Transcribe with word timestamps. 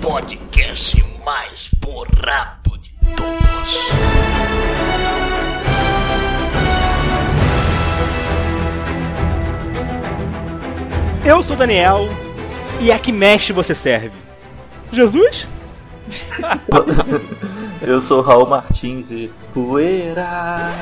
podcast 0.00 1.04
mais 1.24 1.70
borrado 1.78 2.78
de 2.78 2.90
todos. 3.16 3.78
Eu 11.24 11.42
sou 11.42 11.56
o 11.56 11.58
Daniel 11.58 12.08
e 12.80 12.92
a 12.92 12.98
que 12.98 13.12
mexe 13.12 13.52
você 13.52 13.74
serve? 13.74 14.12
Jesus? 14.92 15.46
Eu 17.82 18.00
sou 18.00 18.18
o 18.18 18.22
Raul 18.22 18.46
Martins 18.46 19.10
e. 19.10 19.30
Poeira! 19.52 20.72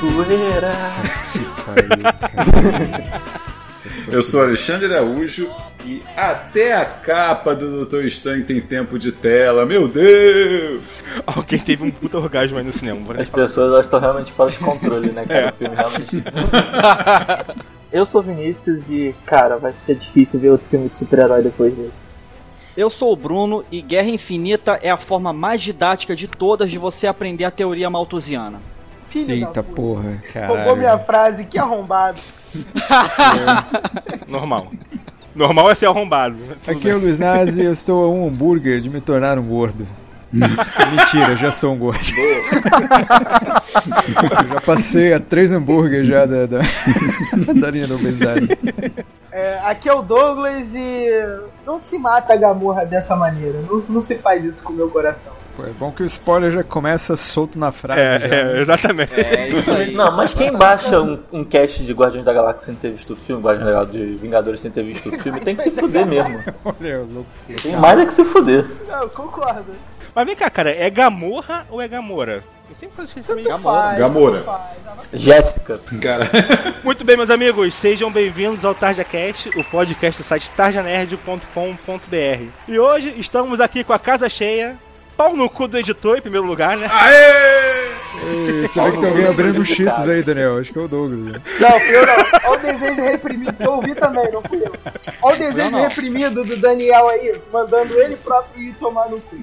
Poeira! 0.00 0.72
Eu 4.06 4.22
sou 4.22 4.42
Alexandre 4.42 4.86
Araújo 4.94 5.50
e 5.84 6.02
até 6.16 6.74
a 6.74 6.84
capa 6.84 7.54
do 7.54 7.70
Doutor 7.70 8.04
Estranho 8.04 8.44
tem 8.44 8.60
tempo 8.60 8.98
de 8.98 9.10
tela, 9.12 9.66
meu 9.66 9.88
Deus! 9.88 10.82
Alguém 11.26 11.58
teve 11.58 11.82
um 11.84 11.90
puta 11.90 12.18
orgasmo 12.18 12.58
aí 12.58 12.64
no 12.64 12.72
cinema. 12.72 13.00
As 13.18 13.28
falar. 13.28 13.44
pessoas 13.44 13.72
elas 13.72 13.86
estão 13.86 14.00
realmente 14.00 14.30
fora 14.32 14.50
de 14.50 14.58
controle, 14.58 15.10
né, 15.10 15.24
cara? 15.26 15.52
O 15.52 15.56
filme 15.56 15.74
realmente. 15.74 17.54
Eu 17.90 18.04
sou 18.04 18.20
o 18.20 18.24
Vinícius 18.24 18.90
e, 18.90 19.14
cara, 19.24 19.56
vai 19.56 19.72
ser 19.72 19.94
difícil 19.96 20.38
ver 20.38 20.50
outro 20.50 20.68
filme 20.68 20.88
de 20.88 20.96
super-herói 20.96 21.42
depois 21.42 21.74
desse. 21.74 22.08
Eu 22.76 22.90
sou 22.90 23.12
o 23.12 23.16
Bruno 23.16 23.64
e 23.72 23.80
Guerra 23.80 24.08
Infinita 24.08 24.78
é 24.82 24.90
a 24.90 24.96
forma 24.96 25.32
mais 25.32 25.62
didática 25.62 26.14
de 26.14 26.28
todas 26.28 26.70
de 26.70 26.78
você 26.78 27.06
aprender 27.06 27.44
a 27.44 27.50
teoria 27.50 27.88
malthusiana. 27.88 28.60
Filho 29.08 29.32
Eita 29.32 29.46
da 29.46 29.62
puta. 29.62 29.72
porra. 29.74 30.22
Roubou 30.46 30.76
minha 30.76 30.98
frase, 30.98 31.44
que 31.44 31.58
arrombado. 31.58 32.20
Normal. 34.26 34.72
Normal 35.34 35.70
é 35.70 35.74
ser 35.74 35.86
arrombado. 35.86 36.36
Aqui 36.66 36.90
é 36.90 36.94
o 36.94 36.98
Luiz 36.98 37.18
Nazi 37.18 37.62
eu 37.64 37.72
estou 37.72 38.04
a 38.04 38.08
um 38.08 38.26
hambúrguer 38.26 38.80
de 38.80 38.90
me 38.90 39.00
tornar 39.00 39.38
um 39.38 39.44
gordo. 39.44 39.86
Mentira, 40.32 41.30
eu 41.30 41.36
já 41.36 41.50
sou 41.50 41.72
um 41.72 41.78
gordo. 41.78 42.00
eu 44.42 44.48
já 44.48 44.60
passei 44.60 45.14
a 45.14 45.20
três 45.20 45.52
hambúrgueres 45.52 46.06
já 46.06 46.26
da, 46.26 46.44
da, 46.46 46.60
da 47.60 47.70
linha 47.70 47.86
da 47.86 47.94
obesidade. 47.94 48.48
É, 49.32 49.60
aqui 49.64 49.88
é 49.88 49.94
o 49.94 50.02
Douglas 50.02 50.66
e 50.74 51.08
não 51.64 51.80
se 51.80 51.96
mata 51.98 52.32
a 52.32 52.36
Gamorra 52.36 52.84
dessa 52.84 53.14
maneira. 53.16 53.60
Não, 53.62 53.82
não 53.88 54.02
se 54.02 54.16
faz 54.16 54.44
isso 54.44 54.62
com 54.62 54.72
o 54.72 54.76
meu 54.76 54.90
coração. 54.90 55.37
Pô, 55.58 55.64
é 55.64 55.70
bom 55.70 55.90
que 55.90 56.04
o 56.04 56.06
spoiler 56.06 56.52
já 56.52 56.62
começa 56.62 57.16
solto 57.16 57.58
na 57.58 57.72
frase. 57.72 57.98
já, 57.98 58.04
É, 58.06 58.28
né? 58.28 58.58
é, 58.58 58.62
exatamente. 58.62 59.12
É 59.20 59.48
isso 59.48 59.68
aí. 59.72 59.92
Não, 59.92 60.16
mas 60.16 60.32
quem 60.32 60.52
baixa 60.52 61.02
um, 61.02 61.18
um 61.32 61.42
cast 61.44 61.84
de 61.84 61.92
Guardiões 61.92 62.24
da 62.24 62.32
Galáxia 62.32 62.66
sem 62.66 62.76
ter 62.76 62.92
visto 62.92 63.14
o 63.14 63.16
filme, 63.16 63.42
Guardiões 63.42 63.66
da 63.66 63.72
Galáxia 63.72 64.06
de 64.06 64.14
Vingadores 64.14 64.60
sem 64.60 64.70
ter 64.70 64.84
visto 64.84 65.08
o 65.08 65.18
filme, 65.18 65.40
tem 65.40 65.56
que 65.56 65.62
se 65.64 65.72
fuder 65.72 66.06
mesmo. 66.06 66.38
Tem 67.60 67.74
mais 67.76 67.98
é 67.98 68.06
que 68.06 68.12
se 68.12 68.24
fuder. 68.24 68.66
Não, 68.86 69.02
eu 69.02 69.10
concordo. 69.10 69.72
Mas 70.14 70.26
vem 70.26 70.36
cá, 70.36 70.48
cara, 70.48 70.70
é 70.70 70.88
Gamorra 70.88 71.66
ou 71.68 71.82
é 71.82 71.88
Gamora? 71.88 72.44
Eu 72.70 72.76
sempre 72.78 73.04
esse 73.04 73.48
Gamora. 73.48 74.42
faz. 74.42 74.78
Jéssica. 75.12 75.80
Cara, 76.00 76.24
Muito 76.84 77.04
bem, 77.04 77.16
meus 77.16 77.30
amigos, 77.30 77.74
sejam 77.74 78.12
bem-vindos 78.12 78.64
ao 78.64 78.74
TarjaCast, 78.76 79.48
o 79.58 79.64
podcast 79.64 80.22
do 80.22 80.24
site 80.24 80.50
tarjanerd.com.br. 80.52 82.46
E 82.68 82.78
hoje 82.78 83.14
estamos 83.18 83.58
aqui 83.58 83.82
com 83.82 83.92
a 83.92 83.98
casa 83.98 84.28
cheia, 84.28 84.76
pau 85.18 85.34
no 85.36 85.50
cu 85.50 85.66
do 85.66 85.76
editor 85.76 86.16
em 86.16 86.22
primeiro 86.22 86.46
lugar, 86.46 86.76
né? 86.78 86.88
aê! 86.90 87.88
Ei, 88.20 88.66
Você 88.66 88.80
vê 88.80 88.90
que 88.92 88.98
tem 88.98 89.10
alguém 89.10 89.26
abrindo 89.26 89.60
os 89.60 89.68
cheetos 89.68 90.08
aí, 90.08 90.22
Daniel. 90.22 90.58
Acho 90.58 90.72
que 90.72 90.78
é 90.78 90.82
o 90.82 90.88
Douglas. 90.88 91.20
né? 91.20 91.40
Não, 91.60 91.80
fui 91.80 91.96
eu 91.96 92.06
não. 92.06 92.50
Olha 92.50 92.58
o 92.58 92.62
desejo 92.62 93.02
reprimido 93.02 93.52
que 93.52 93.62
eu 93.64 93.72
ouvi 93.72 93.94
também, 93.94 94.32
não 94.32 94.42
fui 94.42 94.58
eu. 94.58 94.72
Olha 95.22 95.34
o 95.34 95.38
desejo 95.38 95.70
não. 95.70 95.80
reprimido 95.82 96.44
do 96.44 96.56
Daniel 96.56 97.08
aí, 97.08 97.40
mandando 97.52 98.00
ele 98.00 98.16
próprio 98.16 98.62
ir 98.62 98.74
tomar 98.74 99.08
no 99.08 99.20
cu. 99.20 99.36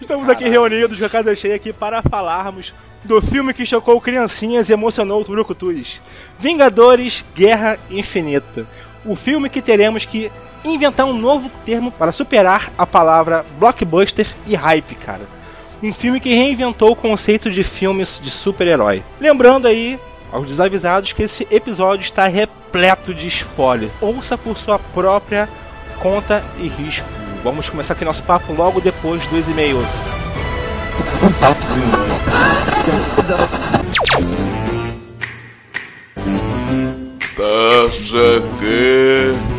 Estamos 0.00 0.28
aqui 0.28 0.48
reunidos 0.48 0.98
com 0.98 1.04
a 1.04 1.10
casa 1.10 1.34
cheia 1.34 1.56
aqui 1.56 1.72
para 1.72 2.02
falarmos 2.02 2.72
do 3.04 3.20
filme 3.20 3.52
que 3.52 3.66
chocou 3.66 4.00
criancinhas 4.00 4.68
e 4.68 4.72
emocionou 4.72 5.20
os 5.20 5.28
brucutus. 5.28 6.00
Vingadores 6.38 7.24
Guerra 7.34 7.78
Infinita. 7.90 8.66
O 9.04 9.16
filme 9.16 9.48
que 9.48 9.60
teremos 9.60 10.04
que 10.04 10.30
inventar 10.64 11.06
um 11.06 11.12
novo 11.12 11.50
termo 11.64 11.90
para 11.90 12.12
superar 12.12 12.72
a 12.76 12.86
palavra 12.86 13.44
blockbuster 13.58 14.26
e 14.46 14.54
hype, 14.54 14.94
cara. 14.96 15.26
Um 15.82 15.92
filme 15.92 16.20
que 16.20 16.34
reinventou 16.34 16.92
o 16.92 16.96
conceito 16.96 17.50
de 17.50 17.64
filmes 17.64 18.20
de 18.22 18.30
super-herói. 18.30 19.02
Lembrando 19.20 19.66
aí 19.66 19.98
aos 20.30 20.46
desavisados 20.46 21.12
que 21.12 21.24
esse 21.24 21.46
episódio 21.50 22.04
está 22.04 22.26
repleto 22.26 23.12
de 23.12 23.26
spoilers. 23.28 23.92
Ouça 24.00 24.38
por 24.38 24.56
sua 24.56 24.78
própria 24.78 25.48
conta 26.00 26.42
e 26.58 26.68
risco. 26.68 27.06
Vamos 27.42 27.68
começar 27.68 27.94
aqui 27.94 28.04
nosso 28.04 28.22
papo 28.22 28.52
logo 28.52 28.80
depois 28.80 29.26
dos 29.26 29.48
e-mails. 29.48 29.88
TarjaCast. 37.36 39.51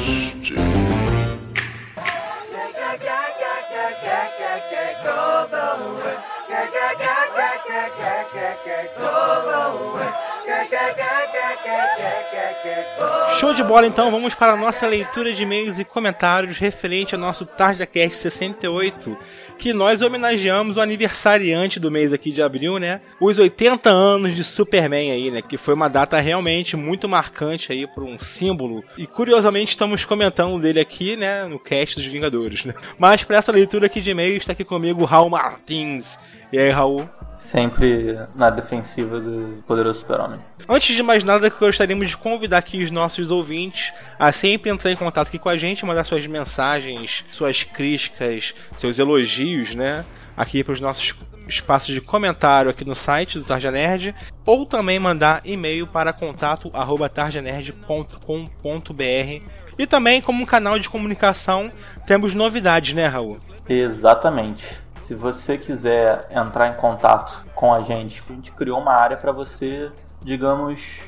Show 13.40 13.54
de 13.54 13.64
bola, 13.64 13.86
então 13.86 14.10
vamos 14.10 14.34
para 14.34 14.54
a 14.54 14.58
nossa 14.58 14.88
leitura 14.88 15.34
de 15.34 15.44
e-mails 15.44 15.80
e 15.80 15.84
comentários 15.84 16.58
referente 16.58 17.14
ao 17.14 17.20
nosso 17.20 17.46
TarjaCast 17.46 18.18
68, 18.18 19.18
que 19.58 19.74
nós 19.74 20.02
homenageamos 20.02 20.78
o 20.78 20.82
aniversariante 20.82 21.80
do 21.80 21.92
mês 21.92 22.14
aqui 22.14 22.32
de 22.32 22.42
abril, 22.42 22.78
né? 22.78 23.02
Os 23.20 23.38
80 23.38 23.90
anos 23.90 24.36
de 24.36 24.44
Superman 24.46 25.12
aí, 25.12 25.30
né? 25.30 25.42
Que 25.42 25.58
foi 25.58 25.74
uma 25.74 25.90
data 25.90 26.20
realmente 26.22 26.78
muito 26.78 27.10
marcante 27.10 27.72
aí 27.72 27.86
por 27.86 28.04
um 28.04 28.18
símbolo. 28.18 28.82
E 28.98 29.06
curiosamente 29.06 29.72
estamos 29.72 30.06
comentando 30.06 30.62
dele 30.62 30.80
aqui, 30.80 31.18
né? 31.18 31.46
No 31.46 31.60
cast 31.60 31.96
dos 31.96 32.06
Vingadores, 32.06 32.64
né? 32.64 32.74
Mas 32.98 33.24
para 33.24 33.38
essa 33.38 33.52
leitura 33.52 33.88
aqui 33.88 34.00
de 34.00 34.12
e-mails 34.12 34.38
está 34.38 34.54
aqui 34.54 34.64
comigo 34.64 35.04
Raul 35.04 35.30
Martins. 35.30 36.18
E 36.52 36.58
aí, 36.58 36.70
Raul? 36.70 37.10
Sempre 37.44 38.18
na 38.36 38.50
defensiva 38.50 39.20
do 39.20 39.62
poderoso 39.68 40.00
super-homem. 40.00 40.40
Antes 40.68 40.96
de 40.96 41.04
mais 41.04 41.24
nada, 41.24 41.50
gostaríamos 41.50 42.10
de 42.10 42.18
convidar 42.18 42.58
aqui 42.58 42.82
os 42.82 42.90
nossos 42.90 43.30
ouvintes 43.30 43.94
a 44.18 44.32
sempre 44.32 44.72
entrar 44.72 44.92
em 44.92 44.96
contato 44.96 45.28
aqui 45.28 45.38
com 45.38 45.50
a 45.50 45.58
gente, 45.58 45.86
mandar 45.86 46.06
suas 46.06 46.26
mensagens, 46.26 47.24
suas 47.32 47.64
críticas, 47.64 48.56
seus 48.78 48.98
elogios, 48.98 49.76
né? 49.76 50.06
Aqui 50.36 50.64
para 50.64 50.74
os 50.74 50.82
nossos 50.82 51.14
espaços 51.48 51.94
de 51.94 52.02
comentário 52.02 52.72
aqui 52.72 52.86
no 52.86 52.96
site 52.96 53.38
do 53.38 53.46
Tarja 53.46 53.70
Nerd, 53.70 54.16
ou 54.46 54.66
também 54.66 54.98
mandar 54.98 55.42
e-mail 55.44 55.86
para 55.86 56.14
contato 56.14 56.72
arroba 56.74 57.10
tarjanerd.com.br. 57.10 59.44
E 59.78 59.86
também, 59.86 60.22
como 60.22 60.44
um 60.44 60.46
canal 60.46 60.80
de 60.80 60.90
comunicação, 60.90 61.72
temos 62.08 62.34
novidades, 62.34 62.94
né, 62.94 63.08
Raul? 63.08 63.38
Exatamente. 63.68 64.83
Se 65.04 65.14
você 65.14 65.58
quiser 65.58 66.26
entrar 66.32 66.70
em 66.70 66.76
contato 66.76 67.46
com 67.54 67.74
a 67.74 67.82
gente, 67.82 68.24
a 68.30 68.34
gente 68.34 68.54
criou 68.54 68.80
uma 68.80 68.94
área 68.94 69.18
para 69.18 69.34
você, 69.34 69.92
digamos. 70.24 71.02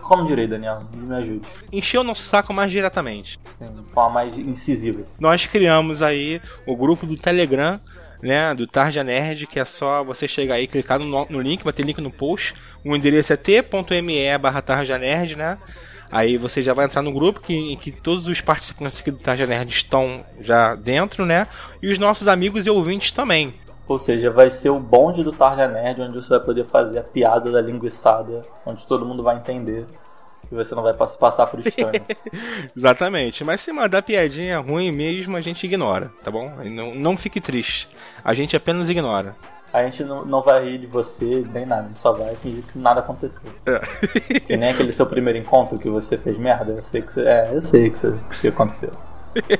Como 0.00 0.24
direi, 0.24 0.46
Daniel? 0.46 0.84
Me 0.94 1.12
ajude. 1.16 1.48
Encher 1.72 1.98
o 1.98 2.04
nosso 2.04 2.22
saco 2.22 2.54
mais 2.54 2.70
diretamente. 2.70 3.40
Assim, 3.48 3.66
de 3.66 3.82
forma 3.90 4.10
mais 4.10 4.38
incisiva. 4.38 5.04
nós 5.18 5.46
criamos 5.46 6.00
aí 6.00 6.40
o 6.64 6.76
grupo 6.76 7.04
do 7.04 7.16
Telegram, 7.16 7.80
né, 8.22 8.54
do 8.54 8.68
Tarja 8.68 9.02
Nerd, 9.02 9.48
que 9.48 9.58
é 9.58 9.64
só 9.64 10.04
você 10.04 10.28
chegar 10.28 10.54
aí, 10.54 10.68
clicar 10.68 11.00
no, 11.00 11.26
no 11.28 11.40
link, 11.40 11.64
vai 11.64 11.72
ter 11.72 11.82
link 11.82 12.00
no 12.00 12.10
post. 12.10 12.54
O 12.84 12.94
endereço 12.94 13.32
é 13.32 13.36
t.me 13.36 14.38
barra 14.38 14.62
Tarja 14.62 14.96
Nerd, 14.96 15.34
né? 15.34 15.58
Aí 16.10 16.36
você 16.36 16.60
já 16.60 16.74
vai 16.74 16.86
entrar 16.86 17.02
no 17.02 17.12
grupo 17.12 17.40
que, 17.40 17.54
em 17.54 17.76
que 17.76 17.92
todos 17.92 18.26
os 18.26 18.40
participantes 18.40 19.00
aqui 19.00 19.10
do 19.10 19.18
Tarja 19.18 19.46
Nerd 19.46 19.70
estão 19.70 20.24
já 20.40 20.74
dentro, 20.74 21.24
né? 21.24 21.46
E 21.80 21.90
os 21.92 21.98
nossos 21.98 22.26
amigos 22.26 22.66
e 22.66 22.70
ouvintes 22.70 23.12
também. 23.12 23.54
Ou 23.86 23.98
seja, 23.98 24.30
vai 24.30 24.50
ser 24.50 24.70
o 24.70 24.78
bonde 24.80 25.22
do 25.24 25.32
Tarja 25.32 25.68
Nerd, 25.68 26.00
onde 26.02 26.14
você 26.14 26.30
vai 26.30 26.40
poder 26.40 26.64
fazer 26.64 26.98
a 26.98 27.02
piada 27.02 27.50
da 27.50 27.60
linguiçada, 27.60 28.42
onde 28.66 28.86
todo 28.86 29.06
mundo 29.06 29.22
vai 29.22 29.36
entender. 29.36 29.86
E 30.50 30.54
você 30.54 30.74
não 30.74 30.82
vai 30.82 30.94
pass- 30.94 31.16
passar 31.16 31.46
por 31.46 31.60
estranho. 31.60 32.02
Exatamente. 32.76 33.44
Mas 33.44 33.60
se 33.60 33.72
mandar 33.72 34.02
piadinha 34.02 34.58
ruim 34.58 34.90
mesmo, 34.90 35.36
a 35.36 35.40
gente 35.40 35.64
ignora, 35.64 36.10
tá 36.24 36.30
bom? 36.30 36.52
Não, 36.70 36.94
não 36.94 37.16
fique 37.16 37.40
triste. 37.40 37.88
A 38.24 38.34
gente 38.34 38.56
apenas 38.56 38.88
ignora. 38.88 39.36
A 39.72 39.84
gente 39.84 40.02
não, 40.04 40.24
não 40.24 40.42
vai 40.42 40.64
rir 40.64 40.78
de 40.78 40.86
você 40.86 41.44
nem 41.52 41.64
nada, 41.64 41.82
a 41.82 41.88
gente 41.88 42.00
só 42.00 42.12
vai 42.12 42.34
fingir 42.34 42.62
que 42.64 42.78
nada 42.78 43.00
aconteceu. 43.00 43.50
Que 44.46 44.56
nem 44.56 44.70
aquele 44.70 44.92
seu 44.92 45.06
primeiro 45.06 45.38
encontro 45.38 45.78
que 45.78 45.88
você 45.88 46.18
fez 46.18 46.36
merda, 46.36 46.72
eu 46.72 46.82
sei 46.82 47.02
que 47.02 47.12
você. 47.12 47.20
É, 47.22 47.50
eu 47.52 47.60
sei 47.60 47.88
que, 47.88 47.96
você, 47.96 48.14
que 48.40 48.48
aconteceu. 48.48 48.92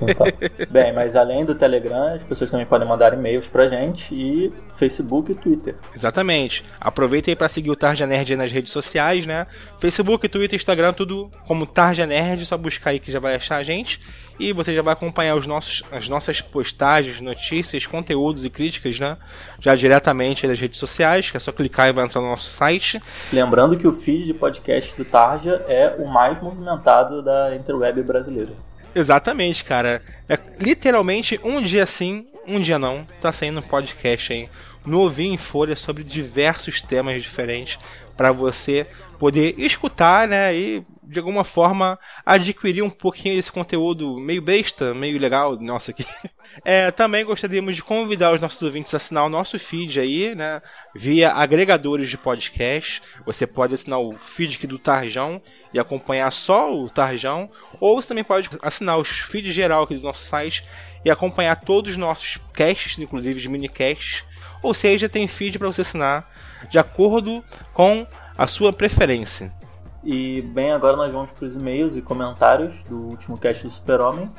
Então, 0.00 0.26
bem, 0.70 0.92
mas 0.92 1.14
além 1.14 1.44
do 1.44 1.54
Telegram, 1.54 2.14
as 2.14 2.24
pessoas 2.24 2.50
também 2.50 2.66
podem 2.66 2.88
mandar 2.88 3.14
e-mails 3.14 3.46
pra 3.46 3.68
gente 3.68 4.14
e 4.14 4.52
Facebook 4.74 5.30
e 5.30 5.34
Twitter. 5.34 5.76
Exatamente. 5.94 6.64
Aproveita 6.80 7.30
aí 7.30 7.36
pra 7.36 7.48
seguir 7.48 7.70
o 7.70 7.76
Tarja 7.76 8.06
Nerd 8.06 8.34
nas 8.36 8.50
redes 8.50 8.72
sociais, 8.72 9.26
né? 9.26 9.46
Facebook, 9.78 10.28
Twitter, 10.28 10.56
Instagram, 10.56 10.92
tudo 10.92 11.30
como 11.46 11.66
Tarja 11.66 12.06
Nerd, 12.06 12.44
só 12.46 12.56
buscar 12.56 12.90
aí 12.90 12.98
que 12.98 13.12
já 13.12 13.20
vai 13.20 13.36
achar 13.36 13.56
a 13.56 13.62
gente. 13.62 14.00
E 14.40 14.52
você 14.52 14.74
já 14.74 14.80
vai 14.80 14.94
acompanhar 14.94 15.36
os 15.36 15.46
nossos, 15.46 15.82
as 15.92 16.08
nossas 16.08 16.40
postagens, 16.40 17.20
notícias, 17.20 17.86
conteúdos 17.86 18.44
e 18.44 18.50
críticas, 18.50 18.98
né? 18.98 19.16
Já 19.60 19.74
diretamente 19.74 20.46
nas 20.46 20.58
redes 20.58 20.80
sociais, 20.80 21.30
que 21.30 21.36
é 21.36 21.40
só 21.40 21.52
clicar 21.52 21.88
e 21.88 21.92
vai 21.92 22.06
entrar 22.06 22.22
no 22.22 22.28
nosso 22.28 22.50
site. 22.50 23.00
Lembrando 23.32 23.76
que 23.76 23.86
o 23.86 23.92
feed 23.92 24.24
de 24.24 24.34
podcast 24.34 24.96
do 24.96 25.04
Tarja 25.04 25.62
é 25.68 25.94
o 25.98 26.08
mais 26.08 26.40
movimentado 26.42 27.22
da 27.22 27.54
interweb 27.54 28.02
brasileira. 28.02 28.52
Exatamente, 28.94 29.62
cara. 29.62 30.02
É 30.26 30.38
literalmente 30.58 31.38
um 31.44 31.62
dia 31.62 31.84
sim, 31.84 32.26
um 32.48 32.58
dia 32.58 32.78
não. 32.78 33.06
Tá 33.20 33.30
saindo 33.30 33.60
um 33.60 33.62
podcast 33.62 34.32
aí 34.32 34.48
novinho 34.84 35.34
em 35.34 35.38
folha 35.38 35.76
sobre 35.76 36.02
diversos 36.02 36.80
temas 36.80 37.22
diferentes 37.22 37.78
para 38.16 38.32
você 38.32 38.86
poder 39.20 39.54
escutar, 39.58 40.26
né? 40.26 40.56
E 40.56 40.82
de 41.02 41.18
alguma 41.18 41.44
forma 41.44 41.98
adquirir 42.24 42.82
um 42.82 42.88
pouquinho 42.88 43.36
desse 43.36 43.52
conteúdo 43.52 44.16
meio 44.18 44.40
besta, 44.40 44.94
meio 44.94 45.18
legal 45.18 45.56
nossa 45.60 45.92
aqui. 45.92 46.06
É, 46.64 46.90
também 46.90 47.24
gostaríamos 47.24 47.76
de 47.76 47.82
convidar 47.82 48.34
os 48.34 48.40
nossos 48.40 48.60
ouvintes 48.60 48.92
a 48.92 48.96
assinar 48.96 49.24
o 49.24 49.28
nosso 49.28 49.56
feed 49.56 50.00
aí, 50.00 50.34
né? 50.34 50.60
Via 50.92 51.30
agregadores 51.30 52.10
de 52.10 52.18
podcast. 52.18 53.00
Você 53.24 53.46
pode 53.46 53.72
assinar 53.72 54.00
o 54.00 54.10
feed 54.12 54.56
aqui 54.56 54.66
do 54.66 54.76
Tarjão 54.76 55.40
e 55.72 55.78
acompanhar 55.78 56.28
só 56.32 56.74
o 56.74 56.90
Tarjão. 56.90 57.48
Ou 57.80 58.02
você 58.02 58.08
também 58.08 58.24
pode 58.24 58.50
assinar 58.62 58.98
os 58.98 59.08
feeds 59.08 59.54
geral 59.54 59.84
aqui 59.84 59.94
do 59.94 60.02
nosso 60.02 60.24
site 60.26 60.64
e 61.04 61.10
acompanhar 61.10 61.54
todos 61.54 61.92
os 61.92 61.96
nossos 61.96 62.38
casts, 62.52 62.98
inclusive 62.98 63.40
de 63.40 63.48
minicasts. 63.48 64.24
Ou 64.60 64.74
seja, 64.74 65.08
tem 65.08 65.28
feed 65.28 65.56
para 65.56 65.68
você 65.68 65.82
assinar 65.82 66.28
de 66.68 66.78
acordo 66.78 67.44
com 67.72 68.04
a 68.40 68.46
sua 68.46 68.72
preferência. 68.72 69.52
E 70.02 70.40
bem, 70.40 70.72
agora 70.72 70.96
nós 70.96 71.12
vamos 71.12 71.30
para 71.30 71.44
os 71.44 71.56
e-mails 71.56 71.94
e 71.94 72.00
comentários 72.00 72.74
do 72.88 72.96
último 72.96 73.36
cast 73.36 73.64
do 73.64 73.68
Super-Homem. 73.68 74.30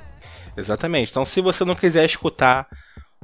Exatamente. 0.58 1.12
Então, 1.12 1.24
se 1.24 1.40
você 1.40 1.64
não 1.64 1.76
quiser 1.76 2.04
escutar 2.04 2.68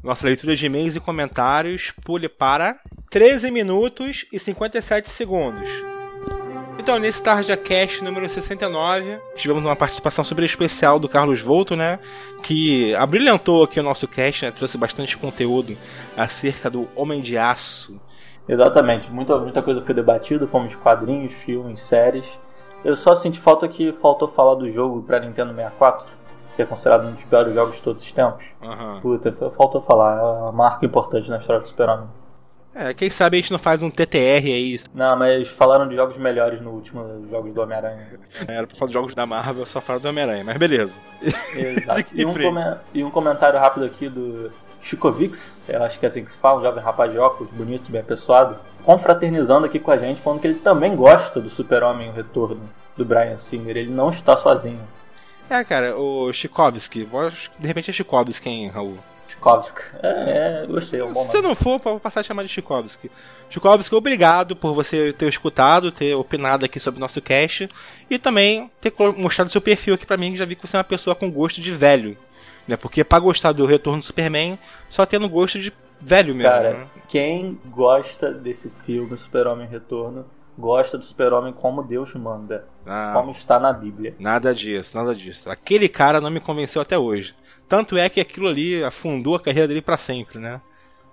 nossa 0.04 0.28
leitura 0.28 0.56
de 0.56 0.68
e-mails 0.68 0.96
e 0.96 1.00
comentários, 1.00 1.92
pule 2.06 2.30
para 2.30 2.80
13 3.10 3.50
minutos 3.50 4.28
e 4.32 4.38
57 4.38 5.10
segundos. 5.10 5.68
Então, 6.78 7.00
nesse 7.00 7.24
Tarja 7.24 7.58
Cast 7.58 8.04
número 8.04 8.30
69, 8.30 9.18
tivemos 9.36 9.64
uma 9.64 9.76
participação 9.76 10.24
super 10.24 10.44
especial 10.44 11.00
do 11.00 11.10
Carlos 11.10 11.42
Volto, 11.42 11.76
né? 11.76 11.98
Que 12.44 12.94
abrilhantou 12.94 13.64
aqui 13.64 13.80
o 13.80 13.84
nosso 13.84 14.08
cast, 14.08 14.46
né? 14.46 14.52
Trouxe 14.52 14.78
bastante 14.78 15.18
conteúdo 15.18 15.76
acerca 16.16 16.70
do 16.70 16.88
Homem 16.96 17.20
de 17.20 17.36
Aço. 17.36 18.00
Exatamente, 18.48 19.12
muita, 19.12 19.38
muita 19.38 19.62
coisa 19.62 19.82
foi 19.82 19.94
debatida, 19.94 20.48
fomos 20.48 20.72
de 20.72 20.78
quadrinhos, 20.78 21.34
filmes, 21.34 21.82
séries. 21.82 22.40
Eu 22.84 22.96
só 22.96 23.14
senti 23.14 23.40
falta 23.40 23.68
que 23.68 23.92
faltou 23.92 24.28
falar 24.28 24.56
do 24.56 24.70
jogo 24.70 25.02
para 25.02 25.20
Nintendo 25.20 25.54
64, 25.54 26.08
que 26.56 26.62
é 26.62 26.66
considerado 26.66 27.06
um 27.08 27.12
dos 27.12 27.24
piores 27.24 27.54
jogos 27.54 27.76
de 27.76 27.84
todos 27.84 28.04
os 28.04 28.12
tempos. 28.12 28.54
Uhum. 28.62 29.02
Puta, 29.02 29.32
faltou 29.52 29.82
falar, 29.82 30.18
é 30.18 30.22
uma 30.22 30.52
marca 30.52 30.86
importante 30.86 31.30
na 31.30 31.38
história 31.38 31.62
do 31.62 31.68
Super-Homem. 31.68 32.08
É, 32.80 32.94
quem 32.94 33.10
sabe 33.10 33.38
a 33.38 33.42
gente 33.42 33.52
não 33.52 33.58
faz 33.58 33.82
um 33.82 33.90
TTR 33.90 34.46
aí. 34.46 34.80
Não, 34.94 35.18
mas 35.18 35.48
falaram 35.48 35.88
de 35.88 35.96
jogos 35.96 36.16
melhores 36.16 36.62
no 36.62 36.70
último 36.70 37.26
jogos 37.28 37.52
do 37.52 37.60
Homem-Aranha. 37.60 38.08
Era 38.48 38.68
pra 38.68 38.78
falar 38.78 38.88
de 38.88 38.94
jogos 38.94 39.16
da 39.16 39.26
Marvel, 39.26 39.66
só 39.66 39.82
falaram 39.82 40.04
do 40.04 40.10
Homem-Aranha, 40.10 40.44
mas 40.44 40.58
beleza. 40.58 40.94
Exato. 41.56 42.06
E 42.14 42.24
um, 42.24 42.34
e 42.94 43.04
um 43.04 43.10
comentário 43.10 43.60
rápido 43.60 43.84
aqui 43.84 44.08
do 44.08 44.52
Chikovix, 44.88 45.60
eu 45.68 45.84
acho 45.84 46.00
que 46.00 46.06
é 46.06 46.08
assim 46.08 46.24
que 46.24 46.32
se 46.32 46.38
fala, 46.38 46.62
um 46.62 46.64
jovem 46.64 46.82
rapaz 46.82 47.12
de 47.12 47.18
óculos, 47.18 47.52
bonito, 47.52 47.92
bem 47.92 48.00
apessoado, 48.00 48.58
confraternizando 48.86 49.66
aqui 49.66 49.80
com 49.80 49.92
a 49.92 49.98
gente, 49.98 50.22
falando 50.22 50.40
que 50.40 50.48
ele 50.48 50.60
também 50.60 50.96
gosta 50.96 51.42
do 51.42 51.50
Super-Homem, 51.50 52.10
o 52.10 52.14
retorno 52.14 52.62
do 52.96 53.04
Brian 53.04 53.38
Singer. 53.38 53.76
Ele 53.76 53.92
não 53.92 54.10
está 54.10 54.38
sozinho. 54.38 54.80
É, 55.50 55.62
cara, 55.66 55.98
o 55.98 56.32
Chikovski. 56.32 57.06
De 57.60 57.68
repente 57.68 57.90
é 57.90 57.94
Chikovski, 57.94 58.50
hein, 58.50 58.70
Raul? 58.70 58.98
Chikovsk. 59.28 59.78
É, 60.02 60.64
é, 60.64 60.68
gostei, 60.68 61.02
é 61.02 61.04
um 61.04 61.12
bom 61.12 61.26
Se 61.26 61.36
nome. 61.36 61.50
não 61.50 61.56
for, 61.56 61.80
pode 61.82 62.00
passar 62.00 62.22
a 62.22 62.24
chamar 62.24 62.44
de 62.44 62.50
Chikovski. 62.50 63.12
Chikovski, 63.50 63.94
obrigado 63.94 64.56
por 64.56 64.74
você 64.74 65.12
ter 65.12 65.28
escutado, 65.28 65.92
ter 65.92 66.16
opinado 66.16 66.64
aqui 66.64 66.80
sobre 66.80 66.98
o 66.98 67.02
nosso 67.02 67.22
cast 67.22 67.70
e 68.10 68.18
também 68.18 68.72
ter 68.80 68.94
mostrado 69.18 69.52
seu 69.52 69.60
perfil 69.62 69.96
aqui 69.96 70.06
pra 70.06 70.16
mim, 70.18 70.32
que 70.32 70.38
já 70.38 70.46
vi 70.46 70.56
que 70.56 70.66
você 70.66 70.78
é 70.78 70.80
uma 70.80 70.84
pessoa 70.86 71.14
com 71.16 71.30
gosto 71.30 71.60
de 71.60 71.72
velho. 71.74 72.18
Né? 72.68 72.76
Porque 72.76 73.04
pra 73.04 73.20
gostar 73.20 73.52
do 73.52 73.66
Retorno 73.66 74.02
do 74.02 74.06
Superman, 74.06 74.60
só 74.90 75.06
tendo 75.06 75.30
gosto 75.30 75.60
de 75.60 75.72
velho 76.00 76.36
mesmo. 76.36 76.52
Cara, 76.52 76.74
né? 76.74 76.88
quem 77.08 77.60
gosta 77.68 78.34
desse 78.34 78.70
filme, 78.70 79.16
Super-Homem 79.18 79.68
Retorno, 79.68 80.26
gosta 80.58 80.98
do 80.98 81.06
Super-Homem 81.06 81.54
como 81.54 81.84
Deus 81.84 82.14
manda, 82.16 82.68
Ah, 82.86 83.12
como 83.14 83.32
está 83.32 83.60
na 83.60 83.72
Bíblia. 83.72 84.16
Nada 84.20 84.54
disso, 84.54 84.98
nada 84.98 85.16
disso. 85.16 85.50
Aquele 85.50 85.88
cara 85.88 86.20
não 86.20 86.30
me 86.30 86.40
convenceu 86.40 86.82
até 86.82 86.98
hoje. 86.98 87.34
Tanto 87.68 87.98
é 87.98 88.10
que 88.10 88.20
aquilo 88.20 88.48
ali 88.48 88.84
afundou 88.84 89.36
a 89.36 89.40
carreira 89.40 89.68
dele 89.68 89.82
pra 89.82 89.98
sempre, 89.98 90.40
né? 90.40 90.62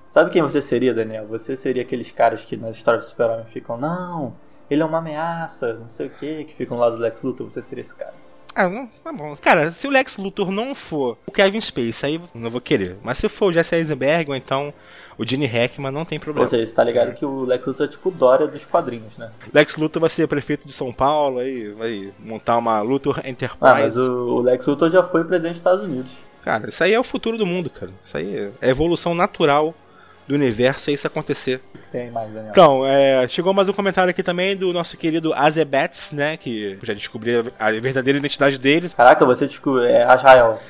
Sabe 0.09 0.31
quem 0.31 0.43
você 0.43 0.63
seria, 0.63 0.95
Daniel? 0.95 1.27
Você 1.27 1.57
seria 1.57 1.83
aqueles 1.83 2.13
caras 2.13 2.45
que 2.45 2.57
nas 2.57 2.77
histórias 2.77 3.05
do 3.05 3.11
Super-Homem 3.11 3.47
ficam, 3.47 3.77
não, 3.77 4.35
ele 4.71 4.81
é 4.81 4.85
uma 4.85 4.99
ameaça, 4.99 5.75
não 5.75 5.89
sei 5.89 6.07
o 6.07 6.11
que, 6.11 6.45
que 6.45 6.55
ficam 6.55 6.79
lá 6.79 6.89
do 6.89 6.97
Lex 6.97 7.23
Luthor, 7.23 7.51
você 7.51 7.61
seria 7.61 7.83
esse 7.83 7.95
cara. 7.95 8.15
Ah, 8.55 8.69
não, 8.69 8.87
tá 9.03 9.13
bom. 9.13 9.35
Cara, 9.37 9.73
se 9.73 9.87
o 9.87 9.91
Lex 9.91 10.17
Luthor 10.17 10.51
não 10.51 10.75
for 10.75 11.19
o 11.27 11.33
Kevin 11.33 11.61
Space, 11.61 12.07
aí 12.07 12.21
não 12.33 12.51
vou 12.51 12.61
querer. 12.61 12.97
Mas 13.03 13.19
se 13.19 13.29
for 13.29 13.47
o 13.47 13.53
Jesse 13.53 13.75
Eisenberg 13.75 14.31
ou 14.31 14.37
então 14.37 14.73
o 15.19 15.27
Gene 15.27 15.47
Hackman, 15.47 15.91
não 15.91 16.05
tem 16.05 16.21
problema. 16.21 16.45
Ou 16.45 16.51
seja, 16.51 16.65
você 16.65 16.75
tá 16.75 16.85
ligado 16.85 17.15
que 17.15 17.25
o 17.25 17.45
Lex 17.45 17.67
Luthor 17.67 17.87
é 17.87 17.89
tipo 17.89 18.09
o 18.09 18.13
Dória 18.13 18.47
dos 18.47 18.65
quadrinhos, 18.65 19.19
né? 19.19 19.31
Lex 19.53 19.77
Luthor 19.77 20.01
vai 20.01 20.11
ser 20.11 20.29
prefeito 20.29 20.67
de 20.67 20.73
São 20.73 20.93
Paulo, 20.93 21.39
aí 21.39 21.71
vai 21.71 22.13
montar 22.19 22.57
uma 22.57 22.81
Luthor 22.81 23.21
Enterprise. 23.25 23.59
Ah, 23.61 23.75
mas 23.75 23.97
o, 23.97 24.37
o 24.37 24.41
Lex 24.41 24.67
Luthor 24.67 24.91
já 24.91 25.03
foi 25.03 25.25
presidente 25.25 25.53
dos 25.53 25.61
Estados 25.61 25.85
Unidos. 25.85 26.13
Cara, 26.45 26.69
isso 26.69 26.85
aí 26.85 26.93
é 26.93 27.01
o 27.01 27.05
futuro 27.05 27.39
do 27.39 27.47
mundo, 27.47 27.71
cara. 27.71 27.91
Isso 28.05 28.17
aí 28.17 28.37
é 28.37 28.51
a 28.61 28.69
evolução 28.69 29.15
natural 29.15 29.75
do 30.27 30.35
universo, 30.35 30.91
é 30.91 30.93
isso 30.95 31.07
acontecer. 31.07 31.61
Tem 31.91 32.11
mais, 32.11 32.29
Daniel? 32.33 32.51
Então, 32.51 32.87
é, 32.87 33.27
chegou 33.29 33.53
mais 33.53 33.69
um 33.69 33.73
comentário 33.73 34.11
aqui 34.11 34.23
também 34.23 34.57
do 34.57 34.73
nosso 34.73 34.97
querido 34.97 35.33
Azebets, 35.35 36.13
né? 36.13 36.37
Que 36.37 36.79
já 36.83 36.95
descobriu 36.95 37.53
a 37.59 37.71
verdadeira 37.71 38.19
identidade 38.19 38.59
dele. 38.59 38.89
Caraca, 38.97 39.25
você 39.25 39.47
descobriu, 39.47 39.85
é 39.85 40.15
Israel. 40.15 40.61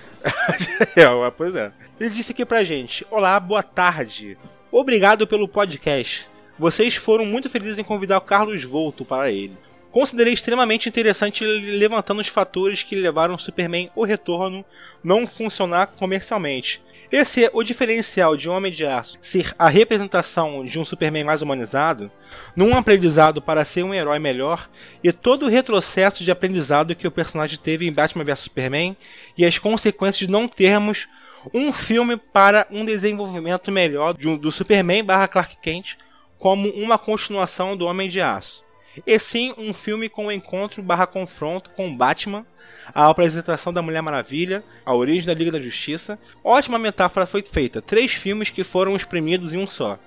É, 0.97 1.31
pois 1.37 1.55
é. 1.55 1.71
Ele 2.01 2.11
disse 2.11 2.33
aqui 2.33 2.45
pra 2.45 2.65
gente: 2.65 3.07
Olá, 3.11 3.39
boa 3.39 3.63
tarde. 3.63 4.37
Obrigado 4.71 5.27
pelo 5.27 5.47
podcast. 5.47 6.27
Vocês 6.59 6.97
foram 6.97 7.25
muito 7.27 7.51
felizes 7.51 7.79
em 7.79 7.85
convidar 7.85 8.19
o 8.19 8.23
Carlos 8.23 8.65
Volto 8.65 9.05
para 9.05 9.31
ele. 9.31 9.57
Considerei 9.91 10.33
extremamente 10.33 10.89
interessante 10.89 11.45
ele 11.45 11.77
levantando 11.79 12.21
os 12.21 12.27
fatores 12.27 12.83
que 12.83 12.97
levaram 12.97 13.35
o 13.35 13.39
Superman 13.39 13.91
O 13.95 14.05
Retorno 14.05 14.65
não 15.03 15.27
funcionar 15.27 15.87
comercialmente. 15.87 16.83
Esse 17.17 17.45
é 17.45 17.51
o 17.53 17.63
diferencial 17.63 18.37
de 18.37 18.49
Homem 18.49 18.73
de 18.73 18.85
Aço 18.85 19.17
ser 19.23 19.55
a 19.57 19.69
representação 19.69 20.67
de 20.67 20.81
um 20.81 20.85
Superman 20.85 21.23
mais 21.23 21.43
humanizado, 21.43 22.11
num 22.57 22.77
aprendizado 22.77 23.41
para 23.41 23.65
ser 23.65 23.85
um 23.85 23.95
herói 23.95 24.19
melhor, 24.19 24.69
e 25.01 25.13
todo 25.13 25.47
o 25.47 25.49
retrocesso 25.49 26.25
de 26.25 26.33
aprendizado 26.33 26.97
que 26.97 27.07
o 27.07 27.13
personagem 27.13 27.57
teve 27.57 27.87
em 27.87 27.93
Batman 27.93 28.25
vs 28.25 28.41
Superman, 28.41 28.97
e 29.39 29.47
as 29.47 29.59
consequências 29.59 30.27
de 30.27 30.29
não 30.29 30.49
termos 30.49 31.07
um 31.55 31.73
filme 31.73 32.17
para 32.17 32.67
um 32.69 32.85
desenvolvimento 32.85 33.71
melhor 33.71 34.15
do 34.15 34.51
Superman 34.51 35.05
barra 35.05 35.29
Clark 35.29 35.57
Kent 35.63 35.97
como 36.37 36.69
uma 36.71 36.99
continuação 36.99 37.77
do 37.77 37.87
Homem 37.87 38.09
de 38.09 38.21
Aço. 38.21 38.64
E 39.07 39.19
sim 39.19 39.55
um 39.57 39.75
filme 39.75 40.09
com 40.09 40.31
encontro 40.31 40.83
barra 40.83 41.07
confronto 41.07 41.71
com 41.71 41.95
Batman, 41.95 42.47
a 42.95 43.09
apresentação 43.09 43.73
da 43.73 43.83
Mulher 43.83 44.03
Maravilha, 44.03 44.63
a 44.85 44.95
origem 44.95 45.27
da 45.27 45.35
Liga 45.35 45.53
da 45.53 45.61
Justiça. 45.61 46.19
Ótima 46.43 46.79
metáfora 46.79 47.27
foi 47.27 47.43
feita. 47.43 47.81
Três 47.81 48.13
filmes 48.13 48.51
que 48.51 48.65
foram 48.65 48.97
exprimidos 48.97 49.53
em 49.53 49.59
um 49.59 49.67
só. 49.67 49.99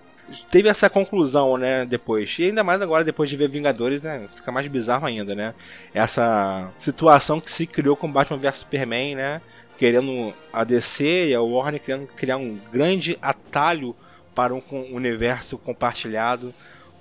Teve 0.52 0.68
essa 0.68 0.90
conclusão, 0.90 1.56
né, 1.56 1.86
depois. 1.86 2.36
E 2.38 2.46
ainda 2.46 2.64
mais 2.64 2.82
agora, 2.82 3.04
depois 3.04 3.30
de 3.30 3.38
ver 3.38 3.50
Vingadores, 3.50 4.02
né, 4.02 4.28
fica 4.36 4.52
mais 4.52 4.68
bizarro 4.68 5.06
ainda, 5.06 5.34
né? 5.34 5.54
Essa 5.94 6.70
situação 6.78 7.40
que 7.40 7.52
se 7.52 7.66
criou 7.66 7.96
com 7.96 8.12
Batman 8.12 8.38
vs 8.38 8.58
Superman, 8.58 9.16
né? 9.16 9.42
Querendo 9.78 10.34
a 10.52 10.64
DC 10.64 11.30
e 11.30 11.36
a 11.36 11.42
Warner 11.42 11.80
querendo 11.80 12.08
criar 12.08 12.38
um 12.38 12.60
grande 12.72 13.18
atalho 13.22 13.96
para 14.36 14.54
um 14.54 14.62
universo 14.92 15.58
compartilhado, 15.58 16.54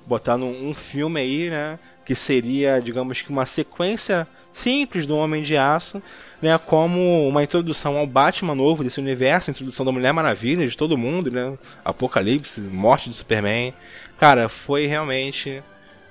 botando 0.07 0.45
um 0.45 0.75
filme 0.75 1.21
aí, 1.21 1.51
né? 1.51 1.79
Que 2.05 2.15
seria, 2.15 2.81
digamos 2.81 3.21
que 3.21 3.31
uma 3.31 3.45
sequência 3.45 4.27
simples 4.53 5.07
do 5.07 5.17
Homem 5.17 5.43
de 5.43 5.57
Aço, 5.57 6.03
né? 6.41 6.57
Como 6.59 7.29
uma 7.29 7.43
introdução 7.43 7.97
ao 7.97 8.07
Batman 8.07 8.55
novo 8.55 8.85
desse 8.85 9.01
universo, 9.01 9.51
introdução 9.51 9.85
da 9.85 9.93
Mulher 9.93 10.13
Maravilha, 10.13 10.67
de 10.67 10.77
todo 10.77 10.97
mundo, 10.97 11.31
né? 11.31 11.59
Apocalipse, 11.85 12.61
morte 12.61 13.09
do 13.09 13.15
Superman. 13.15 13.75
Cara, 14.19 14.49
foi 14.49 14.87
realmente 14.87 15.63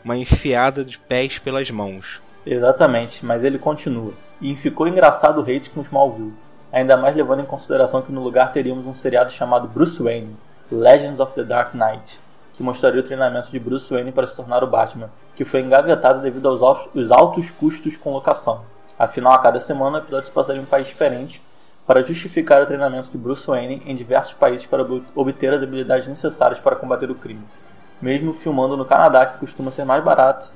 uma 0.04 0.16
enfiada 0.16 0.84
de 0.86 1.00
pés 1.00 1.40
pelas 1.40 1.72
mãos. 1.72 2.20
Exatamente, 2.46 3.25
mas 3.25 3.44
ele 3.44 3.58
continua. 3.58 4.14
E 4.40 4.56
ficou 4.56 4.88
engraçado 4.88 5.40
o 5.40 5.44
hate 5.44 5.70
com 5.72 5.82
Smallville. 5.82 6.34
ainda 6.72 6.98
mais 6.98 7.16
levando 7.16 7.42
em 7.42 7.46
consideração 7.46 8.02
que 8.02 8.12
no 8.12 8.22
lugar 8.22 8.52
teríamos 8.52 8.86
um 8.86 8.94
seriado 8.94 9.32
chamado 9.32 9.68
Bruce 9.68 10.04
Wayne, 10.04 10.36
Legends 10.70 11.20
of 11.20 11.34
the 11.34 11.44
Dark 11.44 11.74
Knight, 11.74 12.20
que 12.56 12.64
mostraria 12.64 13.02
o 13.02 13.04
treinamento 13.04 13.52
de 13.52 13.60
Bruce 13.60 13.94
Wayne 13.94 14.12
para 14.12 14.26
se 14.26 14.36
tornar 14.36 14.64
o 14.64 14.68
Batman, 14.68 15.10
que 15.36 15.44
foi 15.44 15.62
engavetado 15.62 16.22
devido 16.22 16.48
aos 16.48 16.62
altos 17.12 17.52
custos 17.52 17.98
com 17.98 18.14
locação. 18.14 18.64
Afinal, 18.98 19.34
a 19.34 19.40
cada 19.40 19.60
semana 19.60 19.98
o 19.98 20.02
episódio 20.02 20.26
se 20.26 20.32
passaria 20.32 20.62
em 20.62 20.64
um 20.64 20.68
país 20.68 20.88
diferente 20.88 21.42
para 21.86 22.02
justificar 22.02 22.64
o 22.64 22.66
treinamento 22.66 23.12
de 23.12 23.18
Bruce 23.18 23.46
Wayne 23.46 23.84
em 23.86 23.96
diversos 23.96 24.34
países 24.34 24.66
para 24.66 24.86
obter 25.14 25.54
as 25.54 25.62
habilidades 25.62 26.08
necessárias 26.08 26.60
para 26.60 26.76
combater 26.76 27.12
o 27.12 27.16
crime. 27.16 27.44
Mesmo 28.02 28.34
filmando 28.34 28.78
no 28.78 28.86
Canadá, 28.86 29.26
que 29.26 29.40
costuma 29.40 29.72
ser 29.72 29.86
mais 29.86 30.04
barato, 30.04 30.52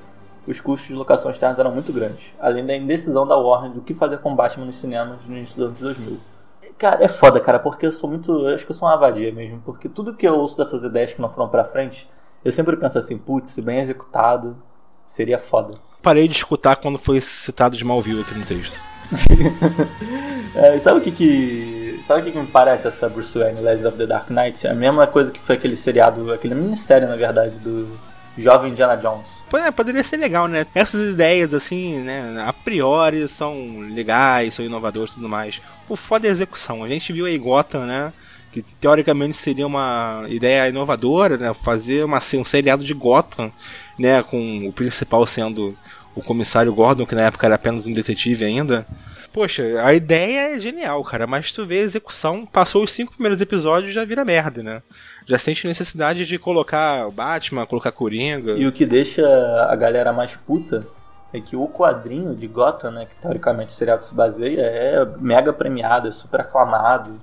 os 0.48 0.60
custos 0.60 0.88
de 0.88 0.96
locação 0.96 1.30
externas 1.30 1.60
eram 1.60 1.72
muito 1.72 1.94
grandes, 1.94 2.34
além 2.40 2.66
da 2.66 2.76
indecisão 2.76 3.28
da 3.28 3.38
Warner 3.38 3.72
do 3.72 3.82
que 3.82 3.94
fazer 3.94 4.18
com 4.20 4.36
Batman 4.36 4.66
nos 4.66 4.78
cinemas 4.78 5.26
no 5.28 5.36
início 5.36 5.58
dos 5.58 5.66
anos 5.68 5.80
2000. 5.80 6.39
Cara, 6.80 7.04
é 7.04 7.10
foda, 7.10 7.42
cara, 7.42 7.60
porque 7.60 7.86
eu 7.86 7.92
sou 7.92 8.10
muito. 8.10 8.32
Eu 8.48 8.56
acho 8.56 8.66
que 8.66 8.72
eu 8.72 8.76
sou 8.76 8.88
uma 8.88 8.96
vadia 8.96 9.34
mesmo, 9.34 9.62
porque 9.66 9.90
tudo 9.90 10.16
que 10.16 10.26
eu 10.26 10.36
ouço 10.36 10.58
dessas 10.58 10.84
ideias 10.84 11.12
que 11.12 11.22
não 11.22 11.30
foram 11.30 11.50
pra 11.50 11.66
frente, 11.66 12.10
eu 12.44 12.54
sempre 12.54 12.78
penso 12.78 12.98
assim, 12.98 13.18
putz, 13.18 13.60
bem 13.60 13.80
executado, 13.80 14.58
seria 15.06 15.38
foda. 15.38 15.76
Parei 16.02 16.26
de 16.26 16.38
escutar 16.38 16.78
quando 16.78 16.98
foi 16.98 17.20
citado 17.20 17.76
de 17.76 17.84
Smallville 17.84 18.22
aqui 18.22 18.34
no 18.34 18.46
texto. 18.46 18.80
é, 20.56 20.80
sabe 20.80 21.00
o 21.00 21.02
que 21.02 21.12
que. 21.12 22.00
Sabe 22.06 22.22
o 22.22 22.24
que, 22.24 22.32
que 22.32 22.40
me 22.40 22.48
parece 22.48 22.88
essa 22.88 23.10
Bruce 23.10 23.38
Wayne 23.38 23.60
Legends 23.60 23.86
of 23.86 23.98
the 23.98 24.06
Dark 24.06 24.30
Knight? 24.30 24.66
É 24.66 24.72
a 24.72 24.74
mesma 24.74 25.06
coisa 25.06 25.32
que 25.32 25.40
foi 25.40 25.56
aquele 25.56 25.76
seriado, 25.76 26.32
aquele 26.32 26.56
minissérie 26.56 27.08
na 27.08 27.18
verdade, 27.18 27.60
do 27.60 27.90
jovem 28.38 28.72
Indiana 28.72 28.96
Jones. 28.96 29.44
É, 29.54 29.72
poderia 29.72 30.04
ser 30.04 30.18
legal, 30.18 30.48
né? 30.48 30.66
Essas 30.74 31.14
ideias, 31.14 31.54
assim, 31.54 32.00
né, 32.00 32.44
a 32.46 32.54
priori 32.54 33.28
são 33.28 33.80
legais, 33.80 34.56
são 34.56 34.66
inovadoras 34.66 35.12
e 35.12 35.14
tudo 35.16 35.30
mais. 35.30 35.62
O 35.88 35.96
foda 35.96 36.28
é 36.28 36.30
a 36.30 36.34
execução. 36.34 36.84
A 36.84 36.88
gente 36.88 37.12
viu 37.12 37.26
aí 37.26 37.38
Gotham, 37.38 37.86
né? 37.86 38.14
Que 38.52 38.62
teoricamente 38.62 39.38
seria 39.38 39.68
uma 39.68 40.24
ideia 40.28 40.70
inovadora, 40.70 41.38
né? 41.38 41.54
Fazer 41.64 42.04
uma, 42.04 42.18
assim, 42.18 42.40
um 42.40 42.46
seriado 42.46 42.84
de 42.84 42.94
Gotham, 42.94 43.52
né? 43.98 44.24
Com 44.24 44.68
o 44.68 44.74
principal 44.74 45.26
sendo 45.28 45.78
o 46.16 46.22
comissário 46.22 46.74
Gordon, 46.74 47.06
que 47.06 47.16
na 47.16 47.22
época 47.24 47.48
era 47.48 47.56
apenas 47.56 47.86
um 47.86 47.94
detetive 47.94 48.46
ainda. 48.46 48.86
Poxa, 49.32 49.64
a 49.84 49.94
ideia 49.94 50.56
é 50.56 50.60
genial, 50.60 51.04
cara, 51.04 51.28
mas 51.28 51.52
tu 51.52 51.66
vê 51.66 51.80
a 51.80 51.84
execução, 51.84 52.46
passou 52.46 52.84
os 52.84 52.92
cinco 52.92 53.14
primeiros 53.14 53.40
episódios 53.40 53.94
já 53.94 54.04
vira 54.04 54.26
merda, 54.26 54.64
né? 54.64 54.82
Já 55.28 55.38
sente 55.38 55.68
necessidade 55.68 56.26
de 56.26 56.40
colocar 56.40 57.08
o 57.08 57.12
Batman, 57.12 57.66
colocar 57.66 57.92
Coringa. 57.92 58.54
E 58.54 58.66
o 58.66 58.72
que 58.72 58.86
deixa 58.86 59.24
a 59.70 59.76
galera 59.76 60.12
mais 60.12 60.36
puta 60.36 60.86
é 61.32 61.40
que 61.40 61.56
o 61.56 61.68
quadrinho 61.68 62.36
de 62.36 62.48
Gotham, 62.48 62.92
né, 62.92 63.06
que 63.06 63.16
teoricamente 63.16 63.70
o 63.70 63.78
seriado 63.78 64.04
se 64.04 64.16
baseia, 64.16 64.62
é 64.62 65.06
mega 65.20 65.54
premiado, 65.54 66.08
é 66.08 66.12
super 66.12 66.42
aclamado. 66.42 67.20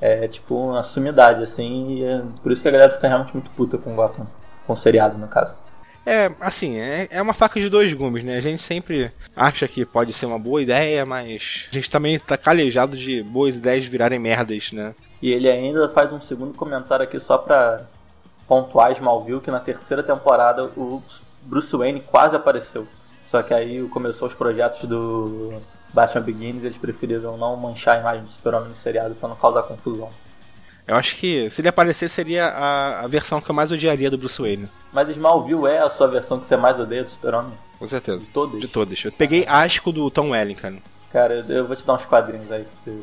É 0.00 0.26
tipo 0.26 0.56
uma 0.56 0.82
sumidade, 0.82 1.42
assim, 1.44 1.94
e 1.94 2.04
é 2.04 2.22
por 2.42 2.50
isso 2.50 2.60
que 2.60 2.68
a 2.68 2.72
galera 2.72 2.90
fica 2.90 3.06
realmente 3.06 3.32
muito 3.32 3.48
puta 3.50 3.78
com 3.78 3.94
Gotham, 3.94 4.26
com 4.66 4.72
o 4.72 4.76
seriado, 4.76 5.16
no 5.16 5.28
caso. 5.28 5.54
É, 6.04 6.30
assim, 6.40 6.78
é, 6.78 7.08
é 7.10 7.22
uma 7.22 7.32
faca 7.32 7.60
de 7.60 7.68
dois 7.68 7.92
gumes, 7.92 8.24
né? 8.24 8.36
A 8.36 8.40
gente 8.40 8.60
sempre 8.60 9.10
acha 9.36 9.68
que 9.68 9.84
pode 9.84 10.12
ser 10.12 10.26
uma 10.26 10.38
boa 10.38 10.60
ideia, 10.60 11.06
mas 11.06 11.68
a 11.70 11.74
gente 11.74 11.90
também 11.90 12.18
tá 12.18 12.36
calejado 12.36 12.96
de 12.96 13.22
boas 13.22 13.56
ideias 13.56 13.84
virarem 13.84 14.18
merdas, 14.18 14.72
né? 14.72 14.94
E 15.20 15.30
ele 15.30 15.48
ainda 15.48 15.88
faz 15.88 16.12
um 16.12 16.20
segundo 16.20 16.54
comentário 16.54 17.04
aqui 17.04 17.20
só 17.20 17.38
pra 17.38 17.82
pontuar 18.48 18.90
Smallville, 18.92 19.40
que 19.40 19.50
na 19.50 19.60
terceira 19.60 20.02
temporada 20.02 20.64
o 20.76 21.02
Bruce 21.42 21.74
Wayne 21.76 22.00
quase 22.00 22.34
apareceu. 22.34 22.86
Só 23.24 23.42
que 23.42 23.54
aí 23.54 23.86
começou 23.88 24.26
os 24.26 24.34
projetos 24.34 24.84
do 24.84 25.54
Batman 25.92 26.22
Begins 26.22 26.64
eles 26.64 26.76
preferiram 26.76 27.36
não 27.36 27.56
manchar 27.56 27.96
a 27.96 28.00
imagem 28.00 28.24
do 28.24 28.28
Super-Homem 28.28 28.70
no 28.70 28.74
seriado 28.74 29.14
pra 29.14 29.28
não 29.28 29.36
causar 29.36 29.62
confusão. 29.62 30.10
Eu 30.86 30.96
acho 30.96 31.16
que 31.16 31.48
se 31.50 31.60
ele 31.60 31.68
aparecer 31.68 32.08
seria 32.08 32.48
a, 32.48 33.04
a 33.04 33.06
versão 33.06 33.40
que 33.40 33.50
eu 33.50 33.54
mais 33.54 33.70
odiaria 33.70 34.10
do 34.10 34.18
Bruce 34.18 34.40
Wayne. 34.40 34.68
Mas 34.92 35.08
Smallville 35.10 35.66
é 35.66 35.78
a 35.78 35.88
sua 35.88 36.08
versão 36.08 36.38
que 36.38 36.46
você 36.46 36.56
mais 36.56 36.78
odeia 36.78 37.04
do 37.04 37.10
Super-Homem? 37.10 37.52
Com 37.78 37.88
certeza. 37.88 38.18
De 38.18 38.26
todas? 38.26 38.60
De 38.60 38.68
todas. 38.68 39.04
Eu 39.04 39.12
peguei 39.12 39.44
asco 39.48 39.92
do 39.92 40.10
Tom 40.10 40.30
Welling, 40.30 40.54
cara. 40.54 40.76
Cara, 41.12 41.34
eu 41.48 41.66
vou 41.66 41.76
te 41.76 41.86
dar 41.86 41.94
uns 41.94 42.04
quadrinhos 42.04 42.50
aí 42.50 42.64
pra 42.64 42.72
você. 42.74 42.96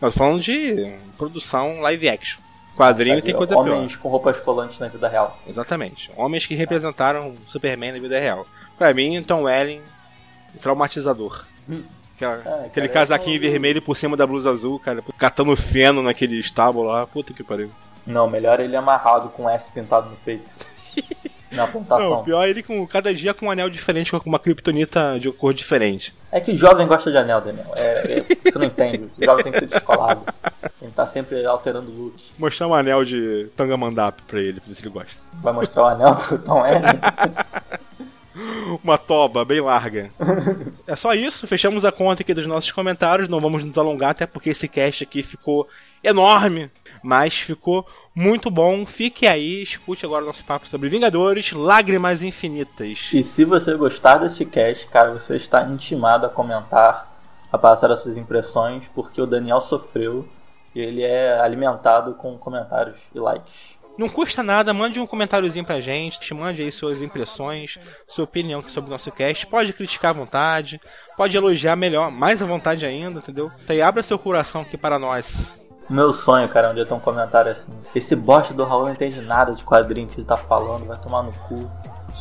Nós 0.00 0.14
falando 0.14 0.40
de 0.40 0.94
produção 1.16 1.80
live 1.80 2.08
action. 2.08 2.38
Quadrinho 2.76 3.22
tem 3.22 3.34
coisa 3.34 3.54
Homens 3.54 3.64
pior. 3.66 3.76
Homens 3.76 3.96
com 3.96 4.08
roupas 4.08 4.38
colantes 4.40 4.78
na 4.78 4.88
vida 4.88 5.08
real. 5.08 5.38
Exatamente. 5.48 6.10
Homens 6.16 6.46
que 6.46 6.54
representaram 6.54 7.34
Superman 7.46 7.92
na 7.92 7.98
vida 7.98 8.18
real. 8.20 8.46
Pra 8.76 8.92
mim, 8.92 9.22
Tom 9.22 9.44
Welling, 9.44 9.80
traumatizador. 10.60 11.44
Hum. 11.68 11.82
Aquela, 12.16 12.34
é, 12.34 12.42
cara, 12.42 12.66
aquele 12.66 12.88
casaquinho 12.88 13.40
vermelho 13.40 13.82
por 13.82 13.96
cima 13.96 14.16
da 14.16 14.26
blusa 14.26 14.50
azul, 14.50 14.80
cara, 14.80 15.02
catando 15.18 15.54
feno 15.54 16.02
naquele 16.02 16.38
estábulo 16.38 16.88
lá. 16.88 17.06
Puta 17.06 17.34
que 17.34 17.44
pariu. 17.44 17.70
Não, 18.06 18.28
melhor 18.28 18.58
ele 18.58 18.74
amarrado 18.74 19.28
com 19.28 19.48
S 19.48 19.70
pintado 19.70 20.08
no 20.08 20.16
peito. 20.16 20.54
na 21.52 21.66
pontação. 21.66 22.10
Não, 22.10 22.24
pior 22.24 22.44
é 22.44 22.50
ele 22.50 22.62
com 22.62 22.86
cada 22.86 23.14
dia 23.14 23.34
com 23.34 23.46
um 23.46 23.50
anel 23.50 23.70
diferente, 23.70 24.10
com 24.10 24.18
uma 24.28 24.38
criptonita 24.38 25.18
de 25.20 25.30
cor 25.30 25.52
diferente. 25.54 26.14
É 26.32 26.40
que 26.40 26.54
jovem 26.54 26.86
gosta 26.86 27.10
de 27.10 27.16
anel, 27.16 27.40
Daniel. 27.40 27.72
É, 27.76 28.24
é, 28.30 28.50
você 28.50 28.58
não 28.58 28.66
entende. 28.66 29.10
O 29.16 29.24
jovem 29.24 29.44
tem 29.44 29.52
que 29.52 29.60
ser 29.60 29.66
descolado. 29.66 30.22
Ele 30.80 30.92
tá 30.92 31.06
sempre 31.06 31.44
alterando 31.44 31.90
o 31.90 31.94
look. 31.94 32.16
Mostrar 32.38 32.66
um 32.66 32.74
anel 32.74 33.04
de 33.04 33.48
Tangamandap 33.56 34.22
pra 34.22 34.40
ele, 34.40 34.60
pra 34.60 34.68
ver 34.68 34.74
se 34.74 34.82
ele 34.82 34.90
gosta. 34.90 35.20
Vai 35.34 35.52
mostrar 35.52 35.82
o 35.82 35.86
anel 35.86 36.16
pro 36.16 36.38
Tom 36.38 36.64
L? 36.64 36.82
uma 38.82 38.98
toba 38.98 39.44
bem 39.44 39.60
larga. 39.60 40.10
é 40.86 40.96
só 40.96 41.14
isso, 41.14 41.46
fechamos 41.46 41.84
a 41.84 41.92
conta 41.92 42.22
aqui 42.22 42.34
dos 42.34 42.46
nossos 42.46 42.70
comentários, 42.70 43.28
não 43.28 43.40
vamos 43.40 43.64
nos 43.64 43.76
alongar, 43.78 44.10
até 44.10 44.26
porque 44.26 44.50
esse 44.50 44.68
cast 44.68 45.02
aqui 45.02 45.22
ficou 45.22 45.66
enorme, 46.02 46.70
mas 47.02 47.34
ficou 47.36 47.86
muito 48.14 48.50
bom. 48.50 48.84
Fique 48.86 49.26
aí, 49.26 49.62
escute 49.62 50.04
agora 50.04 50.24
o 50.24 50.26
nosso 50.26 50.44
papo 50.44 50.66
sobre 50.68 50.88
Vingadores, 50.88 51.52
Lágrimas 51.52 52.22
Infinitas. 52.22 53.10
E 53.12 53.22
se 53.22 53.44
você 53.44 53.74
gostar 53.74 54.18
deste 54.18 54.44
cast, 54.44 54.86
cara, 54.88 55.12
você 55.12 55.36
está 55.36 55.62
intimado 55.62 56.26
a 56.26 56.28
comentar, 56.28 57.12
a 57.50 57.58
passar 57.58 57.90
as 57.90 58.00
suas 58.00 58.16
impressões, 58.16 58.88
porque 58.94 59.20
o 59.20 59.26
Daniel 59.26 59.60
sofreu 59.60 60.28
e 60.74 60.80
ele 60.80 61.02
é 61.02 61.40
alimentado 61.40 62.14
com 62.14 62.36
comentários 62.36 62.98
e 63.14 63.18
likes. 63.18 63.75
Não 63.98 64.08
custa 64.08 64.42
nada, 64.42 64.74
mande 64.74 65.00
um 65.00 65.06
comentáriozinho 65.06 65.64
pra 65.64 65.80
gente, 65.80 66.20
te 66.20 66.34
mande 66.34 66.60
aí 66.60 66.70
suas 66.70 67.00
impressões, 67.00 67.78
sua 68.06 68.24
opinião 68.24 68.62
sobre 68.68 68.88
o 68.88 68.92
nosso 68.92 69.10
cast. 69.10 69.46
Pode 69.46 69.72
criticar 69.72 70.10
à 70.10 70.14
vontade, 70.14 70.80
pode 71.16 71.36
elogiar 71.36 71.76
melhor, 71.76 72.10
mais 72.10 72.42
à 72.42 72.46
vontade 72.46 72.84
ainda, 72.84 73.20
entendeu? 73.20 73.50
Então 73.64 73.74
aí 73.74 73.80
abra 73.80 74.02
seu 74.02 74.18
coração 74.18 74.60
aqui 74.60 74.76
para 74.76 74.98
nós. 74.98 75.58
Meu 75.88 76.12
sonho, 76.12 76.48
cara, 76.48 76.68
é 76.68 76.70
um 76.72 76.74
dia 76.74 76.84
ter 76.84 76.94
um 76.94 77.00
comentário 77.00 77.50
assim. 77.50 77.72
Esse 77.94 78.16
bosta 78.16 78.52
do 78.52 78.64
Raul 78.64 78.86
não 78.86 78.92
entende 78.92 79.20
nada 79.20 79.52
de 79.52 79.64
quadrinho 79.64 80.08
que 80.08 80.18
ele 80.18 80.26
tá 80.26 80.36
falando, 80.36 80.84
vai 80.84 80.96
tomar 80.98 81.22
no 81.22 81.32
cu. 81.32 81.70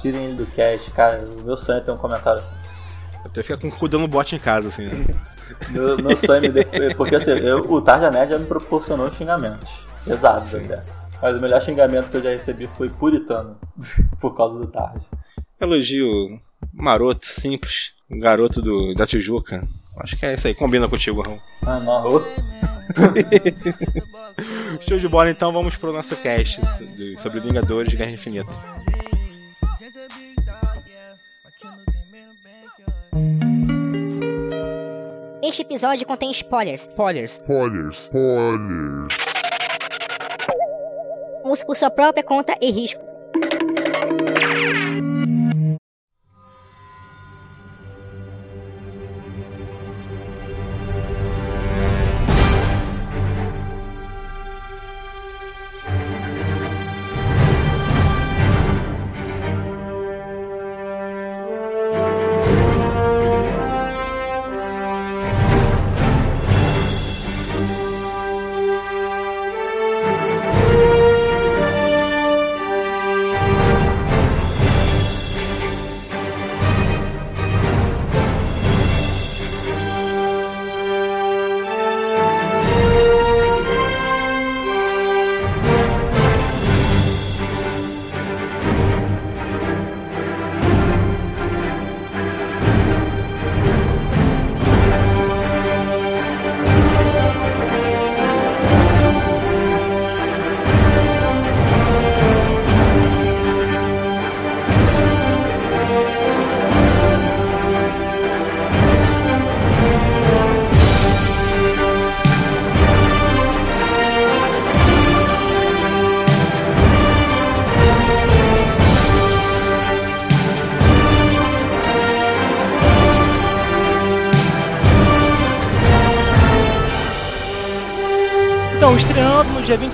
Tirem 0.01 0.25
ele 0.25 0.35
do 0.35 0.45
cast, 0.45 0.91
cara. 0.91 1.25
O 1.39 1.41
meu 1.41 1.57
sonho 1.57 1.79
é 1.79 1.81
ter 1.81 1.91
um 1.91 1.97
comentário 1.97 2.39
assim. 2.39 2.55
Eu 3.23 3.31
até 3.31 3.41
ficar 3.41 3.57
com 3.57 3.67
o 3.67 3.71
cu 3.71 3.87
dando 3.87 4.07
bote 4.07 4.35
em 4.35 4.39
casa, 4.39 4.67
assim, 4.67 4.85
né? 4.85 5.05
meu, 5.71 5.97
meu 5.97 6.15
sonho 6.15 6.43
é 6.45 6.93
Porque 6.93 7.15
assim, 7.15 7.31
eu, 7.31 7.59
o 7.61 7.81
Tarja 7.81 8.11
Nerd 8.11 8.29
já 8.29 8.37
me 8.37 8.45
proporcionou 8.45 9.09
xingamentos 9.09 9.71
pesados 10.05 10.53
até. 10.53 10.81
Mas 11.25 11.37
o 11.37 11.41
melhor 11.41 11.59
xingamento 11.59 12.11
que 12.11 12.17
eu 12.17 12.21
já 12.21 12.29
recebi 12.29 12.67
foi 12.67 12.87
puritano, 12.87 13.57
por 14.21 14.37
causa 14.37 14.59
do 14.59 14.67
Tarde. 14.67 15.03
Elogio 15.59 16.39
maroto, 16.71 17.25
simples, 17.25 17.93
garoto 18.07 18.61
do, 18.61 18.93
da 18.93 19.07
Tijuca. 19.07 19.67
Acho 19.97 20.15
que 20.17 20.23
é 20.23 20.35
isso 20.35 20.45
aí, 20.45 20.53
combina 20.53 20.87
contigo, 20.87 21.23
Raul. 21.23 21.39
Ah, 21.63 21.79
não. 21.79 22.03
Show 24.87 24.99
de 24.99 25.07
bola, 25.07 25.31
então 25.31 25.51
vamos 25.51 25.75
pro 25.75 25.91
nosso 25.91 26.15
cast 26.17 26.61
sobre 27.23 27.39
Vingadores 27.39 27.89
de 27.89 27.97
Guerra 27.97 28.11
Infinita. 28.11 28.53
Este 35.41 35.63
episódio 35.63 36.05
contém 36.05 36.29
spoilers. 36.29 36.81
Spoilers. 36.81 37.31
Spoilers. 37.31 38.03
Spoilers 38.03 39.54
por 41.65 41.77
sua 41.77 41.91
própria 41.91 42.23
conta 42.23 42.57
e 42.59 42.71
risco. 42.71 43.14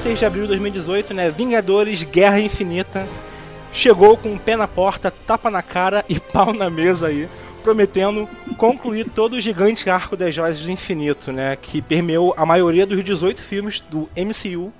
26 0.01 0.17
de 0.17 0.25
abril 0.25 0.43
de 0.43 0.47
2018, 0.47 1.13
né, 1.13 1.29
Vingadores 1.29 2.01
Guerra 2.01 2.39
Infinita 2.39 3.07
chegou 3.71 4.17
com 4.17 4.35
pé 4.35 4.55
na 4.55 4.67
porta, 4.67 5.11
tapa 5.11 5.51
na 5.51 5.61
cara 5.61 6.03
e 6.09 6.17
pau 6.33 6.51
na 6.53 6.71
mesa 6.71 7.05
aí, 7.05 7.29
prometendo 7.61 8.27
concluir 8.57 9.07
todo 9.11 9.33
o 9.33 9.39
gigante 9.39 9.87
arco 9.91 10.17
das 10.17 10.33
joias 10.33 10.59
do 10.59 10.71
infinito, 10.71 11.31
né, 11.31 11.55
que 11.55 11.83
permeou 11.83 12.33
a 12.35 12.43
maioria 12.47 12.83
dos 12.83 13.03
18 13.03 13.43
filmes 13.43 13.79
do 13.91 14.09
MCU 14.17 14.73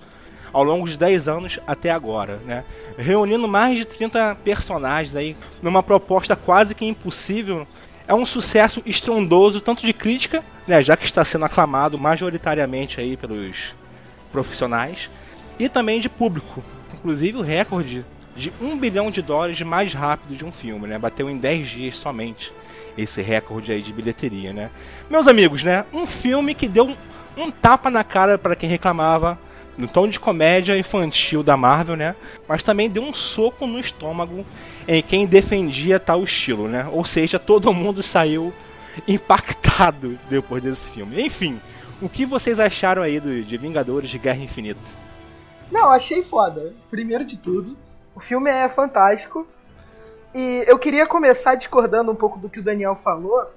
ao 0.51 0.63
longo 0.63 0.89
de 0.89 0.97
10 0.97 1.27
anos 1.27 1.59
até 1.67 1.91
agora, 1.91 2.39
né? 2.43 2.65
Reunindo 2.97 3.47
mais 3.47 3.77
de 3.77 3.85
30 3.85 4.35
personagens 4.43 5.15
aí 5.15 5.37
numa 5.61 5.83
proposta 5.83 6.35
quase 6.35 6.73
que 6.73 6.83
impossível. 6.83 7.67
É 8.07 8.13
um 8.13 8.25
sucesso 8.25 8.81
estrondoso 8.87 9.61
tanto 9.61 9.85
de 9.85 9.93
crítica, 9.93 10.43
né, 10.67 10.81
já 10.81 10.97
que 10.97 11.05
está 11.05 11.23
sendo 11.23 11.45
aclamado 11.45 11.97
majoritariamente 11.99 12.99
aí 12.99 13.15
pelos 13.15 13.79
profissionais, 14.31 15.09
e 15.59 15.69
também 15.69 15.99
de 15.99 16.09
público. 16.09 16.63
Inclusive 16.93 17.37
o 17.37 17.41
recorde 17.41 18.05
de 18.35 18.51
1 18.61 18.77
bilhão 18.77 19.11
de 19.11 19.21
dólares 19.21 19.61
mais 19.61 19.93
rápido 19.93 20.35
de 20.35 20.45
um 20.45 20.51
filme, 20.51 20.87
né? 20.87 20.97
Bateu 20.97 21.29
em 21.29 21.37
10 21.37 21.67
dias 21.67 21.95
somente 21.95 22.53
esse 22.97 23.21
recorde 23.21 23.71
aí 23.71 23.81
de 23.81 23.93
bilheteria, 23.93 24.53
né? 24.53 24.69
Meus 25.09 25.27
amigos, 25.27 25.63
né? 25.63 25.85
Um 25.93 26.05
filme 26.05 26.53
que 26.53 26.67
deu 26.67 26.87
um, 26.87 26.95
um 27.37 27.51
tapa 27.51 27.89
na 27.89 28.03
cara 28.03 28.37
para 28.37 28.55
quem 28.55 28.69
reclamava 28.69 29.37
no 29.77 29.87
tom 29.87 30.07
de 30.07 30.19
comédia 30.19 30.77
infantil 30.77 31.41
da 31.41 31.55
Marvel, 31.55 31.95
né? 31.95 32.15
Mas 32.47 32.63
também 32.63 32.89
deu 32.89 33.03
um 33.03 33.13
soco 33.13 33.65
no 33.65 33.79
estômago 33.79 34.45
em 34.87 35.01
quem 35.01 35.25
defendia 35.25 35.99
tal 35.99 36.23
estilo, 36.23 36.67
né? 36.67 36.87
Ou 36.91 37.05
seja, 37.05 37.39
todo 37.39 37.73
mundo 37.73 38.03
saiu 38.03 38.53
impactado 39.07 40.17
depois 40.29 40.61
desse 40.61 40.89
filme. 40.91 41.21
Enfim, 41.21 41.59
o 42.01 42.09
que 42.09 42.25
vocês 42.25 42.59
acharam 42.59 43.01
aí 43.01 43.19
do, 43.19 43.43
de 43.43 43.57
Vingadores 43.57 44.09
de 44.09 44.17
Guerra 44.17 44.39
Infinita? 44.43 44.79
Não, 45.71 45.89
achei 45.89 46.23
foda. 46.23 46.73
Primeiro 46.89 47.23
de 47.23 47.37
tudo, 47.37 47.77
o 48.15 48.19
filme 48.19 48.49
é 48.49 48.67
fantástico. 48.67 49.47
E 50.33 50.63
eu 50.67 50.77
queria 50.79 51.05
começar 51.05 51.55
discordando 51.55 52.11
um 52.11 52.15
pouco 52.15 52.39
do 52.39 52.49
que 52.49 52.59
o 52.59 52.63
Daniel 52.63 52.95
falou. 52.95 53.49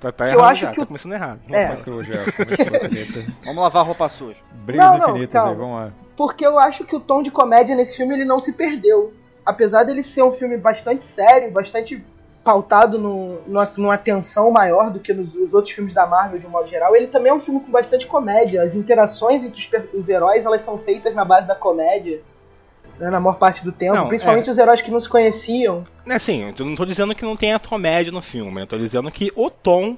Tá, 0.00 0.10
tá 0.12 0.26
Eu 0.26 0.38
errado 0.38 0.50
acho 0.50 0.60
já, 0.62 0.70
que 0.70 0.76
tá 0.76 0.82
o- 0.82 0.86
começando 0.86 1.12
errado. 1.12 1.40
É. 1.50 1.64
Começou 1.66 2.02
já, 2.02 2.24
começou. 2.24 3.22
Vamos 3.44 3.62
lavar 3.62 3.82
a 3.82 3.86
roupa 3.86 4.08
suja. 4.08 4.40
Brigas 4.52 4.84
Não, 4.86 4.98
não, 4.98 5.10
infinitas 5.10 5.36
aí, 5.36 5.42
calma. 5.42 5.54
vamos 5.54 5.76
lá. 5.80 5.92
Porque 6.16 6.46
eu 6.46 6.58
acho 6.58 6.84
que 6.84 6.94
o 6.96 7.00
tom 7.00 7.22
de 7.22 7.30
comédia 7.30 7.74
nesse 7.76 7.96
filme 7.96 8.14
ele 8.14 8.24
não 8.24 8.38
se 8.38 8.52
perdeu. 8.52 9.12
Apesar 9.44 9.82
dele 9.84 10.02
ser 10.02 10.22
um 10.22 10.32
filme 10.32 10.56
bastante 10.56 11.04
sério, 11.04 11.50
bastante 11.50 12.02
pautado 12.44 12.98
no, 12.98 13.40
numa, 13.46 13.72
numa 13.76 13.98
tensão 13.98 14.50
maior 14.50 14.90
do 14.90 15.00
que 15.00 15.12
nos 15.14 15.34
os 15.34 15.54
outros 15.54 15.74
filmes 15.74 15.94
da 15.94 16.06
Marvel 16.06 16.38
de 16.38 16.46
um 16.46 16.50
modo 16.50 16.68
geral, 16.68 16.94
ele 16.94 17.06
também 17.08 17.32
é 17.32 17.34
um 17.34 17.40
filme 17.40 17.60
com 17.60 17.72
bastante 17.72 18.06
comédia. 18.06 18.62
As 18.62 18.76
interações 18.76 19.42
entre 19.42 19.60
os, 19.60 19.94
os 20.04 20.08
heróis 20.08 20.44
elas 20.44 20.62
são 20.62 20.78
feitas 20.78 21.14
na 21.14 21.24
base 21.24 21.46
da 21.48 21.54
comédia. 21.56 22.20
né, 22.98 23.10
na 23.10 23.18
maior 23.18 23.36
parte 23.38 23.64
do 23.64 23.72
tempo, 23.72 23.94
Não, 23.94 24.08
principalmente 24.08 24.50
os 24.50 24.58
heróis 24.58 24.80
que 24.82 24.90
não 24.90 25.00
se 25.00 25.08
conheciam. 25.08 25.84
É 26.06 26.14
assim, 26.14 26.54
eu 26.56 26.64
não 26.66 26.76
tô 26.76 26.84
dizendo 26.84 27.14
que 27.14 27.24
não 27.24 27.36
tenha 27.36 27.58
comédia 27.58 28.12
no 28.12 28.22
filme, 28.22 28.60
eu 28.60 28.66
tô 28.66 28.78
dizendo 28.78 29.10
que 29.10 29.32
o 29.34 29.50
tom 29.50 29.96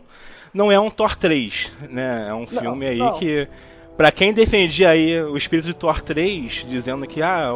não 0.54 0.70
é 0.72 0.78
um 0.80 0.88
Thor 0.90 1.16
3, 1.16 1.72
né? 1.90 2.26
É 2.30 2.34
um 2.34 2.46
Não, 2.50 2.62
filme 2.62 2.86
aí 2.86 2.98
não. 2.98 3.18
que 3.18 3.48
Pra 3.96 4.12
quem 4.12 4.32
defendia 4.34 4.90
aí 4.90 5.22
o 5.22 5.36
espírito 5.38 5.66
de 5.68 5.74
Thor 5.74 6.02
3, 6.02 6.66
dizendo 6.68 7.06
que 7.06 7.22
ah, 7.22 7.50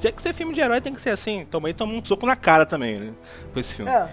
tem 0.00 0.10
que 0.12 0.22
ser 0.22 0.32
filme 0.32 0.54
de 0.54 0.60
herói, 0.60 0.80
tem 0.80 0.94
que 0.94 1.00
ser 1.02 1.10
assim, 1.10 1.44
também 1.50 1.74
toma 1.74 1.92
um 1.92 2.02
soco 2.02 2.24
na 2.26 2.34
cara 2.34 2.64
também, 2.64 2.98
né? 2.98 3.12
Com 3.52 3.60
esse 3.60 3.74
filme. 3.74 3.90
É. 3.90 4.08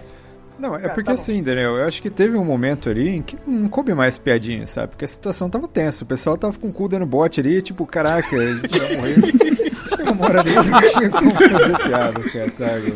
Não, 0.60 0.76
é 0.76 0.86
Ah, 0.86 0.90
porque 0.90 1.04
tá 1.04 1.12
assim, 1.12 1.42
Daniel, 1.42 1.76
eu 1.76 1.84
acho 1.86 2.02
que 2.02 2.10
teve 2.10 2.36
um 2.36 2.44
momento 2.44 2.90
ali 2.90 3.08
em 3.16 3.22
que 3.22 3.36
não 3.46 3.66
coube 3.66 3.94
mais 3.94 4.18
piadinha, 4.18 4.66
sabe? 4.66 4.88
Porque 4.88 5.06
a 5.06 5.08
situação 5.08 5.48
tava 5.48 5.66
tensa, 5.66 6.04
o 6.04 6.06
pessoal 6.06 6.36
tava 6.36 6.58
com 6.58 6.68
o 6.68 6.72
cu 6.72 6.86
dando 6.86 7.06
bote 7.06 7.40
ali, 7.40 7.62
tipo, 7.62 7.86
caraca, 7.86 8.36
a 8.36 8.54
gente 8.54 8.78
vai 8.78 8.96
morrer. 8.96 9.14
Chegou 9.88 10.12
uma 10.12 10.24
hora 10.26 10.40
ali 10.40 10.50
que 10.50 10.68
não 10.68 10.80
tinha 10.82 11.10
como 11.10 11.30
fazer 11.30 11.78
piada, 11.78 12.20
cara, 12.30 12.50
sabe? 12.50 12.94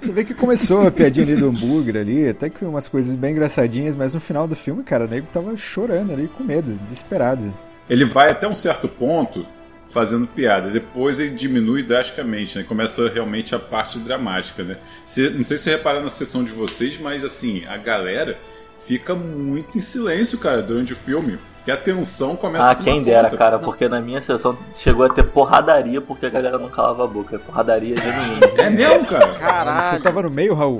Você 0.00 0.12
vê 0.12 0.24
que 0.24 0.34
começou 0.34 0.86
a 0.86 0.90
piadinha 0.90 1.24
ali 1.24 1.36
do 1.36 1.48
hambúrguer 1.48 1.96
ali, 1.96 2.28
até 2.28 2.50
que 2.50 2.64
umas 2.64 2.88
coisas 2.88 3.14
bem 3.14 3.30
engraçadinhas, 3.32 3.94
mas 3.94 4.12
no 4.12 4.20
final 4.20 4.48
do 4.48 4.56
filme, 4.56 4.82
cara, 4.82 5.04
o 5.04 5.08
nego 5.08 5.28
tava 5.32 5.56
chorando 5.56 6.12
ali, 6.12 6.28
com 6.28 6.42
medo, 6.42 6.72
desesperado. 6.82 7.54
Ele 7.88 8.04
vai 8.04 8.30
até 8.30 8.48
um 8.48 8.56
certo 8.56 8.88
ponto 8.88 9.46
fazendo 9.94 10.26
piada, 10.26 10.68
depois 10.70 11.20
ele 11.20 11.30
diminui 11.30 11.84
drasticamente, 11.84 12.58
né? 12.58 12.64
Começa 12.64 13.08
realmente 13.08 13.54
a 13.54 13.58
parte 13.60 13.98
dramática, 14.00 14.64
né? 14.64 14.76
Cê- 15.06 15.30
não 15.30 15.44
sei 15.44 15.56
se 15.56 15.62
você 15.64 15.70
repara 15.70 16.00
na 16.00 16.10
sessão 16.10 16.42
de 16.42 16.50
vocês, 16.50 16.98
mas 16.98 17.24
assim, 17.24 17.64
a 17.66 17.76
galera 17.78 18.36
fica 18.76 19.14
muito 19.14 19.78
em 19.78 19.80
silêncio, 19.80 20.36
cara, 20.38 20.60
durante 20.60 20.92
o 20.92 20.96
filme. 20.96 21.38
Que 21.64 21.70
a 21.70 21.76
tensão 21.78 22.36
começa 22.36 22.66
Ah, 22.66 22.70
a 22.72 22.74
tomar 22.74 22.84
quem 22.84 23.02
dera, 23.02 23.22
conta. 23.24 23.36
cara, 23.38 23.58
porque 23.58 23.88
na 23.88 23.98
minha 23.98 24.20
sessão 24.20 24.58
chegou 24.74 25.06
a 25.06 25.08
ter 25.08 25.22
porradaria 25.22 25.98
porque 25.98 26.26
a 26.26 26.28
galera 26.28 26.58
não 26.58 26.68
calava 26.68 27.04
a 27.04 27.06
boca. 27.06 27.38
Porradaria 27.38 27.96
genuína. 27.96 28.40
É 28.58 28.68
mesmo, 28.68 29.06
cara? 29.06 29.32
Caralho. 29.38 29.96
Você 29.96 30.02
tava 30.02 30.22
no 30.24 30.30
meio, 30.30 30.52
Raul? 30.52 30.76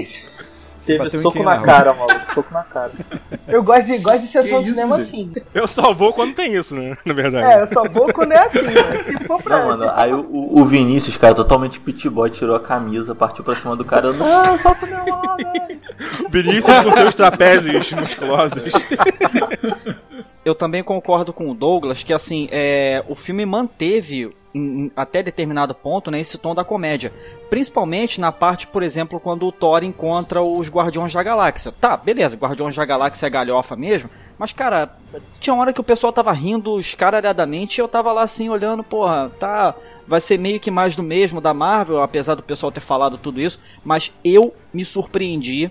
Você 0.84 0.98
Teve 0.98 1.22
soco 1.22 1.42
na 1.42 1.62
cara, 1.62 1.94
maluco. 1.94 2.34
Soco 2.34 2.52
na 2.52 2.62
cara. 2.62 2.92
Eu 3.48 3.62
gosto 3.62 3.86
de, 3.86 3.98
gosto 3.98 4.20
de 4.20 4.26
sessão 4.26 4.62
Que 4.62 4.70
cinema 4.74 4.98
gente? 4.98 5.08
assim. 5.08 5.32
Eu 5.54 5.66
só 5.66 5.94
vou 5.94 6.12
quando 6.12 6.34
tem 6.34 6.54
isso, 6.54 6.74
né? 6.76 6.94
Na 7.06 7.14
verdade. 7.14 7.52
É, 7.58 7.62
eu 7.62 7.66
só 7.68 7.84
vou 7.88 8.12
quando 8.12 8.32
é 8.32 8.38
assim, 8.38 8.60
mas 8.62 9.06
se 9.06 9.24
for 9.26 9.42
pra. 9.42 9.58
Não, 9.60 9.66
mano, 9.68 9.90
aí 9.94 10.12
o, 10.12 10.26
o 10.30 10.64
Vinícius, 10.66 11.16
cara, 11.16 11.34
totalmente 11.34 11.80
pit 11.80 12.06
boy, 12.10 12.28
tirou 12.28 12.54
a 12.54 12.60
camisa, 12.60 13.14
partiu 13.14 13.42
pra 13.42 13.56
cima 13.56 13.74
do 13.74 13.84
cara. 13.84 14.12
Não, 14.12 14.58
solta 14.58 14.84
o 14.84 14.88
meu 14.88 15.04
velho. 15.38 15.80
Vinícius 16.28 16.82
com 16.82 16.92
seus 16.92 17.14
trapézios 17.14 17.90
musculosos. 17.92 18.62
Eu 20.44 20.54
também 20.54 20.82
concordo 20.82 21.32
com 21.32 21.50
o 21.50 21.54
Douglas 21.54 22.02
que 22.02 22.12
assim, 22.12 22.48
é, 22.52 23.02
o 23.08 23.14
filme 23.14 23.46
manteve 23.46 24.30
em- 24.54 24.84
em- 24.84 24.92
até 24.94 25.22
determinado 25.22 25.74
ponto, 25.74 26.10
né, 26.10 26.20
esse 26.20 26.36
tom 26.38 26.54
da 26.54 26.62
comédia, 26.62 27.12
principalmente 27.48 28.20
na 28.20 28.30
parte, 28.30 28.66
por 28.66 28.82
exemplo, 28.82 29.18
quando 29.18 29.46
o 29.46 29.52
Thor 29.52 29.82
encontra 29.82 30.42
os 30.42 30.68
Guardiões 30.68 31.12
da 31.12 31.22
Galáxia. 31.22 31.72
Tá, 31.72 31.96
beleza, 31.96 32.36
Guardiões 32.36 32.76
da 32.76 32.84
Galáxia 32.84 33.26
é 33.26 33.30
galhofa 33.30 33.74
mesmo, 33.74 34.10
mas 34.38 34.52
cara, 34.52 34.94
tinha 35.40 35.54
hora 35.56 35.72
que 35.72 35.80
o 35.80 35.84
pessoal 35.84 36.12
tava 36.12 36.30
rindo 36.32 36.78
escaralhadamente 36.78 37.80
e 37.80 37.82
eu 37.82 37.88
tava 37.88 38.12
lá 38.12 38.22
assim 38.22 38.48
olhando, 38.48 38.84
porra, 38.84 39.30
tá, 39.40 39.74
vai 40.06 40.20
ser 40.20 40.38
meio 40.38 40.60
que 40.60 40.70
mais 40.70 40.94
do 40.94 41.02
mesmo 41.02 41.40
da 41.40 41.54
Marvel, 41.54 42.02
apesar 42.02 42.34
do 42.34 42.42
pessoal 42.42 42.70
ter 42.70 42.80
falado 42.80 43.16
tudo 43.18 43.40
isso, 43.40 43.58
mas 43.82 44.12
eu 44.22 44.54
me 44.72 44.84
surpreendi 44.84 45.70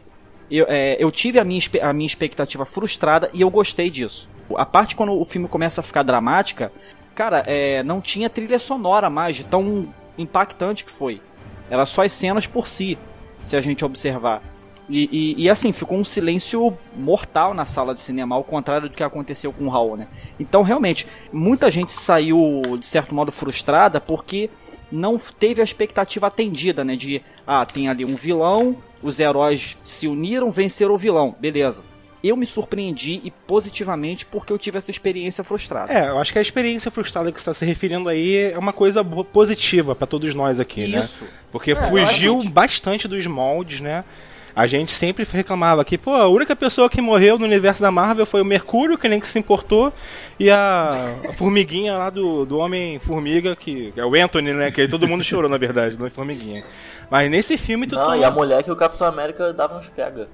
eu, 0.52 0.66
é, 0.68 0.98
eu 1.00 1.10
tive 1.10 1.40
a 1.40 1.44
minha, 1.44 1.62
a 1.82 1.94
minha 1.94 2.06
expectativa 2.06 2.66
frustrada 2.66 3.30
e 3.34 3.42
eu 3.42 3.50
gostei 3.50 3.90
disso. 3.90 4.30
A 4.56 4.66
parte 4.66 4.96
quando 4.96 5.14
o 5.14 5.26
filme 5.26 5.48
começa 5.48 5.82
a 5.82 5.84
ficar 5.84 6.04
dramática, 6.04 6.72
cara, 7.16 7.44
é, 7.48 7.82
não 7.84 8.02
tinha 8.02 8.30
trilha 8.30 8.60
sonora 8.60 9.10
mais 9.10 9.36
de 9.36 9.44
tão 9.44 9.88
impactante 10.18 10.86
que 10.86 10.92
foi. 10.92 11.22
Era 11.70 11.86
só 11.86 12.04
as 12.04 12.12
cenas 12.12 12.46
por 12.46 12.68
si, 12.68 12.98
se 13.44 13.56
a 13.56 13.62
gente 13.62 13.84
observar. 13.84 14.42
E, 14.90 15.10
e- 15.38 15.44
e, 15.44 15.50
assim, 15.50 15.72
ficou 15.72 15.98
um 15.98 16.04
silêncio 16.04 16.78
mortal 16.96 17.54
na 17.54 17.66
sala 17.66 17.94
de 17.94 18.02
cinema, 18.02 18.36
ao 18.36 18.44
contrário 18.44 18.90
do 18.90 18.96
que 18.96 19.02
aconteceu 19.04 19.54
com 19.54 19.66
o 19.66 19.70
Raul, 19.70 19.96
né? 19.96 20.08
Então, 20.38 20.62
realmente, 20.62 21.08
muita 21.32 21.72
gente 21.72 21.92
saiu, 21.94 22.62
de 22.78 22.86
certo 22.86 23.16
modo, 23.16 23.32
frustrada 23.32 24.02
porque 24.02 24.50
não 24.92 25.18
teve 25.18 25.62
a 25.62 25.64
expectativa 25.64 26.28
atendida, 26.28 26.84
né? 26.84 26.98
De, 26.98 27.24
ah, 27.48 27.66
tem 27.66 27.88
ali 27.88 28.04
um 28.04 28.16
vilão, 28.16 28.76
os 29.02 29.20
heróis 29.22 29.78
se 29.86 30.06
uniram, 30.08 30.52
venceram 30.52 30.94
o 30.94 30.98
vilão, 30.98 31.34
beleza. 31.40 31.82
Eu 32.24 32.38
me 32.38 32.46
surpreendi 32.46 33.20
e 33.24 33.32
positivamente 33.32 34.26
porque 34.26 34.54
eu 34.54 34.58
tive 34.58 34.78
essa 34.78 34.90
experiência 34.90 35.44
frustrada. 35.44 35.92
É, 35.92 36.10
eu 36.10 36.18
acho 36.20 36.32
que 36.32 36.40
a 36.40 36.42
experiência 36.42 36.90
frustrada 36.90 37.32
que 37.32 37.38
você 37.38 37.50
está 37.50 37.54
se 37.54 37.66
referindo 37.66 38.08
aí 38.08 38.38
é 38.54 38.58
uma 38.58 38.72
coisa 38.72 39.04
positiva 39.04 39.94
pra 39.94 40.08
todos 40.08 40.34
nós 40.34 40.60
aqui, 40.60 40.88
né? 40.88 41.02
Isso. 41.02 41.26
Porque 41.52 41.76
fugiu 41.76 42.42
bastante 42.50 43.08
dos 43.08 43.26
moldes, 43.28 43.82
né? 43.82 44.06
A 44.56 44.68
gente 44.68 44.92
sempre 44.92 45.28
reclamava 45.30 45.84
que, 45.84 45.98
pô, 45.98 46.12
a 46.14 46.28
única 46.28 46.56
pessoa 46.56 46.88
que 46.88 47.02
morreu 47.02 47.40
no 47.40 47.46
universo 47.46 47.82
da 47.82 47.90
Marvel 47.90 48.24
foi 48.26 48.40
o 48.40 48.46
Mercúrio, 48.46 49.00
que 49.00 49.10
nem 49.10 49.20
que 49.20 49.28
se 49.28 49.40
importou, 49.40 49.92
e 50.40 50.48
a, 50.50 51.16
a 51.28 51.34
formiguinha 51.34 51.98
lá 51.98 52.12
do, 52.12 52.46
do 52.46 52.60
Homem-Formiga, 52.60 53.56
que 53.56 53.92
é 53.98 54.06
o 54.06 54.14
Anthony, 54.16 54.54
né? 54.54 54.70
Que 54.72 54.82
aí 54.82 54.88
todo 54.88 55.08
mundo 55.08 55.24
chorou, 55.24 55.50
na 55.50 55.58
verdade, 55.58 55.96
do 55.96 56.02
Homem-Formiguinha. 56.02 56.64
Mas 57.10 57.32
nesse 57.32 57.58
filme 57.58 57.88
tu 57.88 57.96
Não, 57.96 58.06
tu- 58.10 58.16
e 58.16 58.24
a 58.24 58.30
mulher 58.30 58.62
que 58.64 58.72
o 58.72 58.76
Capitão 58.76 59.08
América 59.08 59.52
dava 59.52 59.76
uns 59.78 59.88
pega. 59.90 60.28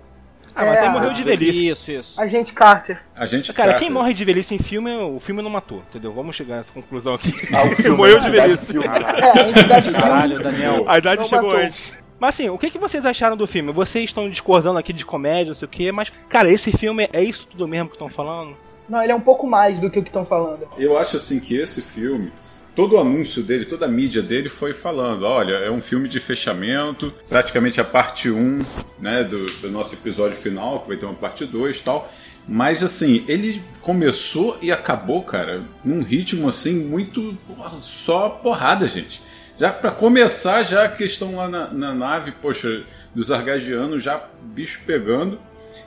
Ah, 0.61 0.65
mas 0.65 0.77
É, 0.77 0.81
aí 0.81 0.89
morreu 0.89 1.11
de 1.13 1.23
velhice. 1.23 1.67
Isso, 1.69 1.91
isso. 1.91 2.19
A 2.21 2.27
gente 2.27 2.53
Carter. 2.53 3.01
A 3.15 3.25
gente 3.25 3.53
Cara, 3.53 3.69
trata- 3.71 3.83
quem 3.85 3.89
morre 3.93 4.13
de 4.13 4.23
velhice 4.25 4.53
em 4.55 4.59
filme, 4.59 4.91
o 4.95 5.19
filme 5.19 5.41
não 5.41 5.49
matou, 5.49 5.79
entendeu? 5.89 6.11
Vamos 6.13 6.35
chegar 6.35 6.55
a 6.55 6.59
essa 6.59 6.71
conclusão 6.71 7.13
aqui. 7.15 7.33
Ah, 7.53 7.63
o 7.63 7.69
filme, 7.75 7.97
morreu 7.97 8.17
a 8.17 8.19
de 8.19 8.29
velhice. 8.29 8.65
filme. 8.65 8.87
É, 8.89 9.39
a 9.41 9.49
entidade 9.49 9.83
filme. 9.89 9.99
Caralho, 9.99 10.43
Daniel. 10.43 10.85
A 10.87 10.97
idade 10.97 11.21
Não 11.21 11.27
chegou 11.29 11.45
matou. 11.49 11.59
antes. 11.65 11.93
Mas 12.19 12.35
assim, 12.35 12.49
o 12.49 12.57
que, 12.57 12.69
que 12.69 12.77
vocês 12.77 13.05
acharam 13.05 13.37
do 13.37 13.47
filme? 13.47 13.71
Vocês 13.71 14.05
estão 14.05 14.29
discordando 14.29 14.77
aqui 14.77 14.91
de 14.91 15.05
comédia, 15.05 15.47
não 15.47 15.53
sei 15.53 15.65
o 15.65 15.69
quê, 15.69 15.89
mas, 15.91 16.11
cara, 16.27 16.51
esse 16.51 16.69
filme 16.71 17.07
é 17.13 17.23
isso 17.23 17.47
tudo 17.49 17.65
mesmo 17.67 17.87
que 17.87 17.95
estão 17.95 18.09
falando? 18.09 18.57
Não, 18.89 19.01
ele 19.01 19.11
é 19.11 19.15
um 19.15 19.21
pouco 19.21 19.47
mais 19.47 19.79
do 19.79 19.89
que 19.89 19.99
o 19.99 20.03
que 20.03 20.09
estão 20.09 20.25
falando. 20.25 20.67
Eu 20.77 20.97
acho 20.97 21.15
assim 21.15 21.39
que 21.39 21.55
esse 21.55 21.81
filme, 21.81 22.31
todo 22.75 22.95
o 22.95 22.99
anúncio 22.99 23.43
dele, 23.43 23.65
toda 23.65 23.85
a 23.85 23.89
mídia 23.89 24.21
dele 24.21 24.49
foi 24.49 24.73
falando, 24.73 25.23
olha, 25.23 25.55
é 25.55 25.71
um 25.71 25.81
filme 25.81 26.07
de 26.07 26.19
fechamento, 26.19 27.13
praticamente 27.27 27.81
a 27.81 27.83
parte 27.83 28.29
1, 28.29 28.59
né, 28.99 29.23
do, 29.23 29.45
do 29.45 29.69
nosso 29.69 29.95
episódio 29.95 30.37
final, 30.37 30.79
que 30.81 30.87
vai 30.87 30.97
ter 30.97 31.05
uma 31.05 31.15
parte 31.15 31.45
2 31.45 31.77
e 31.77 31.81
tal. 31.81 32.11
Mas 32.47 32.83
assim, 32.83 33.23
ele 33.27 33.61
começou 33.81 34.57
e 34.61 34.71
acabou, 34.71 35.23
cara, 35.23 35.63
num 35.83 36.01
ritmo 36.01 36.47
assim 36.47 36.73
muito 36.73 37.37
só 37.81 38.29
porrada, 38.29 38.87
gente. 38.87 39.21
Já 39.59 39.71
para 39.71 39.91
começar, 39.91 40.63
já 40.63 40.85
a 40.85 40.89
questão 40.89 41.35
lá 41.35 41.47
na, 41.47 41.67
na 41.67 41.93
nave, 41.93 42.31
poxa, 42.31 42.83
dos 43.13 43.29
argagianos, 43.29 44.01
já 44.01 44.23
bicho 44.45 44.81
pegando. 44.85 45.37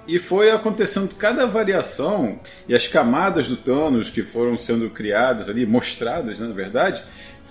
E 0.06 0.18
foi 0.18 0.50
acontecendo 0.50 1.14
cada 1.14 1.46
variação 1.46 2.40
e 2.68 2.74
as 2.74 2.88
camadas 2.88 3.46
do 3.46 3.56
Thanos 3.56 4.10
que 4.10 4.22
foram 4.22 4.56
sendo 4.56 4.90
criadas 4.90 5.48
ali, 5.48 5.64
mostradas, 5.64 6.40
né, 6.40 6.48
na 6.48 6.54
verdade, 6.54 7.02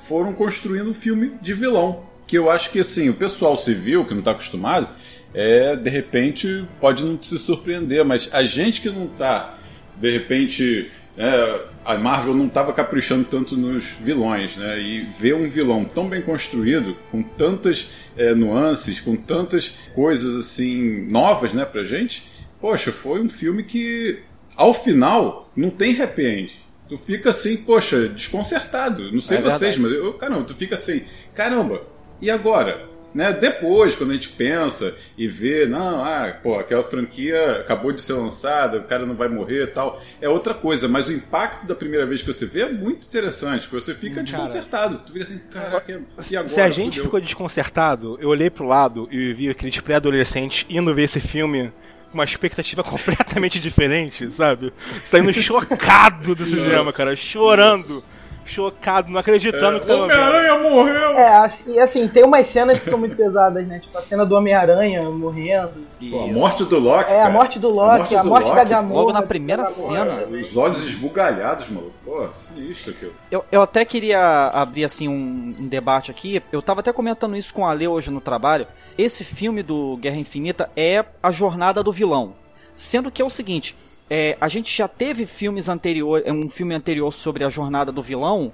foram 0.04 0.34
construindo 0.34 0.90
um 0.90 0.94
filme 0.94 1.34
de 1.42 1.54
vilão. 1.54 2.04
Que 2.28 2.38
eu 2.38 2.50
acho 2.50 2.72
que 2.72 2.80
assim, 2.80 3.10
o 3.10 3.14
pessoal 3.14 3.56
civil, 3.56 4.06
que 4.06 4.12
não 4.12 4.20
está 4.20 4.32
acostumado, 4.32 4.90
é, 5.34 5.76
de 5.76 5.90
repente 5.90 6.66
pode 6.80 7.04
não 7.04 7.22
se 7.22 7.38
surpreender, 7.40 8.04
mas 8.04 8.30
a 8.34 8.44
gente 8.44 8.82
que 8.82 8.90
não 8.90 9.06
está, 9.06 9.58
de 9.96 10.12
repente, 10.12 10.92
é, 11.18 11.66
a 11.86 11.98
Marvel 11.98 12.34
não 12.34 12.48
estava 12.48 12.74
caprichando 12.74 13.24
tanto 13.26 13.58
nos 13.58 13.94
vilões, 14.00 14.58
né? 14.58 14.80
E 14.80 15.02
ver 15.04 15.36
um 15.36 15.48
vilão 15.48 15.84
tão 15.84 16.08
bem 16.08 16.22
construído, 16.22 16.96
com 17.10 17.24
tantas 17.24 17.92
é, 18.18 18.34
nuances, 18.34 19.00
com 19.00 19.16
tantas 19.16 19.70
coisas 19.94 20.36
assim 20.36 21.08
novas, 21.10 21.54
né, 21.54 21.66
pra 21.66 21.84
gente, 21.84 22.24
poxa, 22.62 22.92
foi 22.92 23.20
um 23.20 23.30
filme 23.30 23.64
que 23.64 24.20
ao 24.56 24.74
final 24.74 25.50
não 25.56 25.70
tem 25.70 26.00
happy 26.00 26.26
end. 26.26 26.62
Tu 26.88 26.98
fica 26.98 27.32
assim, 27.32 27.58
poxa, 27.58 28.08
desconcertado. 28.10 29.12
Não 29.12 29.22
sei 29.22 29.40
é 29.40 29.42
vocês, 29.42 29.76
verdade. 29.76 29.82
mas 29.82 29.92
eu, 29.94 30.14
caramba, 30.14 30.44
tu 30.44 30.54
fica 30.54 30.76
assim, 30.76 31.04
caramba, 31.34 31.82
e 32.22 32.30
agora? 32.30 32.92
Né? 33.14 33.34
Depois, 33.34 33.96
quando 33.96 34.12
a 34.12 34.14
gente 34.14 34.30
pensa 34.30 34.96
e 35.18 35.28
vê, 35.28 35.66
não, 35.66 36.04
ah, 36.04 36.34
pô, 36.42 36.58
aquela 36.58 36.84
franquia 36.84 37.60
acabou 37.60 37.92
de 37.92 38.00
ser 38.00 38.14
lançada, 38.14 38.78
o 38.78 38.84
cara 38.84 39.06
não 39.06 39.16
vai 39.16 39.28
morrer 39.28 39.64
e 39.64 39.68
tal, 39.68 40.02
é 40.22 40.30
outra 40.30 40.54
coisa, 40.54 40.88
mas 40.88 41.10
o 41.10 41.14
impacto 41.14 41.68
da 41.68 41.76
primeira 41.76 42.06
vez 42.06 42.22
que 42.22 42.28
você 42.28 42.46
vê 42.46 42.62
é 42.62 42.72
muito 42.72 43.06
interessante, 43.06 43.68
porque 43.68 43.84
você 43.84 43.94
fica 43.94 44.22
hum, 44.22 44.24
desconcertado. 44.24 45.00
Tu 45.06 45.12
fica 45.12 45.24
assim, 45.26 45.40
caraca, 45.52 45.92
e 46.30 46.38
agora? 46.38 46.54
Se 46.54 46.62
a 46.62 46.70
gente 46.70 46.92
fudeu? 46.92 47.04
ficou 47.04 47.22
desconcertado, 47.22 48.18
eu 48.22 48.30
olhei 48.30 48.50
pro 48.50 48.66
lado 48.66 49.10
e 49.12 49.34
vi 49.34 49.50
aqueles 49.50 49.78
pré-adolescentes 49.80 50.66
indo 50.70 50.94
ver 50.96 51.04
esse 51.04 51.20
filme 51.20 51.72
com 52.12 52.18
uma 52.18 52.26
expectativa 52.26 52.84
completamente 52.86 53.60
diferente, 53.60 54.30
sabe? 54.34 54.74
Saindo 54.94 55.34
chocado 55.34 56.36
do 56.36 56.46
cinema, 56.46 56.92
cara, 56.92 57.16
chorando 57.16 58.04
chocado, 58.52 59.12
não 59.12 59.20
acreditando 59.20 59.78
é, 59.78 59.80
que 59.80 59.88
tava 59.88 60.04
Homem-Aranha 60.04 60.60
morreu! 60.60 61.12
É, 61.12 61.52
e 61.68 61.80
assim, 61.80 62.08
tem 62.08 62.24
umas 62.24 62.48
cenas 62.48 62.80
que 62.80 62.90
são 62.90 63.00
muito 63.00 63.16
pesadas, 63.16 63.66
né? 63.68 63.80
Tipo 63.80 63.98
a 63.98 64.02
cena 64.02 64.26
do 64.26 64.36
Homem-Aranha 64.36 65.02
morrendo. 65.10 65.88
Pô, 66.10 66.24
a 66.24 66.28
morte 66.28 66.66
do 66.66 66.80
Loki. 66.80 67.12
É, 67.12 67.16
cara. 67.16 67.28
a 67.28 67.32
morte 67.32 67.60
do 67.60 67.70
Loki, 67.70 67.92
a 67.92 67.98
morte, 67.98 68.16
a 68.16 68.24
morte 68.24 68.56
da 68.56 68.64
Gamora. 68.64 69.00
Logo 69.00 69.14
na 69.14 69.22
primeira 69.22 69.66
cena. 69.68 70.26
os 70.26 70.58
olhos 70.58 70.84
esbugalhados, 70.86 71.70
maluco. 71.70 71.94
Pô, 72.04 72.28
sinistro 72.30 72.94
aquilo. 72.94 73.14
Eu, 73.32 73.46
eu 73.52 73.62
até 73.62 73.86
queria 73.86 74.48
abrir 74.54 74.84
assim 74.84 75.08
um, 75.08 75.56
um 75.60 75.68
debate 75.68 76.12
aqui. 76.12 76.42
Eu 76.52 76.62
tava 76.62 76.82
até 76.82 76.92
comentando 76.92 77.38
isso 77.38 77.54
com 77.54 77.66
a 77.66 77.72
Ale 77.72 77.88
hoje 77.88 78.12
no 78.12 78.20
trabalho. 78.20 78.68
Esse 78.98 79.24
filme 79.24 79.64
do 79.64 79.98
Guerra 79.98 80.18
Infinita 80.18 80.70
é 80.76 81.04
a 81.24 81.32
jornada 81.32 81.82
do 81.82 81.92
vilão. 81.92 82.34
Sendo 82.76 83.12
que 83.12 83.22
é 83.22 83.26
o 83.26 83.30
seguinte, 83.30 83.76
é, 84.14 84.38
a 84.42 84.50
gente 84.50 84.76
já 84.76 84.90
teve 84.90 85.26
filmes 85.26 85.70
anteriores, 85.70 86.30
um 86.30 86.50
filme 86.50 86.76
anterior 86.76 87.14
sobre 87.14 87.46
a 87.46 87.50
jornada 87.50 87.94
do 87.94 88.02
vilão 88.02 88.52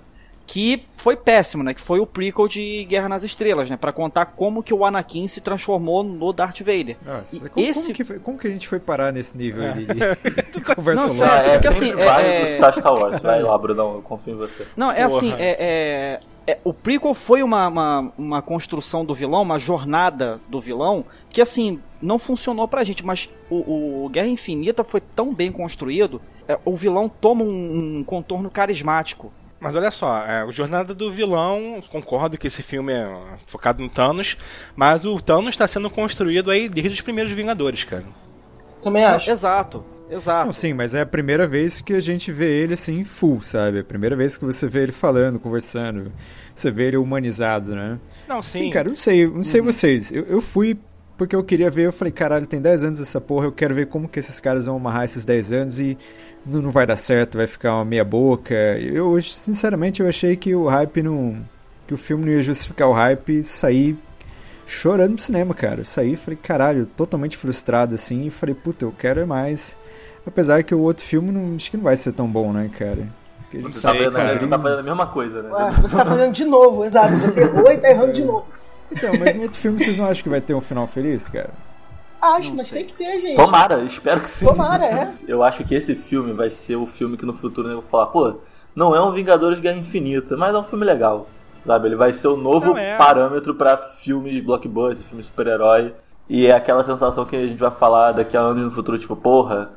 que 0.47 0.85
foi 0.95 1.17
péssimo, 1.17 1.61
né? 1.61 1.73
Que 1.73 1.81
foi 1.81 1.99
o 1.99 2.07
prequel 2.07 2.47
de 2.47 2.85
Guerra 2.85 3.09
nas 3.09 3.21
Estrelas, 3.21 3.69
né? 3.69 3.75
Para 3.75 3.91
contar 3.91 4.27
como 4.27 4.63
que 4.63 4.73
o 4.73 4.85
Anakin 4.85 5.27
se 5.27 5.41
transformou 5.41 6.03
no 6.03 6.31
Darth 6.31 6.59
Vader. 6.59 6.95
Nossa, 7.05 7.49
como, 7.49 7.65
esse... 7.65 7.81
como, 7.81 7.93
que 7.93 8.03
foi, 8.05 8.19
como 8.19 8.37
que 8.39 8.47
a 8.47 8.49
gente 8.49 8.67
foi 8.67 8.79
parar 8.79 9.11
nesse 9.11 9.37
nível 9.37 9.63
é. 9.63 9.73
de, 9.73 9.85
de 10.53 10.61
conversa 10.61 11.07
Não, 11.13 11.25
é, 11.25 11.47
é, 11.47 11.51
porque, 11.53 11.67
assim, 11.67 11.93
é, 11.99 12.41
é... 12.41 12.45
Star 12.45 12.93
Wars. 12.93 13.21
Vai 13.21 13.43
lá, 13.43 13.57
Brunão, 13.57 13.95
eu 13.95 14.01
confio 14.01 14.33
em 14.33 14.37
você. 14.37 14.65
Não, 14.75 14.89
é 14.89 15.05
Porra. 15.05 15.17
assim, 15.17 15.33
é, 15.33 15.57
é, 15.59 16.19
é, 16.47 16.57
o 16.63 16.73
prequel 16.73 17.13
foi 17.13 17.43
uma, 17.43 17.67
uma, 17.67 18.13
uma, 18.17 18.41
construção 18.41 19.03
do 19.03 19.13
vilão, 19.13 19.41
uma 19.41 19.59
jornada 19.59 20.39
do 20.47 20.61
vilão, 20.61 21.03
que 21.29 21.41
assim, 21.41 21.81
não 22.01 22.17
funcionou 22.17 22.69
pra 22.69 22.85
gente, 22.85 23.05
mas 23.05 23.29
o, 23.49 24.05
o 24.05 24.09
Guerra 24.09 24.29
Infinita 24.29 24.81
foi 24.81 25.01
tão 25.01 25.33
bem 25.33 25.51
construído, 25.51 26.21
é, 26.47 26.57
o 26.63 26.73
vilão 26.73 27.09
toma 27.09 27.43
um, 27.43 27.97
um, 27.97 28.03
contorno 28.03 28.49
carismático. 28.49 29.31
Mas 29.59 29.75
olha 29.75 29.89
só, 29.89 30.23
é, 30.23 30.41
a 30.41 30.51
jornada 30.51 30.93
do 30.93 31.11
vilão, 31.11 31.81
concordo 31.89 32.37
que 32.37 32.47
esse 32.47 32.61
filme 32.61 32.93
é 32.93 33.09
focado 33.47 33.81
no 33.81 33.89
Thanos, 33.89 34.37
mas 34.75 35.03
o 35.03 35.19
Thanos 35.19 35.49
está 35.49 35.67
sendo 35.67 35.89
construído 35.89 36.51
aí 36.51 36.69
desde 36.69 36.93
os 36.93 37.01
primeiros 37.01 37.31
Vingadores, 37.31 37.83
cara. 37.83 38.05
Também 38.83 39.03
acho. 39.03 39.29
Exato. 39.29 39.83
Exato. 40.09 40.45
Não, 40.45 40.53
sim, 40.53 40.73
mas 40.73 40.95
é 40.95 41.01
a 41.01 41.05
primeira 41.05 41.45
vez 41.45 41.81
que 41.81 41.93
a 41.93 41.99
gente 41.99 42.31
vê 42.31 42.63
ele 42.63 42.73
assim, 42.73 43.03
full, 43.03 43.41
sabe? 43.41 43.77
É 43.77 43.81
a 43.81 43.83
primeira 43.83 44.15
vez 44.15 44.37
que 44.37 44.45
você 44.45 44.67
vê 44.67 44.83
ele 44.83 44.91
falando, 44.91 45.39
conversando. 45.39 46.11
Você 46.55 46.71
vê 46.71 46.87
ele 46.87 46.97
humanizado, 46.97 47.75
né? 47.75 47.99
Não, 48.27 48.41
sim. 48.41 48.59
Sim, 48.59 48.69
cara, 48.69 48.87
não 48.87 48.95
sei, 48.95 49.27
não 49.27 49.43
sei 49.43 49.59
uhum. 49.59 49.65
vocês. 49.65 50.11
Eu, 50.11 50.23
eu 50.23 50.41
fui 50.41 50.77
porque 51.17 51.35
eu 51.35 51.43
queria 51.43 51.69
ver, 51.69 51.87
eu 51.87 51.93
falei, 51.93 52.11
caralho, 52.11 52.45
tem 52.45 52.61
10 52.61 52.83
anos 52.83 53.01
essa 53.01 53.19
porra, 53.19 53.47
eu 53.47 53.51
quero 53.51 53.73
ver 53.73 53.87
como 53.87 54.07
que 54.07 54.19
esses 54.19 54.39
caras 54.39 54.67
vão 54.67 54.77
amarrar 54.77 55.03
esses 55.03 55.25
10 55.25 55.51
anos 55.51 55.79
e 55.79 55.97
não, 56.45 56.61
não 56.61 56.71
vai 56.71 56.85
dar 56.85 56.95
certo, 56.95 57.37
vai 57.37 57.47
ficar 57.47 57.73
uma 57.73 57.85
meia 57.85 58.05
boca. 58.05 58.53
Eu, 58.53 59.19
sinceramente, 59.21 60.01
eu 60.01 60.07
achei 60.07 60.35
que 60.35 60.53
o 60.53 60.67
hype 60.67 61.01
não... 61.01 61.43
que 61.87 61.93
o 61.93 61.97
filme 61.97 62.25
não 62.25 62.31
ia 62.31 62.41
justificar 62.41 62.87
o 62.87 62.93
hype 62.93 63.39
e 63.39 63.43
sair 63.43 63.97
chorando 64.67 65.13
no 65.13 65.19
cinema, 65.19 65.53
cara. 65.53 65.81
Eu 65.81 65.85
saí 65.85 66.15
falei, 66.15 66.37
caralho, 66.41 66.85
totalmente 66.85 67.35
frustrado 67.35 67.95
assim, 67.95 68.27
e 68.27 68.29
falei, 68.29 68.53
puta, 68.53 68.85
eu 68.85 68.93
quero 68.97 69.25
mais. 69.25 69.75
Apesar 70.25 70.61
que 70.61 70.75
o 70.75 70.79
outro 70.79 71.05
filme 71.05 71.31
não, 71.31 71.55
acho 71.55 71.71
que 71.71 71.77
não 71.77 71.83
vai 71.83 71.95
ser 71.95 72.11
tão 72.11 72.27
bom, 72.27 72.51
né, 72.51 72.69
cara? 72.77 73.07
Você, 73.53 73.79
tá, 73.79 73.93
fazendo, 73.93 74.11
cara, 74.11 74.37
você 74.37 74.45
tá 74.45 74.59
fazendo 74.59 74.79
a 74.79 74.83
mesma 74.83 75.07
coisa, 75.07 75.41
né? 75.41 75.49
Ué, 75.49 75.71
você 75.71 75.95
tá 75.95 76.05
fazendo 76.05 76.33
de 76.33 76.43
novo, 76.43 76.83
exato. 76.83 77.13
Você 77.15 77.39
errou 77.39 77.71
e 77.71 77.77
tá 77.77 77.89
errando 77.89 78.11
de 78.11 78.25
novo. 78.25 78.45
Então, 78.91 79.13
mas 79.19 79.35
no 79.35 79.43
outro 79.43 79.57
filme 79.57 79.79
vocês 79.79 79.97
não 79.97 80.05
acham 80.05 80.23
que 80.23 80.29
vai 80.29 80.41
ter 80.41 80.53
um 80.53 80.61
final 80.61 80.87
feliz, 80.87 81.27
cara? 81.27 81.49
Acho, 82.21 82.49
não 82.49 82.57
mas 82.57 82.67
sei. 82.67 82.79
tem 82.79 82.87
que 82.87 82.93
ter, 82.93 83.21
gente. 83.21 83.35
Tomara, 83.35 83.79
espero 83.83 84.21
que 84.21 84.29
sim. 84.29 84.45
Tomara, 84.45 84.85
é. 84.85 85.13
Eu 85.27 85.43
acho 85.43 85.63
que 85.63 85.75
esse 85.75 85.95
filme 85.95 86.33
vai 86.33 86.49
ser 86.49 86.75
o 86.75 86.85
filme 86.85 87.17
que 87.17 87.25
no 87.25 87.33
futuro 87.33 87.69
eu 87.69 87.81
vou 87.81 87.89
falar, 87.89 88.07
pô, 88.07 88.35
não 88.75 88.95
é 88.95 89.01
um 89.01 89.11
Vingadores 89.11 89.57
de 89.57 89.63
Guerra 89.63 89.77
Infinita, 89.77 90.35
mas 90.35 90.53
é 90.53 90.57
um 90.57 90.63
filme 90.63 90.85
legal. 90.85 91.27
Sabe? 91.65 91.87
Ele 91.87 91.95
vai 91.95 92.13
ser 92.13 92.29
o 92.29 92.37
novo 92.37 92.77
é. 92.77 92.97
parâmetro 92.97 93.53
para 93.53 93.77
filmes 93.77 94.43
blockbuster, 94.43 95.05
filmes 95.05 95.27
super-herói. 95.27 95.93
E 96.29 96.47
é 96.47 96.53
aquela 96.53 96.83
sensação 96.83 97.25
que 97.25 97.35
a 97.35 97.47
gente 97.47 97.59
vai 97.59 97.71
falar 97.71 98.13
daqui 98.13 98.35
a 98.35 98.41
anos 98.41 98.63
no 98.63 98.71
futuro, 98.71 98.97
tipo, 98.97 99.15
porra, 99.15 99.71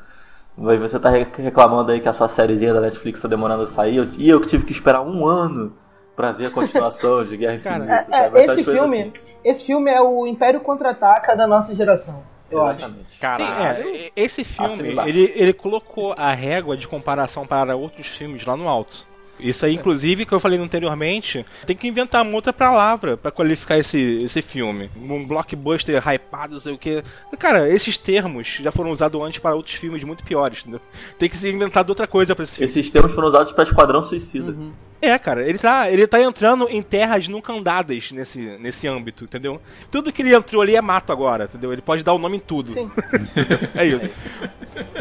mas 0.56 0.80
você 0.80 0.98
tá 0.98 1.10
reclamando 1.10 1.92
aí 1.92 2.00
que 2.00 2.08
a 2.08 2.12
sua 2.12 2.28
sériezinha 2.28 2.74
da 2.74 2.80
Netflix 2.80 3.20
tá 3.20 3.28
demorando 3.28 3.62
a 3.62 3.66
sair, 3.66 4.08
e 4.18 4.28
eu 4.28 4.40
que 4.40 4.48
tive 4.48 4.64
que 4.64 4.72
esperar 4.72 5.00
um 5.00 5.24
ano 5.26 5.72
para 6.20 6.32
ver 6.32 6.46
a 6.46 6.50
continuação 6.50 7.24
de 7.24 7.34
Guerra 7.34 7.54
Infinita. 7.54 8.04
Cara, 8.04 8.38
é, 8.38 8.40
é, 8.40 8.44
esse 8.44 8.64
filme, 8.64 9.00
assim. 9.00 9.12
esse 9.42 9.64
filme 9.64 9.90
é 9.90 10.02
o 10.02 10.26
Império 10.26 10.60
Contra-Ataca 10.60 11.34
da 11.34 11.46
nossa 11.46 11.74
geração. 11.74 12.22
Eu 12.50 12.62
Exatamente. 12.62 13.18
Caralho. 13.18 13.88
É, 13.88 14.10
esse 14.14 14.44
filme, 14.44 14.96
ele, 15.06 15.32
ele 15.34 15.52
colocou 15.54 16.14
a 16.18 16.32
régua 16.32 16.76
de 16.76 16.86
comparação 16.86 17.46
para 17.46 17.74
outros 17.74 18.06
filmes 18.08 18.44
lá 18.44 18.54
no 18.54 18.68
alto. 18.68 19.06
Isso 19.42 19.64
aí, 19.64 19.74
inclusive, 19.74 20.26
que 20.26 20.32
eu 20.32 20.40
falei 20.40 20.58
anteriormente, 20.58 21.44
tem 21.66 21.76
que 21.76 21.88
inventar 21.88 22.22
uma 22.22 22.34
outra 22.34 22.52
palavra 22.52 23.16
para 23.16 23.30
qualificar 23.30 23.78
esse, 23.78 24.22
esse 24.22 24.42
filme. 24.42 24.90
Um 24.96 25.26
blockbuster 25.26 26.02
hypado, 26.06 26.54
não 26.54 26.60
sei 26.60 26.72
o 26.72 26.78
que. 26.78 27.02
Cara, 27.38 27.68
esses 27.68 27.96
termos 27.96 28.58
já 28.60 28.72
foram 28.72 28.90
usados 28.90 29.20
antes 29.22 29.38
para 29.38 29.54
outros 29.54 29.74
filmes 29.76 30.04
muito 30.04 30.24
piores, 30.24 30.60
entendeu? 30.60 30.80
Tem 31.18 31.28
que 31.28 31.36
ser 31.36 31.52
inventado 31.52 31.88
outra 31.88 32.06
coisa 32.06 32.34
para 32.34 32.44
esse 32.44 32.56
filme. 32.56 32.70
Esses 32.70 32.90
termos 32.90 33.12
foram 33.12 33.28
usados 33.28 33.52
para 33.52 33.64
Esquadrão 33.64 34.02
Suicida. 34.02 34.52
Uhum. 34.52 34.72
É, 35.02 35.18
cara, 35.18 35.48
ele 35.48 35.58
tá, 35.58 35.90
ele 35.90 36.06
tá 36.06 36.20
entrando 36.20 36.68
em 36.68 36.82
terras 36.82 37.26
nunca 37.26 37.52
andadas 37.54 38.12
nesse, 38.12 38.38
nesse 38.58 38.86
âmbito, 38.86 39.24
entendeu? 39.24 39.58
Tudo 39.90 40.12
que 40.12 40.20
ele 40.20 40.34
entrou 40.34 40.60
ali 40.60 40.76
é 40.76 40.82
mato 40.82 41.10
agora, 41.10 41.44
entendeu? 41.44 41.72
Ele 41.72 41.80
pode 41.80 42.02
dar 42.02 42.12
o 42.12 42.18
nome 42.18 42.36
em 42.36 42.40
tudo. 42.40 42.74
Sim. 42.74 42.90
é 43.74 43.86
isso. 43.86 44.10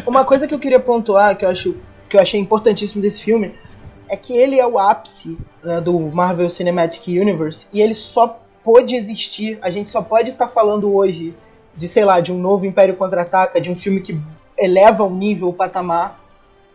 Uma 0.08 0.23
coisa 0.23 0.47
que 0.47 0.54
eu 0.54 0.60
queria 0.60 0.80
pontuar, 0.80 1.38
que 1.38 1.43
eu 1.43 1.49
acho 1.49 1.75
que 2.10 2.17
eu 2.17 2.21
achei 2.21 2.39
importantíssimo 2.39 3.02
desse 3.02 3.21
filme, 3.21 3.54
é 4.10 4.17
que 4.17 4.36
ele 4.36 4.60
é 4.60 4.67
o 4.67 4.78
ápice 4.78 5.38
né, 5.63 5.80
do 5.80 5.98
Marvel 6.00 6.50
Cinematic 6.50 7.08
Universe 7.08 7.67
e 7.72 7.82
ele 7.82 7.93
só 7.93 8.39
pôde 8.63 8.95
existir, 8.95 9.58
a 9.62 9.69
gente 9.69 9.89
só 9.89 10.02
pode 10.02 10.32
estar 10.32 10.48
tá 10.48 10.52
falando 10.52 10.93
hoje 10.93 11.34
de, 11.76 11.88
sei 11.88 12.04
lá, 12.04 12.19
de 12.19 12.32
um 12.32 12.38
novo 12.38 12.65
Império 12.65 12.95
Contra-Ataca, 12.95 13.62
de 13.62 13.72
um 13.72 13.76
filme 13.76 14.02
que 14.02 14.19
eleva 14.58 15.04
o 15.04 15.10
nível, 15.10 15.50
o 15.50 15.54
patamar, 15.54 16.19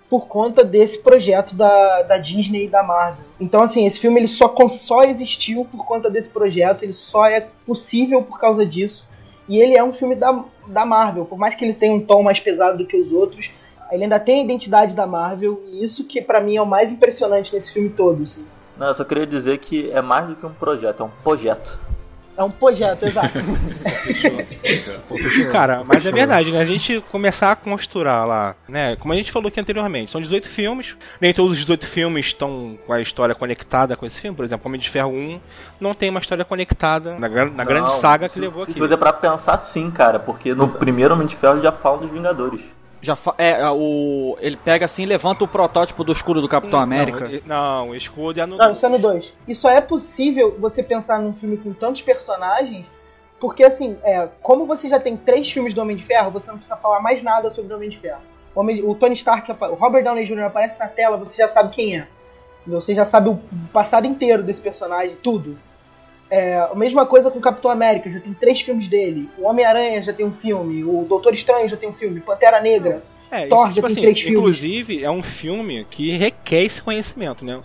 por 0.08 0.26
conta 0.26 0.64
desse 0.64 0.98
projeto 0.98 1.54
da, 1.54 2.02
da 2.02 2.18
Disney 2.18 2.64
e 2.64 2.68
da 2.68 2.82
Marvel. 2.82 3.24
Então, 3.38 3.62
assim, 3.62 3.86
esse 3.86 3.98
filme 3.98 4.20
ele 4.20 4.28
só, 4.28 4.54
só 4.68 5.02
existiu 5.02 5.64
por 5.64 5.84
conta 5.84 6.08
desse 6.08 6.30
projeto, 6.30 6.82
ele 6.82 6.94
só 6.94 7.26
é 7.26 7.48
possível 7.66 8.22
por 8.22 8.38
causa 8.38 8.64
disso. 8.64 9.08
E 9.48 9.58
ele 9.58 9.76
é 9.76 9.84
um 9.84 9.92
filme 9.92 10.14
da, 10.14 10.44
da 10.66 10.86
Marvel, 10.86 11.26
por 11.26 11.38
mais 11.38 11.54
que 11.54 11.64
ele 11.64 11.74
tenha 11.74 11.92
um 11.92 12.00
tom 12.00 12.22
mais 12.22 12.40
pesado 12.40 12.78
do 12.78 12.86
que 12.86 12.96
os 12.96 13.12
outros, 13.12 13.50
ele 13.94 14.02
ainda 14.02 14.18
tem 14.18 14.40
a 14.40 14.44
identidade 14.44 14.92
da 14.92 15.06
Marvel, 15.06 15.62
e 15.68 15.84
isso 15.84 16.04
que 16.04 16.20
para 16.20 16.40
mim 16.40 16.56
é 16.56 16.62
o 16.62 16.66
mais 16.66 16.90
impressionante 16.90 17.54
nesse 17.54 17.72
filme 17.72 17.88
todo. 17.88 18.24
Assim. 18.24 18.44
Não, 18.76 18.88
eu 18.88 18.94
só 18.94 19.04
queria 19.04 19.24
dizer 19.24 19.58
que 19.58 19.88
é 19.92 20.02
mais 20.02 20.28
do 20.28 20.34
que 20.34 20.44
um 20.44 20.52
projeto, 20.52 21.04
é 21.04 21.06
um 21.06 21.10
projeto. 21.22 21.78
É 22.36 22.42
um 22.42 22.50
projeto, 22.50 23.04
exato. 23.06 23.38
Cara, 25.52 25.84
mas 25.86 26.04
é 26.04 26.10
verdade, 26.10 26.50
né? 26.50 26.60
A 26.60 26.64
gente 26.64 27.00
começar 27.12 27.52
a 27.52 27.56
costurar 27.56 28.26
lá, 28.26 28.56
né? 28.68 28.96
Como 28.96 29.12
a 29.12 29.16
gente 29.16 29.30
falou 29.30 29.46
aqui 29.46 29.60
anteriormente, 29.60 30.10
são 30.10 30.20
18 30.20 30.48
filmes. 30.48 30.96
Nem 31.20 31.32
todos 31.32 31.52
os 31.52 31.58
18 31.58 31.86
filmes 31.86 32.26
estão 32.26 32.76
com 32.84 32.92
a 32.92 33.00
história 33.00 33.36
conectada 33.36 33.96
com 33.96 34.04
esse 34.04 34.18
filme. 34.18 34.36
Por 34.36 34.44
exemplo, 34.44 34.66
Homem 34.66 34.80
de 34.80 34.90
Ferro 34.90 35.12
1 35.12 35.40
não 35.78 35.94
tem 35.94 36.10
uma 36.10 36.18
história 36.18 36.44
conectada 36.44 37.12
na, 37.16 37.28
na 37.28 37.44
não, 37.44 37.64
grande 37.64 37.92
saga 38.00 38.26
que 38.26 38.34
se, 38.34 38.40
levou 38.40 38.64
aqui. 38.64 38.74
Se 38.74 38.80
você 38.80 38.94
é 38.94 38.96
pra 38.96 39.12
pensar 39.12 39.56
sim, 39.56 39.88
cara, 39.88 40.18
porque 40.18 40.52
no 40.52 40.66
primeiro 40.66 41.14
Homem 41.14 41.28
de 41.28 41.36
Ferro 41.36 41.62
já 41.62 41.70
fala 41.70 41.98
dos 41.98 42.10
Vingadores. 42.10 42.62
Já 43.04 43.16
é, 43.36 43.68
o 43.70 44.36
ele 44.40 44.56
pega 44.56 44.86
assim, 44.86 45.04
levanta 45.04 45.44
o 45.44 45.48
protótipo 45.48 46.02
do 46.02 46.12
escudo 46.12 46.40
do 46.40 46.48
Capitão 46.48 46.80
América. 46.80 47.30
Não, 47.44 47.90
o 47.90 47.94
escudo 47.94 48.40
é 48.40 48.46
no 48.46 48.56
Não, 48.56 48.72
isso 48.72 48.84
é 48.84 48.88
no 48.88 48.98
2. 48.98 49.34
E 49.46 49.54
só 49.54 49.70
é 49.70 49.80
possível 49.80 50.56
você 50.58 50.82
pensar 50.82 51.20
num 51.20 51.34
filme 51.34 51.56
com 51.58 51.72
tantos 51.72 52.02
personagens, 52.02 52.86
porque 53.38 53.62
assim, 53.62 53.96
é, 54.02 54.28
como 54.40 54.64
você 54.64 54.88
já 54.88 54.98
tem 54.98 55.16
três 55.16 55.50
filmes 55.50 55.74
do 55.74 55.82
Homem 55.82 55.96
de 55.96 56.02
Ferro, 56.02 56.30
você 56.30 56.50
não 56.50 56.56
precisa 56.56 56.76
falar 56.76 57.00
mais 57.00 57.22
nada 57.22 57.50
sobre 57.50 57.72
o 57.72 57.76
Homem 57.76 57.90
de 57.90 57.98
Ferro. 57.98 58.22
O, 58.54 58.60
Homem, 58.60 58.82
o 58.82 58.94
Tony 58.94 59.14
Stark, 59.14 59.50
o 59.50 59.74
Robert 59.74 60.02
Downey 60.02 60.24
Jr. 60.24 60.44
aparece 60.44 60.78
na 60.78 60.88
tela, 60.88 61.16
você 61.16 61.42
já 61.42 61.48
sabe 61.48 61.74
quem 61.74 61.98
é. 61.98 62.08
Você 62.66 62.94
já 62.94 63.04
sabe 63.04 63.28
o 63.28 63.38
passado 63.72 64.06
inteiro 64.06 64.42
desse 64.42 64.62
personagem, 64.62 65.16
tudo. 65.22 65.58
É, 66.30 66.56
a 66.56 66.74
mesma 66.74 67.06
coisa 67.06 67.30
com 67.30 67.38
o 67.38 67.42
Capitão 67.42 67.70
América, 67.70 68.10
já 68.10 68.20
tem 68.20 68.32
três 68.32 68.60
filmes 68.60 68.88
dele. 68.88 69.28
O 69.38 69.46
Homem-Aranha 69.46 70.02
já 70.02 70.12
tem 70.12 70.26
um 70.26 70.32
filme. 70.32 70.82
O 70.82 71.04
Doutor 71.08 71.32
Estranho 71.32 71.68
já 71.68 71.76
tem 71.76 71.88
um 71.88 71.92
filme. 71.92 72.20
Pantera 72.20 72.60
Negra. 72.60 73.02
É, 73.30 73.46
Thor 73.46 73.66
isso, 73.66 73.74
tipo 73.74 73.88
já 73.88 73.94
tem 73.94 74.04
assim, 74.04 74.12
três 74.12 74.20
filmes. 74.20 74.38
Inclusive, 74.38 75.04
é 75.04 75.10
um 75.10 75.22
filme 75.22 75.86
que 75.90 76.10
requer 76.12 76.62
esse 76.62 76.80
conhecimento, 76.80 77.44
né? 77.44 77.60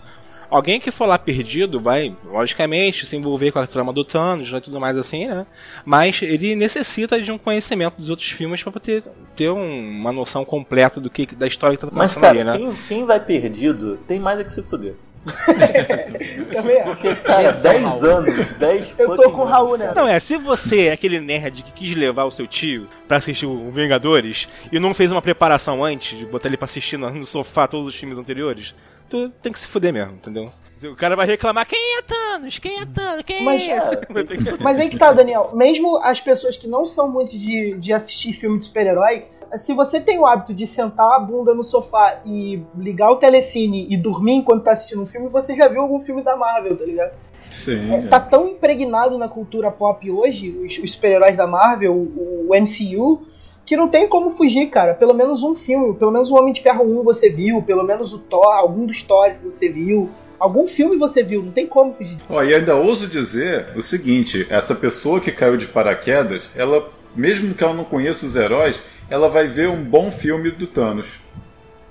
Alguém 0.50 0.80
que 0.80 0.90
for 0.90 1.06
lá 1.06 1.16
perdido 1.16 1.80
vai, 1.80 2.14
logicamente, 2.24 3.06
se 3.06 3.16
envolver 3.16 3.52
com 3.52 3.60
a 3.60 3.66
trama 3.68 3.92
do 3.92 4.04
Thanos 4.04 4.52
e 4.52 4.60
tudo 4.60 4.80
mais 4.80 4.96
assim, 4.96 5.28
né? 5.28 5.46
Mas 5.84 6.20
ele 6.22 6.56
necessita 6.56 7.22
de 7.22 7.30
um 7.30 7.38
conhecimento 7.38 7.98
dos 7.98 8.10
outros 8.10 8.30
filmes 8.30 8.60
para 8.60 8.72
poder 8.72 9.04
ter 9.36 9.48
um, 9.48 9.90
uma 10.00 10.10
noção 10.10 10.44
completa 10.44 11.00
do 11.00 11.08
que 11.08 11.24
da 11.36 11.46
história 11.46 11.76
que 11.76 11.86
tá 11.86 11.92
Mas, 11.92 12.16
cara, 12.16 12.40
ali, 12.40 12.44
né? 12.44 12.58
Quem, 12.58 12.74
quem 12.88 13.06
vai 13.06 13.20
perdido 13.20 13.96
tem 14.08 14.18
mais 14.18 14.40
é 14.40 14.44
que 14.44 14.52
se 14.52 14.60
fuder. 14.60 14.96
Também 16.52 16.82
Porque, 16.82 17.14
cara, 17.16 17.52
10 17.52 18.04
anos, 18.04 18.52
10 18.54 18.94
Eu 18.98 19.16
tô 19.16 19.30
com 19.30 19.42
o 19.42 19.44
Raul, 19.44 19.76
né? 19.76 19.92
Não, 19.94 20.08
é, 20.08 20.18
se 20.18 20.38
você 20.38 20.86
é 20.86 20.92
aquele 20.92 21.20
nerd 21.20 21.62
que 21.62 21.72
quis 21.72 21.94
levar 21.94 22.24
o 22.24 22.30
seu 22.30 22.46
tio 22.46 22.88
pra 23.06 23.18
assistir 23.18 23.46
o 23.46 23.70
Vingadores 23.70 24.48
e 24.72 24.78
não 24.78 24.94
fez 24.94 25.12
uma 25.12 25.20
preparação 25.20 25.84
antes 25.84 26.18
de 26.18 26.24
botar 26.24 26.48
ele 26.48 26.56
pra 26.56 26.64
assistir 26.64 26.96
no 26.96 27.26
sofá 27.26 27.68
todos 27.68 27.86
os 27.86 27.94
filmes 27.94 28.16
anteriores, 28.16 28.74
tu 29.08 29.30
tem 29.42 29.52
que 29.52 29.58
se 29.58 29.66
fuder 29.66 29.92
mesmo, 29.92 30.14
entendeu? 30.14 30.50
O 30.82 30.96
cara 30.96 31.14
vai 31.14 31.26
reclamar, 31.26 31.66
quem 31.66 31.98
é 31.98 32.02
Thanos? 32.02 32.58
Quem 32.58 32.80
é 32.80 32.86
Thanos? 32.86 33.22
Quem 33.26 33.44
mas, 33.44 33.62
é 33.62 33.76
esse? 33.76 34.56
Mas 34.62 34.80
aí 34.80 34.88
que 34.88 34.96
tá, 34.96 35.12
Daniel. 35.12 35.50
Mesmo 35.54 35.98
as 36.02 36.22
pessoas 36.22 36.56
que 36.56 36.66
não 36.66 36.86
são 36.86 37.06
muito 37.06 37.38
de, 37.38 37.76
de 37.76 37.92
assistir 37.92 38.32
filme 38.32 38.58
de 38.58 38.64
super-herói, 38.64 39.26
se 39.58 39.74
você 39.74 40.00
tem 40.00 40.18
o 40.18 40.26
hábito 40.26 40.54
de 40.54 40.66
sentar 40.66 41.16
a 41.16 41.18
bunda 41.18 41.54
no 41.54 41.64
sofá 41.64 42.20
e 42.24 42.62
ligar 42.76 43.10
o 43.10 43.16
telecine 43.16 43.86
e 43.90 43.96
dormir 43.96 44.34
enquanto 44.34 44.64
tá 44.64 44.72
assistindo 44.72 45.02
um 45.02 45.06
filme, 45.06 45.28
você 45.28 45.54
já 45.54 45.66
viu 45.68 45.82
algum 45.82 46.00
filme 46.00 46.22
da 46.22 46.36
Marvel, 46.36 46.76
tá 46.76 46.84
ligado? 46.84 47.12
Sim. 47.48 47.92
É, 47.92 48.02
tá 48.02 48.20
tão 48.20 48.48
impregnado 48.48 49.18
na 49.18 49.28
cultura 49.28 49.70
pop 49.70 50.08
hoje, 50.10 50.50
os, 50.50 50.78
os 50.78 50.92
super-heróis 50.92 51.36
da 51.36 51.46
Marvel, 51.46 51.92
o, 51.92 52.48
o, 52.48 52.54
MCU, 52.54 53.26
que 53.66 53.76
não 53.76 53.88
tem 53.88 54.08
como 54.08 54.30
fugir, 54.30 54.66
cara. 54.66 54.94
Pelo 54.94 55.14
menos 55.14 55.42
um 55.42 55.54
filme, 55.54 55.94
pelo 55.94 56.12
menos 56.12 56.30
o 56.30 56.36
Homem 56.36 56.52
de 56.52 56.62
Ferro 56.62 56.84
1 56.84 57.02
você 57.02 57.28
viu, 57.28 57.60
pelo 57.62 57.82
menos 57.82 58.12
o 58.12 58.18
Thor, 58.18 58.54
algum 58.54 58.86
dos 58.86 59.02
Thor 59.02 59.32
você 59.44 59.68
viu. 59.68 60.08
Algum 60.38 60.66
filme 60.66 60.96
você 60.96 61.22
viu, 61.22 61.42
não 61.42 61.52
tem 61.52 61.66
como 61.66 61.92
fugir. 61.92 62.16
Ó, 62.30 62.42
e 62.42 62.54
ainda 62.54 62.74
ouso 62.74 63.06
dizer 63.06 63.66
o 63.76 63.82
seguinte: 63.82 64.46
essa 64.48 64.74
pessoa 64.74 65.20
que 65.20 65.30
caiu 65.30 65.56
de 65.56 65.66
paraquedas, 65.66 66.50
ela, 66.56 66.88
mesmo 67.14 67.52
que 67.54 67.62
ela 67.62 67.74
não 67.74 67.84
conheça 67.84 68.24
os 68.24 68.36
heróis, 68.36 68.80
ela 69.10 69.28
vai 69.28 69.48
ver 69.48 69.68
um 69.68 69.84
bom 69.84 70.10
filme 70.10 70.50
do 70.50 70.66
Thanos. 70.66 71.20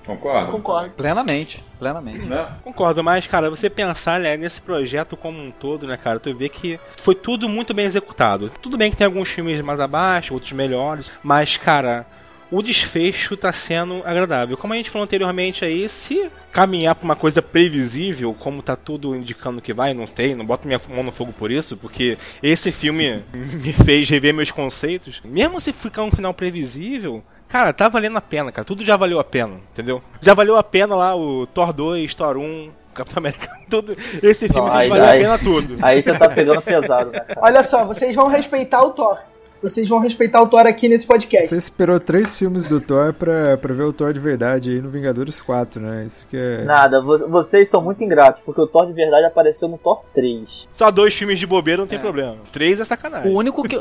Concorda? 0.06 0.50
Concordo. 0.50 0.90
Plenamente, 0.94 1.62
plenamente. 1.78 2.26
Né? 2.26 2.46
Concordo, 2.64 3.04
mas, 3.04 3.26
cara, 3.26 3.50
você 3.50 3.68
pensar 3.70 4.18
né, 4.18 4.36
nesse 4.36 4.60
projeto 4.60 5.16
como 5.16 5.40
um 5.40 5.50
todo, 5.50 5.86
né, 5.86 5.96
cara, 5.96 6.18
tu 6.18 6.34
vê 6.34 6.48
que 6.48 6.80
foi 6.96 7.14
tudo 7.14 7.48
muito 7.48 7.72
bem 7.74 7.86
executado. 7.86 8.50
Tudo 8.50 8.76
bem 8.76 8.90
que 8.90 8.96
tem 8.96 9.04
alguns 9.04 9.28
filmes 9.28 9.60
mais 9.60 9.78
abaixo, 9.78 10.34
outros 10.34 10.52
melhores, 10.52 11.12
mas, 11.22 11.56
cara, 11.56 12.06
o 12.50 12.62
desfecho 12.62 13.36
tá 13.36 13.52
sendo 13.52 14.02
agradável. 14.04 14.56
Como 14.56 14.72
a 14.72 14.76
gente 14.76 14.90
falou 14.90 15.04
anteriormente 15.04 15.64
aí, 15.64 15.88
se 15.88 16.30
caminhar 16.50 16.94
pra 16.94 17.04
uma 17.04 17.16
coisa 17.16 17.40
previsível, 17.40 18.34
como 18.38 18.62
tá 18.62 18.74
tudo 18.74 19.14
indicando 19.14 19.62
que 19.62 19.72
vai, 19.72 19.94
não 19.94 20.06
sei, 20.06 20.34
não 20.34 20.44
boto 20.44 20.66
minha 20.66 20.80
mão 20.88 21.04
no 21.04 21.12
fogo 21.12 21.32
por 21.32 21.50
isso, 21.50 21.76
porque 21.76 22.18
esse 22.42 22.72
filme 22.72 23.22
me 23.32 23.72
fez 23.72 24.08
rever 24.08 24.34
meus 24.34 24.50
conceitos. 24.50 25.20
Mesmo 25.24 25.60
se 25.60 25.72
ficar 25.72 26.02
um 26.02 26.10
final 26.10 26.34
previsível, 26.34 27.22
cara, 27.48 27.72
tá 27.72 27.88
valendo 27.88 28.16
a 28.16 28.22
pena, 28.22 28.50
cara. 28.50 28.64
Tudo 28.64 28.84
já 28.84 28.96
valeu 28.96 29.20
a 29.20 29.24
pena, 29.24 29.60
entendeu? 29.72 30.02
Já 30.20 30.34
valeu 30.34 30.56
a 30.56 30.62
pena 30.62 30.94
lá 30.96 31.14
o 31.14 31.46
Thor 31.46 31.72
2, 31.72 32.14
Thor 32.14 32.36
1, 32.36 32.70
Capitão 32.92 33.20
América, 33.20 33.48
tudo. 33.70 33.96
Esse 34.22 34.48
filme 34.48 34.68
não, 34.68 34.76
aí, 34.76 34.88
vale 34.88 35.02
aí, 35.02 35.08
a 35.08 35.22
pena 35.22 35.38
tudo. 35.38 35.78
Aí 35.80 36.02
você 36.02 36.18
tá 36.18 36.28
pegando 36.28 36.60
pesado, 36.60 37.10
né, 37.12 37.20
cara? 37.26 37.40
Olha 37.40 37.62
só, 37.62 37.84
vocês 37.84 38.14
vão 38.14 38.26
respeitar 38.26 38.82
o 38.82 38.90
Thor 38.90 39.18
vocês 39.62 39.88
vão 39.88 39.98
respeitar 39.98 40.40
o 40.42 40.46
Thor 40.46 40.66
aqui 40.66 40.88
nesse 40.88 41.06
podcast. 41.06 41.48
Você 41.48 41.56
esperou 41.56 42.00
três 42.00 42.38
filmes 42.38 42.64
do 42.64 42.80
Thor 42.80 43.12
pra, 43.12 43.56
pra 43.58 43.74
ver 43.74 43.82
o 43.82 43.92
Thor 43.92 44.12
de 44.12 44.20
verdade 44.20 44.70
aí 44.70 44.80
no 44.80 44.88
Vingadores 44.88 45.40
4, 45.40 45.80
né? 45.80 46.04
Isso 46.04 46.26
que 46.26 46.36
é. 46.36 46.64
Nada, 46.64 47.00
vocês 47.00 47.68
são 47.68 47.82
muito 47.82 48.02
ingratos, 48.02 48.42
porque 48.44 48.60
o 48.60 48.66
Thor 48.66 48.86
de 48.86 48.92
verdade 48.92 49.26
apareceu 49.26 49.68
no 49.68 49.78
Thor 49.78 50.02
3. 50.14 50.48
Só 50.72 50.90
dois 50.90 51.14
filmes 51.14 51.38
de 51.38 51.46
bobeira 51.46 51.82
não 51.82 51.88
tem 51.88 51.98
é. 51.98 52.00
problema. 52.00 52.36
Três 52.52 52.80
é 52.80 52.84
sacanagem. 52.84 53.30
O 53.32 53.36
único, 53.36 53.62
que, 53.62 53.76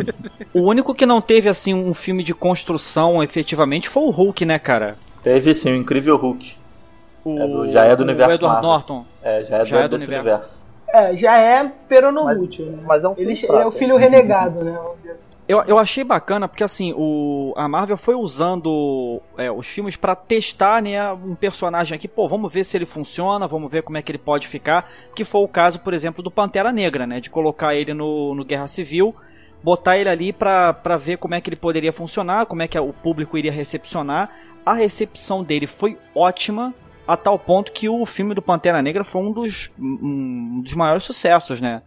o 0.54 0.62
único 0.62 0.94
que 0.94 1.06
não 1.06 1.22
teve, 1.22 1.48
assim, 1.48 1.74
um 1.74 1.94
filme 1.94 2.24
de 2.24 2.34
construção 2.34 3.24
efetivamente 3.24 3.88
foi 3.88 4.04
o 4.04 4.10
Hulk, 4.10 4.46
né, 4.46 4.60
cara? 4.60 4.96
Teve 5.22 5.54
sim, 5.54 5.72
o 5.72 5.76
incrível 5.76 6.18
Hulk. 6.18 6.58
O... 7.24 7.40
É 7.40 7.48
do, 7.48 7.68
já 7.70 7.86
é 7.86 7.96
do 7.96 8.04
universo. 8.04 8.32
O 8.32 8.36
Edward 8.36 8.54
Marvel. 8.56 8.72
Norton. 8.72 9.06
É, 9.22 9.44
já 9.44 9.58
é, 9.58 9.66
já 9.66 9.78
do, 9.78 9.84
é 9.84 9.88
do 9.88 9.96
universo. 9.96 10.22
universo. 10.22 10.70
É, 10.92 11.16
já 11.16 11.38
é 11.38 11.72
peronomútil, 11.88 12.66
mas, 12.66 12.76
né? 12.76 12.84
Mas 12.86 13.04
é 13.04 13.08
um 13.08 13.14
ele, 13.18 13.34
ele 13.34 13.62
é 13.62 13.66
o 13.66 13.72
filho 13.72 13.96
renegado, 13.96 14.64
né? 14.64 14.78
Eu, 15.50 15.64
eu 15.64 15.80
achei 15.80 16.04
bacana 16.04 16.48
porque 16.48 16.64
assim, 16.64 16.94
o, 16.96 17.56
a 17.58 17.68
Marvel 17.68 17.98
foi 17.98 18.14
usando 18.14 19.20
é, 19.36 19.52
os 19.52 19.66
filmes 19.66 19.96
para 19.96 20.16
testar 20.16 20.80
né, 20.80 21.12
um 21.12 21.34
personagem 21.34 21.96
aqui, 21.96 22.08
pô, 22.08 22.28
vamos 22.28 22.54
ver 22.54 22.64
se 22.64 22.78
ele 22.78 22.86
funciona, 22.86 23.48
vamos 23.48 23.72
ver 23.72 23.82
como 23.82 23.98
é 23.98 24.02
que 24.04 24.12
ele 24.12 24.20
pode 24.20 24.48
ficar. 24.48 24.88
Que 25.16 25.24
foi 25.24 25.42
o 25.42 25.48
caso, 25.48 25.80
por 25.80 25.92
exemplo, 25.92 26.22
do 26.22 26.30
Pantera 26.30 26.72
Negra, 26.72 27.08
né? 27.08 27.20
De 27.20 27.32
colocar 27.32 27.74
ele 27.74 27.96
no, 27.96 28.36
no 28.36 28.46
Guerra 28.46 28.68
Civil, 28.68 29.16
botar 29.64 29.98
ele 29.98 30.08
ali 30.08 30.32
pra 30.32 30.72
ver 31.00 31.18
como 31.18 31.34
é 31.34 31.42
que 31.42 31.50
ele 31.50 31.56
poderia 31.56 31.92
funcionar, 31.92 32.46
como 32.46 32.62
é 32.62 32.68
que 32.68 32.78
o 32.78 32.94
público 32.94 33.36
iria 33.36 33.52
recepcionar. 33.52 34.30
A 34.64 34.74
recepção 34.76 35.44
dele 35.44 35.66
foi 35.66 35.98
ótima, 36.14 36.76
a 37.08 37.18
tal 37.18 37.40
ponto 37.40 37.72
que 37.72 37.90
o 37.90 38.06
filme 38.06 38.36
do 38.36 38.42
Pantera 38.44 38.84
Negra 38.84 39.04
foi 39.04 39.24
um 39.24 39.32
dos, 39.32 39.72
um 39.80 40.62
dos 40.62 40.76
maiores 40.76 41.04
sucessos, 41.04 41.60
né? 41.60 41.82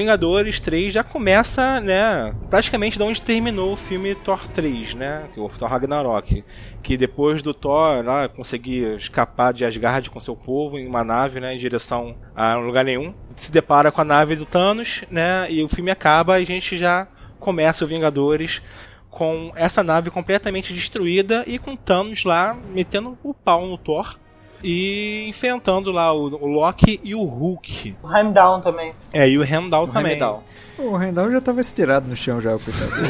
Vingadores 0.00 0.58
3 0.58 0.94
já 0.94 1.04
começa, 1.04 1.78
né, 1.78 2.34
praticamente 2.48 2.96
de 2.96 3.04
onde 3.04 3.20
terminou 3.20 3.74
o 3.74 3.76
filme 3.76 4.14
Thor 4.14 4.48
3, 4.48 4.94
né, 4.94 5.24
o 5.36 5.46
Thor 5.50 5.68
Ragnarok, 5.68 6.42
que 6.82 6.96
depois 6.96 7.42
do 7.42 7.52
Thor 7.52 8.02
lá 8.02 8.26
conseguir 8.26 8.96
escapar 8.96 9.52
de 9.52 9.62
Asgard 9.62 10.08
com 10.08 10.18
seu 10.18 10.34
povo 10.34 10.78
em 10.78 10.86
uma 10.86 11.04
nave, 11.04 11.38
né, 11.38 11.54
em 11.54 11.58
direção 11.58 12.16
a 12.34 12.56
lugar 12.56 12.82
nenhum, 12.82 13.12
se 13.36 13.52
depara 13.52 13.92
com 13.92 14.00
a 14.00 14.04
nave 14.04 14.36
do 14.36 14.46
Thanos, 14.46 15.04
né, 15.10 15.46
e 15.50 15.62
o 15.62 15.68
filme 15.68 15.90
acaba 15.90 16.40
e 16.40 16.44
a 16.44 16.46
gente 16.46 16.78
já 16.78 17.06
começa 17.38 17.84
o 17.84 17.88
Vingadores 17.88 18.62
com 19.10 19.52
essa 19.54 19.82
nave 19.82 20.08
completamente 20.08 20.72
destruída 20.72 21.44
e 21.46 21.58
com 21.58 21.76
Thanos 21.76 22.24
lá 22.24 22.56
metendo 22.72 23.18
o 23.22 23.34
pau 23.34 23.66
no 23.66 23.76
Thor 23.76 24.18
e 24.62 25.26
enfrentando 25.28 25.90
lá 25.90 26.12
o, 26.12 26.26
o 26.26 26.46
Loki 26.46 27.00
e 27.02 27.14
o 27.14 27.24
Hulk. 27.24 27.96
O 28.02 28.16
Heimdall 28.16 28.60
também. 28.60 28.92
É, 29.12 29.28
e 29.28 29.38
o 29.38 29.44
Heimdall 29.44 29.84
o 29.84 29.88
também. 29.88 30.12
Heimdall. 30.12 30.42
O 30.78 31.00
Heimdall 31.00 31.30
já 31.30 31.40
tava 31.40 31.60
estirado 31.60 32.08
no 32.08 32.16
chão 32.16 32.40
já, 32.40 32.54
o 32.54 32.60
coitado 32.60 32.90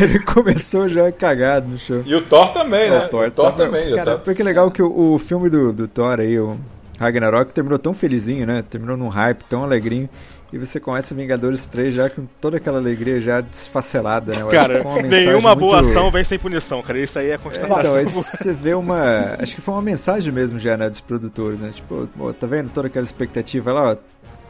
Ele 0.00 0.18
começou 0.20 0.88
já 0.88 1.10
cagado 1.12 1.68
no 1.68 1.78
chão. 1.78 2.02
E 2.04 2.14
o 2.14 2.22
Thor 2.22 2.52
também, 2.52 2.90
né? 2.90 3.06
O 3.06 3.08
Thor, 3.08 3.28
o 3.28 3.30
Thor 3.30 3.52
também. 3.52 3.90
Cara, 3.90 3.96
já 3.96 4.04
tá... 4.04 4.18
foi 4.18 4.34
que 4.34 4.42
legal 4.42 4.70
que 4.70 4.82
o, 4.82 5.14
o 5.14 5.18
filme 5.18 5.48
do, 5.48 5.72
do 5.72 5.88
Thor 5.88 6.20
aí, 6.20 6.38
o 6.38 6.56
Ragnarok 6.98 7.52
terminou 7.52 7.78
tão 7.78 7.94
felizinho, 7.94 8.46
né? 8.46 8.62
Terminou 8.68 8.96
num 8.96 9.08
hype 9.08 9.44
tão 9.44 9.62
alegrinho. 9.62 10.08
E 10.52 10.58
você 10.58 10.78
começa 10.78 11.14
Vingadores 11.14 11.66
3 11.66 11.92
já 11.92 12.08
com 12.08 12.24
toda 12.40 12.56
aquela 12.58 12.78
alegria 12.78 13.18
já 13.18 13.40
desfacelada, 13.40 14.32
né? 14.32 14.42
Eu 14.42 14.46
Cara, 14.48 14.82
nenhuma 15.02 15.54
boa 15.56 15.82
muito- 15.82 15.90
ação 15.98 16.10
vem 16.10 16.22
sem 16.22 16.38
punição, 16.38 16.80
cara. 16.82 16.98
Isso 17.00 17.18
aí 17.18 17.30
é 17.30 17.38
constatação. 17.38 17.80
Então, 17.80 17.94
aí 17.96 18.04
você 18.06 18.52
vê 18.52 18.72
uma. 18.74 19.36
Acho 19.40 19.56
que 19.56 19.60
foi 19.60 19.74
uma 19.74 19.82
mensagem 19.82 20.32
mesmo 20.32 20.58
já, 20.58 20.76
né, 20.76 20.88
dos 20.88 21.00
produtores, 21.00 21.60
né? 21.60 21.70
Tipo, 21.72 22.08
pô, 22.16 22.32
tá 22.32 22.46
vendo 22.46 22.70
toda 22.70 22.86
aquela 22.86 23.04
expectativa 23.04 23.72
lá, 23.72 23.92
ó. 23.92 23.96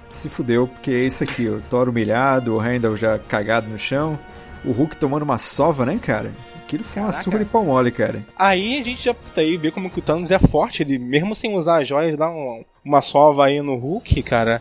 Se 0.09 0.29
fudeu, 0.29 0.69
porque 0.69 0.91
é 0.91 1.01
isso 1.05 1.25
aqui, 1.25 1.49
o 1.49 1.61
Thor 1.69 1.89
humilhado, 1.89 2.55
o 2.55 2.59
Randall 2.59 2.95
já 2.97 3.19
cagado 3.19 3.67
no 3.69 3.77
chão, 3.79 4.17
o 4.65 4.71
Hulk 4.71 4.97
tomando 4.99 5.23
uma 5.25 5.37
sova, 5.39 5.85
né, 5.85 5.99
cara? 6.01 6.31
Aquilo 6.67 6.83
foi 6.83 7.01
uma 7.01 7.09
Caraca. 7.11 7.23
surra 7.25 7.39
de 7.39 7.45
pau 7.45 7.65
mole, 7.65 7.93
cara. 7.93 8.27
Aí 8.37 8.81
a 8.81 8.83
gente 8.85 9.01
já 9.05 9.15
puta, 9.15 9.41
aí 9.41 9.57
vê 9.57 9.71
como 9.71 9.89
que 9.89 10.01
o 10.01 10.03
Thanos 10.03 10.33
é 10.33 10.39
forte, 10.39 10.83
ele 10.83 10.99
mesmo 10.99 11.33
sem 11.33 11.55
usar 11.57 11.81
as 11.81 11.87
joias, 11.89 12.17
dá 12.17 12.29
um- 12.29 12.65
uma 12.85 13.01
sova 13.03 13.47
aí 13.47 13.61
no 13.63 13.77
Hulk, 13.77 14.21
cara. 14.25 14.61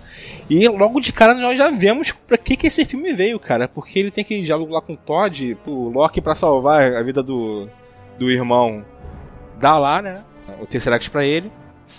E 0.50 0.68
logo 0.68 1.00
de 1.00 1.12
cara 1.12 1.34
nós 1.34 1.58
já 1.58 1.70
vemos 1.72 2.12
pra 2.12 2.38
que 2.38 2.56
que 2.56 2.68
esse 2.68 2.86
filme 2.86 3.12
veio, 3.14 3.40
cara. 3.40 3.68
Porque 3.68 3.98
ele 3.98 4.12
tem 4.12 4.24
aquele 4.24 4.44
diálogo 4.44 4.72
lá 4.74 4.82
com 4.82 4.94
o 4.94 4.98
Todd, 4.98 5.58
o 5.66 5.90
Loki 5.90 6.22
pra 6.22 6.36
salvar 6.36 6.94
a 6.94 7.02
vida 7.04 7.24
do, 7.24 7.68
do 8.20 8.30
irmão. 8.30 8.86
Dá 9.60 9.78
lá, 9.80 10.02
né? 10.02 10.24
O 10.62 10.66
Tesseract 10.68 11.10
pra 11.10 11.26
ele. 11.26 11.52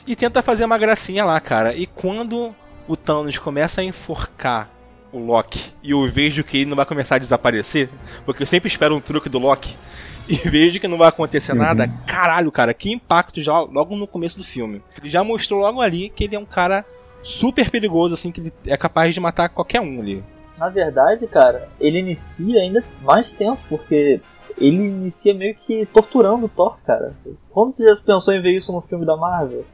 E 0.07 0.14
tenta 0.16 0.42
fazer 0.42 0.64
uma 0.64 0.79
gracinha 0.79 1.25
lá, 1.25 1.38
cara. 1.40 1.75
E 1.75 1.87
quando 1.87 2.55
o 2.88 2.97
Thanos 2.97 3.38
começa 3.38 3.81
a 3.81 3.85
enforcar 3.85 4.71
o 5.16 5.24
Loki 5.24 5.72
e 5.83 5.90
eu 5.90 6.09
vejo 6.09 6.44
que 6.44 6.59
ele 6.59 6.70
não 6.70 6.76
vai 6.76 6.87
começar 6.87 7.16
a 7.16 7.18
desaparecer, 7.18 7.88
porque 8.24 8.42
eu 8.42 8.46
sempre 8.46 8.68
espero 8.68 8.94
um 8.94 9.00
truque 9.00 9.29
do 9.29 9.38
Loki 9.38 9.76
e 10.29 10.37
vejo 10.37 10.81
que 10.81 10.88
não 10.88 10.98
vai 10.98 11.09
acontecer 11.09 11.55
nada, 11.55 11.88
caralho, 12.07 12.50
cara, 12.50 12.74
que 12.74 12.92
impacto 12.92 13.42
já 13.42 13.61
logo 13.61 13.96
no 13.96 14.07
começo 14.07 14.38
do 14.38 14.44
filme. 14.44 14.83
Ele 15.00 15.09
já 15.09 15.22
mostrou 15.22 15.61
logo 15.61 15.81
ali 15.81 16.09
que 16.09 16.24
ele 16.24 16.37
é 16.37 16.38
um 16.38 16.44
cara 16.44 16.85
super 17.22 17.70
perigoso, 17.70 18.14
assim, 18.14 18.31
que 18.31 18.40
ele 18.40 18.52
é 18.66 18.76
capaz 18.76 19.12
de 19.12 19.20
matar 19.20 19.48
qualquer 19.48 19.81
um 19.81 20.00
ali. 20.00 20.22
Na 20.59 20.68
verdade, 20.68 21.26
cara, 21.26 21.68
ele 21.79 21.98
inicia 21.98 22.61
ainda 22.61 22.83
mais 23.02 23.31
tempo, 23.33 23.59
porque 23.68 24.20
ele 24.59 24.76
inicia 24.76 25.35
meio 25.35 25.55
que 25.55 25.87
torturando 25.87 26.46
o 26.46 26.48
Thor, 26.48 26.79
cara. 26.85 27.14
Quando 27.50 27.72
você 27.72 27.87
já 27.87 27.96
pensou 27.96 28.33
em 28.33 28.40
ver 28.40 28.57
isso 28.57 28.72
no 28.72 28.81
filme 28.81 29.05
da 29.05 29.16
Marvel? 29.16 29.64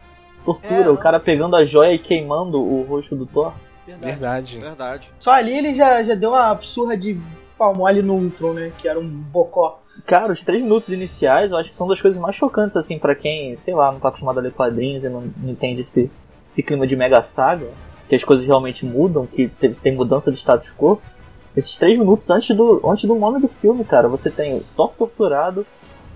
Tortura, 0.45 0.85
É, 0.85 0.91
o 0.91 0.97
cara 0.97 1.21
pegando 1.21 1.55
a 1.55 1.65
joia 1.65 1.95
e 1.95 1.99
queimando 1.99 2.61
o 2.61 2.83
rosto 2.83 3.15
do 3.15 3.27
Thor. 3.27 3.53
Verdade. 3.87 4.59
Verdade. 4.59 5.11
Só 5.19 5.33
ali 5.33 5.57
ele 5.57 5.75
já, 5.75 6.03
já 6.03 6.15
deu 6.15 6.31
uma 6.31 6.59
surra 6.63 6.97
de 6.97 7.19
pau 7.59 7.75
mole 7.75 8.03
no 8.03 8.15
Ultron, 8.15 8.53
né? 8.53 8.73
Que 8.79 8.89
era 8.89 8.99
um 8.99 9.07
bocó. 9.09 9.81
Cara, 10.07 10.33
os 10.33 10.43
três 10.43 10.63
minutos 10.63 10.89
iniciais 10.89 11.51
eu 11.51 11.57
acho 11.57 11.71
que 11.71 11.77
são 11.77 11.87
das 11.87 12.01
coisas 12.01 12.21
mais 12.21 12.35
chocantes, 12.35 12.77
assim, 12.77 12.99
pra 12.99 13.15
quem, 13.15 13.57
sei 13.59 13.75
lá, 13.75 13.93
não 13.93 14.01
tá 14.01 14.09
acostumado 14.09 14.39
a 14.39 14.43
ler 14.43 14.53
quadrinhos 14.53 15.05
e 15.05 15.09
não, 15.09 15.23
não 15.37 15.51
entende 15.51 15.83
esse, 15.83 16.11
esse 16.51 16.63
clima 16.63 16.87
de 16.87 16.97
mega 16.97 17.21
saga, 17.21 17.69
que 18.09 18.15
as 18.15 18.25
coisas 18.25 18.47
realmente 18.47 18.85
mudam, 18.87 19.27
que 19.27 19.49
tem, 19.49 19.71
tem 19.71 19.95
mudança 19.95 20.31
de 20.33 20.39
status 20.39 20.73
quo. 20.77 21.01
Esses 21.57 21.79
três 21.79 21.99
minutos 21.99 22.29
antes 22.31 22.57
do, 22.57 22.81
antes 22.89 23.05
do 23.05 23.15
nome 23.15 23.41
do 23.41 23.49
filme, 23.49 23.85
cara, 23.85 24.09
você 24.09 24.31
tem 24.31 24.57
o 24.57 24.65
Thor 24.75 24.93
torturado, 24.97 25.67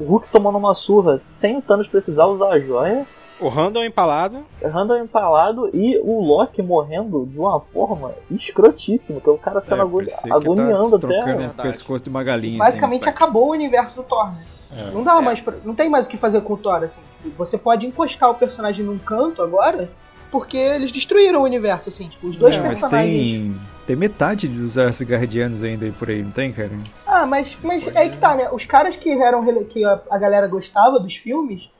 o 0.00 0.05
Hulk 0.05 0.29
tomando 0.31 0.59
uma 0.59 0.74
surra 0.74 1.18
sem 1.22 1.59
o 1.59 1.62
Thanos 1.62 1.88
precisar 1.88 2.26
usar 2.26 2.48
a 2.48 2.59
joia, 2.59 3.07
O 3.38 3.49
Randall 3.49 3.85
empalado. 3.85 4.44
Randall 4.62 4.99
empalado 4.99 5.68
e 5.75 5.99
o 6.03 6.20
Loki 6.22 6.62
morrendo 6.62 7.27
de 7.27 7.38
uma 7.38 7.61
forma 7.61 8.12
escrotíssima, 8.31 9.20
que 9.20 9.29
é 9.29 9.33
o 9.33 9.37
cara 9.38 9.62
sendo 9.62 9.83
ago- 9.83 9.99
parecia 9.99 10.22
que 10.22 10.29
tá 10.29 10.35
agoniando 10.37 10.96
até. 10.96 10.99
trocando 11.07 11.44
o 11.46 11.62
pescoço 11.62 12.05
de 12.05 12.11
uma 12.11 12.25
galinha. 12.25 12.59
Basicamente 12.59 13.03
assim, 13.03 13.11
acabou 13.11 13.49
o 13.49 13.51
universo 13.53 13.96
do 13.96 14.03
Thor, 14.05 14.33
né? 14.33 14.42
É. 14.77 14.90
Não 14.90 15.05
dá 15.05 15.20
mais 15.20 15.40
pra, 15.40 15.55
não 15.64 15.75
tem 15.75 15.88
mais 15.90 16.07
o 16.07 16.09
que 16.09 16.16
fazer 16.16 16.40
com 16.40 16.55
o 16.55 16.57
Thor, 16.57 16.83
assim. 16.83 17.01
Você 17.37 17.59
pode 17.59 17.87
encostar 17.87 18.31
o 18.31 18.35
personagem 18.35 18.85
num 18.85 18.99
canto 18.99 19.42
agora, 19.42 19.90
porque 20.31 20.57
eles 20.57 20.90
destruíram 20.90 21.40
o 21.42 21.44
universo, 21.44 21.88
assim. 21.90 22.09
Tipo, 22.09 22.29
os 22.29 22.37
dois 22.37 22.57
É, 22.57 22.59
mas 22.61 22.68
personagens. 22.81 23.12
tem, 23.12 23.57
tem 23.87 23.96
metade 23.96 24.49
dos 24.49 24.77
Asgardianos 24.79 25.62
ainda 25.62 25.85
aí 25.85 25.92
por 25.92 26.09
aí, 26.09 26.22
não 26.22 26.31
tem, 26.31 26.53
cara? 26.53 26.70
Ah, 27.07 27.27
mas, 27.27 27.57
mas 27.62 27.87
é 27.94 27.99
aí 27.99 28.11
que 28.11 28.18
tá, 28.18 28.35
né? 28.35 28.49
Os 28.51 28.64
caras 28.64 28.96
que 28.96 29.11
eram 29.11 29.44
que 29.66 29.85
a, 29.85 30.01
a 30.11 30.18
galera 30.18 30.49
gostava 30.49 30.99
dos 30.99 31.16
filmes 31.16 31.70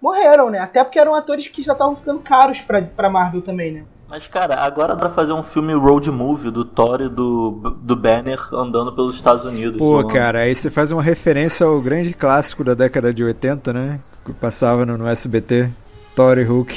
morreram, 0.00 0.50
né? 0.50 0.58
Até 0.58 0.82
porque 0.82 0.98
eram 0.98 1.14
atores 1.14 1.48
que 1.48 1.62
já 1.62 1.72
estavam 1.72 1.96
ficando 1.96 2.20
caros 2.20 2.60
pra, 2.60 2.82
pra 2.82 3.10
Marvel 3.10 3.42
também, 3.42 3.72
né? 3.72 3.84
Mas, 4.08 4.28
cara, 4.28 4.60
agora 4.60 4.94
dá 4.94 5.00
pra 5.00 5.10
fazer 5.10 5.32
um 5.32 5.42
filme 5.42 5.74
road 5.74 6.10
movie 6.12 6.50
do 6.50 6.64
Thor 6.64 7.00
e 7.00 7.08
do, 7.08 7.76
do 7.82 7.96
Banner 7.96 8.38
andando 8.54 8.94
pelos 8.94 9.16
Estados 9.16 9.44
Unidos. 9.44 9.78
Pô, 9.78 10.02
zoando. 10.02 10.08
cara, 10.08 10.42
aí 10.42 10.54
você 10.54 10.70
faz 10.70 10.92
uma 10.92 11.02
referência 11.02 11.66
ao 11.66 11.80
grande 11.80 12.14
clássico 12.14 12.62
da 12.62 12.74
década 12.74 13.12
de 13.12 13.24
80, 13.24 13.72
né? 13.72 14.00
Que 14.24 14.32
passava 14.32 14.86
no, 14.86 14.96
no 14.96 15.08
SBT. 15.08 15.70
Thor 16.14 16.38
e 16.38 16.44
Hulk. 16.44 16.74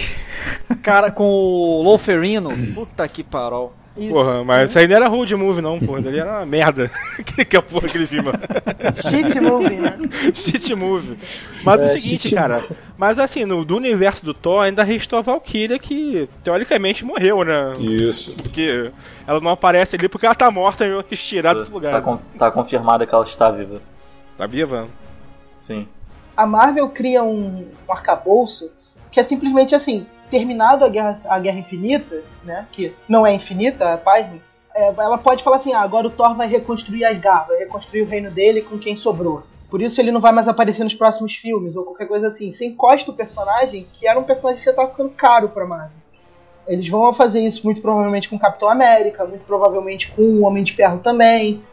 Cara, 0.83 1.09
com 1.09 1.23
o 1.23 1.81
Loferino, 1.81 2.49
puta 2.75 3.07
que 3.07 3.23
parol. 3.23 3.73
Porra, 3.95 4.43
mas 4.45 4.69
isso 4.69 4.79
aí 4.79 4.87
não 4.87 4.95
era 4.95 5.07
road 5.07 5.35
movie, 5.35 5.61
não, 5.61 5.77
porra. 5.79 5.99
Ali 5.99 6.19
era 6.19 6.31
uma 6.37 6.45
merda. 6.45 6.89
que, 7.25 7.43
que 7.43 7.57
é 7.57 7.61
porra 7.61 7.87
aquele 7.87 8.07
filme. 8.07 8.29
Shit 8.95 9.39
movie, 9.41 9.75
né? 9.75 9.97
Shit 10.33 10.73
movie. 10.75 11.17
Mas 11.65 11.81
é 11.81 11.85
o 11.85 11.87
seguinte, 11.89 12.33
cara. 12.33 12.61
Mas 12.97 13.19
assim, 13.19 13.43
no, 13.45 13.65
do 13.65 13.75
universo 13.75 14.23
do 14.23 14.33
Thor 14.33 14.63
ainda 14.63 14.83
restou 14.83 15.19
a 15.19 15.21
Valkyria 15.21 15.77
que 15.77 16.29
teoricamente 16.43 17.03
morreu, 17.03 17.43
né? 17.43 17.73
Isso. 17.79 18.35
Porque 18.41 18.91
ela 19.27 19.39
não 19.41 19.51
aparece 19.51 19.95
ali 19.95 20.07
porque 20.07 20.25
ela 20.25 20.35
tá 20.35 20.49
morta 20.49 20.85
e 20.85 20.91
eu 20.91 21.03
quis 21.03 21.21
tirar 21.21 21.53
do 21.53 21.59
outro 21.59 21.73
lugar. 21.73 21.91
Tá, 21.91 22.01
con- 22.01 22.19
tá 22.37 22.51
confirmada 22.51 23.05
que 23.05 23.13
ela 23.13 23.23
está 23.23 23.51
viva. 23.51 23.81
Tá 24.37 24.47
viva? 24.47 24.87
Sim. 25.57 25.87
A 26.37 26.45
Marvel 26.45 26.87
cria 26.89 27.21
um, 27.21 27.67
um 27.87 27.91
arcabouço 27.91 28.71
que 29.11 29.19
é 29.19 29.23
simplesmente 29.23 29.75
assim, 29.75 30.05
terminado 30.29 30.85
a 30.85 30.89
Guerra, 30.89 31.15
a 31.27 31.39
Guerra 31.39 31.59
Infinita, 31.59 32.23
né? 32.43 32.67
Que 32.71 32.93
não 33.07 33.25
é 33.25 33.33
infinita, 33.33 33.97
pasme, 33.97 34.41
é, 34.73 34.93
ela 34.97 35.17
pode 35.17 35.43
falar 35.43 35.57
assim, 35.57 35.73
ah, 35.73 35.81
agora 35.81 36.07
o 36.07 36.11
Thor 36.11 36.35
vai 36.35 36.47
reconstruir 36.47 37.03
Asgard, 37.03 37.47
vai 37.47 37.57
reconstruir 37.57 38.01
o 38.03 38.07
reino 38.07 38.31
dele 38.31 38.61
com 38.61 38.77
quem 38.77 38.95
sobrou. 38.95 39.43
Por 39.69 39.81
isso 39.81 39.99
ele 40.01 40.11
não 40.11 40.21
vai 40.21 40.31
mais 40.31 40.47
aparecer 40.47 40.83
nos 40.83 40.95
próximos 40.95 41.35
filmes, 41.35 41.75
ou 41.75 41.83
qualquer 41.83 42.07
coisa 42.07 42.27
assim. 42.27 42.51
Você 42.51 42.65
encosta 42.65 43.11
o 43.11 43.13
personagem, 43.13 43.85
que 43.93 44.07
era 44.07 44.19
um 44.19 44.23
personagem 44.23 44.59
que 44.63 44.69
já 44.69 44.75
tava 44.75 44.89
ficando 44.89 45.09
caro 45.11 45.49
pra 45.49 45.65
Marvel. 45.65 45.97
Eles 46.67 46.87
vão 46.87 47.13
fazer 47.13 47.41
isso 47.41 47.63
muito 47.63 47.81
provavelmente 47.81 48.29
com 48.29 48.37
Capitão 48.37 48.69
América, 48.69 49.25
muito 49.25 49.43
provavelmente 49.45 50.11
com 50.11 50.21
o 50.21 50.41
Homem 50.43 50.63
de 50.63 50.73
Ferro 50.73 50.99
também. 50.99 51.63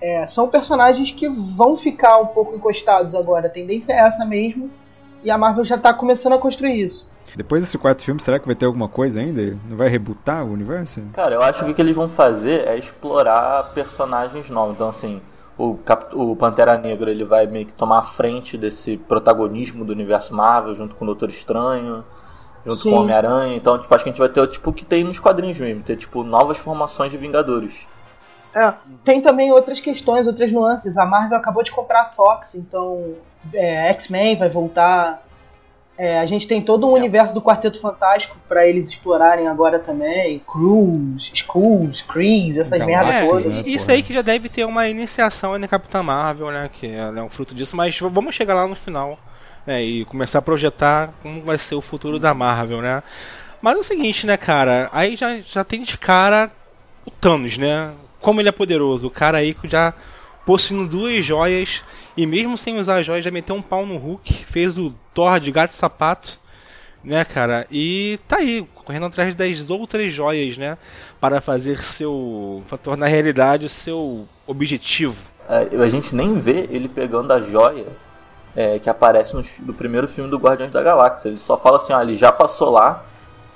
É, 0.00 0.26
são 0.26 0.48
personagens 0.48 1.10
que 1.10 1.28
vão 1.28 1.76
ficar 1.76 2.18
um 2.18 2.26
pouco 2.26 2.54
encostados 2.54 3.14
agora. 3.14 3.46
A 3.46 3.50
tendência 3.50 3.92
é 3.92 3.98
essa 3.98 4.24
mesmo. 4.24 4.70
E 5.22 5.30
a 5.30 5.36
Marvel 5.38 5.64
já 5.64 5.76
tá 5.76 5.92
começando 5.92 6.32
a 6.32 6.38
construir 6.38 6.86
isso. 6.86 7.08
Depois 7.36 7.62
desse 7.62 7.78
quarto 7.78 8.04
filme, 8.04 8.20
será 8.20 8.38
que 8.38 8.46
vai 8.46 8.54
ter 8.54 8.66
alguma 8.66 8.88
coisa 8.88 9.20
ainda? 9.20 9.56
Não 9.68 9.76
vai 9.76 9.88
rebootar 9.88 10.44
o 10.44 10.52
universo? 10.52 11.02
Cara, 11.12 11.34
eu 11.34 11.42
acho 11.42 11.64
que 11.64 11.70
o 11.70 11.74
que 11.74 11.80
eles 11.80 11.94
vão 11.94 12.08
fazer 12.08 12.66
é 12.66 12.76
explorar 12.76 13.70
personagens 13.72 14.50
novos. 14.50 14.74
Então, 14.74 14.88
assim, 14.88 15.20
o, 15.56 15.74
Cap- 15.76 16.14
o 16.14 16.34
Pantera 16.34 16.76
Negra 16.76 17.10
ele 17.10 17.24
vai 17.24 17.46
meio 17.46 17.66
que 17.66 17.72
tomar 17.72 17.98
a 17.98 18.02
frente 18.02 18.58
desse 18.58 18.96
protagonismo 18.96 19.84
do 19.84 19.92
universo 19.92 20.34
Marvel, 20.34 20.74
junto 20.74 20.96
com 20.96 21.04
o 21.04 21.06
Doutor 21.06 21.28
Estranho, 21.28 22.04
junto 22.64 22.78
Sim. 22.78 22.90
com 22.90 22.96
o 22.96 23.00
Homem-Aranha. 23.02 23.54
Então, 23.54 23.78
tipo, 23.78 23.94
acho 23.94 24.02
que 24.02 24.10
a 24.10 24.12
gente 24.12 24.20
vai 24.20 24.28
ter 24.28 24.44
tipo, 24.48 24.70
o 24.70 24.72
que 24.72 24.84
tem 24.84 25.04
nos 25.04 25.20
quadrinhos 25.20 25.60
mesmo, 25.60 25.82
ter 25.82 25.96
tipo 25.96 26.24
novas 26.24 26.58
formações 26.58 27.12
de 27.12 27.18
Vingadores. 27.18 27.86
É, 28.54 28.72
tem 29.04 29.20
também 29.20 29.52
outras 29.52 29.80
questões, 29.80 30.26
outras 30.26 30.50
nuances. 30.50 30.96
A 30.98 31.06
Marvel 31.06 31.38
acabou 31.38 31.62
de 31.62 31.70
comprar 31.70 32.00
a 32.02 32.04
Fox, 32.06 32.54
então 32.54 33.14
é, 33.54 33.88
X-Men 33.90 34.36
vai 34.36 34.48
voltar. 34.48 35.22
É, 35.96 36.18
a 36.18 36.24
gente 36.24 36.48
tem 36.48 36.62
todo 36.62 36.86
um 36.86 36.92
universo 36.92 37.34
do 37.34 37.42
Quarteto 37.42 37.78
Fantástico 37.78 38.34
pra 38.48 38.66
eles 38.66 38.88
explorarem 38.88 39.46
agora 39.46 39.78
também. 39.78 40.40
Crews, 40.50 41.30
Skulls, 41.34 42.02
Krees, 42.02 42.56
essas 42.56 42.78
Galactus, 42.78 42.96
merdas 43.04 43.14
É, 43.14 43.28
todas. 43.28 43.58
né, 43.58 43.62
isso 43.66 43.90
aí 43.90 44.02
que 44.02 44.14
já 44.14 44.22
deve 44.22 44.48
ter 44.48 44.64
uma 44.64 44.88
iniciação 44.88 45.58
na 45.58 45.68
Capitã 45.68 46.02
Marvel, 46.02 46.50
né? 46.50 46.70
Que 46.72 46.90
ela 46.90 47.20
é 47.20 47.22
um 47.22 47.28
fruto 47.28 47.54
disso, 47.54 47.76
mas 47.76 47.98
vamos 47.98 48.34
chegar 48.34 48.54
lá 48.54 48.66
no 48.66 48.74
final, 48.74 49.18
né? 49.66 49.82
E 49.82 50.06
começar 50.06 50.38
a 50.38 50.42
projetar 50.42 51.10
como 51.22 51.42
vai 51.42 51.58
ser 51.58 51.74
o 51.74 51.82
futuro 51.82 52.18
da 52.18 52.32
Marvel, 52.32 52.80
né? 52.80 53.02
Mas 53.60 53.76
é 53.76 53.80
o 53.80 53.84
seguinte, 53.84 54.26
né, 54.26 54.38
cara? 54.38 54.88
Aí 54.92 55.16
já, 55.16 55.36
já 55.42 55.62
tem 55.62 55.82
de 55.82 55.98
cara 55.98 56.50
o 57.04 57.10
Thanos, 57.10 57.58
né? 57.58 57.90
Como 58.20 58.40
ele 58.40 58.48
é 58.48 58.52
poderoso. 58.52 59.06
O 59.06 59.10
cara 59.10 59.38
aí 59.38 59.56
já 59.64 59.94
possuindo 60.44 60.86
duas 60.88 61.24
joias 61.24 61.82
e 62.16 62.26
mesmo 62.26 62.56
sem 62.56 62.78
usar 62.78 62.98
as 62.98 63.06
joias 63.06 63.24
já 63.24 63.30
meteu 63.30 63.54
um 63.54 63.62
pau 63.62 63.86
no 63.86 63.96
Hulk, 63.96 64.44
fez 64.44 64.76
o 64.76 64.92
Thor 65.14 65.38
de 65.38 65.50
gato 65.52 65.72
e 65.72 65.76
sapato, 65.76 66.38
né, 67.04 67.24
cara? 67.24 67.66
E 67.70 68.18
tá 68.28 68.36
aí, 68.38 68.66
correndo 68.84 69.06
atrás 69.06 69.34
das 69.34 69.68
outras 69.70 70.12
joias, 70.12 70.58
né? 70.58 70.76
Para 71.20 71.40
fazer 71.40 71.82
seu. 71.82 72.62
para 72.68 72.78
tornar 72.78 73.06
realidade 73.06 73.66
o 73.66 73.68
seu 73.70 74.26
objetivo. 74.46 75.16
É, 75.48 75.82
a 75.82 75.88
gente 75.88 76.14
nem 76.14 76.38
vê 76.38 76.68
ele 76.70 76.88
pegando 76.88 77.32
a 77.32 77.40
joia 77.40 77.86
é, 78.54 78.78
que 78.78 78.88
aparece 78.90 79.34
no, 79.34 79.42
no 79.66 79.74
primeiro 79.74 80.06
filme 80.06 80.30
do 80.30 80.38
Guardiões 80.38 80.72
da 80.72 80.82
Galáxia. 80.82 81.28
Ele 81.28 81.38
só 81.38 81.56
fala 81.56 81.76
assim, 81.78 81.92
ó, 81.92 82.00
ele 82.02 82.16
já 82.16 82.30
passou 82.32 82.70
lá 82.70 83.04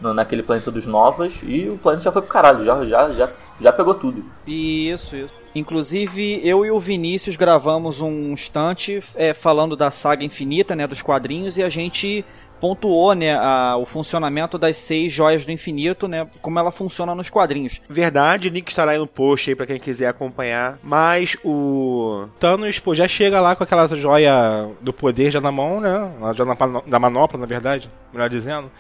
no- 0.01 0.15
naquele 0.15 0.43
planeta 0.43 0.71
dos 0.71 0.87
Novas 0.87 1.39
e 1.43 1.69
o 1.69 1.77
planeta 1.79 2.05
já 2.05 2.13
foi 2.13 2.23
pro 2.23 2.31
caralho, 2.31 2.65
já, 2.65 2.85
já, 2.85 3.13
já, 3.13 3.29
já 3.61 3.73
pegou 3.73 3.95
tudo. 3.95 4.25
Isso, 4.47 5.17
isso. 5.17 5.35
Inclusive, 5.55 6.41
eu 6.43 6.65
e 6.65 6.71
o 6.71 6.81
Vinícius 6.81 7.37
gravamos 7.37 8.01
um 8.01 8.33
instante 8.33 9.01
é, 9.15 9.33
falando 9.33 9.77
da 9.77 9.91
saga 9.91 10.25
infinita, 10.25 10.75
né, 10.75 10.87
dos 10.87 11.01
quadrinhos, 11.01 11.57
e 11.57 11.63
a 11.63 11.69
gente 11.69 12.25
pontuou, 12.61 13.15
né, 13.15 13.37
a, 13.37 13.77
o 13.77 13.85
funcionamento 13.85 14.57
das 14.57 14.79
seis 14.79 15.13
joias 15.13 15.45
do 15.45 15.53
infinito, 15.53 16.09
né, 16.09 16.27
como 16.41 16.59
ela 16.59 16.73
funciona 16.73 17.15
nos 17.15 17.29
quadrinhos. 17.31 17.81
Verdade, 17.89 18.49
link 18.49 18.69
estará 18.69 18.93
aí 18.93 18.99
no 18.99 19.07
post 19.07 19.51
aí 19.51 19.55
pra 19.55 19.67
quem 19.67 19.79
quiser 19.79 20.09
acompanhar. 20.09 20.79
Mas 20.83 21.37
o 21.45 22.27
Thanos, 22.41 22.79
pô, 22.79 22.95
já 22.95 23.07
chega 23.07 23.41
lá 23.41 23.55
com 23.55 23.63
aquela 23.63 23.87
joia 23.89 24.69
do 24.81 24.93
poder 24.93 25.31
já 25.31 25.41
na 25.41 25.53
mão, 25.53 25.81
né? 25.81 26.11
Já 26.35 26.45
na, 26.45 26.55
da 26.87 26.99
manopla, 26.99 27.39
na 27.39 27.47
verdade, 27.47 27.91
melhor 28.13 28.31
dizendo. 28.31 28.71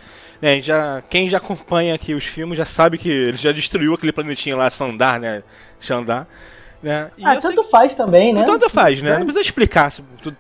É, 0.45 0.61
já, 0.61 1.03
quem 1.09 1.26
já 1.30 1.38
acompanha 1.38 1.95
aqui 1.95 2.12
os 2.12 2.26
filmes 2.26 2.59
já 2.59 2.66
sabe 2.66 2.99
que 2.99 3.09
ele 3.09 3.36
já 3.38 3.51
destruiu 3.51 3.95
aquele 3.95 4.12
planetinha 4.12 4.55
lá, 4.55 4.68
Sandar, 4.68 5.18
né? 5.18 5.42
Xandar. 5.80 6.28
Né? 6.82 7.11
E 7.16 7.24
ah, 7.24 7.36
tanto 7.36 7.62
sei... 7.62 7.70
faz 7.70 7.95
também, 7.95 8.34
né? 8.34 8.45
Tanto 8.45 8.68
faz, 8.68 9.01
né? 9.01 9.12
É. 9.12 9.14
Não 9.14 9.24
precisa 9.24 9.40
explicar 9.40 9.90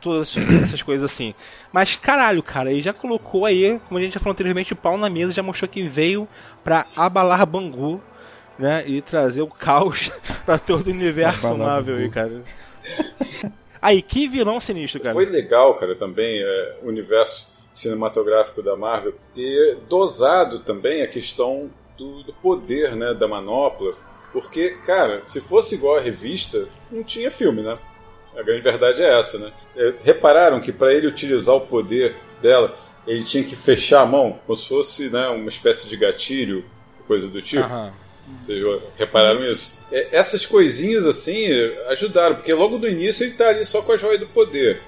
todas 0.02 0.36
essas 0.36 0.82
coisas 0.82 1.10
assim. 1.10 1.34
Mas 1.72 1.96
caralho, 1.96 2.42
cara, 2.42 2.70
ele 2.70 2.82
já 2.82 2.92
colocou 2.92 3.46
aí, 3.46 3.78
como 3.88 3.98
a 3.98 4.02
gente 4.02 4.12
já 4.12 4.20
falou 4.20 4.32
anteriormente, 4.32 4.74
o 4.74 4.76
pau 4.76 4.98
na 4.98 5.08
mesa, 5.08 5.32
já 5.32 5.42
mostrou 5.42 5.70
que 5.70 5.82
veio 5.84 6.28
pra 6.62 6.84
abalar 6.94 7.46
Bangu, 7.46 7.98
né? 8.58 8.84
E 8.86 9.00
trazer 9.00 9.40
o 9.40 9.46
caos 9.46 10.12
pra 10.44 10.58
todo 10.58 10.86
o 10.86 10.90
universo 10.90 11.56
Marvel 11.56 11.96
aí, 11.96 12.10
cara. 12.10 12.42
Aí, 13.80 14.02
que 14.02 14.28
vilão 14.28 14.60
sinistro, 14.60 15.00
cara. 15.00 15.14
Foi 15.14 15.24
legal, 15.24 15.74
cara, 15.76 15.94
também, 15.94 16.42
é, 16.42 16.76
o 16.82 16.88
universo 16.88 17.53
cinematográfico 17.74 18.62
da 18.62 18.76
Marvel 18.76 19.14
ter 19.34 19.76
dosado 19.88 20.60
também 20.60 21.02
a 21.02 21.08
questão 21.08 21.70
do, 21.98 22.22
do 22.22 22.32
poder, 22.32 22.96
né, 22.96 23.12
da 23.12 23.28
manopla 23.28 23.94
porque, 24.34 24.70
cara, 24.84 25.22
se 25.22 25.40
fosse 25.40 25.76
igual 25.76 25.96
a 25.96 26.00
revista, 26.00 26.66
não 26.90 27.04
tinha 27.04 27.30
filme, 27.30 27.62
né? 27.62 27.78
A 28.36 28.42
grande 28.42 28.62
verdade 28.62 29.00
é 29.00 29.16
essa, 29.20 29.38
né? 29.38 29.52
É, 29.76 29.94
repararam 30.02 30.60
que 30.60 30.72
para 30.72 30.92
ele 30.92 31.06
utilizar 31.06 31.54
o 31.54 31.60
poder 31.60 32.16
dela, 32.42 32.76
ele 33.06 33.22
tinha 33.22 33.44
que 33.44 33.54
fechar 33.54 34.00
a 34.00 34.06
mão, 34.06 34.40
como 34.44 34.58
se 34.58 34.68
fosse 34.68 35.08
né, 35.10 35.28
uma 35.28 35.46
espécie 35.46 35.88
de 35.88 35.96
gatilho, 35.96 36.64
coisa 37.06 37.28
do 37.28 37.40
tipo. 37.40 37.62
Uhum. 37.62 37.92
Vocês 38.34 38.60
repararam 38.96 39.44
isso? 39.44 39.78
É, 39.92 40.08
essas 40.10 40.44
coisinhas 40.44 41.06
assim 41.06 41.46
ajudaram, 41.86 42.34
porque 42.34 42.52
logo 42.52 42.76
no 42.76 42.88
início 42.88 43.24
ele 43.24 43.34
tá 43.34 43.50
ali 43.50 43.64
só 43.64 43.82
com 43.82 43.92
a 43.92 43.96
joia 43.96 44.18
do 44.18 44.26
poder 44.26 44.82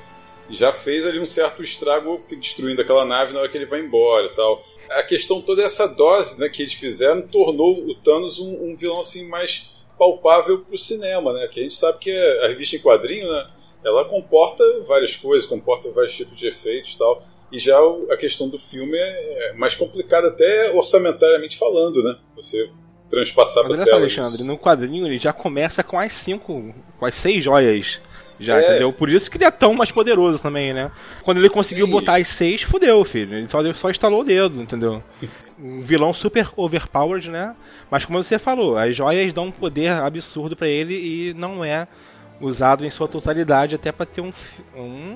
já 0.50 0.72
fez 0.72 1.04
ali 1.04 1.18
um 1.18 1.26
certo 1.26 1.62
estrago 1.62 2.22
destruindo 2.38 2.80
aquela 2.80 3.04
nave 3.04 3.32
na 3.32 3.40
hora 3.40 3.48
que 3.48 3.56
ele 3.56 3.66
vai 3.66 3.80
embora 3.80 4.28
tal. 4.34 4.62
A 4.90 5.02
questão 5.02 5.40
toda 5.40 5.62
essa 5.62 5.86
dose 5.86 6.40
né, 6.40 6.48
que 6.48 6.62
eles 6.62 6.74
fizeram 6.74 7.22
tornou 7.22 7.84
o 7.86 7.94
Thanos 7.96 8.38
um, 8.38 8.70
um 8.70 8.76
vilão 8.76 9.00
assim 9.00 9.28
mais 9.28 9.74
palpável 9.98 10.60
para 10.60 10.74
o 10.74 10.78
cinema, 10.78 11.32
né? 11.32 11.48
Que 11.48 11.60
a 11.60 11.62
gente 11.62 11.74
sabe 11.74 11.98
que 11.98 12.10
a 12.42 12.48
revista 12.48 12.76
em 12.76 12.80
quadrinho, 12.80 13.26
né, 13.26 13.50
ela 13.84 14.04
comporta 14.04 14.62
várias 14.86 15.16
coisas, 15.16 15.48
comporta 15.48 15.90
vários 15.90 16.14
tipos 16.14 16.36
de 16.36 16.46
efeitos 16.46 16.94
tal. 16.96 17.22
E 17.50 17.58
já 17.58 17.78
a 18.10 18.16
questão 18.16 18.48
do 18.48 18.58
filme 18.58 18.96
é 18.98 19.54
mais 19.54 19.74
complicada 19.74 20.28
até 20.28 20.72
orçamentariamente 20.72 21.56
falando, 21.56 22.02
né? 22.02 22.18
Você 22.34 22.70
transpassar 23.08 23.64
para 23.64 23.84
tela. 23.84 23.98
Alexandre, 23.98 24.34
isso. 24.34 24.44
no 24.44 24.58
quadrinho 24.58 25.06
ele 25.06 25.18
já 25.18 25.32
começa 25.32 25.82
com 25.82 25.98
as 25.98 26.12
cinco, 26.12 26.74
com 26.98 27.06
as 27.06 27.16
seis 27.16 27.44
joias 27.44 28.00
já, 28.38 28.60
é. 28.60 28.64
entendeu? 28.64 28.92
Por 28.92 29.08
isso 29.08 29.30
que 29.30 29.36
ele 29.36 29.44
é 29.44 29.50
tão 29.50 29.74
mais 29.74 29.90
poderoso 29.90 30.38
também, 30.38 30.72
né? 30.72 30.90
Quando 31.22 31.38
ele 31.38 31.48
conseguiu 31.48 31.86
Sim. 31.86 31.92
botar 31.92 32.16
as 32.16 32.28
seis, 32.28 32.62
fudeu, 32.62 33.04
filho. 33.04 33.34
Ele 33.34 33.48
só, 33.48 33.74
só 33.74 33.90
instalou 33.90 34.20
o 34.20 34.24
dedo, 34.24 34.60
entendeu? 34.60 35.02
Um 35.58 35.80
vilão 35.80 36.12
super 36.12 36.50
overpowered, 36.56 37.30
né? 37.30 37.54
Mas 37.90 38.04
como 38.04 38.22
você 38.22 38.38
falou, 38.38 38.76
as 38.76 38.94
joias 38.94 39.32
dão 39.32 39.46
um 39.46 39.50
poder 39.50 39.90
absurdo 39.90 40.54
para 40.54 40.68
ele 40.68 40.94
e 40.94 41.34
não 41.34 41.64
é 41.64 41.88
usado 42.40 42.84
em 42.84 42.90
sua 42.90 43.08
totalidade 43.08 43.74
até 43.74 43.92
para 43.92 44.06
ter 44.06 44.20
um, 44.20 44.32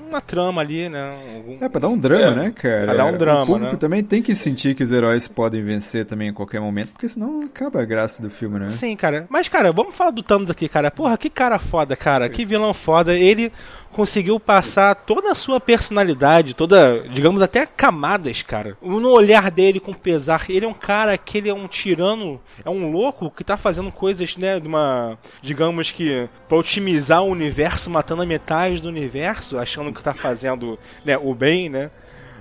uma 0.08 0.20
trama 0.20 0.60
ali, 0.60 0.88
né? 0.88 1.16
Algum... 1.36 1.64
É, 1.64 1.68
pra 1.68 1.80
dar 1.80 1.88
um 1.88 1.98
drama, 1.98 2.42
é, 2.42 2.44
né, 2.44 2.52
cara? 2.54 2.84
Pra 2.84 2.94
dar 2.94 3.04
um 3.06 3.18
drama, 3.18 3.42
o 3.42 3.46
público 3.46 3.72
né? 3.72 3.78
também 3.78 4.02
tem 4.02 4.22
que 4.22 4.34
sentir 4.34 4.74
que 4.74 4.82
os 4.82 4.92
heróis 4.92 5.28
podem 5.28 5.62
vencer 5.62 6.04
também 6.06 6.28
em 6.28 6.32
qualquer 6.32 6.60
momento, 6.60 6.92
porque 6.92 7.08
senão 7.08 7.42
acaba 7.42 7.80
a 7.80 7.84
graça 7.84 8.22
do 8.22 8.30
filme, 8.30 8.58
né? 8.58 8.70
Sim, 8.70 8.94
cara. 8.96 9.26
Mas, 9.28 9.48
cara, 9.48 9.72
vamos 9.72 9.94
falar 9.94 10.10
do 10.10 10.22
Thanos 10.22 10.50
aqui, 10.50 10.68
cara. 10.68 10.90
Porra, 10.90 11.16
que 11.16 11.30
cara 11.30 11.58
foda, 11.58 11.96
cara. 11.96 12.28
Que 12.28 12.44
vilão 12.44 12.72
foda. 12.74 13.14
Ele 13.14 13.52
conseguiu 14.00 14.40
passar 14.40 14.94
toda 14.94 15.30
a 15.30 15.34
sua 15.34 15.60
personalidade, 15.60 16.54
toda, 16.54 17.06
digamos, 17.12 17.42
até 17.42 17.66
camadas, 17.66 18.40
cara. 18.40 18.74
No 18.80 19.10
olhar 19.10 19.50
dele 19.50 19.78
com 19.78 19.92
pesar, 19.92 20.46
ele 20.48 20.64
é 20.64 20.68
um 20.68 20.72
cara 20.72 21.18
que 21.18 21.36
ele 21.36 21.50
é 21.50 21.54
um 21.54 21.68
tirano, 21.68 22.40
é 22.64 22.70
um 22.70 22.90
louco 22.90 23.30
que 23.30 23.44
tá 23.44 23.58
fazendo 23.58 23.92
coisas, 23.92 24.38
né, 24.38 24.58
de 24.58 24.66
uma, 24.66 25.18
digamos 25.42 25.92
que, 25.92 26.26
pra 26.48 26.56
otimizar 26.56 27.22
o 27.22 27.28
universo, 27.28 27.90
matando 27.90 28.22
a 28.22 28.26
metade 28.26 28.80
do 28.80 28.88
universo, 28.88 29.58
achando 29.58 29.92
que 29.92 30.02
tá 30.02 30.14
fazendo, 30.14 30.78
né, 31.04 31.18
o 31.18 31.34
bem, 31.34 31.68
né, 31.68 31.90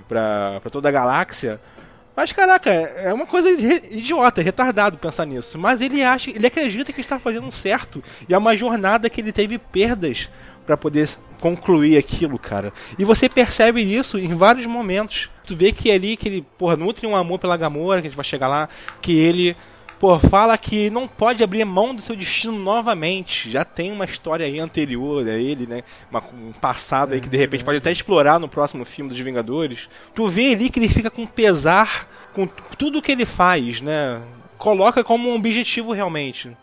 pra 0.08 0.62
toda 0.72 0.88
a 0.88 0.92
galáxia. 0.92 1.60
Mas 2.16 2.32
caraca, 2.32 2.70
é 2.70 3.12
uma 3.12 3.26
coisa 3.26 3.50
idiota, 3.50 4.42
retardado 4.42 4.98
pensar 4.98 5.26
nisso. 5.26 5.58
Mas 5.58 5.80
ele 5.80 6.02
acha, 6.02 6.30
ele 6.30 6.46
acredita 6.46 6.92
que 6.92 7.00
está 7.00 7.18
fazendo 7.18 7.50
certo. 7.52 8.02
E 8.28 8.34
é 8.34 8.38
uma 8.38 8.56
jornada 8.56 9.08
que 9.08 9.20
ele 9.20 9.32
teve 9.32 9.58
perdas 9.58 10.28
para 10.66 10.76
poder 10.76 11.08
concluir 11.40 11.96
aquilo, 11.96 12.38
cara. 12.38 12.72
E 12.98 13.04
você 13.04 13.28
percebe 13.28 13.82
isso 13.82 14.18
em 14.18 14.34
vários 14.36 14.66
momentos. 14.66 15.30
Tu 15.46 15.56
vê 15.56 15.72
que 15.72 15.90
é 15.90 15.94
ali 15.94 16.16
que 16.16 16.28
ele, 16.28 16.46
porra, 16.56 16.76
nutre 16.76 17.06
um 17.06 17.16
amor 17.16 17.38
pela 17.38 17.56
Gamora, 17.56 18.00
que 18.00 18.06
a 18.06 18.10
gente 18.10 18.16
vai 18.16 18.24
chegar 18.24 18.46
lá, 18.46 18.68
que 19.00 19.18
ele, 19.18 19.56
pô, 19.98 20.18
fala 20.20 20.56
que 20.56 20.90
não 20.90 21.08
pode 21.08 21.42
abrir 21.42 21.64
mão 21.64 21.94
do 21.94 22.02
seu 22.02 22.14
destino 22.14 22.52
novamente. 22.52 23.50
Já 23.50 23.64
tem 23.64 23.90
uma 23.90 24.04
história 24.04 24.46
aí 24.46 24.60
anterior 24.60 25.26
a 25.26 25.34
ele, 25.34 25.66
né? 25.66 25.82
Uma, 26.10 26.22
um 26.32 26.52
passado 26.52 27.14
aí 27.14 27.20
que 27.20 27.28
de 27.28 27.36
repente 27.36 27.64
pode 27.64 27.78
até 27.78 27.90
explorar 27.90 28.38
no 28.38 28.48
próximo 28.48 28.84
filme 28.84 29.10
dos 29.10 29.18
Vingadores. 29.18 29.88
Tu 30.14 30.26
vê 30.28 30.52
ali 30.52 30.70
que 30.70 30.78
ele 30.78 30.88
fica 30.88 31.10
com 31.10 31.26
pesar 31.26 32.08
com 32.32 32.46
tudo 32.78 33.02
que 33.02 33.10
ele 33.10 33.26
faz, 33.26 33.80
né? 33.80 34.22
Coloca 34.56 35.02
como 35.02 35.30
um 35.30 35.34
objetivo 35.34 35.92
realmente. 35.92 36.56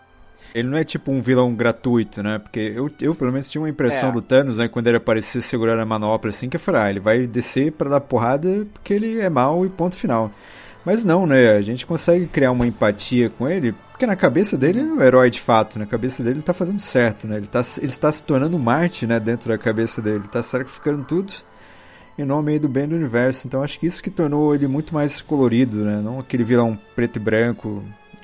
Ele 0.53 0.67
não 0.67 0.77
é 0.77 0.83
tipo 0.83 1.11
um 1.11 1.21
vilão 1.21 1.53
gratuito, 1.53 2.23
né? 2.23 2.39
Porque 2.39 2.59
eu, 2.59 2.89
eu 3.01 3.13
pelo 3.13 3.31
menos 3.31 3.49
tinha 3.49 3.61
uma 3.61 3.69
impressão 3.69 4.09
é. 4.09 4.11
do 4.11 4.21
Thanos, 4.21 4.57
né? 4.57 4.67
Quando 4.67 4.87
ele 4.87 4.97
aparecia 4.97 5.41
segurando 5.41 5.81
a 5.81 5.85
manopla 5.85 6.29
assim, 6.29 6.49
que 6.49 6.55
eu 6.55 6.59
falei, 6.59 6.81
ah, 6.81 6.89
ele 6.89 6.99
vai 6.99 7.27
descer 7.27 7.71
para 7.71 7.89
dar 7.89 8.01
porrada 8.01 8.65
porque 8.73 8.93
ele 8.93 9.19
é 9.19 9.29
mal 9.29 9.65
e 9.65 9.69
ponto 9.69 9.95
final. 9.95 10.31
Mas 10.85 11.03
não, 11.03 11.27
né? 11.27 11.51
A 11.51 11.61
gente 11.61 11.85
consegue 11.85 12.27
criar 12.27 12.51
uma 12.51 12.65
empatia 12.65 13.29
com 13.29 13.47
ele, 13.47 13.73
porque 13.91 14.05
na 14.05 14.15
cabeça 14.15 14.57
dele 14.57 14.79
ele 14.79 14.89
é 14.89 14.93
um 14.93 15.01
herói 15.01 15.29
de 15.29 15.41
fato, 15.41 15.77
na 15.77 15.85
cabeça 15.85 16.23
dele 16.23 16.35
ele 16.35 16.43
tá 16.43 16.53
fazendo 16.53 16.79
certo, 16.79 17.27
né? 17.27 17.35
Ele, 17.35 17.47
tá, 17.47 17.61
ele 17.77 17.87
está 17.87 18.09
se 18.09 18.23
tornando 18.23 18.57
Marte, 18.57 19.05
né? 19.05 19.19
Dentro 19.19 19.49
da 19.49 19.57
cabeça 19.57 20.01
dele, 20.01 20.19
ele 20.19 20.27
tá 20.29 20.41
sacrificando 20.41 21.03
tudo 21.03 21.33
em 22.17 22.25
nome 22.25 22.57
do 22.57 22.67
bem 22.67 22.87
do 22.87 22.95
universo. 22.95 23.47
Então 23.47 23.61
acho 23.61 23.79
que 23.79 23.85
isso 23.85 24.01
que 24.01 24.09
tornou 24.09 24.55
ele 24.55 24.67
muito 24.67 24.93
mais 24.93 25.21
colorido, 25.21 25.83
né? 25.83 26.01
Não 26.01 26.19
aquele 26.19 26.43
vilão 26.43 26.77
preto 26.95 27.17
e 27.17 27.19
branco 27.19 27.83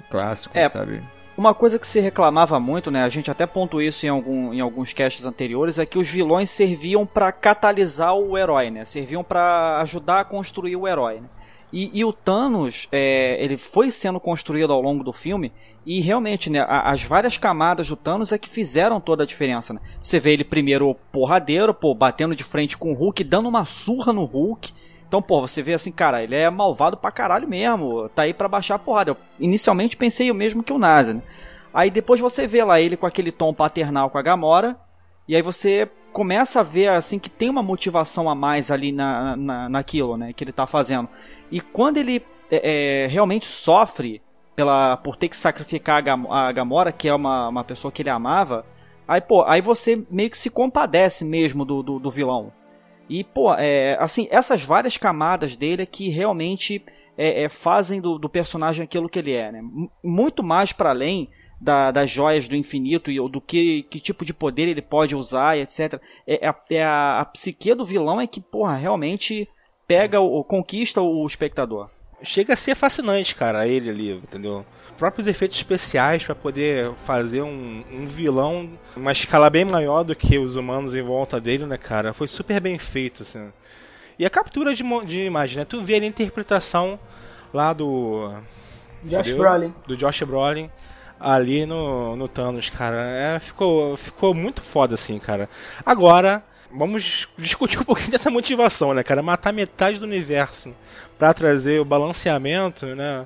clássico, 0.10 0.58
é, 0.58 0.70
sabe? 0.70 1.02
Uma 1.36 1.54
coisa 1.54 1.80
que 1.80 1.88
se 1.88 2.00
reclamava 2.00 2.60
muito, 2.60 2.92
né, 2.92 3.04
a 3.04 3.10
gente 3.10 3.32
até 3.32 3.48
pontuou 3.48 3.82
isso 3.82 4.06
em, 4.06 4.10
algum, 4.10 4.54
em 4.54 4.60
alguns 4.60 4.94
casts 4.94 5.26
anteriores, 5.26 5.80
é 5.80 5.86
que 5.86 5.98
os 5.98 6.08
vilões 6.08 6.52
serviam 6.52 7.08
para 7.08 7.32
catalisar 7.32 8.16
o 8.16 8.38
herói, 8.38 8.70
né? 8.70 8.86
Serviam 8.86 9.24
para 9.24 9.82
ajudar 9.82 10.20
a 10.20 10.26
construir 10.26 10.76
o 10.76 10.88
herói, 10.88 11.22
né? 11.22 11.28
E, 11.74 11.90
e 11.92 12.06
o 12.06 12.14
Thanos, 12.14 12.88
é, 12.92 13.44
ele 13.44 13.58
foi 13.58 13.90
sendo 13.90 14.20
construído 14.20 14.72
ao 14.72 14.80
longo 14.80 15.04
do 15.04 15.12
filme 15.12 15.52
e 15.84 16.02
realmente, 16.02 16.48
né, 16.48 16.64
as 16.70 17.04
várias 17.04 17.36
camadas 17.36 17.88
do 17.88 17.96
Thanos 17.96 18.32
é 18.32 18.38
que 18.38 18.48
fizeram 18.48 19.02
toda 19.02 19.24
a 19.24 19.26
diferença, 19.26 19.74
né? 19.74 19.82
Você 20.04 20.20
vê 20.20 20.34
ele 20.34 20.44
primeiro 20.44 20.96
porradeiro, 21.12 21.74
pô, 21.74 21.96
batendo 21.96 22.36
de 22.36 22.44
frente 22.44 22.78
com 22.78 22.92
o 22.92 22.96
Hulk, 22.96 23.24
dando 23.24 23.50
uma 23.50 23.66
surra 23.66 24.14
no 24.14 24.24
Hulk, 24.24 24.72
então, 25.14 25.22
pô, 25.22 25.42
você 25.42 25.62
vê 25.62 25.76
assim, 25.76 25.92
cara, 25.92 26.24
ele 26.24 26.34
é 26.34 26.50
malvado 26.50 26.98
pra 26.98 27.12
caralho 27.12 27.48
mesmo. 27.48 28.10
Tá 28.10 28.24
aí 28.24 28.34
pra 28.34 28.48
baixar 28.48 28.74
a 28.74 28.80
porrada. 28.80 29.12
Eu 29.12 29.18
inicialmente 29.40 29.96
pensei 29.96 30.32
o 30.32 30.34
mesmo 30.34 30.64
que 30.64 30.74
o 30.74 30.80
Nazi, 30.80 31.14
né? 31.14 31.22
Aí 31.72 31.92
depois 31.92 32.20
você 32.20 32.48
vê 32.48 32.64
lá 32.64 32.82
ele 32.82 32.98
com 32.98 33.06
aquele 33.06 33.32
tom 33.32 33.54
paternal 33.54 34.10
com 34.10 34.18
a 34.18 34.24
Gamora. 34.24 34.76
E 35.28 35.36
aí 35.36 35.42
você 35.44 35.88
começa 36.12 36.62
a 36.62 36.64
ver 36.64 36.90
assim 36.90 37.20
que 37.20 37.30
tem 37.30 37.48
uma 37.48 37.62
motivação 37.62 38.28
a 38.28 38.34
mais 38.34 38.72
ali 38.72 38.92
na, 38.92 39.36
na, 39.36 39.70
naquilo, 39.70 40.18
né? 40.18 40.34
Que 40.34 40.44
ele 40.44 40.52
tá 40.52 40.66
fazendo. 40.66 41.08
E 41.52 41.62
quando 41.62 41.98
ele 41.98 42.26
é, 42.50 43.04
é, 43.04 43.08
realmente 43.08 43.46
sofre 43.46 44.20
pela, 44.56 44.98
por 44.98 45.16
ter 45.16 45.30
que 45.30 45.38
sacrificar 45.38 45.98
a, 45.98 46.02
Gam 46.02 46.26
a 46.28 46.52
Gamora, 46.52 46.92
que 46.92 47.08
é 47.08 47.14
uma, 47.14 47.50
uma 47.50 47.64
pessoa 47.64 47.92
que 47.92 48.02
ele 48.02 48.10
amava, 48.10 48.66
aí, 49.08 49.22
pô, 49.22 49.44
aí 49.44 49.62
você 49.62 50.04
meio 50.10 50.32
que 50.32 50.40
se 50.40 50.50
compadece 50.50 51.24
mesmo 51.24 51.64
do, 51.64 51.84
do, 51.84 52.00
do 52.00 52.10
vilão. 52.10 52.52
E, 53.10 53.24
pô, 53.24 53.54
é, 53.54 53.98
assim, 54.00 54.28
essas 54.32 54.64
várias 54.64 54.98
camadas 54.98 55.56
dele 55.56 55.84
é 55.84 55.86
que 55.86 56.10
realmente 56.10 56.84
é, 57.18 57.44
é, 57.44 57.50
fazem 57.50 58.02
do, 58.02 58.18
do, 58.18 58.30
personagem 58.30 58.84
aquilo 58.84 59.10
que 59.10 59.20
ele 59.20 59.34
é, 59.34 59.52
né? 59.52 59.62
Muito 60.04 60.42
mais 60.42 60.72
para 60.72 60.90
além 60.90 61.30
da, 61.60 61.92
das 61.92 62.10
joias 62.10 62.48
do 62.48 62.56
infinito 62.56 63.12
e 63.12 63.16
do 63.30 63.40
que, 63.40 63.84
que 63.84 64.00
tipo 64.00 64.26
de 64.26 64.34
poder 64.34 64.68
ele 64.68 64.82
pode 64.82 65.16
usar 65.16 65.58
etc. 65.58 66.00
É, 66.26 66.48
é, 66.48 66.56
é 66.72 66.84
a, 66.84 67.20
a 67.20 67.26
psique 67.26 67.74
do 67.76 67.86
vilão 67.86 68.20
é 68.20 68.28
que, 68.28 68.42
porra, 68.42 68.76
realmente 68.76 69.48
pega 69.88 70.20
o, 70.20 70.44
conquista 70.44 71.02
o 71.02 71.26
espectador. 71.26 71.90
Chega 72.24 72.54
a 72.54 72.58
ser 72.58 72.76
fascinante, 72.76 73.36
cara, 73.36 73.68
ele 73.68 73.90
ali, 73.90 74.12
entendeu? 74.12 74.66
Próprios 74.98 75.28
efeitos 75.28 75.58
especiais 75.58 76.24
para 76.24 76.36
poder 76.36 76.92
fazer 77.06 77.42
um, 77.42 77.84
um, 77.92 78.06
vilão 78.06 78.70
uma 78.96 79.12
escala 79.12 79.50
bem 79.50 79.66
maior 79.66 80.04
do 80.04 80.16
que 80.16 80.38
os 80.38 80.56
humanos 80.56 80.96
em 80.96 81.02
volta 81.02 81.40
dele, 81.40 81.66
né, 81.66 81.78
cara? 81.78 82.14
Foi 82.14 82.28
super 82.28 82.60
bem 82.60 82.78
feito, 82.78 83.24
assim. 83.24 83.52
E 84.18 84.26
a 84.26 84.30
captura 84.30 84.74
de, 84.76 84.84
de 85.06 85.20
imagem, 85.22 85.60
né? 85.60 85.66
Tu 85.66 85.82
vê 85.82 85.96
ali 85.96 86.06
a 86.06 86.10
interpretação 86.10 87.00
lá 87.54 87.74
do. 87.74 88.32
Josh 89.04 89.34
Brolin. 89.34 89.74
Do 89.86 89.98
Josh 89.98 90.22
Brolin 90.24 90.70
ali 91.20 91.66
no, 91.66 92.16
no 92.16 92.28
Thanos, 92.28 92.70
cara. 92.70 92.98
É, 92.98 93.40
ficou, 93.40 93.96
ficou 93.98 94.34
muito 94.34 94.62
foda 94.62 94.96
assim, 94.96 95.18
cara. 95.20 95.50
Agora, 95.86 96.44
vamos 96.72 97.28
discutir 97.38 97.80
um 97.80 97.84
pouquinho 97.84 98.12
dessa 98.12 98.30
motivação, 98.30 98.94
né, 98.94 99.04
cara? 99.04 99.24
Matar 99.24 99.54
metade 99.54 100.00
do 100.00 100.06
universo 100.06 100.74
para 101.18 101.34
trazer 101.34 101.80
o 101.80 101.86
balanceamento, 101.86 102.86
né? 102.88 103.26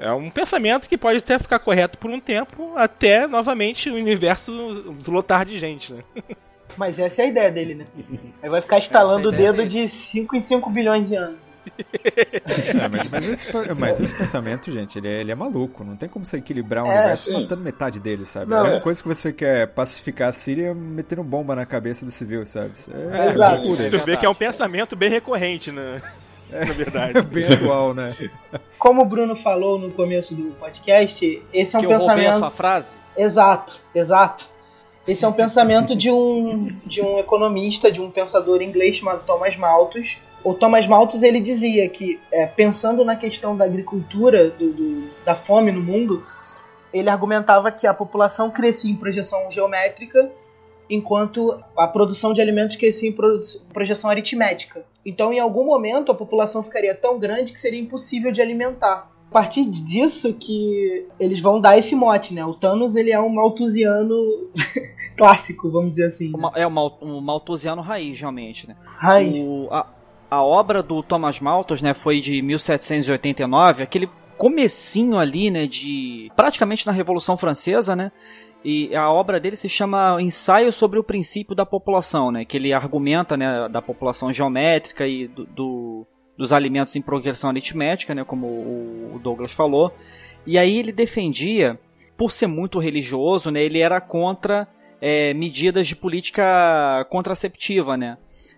É 0.00 0.10
um 0.12 0.30
pensamento 0.30 0.88
que 0.88 0.96
pode 0.96 1.18
até 1.18 1.38
ficar 1.38 1.58
correto 1.58 1.98
por 1.98 2.10
um 2.10 2.18
tempo, 2.18 2.72
até 2.74 3.26
novamente 3.26 3.90
o 3.90 3.94
universo 3.94 4.50
lotar 5.06 5.44
de 5.44 5.58
gente, 5.58 5.92
né? 5.92 6.02
Mas 6.76 6.98
essa 6.98 7.20
é 7.20 7.24
a 7.26 7.28
ideia 7.28 7.50
dele, 7.50 7.74
né? 7.74 7.86
Aí 8.42 8.48
vai 8.48 8.62
ficar 8.62 8.78
instalando 8.78 9.30
é 9.30 9.34
o 9.34 9.36
dedo 9.36 9.56
dele. 9.58 9.68
de 9.68 9.88
5 9.88 10.36
em 10.36 10.40
5 10.40 10.70
bilhões 10.70 11.08
de 11.08 11.16
anos. 11.16 11.36
É, 12.04 12.88
mas, 12.88 13.08
mas, 13.08 13.28
esse, 13.28 13.46
mas, 13.76 14.00
esse, 14.00 14.14
pensamento, 14.14 14.72
gente, 14.72 14.96
ele 14.98 15.08
é, 15.08 15.20
ele 15.20 15.30
é, 15.30 15.34
maluco. 15.34 15.84
Não 15.84 15.96
tem 15.96 16.08
como 16.08 16.24
você 16.24 16.38
equilibrar 16.38 16.84
um 16.84 16.86
é, 16.90 16.94
universo 16.94 17.30
sim. 17.30 17.42
matando 17.42 17.62
metade 17.62 18.00
dele, 18.00 18.24
sabe? 18.24 18.50
Não, 18.50 18.66
é 18.66 18.70
uma 18.74 18.80
coisa 18.80 19.02
que 19.02 19.08
você 19.08 19.32
quer 19.32 19.66
pacificar 19.68 20.28
a 20.28 20.32
Síria 20.32 20.74
metendo 20.74 21.22
bomba 21.22 21.54
na 21.54 21.66
cabeça 21.66 22.04
do 22.04 22.10
civil, 22.10 22.46
sabe? 22.46 22.72
É, 22.88 23.18
é 23.18 23.24
Exato. 23.26 23.62
Tu 23.90 23.98
vê 24.06 24.16
que 24.16 24.24
é 24.24 24.30
um 24.30 24.34
pensamento 24.34 24.96
bem 24.96 25.10
recorrente, 25.10 25.70
né? 25.70 26.00
É, 26.52 26.64
na 26.64 26.72
verdade. 26.72 27.18
É 27.18 27.22
bem 27.22 27.52
atual, 27.52 27.94
né? 27.94 28.14
Como 28.78 29.02
o 29.02 29.04
Bruno 29.04 29.36
falou 29.36 29.78
no 29.78 29.90
começo 29.90 30.34
do 30.34 30.52
podcast, 30.52 31.42
esse 31.52 31.76
é 31.76 31.78
um 31.78 31.82
que 31.82 31.88
pensamento. 31.88 32.26
Eu 32.26 32.32
a 32.32 32.38
sua 32.38 32.50
frase? 32.50 32.96
Exato, 33.16 33.80
exato. 33.94 34.48
Esse 35.06 35.24
é 35.24 35.28
um 35.28 35.32
pensamento 35.32 35.96
de 35.96 36.10
um, 36.10 36.66
de 36.84 37.02
um 37.02 37.18
economista, 37.18 37.90
de 37.90 38.00
um 38.00 38.10
pensador 38.10 38.62
inglês 38.62 38.98
chamado 38.98 39.24
Thomas 39.24 39.56
Malthus, 39.56 40.18
o 40.42 40.54
Thomas 40.54 40.86
Malthus 40.86 41.22
ele 41.22 41.40
dizia 41.40 41.88
que, 41.88 42.18
é, 42.32 42.46
pensando 42.46 43.04
na 43.04 43.14
questão 43.14 43.56
da 43.56 43.64
agricultura, 43.64 44.48
do, 44.48 44.72
do, 44.72 45.10
da 45.24 45.34
fome 45.34 45.70
no 45.70 45.82
mundo, 45.82 46.24
ele 46.92 47.10
argumentava 47.10 47.70
que 47.70 47.86
a 47.86 47.92
população 47.92 48.50
crescia 48.50 48.90
em 48.90 48.96
projeção 48.96 49.50
geométrica, 49.50 50.30
enquanto 50.90 51.62
a 51.76 51.86
produção 51.86 52.32
de 52.32 52.40
alimentos 52.40 52.76
crescia 52.76 53.08
em 53.08 53.14
projeção 53.72 54.10
aritmética. 54.10 54.84
Então, 55.06 55.32
em 55.32 55.38
algum 55.38 55.64
momento, 55.64 56.10
a 56.10 56.14
população 56.14 56.62
ficaria 56.62 56.94
tão 56.94 57.18
grande 57.18 57.52
que 57.52 57.60
seria 57.60 57.80
impossível 57.80 58.32
de 58.32 58.42
alimentar. 58.42 59.10
A 59.30 59.32
partir 59.32 59.64
disso 59.64 60.34
que 60.34 61.06
eles 61.18 61.40
vão 61.40 61.60
dar 61.60 61.78
esse 61.78 61.94
mote, 61.94 62.34
né? 62.34 62.44
O 62.44 62.52
Thanos 62.52 62.96
ele 62.96 63.12
é 63.12 63.20
um 63.20 63.28
malthusiano 63.28 64.16
clássico, 65.16 65.70
vamos 65.70 65.90
dizer 65.90 66.06
assim. 66.06 66.32
Né? 66.32 66.50
É 66.56 66.66
um 66.66 67.20
malthusiano 67.20 67.80
raiz, 67.80 68.18
realmente, 68.18 68.66
né? 68.66 68.74
Raiz. 68.84 69.38
O, 69.38 69.68
a, 69.70 69.86
a 70.28 70.42
obra 70.42 70.82
do 70.82 71.00
Thomas 71.00 71.38
Malthus, 71.38 71.80
né, 71.80 71.94
foi 71.94 72.20
de 72.20 72.42
1789, 72.42 73.84
aquele 73.84 74.10
comecinho 74.36 75.18
ali, 75.18 75.50
né, 75.50 75.66
de 75.66 76.32
praticamente 76.34 76.86
na 76.86 76.92
Revolução 76.92 77.36
Francesa, 77.36 77.94
né? 77.94 78.10
E 78.64 78.94
a 78.94 79.10
obra 79.10 79.40
dele 79.40 79.56
se 79.56 79.68
chama 79.68 80.20
Ensaio 80.20 80.72
sobre 80.72 80.98
o 80.98 81.04
princípio 81.04 81.54
da 81.54 81.64
população, 81.64 82.30
né, 82.30 82.44
que 82.44 82.56
ele 82.56 82.72
argumenta, 82.72 83.36
né, 83.36 83.68
da 83.68 83.80
população 83.80 84.32
geométrica 84.32 85.06
e 85.06 85.26
do, 85.26 85.46
do 85.46 86.06
dos 86.40 86.54
alimentos 86.54 86.96
em 86.96 87.02
progressão 87.02 87.50
aritmética, 87.50 88.14
né, 88.14 88.24
como 88.24 88.46
o 88.46 89.20
Douglas 89.22 89.52
falou. 89.52 89.94
E 90.46 90.56
aí 90.56 90.78
ele 90.78 90.90
defendia, 90.90 91.78
por 92.16 92.32
ser 92.32 92.46
muito 92.46 92.78
religioso, 92.78 93.50
né, 93.50 93.62
ele 93.62 93.78
era 93.78 94.00
contra 94.00 94.66
é, 95.02 95.34
medidas 95.34 95.86
de 95.86 95.94
política 95.94 97.06
contraceptiva, 97.10 97.94
né? 97.94 98.16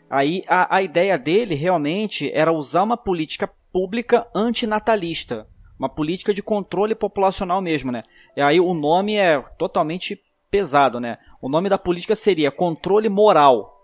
Aí 0.08 0.44
a, 0.46 0.76
a 0.76 0.82
ideia 0.82 1.18
dele 1.18 1.56
realmente 1.56 2.30
era 2.32 2.52
usar 2.52 2.84
uma 2.84 2.96
política 2.96 3.50
pública 3.72 4.28
antinatalista. 4.32 5.48
Uma 5.82 5.88
política 5.88 6.32
de 6.32 6.44
controle 6.44 6.94
populacional 6.94 7.60
mesmo, 7.60 7.90
né? 7.90 8.04
E 8.36 8.40
aí 8.40 8.60
o 8.60 8.72
nome 8.72 9.16
é 9.16 9.42
totalmente 9.58 10.22
pesado, 10.48 11.00
né? 11.00 11.18
O 11.40 11.48
nome 11.48 11.68
da 11.68 11.76
política 11.76 12.14
seria 12.14 12.52
controle 12.52 13.08
moral. 13.08 13.80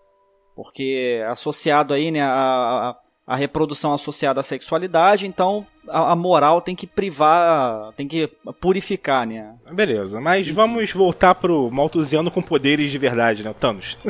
Porque 0.55 1.25
associado 1.29 1.93
aí, 1.93 2.13
né, 2.13 2.23
a, 2.23 2.97
a 3.27 3.35
reprodução 3.35 3.93
associada 3.93 4.39
à 4.39 4.45
sexualidade, 4.45 5.27
então 5.27 5.67
a, 5.91 6.13
a, 6.13 6.17
moral 6.17 6.61
tem 6.61 6.75
que 6.75 6.87
privar, 6.87 7.93
tem 7.97 8.07
que 8.07 8.29
purificar, 8.61 9.27
né? 9.27 9.55
Beleza, 9.73 10.21
mas 10.21 10.49
vamos 10.49 10.93
voltar 10.93 11.35
pro 11.35 11.71
Malthusiano 11.71 12.31
com 12.31 12.43
poderes 12.43 12.91
de 12.91 12.99
verdade, 12.99 13.43
né? 13.43 13.51
O 13.51 13.55
Thanos. 13.55 13.99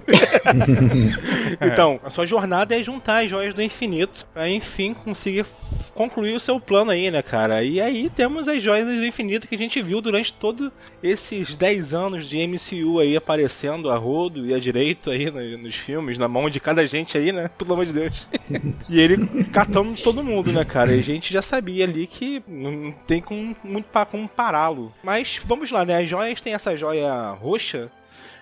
então, 1.61 2.01
a 2.05 2.11
sua 2.11 2.27
jornada 2.27 2.79
é 2.79 2.83
juntar 2.83 3.25
as 3.25 3.31
joias 3.31 3.55
do 3.55 3.63
infinito 3.63 4.27
pra 4.33 4.49
enfim 4.49 4.95
conseguir 4.95 5.47
concluir 5.95 6.33
o 6.33 6.41
seu 6.41 6.61
plano 6.61 6.93
aí, 6.93 7.11
né, 7.11 7.21
cara? 7.23 7.63
E 7.65 7.81
aí 7.81 8.09
temos 8.09 8.47
as 8.47 8.63
joias 8.63 8.87
do 8.87 9.05
infinito 9.05 9.49
que 9.49 9.57
a 9.57 9.59
gente 9.59 9.83
viu 9.83 10.01
durante 10.01 10.33
todos 10.33 10.71
esses 11.03 11.57
10 11.57 11.93
anos 11.93 12.29
de 12.29 12.39
MCU 12.47 13.01
aí 13.01 13.17
aparecendo 13.17 13.91
a 13.91 13.97
rodo 13.97 14.47
e 14.47 14.55
a 14.55 14.61
direito 14.61 15.11
aí 15.11 15.29
nos 15.57 15.75
filmes, 15.75 16.17
na 16.17 16.29
mão 16.29 16.49
de 16.49 16.61
cada 16.61 16.87
gente 16.87 17.19
aí, 17.19 17.33
né? 17.33 17.51
Pelo 17.59 17.73
amor 17.73 17.85
de 17.85 17.93
Deus. 17.93 18.29
e 18.89 19.01
ele 19.01 19.45
catando 19.53 19.93
todo 20.01 20.23
mundo, 20.23 20.53
né, 20.53 20.65
cara? 20.65 20.95
E 20.95 21.01
a 21.01 21.03
gente 21.03 21.33
já 21.33 21.43
sabia 21.43 21.68
ali 21.83 22.07
que 22.07 22.43
não 22.47 22.93
tem 23.07 23.21
como, 23.21 23.57
muito 23.63 23.87
para 23.87 24.07
como 24.07 24.29
pará-lo. 24.29 24.93
Mas 25.03 25.41
vamos 25.45 25.71
lá, 25.71 25.85
né? 25.85 25.99
As 25.99 26.09
joias 26.09 26.41
tem 26.41 26.55
essa 26.55 26.77
joia 26.77 27.31
roxa 27.33 27.91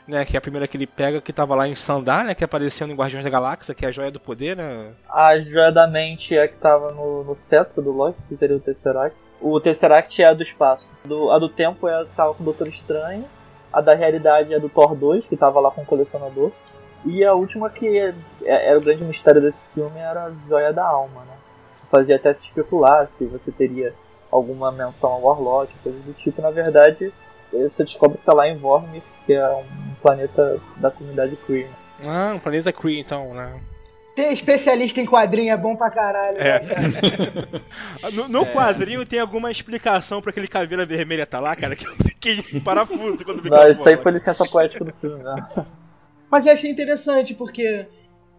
né, 0.07 0.25
que 0.25 0.37
é 0.37 0.39
a 0.39 0.41
primeira 0.41 0.69
que 0.69 0.77
ele 0.77 0.87
pega, 0.87 1.21
que 1.21 1.33
tava 1.33 1.55
lá 1.55 1.67
em 1.67 1.75
Sandar, 1.75 2.25
né, 2.25 2.35
que 2.35 2.45
apareceu 2.45 2.87
no 2.87 2.95
Guardiões 2.95 3.25
da 3.25 3.31
Galáxia, 3.31 3.75
que 3.75 3.85
é 3.85 3.89
a 3.89 3.93
Joia 3.93 4.11
do 4.11 4.21
Poder, 4.21 4.57
né? 4.57 4.93
A 5.11 5.39
Joia 5.41 5.73
da 5.73 5.87
Mente 5.87 6.37
é 6.37 6.47
que 6.47 6.57
tava 6.57 6.93
no, 6.93 7.25
no 7.25 7.35
cetro 7.35 7.83
do 7.83 7.91
Loki, 7.91 8.19
que 8.29 8.37
seria 8.37 8.57
o 8.57 8.61
Tesseract. 8.61 9.17
O 9.41 9.61
Tesseract 9.61 10.23
é 10.23 10.29
a 10.29 10.35
do 10.35 10.43
espaço. 10.43 10.89
Do, 11.05 11.31
a 11.31 11.39
do 11.39 11.49
tempo 11.49 11.89
é 11.89 12.01
a 12.01 12.05
que 12.05 12.15
tava 12.15 12.35
com 12.35 12.43
o 12.43 12.45
Doutor 12.45 12.69
Estranho. 12.69 13.25
A 13.73 13.81
da 13.81 13.95
realidade 13.95 14.53
é 14.53 14.57
a 14.57 14.61
do 14.61 14.69
Thor 14.69 14.95
2, 14.95 15.27
que 15.27 15.37
tava 15.37 15.61
lá 15.61 15.71
com 15.71 15.83
o 15.83 15.87
colecionador. 15.87 16.53
E 17.05 17.25
a 17.25 17.35
última 17.35 17.69
que 17.69 17.87
é, 17.87 18.15
é, 18.43 18.71
era 18.71 18.79
o 18.79 18.83
grande 18.83 19.05
mistério 19.05 19.41
desse 19.41 19.63
filme 19.75 19.99
era 19.99 20.25
a 20.25 20.33
Joia 20.49 20.73
da 20.73 20.87
Alma, 20.87 21.21
né? 21.23 21.36
Fazia 21.97 22.17
até 22.17 22.35
se 22.35 22.45
especular 22.45 23.09
se 23.17 23.25
você 23.25 23.51
teria 23.51 23.95
alguma 24.31 24.71
menção 24.71 25.11
ao 25.13 25.23
Warlock, 25.23 25.73
coisa 25.83 25.99
do 26.01 26.13
tipo. 26.13 26.43
Na 26.43 26.51
verdade, 26.51 27.11
você 27.51 27.85
descobre 27.85 28.19
que 28.19 28.25
tá 28.25 28.35
lá 28.35 28.47
em 28.47 28.55
Vormir, 28.55 29.03
que 29.25 29.33
é 29.33 29.49
um 29.49 29.95
planeta 30.03 30.61
da 30.77 30.91
comunidade 30.91 31.37
Kree. 31.37 31.67
Ah, 32.05 32.35
um 32.37 32.39
planeta 32.39 32.71
Kree, 32.71 33.01
então, 33.01 33.33
né? 33.33 33.59
Ter 34.15 34.31
especialista 34.31 35.01
em 35.01 35.07
quadrinho 35.07 35.55
é 35.55 35.57
bom 35.57 35.75
pra 35.75 35.91
caralho. 35.91 36.37
É. 36.39 36.61
Né, 36.61 36.77
no, 38.13 38.29
no 38.29 38.43
é. 38.43 38.53
quadrinho 38.53 39.07
tem 39.07 39.21
alguma 39.21 39.51
explicação 39.51 40.21
pra 40.21 40.33
aquele 40.33 40.49
caveira 40.49 40.85
vermelha 40.85 41.25
tá 41.25 41.41
lá, 41.41 41.57
cara? 41.57 41.75
Que 41.75 41.87
eu 41.87 41.97
fiquei 41.97 42.43
parafuso 42.63 43.25
quando 43.25 43.43
vi 43.43 43.49
Não, 43.49 43.67
isso 43.69 43.89
aí 43.89 43.97
foi 43.97 44.13
licença 44.13 44.45
poética 44.45 44.85
do 44.85 44.93
filme, 44.93 45.23
né? 45.23 45.49
Mas 46.31 46.45
eu 46.45 46.53
achei 46.53 46.71
interessante 46.71 47.33
porque 47.33 47.87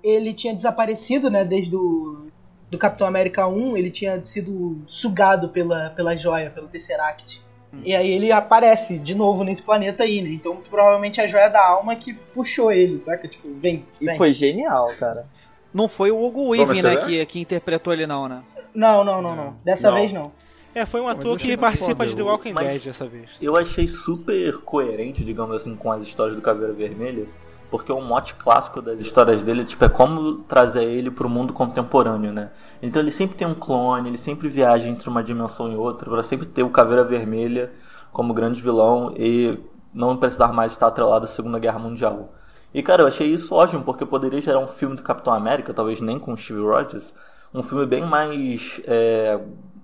ele 0.03 0.31
tinha 0.35 0.53
desaparecido, 0.53 1.29
né, 1.29 1.43
desde 1.43 1.75
o 1.75 2.26
do 2.69 2.77
Capitão 2.77 3.07
América 3.07 3.47
1, 3.47 3.77
ele 3.77 3.89
tinha 3.89 4.23
sido 4.25 4.81
sugado 4.87 5.49
pela, 5.49 5.89
pela 5.91 6.15
joia, 6.17 6.49
pelo 6.49 6.67
Tesseract. 6.67 7.41
Hum. 7.73 7.81
E 7.83 7.95
aí 7.95 8.11
ele 8.11 8.31
aparece 8.31 8.97
de 8.97 9.15
novo 9.15 9.43
nesse 9.43 9.61
planeta 9.61 10.03
aí, 10.03 10.21
né? 10.21 10.29
Então 10.29 10.57
provavelmente 10.69 11.21
a 11.21 11.27
joia 11.27 11.49
da 11.49 11.65
alma 11.65 11.95
que 11.95 12.13
puxou 12.13 12.71
ele, 12.71 13.01
saca? 13.03 13.27
Tipo, 13.27 13.47
vem. 13.55 13.85
vem. 13.99 14.15
E 14.15 14.17
foi 14.17 14.31
genial, 14.31 14.87
cara. 14.99 15.25
Não 15.73 15.87
foi 15.87 16.11
o 16.11 16.21
Hugo 16.21 16.49
Weaving, 16.49 16.81
né, 16.81 16.95
que, 16.97 17.25
que 17.25 17.39
interpretou 17.39 17.93
ele 17.93 18.07
não, 18.07 18.27
né? 18.27 18.41
Não, 18.73 19.03
não, 19.03 19.21
não, 19.21 19.35
não. 19.35 19.55
Dessa 19.63 19.89
não. 19.89 19.97
vez 19.97 20.13
não. 20.13 20.31
É, 20.73 20.85
foi 20.85 21.01
um 21.01 21.07
ator 21.07 21.37
que 21.39 21.57
participa 21.57 22.05
de 22.05 22.15
The 22.15 22.21
Walking 22.21 22.53
Dead 22.53 22.83
dessa 22.83 23.07
vez. 23.07 23.31
Eu 23.41 23.55
achei 23.55 23.87
super 23.87 24.57
coerente, 24.59 25.23
digamos 25.23 25.55
assim, 25.55 25.75
com 25.75 25.91
as 25.91 26.03
histórias 26.03 26.35
do 26.35 26.41
Caveira 26.41 26.71
Vermelha 26.71 27.25
porque 27.69 27.91
o 27.91 28.01
mote 28.01 28.33
clássico 28.35 28.81
das 28.81 28.99
histórias 28.99 29.43
dele 29.43 29.63
tipo, 29.63 29.83
é 29.83 29.89
como 29.89 30.39
trazer 30.43 30.83
ele 30.83 31.11
para 31.11 31.27
o 31.27 31.29
mundo 31.29 31.53
contemporâneo, 31.53 32.31
né? 32.31 32.51
Então 32.81 33.01
ele 33.01 33.11
sempre 33.11 33.35
tem 33.35 33.47
um 33.47 33.53
clone, 33.53 34.09
ele 34.09 34.17
sempre 34.17 34.47
viaja 34.47 34.87
entre 34.87 35.09
uma 35.09 35.23
dimensão 35.23 35.71
e 35.71 35.75
outra, 35.75 36.09
para 36.09 36.23
sempre 36.23 36.45
ter 36.45 36.63
o 36.63 36.69
Caveira 36.69 37.03
Vermelha 37.03 37.71
como 38.11 38.33
grande 38.33 38.61
vilão 38.61 39.13
e 39.17 39.59
não 39.93 40.15
precisar 40.15 40.53
mais 40.53 40.71
estar 40.71 40.87
atrelado 40.87 41.25
à 41.25 41.27
Segunda 41.27 41.59
Guerra 41.59 41.79
Mundial. 41.79 42.33
E 42.73 42.81
cara, 42.81 43.03
eu 43.03 43.07
achei 43.07 43.27
isso 43.27 43.53
ótimo, 43.53 43.83
porque 43.83 44.05
poderia 44.05 44.41
gerar 44.41 44.59
um 44.59 44.67
filme 44.67 44.95
do 44.95 45.03
Capitão 45.03 45.33
América, 45.33 45.73
talvez 45.73 45.99
nem 45.99 46.19
com 46.19 46.35
Steve 46.37 46.61
Rogers, 46.61 47.13
um 47.53 47.63
filme 47.63 47.85
bem 47.85 48.05
mais. 48.05 48.81
É... 48.85 49.39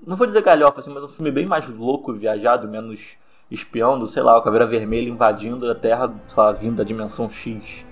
não 0.05 0.15
vou 0.15 0.27
dizer 0.27 0.41
galhofa, 0.41 0.79
assim, 0.79 0.93
mas 0.93 1.03
um 1.03 1.07
filme 1.07 1.31
bem 1.31 1.45
mais 1.45 1.67
louco, 1.67 2.13
viajado, 2.13 2.67
menos 2.67 3.17
espiando, 3.53 4.07
sei 4.07 4.23
lá, 4.23 4.37
o 4.37 4.41
Caveira 4.41 4.65
Vermelha 4.65 5.07
invadindo 5.07 5.69
a 5.69 5.75
Terra, 5.75 6.11
sei 6.27 6.43
lá, 6.43 6.51
vindo 6.51 6.77
da 6.77 6.83
dimensão 6.83 7.29
X. 7.29 7.85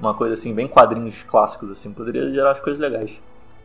Uma 0.00 0.12
coisa 0.12 0.34
assim, 0.34 0.52
bem 0.52 0.66
quadrinhos 0.66 1.22
clássicos, 1.22 1.70
assim, 1.70 1.92
poderia 1.92 2.28
gerar 2.32 2.50
as 2.50 2.60
coisas 2.60 2.80
legais. 2.80 3.20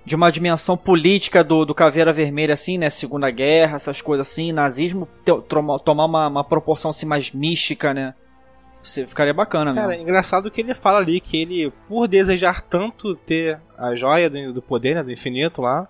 De 0.05 0.15
uma 0.15 0.31
dimensão 0.31 0.77
política 0.77 1.43
do, 1.43 1.65
do 1.65 1.73
Caveira 1.73 2.13
Vermelha, 2.13 2.53
assim, 2.53 2.77
né? 2.77 2.89
Segunda 2.89 3.29
Guerra, 3.31 3.75
essas 3.75 3.99
coisas 3.99 4.29
assim, 4.29 4.51
nazismo, 4.51 5.07
tomar 5.83 6.05
uma, 6.05 6.27
uma 6.27 6.43
proporção 6.43 6.91
assim 6.91 7.05
mais 7.05 7.31
mística, 7.31 7.93
né? 7.93 8.13
Você 8.81 9.05
ficaria 9.05 9.33
bacana 9.33 9.73
Cara, 9.73 9.87
mesmo. 9.87 10.01
é 10.01 10.03
engraçado 10.03 10.49
que 10.49 10.61
ele 10.61 10.73
fala 10.73 10.99
ali 10.99 11.19
que 11.19 11.41
ele, 11.41 11.73
por 11.87 12.07
desejar 12.07 12.61
tanto 12.61 13.15
ter 13.15 13.59
a 13.77 13.93
joia 13.93 14.29
do, 14.29 14.53
do 14.53 14.61
poder, 14.61 14.95
né, 14.95 15.03
do 15.03 15.11
infinito 15.11 15.61
lá, 15.61 15.87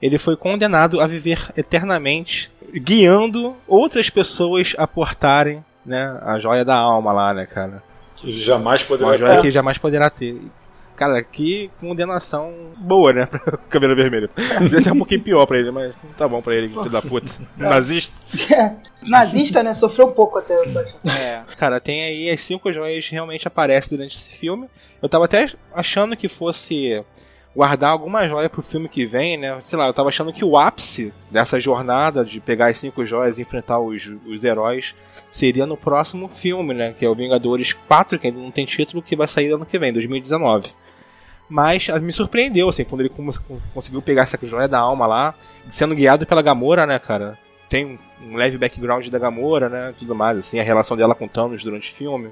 ele 0.00 0.18
foi 0.18 0.36
condenado 0.36 1.00
a 1.00 1.06
viver 1.06 1.50
eternamente, 1.56 2.50
guiando 2.74 3.56
outras 3.66 4.08
pessoas 4.10 4.74
a 4.78 4.86
portarem, 4.86 5.64
né, 5.84 6.18
a 6.22 6.38
joia 6.38 6.64
da 6.64 6.76
alma 6.76 7.12
lá, 7.12 7.34
né, 7.34 7.46
cara. 7.46 7.82
Que 8.16 8.28
ele 8.30 8.40
jamais 8.40 8.82
poderá 8.82 9.08
Uma 9.10 9.18
joia 9.18 9.30
ter. 9.34 9.40
que 9.40 9.46
ele 9.46 9.52
jamais 9.52 9.78
poderá 9.78 10.10
ter. 10.10 10.40
Cara, 10.96 11.22
que 11.22 11.70
condenação 11.80 12.52
boa, 12.76 13.10
né, 13.12 13.24
pra 13.30 13.56
cabelo 13.70 13.96
vermelho. 13.96 14.28
Devia 14.60 14.82
ser 14.82 14.92
um 14.92 14.98
pouquinho 14.98 15.22
pior 15.22 15.46
pra 15.46 15.58
ele, 15.58 15.70
mas 15.70 15.94
tá 16.18 16.28
bom 16.28 16.42
pra 16.42 16.54
ele, 16.54 16.68
filho 16.68 16.90
da 16.90 17.00
puta. 17.00 17.30
Nazista. 17.56 18.12
Nazista, 19.02 19.62
né? 19.62 19.74
Sofreu 19.74 20.08
um 20.08 20.12
pouco 20.12 20.38
até. 20.38 20.54
eu. 20.54 20.64
É, 21.10 21.42
cara, 21.56 21.80
tem 21.80 22.02
aí 22.02 22.30
as 22.30 22.42
cinco 22.42 22.70
joias 22.70 23.08
realmente 23.08 23.48
aparecem 23.48 23.96
durante 23.96 24.14
esse 24.14 24.30
filme. 24.36 24.68
Eu 25.00 25.08
tava 25.08 25.24
até 25.24 25.50
achando 25.74 26.14
que 26.16 26.28
fosse 26.28 27.02
guardar 27.54 27.90
alguma 27.90 28.28
joia 28.28 28.48
pro 28.48 28.62
filme 28.62 28.88
que 28.88 29.04
vem, 29.04 29.36
né? 29.36 29.60
Sei 29.66 29.76
lá, 29.76 29.86
eu 29.88 29.92
tava 29.94 30.08
achando 30.08 30.32
que 30.32 30.44
o 30.44 30.56
ápice 30.56 31.12
dessa 31.30 31.58
jornada 31.58 32.24
de 32.24 32.38
pegar 32.40 32.68
as 32.68 32.78
cinco 32.78 33.04
joias 33.04 33.38
e 33.38 33.42
enfrentar 33.42 33.78
os, 33.80 34.06
os 34.26 34.44
heróis 34.44 34.94
seria 35.30 35.66
no 35.66 35.76
próximo 35.76 36.28
filme, 36.28 36.72
né? 36.74 36.94
Que 36.96 37.04
é 37.04 37.08
o 37.08 37.14
Vingadores 37.14 37.72
4, 37.72 38.18
que 38.18 38.28
ainda 38.28 38.38
não 38.40 38.50
tem 38.50 38.64
título, 38.64 39.02
que 39.02 39.16
vai 39.16 39.26
sair 39.26 39.52
ano 39.52 39.66
que 39.66 39.78
vem, 39.78 39.92
2019. 39.92 40.70
Mas 41.48 41.88
ah, 41.90 41.98
me 41.98 42.12
surpreendeu, 42.12 42.68
assim, 42.68 42.84
quando 42.84 43.00
ele 43.00 43.08
cons- 43.08 43.40
conseguiu 43.74 44.00
pegar 44.00 44.22
essa 44.22 44.38
joia 44.46 44.68
da 44.68 44.78
alma 44.78 45.06
lá, 45.06 45.34
sendo 45.68 45.94
guiado 45.96 46.24
pela 46.24 46.42
Gamora, 46.42 46.86
né, 46.86 46.98
cara? 46.98 47.36
Tem 47.68 47.84
um- 47.84 47.98
um 48.28 48.36
leve 48.36 48.56
background 48.58 49.08
da 49.08 49.18
Gamora, 49.18 49.68
né? 49.68 49.94
Tudo 49.98 50.14
mais, 50.14 50.38
assim, 50.38 50.60
a 50.60 50.62
relação 50.62 50.96
dela 50.96 51.14
com 51.14 51.26
Thanos 51.26 51.64
durante 51.64 51.90
o 51.90 51.94
filme. 51.94 52.30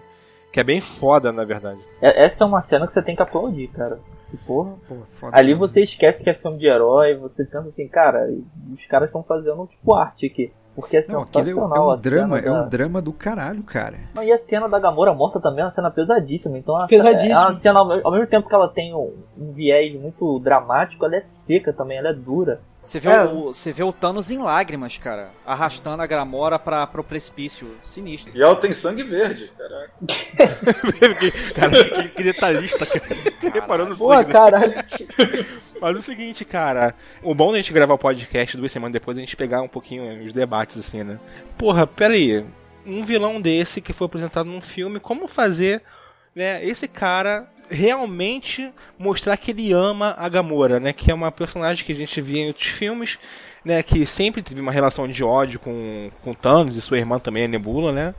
Que 0.52 0.60
é 0.60 0.64
bem 0.64 0.80
foda, 0.80 1.32
na 1.32 1.44
verdade. 1.44 1.80
É- 2.00 2.24
Essa 2.26 2.44
é 2.44 2.46
uma 2.46 2.62
cena 2.62 2.86
que 2.86 2.92
você 2.92 3.02
tem 3.02 3.16
que 3.16 3.22
aplaudir, 3.22 3.66
cara. 3.68 3.98
Que 4.30 4.36
porra. 4.38 4.74
Pô, 4.88 4.96
foda 5.18 5.36
Ali 5.36 5.48
mesmo. 5.48 5.66
você 5.66 5.82
esquece 5.82 6.22
que 6.22 6.30
é 6.30 6.34
filme 6.34 6.58
de 6.58 6.66
herói, 6.66 7.16
você 7.16 7.44
pensa 7.44 7.68
assim, 7.68 7.88
cara, 7.88 8.28
os 8.72 8.84
caras 8.86 9.08
estão 9.08 9.22
fazendo 9.22 9.66
tipo 9.66 9.94
arte 9.94 10.26
aqui. 10.26 10.52
Porque 10.76 10.96
é 10.96 11.00
Não, 11.08 11.22
aquele 11.22 11.50
é, 11.50 11.54
um- 11.54 11.56
sensacional 11.56 11.76
é 11.76 11.80
um 11.88 11.90
a 11.90 11.96
drama, 11.96 12.36
cena 12.36 12.38
é 12.38 12.52
da- 12.58 12.64
um 12.64 12.68
drama 12.68 13.02
do 13.02 13.12
caralho, 13.12 13.62
cara. 13.64 13.96
Não, 14.14 14.22
e 14.22 14.30
a 14.30 14.38
cena 14.38 14.68
da 14.68 14.78
Gamora 14.78 15.12
morta 15.12 15.40
também 15.40 15.60
é 15.62 15.64
uma 15.64 15.70
cena 15.70 15.90
pesadíssima. 15.90 16.56
Então 16.56 16.76
a 16.76 16.86
Pesadíssima. 16.86 17.34
É 17.34 17.38
uma 17.46 17.52
cena, 17.54 17.80
ao 17.80 18.12
mesmo 18.12 18.26
tempo 18.28 18.48
que 18.48 18.54
ela 18.54 18.68
tem 18.68 18.94
um, 18.94 19.12
um 19.36 19.50
viés 19.50 20.00
muito 20.00 20.38
dramático, 20.38 21.04
ela 21.04 21.16
é 21.16 21.20
seca 21.20 21.72
também, 21.72 21.98
ela 21.98 22.10
é 22.10 22.14
dura. 22.14 22.60
Você 22.88 22.98
vê, 22.98 23.10
É. 23.10 23.22
o, 23.22 23.52
você 23.52 23.70
vê 23.70 23.82
o 23.82 23.92
Thanos 23.92 24.30
em 24.30 24.38
lágrimas, 24.38 24.96
cara. 24.96 25.30
Arrastando 25.44 26.02
a 26.02 26.06
Gamora 26.06 26.58
pra, 26.58 26.86
pro 26.86 27.04
precipício. 27.04 27.76
Sinistro. 27.82 28.32
E 28.34 28.42
ela 28.42 28.56
tem 28.56 28.72
sangue 28.72 29.02
verde, 29.02 29.52
caraca. 29.58 29.92
cara, 31.54 31.84
que, 31.84 32.08
que 32.08 32.22
detalhista, 32.22 32.86
cara. 32.86 33.04
Reparando 33.52 33.94
Pô, 33.94 34.08
sangue, 34.14 34.28
né? 34.28 34.32
caralho. 34.32 34.72
Mas 35.82 35.96
é 35.96 35.98
o 35.98 36.02
seguinte, 36.02 36.46
cara. 36.46 36.94
O 37.22 37.34
bom 37.34 37.52
da 37.52 37.58
gente 37.58 37.74
gravar 37.74 37.92
o 37.92 37.98
podcast 37.98 38.56
duas 38.56 38.72
semanas 38.72 38.94
depois 38.94 39.18
é 39.18 39.20
a 39.20 39.24
gente 39.24 39.36
pegar 39.36 39.60
um 39.60 39.68
pouquinho 39.68 40.24
os 40.24 40.32
debates, 40.32 40.78
assim, 40.78 41.02
né? 41.04 41.18
Porra, 41.58 41.86
pera 41.86 42.14
aí. 42.14 42.42
Um 42.86 43.04
vilão 43.04 43.38
desse 43.38 43.82
que 43.82 43.92
foi 43.92 44.06
apresentado 44.06 44.46
num 44.46 44.62
filme, 44.62 44.98
como 44.98 45.28
fazer, 45.28 45.82
né, 46.38 46.64
esse 46.64 46.86
cara 46.86 47.48
realmente 47.68 48.72
mostrar 48.96 49.36
que 49.36 49.50
ele 49.50 49.72
ama 49.72 50.14
a 50.16 50.28
Gamora, 50.28 50.78
né? 50.78 50.92
Que 50.92 51.10
é 51.10 51.14
uma 51.14 51.32
personagem 51.32 51.84
que 51.84 51.90
a 51.90 51.96
gente 51.96 52.20
via 52.20 52.44
em 52.44 52.46
outros 52.46 52.68
filmes, 52.68 53.18
né? 53.64 53.82
Que 53.82 54.06
sempre 54.06 54.40
teve 54.40 54.60
uma 54.60 54.70
relação 54.70 55.08
de 55.08 55.24
ódio 55.24 55.58
com, 55.58 56.12
com 56.22 56.32
Thanos 56.32 56.76
e 56.76 56.80
sua 56.80 56.96
irmã 56.96 57.18
também, 57.18 57.44
a 57.44 57.48
Nebula, 57.48 57.90
né? 57.90 58.14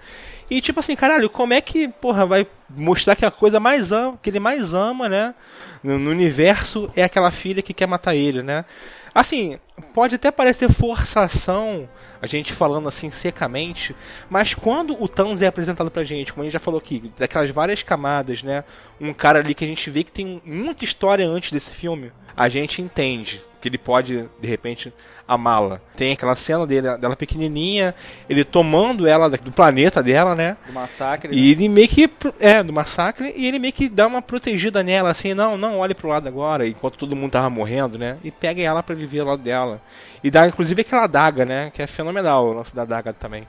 E 0.49 0.59
tipo 0.59 0.81
assim, 0.81 0.97
caralho, 0.97 1.29
como 1.29 1.53
é 1.53 1.61
que, 1.61 1.87
porra, 1.87 2.25
vai 2.25 2.45
mostrar 2.69 3.15
que 3.15 3.25
a 3.25 3.31
coisa 3.31 3.57
mais 3.57 3.93
ama, 3.93 4.19
que 4.21 4.29
ele 4.29 4.39
mais 4.39 4.73
ama, 4.73 5.07
né? 5.07 5.33
No, 5.81 5.97
no 5.97 6.11
universo 6.11 6.91
é 6.97 7.03
aquela 7.03 7.31
filha 7.31 7.61
que 7.61 7.73
quer 7.73 7.87
matar 7.87 8.15
ele, 8.15 8.43
né? 8.43 8.65
Assim, 9.13 9.59
pode 9.93 10.15
até 10.15 10.31
parecer 10.31 10.71
forçação, 10.71 11.89
a 12.21 12.27
gente 12.27 12.53
falando 12.53 12.87
assim 12.87 13.11
secamente, 13.11 13.95
mas 14.29 14.53
quando 14.53 15.01
o 15.01 15.07
Thanos 15.07 15.41
é 15.41 15.47
apresentado 15.47 15.89
pra 15.89 16.03
gente, 16.03 16.31
como 16.31 16.43
a 16.43 16.45
gente 16.45 16.53
já 16.53 16.59
falou 16.59 16.79
aqui, 16.79 17.11
daquelas 17.17 17.49
várias 17.49 17.83
camadas, 17.83 18.43
né? 18.43 18.63
Um 18.99 19.13
cara 19.13 19.39
ali 19.39 19.55
que 19.55 19.65
a 19.65 19.67
gente 19.67 19.89
vê 19.89 20.03
que 20.03 20.11
tem 20.11 20.41
muita 20.45 20.83
história 20.83 21.27
antes 21.27 21.51
desse 21.51 21.69
filme, 21.69 22.11
a 22.35 22.47
gente 22.49 22.81
entende 22.81 23.41
que 23.59 23.67
ele 23.67 23.77
pode, 23.77 24.29
de 24.39 24.47
repente, 24.47 24.93
amá-la. 25.27 25.81
Tem 25.95 26.13
aquela 26.13 26.35
cena 26.35 26.65
dele, 26.65 26.97
dela 26.97 27.15
pequenininha, 27.15 27.93
ele 28.29 28.43
tomando 28.43 29.05
ela 29.05 29.29
do 29.29 29.51
planeta 29.51 30.01
dela, 30.01 30.33
né? 30.33 30.57
Do 30.65 30.73
massacre. 30.73 31.35
E 31.35 31.51
ele 31.51 31.67
meio 31.67 31.87
que. 31.87 32.09
É, 32.39 32.63
do 32.63 32.71
massacre, 32.71 33.33
e 33.35 33.47
ele 33.47 33.59
meio 33.59 33.73
que 33.73 33.89
dá 33.89 34.07
uma 34.07 34.21
protegida 34.21 34.81
nela, 34.81 35.11
assim, 35.11 35.33
não, 35.33 35.57
não, 35.57 35.79
olhe 35.79 35.93
pro 35.93 36.07
lado 36.07 36.27
agora, 36.27 36.67
enquanto 36.67 36.97
todo 36.97 37.15
mundo 37.15 37.31
tava 37.31 37.49
morrendo, 37.49 37.97
né? 37.97 38.17
E 38.23 38.31
pega 38.31 38.61
ela 38.61 38.81
pra 38.81 38.95
viver 38.95 39.19
ao 39.19 39.27
lado 39.27 39.43
dela. 39.43 39.81
E 40.23 40.31
dá, 40.31 40.47
inclusive, 40.47 40.81
aquela 40.81 41.07
daga, 41.07 41.45
né? 41.45 41.71
Que 41.73 41.81
é 41.81 41.87
fenomenal 41.87 42.47
o 42.47 42.53
lance 42.53 42.73
da 42.73 42.85
daga 42.85 43.13
também. 43.13 43.47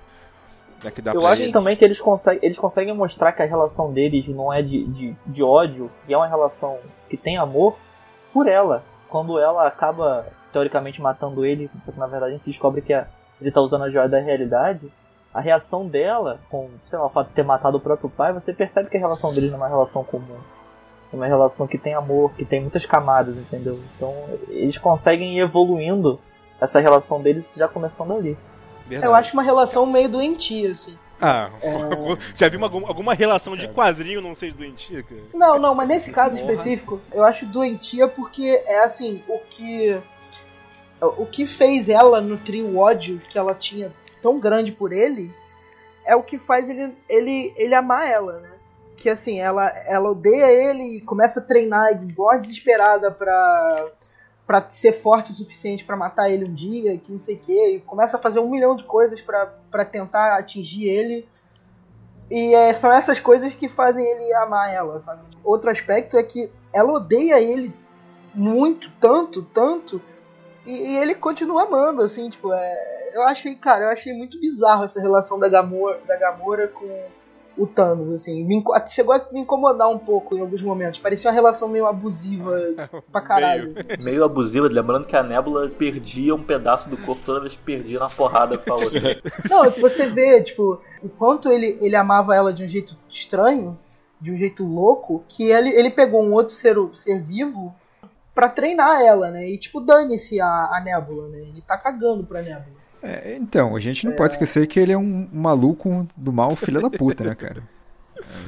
Né, 0.82 0.90
que 0.90 1.02
dá 1.02 1.12
Eu 1.12 1.26
acho 1.26 1.42
ele. 1.42 1.52
também 1.52 1.76
que 1.76 1.84
eles 1.84 2.00
conseguem, 2.00 2.40
eles 2.42 2.58
conseguem 2.58 2.94
mostrar 2.94 3.32
que 3.32 3.42
a 3.42 3.46
relação 3.46 3.92
deles 3.92 4.26
não 4.28 4.52
é 4.52 4.62
de, 4.62 4.84
de, 4.86 5.16
de 5.26 5.42
ódio, 5.42 5.90
que 6.06 6.12
é 6.12 6.16
uma 6.16 6.26
relação 6.26 6.78
que 7.08 7.16
tem 7.16 7.36
amor 7.36 7.76
por 8.32 8.48
ela. 8.48 8.82
Quando 9.10 9.38
ela 9.38 9.66
acaba, 9.66 10.26
teoricamente, 10.52 11.00
matando 11.00 11.44
ele, 11.44 11.70
porque 11.84 11.98
na 12.00 12.06
verdade 12.06 12.32
a 12.32 12.36
gente 12.36 12.46
descobre 12.46 12.80
que 12.80 12.92
a- 12.92 13.06
ele 13.40 13.50
tá 13.50 13.60
usando 13.60 13.84
a 13.84 13.90
joia 13.90 14.08
da 14.08 14.20
realidade, 14.20 14.90
a 15.32 15.40
reação 15.40 15.86
dela, 15.86 16.38
com, 16.50 16.68
sei 16.88 16.98
lá, 16.98 17.06
o 17.06 17.10
fato 17.10 17.28
de 17.28 17.34
ter 17.34 17.44
matado 17.44 17.76
o 17.76 17.80
próprio 17.80 18.08
pai, 18.10 18.32
você 18.32 18.52
percebe 18.52 18.88
que 18.90 18.96
a 18.96 19.00
relação 19.00 19.32
deles 19.32 19.50
não 19.50 19.58
é 19.58 19.60
uma 19.62 19.68
relação 19.68 20.02
comum. 20.04 20.36
É 21.12 21.16
uma 21.16 21.26
relação 21.26 21.66
que 21.66 21.76
tem 21.78 21.94
amor, 21.94 22.32
que 22.34 22.44
tem 22.44 22.60
muitas 22.60 22.86
camadas, 22.86 23.36
entendeu? 23.36 23.80
Então 23.96 24.14
eles 24.48 24.78
conseguem 24.78 25.36
ir 25.38 25.40
evoluindo 25.40 26.20
essa 26.60 26.78
relação 26.80 27.20
deles 27.20 27.44
já 27.56 27.66
começando 27.66 28.12
ali. 28.12 28.36
Verdade. 28.86 29.10
Eu 29.10 29.14
acho 29.14 29.32
uma 29.34 29.42
relação 29.42 29.86
meio 29.86 30.08
doentia, 30.08 30.70
assim. 30.72 30.96
Ah, 31.20 31.50
É. 31.60 31.70
já 32.34 32.48
vi 32.48 32.56
uma, 32.56 32.66
alguma 32.66 33.14
relação 33.14 33.56
de 33.56 33.68
quadrinho 33.68 34.20
não 34.20 34.34
seja 34.34 34.56
doentia? 34.56 35.02
cara? 35.02 35.20
Não, 35.34 35.58
não, 35.58 35.74
mas 35.74 35.88
nesse 35.88 36.10
caso 36.10 36.36
Porra. 36.38 36.52
específico, 36.52 37.00
eu 37.12 37.24
acho 37.24 37.46
doentia 37.46 38.08
porque 38.08 38.62
é 38.66 38.84
assim, 38.84 39.22
o 39.28 39.38
que. 39.38 40.00
O 41.00 41.24
que 41.24 41.46
fez 41.46 41.88
ela 41.88 42.20
nutrir 42.20 42.62
o 42.62 42.76
ódio 42.76 43.20
que 43.20 43.38
ela 43.38 43.54
tinha 43.54 43.90
tão 44.20 44.38
grande 44.38 44.70
por 44.70 44.92
ele 44.92 45.32
é 46.04 46.14
o 46.14 46.22
que 46.22 46.38
faz 46.38 46.68
ele, 46.68 46.94
ele, 47.08 47.54
ele 47.56 47.74
amar 47.74 48.06
ela, 48.06 48.38
né? 48.40 48.50
Que 48.96 49.08
assim, 49.08 49.40
ela, 49.40 49.68
ela 49.86 50.10
odeia 50.10 50.50
ele 50.52 50.96
e 50.96 51.00
começa 51.00 51.40
a 51.40 51.42
treinar 51.42 51.90
igual 51.92 52.38
desesperada 52.38 53.10
pra, 53.10 53.86
pra 54.50 54.66
ser 54.68 54.90
forte 54.90 55.30
o 55.30 55.34
suficiente 55.34 55.84
pra 55.84 55.96
matar 55.96 56.28
ele 56.28 56.50
um 56.50 56.52
dia, 56.52 56.98
que 56.98 57.12
não 57.12 57.20
sei 57.20 57.36
o 57.36 57.38
que, 57.38 57.66
e 57.68 57.78
começa 57.82 58.16
a 58.16 58.20
fazer 58.20 58.40
um 58.40 58.50
milhão 58.50 58.74
de 58.74 58.82
coisas 58.82 59.20
pra 59.20 59.84
tentar 59.84 60.36
atingir 60.36 60.88
ele. 60.88 61.28
E 62.28 62.52
é, 62.52 62.74
são 62.74 62.92
essas 62.92 63.20
coisas 63.20 63.54
que 63.54 63.68
fazem 63.68 64.04
ele 64.04 64.34
amar 64.34 64.74
ela, 64.74 64.98
sabe? 64.98 65.22
Outro 65.44 65.70
aspecto 65.70 66.16
é 66.16 66.22
que 66.24 66.50
ela 66.72 66.92
odeia 66.92 67.40
ele 67.40 67.72
muito, 68.34 68.90
tanto, 69.00 69.40
tanto, 69.54 70.02
e, 70.66 70.72
e 70.72 70.98
ele 70.98 71.14
continua 71.14 71.62
amando, 71.62 72.02
assim, 72.02 72.28
tipo, 72.28 72.52
é, 72.52 73.12
eu 73.14 73.22
achei, 73.22 73.54
cara, 73.54 73.84
eu 73.84 73.90
achei 73.90 74.12
muito 74.12 74.40
bizarro 74.40 74.84
essa 74.84 75.00
relação 75.00 75.38
da 75.38 75.48
Gamora, 75.48 76.00
da 76.08 76.16
Gamora 76.16 76.66
com 76.66 76.88
o 77.60 77.66
Thanos, 77.66 78.14
assim, 78.14 78.42
me 78.42 78.64
chegou 78.88 79.14
a 79.14 79.26
me 79.30 79.40
incomodar 79.40 79.88
um 79.90 79.98
pouco 79.98 80.34
em 80.34 80.40
alguns 80.40 80.62
momentos, 80.62 80.98
parecia 80.98 81.30
uma 81.30 81.34
relação 81.34 81.68
meio 81.68 81.86
abusiva 81.86 82.58
pra 83.12 83.20
caralho. 83.20 83.74
Meio 84.00 84.24
abusiva, 84.24 84.66
lembrando 84.66 85.06
que 85.06 85.14
a 85.14 85.22
Nebula 85.22 85.68
perdia 85.68 86.34
um 86.34 86.42
pedaço 86.42 86.88
do 86.88 86.96
corpo 86.96 87.22
toda 87.22 87.40
vez 87.40 87.54
que 87.54 87.62
perdia 87.62 87.98
na 87.98 88.08
porrada 88.08 88.56
com 88.56 88.72
a 88.72 88.76
outra. 88.76 89.20
Não, 89.48 89.70
se 89.70 89.78
você 89.78 90.06
vê, 90.06 90.40
tipo, 90.42 90.80
o 91.02 91.08
quanto 91.10 91.52
ele, 91.52 91.76
ele 91.82 91.94
amava 91.94 92.34
ela 92.34 92.50
de 92.50 92.64
um 92.64 92.68
jeito 92.68 92.96
estranho, 93.10 93.78
de 94.18 94.32
um 94.32 94.36
jeito 94.36 94.64
louco, 94.64 95.22
que 95.28 95.44
ele, 95.44 95.68
ele 95.68 95.90
pegou 95.90 96.24
um 96.24 96.32
outro 96.32 96.54
ser, 96.54 96.76
ser 96.94 97.20
vivo 97.20 97.74
pra 98.34 98.48
treinar 98.48 99.02
ela, 99.02 99.30
né? 99.30 99.46
E, 99.50 99.58
tipo, 99.58 99.80
dane-se 99.80 100.40
a, 100.40 100.46
a 100.46 100.80
Nebula, 100.82 101.28
né? 101.28 101.40
Ele 101.40 101.60
tá 101.60 101.76
cagando 101.76 102.24
pra 102.24 102.40
Nebula. 102.40 102.79
É, 103.02 103.36
então, 103.36 103.74
a 103.76 103.80
gente 103.80 104.06
não 104.06 104.14
pode 104.14 104.34
esquecer 104.34 104.66
que 104.66 104.78
ele 104.78 104.92
é 104.92 104.98
um 104.98 105.28
maluco 105.32 106.06
do 106.16 106.32
mal, 106.32 106.54
filho 106.56 106.80
da 106.80 106.90
puta, 106.90 107.24
né, 107.24 107.34
cara? 107.34 107.62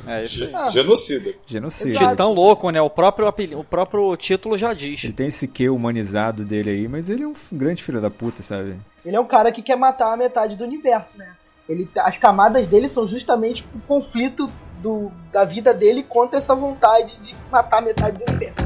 É. 0.07 0.24
Ge- 0.24 0.53
Genocida. 0.70 1.32
Genocida. 1.46 1.90
Exato. 1.90 2.16
Tão 2.16 2.32
louco, 2.34 2.68
né? 2.70 2.80
O 2.82 2.90
próprio, 2.90 3.26
apeli- 3.26 3.55
o 3.55 3.64
próprio 3.64 4.14
título 4.16 4.59
já 4.59 4.74
diz. 4.74 5.03
Ele 5.05 5.12
tem 5.14 5.28
esse 5.28 5.48
que 5.48 5.68
humanizado 5.68 6.44
dele 6.44 6.70
aí, 6.70 6.88
mas 6.88 7.09
ele 7.09 7.22
é 7.22 7.26
um 7.26 7.32
grande 7.53 7.82
filho 7.82 8.00
da 8.00 8.11
puta, 8.11 8.42
sabe? 8.42 8.76
Ele 9.05 9.16
é 9.16 9.20
um 9.20 9.24
cara 9.24 9.50
que 9.50 9.62
quer 9.62 9.76
matar 9.76 10.12
a 10.12 10.16
metade 10.16 10.57
do 10.57 10.64
universo, 10.64 11.16
né? 11.16 11.28
Ele, 11.68 11.88
as 11.96 12.16
camadas 12.18 12.66
dele 12.66 12.88
são 12.88 13.07
justamente 13.07 13.64
o 13.74 13.80
conflito 13.86 14.50
do, 14.82 15.11
da 15.32 15.44
vida 15.44 15.72
dele 15.72 16.03
contra 16.03 16.38
essa 16.38 16.55
vontade 16.55 17.16
de 17.20 17.34
matar 17.50 17.78
a 17.78 17.82
metade 17.82 18.18
do 18.18 18.30
universo. 18.30 18.62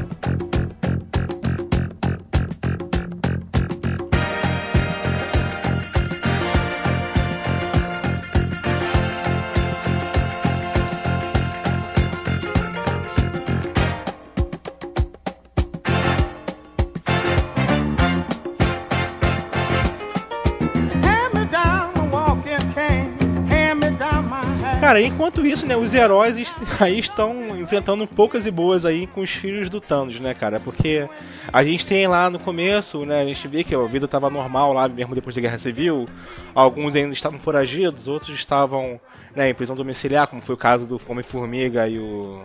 Cara, 24.87 25.01
enquanto 25.01 25.45
isso, 25.45 25.65
né, 25.65 25.75
os 25.75 25.93
heróis 25.93 26.37
est- 26.37 26.55
aí 26.81 26.97
estão 26.99 27.35
enfrentando 27.59 28.07
poucas 28.07 28.45
e 28.45 28.51
boas 28.51 28.85
aí 28.85 29.05
com 29.05 29.19
os 29.19 29.29
filhos 29.29 29.69
do 29.69 29.81
Thanos, 29.81 30.17
né, 30.17 30.33
cara? 30.33 30.61
Porque 30.61 31.09
a 31.51 31.61
gente 31.61 31.85
tem 31.85 32.07
lá 32.07 32.29
no 32.29 32.39
começo, 32.39 33.05
né, 33.05 33.21
a 33.21 33.25
gente 33.25 33.45
vê 33.49 33.65
que 33.65 33.75
a 33.75 33.83
vida 33.83 34.07
tava 34.07 34.29
normal 34.29 34.71
lá 34.71 34.87
mesmo 34.87 35.13
depois 35.13 35.35
da 35.35 35.41
Guerra 35.41 35.57
Civil. 35.59 36.05
Alguns 36.55 36.95
ainda 36.95 37.11
estavam 37.11 37.37
foragidos, 37.37 38.07
outros 38.07 38.33
estavam, 38.33 38.97
né, 39.35 39.49
em 39.49 39.53
prisão 39.53 39.75
domiciliar, 39.75 40.25
como 40.25 40.41
foi 40.41 40.55
o 40.55 40.57
caso 40.57 40.85
do 40.85 41.01
Homem-Formiga 41.05 41.85
e 41.89 41.99
o 41.99 42.41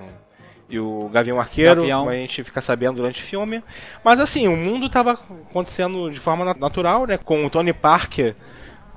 e 0.68 0.80
o 0.80 1.08
Gavião 1.12 1.38
Arqueiro, 1.38 1.82
Gavião. 1.82 1.98
como 2.00 2.10
a 2.10 2.14
gente 2.16 2.42
fica 2.42 2.62
sabendo 2.62 2.96
durante 2.96 3.20
o 3.22 3.24
filme. 3.24 3.62
Mas 4.02 4.18
assim, 4.18 4.48
o 4.48 4.56
mundo 4.56 4.88
tava 4.88 5.12
acontecendo 5.12 6.10
de 6.10 6.18
forma 6.18 6.46
nat- 6.46 6.58
natural, 6.58 7.06
né, 7.06 7.18
com 7.18 7.44
o 7.44 7.50
Tony 7.50 7.72
Parker 7.74 8.34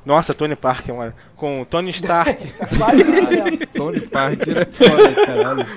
nossa, 0.05 0.33
Tony 0.33 0.55
Parker, 0.55 0.93
mano. 0.93 1.13
Com 1.35 1.61
o 1.61 1.65
Tony 1.65 1.89
Stark. 1.89 2.37
Tony 3.73 4.01
Parker 4.01 4.57
é 4.59 4.65
foda, 4.65 5.25
caralho. 5.25 5.67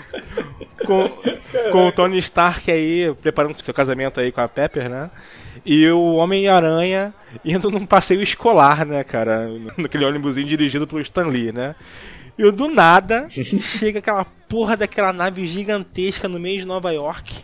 com, 0.85 1.72
com 1.72 1.89
o 1.89 1.93
Tony 1.93 2.18
Stark 2.18 2.70
aí, 2.70 3.14
preparando 3.22 3.57
seu 3.57 3.72
casamento 3.72 4.20
aí 4.20 4.31
com 4.31 4.43
a 4.43 4.49
Pepper, 4.49 4.91
né? 4.91 5.11
E 5.64 5.89
o 5.89 6.16
Homem-Aranha 6.16 7.14
indo 7.43 7.70
num 7.70 7.87
passeio 7.87 8.22
escolar, 8.22 8.85
né, 8.85 9.03
cara? 9.03 9.49
Naquele 9.79 10.05
ônibusinho 10.05 10.47
dirigido 10.47 10.87
pelo 10.87 11.01
Stan 11.01 11.26
Lee, 11.26 11.51
né? 11.51 11.74
E 12.37 12.51
do 12.51 12.68
nada 12.68 13.26
chega 13.31 13.99
aquela 13.99 14.24
porra 14.24 14.76
daquela 14.76 15.12
nave 15.12 15.47
gigantesca 15.47 16.29
no 16.29 16.39
meio 16.39 16.61
de 16.61 16.66
Nova 16.66 16.93
York. 16.93 17.35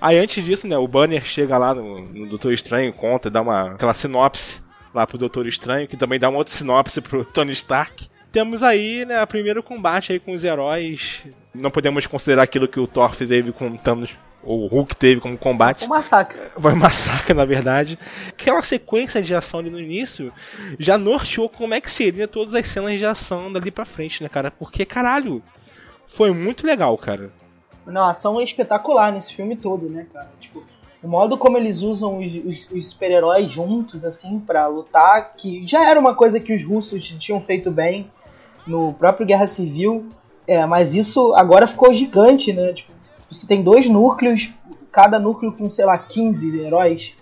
Aí 0.00 0.18
antes 0.18 0.44
disso, 0.44 0.66
né, 0.66 0.76
o 0.76 0.86
Banner 0.86 1.24
chega 1.24 1.56
lá 1.56 1.74
no, 1.74 2.02
no 2.02 2.26
Doutor 2.26 2.52
Estranho, 2.52 2.92
conta, 2.92 3.30
dá 3.30 3.40
uma 3.40 3.70
aquela 3.70 3.94
sinopse 3.94 4.65
lá 4.96 5.06
pro 5.06 5.18
Doutor 5.18 5.46
Estranho, 5.46 5.86
que 5.86 5.96
também 5.96 6.18
dá 6.18 6.28
uma 6.28 6.38
outra 6.38 6.52
sinopse 6.52 7.00
pro 7.00 7.24
Tony 7.32 7.52
Stark. 7.52 8.08
Temos 8.32 8.62
aí, 8.62 9.04
né, 9.04 9.22
o 9.22 9.26
primeiro 9.26 9.62
combate 9.62 10.12
aí 10.12 10.18
com 10.18 10.32
os 10.32 10.42
heróis. 10.42 11.22
Não 11.54 11.70
podemos 11.70 12.06
considerar 12.06 12.42
aquilo 12.42 12.68
que 12.68 12.80
o 12.80 12.86
Thor 12.86 13.14
teve 13.14 13.52
com 13.52 13.68
o 13.68 13.78
Thanos, 13.78 14.10
ou 14.42 14.64
o 14.64 14.66
Hulk 14.66 14.94
teve 14.96 15.20
como 15.20 15.38
combate. 15.38 15.84
Um 15.84 15.88
massacre. 15.88 16.38
Foi 16.60 16.72
um 16.72 16.76
massacre, 16.76 17.34
na 17.34 17.44
verdade. 17.44 17.98
Aquela 18.28 18.62
sequência 18.62 19.22
de 19.22 19.34
ação 19.34 19.60
ali 19.60 19.70
no 19.70 19.80
início 19.80 20.32
já 20.78 20.98
norteou 20.98 21.48
como 21.48 21.74
é 21.74 21.80
que 21.80 21.90
seria 21.90 22.28
todas 22.28 22.54
as 22.54 22.66
cenas 22.66 22.98
de 22.98 23.04
ação 23.06 23.52
dali 23.52 23.70
pra 23.70 23.84
frente, 23.84 24.22
né, 24.22 24.28
cara? 24.28 24.50
Porque, 24.50 24.84
caralho, 24.84 25.42
foi 26.06 26.30
muito 26.32 26.66
legal, 26.66 26.96
cara. 26.98 27.30
Não, 27.86 28.02
a 28.02 28.10
ação 28.10 28.40
é 28.40 28.44
espetacular 28.44 29.12
nesse 29.12 29.32
filme 29.32 29.56
todo, 29.56 29.88
né, 29.88 30.06
cara? 30.12 30.30
O 31.02 31.08
modo 31.08 31.36
como 31.38 31.56
eles 31.58 31.82
usam 31.82 32.18
os, 32.20 32.34
os- 32.34 32.68
os 32.72 32.86
super-heróis 32.90 33.50
juntos, 33.52 34.04
assim, 34.04 34.38
pra 34.40 34.66
lutar, 34.66 35.34
que 35.36 35.66
já 35.66 35.88
era 35.88 36.00
uma 36.00 36.14
coisa 36.14 36.40
que 36.40 36.52
os 36.54 36.64
russos 36.64 37.06
tinham 37.18 37.40
feito 37.40 37.70
bem 37.70 38.10
no 38.66 38.92
próprio 38.94 39.26
Guerra 39.26 39.46
Civil, 39.46 40.06
é, 40.48 40.64
mas 40.66 40.94
isso 40.96 41.34
agora 41.34 41.66
ficou 41.66 41.94
gigante, 41.94 42.52
né? 42.52 42.72
Tipo, 42.72 42.92
você 43.30 43.46
tem 43.46 43.62
dois 43.62 43.88
núcleos, 43.88 44.50
cada 44.90 45.18
núcleo 45.18 45.52
com, 45.52 45.70
sei 45.70 45.84
lá, 45.84 45.96
15 45.98 46.58
heróis. 46.60 47.14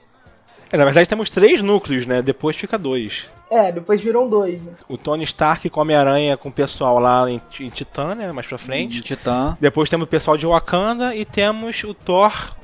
É, 0.72 0.76
na 0.76 0.84
verdade 0.84 1.08
temos 1.08 1.28
três 1.28 1.60
núcleos, 1.60 2.06
né? 2.06 2.22
Depois 2.22 2.56
fica 2.56 2.78
dois. 2.78 3.24
É, 3.50 3.70
depois 3.70 4.02
viram 4.02 4.28
dois, 4.28 4.60
né? 4.62 4.72
O 4.88 4.96
Tony 4.96 5.22
Stark 5.24 5.68
com 5.68 5.80
Homem-Aranha 5.80 6.36
com 6.36 6.48
o 6.48 6.52
pessoal 6.52 6.98
lá 6.98 7.30
em, 7.30 7.40
em 7.60 7.68
Titã, 7.68 8.14
né? 8.14 8.32
Mais 8.32 8.46
pra 8.46 8.56
frente. 8.58 9.00
Titã. 9.02 9.56
Depois 9.60 9.90
temos 9.90 10.06
o 10.06 10.10
pessoal 10.10 10.36
de 10.36 10.46
Wakanda 10.46 11.14
e 11.14 11.24
temos 11.24 11.84
o 11.84 11.92
Thor 11.92 12.54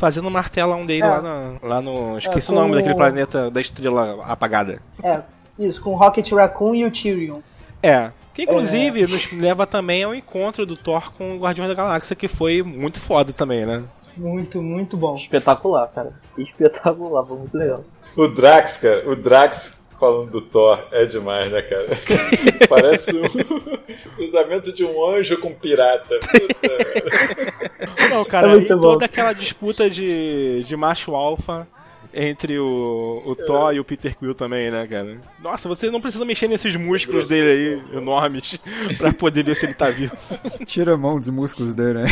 fazendo 0.00 0.26
o 0.26 0.30
martelão 0.30 0.84
dele 0.84 1.02
É. 1.02 1.06
lá, 1.08 1.20
no, 1.20 1.68
lá 1.68 1.80
no. 1.80 2.18
Esqueci 2.18 2.48
com 2.48 2.54
o 2.54 2.56
nome 2.56 2.74
daquele 2.74 2.94
planeta 2.94 3.50
da 3.50 3.60
estrela 3.60 4.24
apagada. 4.24 4.80
É, 5.02 5.20
isso, 5.58 5.80
com 5.80 5.90
o 5.90 5.94
Rocket 5.96 6.32
Raccoon 6.32 6.74
e 6.74 6.84
o 6.84 6.90
Tyrion. 6.90 7.40
É. 7.82 8.10
Que 8.34 8.44
inclusive 8.44 9.06
nos 9.06 9.30
leva 9.32 9.66
também 9.66 10.04
ao 10.04 10.14
encontro 10.14 10.64
do 10.64 10.76
Thor 10.76 11.12
com 11.12 11.36
o 11.36 11.38
Guardião 11.38 11.68
da 11.68 11.74
Galáxia, 11.74 12.16
que 12.16 12.28
foi 12.28 12.62
muito 12.62 12.98
foda 13.00 13.32
também, 13.32 13.66
né? 13.66 13.82
Muito, 14.16 14.62
muito 14.62 14.96
bom. 14.96 15.16
Espetacular, 15.16 15.88
cara. 15.88 16.12
Espetacular, 16.38 17.24
foi 17.24 17.38
muito 17.38 17.56
legal. 17.56 17.84
O 18.16 18.28
Drax, 18.28 18.78
cara, 18.78 19.08
o 19.08 19.16
Drax 19.16 19.79
falando 20.00 20.30
do 20.30 20.40
Thor 20.40 20.82
é 20.90 21.04
demais, 21.04 21.52
né, 21.52 21.60
cara? 21.60 21.86
Parece 22.68 23.20
um 23.20 23.28
cruzamento 24.16 24.72
de 24.72 24.82
um 24.82 25.06
anjo 25.06 25.36
com 25.38 25.50
um 25.50 25.54
pirata. 25.54 26.18
Puta. 26.20 28.08
Não, 28.08 28.24
cara, 28.24 28.56
É 28.56 28.56
e 28.56 28.66
toda 28.66 29.04
aquela 29.04 29.34
disputa 29.34 29.90
de, 29.90 30.64
de 30.64 30.74
macho 30.74 31.14
alfa 31.14 31.68
entre 32.12 32.58
o, 32.58 33.22
o 33.24 33.36
Thor 33.36 33.72
e 33.72 33.78
o 33.78 33.84
Peter 33.84 34.16
Quill 34.18 34.34
também, 34.34 34.70
né, 34.70 34.86
cara? 34.86 35.20
Nossa, 35.38 35.68
você 35.68 35.90
não 35.90 36.00
precisa 36.00 36.24
mexer 36.24 36.48
nesses 36.48 36.74
músculos 36.74 37.28
dele 37.28 37.82
aí, 37.92 37.98
enormes, 38.00 38.58
pra 38.98 39.12
poder 39.12 39.44
ver 39.44 39.54
se 39.54 39.66
ele 39.66 39.74
tá 39.74 39.90
vivo. 39.90 40.16
Tira 40.64 40.94
a 40.94 40.96
mão 40.96 41.20
dos 41.20 41.30
músculos 41.30 41.74
dele, 41.74 42.00
né? 42.00 42.08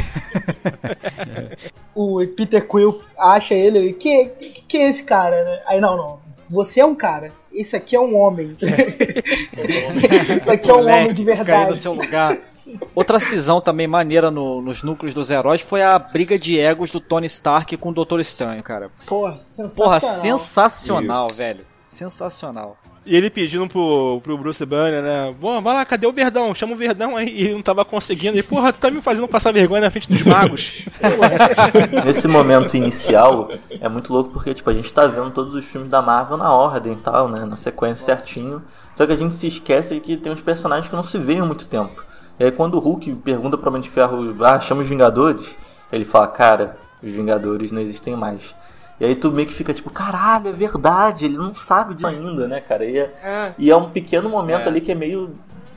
o 1.95 2.25
Peter 2.29 2.65
Quill 2.69 3.03
acha 3.19 3.55
ele, 3.55 3.79
ele 3.79 3.93
quem, 3.93 4.31
quem 4.69 4.85
é 4.85 4.89
esse 4.89 5.03
cara, 5.03 5.43
né? 5.45 5.63
Aí 5.67 5.81
não, 5.81 5.97
não. 5.97 6.29
Você 6.49 6.81
é 6.81 6.87
um 6.87 6.95
cara. 6.95 7.33
Esse 7.61 7.75
aqui 7.77 7.97
é 7.97 8.01
um 8.01 8.17
homem. 8.17 8.57
Isso 8.59 10.51
aqui 10.51 10.71
é 10.71 10.75
um 10.75 10.79
homem 10.81 11.13
de 11.15 11.23
aí 11.23 11.27
no 11.29 11.45
verdade. 11.45 11.79
seu 11.79 11.93
lugar. 11.93 12.39
Outra 12.95 13.19
cisão 13.19 13.61
também 13.61 13.87
maneira 13.87 14.31
no- 14.31 14.61
nos 14.61 14.83
núcleos 14.83 15.15
dos 15.15 15.31
heróis 15.31 15.61
foi 15.63 15.83
a 15.83 15.99
briga 15.99 16.39
de 16.39 16.59
egos 16.61 16.91
do 16.91 17.01
Tony 17.01 17.27
Stark 17.27 17.77
com 17.79 17.89
o 17.89 17.93
Doutor 17.93 18.21
Estranho, 18.21 18.63
cara. 18.63 18.91
Porra, 19.07 19.39
sensacional. 19.41 19.75
Porra, 19.77 20.01
sensacional, 20.21 21.27
Isso. 21.29 21.37
velho. 21.39 21.65
Sensacional. 21.89 22.77
E 23.09 23.17
ele 23.17 23.31
pedindo 23.31 23.67
pro, 23.67 24.21
pro 24.23 24.37
Bruce 24.37 24.67
Banner, 24.67 25.03
né? 25.03 25.35
Bom, 25.41 25.63
vai 25.63 25.73
lá, 25.73 25.83
cadê 25.87 26.07
o 26.07 26.13
Verdão? 26.13 26.55
Chama 26.55 26.75
o 26.75 26.77
Verdão 26.77 27.17
aí. 27.17 27.27
E 27.31 27.45
ele 27.45 27.55
não 27.55 27.63
tava 27.63 27.83
conseguindo. 27.83 28.37
E, 28.37 28.43
porra, 28.43 28.71
tu 28.71 28.79
tá 28.79 28.91
me 28.91 29.01
fazendo 29.01 29.27
passar 29.27 29.51
vergonha 29.51 29.81
na 29.81 29.91
frente 29.91 30.11
dos 30.11 30.23
magos. 30.25 30.91
Nesse 32.05 32.29
momento 32.29 32.77
inicial, 32.77 33.49
é 33.81 33.89
muito 33.89 34.13
louco 34.13 34.31
porque, 34.31 34.53
tipo, 34.53 34.69
a 34.69 34.75
gente 34.75 34.93
tá 34.93 35.07
vendo 35.07 35.31
todos 35.31 35.55
os 35.55 35.65
filmes 35.65 35.91
da 35.91 36.03
Marvel 36.03 36.37
na 36.37 36.53
ordem 36.53 36.93
e 36.93 36.97
tal, 36.97 37.31
né? 37.31 37.47
Na 37.47 37.57
sequência 37.57 38.05
certinho. 38.05 38.63
Só 38.95 39.07
que 39.07 39.13
a 39.15 39.17
gente 39.17 39.33
se 39.33 39.47
esquece 39.47 39.95
de 39.95 40.01
que 40.03 40.15
tem 40.15 40.31
uns 40.31 40.43
personagens 40.43 40.87
que 40.87 40.95
não 40.95 41.03
se 41.03 41.17
veem 41.17 41.41
há 41.41 41.47
muito 41.47 41.67
tempo. 41.67 42.05
E 42.39 42.45
aí 42.45 42.53
quando 42.53 42.75
o 42.75 42.79
Hulk 42.79 43.15
pergunta 43.25 43.57
pra 43.57 43.71
Homem 43.71 43.81
de 43.81 43.89
Ferro, 43.89 44.37
ah, 44.45 44.61
chama 44.61 44.83
os 44.83 44.89
Vingadores, 44.89 45.57
ele 45.91 46.05
fala, 46.05 46.29
cara, 46.29 46.77
os 47.03 47.11
Vingadores 47.11 47.73
não 47.73 47.81
existem 47.81 48.15
mais. 48.15 48.55
E 49.01 49.05
aí 49.05 49.15
tu 49.15 49.31
meio 49.31 49.47
que 49.47 49.55
fica 49.55 49.73
tipo, 49.73 49.91
caralho, 49.91 50.49
é 50.49 50.53
verdade, 50.53 51.27
ele 51.27 51.37
não 51.37 51.55
sabe 51.55 51.95
disso 51.95 52.07
ainda, 52.07 52.49
né, 52.49 52.61
cara? 52.61 52.85
E 52.85 52.99
é, 52.99 53.55
e 53.59 53.71
é 53.71 53.77
um 53.77 53.89
pequeno 53.91 54.29
momento 54.29 54.67
É. 54.67 54.69
ali 54.69 54.81
que 54.81 54.91
é 54.91 54.95
meio 54.95 55.31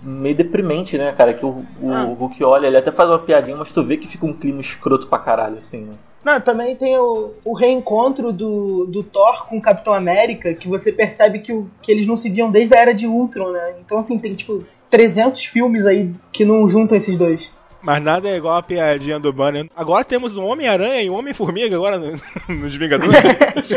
meio 0.03 0.35
deprimente, 0.35 0.97
né, 0.97 1.11
cara? 1.11 1.31
Que 1.33 1.45
o, 1.45 1.63
o 1.79 2.13
Hulk 2.13 2.43
olha, 2.43 2.65
ele 2.65 2.77
até 2.77 2.91
faz 2.91 3.07
uma 3.07 3.19
piadinha, 3.19 3.55
mas 3.55 3.71
tu 3.71 3.83
vê 3.83 3.97
que 3.97 4.07
fica 4.07 4.25
um 4.25 4.33
clima 4.33 4.59
escroto 4.59 5.07
pra 5.07 5.19
caralho, 5.19 5.57
assim, 5.57 5.81
né? 5.81 5.93
Não, 6.23 6.39
também 6.41 6.75
tem 6.75 6.97
o, 6.97 7.31
o 7.45 7.53
reencontro 7.53 8.31
do, 8.31 8.85
do 8.85 9.03
Thor 9.03 9.47
com 9.47 9.57
o 9.57 9.61
Capitão 9.61 9.93
América, 9.93 10.53
que 10.53 10.67
você 10.67 10.91
percebe 10.91 11.39
que, 11.39 11.51
o, 11.51 11.67
que 11.81 11.91
eles 11.91 12.07
não 12.07 12.15
se 12.15 12.29
viam 12.29 12.51
desde 12.51 12.75
a 12.75 12.79
Era 12.79 12.93
de 12.93 13.07
Ultron, 13.07 13.51
né? 13.51 13.73
Então, 13.83 13.97
assim, 13.99 14.17
tem, 14.19 14.35
tipo, 14.35 14.63
300 14.89 15.45
filmes 15.45 15.85
aí 15.85 16.11
que 16.31 16.45
não 16.45 16.67
juntam 16.69 16.95
esses 16.97 17.17
dois. 17.17 17.51
Mas 17.81 18.01
nada 18.03 18.29
é 18.29 18.35
igual 18.37 18.55
a 18.55 18.61
piadinha 18.63 19.19
do 19.19 19.33
Banner. 19.33 19.67
Agora 19.75 20.03
temos 20.05 20.37
um 20.37 20.45
Homem-Aranha 20.45 21.01
e 21.01 21.09
um 21.09 21.15
Homem-Formiga 21.15 21.75
agora 21.75 21.97
no- 21.97 22.19
nos 22.55 22.75
Vingadores. 22.75 23.15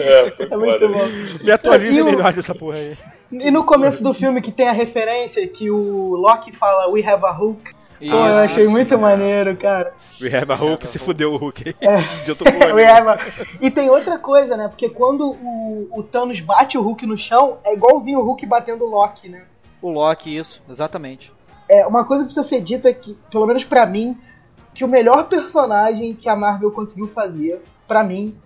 É, 0.00 0.30
foi 0.32 0.46
É 0.46 0.48
foda. 0.48 0.58
muito 0.58 0.88
bom. 0.88 1.44
Me 1.44 1.50
atualiza 1.52 1.98
E 1.98 2.02
o- 2.02 2.06
melhor 2.06 2.32
dessa 2.32 2.54
porra 2.54 2.76
aí. 2.76 2.94
E 3.32 3.50
no 3.50 3.64
começo 3.64 4.02
do 4.02 4.12
filme 4.12 4.40
que 4.42 4.52
tem 4.52 4.68
a 4.68 4.72
referência 4.72 5.46
que 5.46 5.70
o 5.70 6.14
Loki 6.16 6.54
fala 6.54 6.88
We 6.90 7.02
have 7.04 7.24
a 7.24 7.30
Hulk. 7.30 7.62
Pô, 8.00 8.06
eu 8.06 8.12
Ah, 8.16 8.42
achei 8.42 8.66
muito 8.66 8.98
maneiro, 8.98 9.56
cara. 9.56 9.94
We 10.20 10.34
have 10.36 10.50
a 10.52 10.56
Hulk, 10.56 10.86
se 10.88 10.98
fudeu 10.98 11.32
o 11.32 11.36
Hulk. 11.36 11.76
É. 11.80 11.98
Eu 12.28 12.34
tô 12.36 12.44
com 12.44 12.50
We 12.74 12.84
have 12.84 13.08
a- 13.08 13.18
E 13.60 13.70
tem 13.70 13.88
outra 13.88 14.18
coisa, 14.18 14.56
né? 14.56 14.66
Porque 14.68 14.88
quando 14.88 15.30
o, 15.30 15.88
o 15.92 16.02
Thanos 16.02 16.40
bate 16.40 16.76
o 16.76 16.82
Hulk 16.82 17.06
no 17.06 17.16
chão, 17.16 17.58
é 17.64 17.72
igualzinho 17.74 18.18
o 18.18 18.24
Hulk 18.24 18.44
batendo 18.46 18.84
o 18.84 18.88
Loki, 18.90 19.28
né? 19.28 19.42
O 19.80 19.90
Loki, 19.90 20.36
isso, 20.36 20.60
exatamente. 20.68 21.32
É, 21.72 21.86
uma 21.86 22.04
coisa 22.04 22.24
que 22.24 22.34
precisa 22.34 22.46
ser 22.46 22.60
dita 22.60 22.90
é 22.90 22.92
que, 22.92 23.16
pelo 23.30 23.46
menos 23.46 23.64
pra 23.64 23.86
mim, 23.86 24.14
que 24.74 24.84
o 24.84 24.88
melhor 24.88 25.26
personagem 25.26 26.14
que 26.14 26.28
a 26.28 26.36
Marvel 26.36 26.70
conseguiu 26.70 27.08
fazer, 27.08 27.62
pra 27.88 28.04
mim, 28.04 28.36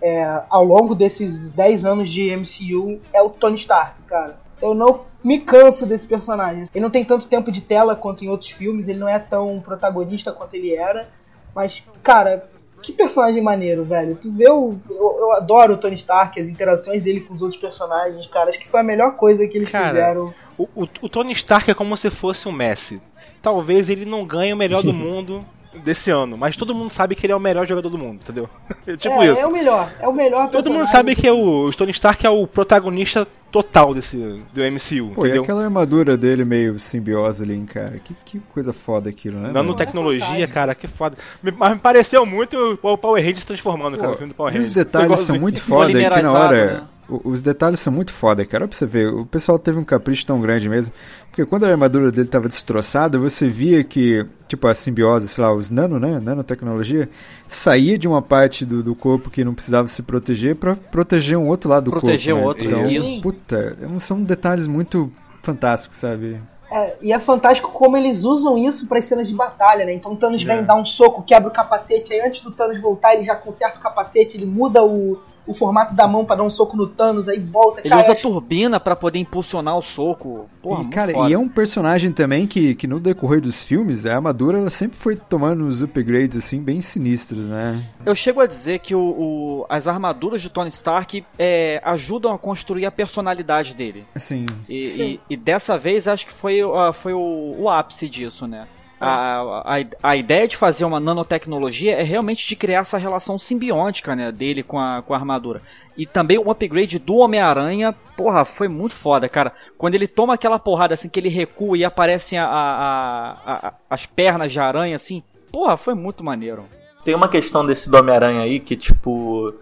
é, 0.00 0.42
ao 0.48 0.62
longo 0.62 0.94
desses 0.94 1.50
10 1.50 1.84
anos 1.84 2.08
de 2.08 2.30
MCU, 2.36 3.00
é 3.12 3.20
o 3.20 3.30
Tony 3.30 3.56
Stark, 3.56 4.00
cara. 4.02 4.38
Eu 4.62 4.74
não 4.74 5.00
me 5.24 5.40
canso 5.40 5.86
desse 5.86 6.06
personagem. 6.06 6.66
Ele 6.72 6.82
não 6.84 6.90
tem 6.90 7.04
tanto 7.04 7.26
tempo 7.26 7.50
de 7.50 7.60
tela 7.60 7.96
quanto 7.96 8.24
em 8.24 8.28
outros 8.28 8.50
filmes, 8.50 8.86
ele 8.86 9.00
não 9.00 9.08
é 9.08 9.18
tão 9.18 9.60
protagonista 9.60 10.30
quanto 10.30 10.54
ele 10.54 10.72
era. 10.72 11.08
Mas, 11.52 11.82
cara, 12.00 12.48
que 12.80 12.92
personagem 12.92 13.42
maneiro, 13.42 13.84
velho. 13.84 14.14
Tu 14.14 14.30
vê 14.30 14.48
o. 14.48 14.78
Eu, 14.88 15.16
eu 15.18 15.32
adoro 15.32 15.74
o 15.74 15.78
Tony 15.78 15.96
Stark, 15.96 16.40
as 16.40 16.46
interações 16.46 17.02
dele 17.02 17.22
com 17.22 17.34
os 17.34 17.42
outros 17.42 17.60
personagens, 17.60 18.24
cara. 18.28 18.50
Acho 18.50 18.60
que 18.60 18.68
foi 18.68 18.78
a 18.78 18.84
melhor 18.84 19.16
coisa 19.16 19.46
que 19.48 19.58
eles 19.58 19.68
Cara, 19.68 19.88
fizeram. 19.88 20.34
O, 20.58 20.64
o- 20.74 20.88
o 21.02 21.08
Tony 21.08 21.32
Stark 21.32 21.70
é 21.70 21.74
como 21.74 21.96
se 21.96 22.10
fosse 22.10 22.48
um 22.48 22.52
Messi. 22.52 23.00
Talvez 23.40 23.88
ele 23.88 24.04
não 24.04 24.26
ganhe 24.26 24.52
o 24.52 24.56
melhor 24.56 24.82
do 24.82 24.92
mundo 24.92 25.44
desse 25.84 26.10
ano, 26.10 26.36
mas 26.36 26.56
todo 26.56 26.74
mundo 26.74 26.90
sabe 26.90 27.14
que 27.14 27.24
ele 27.24 27.32
é 27.32 27.36
o 27.36 27.40
melhor 27.40 27.64
jogador 27.66 27.88
do 27.88 27.98
mundo, 27.98 28.20
entendeu? 28.22 28.48
tipo 28.98 29.22
é, 29.22 29.30
isso. 29.30 29.40
é 29.40 29.46
o 29.46 29.52
melhor, 29.52 29.92
é 30.00 30.08
o 30.08 30.12
melhor 30.12 30.50
Todo 30.50 30.70
mundo 30.70 30.86
sabe 30.88 31.14
que 31.14 31.26
é 31.26 31.32
o, 31.32 31.66
o 31.66 31.72
Tony 31.72 31.92
Stark 31.92 32.26
é 32.26 32.30
o 32.30 32.46
protagonista 32.46 33.26
total 33.52 33.94
desse 33.94 34.16
do 34.52 34.60
MCU, 34.62 35.14
Pô, 35.14 35.24
e 35.24 35.28
entendeu? 35.28 35.42
aquela 35.44 35.62
armadura 35.64 36.16
dele 36.16 36.44
meio 36.44 36.78
simbiose 36.80 37.44
ali, 37.44 37.54
hein, 37.54 37.64
cara? 37.64 38.00
Que, 38.02 38.14
que 38.24 38.40
coisa 38.52 38.72
foda 38.72 39.08
aquilo, 39.08 39.38
né? 39.38 39.50
Nanotecnologia, 39.52 40.46
cara, 40.48 40.74
que 40.74 40.88
foda. 40.88 41.16
Me- 41.42 41.52
Mas 41.56 41.70
me 41.74 41.78
pareceu 41.78 42.26
muito 42.26 42.78
o 42.82 42.98
Power 42.98 43.22
Rangers 43.22 43.40
se 43.40 43.46
transformando, 43.46 43.96
cara, 43.96 44.12
o 44.12 44.16
filme 44.16 44.32
do 44.32 44.36
Power 44.36 44.52
E 44.54 44.58
os 44.58 44.66
Rangers. 44.68 44.74
detalhes 44.86 45.20
são 45.20 45.38
muito 45.38 45.62
foda 45.62 45.92
que 45.92 46.22
na 46.22 46.32
hora. 46.32 46.66
né? 46.74 46.82
Os 47.08 47.40
detalhes 47.40 47.80
são 47.80 47.90
muito 47.92 48.12
foda, 48.12 48.44
cara. 48.44 48.64
Olha 48.64 48.68
pra 48.68 48.76
você 48.76 48.84
ver. 48.84 49.08
O 49.12 49.24
pessoal 49.24 49.58
teve 49.58 49.78
um 49.78 49.84
capricho 49.84 50.26
tão 50.26 50.40
grande 50.40 50.68
mesmo. 50.68 50.92
Porque 51.30 51.44
quando 51.46 51.64
a 51.64 51.68
armadura 51.70 52.12
dele 52.12 52.28
tava 52.28 52.48
destroçada, 52.48 53.18
você 53.18 53.48
via 53.48 53.82
que, 53.82 54.26
tipo, 54.46 54.66
a 54.66 54.74
simbiose, 54.74 55.26
sei 55.28 55.42
lá, 55.42 55.52
os 55.54 55.70
nano, 55.70 55.98
né? 55.98 56.20
Nanotecnologia, 56.20 57.08
saía 57.46 57.96
de 57.96 58.06
uma 58.06 58.20
parte 58.20 58.64
do, 58.64 58.82
do 58.82 58.94
corpo 58.94 59.30
que 59.30 59.42
não 59.44 59.54
precisava 59.54 59.88
se 59.88 60.02
proteger 60.02 60.56
pra 60.56 60.76
proteger 60.76 61.38
um 61.38 61.48
outro 61.48 61.70
lado 61.70 61.84
do 61.84 61.90
Proteger 61.92 62.34
corpo. 62.34 62.60
o 62.62 62.64
né? 62.64 62.76
outro, 62.76 62.88
Então, 62.88 62.90
isso. 62.90 63.22
puta, 63.22 63.78
são 64.00 64.22
detalhes 64.22 64.66
muito 64.66 65.10
fantásticos, 65.42 65.98
sabe? 66.00 66.36
É, 66.70 66.96
e 67.00 67.12
é 67.14 67.18
fantástico 67.18 67.72
como 67.72 67.96
eles 67.96 68.24
usam 68.24 68.58
isso 68.58 68.86
para 68.86 69.00
cenas 69.00 69.26
de 69.28 69.34
batalha, 69.34 69.86
né? 69.86 69.94
Então 69.94 70.12
o 70.12 70.16
Thanos 70.16 70.42
É. 70.42 70.44
vem 70.44 70.62
dar 70.62 70.74
um 70.74 70.84
soco, 70.84 71.22
quebra 71.22 71.48
o 71.48 71.52
capacete, 71.52 72.12
aí 72.12 72.20
antes 72.20 72.42
do 72.42 72.50
Thanos 72.50 72.78
voltar, 72.78 73.14
ele 73.14 73.24
já 73.24 73.34
conserta 73.34 73.78
o 73.78 73.80
capacete, 73.80 74.36
ele 74.36 74.44
muda 74.44 74.84
o, 74.84 75.18
o 75.48 75.54
formato 75.54 75.94
da 75.94 76.06
mão 76.06 76.24
para 76.24 76.36
dar 76.36 76.42
um 76.44 76.50
soco 76.50 76.76
no 76.76 76.86
Thanos, 76.86 77.26
aí 77.28 77.38
volta. 77.38 77.80
Ele 77.80 77.88
cara, 77.88 78.02
usa 78.02 78.12
acho- 78.12 78.22
turbina 78.22 78.78
pra 78.78 78.94
poder 78.94 79.18
impulsionar 79.18 79.76
o 79.76 79.82
soco. 79.82 80.48
Porra, 80.62 80.82
e, 80.82 80.88
cara, 80.88 81.12
foda. 81.12 81.30
e 81.30 81.32
é 81.32 81.38
um 81.38 81.48
personagem 81.48 82.12
também 82.12 82.46
que, 82.46 82.74
que 82.74 82.86
no 82.86 83.00
decorrer 83.00 83.40
dos 83.40 83.62
filmes, 83.64 84.04
a 84.06 84.14
armadura 84.16 84.58
ela 84.58 84.70
sempre 84.70 84.98
foi 84.98 85.16
tomando 85.16 85.64
uns 85.64 85.80
upgrades 85.82 86.36
assim 86.36 86.60
bem 86.62 86.80
sinistros, 86.80 87.46
né? 87.46 87.80
Eu 88.04 88.14
chego 88.14 88.40
a 88.40 88.46
dizer 88.46 88.80
que 88.80 88.94
o, 88.94 89.00
o- 89.00 89.66
as 89.68 89.86
armaduras 89.88 90.42
de 90.42 90.50
Tony 90.50 90.68
Stark 90.68 91.24
é, 91.38 91.80
ajudam 91.84 92.32
a 92.32 92.38
construir 92.38 92.84
a 92.86 92.90
personalidade 92.90 93.74
dele. 93.74 94.04
Assim, 94.14 94.46
E, 94.68 94.74
e- 94.76 95.20
e 95.30 95.36
dessa 95.36 95.78
vez 95.78 96.06
acho 96.06 96.26
que 96.26 96.32
foi, 96.32 96.60
ah, 96.60 96.92
foi 96.92 97.12
o, 97.14 97.54
o 97.58 97.68
ápice 97.70 98.08
disso, 98.08 98.46
né? 98.46 98.66
A, 99.00 99.62
a, 99.76 100.10
a 100.10 100.16
ideia 100.16 100.48
de 100.48 100.56
fazer 100.56 100.84
uma 100.84 100.98
nanotecnologia 100.98 101.94
é 101.94 102.02
realmente 102.02 102.46
de 102.46 102.56
criar 102.56 102.80
essa 102.80 102.98
relação 102.98 103.38
simbiótica 103.38 104.16
né, 104.16 104.32
dele 104.32 104.62
com 104.62 104.78
a, 104.78 105.02
com 105.02 105.14
a 105.14 105.16
armadura. 105.16 105.62
E 105.96 106.04
também 106.04 106.36
o 106.38 106.50
upgrade 106.50 106.98
do 106.98 107.16
Homem-Aranha, 107.16 107.94
porra, 108.16 108.44
foi 108.44 108.66
muito 108.68 108.94
foda, 108.94 109.28
cara. 109.28 109.52
Quando 109.76 109.94
ele 109.94 110.08
toma 110.08 110.34
aquela 110.34 110.58
porrada 110.58 110.94
assim, 110.94 111.08
que 111.08 111.20
ele 111.20 111.28
recua 111.28 111.78
e 111.78 111.84
aparecem 111.84 112.38
a- 112.38 112.46
a- 112.46 113.36
a- 113.68 113.72
as 113.88 114.04
pernas 114.06 114.50
de 114.52 114.58
aranha, 114.60 114.96
assim, 114.96 115.22
porra, 115.52 115.76
foi 115.76 115.94
muito 115.94 116.24
maneiro. 116.24 116.64
Tem 117.04 117.14
uma 117.14 117.28
questão 117.28 117.64
desse 117.64 117.88
do 117.88 117.96
Homem-Aranha 117.96 118.42
aí 118.42 118.58
que, 118.60 118.76
tipo. 118.76 119.54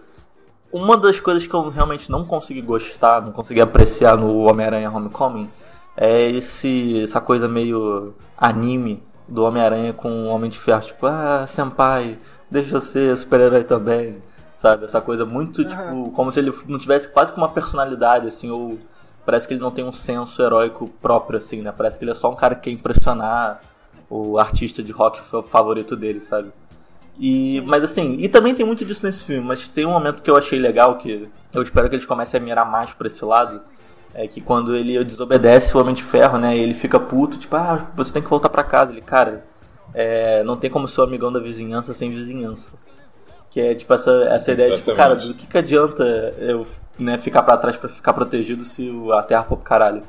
Uma 0.71 0.97
das 0.97 1.19
coisas 1.19 1.47
que 1.47 1.53
eu 1.53 1.69
realmente 1.69 2.11
não 2.11 2.25
consegui 2.25 2.61
gostar, 2.61 3.21
não 3.21 3.31
consegui 3.31 3.61
apreciar 3.61 4.17
no 4.17 4.39
Homem-Aranha 4.39 4.91
Homecoming 4.91 5.49
é 5.95 6.29
esse, 6.29 7.01
essa 7.03 7.21
coisa 7.21 7.47
meio 7.47 8.13
anime 8.37 9.01
do 9.27 9.43
Homem-Aranha 9.43 9.93
com 9.93 10.09
o 10.09 10.27
Homem 10.27 10.49
de 10.49 10.59
Ferro. 10.59 10.81
Tipo, 10.81 11.05
ah, 11.07 11.45
senpai, 11.47 12.17
deixa 12.49 12.75
eu 12.75 12.81
ser 12.81 13.15
super-herói 13.17 13.63
também. 13.63 14.17
Sabe? 14.55 14.85
Essa 14.85 14.99
coisa 14.99 15.23
muito, 15.23 15.63
tipo, 15.63 16.09
como 16.11 16.31
se 16.31 16.39
ele 16.39 16.51
não 16.67 16.79
tivesse 16.79 17.07
quase 17.07 17.31
que 17.31 17.37
uma 17.37 17.49
personalidade, 17.49 18.27
assim, 18.27 18.49
ou 18.49 18.79
parece 19.23 19.47
que 19.47 19.53
ele 19.53 19.61
não 19.61 19.69
tem 19.69 19.85
um 19.85 19.93
senso 19.93 20.41
heróico 20.41 20.87
próprio, 20.99 21.37
assim, 21.37 21.61
né? 21.61 21.71
Parece 21.71 21.99
que 21.99 22.03
ele 22.03 22.11
é 22.11 22.15
só 22.15 22.31
um 22.31 22.35
cara 22.35 22.55
que 22.55 22.61
quer 22.61 22.71
impressionar 22.71 23.61
o 24.09 24.39
artista 24.39 24.81
de 24.81 24.91
rock 24.91 25.21
fa- 25.21 25.43
favorito 25.43 25.95
dele, 25.95 26.21
sabe? 26.21 26.51
E, 27.19 27.61
mas 27.67 27.83
assim, 27.83 28.17
e 28.19 28.27
também 28.29 28.55
tem 28.55 28.65
muito 28.65 28.83
disso 28.85 29.05
nesse 29.05 29.23
filme, 29.23 29.45
mas 29.45 29.67
tem 29.67 29.85
um 29.85 29.91
momento 29.91 30.23
que 30.23 30.29
eu 30.29 30.37
achei 30.37 30.57
legal, 30.57 30.97
que 30.97 31.29
eu 31.53 31.61
espero 31.61 31.89
que 31.89 31.95
eles 31.95 32.05
comecem 32.05 32.39
a 32.39 32.43
mirar 32.43 32.65
mais 32.65 32.93
pra 32.93 33.07
esse 33.07 33.23
lado, 33.25 33.61
é 34.13 34.27
que 34.27 34.41
quando 34.41 34.75
ele 34.75 35.03
desobedece 35.03 35.75
o 35.75 35.79
Homem 35.79 35.93
de 35.93 36.03
Ferro, 36.03 36.37
né, 36.37 36.55
e 36.57 36.59
ele 36.59 36.73
fica 36.73 36.99
puto, 36.99 37.37
tipo, 37.37 37.55
ah, 37.55 37.87
você 37.95 38.11
tem 38.13 38.21
que 38.21 38.29
voltar 38.29 38.49
pra 38.49 38.63
casa. 38.63 38.91
Ele, 38.91 39.01
cara, 39.01 39.45
é, 39.93 40.43
não 40.43 40.57
tem 40.57 40.69
como 40.69 40.87
ser 40.87 41.01
o 41.01 41.03
amigão 41.03 41.31
da 41.31 41.39
vizinhança 41.39 41.93
sem 41.93 42.09
vizinhança. 42.11 42.73
Que 43.49 43.61
é 43.61 43.73
tipo 43.75 43.93
essa, 43.93 44.11
essa 44.29 44.51
ideia 44.51 44.71
de, 44.71 44.77
tipo, 44.77 44.93
cara, 44.95 45.15
do 45.15 45.33
que, 45.33 45.47
que 45.47 45.57
adianta 45.57 46.03
eu 46.39 46.65
né, 46.99 47.17
ficar 47.17 47.43
pra 47.43 47.55
trás 47.57 47.77
pra 47.77 47.87
ficar 47.89 48.13
protegido 48.13 48.63
se 48.63 48.89
o- 48.89 49.13
a 49.13 49.23
Terra 49.23 49.43
for 49.43 49.55
pro 49.55 49.65
caralho? 49.65 50.01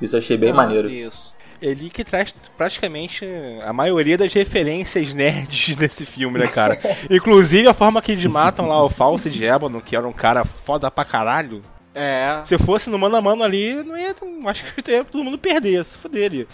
Isso 0.00 0.16
eu 0.16 0.18
achei 0.18 0.36
bem 0.36 0.52
maneiro. 0.52 0.88
Isso. 0.90 1.32
Ele 1.60 1.90
que 1.90 2.02
traz 2.02 2.34
praticamente 2.56 3.24
a 3.64 3.72
maioria 3.72 4.18
das 4.18 4.32
referências 4.32 5.12
nerds 5.12 5.76
desse 5.76 6.04
filme, 6.06 6.38
né, 6.38 6.48
cara? 6.48 6.80
Inclusive 7.10 7.68
a 7.68 7.74
forma 7.74 8.00
que 8.02 8.12
eles 8.12 8.24
matam 8.24 8.66
lá 8.66 8.82
o 8.82 8.88
Fausto 8.90 9.28
de 9.30 9.44
Ébano, 9.44 9.80
que 9.80 9.94
era 9.94 10.08
um 10.08 10.12
cara 10.12 10.44
foda 10.64 10.90
pra 10.90 11.04
caralho. 11.04 11.62
É. 11.94 12.42
Se 12.46 12.56
fosse 12.58 12.88
no 12.88 12.98
mano 12.98 13.16
a 13.16 13.22
mano 13.22 13.42
ali, 13.42 13.74
não 13.82 13.96
ia. 13.96 14.14
Acho 14.46 14.64
que 14.74 14.90
ia 14.90 15.04
todo 15.04 15.24
mundo 15.24 15.38
perder, 15.38 15.84
se 15.84 15.98
fuder 15.98 16.30
ali. 16.30 16.48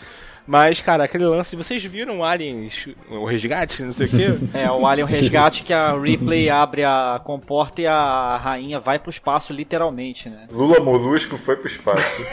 Mas, 0.49 0.81
cara, 0.81 1.05
aquele 1.05 1.27
lance, 1.27 1.55
vocês 1.55 1.85
viram 1.85 2.21
o 2.21 2.25
Aliens, 2.25 2.89
o 3.11 3.27
resgate, 3.27 3.83
não 3.83 3.93
sei 3.93 4.07
o 4.07 4.09
quê? 4.09 4.27
É, 4.59 4.71
o 4.71 4.87
Alien 4.87 5.07
Resgate 5.07 5.63
que 5.63 5.75
a 5.75 5.93
Ripley 5.93 6.49
abre 6.49 6.85
a 6.85 7.21
comporta 7.23 7.83
e 7.83 7.87
a 7.87 8.39
rainha 8.39 8.81
vai 8.81 8.99
pro 8.99 9.11
espaço, 9.11 9.53
literalmente, 9.53 10.31
né? 10.31 10.47
Lula 10.51 10.81
Molusco 10.81 11.37
foi 11.37 11.57
pro 11.57 11.67
espaço. 11.67 12.23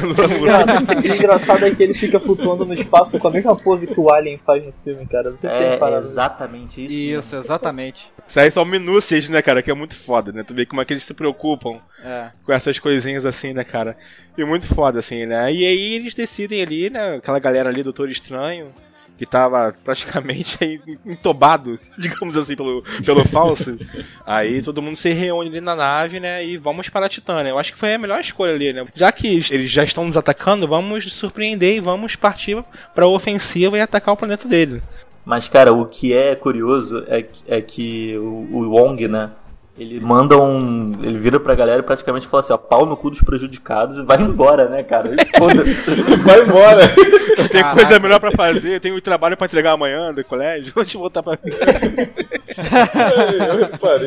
O 0.00 1.14
engraçado 1.14 1.64
é 1.66 1.74
que 1.74 1.82
ele 1.82 1.94
fica 1.94 2.18
flutuando 2.18 2.64
no 2.64 2.74
espaço 2.74 3.18
com 3.18 3.28
a 3.28 3.30
mesma 3.30 3.54
pose 3.54 3.86
que 3.86 4.00
o 4.00 4.10
Alien 4.10 4.38
faz 4.38 4.64
no 4.64 4.72
filme, 4.82 5.06
cara. 5.06 5.30
Vocês 5.30 5.52
É 5.52 5.78
exatamente 5.98 6.84
isso. 6.84 6.94
Isso, 6.94 7.36
exatamente. 7.36 8.10
Isso 8.26 8.40
aí 8.40 8.50
são 8.50 8.64
minúcias, 8.64 9.28
né, 9.28 9.42
cara? 9.42 9.62
Que 9.62 9.70
é 9.70 9.74
muito 9.74 9.94
foda, 9.96 10.32
né? 10.32 10.42
Tu 10.42 10.54
vê 10.54 10.64
como 10.64 10.80
é 10.80 10.84
que 10.84 10.92
eles 10.92 11.04
se 11.04 11.12
preocupam 11.12 11.78
É. 12.04 12.30
com 12.44 12.52
essas 12.52 12.78
coisinhas 12.78 13.26
assim, 13.26 13.52
né, 13.52 13.62
cara? 13.64 13.96
E 14.38 14.44
muito 14.44 14.66
foda, 14.74 15.00
assim, 15.00 15.26
né? 15.26 15.52
E 15.52 15.66
aí 15.66 15.94
eles 15.94 16.14
decidem 16.14 16.62
ali, 16.62 16.88
né? 16.88 17.16
Aquela 17.16 17.38
galera 17.38 17.59
ali, 17.66 17.82
Doutor 17.82 18.08
Estranho, 18.10 18.68
que 19.18 19.26
tava 19.26 19.74
praticamente 19.84 20.56
aí 20.62 20.80
entobado, 21.04 21.78
digamos 21.98 22.36
assim, 22.38 22.56
pelo, 22.56 22.82
pelo 23.04 23.22
falso. 23.28 23.78
aí 24.24 24.62
todo 24.62 24.80
mundo 24.80 24.96
se 24.96 25.10
reúne 25.12 25.50
ali 25.50 25.60
na 25.60 25.76
nave, 25.76 26.18
né? 26.20 26.44
E 26.44 26.56
vamos 26.56 26.88
para 26.88 27.04
a 27.06 27.08
Titânia. 27.08 27.50
Eu 27.50 27.58
acho 27.58 27.72
que 27.72 27.78
foi 27.78 27.92
a 27.94 27.98
melhor 27.98 28.18
escolha 28.20 28.54
ali, 28.54 28.72
né? 28.72 28.86
Já 28.94 29.12
que 29.12 29.26
eles- 29.50 29.70
já 29.70 29.84
estão 29.84 30.04
nos 30.06 30.16
atacando, 30.16 30.66
vamos 30.66 31.12
surpreender 31.12 31.76
e 31.76 31.80
vamos 31.80 32.16
partir 32.16 32.62
pra 32.94 33.06
ofensiva 33.06 33.76
e 33.76 33.80
atacar 33.82 34.14
o 34.14 34.16
planeta 34.16 34.48
dele. 34.48 34.82
Mas, 35.22 35.48
cara, 35.48 35.70
o 35.70 35.84
que 35.84 36.14
é 36.14 36.34
curioso 36.34 37.04
é, 37.06 37.22
que- 37.22 37.42
é 37.46 37.60
que 37.60 38.16
o, 38.16 38.22
o 38.52 38.70
Wong, 38.70 39.06
né? 39.06 39.30
Ele 39.78 39.98
manda 40.00 40.36
um. 40.36 40.92
Ele 41.02 41.16
vira 41.18 41.40
pra 41.40 41.54
galera 41.54 41.80
e 41.80 41.82
praticamente 41.82 42.26
fala 42.26 42.42
assim: 42.42 42.52
ó, 42.52 42.58
pau 42.58 42.84
no 42.84 42.96
cu 42.96 43.08
dos 43.10 43.22
prejudicados 43.22 43.98
e 43.98 44.04
vai 44.04 44.20
embora, 44.20 44.68
né, 44.68 44.82
cara? 44.82 45.08
E 45.14 45.24
foda-se. 45.38 45.72
Vai 46.22 46.42
embora! 46.42 46.80
Tem 47.50 47.62
Caraca. 47.62 47.74
coisa 47.80 47.98
melhor 47.98 48.20
pra 48.20 48.30
fazer, 48.32 48.80
tem 48.80 48.92
um 48.92 49.00
trabalho 49.00 49.36
pra 49.36 49.46
entregar 49.46 49.72
amanhã 49.72 50.12
do 50.12 50.22
colégio, 50.24 50.72
vou 50.74 50.84
te 50.84 50.96
voltar 50.98 51.22
pra. 51.22 51.38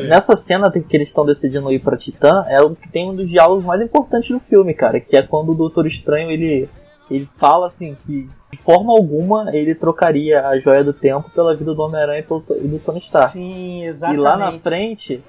Nessa 0.08 0.36
cena 0.36 0.70
que 0.70 0.96
eles 0.96 1.08
estão 1.08 1.24
decidindo 1.26 1.72
ir 1.72 1.80
pra 1.80 1.96
Titã, 1.96 2.42
é 2.48 2.60
o 2.62 2.74
que 2.74 2.88
tem 2.88 3.10
um 3.10 3.14
dos 3.16 3.28
diálogos 3.28 3.64
mais 3.64 3.80
importantes 3.80 4.28
do 4.28 4.38
filme, 4.40 4.74
cara, 4.74 5.00
que 5.00 5.16
é 5.16 5.22
quando 5.22 5.50
o 5.52 5.54
Doutor 5.54 5.86
Estranho 5.86 6.30
ele, 6.30 6.68
ele 7.10 7.28
fala 7.38 7.66
assim 7.66 7.96
que 8.06 8.28
de 8.52 8.58
forma 8.62 8.92
alguma 8.92 9.50
ele 9.52 9.74
trocaria 9.74 10.46
a 10.46 10.58
joia 10.60 10.84
do 10.84 10.92
tempo 10.92 11.28
pela 11.30 11.56
vida 11.56 11.74
do 11.74 11.82
Homem-Aranha 11.82 12.20
e 12.20 12.24
e 12.64 12.68
do 12.68 12.78
Tony 12.78 12.98
Stark. 13.00 13.32
Sim, 13.32 13.82
E 13.82 13.86
exatamente. 13.86 14.20
lá 14.20 14.36
na 14.36 14.52
frente, 14.60 15.20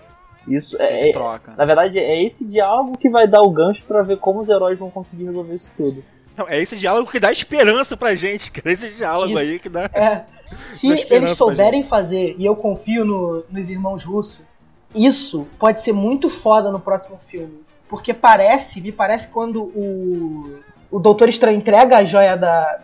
isso 0.48 0.82
é, 0.82 1.10
é- 1.10 1.14
Troca. 1.14 1.54
na 1.58 1.66
verdade 1.66 1.98
é 2.00 2.24
esse 2.26 2.46
diálogo 2.46 2.98
que 2.98 3.10
vai 3.10 3.28
dar 3.28 3.42
o 3.42 3.50
gancho 3.52 3.84
pra 3.86 4.02
ver 4.02 4.18
como 4.18 4.42
os 4.42 4.50
heróis 4.50 4.78
vão 4.78 4.90
conseguir 4.92 5.26
resolver 5.26 5.56
isso 5.56 5.72
tudo. 5.76 6.04
Não, 6.38 6.48
é 6.50 6.62
esse 6.62 6.76
diálogo 6.76 7.10
que 7.10 7.20
dá 7.20 7.32
esperança 7.32 7.96
pra 7.96 8.14
gente, 8.14 8.52
cara. 8.52 8.70
Esse 8.74 8.90
diálogo 8.96 9.30
Isso. 9.30 9.40
aí 9.40 9.58
que 9.60 9.70
dá. 9.70 9.90
É, 9.94 10.26
se 10.46 10.90
Dá 11.10 11.16
eles 11.16 11.32
souberem 11.32 11.82
fazer, 11.84 12.36
e 12.38 12.46
eu 12.46 12.56
confio 12.58 13.06
no- 13.06 13.46
nos 13.50 13.70
irmãos 13.70 14.04
russos, 14.04 14.42
isso 14.94 15.48
pode 15.58 15.80
ser 15.80 15.94
muito 15.94 16.30
foda 16.30 16.70
no 16.72 16.80
próximo 16.80 17.18
filme. 17.20 17.62
Porque 17.88 18.14
parece, 18.14 18.82
me 18.82 18.92
parece 18.92 19.30
quando 19.30 19.64
o, 19.64 20.60
o 20.92 21.00
Doutor 21.00 21.30
Estranho 21.30 21.58
entrega 21.58 21.98
a 22.00 22.04
joia 22.04 22.36
da, 22.36 22.80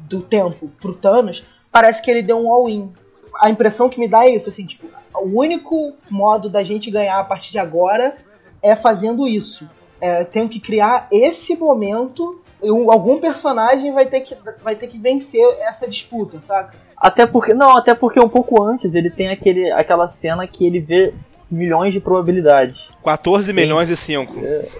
do 0.00 0.20
tempo 0.20 0.68
pro 0.80 0.92
Thanos, 0.92 1.42
parece 1.72 2.02
que 2.02 2.10
ele 2.10 2.22
deu 2.22 2.36
um 2.38 2.50
all-in. 2.52 2.92
A 3.38 3.50
impressão 3.50 3.88
que 3.88 3.98
me 4.00 4.08
dá 4.08 4.24
é 4.24 4.30
isso, 4.30 4.48
assim, 4.48 4.64
tipo, 4.66 4.86
o 5.14 5.38
único 5.38 5.92
modo 6.10 6.48
da 6.48 6.62
gente 6.62 6.90
ganhar 6.90 7.18
a 7.18 7.24
partir 7.24 7.52
de 7.52 7.58
agora 7.58 8.16
é 8.62 8.74
fazendo 8.76 9.26
isso. 9.28 9.68
É, 10.00 10.24
tenho 10.24 10.48
que 10.48 10.58
criar 10.60 11.06
esse 11.12 11.56
momento, 11.56 12.40
e 12.62 12.70
um- 12.70 12.90
algum 12.90 13.20
personagem 13.20 13.92
vai 13.92 14.06
ter, 14.06 14.20
que, 14.20 14.36
vai 14.62 14.74
ter 14.74 14.86
que 14.86 14.98
vencer 14.98 15.44
essa 15.60 15.86
disputa, 15.86 16.40
saca? 16.40 16.74
Até 16.96 17.26
porque. 17.26 17.54
Não, 17.54 17.76
até 17.76 17.94
porque 17.94 18.18
um 18.20 18.28
pouco 18.28 18.62
antes 18.62 18.94
ele 18.94 19.10
tem 19.10 19.30
aquele, 19.30 19.70
aquela 19.72 20.06
cena 20.08 20.46
que 20.46 20.66
ele 20.66 20.80
vê 20.80 21.14
milhões 21.50 21.92
de 21.92 22.00
probabilidades. 22.00 22.78
14 23.02 23.52
milhões 23.52 23.88
e 23.88 23.96
5. 23.96 24.34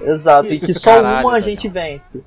Exato, 0.05 0.49
e 0.53 0.61
que 0.61 0.75
só 0.75 0.97
Caralho, 0.97 1.27
uma 1.27 1.37
a 1.37 1.41
gente 1.41 1.67
vence. 1.69 2.23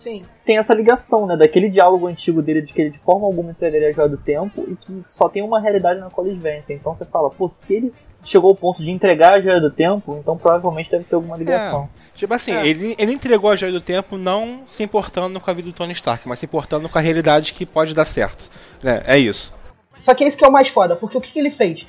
Sim. 0.00 0.24
Tem 0.46 0.56
essa 0.56 0.72
ligação, 0.72 1.26
né? 1.26 1.36
Daquele 1.36 1.68
diálogo 1.68 2.06
antigo 2.06 2.40
dele 2.40 2.62
de 2.62 2.72
que 2.72 2.80
ele 2.80 2.88
de 2.88 2.98
forma 3.00 3.26
alguma 3.26 3.50
entregaria 3.50 3.90
a 3.90 3.92
joia 3.92 4.08
do 4.08 4.16
tempo 4.16 4.64
e 4.66 4.74
que 4.74 5.04
só 5.06 5.28
tem 5.28 5.42
uma 5.42 5.60
realidade 5.60 6.00
na 6.00 6.08
qual 6.08 6.26
eles 6.26 6.42
vencem. 6.42 6.76
Então 6.76 6.94
você 6.94 7.04
fala, 7.04 7.28
pô, 7.28 7.50
se 7.50 7.74
ele 7.74 7.92
chegou 8.24 8.48
ao 8.48 8.56
ponto 8.56 8.82
de 8.82 8.90
entregar 8.90 9.36
a 9.36 9.42
joia 9.42 9.60
do 9.60 9.70
tempo, 9.70 10.16
então 10.18 10.38
provavelmente 10.38 10.90
deve 10.90 11.04
ter 11.04 11.14
alguma 11.14 11.36
ligação. 11.36 11.82
É. 12.14 12.16
Tipo 12.16 12.32
assim, 12.32 12.52
é. 12.52 12.66
ele, 12.66 12.96
ele 12.98 13.12
entregou 13.12 13.50
a 13.50 13.56
joia 13.56 13.72
do 13.72 13.80
tempo 13.80 14.16
não 14.16 14.62
se 14.66 14.82
importando 14.82 15.38
com 15.38 15.50
a 15.50 15.52
vida 15.52 15.68
do 15.68 15.74
Tony 15.74 15.92
Stark, 15.92 16.26
mas 16.26 16.38
se 16.38 16.46
importando 16.46 16.88
com 16.88 16.96
a 16.96 17.02
realidade 17.02 17.52
que 17.52 17.66
pode 17.66 17.92
dar 17.92 18.06
certo. 18.06 18.50
É, 18.82 19.16
é 19.16 19.18
isso. 19.18 19.52
Só 19.98 20.14
que 20.14 20.24
esse 20.24 20.34
que 20.34 20.46
é 20.46 20.48
o 20.48 20.52
mais 20.52 20.68
foda, 20.68 20.96
porque 20.96 21.18
o 21.18 21.20
que, 21.20 21.30
que 21.30 21.38
ele 21.38 21.50
fez? 21.50 21.86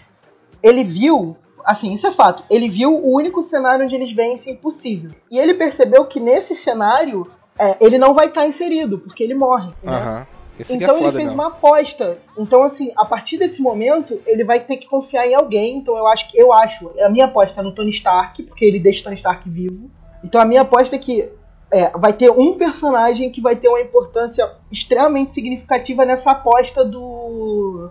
Ele 0.61 0.83
viu 0.83 1.37
assim, 1.63 1.93
isso 1.93 2.07
é 2.07 2.11
fato. 2.11 2.43
Ele 2.49 2.67
viu 2.67 2.93
o 2.93 3.15
único 3.15 3.41
cenário 3.41 3.85
onde 3.85 3.95
eles 3.95 4.11
vencem 4.11 4.53
possível. 4.53 5.11
E 5.29 5.39
ele 5.39 5.53
percebeu 5.53 6.03
que 6.05 6.19
nesse 6.19 6.55
cenário 6.55 7.25
é, 7.61 7.77
ele 7.79 7.99
não 7.99 8.15
vai 8.15 8.25
estar 8.25 8.47
inserido, 8.47 8.97
porque 8.97 9.23
ele 9.23 9.35
morre. 9.35 9.71
Né? 9.83 10.25
Então 10.67 10.97
é 10.97 10.99
ele 10.99 11.11
fez 11.11 11.31
uma 11.31 11.47
aposta. 11.47 12.17
Então, 12.37 12.63
assim, 12.63 12.91
a 12.97 13.05
partir 13.05 13.37
desse 13.37 13.61
momento, 13.61 14.19
ele 14.25 14.43
vai 14.43 14.59
ter 14.59 14.77
que 14.77 14.87
confiar 14.87 15.27
em 15.27 15.35
alguém. 15.35 15.77
Então 15.77 15.95
eu 15.95 16.07
acho 16.07 16.29
que 16.29 16.37
eu 16.37 16.51
acho, 16.51 16.91
a 16.99 17.09
minha 17.09 17.25
aposta 17.25 17.61
é 17.61 17.63
no 17.63 17.73
Tony 17.73 17.91
Stark, 17.91 18.41
porque 18.43 18.65
ele 18.65 18.79
deixa 18.79 19.01
o 19.01 19.03
Tony 19.03 19.15
Stark 19.15 19.47
vivo. 19.47 19.91
Então 20.23 20.41
a 20.41 20.45
minha 20.45 20.61
aposta 20.61 20.95
é 20.95 20.99
que 20.99 21.29
é, 21.71 21.89
vai 21.97 22.13
ter 22.13 22.31
um 22.31 22.57
personagem 22.57 23.29
que 23.29 23.41
vai 23.41 23.55
ter 23.55 23.67
uma 23.67 23.81
importância 23.81 24.51
extremamente 24.71 25.31
significativa 25.31 26.03
nessa 26.03 26.31
aposta 26.31 26.83
do 26.83 27.89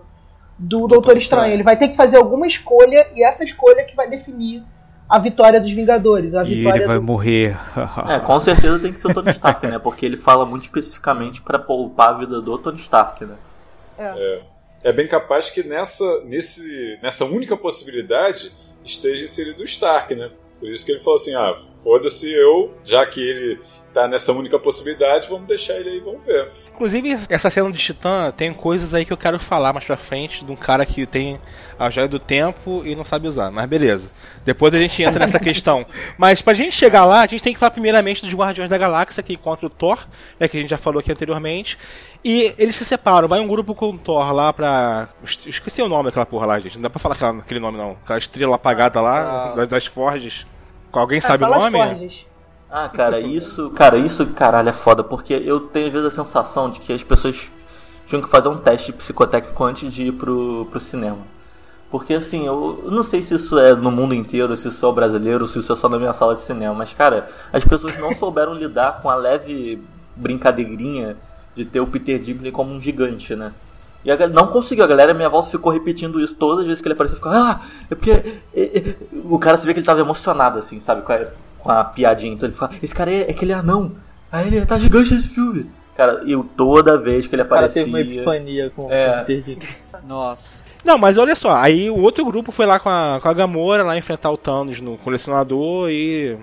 do 0.59 0.87
Doutor 0.87 1.17
Estranho. 1.17 1.53
Ele 1.53 1.63
vai 1.63 1.75
ter 1.75 1.87
que 1.87 1.95
fazer 1.95 2.17
alguma 2.17 2.45
escolha 2.45 3.07
e 3.15 3.23
essa 3.23 3.43
escolha 3.43 3.83
que 3.83 3.95
vai 3.95 4.07
definir 4.07 4.63
a 5.11 5.19
vitória 5.19 5.59
dos 5.59 5.73
Vingadores. 5.73 6.33
A 6.33 6.41
vitória 6.41 6.79
e 6.79 6.81
ele 6.83 6.87
vai 6.87 6.97
do... 6.97 7.03
morrer. 7.03 7.57
é, 8.07 8.17
com 8.21 8.39
certeza 8.39 8.79
tem 8.79 8.93
que 8.93 8.99
ser 8.99 9.09
o 9.09 9.13
Tony 9.13 9.29
Stark, 9.31 9.67
né? 9.67 9.77
Porque 9.77 10.05
ele 10.05 10.15
fala 10.15 10.45
muito 10.45 10.63
especificamente 10.63 11.41
para 11.41 11.59
poupar 11.59 12.09
a 12.09 12.17
vida 12.19 12.41
do 12.41 12.57
Tony 12.57 12.77
Stark, 12.77 13.25
né? 13.25 13.35
É. 13.97 14.05
é. 14.05 14.89
é. 14.89 14.93
bem 14.93 15.05
capaz 15.05 15.49
que 15.49 15.63
nessa, 15.63 16.23
nesse, 16.23 16.97
nessa 17.03 17.25
única 17.25 17.57
possibilidade 17.57 18.53
esteja 18.85 19.25
inserido 19.25 19.59
o 19.59 19.65
Stark, 19.65 20.15
né? 20.15 20.31
Por 20.61 20.69
isso 20.69 20.85
que 20.85 20.93
ele 20.93 21.01
falou 21.01 21.17
assim: 21.17 21.35
ah, 21.35 21.57
foda-se 21.83 22.31
eu, 22.31 22.73
já 22.81 23.05
que 23.05 23.19
ele 23.19 23.59
tá 23.93 24.07
nessa 24.07 24.31
única 24.31 24.57
possibilidade, 24.57 25.29
vamos 25.29 25.47
deixar 25.47 25.73
ele 25.75 25.89
aí, 25.89 25.99
vamos 25.99 26.25
ver. 26.25 26.51
Inclusive, 26.73 27.19
essa 27.29 27.49
cena 27.49 27.71
de 27.71 27.77
Titã 27.77 28.31
tem 28.35 28.53
coisas 28.53 28.93
aí 28.93 29.05
que 29.05 29.13
eu 29.13 29.17
quero 29.17 29.39
falar 29.39 29.73
mais 29.73 29.85
pra 29.85 29.97
frente 29.97 30.43
de 30.43 30.51
um 30.51 30.55
cara 30.55 30.85
que 30.85 31.05
tem 31.05 31.39
a 31.77 31.89
joia 31.89 32.07
do 32.07 32.19
tempo 32.19 32.81
e 32.85 32.95
não 32.95 33.03
sabe 33.03 33.27
usar, 33.27 33.51
mas 33.51 33.65
beleza. 33.65 34.11
Depois 34.45 34.73
a 34.73 34.79
gente 34.79 35.01
entra 35.03 35.25
nessa 35.25 35.39
questão. 35.39 35.85
Mas 36.17 36.41
pra 36.41 36.53
gente 36.53 36.75
chegar 36.75 37.05
lá, 37.05 37.21
a 37.21 37.27
gente 37.27 37.43
tem 37.43 37.53
que 37.53 37.59
falar 37.59 37.71
primeiramente 37.71 38.21
dos 38.21 38.33
Guardiões 38.33 38.69
da 38.69 38.77
Galáxia 38.77 39.21
que 39.21 39.33
encontra 39.33 39.65
o 39.65 39.69
Thor, 39.69 40.07
né, 40.39 40.47
que 40.47 40.57
a 40.57 40.59
gente 40.59 40.69
já 40.69 40.77
falou 40.77 40.99
aqui 40.99 41.11
anteriormente. 41.11 41.77
E 42.23 42.53
eles 42.57 42.75
se 42.75 42.85
separam, 42.85 43.27
vai 43.27 43.39
um 43.39 43.47
grupo 43.47 43.73
com 43.73 43.89
o 43.89 43.97
Thor 43.97 44.31
lá 44.31 44.53
pra. 44.53 45.09
Esqueci 45.23 45.81
o 45.81 45.89
nome 45.89 46.05
daquela 46.05 46.25
porra 46.25 46.45
lá, 46.45 46.59
gente. 46.59 46.75
Não 46.75 46.83
dá 46.83 46.89
pra 46.89 46.99
falar 46.99 47.15
aquela, 47.15 47.39
aquele 47.39 47.59
nome 47.59 47.77
não. 47.77 47.97
Aquela 48.03 48.19
estrela 48.19 48.55
apagada 48.55 49.01
lá, 49.01 49.51
ah. 49.51 49.55
das, 49.55 49.67
das 49.67 49.85
Forges. 49.87 50.45
Alguém 50.91 51.19
ah, 51.19 51.21
sabe 51.21 51.43
o 51.43 51.49
nome? 51.49 51.77
Forges. 51.77 52.30
Ah, 52.73 52.87
cara, 52.87 53.19
isso, 53.19 53.69
cara, 53.71 53.97
isso, 53.97 54.25
caralho, 54.27 54.69
é 54.69 54.71
foda, 54.71 55.03
porque 55.03 55.33
eu 55.33 55.59
tenho 55.59 55.87
às 55.87 55.91
vezes 55.93 56.07
a 56.07 56.11
sensação 56.11 56.69
de 56.69 56.79
que 56.79 56.93
as 56.93 57.03
pessoas 57.03 57.51
tinham 58.07 58.21
que 58.21 58.29
fazer 58.29 58.47
um 58.47 58.57
teste 58.57 58.93
psicotécnico 58.93 59.61
antes 59.61 59.91
de 59.91 60.05
ir 60.05 60.13
pro, 60.13 60.65
pro 60.71 60.79
cinema. 60.79 61.19
Porque 61.89 62.13
assim, 62.13 62.45
eu 62.47 62.85
não 62.89 63.03
sei 63.03 63.21
se 63.21 63.35
isso 63.35 63.59
é 63.59 63.75
no 63.75 63.91
mundo 63.91 64.15
inteiro, 64.15 64.55
se 64.55 64.69
isso 64.69 64.87
é 64.87 64.93
brasileiro, 64.93 65.45
se 65.49 65.59
isso 65.59 65.73
é 65.73 65.75
só 65.75 65.89
na 65.89 65.99
minha 65.99 66.13
sala 66.13 66.33
de 66.33 66.39
cinema, 66.39 66.73
mas 66.73 66.93
cara, 66.93 67.27
as 67.51 67.65
pessoas 67.65 67.97
não 67.97 68.15
souberam 68.15 68.53
lidar 68.53 69.01
com 69.01 69.09
a 69.09 69.15
leve 69.15 69.83
brincadeirinha 70.15 71.17
de 71.53 71.65
ter 71.65 71.81
o 71.81 71.87
Peter 71.87 72.17
Dinklage 72.19 72.53
como 72.53 72.73
um 72.73 72.79
gigante, 72.79 73.35
né? 73.35 73.51
E 74.05 74.11
a, 74.11 74.27
não 74.29 74.47
conseguiu, 74.47 74.85
a 74.85 74.87
galera, 74.87 75.13
minha 75.13 75.29
voz 75.29 75.49
ficou 75.49 75.73
repetindo 75.73 76.21
isso 76.21 76.35
todas 76.35 76.61
as 76.61 76.67
vezes 76.67 76.81
que 76.81 76.87
ele 76.87 76.93
apareceu, 76.93 77.17
ficou, 77.17 77.33
ah, 77.33 77.59
é 77.89 77.95
porque 77.95 78.11
é, 78.11 78.31
é, 78.55 78.95
o 79.25 79.37
cara 79.37 79.57
se 79.57 79.67
vê 79.67 79.73
que 79.73 79.79
ele 79.79 79.85
tava 79.85 79.99
emocionado, 79.99 80.57
assim, 80.57 80.79
sabe? 80.79 81.03
Com 81.61 81.71
a, 81.71 81.83
piadinha. 81.83 82.33
Então 82.33 82.47
ele 82.47 82.55
fala, 82.55 82.71
esse 82.81 82.93
cara 82.93 83.11
é, 83.11 83.27
é 83.27 83.31
aquele 83.31 83.53
anão. 83.53 83.93
Aí 84.31 84.47
ele 84.47 84.65
tá 84.65 84.77
gigante 84.77 85.13
nesse 85.13 85.29
filme. 85.29 85.69
Cara, 85.95 86.23
e 86.25 86.35
toda 86.55 86.97
vez 86.97 87.27
que 87.27 87.35
ele 87.35 87.41
aparecia. 87.41 87.83
O 87.83 87.85
cara 87.85 87.97
teve 87.97 88.09
uma 88.09 88.15
epifania 88.15 88.71
com 88.75 88.91
é. 88.91 89.25
o 89.27 90.07
Nossa. 90.07 90.63
Não, 90.83 90.97
mas 90.97 91.17
olha 91.17 91.35
só, 91.35 91.55
aí 91.55 91.91
o 91.91 91.99
outro 91.99 92.25
grupo 92.25 92.51
foi 92.51 92.65
lá 92.65 92.79
com 92.79 92.89
a, 92.89 93.19
com 93.21 93.27
a 93.27 93.33
Gamora 93.33 93.83
lá 93.83 93.95
enfrentar 93.95 94.31
o 94.31 94.37
Thanos 94.37 94.81
no 94.81 94.97
colecionador 94.97 95.91
e 95.91 96.35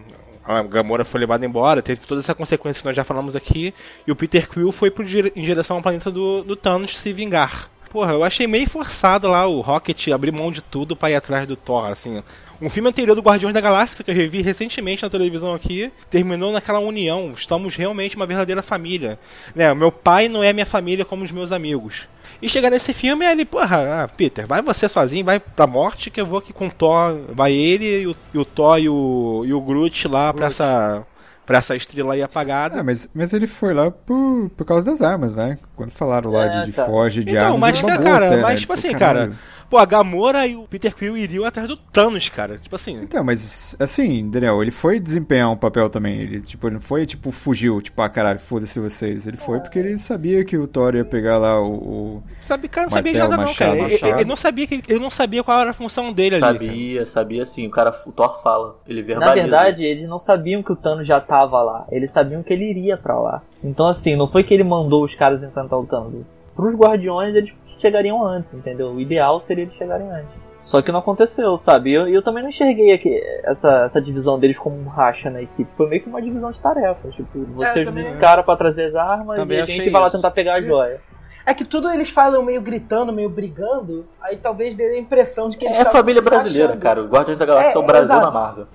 a 0.45 0.63
Gamora 0.63 1.05
foi 1.05 1.21
levada 1.21 1.45
embora, 1.45 1.83
teve 1.83 2.01
toda 2.01 2.21
essa 2.21 2.35
consequência 2.35 2.81
que 2.81 2.87
nós 2.87 2.97
já 2.97 3.05
falamos 3.05 3.37
aqui, 3.37 3.75
e 4.07 4.13
o 4.13 4.17
Peter 4.17 4.49
Quill 4.49 4.73
foi 4.73 4.91
pro, 4.91 5.05
em 5.05 5.43
direção 5.43 5.77
ao 5.77 5.83
planeta 5.83 6.11
do, 6.11 6.43
do 6.43 6.57
Thanos 6.57 6.97
se 6.97 7.13
vingar. 7.13 7.69
Porra, 7.91 8.13
eu 8.13 8.25
achei 8.25 8.47
meio 8.47 8.69
forçado 8.69 9.29
lá 9.29 9.47
o 9.47 9.61
Rocket 9.61 10.09
abrir 10.09 10.33
mão 10.33 10.53
de 10.53 10.61
tudo 10.61 10.95
para 10.95 11.11
ir 11.11 11.17
atrás 11.17 11.47
do 11.47 11.57
Thor, 11.57 11.91
assim. 11.91 12.23
Um 12.61 12.69
filme 12.69 12.89
anterior 12.89 13.15
do 13.15 13.23
Guardiões 13.23 13.55
da 13.55 13.61
Galáxia, 13.61 14.03
que 14.03 14.11
eu 14.11 14.15
revi 14.15 14.43
recentemente 14.43 15.03
na 15.03 15.09
televisão 15.09 15.55
aqui, 15.55 15.93
terminou 16.11 16.51
naquela 16.51 16.81
união. 16.81 17.33
Estamos 17.37 17.77
realmente 17.77 18.17
uma 18.17 18.27
verdadeira 18.27 18.63
família. 18.63 19.17
Né? 19.55 19.73
Meu 19.75 19.93
pai 19.93 20.29
não 20.29 20.43
é 20.43 20.53
minha 20.53 20.67
família 20.67 21.05
como 21.05 21.25
os 21.25 21.31
meus 21.31 21.53
amigos. 21.53 22.09
E 22.43 22.49
chegar 22.49 22.71
nesse 22.71 22.93
filme, 22.93 23.25
ele, 23.25 23.45
porra, 23.45 24.03
ah, 24.03 24.09
Peter, 24.09 24.47
vai 24.47 24.61
você 24.61 24.89
sozinho, 24.89 25.25
vai 25.25 25.39
pra 25.39 25.67
morte, 25.67 26.11
que 26.11 26.21
eu 26.21 26.27
vou 26.27 26.41
aqui 26.41 26.53
com 26.53 26.67
o 26.67 26.71
Thor. 26.71 27.17
Vai 27.33 27.53
ele 27.53 28.03
e 28.03 28.07
o, 28.09 28.17
e 28.35 28.39
o 28.39 28.45
Thor 28.45 28.79
e 28.79 28.89
o, 28.89 29.45
e 29.47 29.53
o 29.53 29.61
Groot 29.61 30.09
lá 30.09 30.33
Groot. 30.33 30.39
pra 30.39 30.47
essa 30.49 31.07
pra 31.49 31.59
essa 31.59 31.75
estrela 31.75 32.13
aí 32.13 32.23
apagada. 32.23 32.81
É, 32.81 32.83
mas, 32.83 33.09
mas 33.15 33.33
ele 33.33 33.47
foi 33.47 33.73
lá 33.73 33.91
por, 33.91 34.51
por 34.55 34.67
causa 34.67 34.85
das 34.85 35.01
armas, 35.01 35.35
né? 35.35 35.57
Quando 35.75 35.91
falaram 35.91 36.31
lá 36.31 36.45
é, 36.45 36.49
de, 36.49 36.67
de 36.67 36.73
tá. 36.75 36.85
Forge, 36.85 37.25
de 37.25 37.31
então, 37.31 37.55
armas, 37.55 37.61
mas, 37.61 37.83
ele 37.83 37.99
cara, 38.03 38.27
até, 38.27 38.37
mas 38.37 38.55
né? 38.55 38.61
tipo 38.61 38.73
assim, 38.75 38.93
cara, 38.93 39.33
Pô, 39.69 39.77
a 39.77 39.85
Gamora 39.85 40.47
e 40.47 40.57
o 40.57 40.63
Peter 40.63 40.95
Quill 40.95 41.17
iriam 41.17 41.45
atrás 41.45 41.69
do 41.69 41.77
Thanos, 41.77 42.29
cara. 42.31 42.57
Tipo 42.57 42.75
assim. 42.77 43.03
Então, 43.03 43.23
mas 43.23 43.77
assim, 43.79 44.29
Daniel, 44.31 44.63
ele 44.63 44.71
foi 44.71 44.99
desempenhar 44.99 45.51
um 45.51 45.57
papel 45.57 45.91
também. 45.91 46.19
Ele, 46.19 46.41
tipo, 46.41 46.67
ele 46.67 46.75
não 46.75 46.81
foi, 46.81 47.05
tipo, 47.05 47.31
fugiu, 47.31 47.81
tipo, 47.83 48.01
ah, 48.01 48.09
caralho, 48.09 48.39
foda-se 48.39 48.81
vocês. 48.81 49.27
Ele 49.27 49.37
foi 49.37 49.61
porque 49.61 49.79
ele 49.79 49.99
sabia 49.99 50.43
que 50.43 50.57
o 50.57 50.67
Thor 50.67 50.95
ia 50.95 51.05
pegar 51.05 51.37
lá 51.37 51.61
o. 51.61 51.73
o 51.75 52.23
Sabe, 52.47 52.67
cara, 52.69 52.87
não 52.87 52.91
sabia 52.91 53.13
de 53.13 53.19
nada, 53.19 53.37
não, 53.37 53.55
cara. 53.55 53.77
Ele, 53.77 54.01
ele, 54.03 54.25
não 54.25 54.37
sabia 54.37 54.67
que 54.67 54.83
ele 54.89 55.01
não 55.01 55.11
sabia 55.11 55.45
qual 55.45 55.61
era 55.61 55.71
a 55.71 55.75
função 55.75 56.15
dele 56.15 56.39
sabia, 56.39 56.49
ali. 56.49 56.69
Sabia, 56.69 57.07
sabia 57.07 57.47
sim. 57.47 57.67
O 57.67 57.71
cara, 57.71 57.95
o 58.07 58.13
Thor 58.13 58.43
fala. 58.43 58.79
Ele 58.89 59.03
verbaliza. 59.03 59.37
Na 59.37 59.43
verdade, 59.43 59.85
eles 59.85 60.09
não 60.09 60.19
sabiam 60.19 60.63
que 60.63 60.73
o 60.73 60.77
Thanos 60.77 61.07
já 61.07 61.21
tava 61.21 61.63
lá. 61.63 61.87
Eles 61.91 62.11
sabiam 62.11 62.43
que 62.43 62.53
ele 62.55 62.71
iria 62.71 62.97
para 62.97 63.19
lá. 63.19 63.43
Então, 63.63 63.87
assim, 63.87 64.17
não 64.17 64.27
foi 64.27 64.45
que 64.45 64.55
ele 64.55 64.65
mandou 64.65 65.05
os 65.05 65.15
caras 65.15 65.43
enfrentar 65.43 65.77
o 65.77 65.85
Thanos. 65.85 66.25
Pros 66.57 66.75
Guardiões, 66.75 67.37
eles 67.37 67.53
chegariam 67.81 68.25
antes, 68.25 68.53
entendeu? 68.55 68.89
O 68.89 69.01
ideal 69.01 69.41
seria 69.41 69.65
eles 69.65 69.75
chegarem 69.75 70.11
antes. 70.11 70.49
Só 70.63 70.83
que 70.83 70.93
não 70.93 70.99
aconteceu, 70.99 71.57
sabe? 71.57 71.91
E 71.91 71.95
eu, 71.95 72.09
eu, 72.09 72.23
também 72.23 72.43
não 72.43 72.51
enxerguei 72.51 72.93
aqui 72.93 73.23
essa, 73.45 73.85
essa 73.85 74.03
divisão 74.03 74.39
deles 74.39 74.59
como 74.59 74.77
um 74.77 74.89
racha 74.89 75.31
na 75.31 75.41
equipe. 75.41 75.71
Foi 75.77 75.89
meio 75.89 76.03
que 76.03 76.09
uma 76.09 76.21
divisão 76.21 76.51
de 76.51 76.61
tarefas. 76.61 77.15
Tipo, 77.15 77.45
você 77.55 77.81
é, 77.81 77.83
esse 77.83 78.17
cara 78.19 78.43
pra 78.43 78.57
trazer 78.57 78.87
as 78.87 78.95
armas 78.95 79.39
também 79.39 79.59
e 79.59 79.63
a 79.63 79.67
gente 79.67 79.89
vai 79.89 80.01
lá 80.01 80.11
tentar 80.11 80.31
pegar 80.31 80.55
a 80.55 80.61
joia. 80.61 81.01
É 81.47 81.55
que 81.55 81.65
tudo 81.65 81.91
eles 81.91 82.11
falam 82.11 82.43
meio 82.43 82.61
gritando, 82.61 83.11
meio 83.11 83.31
brigando, 83.31 84.05
aí 84.21 84.37
talvez 84.37 84.75
dê 84.75 84.85
a 84.85 84.99
impressão 84.99 85.49
de 85.49 85.57
que 85.57 85.65
eles 85.65 85.79
É 85.79 85.85
família 85.87 86.21
brasileira, 86.21 86.69
achando. 86.69 86.83
cara. 86.83 87.03
O 87.03 87.09
Guardiões 87.09 87.39
da 87.39 87.47
Galáxia 87.47 87.79
é, 87.79 87.81
é 87.81 87.83
o 87.83 87.87
Brasil 87.87 88.05
exato. 88.05 88.27
na 88.27 88.31
Marvel. 88.31 88.67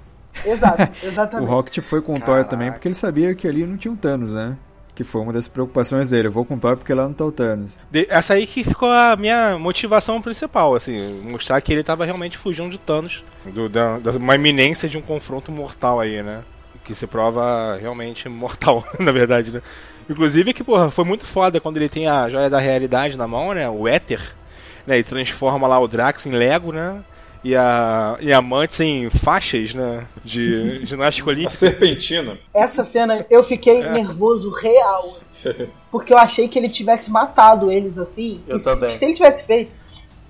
Exato, 0.43 0.91
exatamente. 1.05 1.47
o 1.47 1.53
Rocket 1.53 1.79
foi 1.83 2.01
com 2.01 2.15
o 2.15 2.19
Thor 2.19 2.43
também 2.45 2.71
porque 2.71 2.87
ele 2.87 2.95
sabia 2.95 3.35
que 3.35 3.47
ali 3.47 3.63
não 3.67 3.77
tinha 3.77 3.91
um 3.91 3.95
Thanos, 3.95 4.33
né? 4.33 4.57
Que 4.95 5.03
foi 5.03 5.21
uma 5.21 5.33
das 5.33 5.47
preocupações 5.47 6.09
dele. 6.09 6.27
Eu 6.27 6.31
vou 6.31 6.45
com 6.45 6.57
Thor 6.57 6.77
porque 6.77 6.93
lá 6.93 7.03
não 7.03 7.13
tá 7.13 7.25
o 7.25 7.31
Thanos. 7.31 7.79
Essa 8.09 8.35
aí 8.35 8.45
que 8.45 8.63
ficou 8.63 8.89
a 8.89 9.15
minha 9.15 9.57
motivação 9.57 10.21
principal, 10.21 10.75
assim, 10.75 11.21
mostrar 11.23 11.59
que 11.61 11.73
ele 11.73 11.83
tava 11.83 12.05
realmente 12.05 12.37
fugindo 12.37 12.69
de 12.69 12.77
Thanos. 12.77 13.23
Do, 13.45 13.67
da, 13.67 13.97
da, 13.97 14.11
uma 14.11 14.35
iminência 14.35 14.87
de 14.87 14.97
um 14.97 15.01
confronto 15.01 15.51
mortal 15.51 15.99
aí, 15.99 16.21
né? 16.21 16.43
Que 16.85 16.93
se 16.93 17.07
prova 17.07 17.77
realmente 17.77 18.29
mortal, 18.29 18.85
na 18.99 19.11
verdade, 19.11 19.51
né? 19.51 19.61
Inclusive 20.09 20.53
que, 20.53 20.63
porra, 20.63 20.91
foi 20.91 21.05
muito 21.05 21.25
foda 21.25 21.59
quando 21.59 21.77
ele 21.77 21.89
tem 21.89 22.07
a 22.07 22.29
joia 22.29 22.49
da 22.49 22.59
realidade 22.59 23.17
na 23.17 23.27
mão, 23.27 23.53
né? 23.53 23.67
O 23.69 23.87
Éter, 23.87 24.21
né? 24.85 24.99
E 24.99 25.03
transforma 25.03 25.67
lá 25.67 25.79
o 25.79 25.87
Drax 25.87 26.25
em 26.25 26.31
Lego, 26.31 26.71
né? 26.71 27.03
E 27.43 27.55
a, 27.55 28.17
e 28.21 28.31
a 28.31 28.41
Mantis 28.41 28.79
em 28.79 29.09
faixas, 29.09 29.73
né? 29.73 30.07
De 30.23 30.85
ginástica 30.87 31.29
olímpica. 31.29 31.49
A 31.49 31.51
serpentina. 31.51 32.37
Essa 32.53 32.83
cena 32.83 33.25
eu 33.29 33.43
fiquei 33.43 33.81
é. 33.81 33.91
nervoso 33.91 34.49
real. 34.51 35.03
porque 35.91 36.13
eu 36.13 36.17
achei 36.17 36.47
que 36.47 36.57
ele 36.57 36.69
tivesse 36.69 37.11
matado 37.11 37.71
eles 37.71 37.97
assim. 37.97 38.41
Eu 38.47 38.57
e 38.57 38.63
também. 38.63 38.89
Se, 38.89 38.97
se 38.97 39.05
ele 39.05 39.13
tivesse 39.13 39.43
feito, 39.43 39.75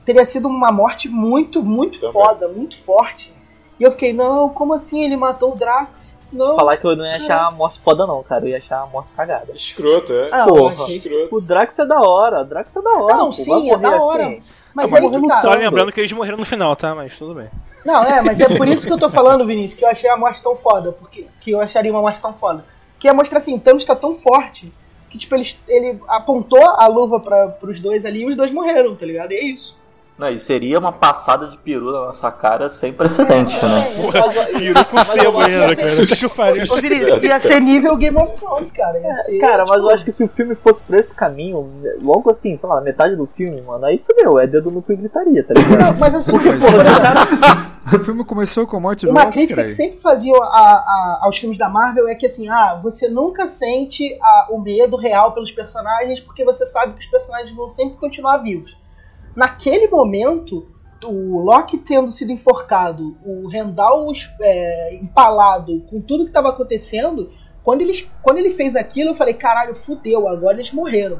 teria 0.03 0.25
sido 0.25 0.47
uma 0.47 0.71
morte 0.71 1.07
muito, 1.07 1.61
muito 1.63 1.99
também. 1.99 2.13
foda, 2.13 2.47
muito 2.47 2.77
forte. 2.77 3.33
E 3.79 3.83
eu 3.83 3.91
fiquei, 3.91 4.13
não, 4.13 4.49
como 4.49 4.73
assim 4.73 5.03
ele 5.03 5.15
matou 5.15 5.53
o 5.53 5.55
Drax? 5.55 6.13
Não. 6.31 6.55
Falar 6.55 6.77
que 6.77 6.87
eu 6.87 6.95
não 6.95 7.05
ia 7.05 7.17
achar 7.17 7.45
a 7.45 7.51
morte 7.51 7.79
foda, 7.83 8.07
não, 8.07 8.23
cara. 8.23 8.43
Eu 8.43 8.49
ia 8.49 8.57
achar 8.57 8.81
a 8.81 8.87
morte 8.87 9.09
cagada. 9.15 9.51
Escroto, 9.53 10.11
é? 10.11 10.29
Ah, 10.31 10.45
Porra. 10.47 10.91
Escroto. 10.91 11.35
O 11.35 11.41
Drax 11.41 11.77
é 11.77 11.85
da 11.85 12.01
hora. 12.01 12.41
O 12.41 12.45
Drax 12.45 12.75
é 12.75 12.81
da 12.81 12.89
hora. 12.89 13.15
Não, 13.15 13.27
pô. 13.27 13.33
sim, 13.33 13.69
é 13.69 13.77
da 13.77 14.03
hora. 14.03 14.25
Assim. 14.25 14.41
Mas 14.73 14.91
é 14.91 15.01
que 15.01 15.27
tá. 15.27 15.41
Só 15.41 15.53
lembrando 15.53 15.91
que 15.91 15.99
eles 15.99 16.11
morreram 16.11 16.37
no 16.37 16.45
final, 16.45 16.75
tá? 16.75 16.95
Mas 16.95 17.17
tudo 17.17 17.35
bem. 17.35 17.49
Não, 17.85 18.03
é, 18.03 18.21
mas 18.21 18.39
é 18.39 18.55
por 18.55 18.67
isso 18.67 18.87
que 18.87 18.93
eu 18.93 18.97
tô 18.97 19.09
falando, 19.09 19.45
Vinícius, 19.47 19.75
que 19.75 19.85
eu 19.85 19.89
achei 19.89 20.09
a 20.09 20.17
morte 20.17 20.41
tão 20.41 20.55
foda. 20.55 20.91
Porque, 20.91 21.27
que 21.41 21.51
eu 21.51 21.59
acharia 21.59 21.91
uma 21.91 22.01
morte 22.01 22.21
tão 22.21 22.33
foda. 22.33 22.65
Que 22.97 23.07
ia 23.07 23.13
mostrar 23.13 23.39
assim, 23.39 23.57
Thanos 23.59 23.85
tá 23.85 23.95
tão 23.95 24.15
forte 24.15 24.73
que, 25.09 25.17
tipo, 25.17 25.35
ele, 25.35 25.55
ele 25.67 25.99
apontou 26.07 26.63
a 26.63 26.87
luva 26.87 27.19
para 27.19 27.49
pros 27.49 27.79
dois 27.79 28.03
ali 28.03 28.21
e 28.21 28.25
os 28.25 28.35
dois 28.35 28.51
morreram, 28.51 28.95
tá 28.95 29.05
ligado? 29.05 29.31
E 29.31 29.35
é 29.35 29.43
isso. 29.43 29.77
Não, 30.17 30.29
e 30.29 30.37
seria 30.37 30.77
uma 30.77 30.91
passada 30.91 31.47
de 31.47 31.57
peru 31.57 31.91
na 31.91 32.05
nossa 32.05 32.31
cara 32.31 32.69
sem 32.69 32.93
precedentes, 32.93 33.55
né? 33.61 34.13
Peru 34.59 34.85
com 34.85 35.03
sebo 35.03 35.39
ainda, 35.41 35.75
cara. 35.75 36.05
Que 36.05 36.29
pariu. 36.29 37.23
Ia 37.23 37.39
ser 37.39 37.59
nível 37.59 37.97
Game 37.97 38.15
of 38.17 38.39
Thrones, 38.39 38.71
cara. 38.71 39.01
Ser, 39.25 39.39
Cara, 39.39 39.65
mas 39.65 39.77
tipo, 39.77 39.87
eu 39.87 39.89
acho 39.89 40.03
que 40.05 40.11
se 40.11 40.23
o 40.23 40.27
filme 40.27 40.53
fosse 40.55 40.83
por 40.83 40.95
esse 40.99 41.11
caminho, 41.15 41.67
logo 42.01 42.29
assim, 42.29 42.55
sei 42.55 42.69
lá, 42.69 42.79
metade 42.79 43.15
do 43.15 43.25
filme, 43.25 43.59
mano, 43.61 43.85
aí 43.85 43.97
fudeu, 44.05 44.37
é 44.39 44.45
dedo 44.45 44.69
no 44.69 44.81
cu 44.83 44.93
e 44.93 44.97
gritaria, 44.97 45.43
tá 45.43 45.53
ligado? 45.55 45.93
Não, 45.93 45.99
mas 45.99 46.13
assim, 46.15 46.31
Porque, 46.31 46.49
por 46.51 46.59
porra, 46.59 46.75
exemplo, 46.83 47.99
O 48.01 48.05
filme 48.05 48.23
começou 48.23 48.67
com 48.67 48.77
a 48.77 48.79
morte 48.79 49.05
do 49.05 49.11
uma 49.11 49.21
Loki, 49.25 49.33
crítica 49.33 49.63
que 49.65 49.71
sempre 49.71 49.97
faziam 49.99 50.41
a- 50.41 50.47
a- 50.47 51.19
aos 51.23 51.37
filmes 51.37 51.57
da 51.57 51.67
Marvel 51.69 52.07
é 52.07 52.15
que 52.15 52.25
assim, 52.27 52.47
ah, 52.49 52.79
você 52.81 53.07
nunca 53.09 53.47
sente 53.47 54.17
a- 54.21 54.47
o 54.51 54.59
medo 54.61 54.95
real 54.95 55.31
pelos 55.33 55.51
personagens 55.51 56.19
porque 56.19 56.45
você 56.45 56.65
sabe 56.67 56.93
que 56.93 56.99
os 56.99 57.07
personagens 57.07 57.53
vão 57.55 57.67
sempre 57.67 57.97
continuar 57.97 58.37
vivos. 58.37 58.77
Naquele 59.35 59.87
momento, 59.87 60.67
o 61.03 61.39
Loki 61.39 61.77
tendo 61.77 62.11
sido 62.11 62.31
enforcado, 62.31 63.17
o 63.25 63.47
Rendal 63.47 64.11
é, 64.41 64.95
empalado, 64.95 65.81
com 65.89 65.99
tudo 66.01 66.23
que 66.23 66.29
estava 66.29 66.49
acontecendo, 66.49 67.29
quando 67.63 67.81
ele, 67.81 67.93
quando 68.21 68.37
ele 68.37 68.51
fez 68.51 68.75
aquilo, 68.75 69.11
eu 69.11 69.15
falei, 69.15 69.33
caralho, 69.33 69.73
fudeu, 69.73 70.27
agora 70.27 70.55
eles 70.57 70.71
morreram. 70.71 71.19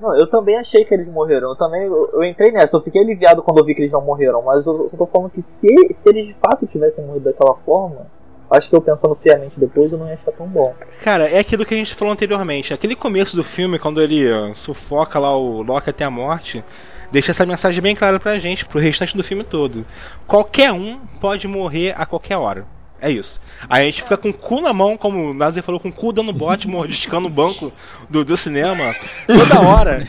Não, 0.00 0.16
eu 0.16 0.26
também 0.30 0.56
achei 0.56 0.84
que 0.84 0.94
eles 0.94 1.06
morreram. 1.08 1.50
Eu 1.50 1.56
também 1.56 1.82
eu, 1.82 2.08
eu 2.14 2.24
entrei 2.24 2.50
nessa. 2.50 2.76
Eu 2.76 2.80
fiquei 2.80 3.02
aliviado 3.02 3.42
quando 3.42 3.58
eu 3.58 3.64
vi 3.64 3.74
que 3.74 3.82
eles 3.82 3.92
não 3.92 4.00
morreram. 4.00 4.40
Mas 4.40 4.66
eu 4.66 4.88
só 4.88 4.96
tô 4.96 5.06
falando 5.06 5.30
que 5.30 5.42
se, 5.42 5.68
se 5.94 6.08
eles 6.08 6.28
de 6.28 6.34
fato 6.34 6.66
tivessem 6.66 7.04
morrido 7.04 7.26
daquela 7.26 7.54
forma, 7.66 8.06
acho 8.50 8.70
que 8.70 8.74
eu 8.74 8.80
pensando 8.80 9.14
friamente 9.14 9.60
depois, 9.60 9.92
eu 9.92 9.98
não 9.98 10.08
ia 10.08 10.14
achar 10.14 10.32
tão 10.32 10.46
bom. 10.46 10.74
Cara, 11.02 11.28
é 11.28 11.38
aquilo 11.38 11.66
que 11.66 11.74
a 11.74 11.76
gente 11.76 11.94
falou 11.94 12.14
anteriormente. 12.14 12.72
Aquele 12.72 12.96
começo 12.96 13.36
do 13.36 13.44
filme, 13.44 13.78
quando 13.78 14.00
ele 14.00 14.24
sufoca 14.54 15.18
lá 15.18 15.36
o 15.36 15.62
Loki 15.62 15.90
até 15.90 16.04
a 16.04 16.10
morte, 16.10 16.64
deixa 17.10 17.30
essa 17.30 17.46
mensagem 17.46 17.82
bem 17.82 17.94
clara 17.94 18.18
pra 18.18 18.38
gente, 18.38 18.64
pro 18.64 18.78
restante 18.78 19.16
do 19.16 19.24
filme 19.24 19.44
todo. 19.44 19.86
Qualquer 20.26 20.72
um 20.72 20.98
pode 21.20 21.46
morrer 21.46 21.94
a 21.96 22.06
qualquer 22.06 22.36
hora. 22.36 22.66
É 23.02 23.10
isso. 23.10 23.40
Aí 23.68 23.82
a 23.82 23.84
gente 23.86 24.02
fica 24.02 24.16
com 24.16 24.28
o 24.28 24.34
cu 24.34 24.60
na 24.60 24.72
mão, 24.74 24.96
como 24.96 25.30
o 25.30 25.34
Nazi 25.34 25.62
falou, 25.62 25.80
com 25.80 25.88
o 25.88 25.92
cu 25.92 26.12
dando 26.12 26.32
bote, 26.32 26.68
mordiscando 26.68 27.28
o 27.28 27.30
banco 27.30 27.72
do, 28.10 28.24
do 28.24 28.36
cinema. 28.36 28.94
Toda 29.26 29.60
hora 29.60 30.06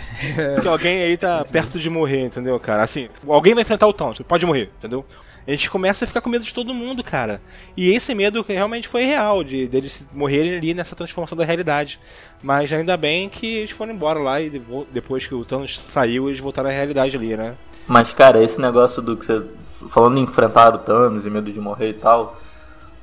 que 0.61 0.67
alguém 0.67 1.01
aí 1.01 1.15
tá 1.15 1.45
perto 1.49 1.79
de 1.79 1.89
morrer, 1.89 2.25
entendeu, 2.25 2.59
cara? 2.59 2.83
Assim, 2.83 3.07
alguém 3.27 3.53
vai 3.53 3.61
enfrentar 3.61 3.87
o 3.87 3.93
Thanos, 3.93 4.19
pode 4.27 4.45
morrer, 4.45 4.69
entendeu? 4.77 5.05
A 5.47 5.51
gente 5.51 5.69
começa 5.69 6.05
a 6.05 6.07
ficar 6.07 6.21
com 6.21 6.29
medo 6.29 6.45
de 6.45 6.53
todo 6.53 6.73
mundo, 6.73 7.03
cara. 7.03 7.41
E 7.75 7.89
esse 7.89 8.13
medo 8.13 8.45
realmente 8.47 8.87
foi 8.87 9.03
real, 9.05 9.43
de 9.43 9.67
deles 9.67 10.05
morrerem 10.13 10.57
ali 10.57 10.73
nessa 10.73 10.95
transformação 10.95 11.37
da 11.37 11.43
realidade. 11.43 11.99
Mas 12.43 12.71
ainda 12.71 12.95
bem 12.95 13.27
que 13.27 13.47
eles 13.47 13.71
foram 13.71 13.93
embora 13.93 14.19
lá 14.19 14.39
e 14.39 14.61
depois 14.91 15.25
que 15.25 15.33
o 15.33 15.43
Thanos 15.43 15.79
saiu, 15.91 16.29
eles 16.29 16.39
voltaram 16.39 16.69
à 16.69 16.73
realidade 16.73 17.15
ali, 17.15 17.35
né? 17.35 17.55
Mas, 17.87 18.13
cara, 18.13 18.41
esse 18.41 18.61
negócio 18.61 19.01
do 19.01 19.17
que 19.17 19.25
você. 19.25 19.43
Falando 19.89 20.17
em 20.17 20.23
enfrentar 20.23 20.75
o 20.75 20.77
Thanos 20.77 21.25
e 21.25 21.29
medo 21.29 21.51
de 21.51 21.59
morrer 21.59 21.89
e 21.89 21.93
tal. 21.93 22.39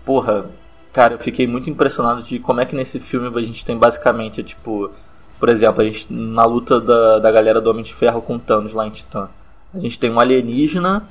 Porra, 0.05 0.51
cara, 0.93 1.15
eu 1.15 1.19
fiquei 1.19 1.47
muito 1.47 1.69
impressionado 1.69 2.23
de 2.23 2.39
como 2.39 2.61
é 2.61 2.65
que 2.65 2.77
nesse 2.77 3.01
filme 3.01 3.37
a 3.37 3.43
gente 3.43 3.65
tem 3.65 3.77
basicamente, 3.77 4.43
tipo. 4.43 4.91
Por 5.39 5.49
exemplo, 5.49 5.83
a 5.83 5.85
gente, 5.85 6.13
na 6.13 6.45
luta 6.45 6.81
da, 6.81 7.19
da 7.19 7.31
galera 7.31 7.61
do 7.61 7.71
Homem 7.71 7.85
de 7.85 7.95
Ferro 7.95 8.21
com 8.21 8.37
o 8.37 8.39
Thanos 8.39 8.73
lá 8.73 8.87
em 8.87 8.91
Titã. 8.91 9.29
A 9.73 9.79
gente 9.79 9.99
tem 9.99 10.11
um 10.11 10.19
alienígena 10.19 11.07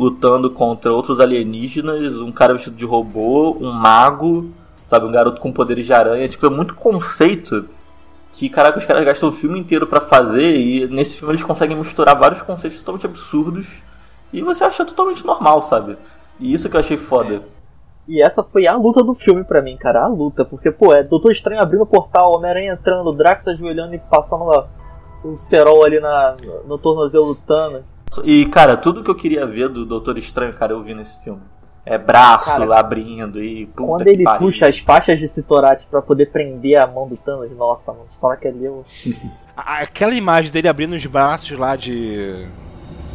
lutando 0.00 0.50
contra 0.50 0.90
outros 0.90 1.20
alienígenas, 1.20 2.22
um 2.22 2.32
cara 2.32 2.54
vestido 2.54 2.74
de 2.74 2.86
robô, 2.86 3.54
um 3.60 3.70
mago, 3.70 4.50
sabe, 4.86 5.04
um 5.04 5.12
garoto 5.12 5.40
com 5.40 5.52
poderes 5.52 5.84
de 5.84 5.92
aranha. 5.92 6.26
Tipo, 6.26 6.46
é 6.46 6.50
muito 6.50 6.74
conceito 6.74 7.66
que, 8.32 8.48
caraca, 8.48 8.78
os 8.78 8.86
caras 8.86 9.04
gastam 9.04 9.28
o 9.28 9.32
filme 9.32 9.60
inteiro 9.60 9.86
pra 9.86 10.00
fazer 10.00 10.56
e 10.56 10.88
nesse 10.88 11.18
filme 11.18 11.34
eles 11.34 11.44
conseguem 11.44 11.76
misturar 11.76 12.18
vários 12.18 12.40
conceitos 12.40 12.78
totalmente 12.78 13.04
absurdos 13.04 13.66
e 14.32 14.40
você 14.40 14.64
acha 14.64 14.86
totalmente 14.86 15.26
normal, 15.26 15.60
sabe? 15.60 15.98
E 16.38 16.50
isso 16.50 16.70
que 16.70 16.76
eu 16.76 16.80
achei 16.80 16.96
foda. 16.96 17.42
E 18.08 18.22
essa 18.22 18.42
foi 18.42 18.66
a 18.66 18.74
luta 18.76 19.04
do 19.04 19.14
filme 19.14 19.44
pra 19.44 19.60
mim, 19.60 19.76
cara. 19.76 20.04
A 20.04 20.08
luta. 20.08 20.44
Porque, 20.46 20.70
pô, 20.70 20.94
é 20.94 21.02
Doutor 21.02 21.30
Estranho 21.30 21.60
abrindo 21.60 21.82
o 21.82 21.86
portal, 21.86 22.34
Homem-Aranha 22.36 22.72
entrando, 22.72 23.12
Drax 23.12 23.46
ajoelhando 23.46 23.94
e 23.94 23.98
passando 23.98 24.66
o 25.22 25.36
cerol 25.36 25.84
ali 25.84 26.00
na, 26.00 26.36
no 26.66 26.78
tornozelo 26.78 27.26
do 27.26 27.34
Thanos. 27.34 27.82
E, 28.24 28.46
cara, 28.46 28.76
tudo 28.76 29.02
que 29.04 29.10
eu 29.10 29.14
queria 29.14 29.46
ver 29.46 29.68
do 29.68 29.84
Doutor 29.86 30.18
Estranho, 30.18 30.52
cara, 30.54 30.72
eu 30.72 30.82
vi 30.82 30.94
nesse 30.94 31.22
filme. 31.22 31.40
É 31.86 31.96
braço 31.96 32.46
Cara, 32.58 32.78
abrindo 32.78 33.42
e 33.42 33.64
puta 33.66 33.88
Quando 33.88 34.04
que 34.04 34.10
ele 34.10 34.22
pariu. 34.24 34.40
puxa 34.40 34.68
as 34.68 34.78
faixas 34.78 35.18
de 35.18 35.26
Citorate 35.26 35.86
pra 35.90 36.02
poder 36.02 36.26
prender 36.26 36.78
a 36.80 36.86
mão 36.86 37.08
do 37.08 37.16
Thanos, 37.16 37.50
nossa, 37.56 37.90
mano, 37.92 38.04
fala 38.20 38.36
que 38.36 38.46
ali 38.46 38.64
eu... 38.66 38.84
A- 39.56 39.78
Aquela 39.80 40.14
imagem 40.14 40.52
dele 40.52 40.68
abrindo 40.68 40.94
os 40.94 41.04
braços 41.06 41.58
lá 41.58 41.76
de. 41.76 42.46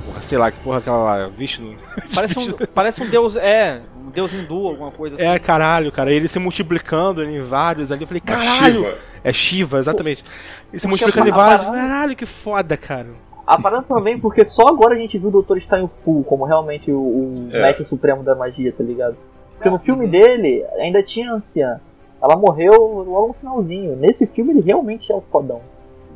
Porra, 0.05 0.21
sei 0.21 0.37
lá, 0.37 0.51
que 0.51 0.59
porra 0.59 0.77
aquela 0.79 1.03
lá, 1.03 1.27
Vishnu. 1.27 1.75
Parece 2.13 2.39
um, 2.39 2.53
parece 2.73 3.03
um 3.03 3.07
deus, 3.09 3.35
é, 3.35 3.81
um 4.05 4.09
deus 4.09 4.33
hindu, 4.33 4.67
alguma 4.67 4.91
coisa 4.91 5.15
assim. 5.15 5.25
É, 5.25 5.37
caralho, 5.39 5.91
cara. 5.91 6.11
Ele 6.11 6.27
se 6.27 6.37
multiplicando 6.39 7.23
em 7.23 7.41
vários 7.41 7.91
ali. 7.91 8.01
Eu 8.03 8.07
falei, 8.07 8.21
Uma 8.27 8.35
caralho! 8.37 8.73
Shiva. 8.83 8.97
É 9.23 9.33
Shiva, 9.33 9.79
exatamente. 9.79 10.23
Ele 10.71 10.79
se 10.79 10.87
multiplicando 10.87 11.29
em 11.29 11.31
vários. 11.31 11.65
Caralho, 11.67 12.15
que 12.15 12.25
foda, 12.27 12.77
cara. 12.77 13.07
A 13.45 13.61
parada 13.61 13.83
também, 13.83 14.19
porque 14.19 14.43
só 14.45 14.63
agora 14.67 14.95
a 14.95 14.97
gente 14.97 15.17
viu 15.17 15.29
o 15.29 15.31
Doutor 15.31 15.57
Estranho 15.57 15.89
full, 16.03 16.23
como 16.23 16.45
realmente 16.45 16.91
o, 16.91 16.97
o 16.99 17.29
É. 17.51 17.61
mestre 17.61 17.85
supremo 17.85 18.23
da 18.23 18.33
magia, 18.35 18.73
tá 18.75 18.83
ligado? 18.83 19.15
Porque 19.55 19.69
no 19.69 19.79
filme 19.79 20.07
dele 20.07 20.65
ainda 20.79 21.01
tinha 21.03 21.31
a 21.31 21.35
anciã. 21.35 21.79
Ela 22.21 22.35
morreu 22.35 22.71
logo 23.07 23.27
no 23.27 23.33
finalzinho. 23.33 23.95
Nesse 23.95 24.25
filme 24.25 24.51
ele 24.51 24.61
realmente 24.61 25.11
é 25.11 25.15
o 25.15 25.21
fodão. 25.21 25.61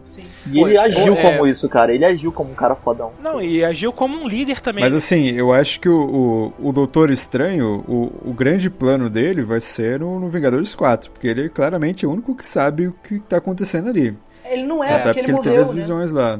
Sim. 0.05 0.23
E 0.51 0.59
ele 0.59 0.73
Pô, 0.73 0.79
agiu 0.81 1.13
é- 1.13 1.21
como 1.21 1.45
isso, 1.45 1.69
cara. 1.69 1.93
Ele 1.93 2.03
agiu 2.03 2.31
como 2.31 2.49
um 2.51 2.55
cara 2.55 2.73
fodão. 2.73 3.11
Não, 3.21 3.39
e 3.39 3.63
agiu 3.63 3.93
como 3.93 4.17
um 4.19 4.27
líder 4.27 4.59
também. 4.59 4.83
Mas 4.83 4.93
assim, 4.95 5.29
eu 5.29 5.53
acho 5.53 5.79
que 5.79 5.87
o, 5.87 6.51
o, 6.59 6.69
o 6.69 6.73
Doutor 6.73 7.11
Estranho, 7.11 7.83
o, 7.87 8.11
o 8.31 8.33
grande 8.33 8.71
plano 8.71 9.07
dele 9.07 9.43
vai 9.43 9.61
ser 9.61 9.99
no, 9.99 10.19
no 10.19 10.27
Vingadores 10.29 10.73
4, 10.73 11.11
porque 11.11 11.27
ele 11.27 11.47
claramente 11.47 12.05
é 12.05 12.07
o 12.07 12.11
único 12.11 12.33
que 12.33 12.47
sabe 12.47 12.87
o 12.87 12.91
que 13.03 13.19
tá 13.19 13.37
acontecendo 13.37 13.87
ali. 13.89 14.17
Ele 14.45 14.63
não 14.63 14.83
é, 14.83 14.95
Até 14.95 15.13
porque 15.13 15.19
porque 15.19 15.19
ele 15.19 15.31
ele 15.31 15.37
teve 15.43 15.49
morreu, 15.49 15.61
as 15.61 15.69
né? 15.69 15.75
visões 15.75 16.11
lá. 16.11 16.39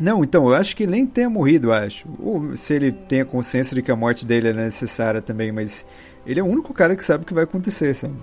Não, 0.00 0.22
então, 0.24 0.46
eu 0.48 0.54
acho 0.54 0.74
que 0.76 0.84
ele 0.84 0.92
nem 0.92 1.06
tenha 1.06 1.28
morrido, 1.30 1.68
eu 1.68 1.72
acho. 1.72 2.06
Ou 2.18 2.56
se 2.56 2.72
ele 2.74 2.90
tem 2.92 3.20
a 3.20 3.24
consciência 3.24 3.74
de 3.74 3.82
que 3.82 3.90
a 3.90 3.96
morte 3.96 4.24
dele 4.24 4.48
é 4.48 4.52
necessária 4.52 5.20
também, 5.20 5.52
mas 5.52 5.84
ele 6.26 6.40
é 6.40 6.42
o 6.42 6.46
único 6.46 6.72
cara 6.72 6.96
que 6.96 7.04
sabe 7.04 7.24
o 7.24 7.26
que 7.26 7.34
vai 7.34 7.44
acontecer, 7.44 7.94
sabe? 7.94 8.14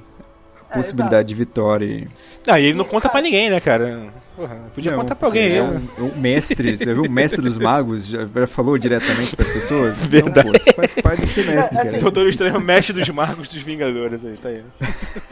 A 0.69 0.73
É, 0.73 0.73
possibilidade 0.73 1.27
de 1.29 1.35
vitória. 1.35 1.85
e- 1.85 2.07
Não, 2.45 2.57
e 2.57 2.65
ele 2.65 2.77
não 2.77 2.83
conta 2.85 3.07
pra 3.07 3.21
ninguém, 3.21 3.49
né, 3.49 3.59
cara? 3.59 4.07
Porra, 4.35 4.55
podia 4.75 4.91
Não, 4.91 4.99
contar 4.99 5.15
pra 5.15 5.27
alguém. 5.27 5.45
é 5.57 5.61
né? 5.63 5.81
um, 5.97 6.03
um 6.05 6.15
mestre, 6.19 6.77
você 6.77 6.93
viu? 6.93 7.03
O 7.05 7.09
mestre 7.09 7.41
dos 7.41 7.57
magos 7.57 8.05
já, 8.05 8.27
falou 8.45 8.77
diretamente 8.77 9.35
pras 9.35 9.49
pessoas? 9.49 10.05
Verdade. 10.05 10.45
Não, 10.47 10.53
pô, 10.53 10.59
você 10.59 10.73
faz 10.73 10.93
parte 10.93 11.21
de 11.21 11.27
ser 11.27 11.45
mestre, 11.45 11.75
cara. 11.77 11.97
Doutor 11.97 12.27
Estranho, 12.27 12.59
mestre 12.61 12.93
dos 12.93 13.09
magos 13.09 13.49
dos 13.49 13.61
Vingadores 13.63 14.23
aí, 14.23 14.37
tá 14.37 14.49
aí. 14.49 14.63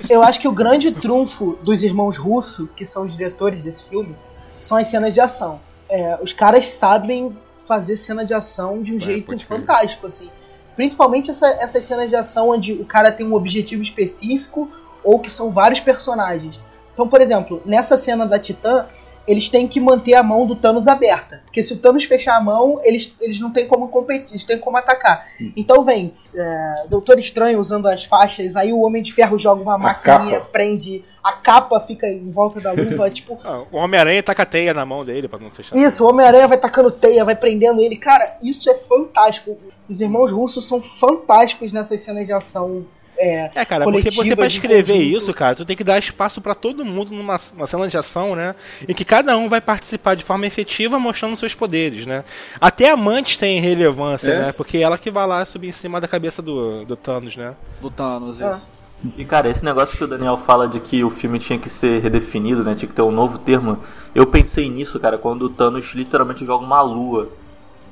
Eu 0.09 0.23
acho 0.23 0.39
que 0.39 0.47
o 0.47 0.51
grande 0.51 0.91
trunfo 0.95 1.57
dos 1.61 1.83
irmãos 1.83 2.17
Russo, 2.17 2.67
que 2.75 2.83
são 2.85 3.03
os 3.05 3.11
diretores 3.11 3.61
desse 3.61 3.83
filme, 3.83 4.15
são 4.59 4.77
as 4.77 4.87
cenas 4.87 5.13
de 5.13 5.19
ação. 5.21 5.59
É, 5.89 6.17
os 6.21 6.33
caras 6.33 6.67
sabem 6.67 7.35
fazer 7.67 7.95
cena 7.97 8.23
de 8.25 8.33
ação 8.33 8.81
de 8.81 8.95
um 8.95 8.99
jeito 8.99 9.25
pode 9.27 9.45
crer. 9.45 9.59
fantástico, 9.59 10.07
assim. 10.07 10.29
Principalmente 10.75 11.31
essa- 11.31 11.47
essas 11.61 11.85
cenas 11.85 12.09
de 12.09 12.15
ação 12.15 12.49
onde 12.49 12.73
o 12.73 12.85
cara 12.85 13.11
tem 13.11 13.25
um 13.25 13.33
objetivo 13.33 13.81
específico 13.81 14.69
ou 15.03 15.19
que 15.19 15.29
são 15.29 15.49
vários 15.49 15.79
personagens. 15.79 16.59
Então, 16.93 17.07
por 17.07 17.21
exemplo, 17.21 17.61
nessa 17.65 17.97
cena 17.97 18.25
da 18.25 18.37
Titã, 18.39 18.85
eles 19.27 19.49
têm 19.49 19.67
que 19.67 19.79
manter 19.79 20.13
a 20.13 20.23
mão 20.23 20.45
do 20.45 20.55
Thanos 20.55 20.87
aberta. 20.87 21.41
Porque 21.45 21.63
se 21.63 21.73
o 21.73 21.77
Thanos 21.77 22.03
fechar 22.03 22.37
a 22.37 22.41
mão, 22.41 22.79
eles, 22.83 23.13
eles 23.19 23.39
não 23.39 23.51
têm 23.51 23.67
como 23.67 23.87
competir, 23.87 24.33
eles 24.33 24.43
têm 24.43 24.59
como 24.59 24.77
atacar. 24.77 25.27
Então 25.55 25.83
vem 25.83 26.13
é, 26.33 26.73
Doutor 26.89 27.17
Estranho 27.17 27.59
usando 27.59 27.87
as 27.87 28.03
faixas, 28.03 28.55
aí 28.55 28.71
o 28.73 28.81
Homem 28.81 29.01
de 29.01 29.13
Ferro 29.13 29.39
joga 29.39 29.61
uma 29.61 29.77
maquininha, 29.77 30.39
capa. 30.39 30.49
prende, 30.51 31.03
a 31.23 31.33
capa 31.33 31.79
fica 31.79 32.07
em 32.07 32.31
volta 32.31 32.59
da 32.59 32.71
luva, 32.71 33.09
tipo. 33.11 33.39
Ah, 33.43 33.63
o 33.71 33.77
Homem-Aranha 33.77 34.21
taca 34.21 34.43
a 34.43 34.45
teia 34.45 34.73
na 34.73 34.85
mão 34.85 35.05
dele 35.05 35.27
pra 35.27 35.39
não 35.39 35.49
fechar. 35.49 35.75
Isso, 35.75 36.03
o 36.03 36.09
Homem-Aranha 36.09 36.47
vai 36.47 36.57
tacando 36.57 36.91
teia, 36.91 37.25
vai 37.25 37.35
prendendo 37.35 37.81
ele. 37.81 37.95
Cara, 37.95 38.37
isso 38.41 38.69
é 38.69 38.75
fantástico. 38.75 39.57
Os 39.89 40.01
irmãos 40.01 40.31
russos 40.31 40.67
são 40.67 40.81
fantásticos 40.81 41.71
nessas 41.71 42.01
cenas 42.01 42.25
de 42.25 42.33
ação. 42.33 42.85
É, 43.17 43.49
É, 43.55 43.65
cara, 43.65 43.85
porque 43.85 44.11
você 44.11 44.35
pra 44.35 44.47
escrever 44.47 44.93
conjunto. 44.93 45.17
isso, 45.17 45.33
cara, 45.33 45.55
tu 45.55 45.65
tem 45.65 45.75
que 45.75 45.83
dar 45.83 45.97
espaço 45.99 46.41
pra 46.41 46.53
todo 46.55 46.83
mundo 46.85 47.13
numa 47.13 47.39
uma 47.55 47.67
cena 47.67 47.87
de 47.87 47.97
ação, 47.97 48.35
né? 48.35 48.55
Em 48.87 48.93
que 48.93 49.05
cada 49.05 49.37
um 49.37 49.47
vai 49.49 49.61
participar 49.61 50.15
de 50.15 50.23
forma 50.23 50.45
efetiva 50.45 50.99
mostrando 50.99 51.35
seus 51.37 51.53
poderes, 51.53 52.05
né? 52.05 52.23
Até 52.59 52.89
a 52.89 52.97
Mantis 52.97 53.37
tem 53.37 53.59
relevância, 53.61 54.29
É. 54.31 54.39
né? 54.47 54.51
Porque 54.51 54.77
ela 54.79 54.97
que 54.97 55.09
vai 55.11 55.25
lá 55.27 55.45
subir 55.45 55.69
em 55.69 55.71
cima 55.71 55.99
da 56.01 56.07
cabeça 56.07 56.41
do, 56.41 56.83
do 56.85 56.95
Thanos, 56.95 57.35
né? 57.37 57.53
Do 57.81 57.89
Thanos, 57.89 58.41
Ah. 58.41 58.51
isso. 58.51 58.75
E 59.17 59.23
cara, 59.25 59.49
esse 59.49 59.63
negócio 59.63 59.97
que 59.97 60.03
o 60.03 60.07
Daniel 60.07 60.35
fala 60.37 60.67
de 60.67 60.79
que 60.79 61.03
o 61.03 61.09
filme 61.09 61.37
tinha 61.37 61.59
que 61.59 61.69
ser 61.69 62.01
redefinido, 62.01 62.63
né? 62.63 62.73
Tinha 62.75 62.87
que 62.89 62.95
ter 62.95 63.01
um 63.03 63.11
novo 63.11 63.37
termo. 63.37 63.79
Eu 64.15 64.25
pensei 64.25 64.69
nisso, 64.69 64.99
cara, 64.99 65.17
quando 65.17 65.43
o 65.43 65.49
Thanos 65.49 65.93
literalmente 65.93 66.43
joga 66.45 66.65
uma 66.65 66.81
lua. 66.81 67.29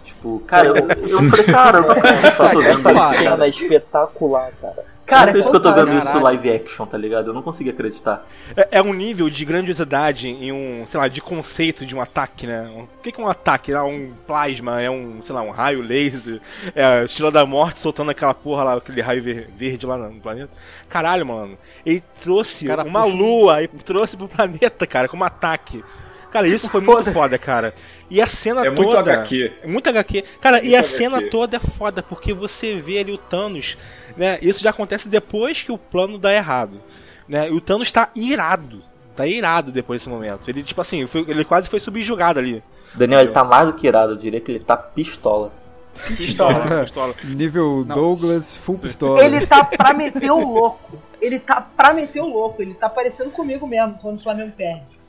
Tipo, 0.04 0.40
cara, 0.48 0.68
eu, 0.70 0.76
eu 0.76 1.30
falei, 1.30 1.45
cara, 1.54 1.78
eu 1.80 1.88
não 1.88 1.95
tô 1.95 2.08
Essa, 2.08 2.48
vendo 2.50 2.62
essa 2.90 2.91
isso, 2.91 3.18
cena 3.20 3.30
cara. 3.32 3.45
é 3.45 3.50
espetacular, 3.50 4.52
cara. 4.62 4.86
Cara, 5.05 5.31
é 5.31 5.34
por 5.34 5.39
isso 5.39 5.49
que 5.49 5.55
eu 5.57 5.61
tô 5.61 5.73
vendo 5.73 5.97
isso 5.97 6.17
live 6.17 6.51
action, 6.51 6.85
tá 6.85 6.97
ligado? 6.97 7.27
Eu 7.27 7.34
não 7.34 7.41
consigo 7.41 7.69
acreditar. 7.69 8.25
É, 8.55 8.80
é, 8.80 8.81
um 8.81 8.93
nível 8.93 9.30
de 9.30 9.43
grandiosidade 9.43 10.27
em 10.27 10.51
um, 10.51 10.85
sei 10.88 10.99
lá, 10.99 11.07
de 11.07 11.19
conceito 11.19 11.85
de 11.85 11.93
um 11.93 11.99
ataque, 11.99 12.47
né? 12.47 12.69
O 12.75 13.01
que, 13.01 13.11
que 13.11 13.19
é 13.19 13.23
um 13.23 13.27
ataque? 13.27 13.73
É 13.73 13.81
um 13.81 14.13
plasma, 14.25 14.81
é 14.81 14.89
um, 14.89 15.21
sei 15.21 15.35
lá, 15.35 15.41
um 15.41 15.51
raio 15.51 15.81
laser, 15.81 16.39
é 16.73 16.84
a 16.84 17.03
Estrela 17.03 17.31
da 17.31 17.45
Morte 17.45 17.80
soltando 17.80 18.11
aquela 18.11 18.34
porra 18.34 18.63
lá, 18.63 18.73
aquele 18.75 19.01
raio 19.01 19.21
verde 19.21 19.85
lá 19.85 19.97
no 19.97 20.21
planeta. 20.21 20.51
Caralho, 20.88 21.25
mano. 21.25 21.57
Ele 21.85 22.01
trouxe 22.21 22.65
cara, 22.65 22.84
uma 22.84 23.03
puxa. 23.03 23.15
lua 23.15 23.63
e 23.63 23.67
trouxe 23.67 24.15
pro 24.15 24.30
planeta, 24.30 24.88
cara, 24.88 25.09
como 25.09 25.23
ataque. 25.25 25.84
Cara, 26.34 26.47
isso 26.47 26.67
foi 26.67 26.81
muito 26.81 27.11
foda, 27.11 27.38
cara. 27.38 27.75
E 28.09 28.19
a 28.19 28.25
cena 28.25 28.61
é 28.61 28.71
toda. 28.71 28.81
Muito 28.81 28.97
HQ. 28.97 29.51
É 29.61 29.67
muito 29.67 29.88
HQ. 29.88 30.23
Cara, 30.41 30.57
muito 30.57 30.69
e 30.71 30.75
a 30.75 30.80
HQ. 30.80 30.95
cena 30.95 31.30
toda 31.30 31.57
é 31.57 31.59
foda, 31.59 32.01
porque 32.01 32.34
você 32.34 32.81
vê 32.81 32.97
ali 32.97 33.11
o 33.11 33.19
Thanos, 33.19 33.77
né? 34.18 34.38
Isso 34.41 34.61
já 34.61 34.69
acontece 34.69 35.07
depois 35.07 35.61
que 35.61 35.72
o 35.72 35.77
plano 35.77 36.18
dá 36.18 36.34
errado. 36.34 36.81
Né? 37.27 37.49
E 37.49 37.53
o 37.53 37.61
Thanos 37.61 37.91
tá 37.91 38.10
irado. 38.15 38.81
Tá 39.15 39.27
irado 39.27 39.72
depois 39.72 40.02
desse 40.02 40.10
momento. 40.10 40.49
Ele, 40.49 40.64
tipo 40.64 40.81
assim, 40.81 41.06
foi, 41.06 41.22
ele 41.27 41.45
quase 41.45 41.69
foi 41.69 41.80
subjugado 41.80 42.40
ali. 42.40 42.64
Daniel, 42.95 43.22
ele 43.22 43.31
tá 43.31 43.44
mais 43.44 43.68
do 43.68 43.73
que 43.73 43.88
irado, 43.88 44.14
eu 44.14 44.18
diria 44.18 44.40
que 44.40 44.52
ele 44.52 44.60
tá 44.60 44.76
pistola. 44.76 45.52
Pistola, 46.18 46.81
pistola. 46.84 47.15
Nível 47.23 47.85
Não. 47.85 47.95
Douglas, 47.95 48.56
full 48.56 48.77
pistola. 48.77 49.23
Ele 49.23 49.45
tá 49.45 49.64
pra 49.64 49.94
meter 49.94 50.31
o 50.31 50.53
louco. 50.53 50.99
Ele 51.22 51.40
tá 51.40 51.61
pra 51.61 51.94
meter 51.94 52.22
o 52.22 52.27
louco. 52.27 52.61
Ele 52.61 52.73
tá 52.73 52.90
parecendo 52.90 53.30
comigo 53.30 53.68
mesmo 53.68 53.98
quando 54.02 54.18
o 54.18 54.23
Flamengo 54.23 54.52
perde. 54.57 54.99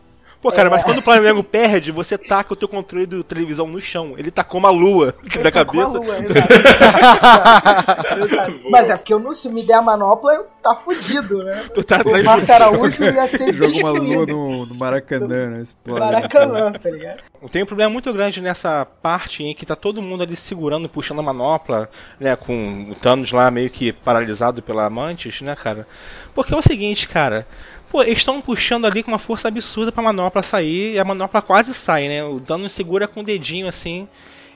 Pô, 0.44 0.52
cara, 0.52 0.68
é. 0.68 0.70
mas 0.70 0.84
quando 0.84 0.98
o 0.98 1.02
Flamengo 1.02 1.42
perde, 1.42 1.90
você 1.90 2.18
taca 2.18 2.52
o 2.52 2.56
teu 2.56 2.68
controle 2.68 3.06
do 3.06 3.24
televisão 3.24 3.66
no 3.66 3.80
chão. 3.80 4.12
Ele 4.18 4.30
tacou 4.30 4.60
uma 4.60 4.68
lua 4.68 5.14
na 5.42 5.50
cabeça. 5.50 5.88
Lua, 5.88 6.18
mas 8.70 8.90
é 8.90 8.96
porque 8.96 9.14
eu 9.14 9.18
não, 9.18 9.32
se 9.32 9.48
me 9.48 9.62
der 9.62 9.76
a 9.76 9.80
manopla, 9.80 10.34
eu 10.34 10.46
tá 10.62 10.74
fudido, 10.74 11.42
né? 11.44 11.64
Tu 11.72 11.82
tá 11.82 12.02
o 12.04 12.24
Marco 12.24 12.52
Araújo 12.52 13.04
ia 13.04 13.26
ser 13.26 13.54
Joga 13.54 13.78
uma 13.78 13.90
lua 13.90 14.26
no, 14.26 14.66
no 14.66 14.74
Maracanã, 14.74 15.50
né? 15.50 15.62
Explode. 15.62 16.00
Maracanã, 16.00 16.72
tá 16.72 16.90
ligado? 16.90 17.22
Tem 17.50 17.62
um 17.62 17.66
problema 17.66 17.90
muito 17.90 18.12
grande 18.12 18.40
nessa 18.40 18.84
parte 18.84 19.42
em 19.42 19.54
que 19.54 19.64
tá 19.64 19.76
todo 19.76 20.00
mundo 20.00 20.22
ali 20.22 20.36
segurando, 20.36 20.88
puxando 20.88 21.20
a 21.20 21.22
manopla, 21.22 21.88
né? 22.20 22.36
Com 22.36 22.90
o 22.90 22.94
Thanos 22.94 23.32
lá 23.32 23.50
meio 23.50 23.68
que 23.68 23.92
paralisado 23.92 24.62
pela 24.62 24.88
Mantis, 24.88 25.42
né, 25.42 25.54
cara? 25.54 25.86
Porque 26.34 26.54
é 26.54 26.56
o 26.56 26.62
seguinte, 26.62 27.08
cara. 27.08 27.46
Pô, 27.94 28.02
eles 28.02 28.18
estão 28.18 28.40
puxando 28.40 28.86
ali 28.86 29.04
com 29.04 29.12
uma 29.12 29.20
força 29.20 29.46
absurda 29.46 29.92
pra 29.92 30.02
manopla 30.02 30.42
sair 30.42 30.94
e 30.94 30.98
a 30.98 31.04
manopla 31.04 31.40
quase 31.40 31.72
sai, 31.72 32.08
né? 32.08 32.24
O 32.24 32.40
Thanos 32.40 32.72
segura 32.72 33.06
com 33.06 33.20
o 33.20 33.22
dedinho 33.22 33.68
assim 33.68 34.08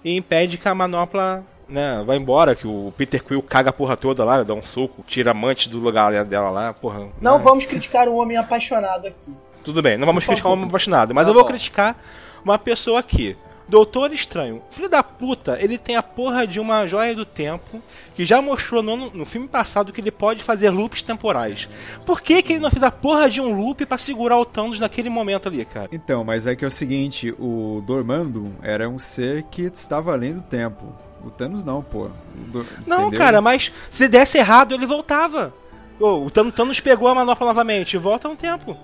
e 0.05 0.17
impede 0.17 0.59
que 0.59 0.67
a 0.67 0.75
manopla 0.75 1.45
né, 1.69 2.03
vai 2.05 2.17
embora, 2.17 2.57
que 2.57 2.67
o 2.67 2.93
Peter 2.97 3.23
Quill 3.23 3.41
caga 3.41 3.71
a 3.71 3.73
porra 3.73 3.97
toda 3.97 4.25
lá, 4.25 4.43
dá 4.43 4.55
um 4.55 4.67
soco, 4.67 5.05
tira 5.07 5.31
a 5.31 5.35
amante 5.35 5.69
do 5.69 5.79
lugar 5.79 6.25
dela 6.25 6.51
lá, 6.51 6.75
porra. 6.75 7.11
Não 7.21 7.39
né? 7.39 7.45
vamos 7.45 7.65
criticar 7.65 8.09
o 8.09 8.17
homem 8.17 8.37
apaixonado 8.37 9.07
aqui. 9.07 9.33
Tudo 9.63 9.81
bem, 9.83 9.97
não 9.97 10.05
vamos 10.05 10.25
Por 10.25 10.31
criticar 10.31 10.51
o 10.51 10.55
homem 10.55 10.67
apaixonado, 10.67 11.15
mas 11.15 11.23
tá 11.23 11.31
eu 11.31 11.35
vou 11.35 11.45
bom. 11.45 11.49
criticar 11.49 11.97
uma 12.45 12.59
pessoa 12.59 12.99
aqui. 12.99 13.37
Doutor 13.69 14.13
Estranho, 14.13 14.63
filho 14.71 14.89
da 14.89 15.03
puta, 15.03 15.59
ele 15.61 15.77
tem 15.77 15.95
a 15.95 16.03
porra 16.03 16.47
de 16.47 16.59
uma 16.59 16.87
joia 16.87 17.15
do 17.15 17.27
tempo 17.27 17.83
que 18.15 18.25
já 18.25 18.41
mostrou 18.41 18.83
no, 18.83 19.11
no 19.11 19.27
filme 19.27 19.47
passado 19.47 19.93
que 19.93 20.01
ele 20.01 20.11
pode 20.11 20.43
fazer 20.43 20.71
loops 20.71 21.03
temporais. 21.03 21.69
Por 22.07 22.23
que, 22.23 22.43
que 22.43 22.55
ele 22.55 22.61
não 22.61 22.71
fez 22.71 22.83
a 22.83 22.91
porra 22.91 23.29
de 23.29 23.43
um 23.43 23.55
loop 23.55 23.85
para 23.85 23.99
segurar 23.99 24.39
o 24.39 24.45
Thanos 24.47 24.81
naquele 24.81 25.11
momento 25.11 25.49
ali, 25.49 25.65
cara? 25.67 25.89
Então, 25.93 26.25
mas 26.25 26.47
é 26.47 26.57
que 26.57 26.65
é 26.65 26.69
o 26.69 26.71
seguinte: 26.71 27.35
o 27.39 27.83
Dormammu 27.87 28.57
era 28.63 28.89
um 28.89 28.99
ser 28.99 29.43
que 29.45 29.63
estava 29.63 30.13
além 30.13 30.33
do 30.33 30.41
tempo. 30.41 30.95
O 31.23 31.31
Thanos 31.31 31.63
não, 31.63 31.83
pô. 31.83 32.09
Do... 32.47 32.65
Não, 32.87 33.09
Entendeu? 33.09 33.19
cara, 33.19 33.41
mas 33.43 33.71
se 33.91 34.09
desse 34.09 34.39
errado 34.39 34.75
ele 34.75 34.87
voltava. 34.87 35.53
Oh, 36.01 36.25
o 36.27 36.31
Thanos 36.31 36.81
pegou 36.81 37.09
a 37.09 37.15
manopla 37.15 37.49
novamente, 37.49 37.99
volta 37.99 38.29
no 38.29 38.37
tempo. 38.37 38.77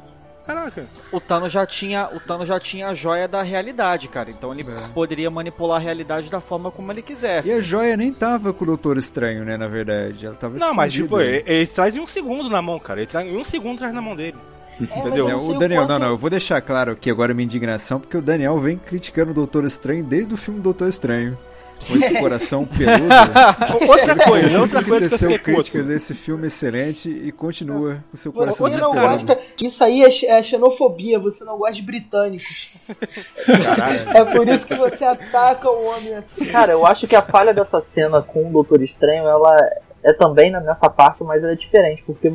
Caraca. 0.46 0.86
O 1.10 1.20
Thanos 1.20 1.52
já 1.52 1.66
tinha, 1.66 2.08
o 2.12 2.20
Thanos 2.20 2.46
já 2.46 2.60
tinha 2.60 2.88
a 2.88 2.94
joia 2.94 3.26
da 3.26 3.42
realidade, 3.42 4.08
cara. 4.08 4.30
Então 4.30 4.52
ele 4.52 4.62
é. 4.62 4.88
poderia 4.92 5.30
manipular 5.30 5.78
a 5.78 5.80
realidade 5.80 6.30
da 6.30 6.40
forma 6.40 6.70
como 6.70 6.92
ele 6.92 7.00
quisesse. 7.00 7.48
E 7.48 7.52
a 7.52 7.60
joia 7.60 7.96
nem 7.96 8.12
tava 8.12 8.52
com 8.52 8.64
o 8.64 8.66
Doutor 8.66 8.98
Estranho, 8.98 9.44
né, 9.44 9.56
na 9.56 9.66
verdade. 9.66 10.26
Ela 10.26 10.34
tava 10.34 10.58
Não, 10.58 10.74
mas 10.74 10.92
tipo, 10.92 11.18
ele, 11.18 11.42
ele, 11.46 11.66
traz 11.66 11.96
em 11.96 12.00
um 12.00 12.06
segundo 12.06 12.50
na 12.50 12.60
mão, 12.60 12.78
cara. 12.78 13.00
Ele 13.00 13.06
traz 13.06 13.26
em 13.26 13.36
um 13.36 13.44
segundo 13.44 13.78
traz 13.78 13.94
na 13.94 14.02
mão 14.02 14.14
dele. 14.14 14.36
É, 14.74 14.98
Entendeu? 14.98 15.28
É, 15.28 15.36
o 15.36 15.54
Daniel, 15.54 15.86
não, 15.86 16.00
não, 16.00 16.08
eu 16.08 16.18
vou 16.18 16.28
deixar 16.28 16.60
claro 16.60 16.90
aqui 16.90 17.08
agora 17.08 17.32
minha 17.32 17.44
indignação, 17.44 18.00
porque 18.00 18.16
o 18.16 18.20
Daniel 18.20 18.58
vem 18.58 18.76
criticando 18.76 19.30
o 19.30 19.34
Doutor 19.34 19.64
Estranho 19.64 20.02
desde 20.02 20.34
o 20.34 20.36
filme 20.36 20.58
Doutor 20.58 20.88
Estranho 20.88 21.38
com 21.86 21.96
esse 21.96 22.14
coração 22.18 22.64
peludo. 22.66 23.88
outra 23.88 24.16
coisa, 24.16 24.60
outra 24.60 24.84
coisa 24.84 25.08
que 25.08 25.14
eu 25.14 25.18
fiquei 25.18 25.38
críticas 25.38 25.90
a 25.90 25.94
esse 25.94 26.14
filme 26.14 26.46
excelente 26.46 27.08
e 27.08 27.30
continua 27.32 28.02
com 28.10 28.16
seu 28.16 28.32
coração 28.32 28.68
Você 28.68 28.76
não 28.76 28.92
gosta, 28.92 29.38
isso 29.60 29.82
aí 29.82 30.02
é, 30.02 30.08
é, 30.26 30.42
xenofobia, 30.42 31.18
você 31.18 31.44
não 31.44 31.58
gosta 31.58 31.74
de 31.74 31.82
britânicos. 31.82 33.00
Caralho. 33.46 34.10
É 34.10 34.24
por 34.24 34.48
isso 34.48 34.66
que 34.66 34.74
você 34.74 35.04
ataca 35.04 35.68
o 35.68 35.86
homem 35.86 36.14
assim. 36.16 36.46
Cara, 36.46 36.72
eu 36.72 36.86
acho 36.86 37.06
que 37.06 37.16
a 37.16 37.22
falha 37.22 37.52
dessa 37.52 37.80
cena 37.80 38.22
com 38.22 38.48
o 38.48 38.52
Doutor 38.52 38.82
Estranho, 38.82 39.26
ela 39.26 39.56
é 40.02 40.12
também 40.12 40.52
nessa 40.52 40.90
parte, 40.90 41.24
mas 41.24 41.42
ela 41.42 41.52
é 41.52 41.56
diferente, 41.56 42.02
porque 42.06 42.32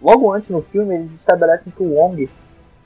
logo 0.00 0.32
antes 0.32 0.50
no 0.50 0.60
filme 0.60 0.96
eles 0.96 1.12
estabelecem 1.12 1.72
que 1.74 1.82
o 1.82 1.94
Wong 1.94 2.28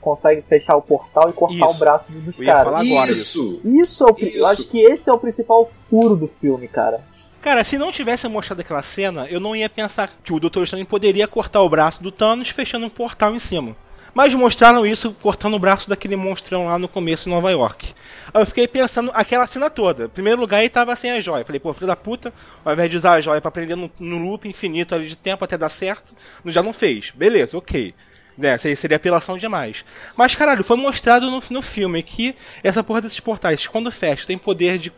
consegue 0.07 0.41
fechar 0.41 0.77
o 0.77 0.81
portal 0.81 1.29
e 1.29 1.33
cortar 1.33 1.67
isso. 1.67 1.75
o 1.75 1.79
braço 1.79 2.11
dos 2.13 2.37
caras. 2.37 2.81
Isso. 3.09 3.61
Isso, 3.65 4.03
é 4.05 4.07
o, 4.07 4.15
isso. 4.15 4.37
eu 4.37 4.47
acho 4.47 4.69
que 4.69 4.79
esse 4.79 5.09
é 5.09 5.13
o 5.13 5.17
principal 5.17 5.69
furo 5.89 6.15
do 6.15 6.29
filme, 6.39 6.65
cara. 6.69 7.01
Cara, 7.41 7.61
se 7.65 7.77
não 7.77 7.91
tivesse 7.91 8.25
mostrado 8.29 8.61
aquela 8.61 8.81
cena, 8.81 9.27
eu 9.29 9.39
não 9.41 9.53
ia 9.53 9.69
pensar 9.69 10.09
que 10.23 10.31
o 10.31 10.39
Dr. 10.39 10.63
Strange 10.63 10.85
poderia 10.85 11.27
cortar 11.27 11.61
o 11.61 11.69
braço 11.69 12.01
do 12.01 12.09
Thanos 12.09 12.49
fechando 12.49 12.85
um 12.85 12.89
portal 12.89 13.35
em 13.35 13.39
cima. 13.39 13.75
Mas 14.13 14.33
mostraram 14.33 14.85
isso 14.85 15.13
cortando 15.21 15.55
o 15.55 15.59
braço 15.59 15.89
daquele 15.89 16.15
monstrão 16.15 16.67
lá 16.67 16.79
no 16.79 16.87
começo 16.87 17.27
em 17.27 17.31
Nova 17.33 17.51
York. 17.51 17.93
Aí 18.33 18.41
eu 18.41 18.45
fiquei 18.45 18.67
pensando 18.67 19.11
aquela 19.13 19.45
cena 19.45 19.69
toda. 19.69 20.05
Em 20.05 20.09
primeiro 20.09 20.39
lugar, 20.39 20.61
ele 20.61 20.69
tava 20.69 20.95
sem 20.95 21.11
a 21.11 21.21
joia. 21.21 21.43
Falei, 21.43 21.59
pô, 21.59 21.73
filho 21.73 21.85
da 21.85 21.97
puta, 21.97 22.33
ao 22.63 22.73
invés 22.73 22.89
de 22.89 22.97
usar 22.97 23.13
a 23.13 23.21
joia 23.21 23.41
pra 23.41 23.51
prender 23.51 23.75
no, 23.75 23.91
no 23.99 24.17
loop 24.17 24.47
infinito 24.47 24.95
ali 24.95 25.07
de 25.07 25.17
tempo 25.17 25.43
até 25.43 25.57
dar 25.57 25.69
certo, 25.69 26.15
já 26.45 26.63
não 26.63 26.73
fez. 26.73 27.11
Beleza, 27.13 27.57
ok 27.57 27.93
né, 28.37 28.57
seria 28.57 28.97
apelação 28.97 29.37
demais. 29.37 29.83
Mas, 30.15 30.35
caralho, 30.35 30.63
foi 30.63 30.77
mostrado 30.77 31.29
no, 31.29 31.41
no 31.49 31.61
filme 31.61 32.03
que 32.03 32.35
essa 32.63 32.83
porra 32.83 33.01
desses 33.01 33.19
portais, 33.19 33.67
quando 33.67 33.91
fecha, 33.91 34.27
tem 34.27 34.37
poder 34.37 34.77
de 34.77 34.93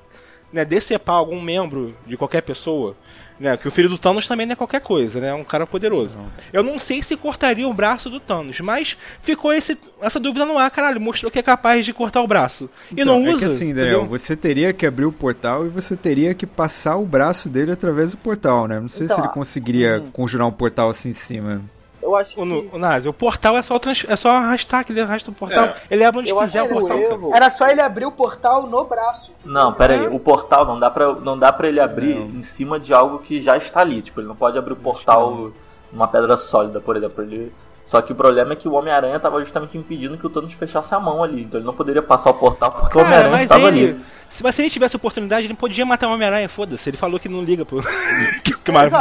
né, 0.52 0.66
decepar 0.66 1.16
algum 1.16 1.40
membro 1.42 1.96
de 2.06 2.18
qualquer 2.18 2.42
pessoa. 2.42 2.96
Né, 3.40 3.56
que 3.56 3.70
o 3.70 3.72
filho 3.72 3.88
do 3.88 3.98
Thanos 3.98 4.28
também 4.28 4.46
não 4.46 4.52
é 4.52 4.56
qualquer 4.56 4.82
coisa, 4.82 5.22
né? 5.22 5.30
É 5.30 5.34
um 5.34 5.46
cara 5.46 5.66
poderoso. 5.66 6.18
Não. 6.18 6.30
Eu 6.52 6.62
não 6.62 6.78
sei 6.78 7.02
se 7.02 7.16
cortaria 7.16 7.66
o 7.66 7.74
braço 7.74 8.10
do 8.10 8.20
Thanos, 8.20 8.60
mas 8.60 8.98
ficou 9.22 9.54
esse, 9.54 9.78
essa 10.02 10.20
dúvida 10.20 10.46
no 10.46 10.58
ar, 10.58 10.70
caralho. 10.70 11.00
Mostrou 11.00 11.32
que 11.32 11.40
é 11.40 11.42
capaz 11.42 11.86
de 11.86 11.94
cortar 11.94 12.22
o 12.22 12.28
braço. 12.28 12.70
E 12.92 12.96
então, 12.96 13.06
não 13.18 13.32
usa. 13.32 13.38
É 13.38 13.40
que 13.40 13.46
assim, 13.46 13.74
Daniel, 13.74 14.00
entendeu? 14.00 14.08
você 14.08 14.36
teria 14.36 14.74
que 14.74 14.86
abrir 14.86 15.06
o 15.06 15.12
portal 15.12 15.66
e 15.66 15.70
você 15.70 15.96
teria 15.96 16.34
que 16.34 16.46
passar 16.46 16.98
o 16.98 17.06
braço 17.06 17.48
dele 17.48 17.72
através 17.72 18.12
do 18.12 18.18
portal, 18.18 18.68
né? 18.68 18.78
Não 18.78 18.90
sei 18.90 19.06
então, 19.06 19.16
se 19.16 19.22
ele 19.22 19.30
conseguiria 19.30 20.04
hum. 20.06 20.12
conjurar 20.12 20.46
um 20.46 20.52
portal 20.52 20.90
assim 20.90 21.08
em 21.08 21.14
cima. 21.14 21.62
Eu 22.10 22.16
acho 22.16 22.42
o, 22.42 22.46
que... 22.46 22.76
o, 22.76 22.80
Nazi, 22.80 23.08
o 23.08 23.14
portal 23.14 23.58
é 23.58 23.62
só, 23.62 23.78
trans... 23.78 24.06
é 24.08 24.16
só 24.16 24.32
arrastar, 24.32 24.84
que 24.84 24.92
ele 24.92 25.02
arrasta 25.02 25.32
o 25.32 25.34
portal. 25.34 25.66
É. 25.66 25.76
Ele 25.92 26.04
abre 26.04 26.22
onde 26.22 26.30
eu 26.30 26.38
quiser 26.40 26.64
o 26.64 26.70
portal. 26.70 26.98
Erro. 26.98 27.36
Era 27.36 27.50
só 27.52 27.68
ele 27.68 27.82
abrir 27.82 28.06
o 28.06 28.12
portal 28.12 28.68
no 28.68 28.84
braço. 28.86 29.32
Não, 29.46 29.74
pera 29.74 29.94
aí. 29.94 30.08
O 30.08 30.20
portal 30.20 30.66
não 30.66 30.80
dá 30.80 30.90
pra, 30.90 31.14
não 31.14 31.38
dá 31.38 31.54
pra 31.54 31.68
ele 31.68 31.80
abrir 31.80 32.16
não. 32.16 32.26
em 32.26 32.42
cima 32.42 32.80
de 32.80 32.94
algo 32.94 33.20
que 33.20 33.42
já 33.42 33.56
está 33.56 33.82
ali. 33.82 34.02
Tipo, 34.02 34.22
ele 34.22 34.28
não 34.28 34.36
pode 34.36 34.58
abrir 34.58 34.74
o 34.74 34.78
portal 34.78 35.52
numa 35.92 36.08
pedra 36.08 36.38
sólida, 36.38 36.80
por 36.80 36.98
exemplo. 36.98 37.24
Ele 37.24 37.52
só 37.90 38.04
que 38.04 38.12
o 38.12 38.16
problema 38.16 38.54
é 38.54 38.56
que 38.56 38.68
o 38.68 38.74
Homem-Aranha 38.74 39.16
estava 39.16 39.40
justamente 39.40 39.76
impedindo 39.76 40.16
que 40.16 40.24
o 40.24 40.30
Thanos 40.30 40.54
fechasse 40.54 40.94
a 40.94 41.00
mão 41.00 41.24
ali. 41.24 41.42
Então 41.42 41.60
ele 41.60 41.66
não 41.66 41.74
poderia 41.74 42.04
passar 42.04 42.30
o 42.30 42.36
portal 42.36 42.72
porque 42.72 42.94
Cara, 42.94 43.00
o 43.00 43.08
Homem-Aranha 43.08 43.42
estava 43.42 43.68
ele, 43.68 43.84
ali. 43.84 44.00
Se, 44.30 44.44
mas 44.44 44.54
se 44.54 44.62
ele 44.62 44.70
tivesse 44.70 44.96
oportunidade, 44.96 45.48
ele 45.48 45.56
podia 45.56 45.84
matar 45.88 46.08
o 46.08 46.14
Homem-Aranha, 46.14 46.48
foda-se. 46.48 46.88
Ele 46.88 46.98
falou 46.98 47.20
que 47.20 47.28
não 47.28 47.44
liga 47.44 47.66
pro. 47.66 47.82
que, 48.46 48.54
mas, 48.72 48.92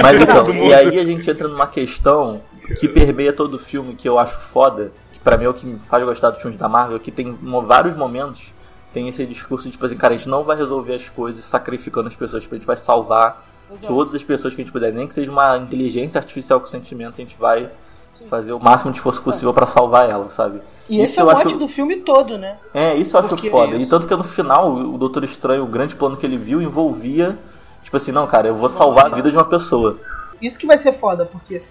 mas 0.00 0.20
então, 0.20 0.54
e 0.54 0.72
aí 0.72 0.96
a 0.96 1.04
gente 1.04 1.28
entra 1.28 1.48
numa 1.48 1.66
questão 1.66 2.40
que 2.78 2.86
permeia 2.86 3.32
todo 3.32 3.54
o 3.54 3.58
filme, 3.58 3.96
que 3.96 4.08
eu 4.08 4.16
acho 4.16 4.38
foda, 4.38 4.92
que 5.12 5.18
pra 5.18 5.36
mim 5.36 5.46
é 5.46 5.48
o 5.48 5.54
que 5.54 5.66
me 5.66 5.80
faz 5.80 6.04
gostar 6.04 6.30
dos 6.30 6.40
filmes 6.40 6.56
da 6.56 6.68
Marvel, 6.68 7.00
que 7.00 7.10
tem 7.10 7.36
vários 7.66 7.96
momentos, 7.96 8.54
tem 8.92 9.08
esse 9.08 9.26
discurso 9.26 9.66
de 9.66 9.72
tipo 9.72 9.84
assim, 9.84 9.96
cara, 9.96 10.14
a 10.14 10.16
gente 10.16 10.28
não 10.28 10.44
vai 10.44 10.56
resolver 10.56 10.94
as 10.94 11.08
coisas 11.08 11.44
sacrificando 11.44 12.06
as 12.06 12.14
pessoas, 12.14 12.44
tipo, 12.44 12.54
a 12.54 12.58
gente 12.58 12.66
vai 12.66 12.76
salvar 12.76 13.44
todas 13.88 14.14
as 14.14 14.22
pessoas 14.22 14.54
que 14.54 14.62
a 14.62 14.64
gente 14.64 14.72
puder, 14.72 14.92
nem 14.92 15.08
que 15.08 15.14
seja 15.14 15.32
uma 15.32 15.56
inteligência 15.56 16.16
artificial 16.20 16.60
com 16.60 16.66
sentimentos, 16.66 17.18
a 17.18 17.22
gente 17.24 17.36
vai 17.36 17.68
fazer 18.28 18.52
o 18.52 18.58
máximo 18.58 18.90
de 18.90 18.98
esforço 18.98 19.22
possível 19.22 19.52
para 19.54 19.66
salvar 19.66 20.08
ela, 20.08 20.30
sabe? 20.30 20.60
E 20.88 20.96
isso 20.96 21.12
esse 21.12 21.20
é 21.20 21.24
o 21.24 21.26
mote 21.26 21.46
acho... 21.46 21.56
do 21.56 21.68
filme 21.68 21.96
todo, 21.96 22.36
né? 22.36 22.58
É, 22.74 22.94
isso 22.94 23.16
eu 23.16 23.20
acho 23.20 23.28
Porque 23.30 23.50
foda. 23.50 23.76
É 23.76 23.80
e 23.80 23.86
tanto 23.86 24.06
que 24.06 24.14
no 24.14 24.24
final, 24.24 24.72
o 24.72 24.98
Doutor 24.98 25.24
Estranho, 25.24 25.62
o 25.62 25.66
grande 25.66 25.94
plano 25.94 26.16
que 26.16 26.26
ele 26.26 26.36
viu, 26.36 26.60
envolvia, 26.60 27.38
tipo 27.82 27.96
assim, 27.96 28.12
não, 28.12 28.26
cara, 28.26 28.48
eu 28.48 28.54
vou 28.54 28.68
salvar 28.68 29.06
a 29.06 29.14
vida 29.14 29.30
de 29.30 29.36
uma 29.36 29.44
pessoa. 29.44 29.98
Isso 30.40 30.58
que 30.58 30.66
vai 30.66 30.78
ser 30.78 30.92
foda, 30.92 31.24
porque 31.24 31.62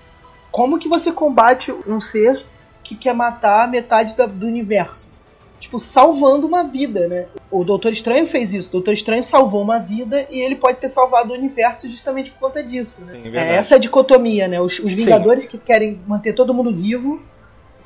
como 0.51 0.80
que 0.80 0.89
você 0.89 1.11
combate 1.11 1.73
um 1.85 1.99
ser 1.99 2.45
que 2.84 2.95
quer 2.95 3.14
matar 3.14 3.68
metade 3.68 4.15
da, 4.15 4.26
do 4.26 4.45
universo? 4.45 5.07
Tipo, 5.59 5.79
salvando 5.79 6.47
uma 6.47 6.63
vida, 6.63 7.07
né? 7.07 7.25
O 7.49 7.63
Doutor 7.63 7.91
Estranho 7.91 8.25
fez 8.27 8.53
isso. 8.53 8.69
O 8.69 8.71
Doutor 8.73 8.93
Estranho 8.93 9.23
salvou 9.23 9.61
uma 9.61 9.79
vida 9.79 10.27
e 10.29 10.39
ele 10.39 10.55
pode 10.55 10.77
ter 10.77 10.89
salvado 10.89 11.31
o 11.31 11.35
universo 11.35 11.89
justamente 11.89 12.31
por 12.31 12.39
conta 12.39 12.63
disso, 12.63 13.03
né? 13.03 13.13
Sim, 13.23 13.35
é 13.35 13.55
essa 13.55 13.75
a 13.75 13.77
dicotomia, 13.77 14.47
né? 14.47 14.59
Os, 14.61 14.79
os 14.79 14.93
Vingadores 14.93 15.45
que 15.45 15.57
querem 15.57 15.99
manter 16.07 16.34
todo 16.34 16.53
mundo 16.53 16.71
vivo. 16.73 17.21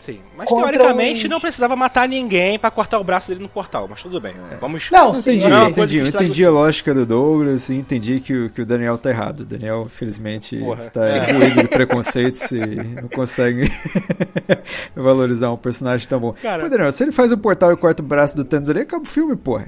Sim, 0.02 0.20
mas 0.36 0.48
teoricamente 0.50 1.26
os- 1.26 1.30
não 1.30 1.40
precisava 1.40 1.76
matar 1.76 2.10
ninguém 2.10 2.58
pra 2.58 2.72
cortar 2.72 2.98
o 3.00 3.04
braço 3.04 3.28
dele 3.28 3.40
no 3.44 3.48
portal, 3.48 3.88
mas 3.88 4.02
tudo 4.02 4.20
bem. 4.20 4.34
né? 4.34 4.58
Vamos. 4.60 4.90
Não, 4.92 5.14
sim, 5.14 5.20
entendi, 5.22 5.48
não, 5.48 5.70
entendi, 5.70 5.98
eu 6.00 6.08
entendi 6.08 6.44
a 6.44 6.50
lógica 6.50 6.92
do 6.92 7.06
Douglas 7.06 7.70
e 7.70 7.76
entendi 7.76 8.20
que 8.20 8.34
o, 8.34 8.50
que 8.50 8.62
o 8.64 8.66
Daniel 8.66 8.98
tá 8.98 9.12
errado. 9.12 9.42
O 9.42 9.46
Daniel, 9.46 9.84
infelizmente, 9.86 10.58
Porra. 10.58 10.80
está 10.80 11.08
É. 11.08 11.30
imbuído 11.32 11.62
de 11.62 11.68
preconceitos 11.68 12.52
e 12.52 12.60
não 12.66 13.08
consegue 13.10 13.70
valorizar 14.96 15.52
um 15.52 15.58
personagem 15.58 16.08
tão 16.08 16.20
bom. 16.20 16.34
Cara- 16.42 16.64
Pô, 16.64 16.70
Daniel, 16.70 16.92
se 16.92 17.04
ele 17.04 17.12
faz 17.12 17.32
o 17.32 17.38
portal 17.38 17.72
e 17.72 17.78
corta 17.78 18.02
o 18.02 18.06
braço 18.06 18.36
do 18.36 18.44
Thanos 18.44 18.70
ali, 18.70 18.82
acaba 18.82 19.04
o 19.04 19.08
filme, 19.08 19.36
porra. 19.36 19.66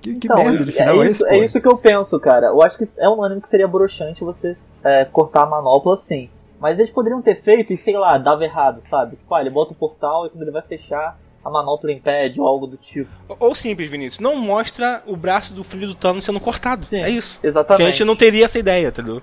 Que, 0.00 0.14
que 0.14 0.26
Então, 0.28 0.42
merda 0.44 0.64
de 0.64 0.72
final 0.72 1.02
é, 1.02 1.06
é, 1.06 1.10
isso, 1.10 1.24
esse, 1.26 1.34
é 1.34 1.44
isso 1.44 1.60
que 1.60 1.68
eu 1.68 1.76
penso, 1.76 2.18
cara. 2.20 2.46
Eu 2.46 2.62
acho 2.62 2.78
que 2.78 2.88
é 2.98 3.08
um 3.08 3.22
anime 3.22 3.40
que 3.40 3.48
seria 3.48 3.68
broxante 3.68 4.22
você 4.24 4.56
é, 4.82 5.04
cortar 5.04 5.42
a 5.42 5.46
manopla 5.46 5.94
assim. 5.94 6.28
Mas 6.60 6.78
eles 6.78 6.90
poderiam 6.90 7.22
ter 7.22 7.40
feito 7.40 7.72
e, 7.72 7.76
sei 7.76 7.96
lá, 7.96 8.18
dava 8.18 8.44
errado, 8.44 8.80
sabe? 8.82 9.16
Tipo, 9.16 9.34
ah, 9.34 9.40
ele 9.40 9.50
bota 9.50 9.72
o 9.72 9.76
portal 9.76 10.26
e 10.26 10.30
quando 10.30 10.42
ele 10.42 10.50
vai 10.50 10.62
fechar, 10.62 11.18
a 11.42 11.50
manopla 11.50 11.90
impede 11.90 12.38
ou 12.38 12.46
algo 12.46 12.66
do 12.66 12.76
tipo. 12.76 13.10
Ou 13.38 13.54
simples, 13.54 13.90
Vinícius, 13.90 14.20
não 14.20 14.36
mostra 14.36 15.02
o 15.06 15.16
braço 15.16 15.54
do 15.54 15.64
filho 15.64 15.86
do 15.86 15.94
Thanos 15.94 16.24
sendo 16.24 16.38
cortado. 16.38 16.82
Sim, 16.82 16.98
é 16.98 17.08
isso. 17.08 17.34
Porque 17.34 17.46
Exatamente. 17.46 17.88
a 17.88 17.90
gente 17.90 18.04
não 18.04 18.14
teria 18.14 18.44
essa 18.44 18.58
ideia, 18.58 18.88
entendeu? 18.88 19.22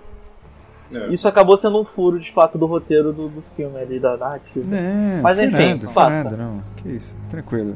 É. 0.92 1.10
Isso 1.10 1.28
acabou 1.28 1.58
sendo 1.58 1.80
um 1.80 1.86
furo, 1.86 2.20
de 2.20 2.32
fato, 2.32 2.58
do 2.58 2.66
roteiro 2.66 3.12
do, 3.12 3.28
do 3.28 3.42
filme 3.56 3.78
ali, 3.78 4.00
da 4.00 4.18
narrativa. 4.18 4.66
Não, 4.66 5.22
Mas 5.22 5.40
enfim, 5.40 5.76
nada, 5.76 5.90
faça. 5.90 6.24
nada, 6.24 6.38
não. 6.38 6.64
Que 6.78 6.90
isso, 6.90 7.16
tranquilo. 7.30 7.76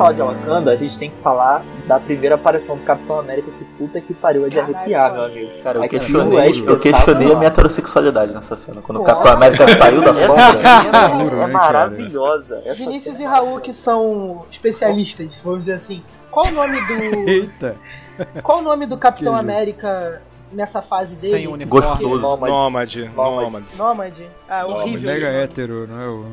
Falar 0.00 0.12
de 0.12 0.20
Wakanda, 0.22 0.70
a 0.72 0.76
gente 0.76 0.98
tem 0.98 1.10
que 1.10 1.16
falar 1.22 1.64
da 1.86 2.00
primeira 2.00 2.34
aparição 2.36 2.76
do 2.76 2.82
Capitão 2.84 3.18
América, 3.20 3.50
que 3.58 3.64
puta 3.76 4.00
que 4.00 4.14
pariu, 4.14 4.46
é 4.46 4.48
de 4.48 4.58
arrepiar, 4.58 5.12
meu 5.12 5.24
amigo. 5.24 5.50
Cara, 5.62 5.78
eu 5.78 5.82
Aquilo 5.84 6.00
questionei, 6.00 6.38
é 6.38 6.70
eu 6.70 6.78
questionei 6.78 7.32
a 7.32 7.36
minha 7.36 7.48
heterossexualidade 7.48 8.32
nessa 8.34 8.56
cena. 8.56 8.80
Quando 8.80 8.98
o 8.98 9.00
Nossa. 9.00 9.12
Capitão 9.14 9.32
América 9.34 9.68
saiu 9.68 10.00
da 10.00 10.14
sombra. 10.14 10.58
cena 10.58 11.08
Duro, 11.08 11.36
é 11.36 11.46
né, 11.46 11.52
maravilhosa. 11.52 12.54
Essa 12.56 12.74
Vinícius 12.84 13.14
e 13.14 13.18
cena- 13.18 13.30
Raul 13.30 13.60
que 13.60 13.72
são 13.72 14.46
especialistas, 14.50 15.40
vamos 15.44 15.60
dizer 15.60 15.74
assim. 15.74 16.02
Qual 16.30 16.46
o 16.46 16.50
nome 16.52 16.76
do. 16.86 16.94
Eita! 17.28 17.76
Qual 18.42 18.58
o 18.58 18.62
nome 18.62 18.86
do 18.86 18.96
Capitão 18.96 19.34
Que- 19.34 19.40
América 19.40 20.22
nessa 20.52 20.80
fase 20.82 21.16
dele? 21.16 21.36
Sem 21.36 21.48
uniforme. 21.48 21.86
Gostoso. 21.86 22.20
Nômade. 22.20 22.52
Nômade, 22.52 23.10
nômade. 23.16 23.66
Nômade. 23.76 24.26
Ah, 24.48 24.66
horrível. 24.66 25.12
Mega 25.12 25.26
hétero, 25.28 25.86
não 25.88 26.00
é 26.00 26.08
o. 26.08 26.26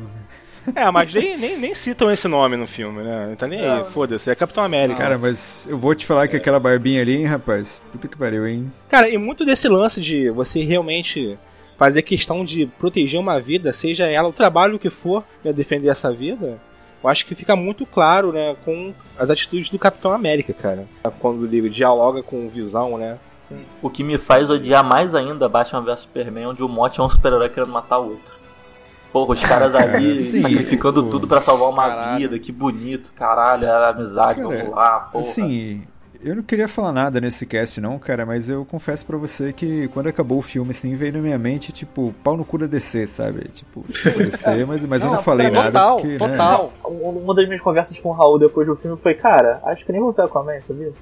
É, 0.74 0.90
mas 0.90 1.12
nem, 1.12 1.36
nem, 1.36 1.56
nem 1.56 1.74
citam 1.74 2.10
esse 2.10 2.28
nome 2.28 2.56
no 2.56 2.66
filme, 2.66 3.02
né? 3.02 3.26
Não 3.28 3.36
tá 3.36 3.46
nem 3.46 3.60
aí, 3.60 3.84
foda-se, 3.92 4.30
é 4.30 4.34
Capitão 4.34 4.64
América. 4.64 4.98
Cara, 4.98 5.18
mas 5.18 5.66
eu 5.68 5.78
vou 5.78 5.94
te 5.94 6.06
falar 6.06 6.28
que 6.28 6.36
aquela 6.36 6.60
barbinha 6.60 7.02
ali, 7.02 7.16
hein, 7.16 7.26
rapaz? 7.26 7.80
Puta 7.92 8.08
que 8.08 8.16
pariu, 8.16 8.46
hein? 8.46 8.72
Cara, 8.88 9.08
e 9.08 9.16
muito 9.18 9.44
desse 9.44 9.68
lance 9.68 10.00
de 10.00 10.30
você 10.30 10.64
realmente 10.64 11.38
fazer 11.78 12.02
questão 12.02 12.44
de 12.44 12.66
proteger 12.66 13.20
uma 13.20 13.40
vida, 13.40 13.72
seja 13.72 14.06
ela 14.06 14.28
o 14.28 14.32
trabalho 14.32 14.78
que 14.78 14.90
for, 14.90 15.24
né, 15.44 15.52
defender 15.52 15.88
essa 15.88 16.12
vida, 16.12 16.58
eu 17.02 17.08
acho 17.08 17.24
que 17.24 17.34
fica 17.34 17.54
muito 17.54 17.86
claro, 17.86 18.32
né, 18.32 18.56
com 18.64 18.92
as 19.16 19.30
atitudes 19.30 19.70
do 19.70 19.78
Capitão 19.78 20.12
América, 20.12 20.52
cara. 20.52 20.86
Quando 21.20 21.46
ele 21.46 21.70
dialoga 21.70 22.22
com 22.22 22.46
o 22.46 22.50
Visão, 22.50 22.98
né? 22.98 23.18
O 23.80 23.88
que 23.88 24.04
me 24.04 24.18
faz 24.18 24.50
odiar 24.50 24.84
mais 24.84 25.14
ainda 25.14 25.48
Batman 25.48 25.80
vs 25.80 26.00
Superman, 26.00 26.48
onde 26.48 26.62
o 26.62 26.68
Mote 26.68 27.00
é 27.00 27.02
um 27.02 27.08
super-herói 27.08 27.48
querendo 27.48 27.72
matar 27.72 27.98
o 27.98 28.10
outro. 28.10 28.34
Porra, 29.12 29.32
os 29.34 29.40
caras 29.42 29.74
ali 29.74 30.18
sim, 30.18 30.42
sacrificando 30.42 31.04
pô. 31.04 31.10
tudo 31.10 31.26
pra 31.26 31.40
salvar 31.40 31.70
uma 31.70 31.88
Caralho. 31.88 32.18
vida, 32.18 32.38
que 32.38 32.52
bonito, 32.52 33.12
caralho, 33.14 33.64
era 33.66 33.88
amizade, 33.88 34.40
Cara, 34.40 34.56
vamos 34.58 34.74
lá, 34.74 35.00
porra. 35.00 35.20
Assim, 35.24 35.82
eu 36.22 36.36
não 36.36 36.42
queria 36.42 36.68
falar 36.68 36.92
nada 36.92 37.18
nesse 37.20 37.46
cast 37.46 37.80
não, 37.80 37.98
cara, 37.98 38.26
mas 38.26 38.50
eu 38.50 38.64
confesso 38.66 39.06
pra 39.06 39.16
você 39.16 39.52
que 39.52 39.88
quando 39.88 40.08
acabou 40.08 40.38
o 40.38 40.42
filme, 40.42 40.72
assim, 40.72 40.94
veio 40.94 41.14
na 41.14 41.20
minha 41.20 41.38
mente, 41.38 41.72
tipo, 41.72 42.12
pau 42.22 42.36
no 42.36 42.44
cu 42.44 42.58
da 42.58 42.66
DC, 42.66 43.06
sabe? 43.06 43.48
Tipo, 43.48 43.82
desculpa 43.88 44.18
DC, 44.24 44.64
mas, 44.68 44.84
mas 44.84 45.02
eu 45.04 45.10
não 45.10 45.22
falei 45.22 45.48
nada 45.50 45.66
Total, 45.72 45.96
porque, 45.96 46.08
né? 46.12 46.18
total. 46.18 46.72
Um- 46.86 47.18
Uma 47.24 47.34
das 47.34 47.46
minhas 47.46 47.62
conversas 47.62 47.98
com 47.98 48.10
o 48.10 48.12
Raul 48.12 48.38
depois 48.38 48.66
do 48.66 48.76
filme 48.76 48.98
foi, 49.02 49.14
cara, 49.14 49.60
acho 49.64 49.86
que 49.86 49.92
nem 49.92 50.00
vou 50.02 50.12
ver 50.12 50.22
Aquaman, 50.22 50.60
sabia? 50.66 50.92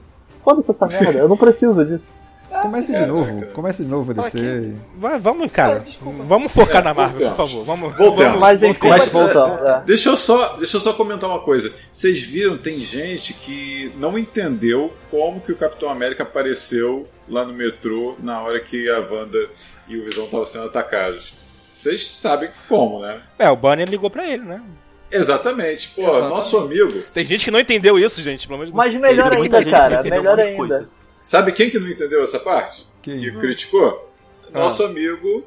Foda-se 0.45 0.70
essa 0.70 0.87
merda, 0.87 1.19
eu 1.19 1.28
não 1.28 1.37
preciso 1.37 1.85
disso. 1.85 2.15
Começa 2.62 2.93
de 2.93 3.06
novo, 3.06 3.47
começa 3.52 3.82
de 3.85 3.89
novo 3.89 4.10
a 4.12 4.14
DC. 4.14 4.73
Vai, 4.97 5.18
vamos, 5.18 5.51
cara. 5.52 5.85
Vamos 6.01 6.52
focar 6.52 6.82
na 6.82 6.94
Marvel, 6.94 7.28
por 7.31 7.36
favor. 7.36 7.64
Vamos. 7.64 7.97
Voltemos. 7.97 8.24
vamos- 8.24 8.40
Mas 8.40 8.62
enfim, 8.62 8.89
Mas- 8.89 9.09
voltamos. 9.09 9.60
é. 9.60 9.82
Deixa 9.85 10.09
eu, 10.10 10.16
só, 10.16 10.56
deixa 10.56 10.77
eu 10.77 10.81
só 10.81 10.93
comentar 10.94 11.28
uma 11.28 11.40
coisa. 11.40 11.73
Vocês 11.93 12.23
viram, 12.23 12.59
tem 12.59 12.81
gente 12.81 13.35
que 13.35 13.93
não 13.98 14.16
entendeu 14.18 14.93
como 15.10 15.40
que 15.40 15.52
o 15.52 15.56
Capitão 15.56 15.90
América 15.90 16.23
apareceu 16.23 17.06
lá 17.28 17.44
no 17.44 17.52
metrô 17.52 18.16
na 18.23 18.40
hora 18.43 18.60
que 18.60 18.89
a 18.90 18.98
Wanda 19.01 19.48
e 19.89 19.97
o 19.98 20.05
Visão 20.05 20.24
estavam 20.24 20.47
sendo 20.47 20.66
atacados. 20.66 21.35
Vocês 21.68 22.06
sabem 22.06 22.48
como, 22.68 23.01
né? 23.01 23.18
É, 23.39 23.51
o 23.51 23.56
Banner 23.56 23.89
ligou 23.89 24.09
pra 24.09 24.27
ele, 24.27 24.44
né? 24.44 24.62
Exatamente. 25.10 25.89
Pô, 25.90 26.02
Exatamente. 26.02 26.28
nosso 26.31 26.59
amigo. 26.59 27.02
Tem 27.12 27.24
gente 27.24 27.44
que 27.44 27.51
não 27.51 27.60
entendeu 27.60 27.98
isso, 27.98 28.23
gente, 28.23 28.47
pelo 28.48 28.60
Deus. 28.60 28.73
Mas 28.73 28.98
melhor 29.01 29.32
ainda, 29.36 29.64
cara, 29.64 30.02
melhor 30.02 30.39
ainda. 30.39 30.56
coisa. 30.56 30.89
Sabe 31.27 31.51
quem 31.53 31.69
que 31.69 31.78
não 31.78 31.89
entendeu 31.89 32.23
essa 32.23 32.39
parte? 32.39 32.86
Quem? 33.03 33.16
Que 33.19 33.32
criticou? 33.32 34.09
Nosso 34.53 34.85
Ah. 34.85 34.86
amigo 34.86 35.44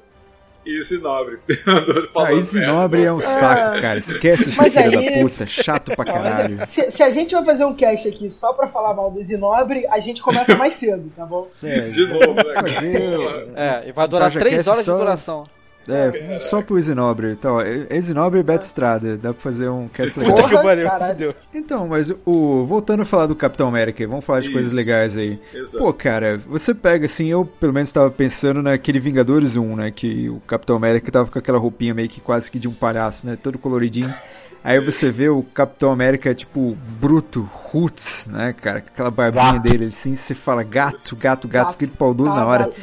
Easy 0.65 1.01
Nobre. 1.01 1.39
Ah, 2.15 2.67
nobre 2.67 3.03
é 3.03 3.11
um 3.11 3.15
não. 3.15 3.21
saco, 3.21 3.81
cara. 3.81 3.97
Esquece 3.97 4.49
esse 4.49 4.61
filho 4.61 4.79
aí- 4.99 5.13
da 5.15 5.21
puta. 5.23 5.45
Chato 5.47 5.95
pra 5.95 6.03
caralho. 6.05 6.59
Se, 6.67 6.91
se 6.91 7.01
a 7.01 7.09
gente 7.09 7.33
vai 7.33 7.45
fazer 7.45 7.63
um 7.65 7.73
cast 7.73 8.07
aqui 8.09 8.29
só 8.29 8.51
pra 8.53 8.67
falar 8.67 8.93
mal 8.93 9.09
do 9.09 9.23
Zinobre, 9.23 9.87
a 9.87 9.99
gente 9.99 10.21
começa 10.21 10.55
mais 10.57 10.73
cedo, 10.75 11.09
tá 11.15 11.25
bom? 11.25 11.47
É, 11.63 11.89
De 11.89 12.05
novo, 12.07 12.33
né? 12.33 12.53
fazer. 12.55 13.19
É, 13.55 13.87
e 13.87 13.91
vai 13.93 14.07
durar 14.07 14.31
três 14.31 14.67
horas 14.67 14.83
só- 14.85 14.93
de 14.93 14.99
duração. 14.99 15.43
É, 15.87 16.39
só 16.39 16.61
pro 16.61 16.77
Isinobre. 16.77 17.31
Então, 17.31 17.57
Isinobre 17.89 18.39
e 18.39 18.43
Beto 18.43 18.65
Estrada. 18.65 19.17
Dá 19.17 19.33
pra 19.33 19.41
fazer 19.41 19.69
um 19.69 19.87
cast 19.87 20.19
legal. 20.19 20.61
Pariu, 20.61 20.85
caralho. 20.85 21.35
Então, 21.53 21.87
mas 21.87 22.11
o. 22.25 22.65
Voltando 22.65 23.01
a 23.01 23.05
falar 23.05 23.25
do 23.27 23.35
Capitão 23.35 23.67
América, 23.67 24.07
vamos 24.07 24.25
falar 24.25 24.41
de 24.41 24.47
Isso. 24.47 24.55
coisas 24.55 24.73
legais 24.73 25.17
aí. 25.17 25.39
Exato. 25.53 25.83
Pô, 25.83 25.93
cara, 25.93 26.37
você 26.37 26.73
pega 26.73 27.05
assim, 27.05 27.27
eu 27.27 27.45
pelo 27.45 27.73
menos 27.73 27.91
tava 27.91 28.11
pensando 28.11 28.61
naquele 28.61 28.99
Vingadores 28.99 29.55
1, 29.55 29.75
né? 29.75 29.91
Que 29.91 30.29
o 30.29 30.39
Capitão 30.41 30.75
América 30.75 31.11
tava 31.11 31.29
com 31.31 31.39
aquela 31.39 31.57
roupinha 31.57 31.93
meio 31.93 32.09
que 32.09 32.21
quase 32.21 32.51
que 32.51 32.59
de 32.59 32.67
um 32.67 32.73
palhaço, 32.73 33.25
né? 33.25 33.35
Todo 33.35 33.57
coloridinho. 33.57 34.13
Aí 34.63 34.79
você 34.79 35.09
vê 35.09 35.29
o 35.29 35.41
Capitão 35.41 35.89
América, 35.89 36.33
tipo, 36.35 36.77
bruto, 36.99 37.47
roots, 37.49 38.27
né, 38.27 38.53
cara? 38.53 38.79
Aquela 38.79 39.09
barbinha 39.09 39.57
dele 39.57 39.85
assim, 39.85 40.13
você 40.13 40.35
fala 40.35 40.63
gato, 40.63 41.15
gato, 41.15 41.47
gato, 41.47 41.71
aquele 41.71 41.91
pau 41.91 42.13
duro 42.13 42.29
na 42.29 42.45
hora. 42.45 42.65
gato. 42.65 42.81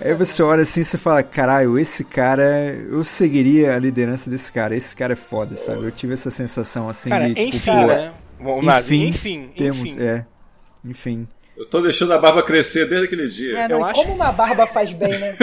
Aí 0.00 0.14
você 0.14 0.42
olha 0.42 0.62
assim 0.62 0.80
e 0.80 0.84
você 0.84 0.96
fala, 0.98 1.22
caralho, 1.22 1.78
esse 1.78 2.04
cara, 2.04 2.44
eu 2.90 3.04
seguiria 3.04 3.74
a 3.74 3.78
liderança 3.78 4.28
desse 4.30 4.50
cara, 4.50 4.74
esse 4.74 4.94
cara 4.96 5.12
é 5.12 5.16
foda, 5.16 5.56
sabe? 5.56 5.84
Eu 5.84 5.90
tive 5.92 6.12
essa 6.14 6.30
sensação 6.30 6.88
assim 6.88 7.10
Cara, 7.10 7.28
de, 7.28 7.34
tipo, 7.34 7.56
enfim, 7.56 7.70
pô, 7.70 7.86
né? 7.86 8.12
Enfim, 8.78 9.06
enfim, 9.08 9.50
temos, 9.56 9.90
enfim. 9.96 10.02
é, 10.02 10.24
enfim. 10.84 11.28
Eu 11.54 11.66
tô 11.68 11.80
deixando 11.82 12.12
a 12.14 12.18
barba 12.18 12.42
crescer 12.42 12.88
desde 12.88 13.06
aquele 13.06 13.28
dia. 13.28 13.56
É, 13.58 13.68
não, 13.68 13.78
Eu 13.80 13.84
acho- 13.84 13.94
como 13.94 14.14
uma 14.14 14.32
barba 14.32 14.66
faz 14.66 14.92
bem, 14.94 15.10
né? 15.18 15.34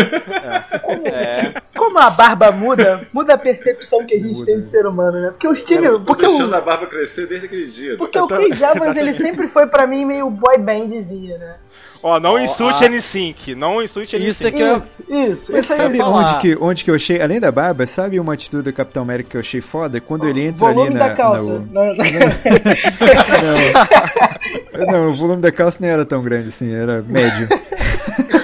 Como, 0.84 1.06
É. 1.08 1.54
como 1.78 1.98
a 2.00 2.10
barba 2.10 2.52
muda, 2.52 3.08
muda 3.14 3.36
a 3.36 3.38
percepção 3.38 4.04
que 4.06 4.16
a 4.16 4.20
gente 4.20 4.34
Muda. 4.40 4.46
tem 4.48 4.60
de 4.60 4.66
ser 4.66 4.86
humano, 4.88 5.22
né? 5.22 5.30
Porque 5.30 5.48
o 5.48 5.56
Steve. 5.56 5.86
Eu 5.86 6.00
tô 6.00 6.08
porque 6.08 6.26
deixando 6.26 6.52
o, 6.52 6.56
a 6.56 6.62
barba 6.62 6.88
crescer 6.88 7.28
desde 7.28 7.46
aquele 7.46 7.68
dia. 7.68 7.96
porque 7.96 8.20
o 8.20 8.28
Chris 8.28 8.60
Evans, 8.60 8.98
ele 8.98 9.14
sempre 9.14 9.48
foi 9.48 9.68
pra 9.68 9.86
mim 9.86 10.04
meio 10.04 10.30
boy 10.32 10.58
bandzinho, 10.58 11.38
né? 11.38 11.58
Ó, 12.02 12.18
não 12.20 12.32
Ó, 12.36 12.40
insulte 12.40 12.86
a- 12.86 12.90
N5, 12.90 13.56
não 13.56 13.84
insulte 13.84 14.16
N5. 14.16 14.26
Isso 14.28 14.48
é 14.48 14.52
que 14.52 14.60
eu- 14.62 14.78
Isso, 14.78 14.88
isso. 15.10 15.52
Mas 15.52 15.66
isso 15.66 15.74
aí. 15.74 15.78
sabe 15.80 15.98
falar. 15.98 16.32
onde 16.32 16.38
que, 16.40 16.58
onde 16.62 16.84
que 16.86 16.92
eu 16.92 16.96
achei, 16.96 17.22
além 17.22 17.40
da 17.40 17.52
barba, 17.52 17.86
sabe 17.86 18.20
uma 18.20 18.34
atitude 18.34 18.64
do 18.64 18.74
Capitão 18.74 19.04
América 19.04 19.32
que 19.32 19.38
eu 19.38 19.42
achei 19.42 19.60
foda? 19.62 20.00
Quando 20.00 20.28
ele 20.28 20.46
entra 20.46 20.60
Volume 20.68 20.88
ali 20.88 20.96
na, 20.98 21.08
da 21.10 21.14
calça. 21.16 21.44
na- 21.44 21.50
Não, 21.50 21.62
não. 21.72 21.96
Não, 24.80 24.86
não, 24.88 25.12
o 25.12 25.14
volume 25.14 25.42
da 25.42 25.52
calça 25.52 25.80
nem 25.82 25.92
era 25.92 26.06
tão 26.06 26.24
grande 26.24 26.48
assim, 26.50 26.74
era 26.74 27.04
médio. 27.06 27.48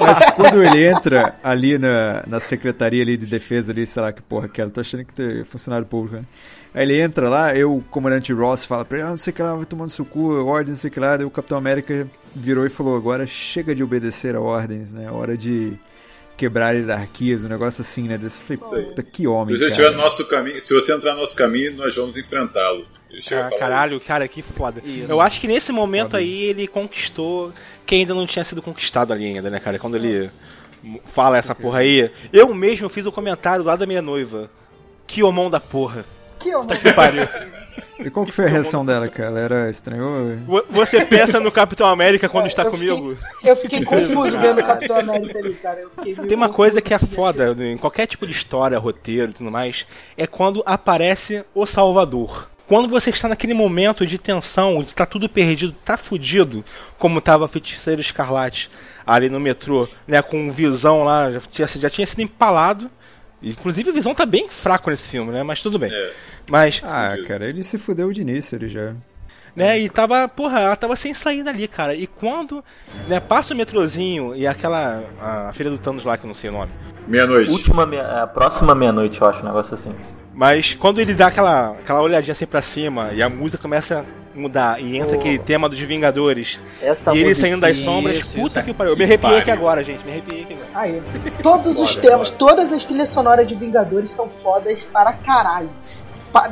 Mas 0.00 0.24
quando 0.34 0.62
ele 0.62 0.84
entra 0.86 1.36
ali 1.42 1.78
na, 1.78 2.22
na 2.26 2.40
secretaria 2.40 3.02
ali 3.02 3.16
de 3.16 3.26
defesa 3.26 3.72
ali, 3.72 3.86
sei 3.86 4.02
lá 4.02 4.12
que 4.12 4.22
porra 4.22 4.48
que 4.48 4.60
era, 4.60 4.70
tô 4.70 4.80
achando 4.80 5.04
que 5.04 5.12
tem 5.12 5.44
funcionário 5.44 5.86
público, 5.86 6.16
né? 6.16 6.24
Aí 6.74 6.82
ele 6.82 7.00
entra 7.00 7.28
lá, 7.28 7.54
eu, 7.56 7.76
o 7.76 7.82
comandante 7.82 8.32
Ross, 8.32 8.64
fala 8.64 8.84
pra 8.84 8.98
ele, 8.98 9.06
ah, 9.06 9.10
não 9.10 9.18
sei 9.18 9.32
o 9.32 9.34
que 9.34 9.42
lá, 9.42 9.54
vai 9.54 9.64
tomando 9.64 9.90
seu 9.90 10.04
cu, 10.04 10.44
ordem, 10.44 10.70
não 10.70 10.76
sei 10.76 10.90
o 10.90 10.92
que 10.92 11.00
lá. 11.00 11.16
Daí 11.16 11.26
o 11.26 11.30
Capitão 11.30 11.56
América 11.58 12.06
virou 12.34 12.66
e 12.66 12.68
falou, 12.68 12.96
agora 12.96 13.26
chega 13.26 13.74
de 13.74 13.82
obedecer 13.82 14.36
a 14.36 14.40
ordens, 14.40 14.92
né? 14.92 15.10
Hora 15.10 15.36
de 15.36 15.72
quebrar 16.36 16.76
hierarquias, 16.76 17.44
um 17.44 17.48
negócio 17.48 17.82
assim, 17.82 18.02
né? 18.02 18.16
Desse, 18.16 18.40
eu 18.48 18.58
falei, 18.58 18.84
puta, 18.84 19.02
que 19.02 19.26
homem, 19.26 19.46
Se 19.46 19.52
você 19.56 19.58
cara. 19.58 19.70
estiver 19.70 19.90
no 19.90 19.96
nosso 19.96 20.28
caminho, 20.28 20.60
se 20.60 20.74
você 20.74 20.92
entrar 20.94 21.14
no 21.14 21.20
nosso 21.20 21.34
caminho, 21.34 21.74
nós 21.74 21.96
vamos 21.96 22.16
enfrentá-lo. 22.16 22.86
Ah, 23.32 23.50
caralho, 23.58 23.96
isso. 23.96 24.04
cara, 24.04 24.28
que 24.28 24.42
foda. 24.42 24.82
Isso. 24.84 25.06
Eu 25.10 25.20
acho 25.20 25.40
que 25.40 25.46
nesse 25.48 25.72
momento 25.72 26.10
Foda. 26.12 26.18
aí 26.18 26.44
ele 26.44 26.66
conquistou 26.66 27.52
quem 27.86 28.00
ainda 28.00 28.14
não 28.14 28.26
tinha 28.26 28.44
sido 28.44 28.60
conquistado 28.60 29.12
ali 29.12 29.24
ainda, 29.26 29.48
né, 29.48 29.58
cara? 29.58 29.78
Quando 29.78 29.96
ele 29.96 30.30
fala 31.06 31.38
essa 31.38 31.54
porra 31.54 31.78
aí. 31.80 32.10
Eu 32.32 32.52
mesmo 32.54 32.88
fiz 32.88 33.06
o 33.06 33.12
comentário 33.12 33.64
lá 33.64 33.76
da 33.76 33.86
minha 33.86 34.02
noiva. 34.02 34.50
Que 35.06 35.22
homão 35.22 35.48
da 35.48 35.58
porra. 35.58 36.04
Que 36.38 36.54
honra. 36.54 36.76
Que 36.76 36.92
pariu. 36.92 37.26
E 37.98 38.10
qual 38.10 38.24
que 38.26 38.30
foi 38.30 38.44
a 38.44 38.48
reação 38.48 38.86
dela, 38.86 39.08
cara? 39.08 39.28
Ela 39.30 39.40
era 39.40 39.70
estranhou? 39.70 40.36
Vo- 40.46 40.64
Você 40.70 41.04
pensa 41.04 41.40
no 41.40 41.50
Capitão 41.50 41.86
América 41.88 42.28
quando 42.28 42.44
É, 42.44 42.48
está 42.48 42.62
eu 42.62 42.70
comigo? 42.70 43.16
Eu 43.42 43.56
fiquei 43.56 43.82
confuso 43.84 44.38
vendo 44.38 44.60
o 44.60 44.64
Capitão 44.66 45.00
América 45.00 45.38
ali, 45.38 45.54
cara. 45.54 45.84
Tem 46.28 46.36
uma 46.36 46.48
coisa 46.48 46.80
que 46.80 46.94
é 46.94 46.98
foda 46.98 47.56
em 47.58 47.76
qualquer 47.76 48.06
tipo 48.06 48.24
de 48.24 48.32
história, 48.32 48.78
roteiro 48.78 49.30
e 49.30 49.34
tudo 49.34 49.50
mais, 49.50 49.84
é 50.16 50.28
quando 50.28 50.62
aparece 50.64 51.44
o 51.54 51.66
Salvador. 51.66 52.48
Quando 52.68 52.88
você 52.88 53.08
está 53.10 53.28
naquele 53.28 53.54
momento 53.54 54.06
de 54.06 54.18
tensão, 54.18 54.82
de 54.82 54.94
tá 54.94 55.06
tudo 55.06 55.28
perdido, 55.28 55.74
tá 55.84 55.96
fudido, 55.96 56.62
como 56.98 57.20
tava 57.20 57.46
a 57.46 57.48
feiticeira 57.48 58.00
escarlate 58.00 58.70
ali 59.06 59.30
no 59.30 59.40
metrô, 59.40 59.88
né, 60.06 60.20
com 60.20 60.48
o 60.48 60.52
Visão 60.52 61.02
lá, 61.02 61.30
já 61.30 61.40
tinha, 61.40 61.66
já 61.66 61.88
tinha 61.90 62.06
sido 62.06 62.20
empalado. 62.20 62.90
Inclusive 63.42 63.88
o 63.90 63.92
Visão 63.94 64.14
tá 64.14 64.26
bem 64.26 64.48
fraco 64.50 64.90
nesse 64.90 65.08
filme, 65.08 65.32
né, 65.32 65.42
mas 65.42 65.62
tudo 65.62 65.78
bem. 65.78 65.90
É. 65.90 66.12
Mas, 66.50 66.82
Ah, 66.84 67.16
cara, 67.26 67.48
ele 67.48 67.62
se 67.62 67.78
fudeu 67.78 68.12
de 68.12 68.20
início, 68.20 68.56
ele 68.56 68.68
já. 68.68 68.92
né, 69.56 69.78
e 69.78 69.88
tava, 69.88 70.28
porra, 70.28 70.60
ela 70.60 70.76
tava 70.76 70.94
sem 70.94 71.14
saída 71.14 71.48
ali, 71.50 71.66
cara. 71.68 71.94
E 71.94 72.06
quando, 72.06 72.62
né, 73.08 73.18
passa 73.18 73.54
o 73.54 73.56
metrozinho 73.56 74.34
e 74.36 74.46
aquela, 74.46 75.02
a 75.20 75.52
filha 75.54 75.70
do 75.70 75.78
Thanos 75.78 76.04
lá, 76.04 76.18
que 76.18 76.24
eu 76.24 76.28
não 76.28 76.34
sei 76.34 76.50
o 76.50 76.52
nome. 76.52 76.70
Meia-noite. 77.06 77.50
Última, 77.50 77.86
meia- 77.86 78.22
a 78.22 78.26
próxima 78.26 78.74
meia-noite, 78.74 79.20
eu 79.20 79.26
acho, 79.26 79.40
um 79.42 79.46
negócio 79.46 79.74
assim. 79.74 79.94
Mas 80.38 80.72
quando 80.74 81.00
ele 81.00 81.14
dá 81.14 81.26
aquela, 81.26 81.70
aquela 81.72 82.00
olhadinha 82.00 82.30
assim 82.30 82.46
pra 82.46 82.62
cima 82.62 83.10
e 83.12 83.20
a 83.20 83.28
música 83.28 83.60
começa 83.60 84.04
a 84.34 84.38
mudar 84.38 84.80
e 84.80 84.96
entra 84.96 85.16
Oh. 85.16 85.18
aquele 85.18 85.36
tema 85.36 85.68
dos 85.68 85.80
Vingadores 85.80 86.60
Essa 86.80 87.12
e 87.12 87.18
ele 87.18 87.34
saindo 87.34 87.60
das 87.60 87.76
sombras, 87.80 88.18
isso, 88.18 88.34
puta 88.38 88.60
isso. 88.60 88.66
que 88.68 88.72
pariu. 88.72 88.92
Eu 88.92 88.96
me 88.96 89.02
arrepiei 89.02 89.38
aqui 89.38 89.50
agora, 89.50 89.82
gente. 89.82 90.04
Me 90.04 90.12
arrepiei 90.12 90.42
aqui 90.42 90.52
agora. 90.54 90.68
Aí, 90.74 91.02
todos 91.42 91.76
os 91.80 91.96
temas, 91.96 92.28
foda. 92.28 92.38
todas 92.38 92.72
as 92.72 92.84
trilhas 92.84 93.08
sonoras 93.10 93.48
de 93.48 93.56
Vingadores 93.56 94.12
são 94.12 94.28
fodas 94.30 94.80
para 94.92 95.12
caralho. 95.12 95.70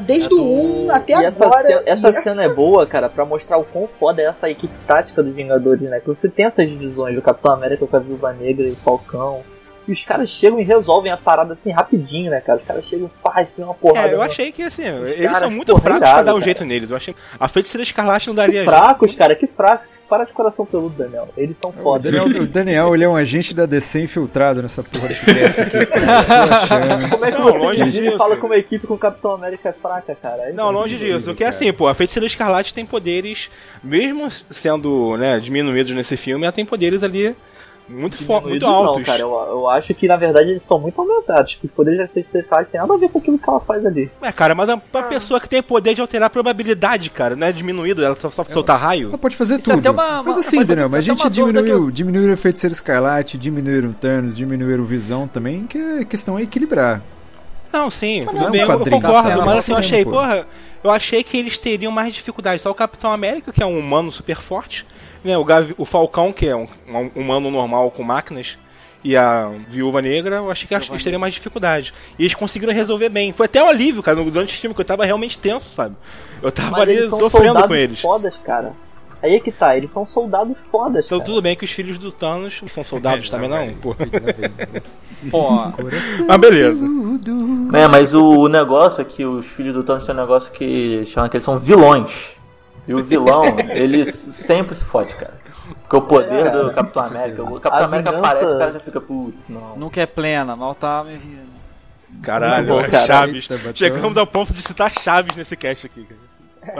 Desde 0.04 0.34
o 0.34 0.42
1 0.86 0.90
até 0.90 1.12
E 1.12 1.24
essa, 1.26 1.44
agora. 1.46 1.62
ce- 1.68 1.82
essa 1.86 2.08
e 2.10 2.12
cena 2.14 2.42
é 2.42 2.48
boa, 2.48 2.86
cara, 2.88 3.08
pra 3.08 3.24
mostrar 3.24 3.56
o 3.58 3.62
quão 3.64 3.86
foda 4.00 4.20
é 4.20 4.24
essa 4.24 4.50
equipe 4.50 4.74
tática 4.84 5.22
dos 5.22 5.32
Vingadores, 5.32 5.82
né? 5.88 6.00
Que 6.00 6.08
você 6.08 6.28
tem 6.28 6.46
essas 6.46 6.68
divisões 6.68 7.14
do 7.14 7.22
Capitão 7.22 7.52
América 7.52 7.86
com 7.86 7.96
a 7.96 8.00
Viúva 8.00 8.32
Negra 8.32 8.66
e 8.66 8.72
o 8.72 8.76
Falcão. 8.76 9.42
E 9.88 9.92
os 9.92 10.04
caras 10.04 10.28
chegam 10.28 10.58
e 10.58 10.64
resolvem 10.64 11.12
a 11.12 11.16
parada 11.16 11.54
assim 11.54 11.70
rapidinho, 11.70 12.30
né, 12.30 12.40
cara? 12.40 12.58
Os 12.58 12.64
caras 12.66 12.84
chegam 12.84 13.06
e 13.14 13.18
fazem 13.22 13.48
uma 13.64 13.74
porrada. 13.74 14.08
É, 14.08 14.14
eu 14.14 14.22
achei 14.22 14.50
que 14.50 14.62
assim, 14.62 14.82
eles 14.84 15.20
caras, 15.20 15.38
são 15.38 15.50
muito 15.50 15.68
porra, 15.72 15.82
fracos 15.82 15.98
pra 16.00 16.08
irado, 16.08 16.24
dar 16.26 16.32
um 16.32 16.38
cara. 16.38 16.44
jeito 16.44 16.64
neles. 16.64 16.90
Eu 16.90 16.96
achei. 16.96 17.14
A 17.38 17.48
feiticeira 17.48 17.82
escarlate 17.82 18.26
não 18.26 18.34
Que 18.34 18.40
daria 18.40 18.54
jeito. 18.56 18.68
fracos, 18.68 19.14
cara, 19.14 19.34
que 19.36 19.46
fracos. 19.46 19.96
Para 20.08 20.22
de 20.22 20.32
coração 20.32 20.64
peludo, 20.64 20.94
Daniel. 20.96 21.28
Eles 21.36 21.58
são 21.58 21.70
O 21.70 21.72
foda. 21.72 22.12
Daniel, 22.12 22.26
o 22.42 22.46
Daniel, 22.46 22.94
ele 22.94 23.02
é 23.02 23.08
um 23.08 23.16
agente 23.16 23.52
da 23.52 23.66
DC 23.66 24.02
infiltrado 24.02 24.62
nessa 24.62 24.80
porra 24.80 25.08
cast 25.08 25.60
aqui, 25.62 25.84
cara. 25.84 27.08
Como 27.10 27.24
é 27.24 27.32
que 27.32 27.38
Não, 27.40 27.52
você 27.52 27.84
divide 27.84 28.06
e 28.06 28.16
fala 28.16 28.36
que 28.36 28.46
uma 28.46 28.56
equipe 28.56 28.86
com 28.86 28.94
o 28.94 28.98
Capitão 28.98 29.32
América 29.32 29.70
é 29.70 29.72
fraca, 29.72 30.14
cara? 30.14 30.44
É 30.50 30.52
Não, 30.52 30.70
longe 30.70 30.96
disso. 30.96 31.26
Porque 31.26 31.42
cara. 31.42 31.50
assim, 31.56 31.72
pô, 31.72 31.88
a 31.88 31.94
feiticeira 31.94 32.24
escarlate 32.24 32.72
tem 32.72 32.86
poderes, 32.86 33.50
mesmo 33.82 34.30
sendo 34.48 35.16
né, 35.16 35.40
diminuídos 35.40 35.92
nesse 35.92 36.16
filme, 36.16 36.44
ela 36.44 36.52
tem 36.52 36.64
poderes 36.64 37.02
ali 37.02 37.34
muito, 37.88 38.16
fo- 38.24 38.40
muito 38.40 38.66
altos. 38.66 38.96
Não, 38.98 39.04
cara, 39.04 39.20
eu, 39.20 39.30
eu 39.30 39.68
acho 39.70 39.94
que 39.94 40.06
na 40.08 40.16
verdade 40.16 40.50
eles 40.50 40.62
são 40.62 40.78
muito 40.78 41.00
aumentados. 41.00 41.56
Que 41.60 41.66
os 41.66 41.72
poderes 41.72 41.98
da 42.00 42.08
Feiticeira 42.08 42.44
Escarlate 42.44 42.70
tem 42.72 42.80
nada 42.80 42.94
a 42.94 42.96
ver 42.96 43.08
com 43.08 43.18
aquilo 43.18 43.38
que 43.38 43.48
ela 43.48 43.60
faz 43.60 43.84
ali. 43.86 44.10
É, 44.20 44.32
cara, 44.32 44.54
mas 44.54 44.68
uma 44.68 45.02
pessoa 45.04 45.40
que 45.40 45.48
tem 45.48 45.62
poder 45.62 45.94
de 45.94 46.00
alterar 46.00 46.26
a 46.26 46.30
probabilidade, 46.30 47.08
cara, 47.10 47.36
não 47.36 47.46
é 47.46 47.52
diminuído, 47.52 48.04
ela 48.04 48.16
só, 48.20 48.30
só 48.30 48.44
soltar 48.44 48.78
raio. 48.78 49.08
Ela 49.08 49.18
pode 49.18 49.36
fazer 49.36 49.58
Isso 49.60 49.70
é 49.70 49.74
tudo. 49.74 49.80
até 49.80 49.90
uma- 49.90 50.22
mas 50.22 50.38
assim, 50.38 50.64
Daniel, 50.64 50.88
mas 50.90 51.06
é 51.06 51.10
a 51.10 51.14
até 51.14 51.22
gente 51.24 51.34
diminuiu, 51.34 51.86
que 51.86 51.92
diminuiu 51.92 52.32
o 52.32 52.36
Feiticeiro 52.36 52.72
Escarlate, 52.74 53.38
diminuíram 53.38 53.92
Thanos, 53.92 54.36
diminuíram 54.36 54.84
Visão 54.84 55.26
também, 55.28 55.66
que 55.66 55.78
a 55.78 56.04
questão 56.04 56.38
é 56.38 56.42
equilibrar. 56.42 57.02
Não, 57.72 57.90
sim, 57.90 58.24
não 58.24 58.32
é 58.46 58.50
um 58.66 58.70
eu 58.72 58.78
concordo, 58.78 59.28
tá? 59.38 59.44
mas 59.44 59.58
assim, 59.58 59.72
eu 59.72 59.78
achei, 59.78 60.04
porra, 60.04 60.46
eu 60.82 60.90
achei 60.90 61.22
que 61.22 61.36
eles 61.36 61.58
teriam 61.58 61.92
mais 61.92 62.14
dificuldade. 62.14 62.62
Só 62.62 62.70
o 62.70 62.74
Capitão 62.74 63.10
América, 63.12 63.52
que 63.52 63.62
é 63.62 63.66
um 63.66 63.78
humano 63.78 64.10
super 64.10 64.40
forte, 64.40 64.86
né, 65.24 65.36
o, 65.36 65.44
Gavi- 65.44 65.74
o 65.78 65.84
Falcão, 65.84 66.32
que 66.32 66.46
é 66.46 66.54
um, 66.56 66.66
um 66.88 67.10
humano 67.20 67.50
normal 67.50 67.90
com 67.90 68.02
máquinas, 68.02 68.56
e 69.04 69.16
a 69.16 69.52
Viúva 69.68 70.02
Negra, 70.02 70.36
eu 70.36 70.50
achei 70.50 70.66
que 70.66 70.74
eles 70.74 71.02
teriam 71.04 71.20
mais 71.20 71.34
dificuldade. 71.34 71.94
E 72.18 72.22
eles 72.22 72.34
conseguiram 72.34 72.72
resolver 72.72 73.08
bem. 73.08 73.32
Foi 73.32 73.46
até 73.46 73.62
um 73.62 73.68
alívio, 73.68 74.02
cara, 74.02 74.16
no- 74.18 74.30
durante 74.30 74.54
o 74.54 74.58
filme, 74.60 74.74
que 74.74 74.80
eu 74.80 74.84
tava 74.84 75.04
realmente 75.04 75.38
tenso, 75.38 75.72
sabe? 75.74 75.94
Eu 76.42 76.50
tava 76.50 76.70
Mas 76.72 76.80
ali 76.82 76.92
eles 76.96 77.10
são 77.10 77.18
sofrendo 77.20 77.46
soldados 77.46 77.68
com 77.68 77.74
eles. 77.74 78.00
fodas, 78.00 78.34
cara. 78.44 78.72
Aí 79.22 79.34
é 79.34 79.40
que 79.40 79.50
tá, 79.50 79.76
eles 79.76 79.90
são 79.92 80.04
soldados 80.04 80.56
fodas, 80.70 81.04
Então 81.06 81.18
cara. 81.18 81.26
tudo 81.30 81.40
bem 81.40 81.56
que 81.56 81.64
os 81.64 81.70
filhos 81.70 81.98
do 81.98 82.12
Thanos 82.12 82.58
não 82.60 82.68
são 82.68 82.84
soldados 82.84 83.30
também, 83.30 83.48
não, 83.48 83.72
pô. 83.74 83.96
Pô, 85.30 85.50
Mas 86.28 86.36
beleza. 86.40 86.78
É, 87.72 87.88
mas 87.88 88.14
o, 88.14 88.22
o 88.40 88.48
negócio 88.48 89.00
é 89.00 89.04
que 89.04 89.24
os 89.24 89.46
filhos 89.46 89.72
do 89.74 89.82
Thanos 89.82 90.04
tem 90.04 90.14
um 90.14 90.18
negócio 90.18 90.52
que 90.52 91.04
chama 91.06 91.28
que 91.28 91.36
eles 91.36 91.44
são 91.44 91.58
vilões. 91.58 92.35
E 92.86 92.94
o 92.94 93.02
vilão, 93.02 93.44
ele 93.70 94.04
sempre 94.06 94.74
se 94.74 94.84
fode, 94.84 95.14
cara. 95.14 95.34
Porque 95.82 95.96
o 95.96 96.02
poder 96.02 96.46
É, 96.46 96.50
do 96.50 96.72
Capitão 96.72 97.02
América, 97.02 97.42
o 97.42 97.60
Capitão 97.60 97.84
A 97.84 97.88
América 97.88 98.10
vingança- 98.12 98.30
aparece 98.32 98.52
e 98.52 98.54
o 98.54 98.58
cara 98.58 98.72
já 98.72 98.80
fica, 98.80 99.00
putz, 99.00 99.48
não. 99.48 99.76
nunca 99.76 100.00
é 100.00 100.06
plena, 100.06 100.54
mal 100.54 100.74
tá 100.74 101.02
me. 101.04 101.20
Caralho, 102.22 102.66
bom, 102.68 102.88
cara. 102.88 103.04
Chaves. 103.06 103.48
Chegamos 103.74 104.16
ao 104.16 104.26
ponto 104.26 104.52
de 104.52 104.62
citar 104.62 104.92
Chaves 104.92 105.36
nesse 105.36 105.56
cast 105.56 105.86
aqui, 105.86 106.04
cara. 106.04 106.20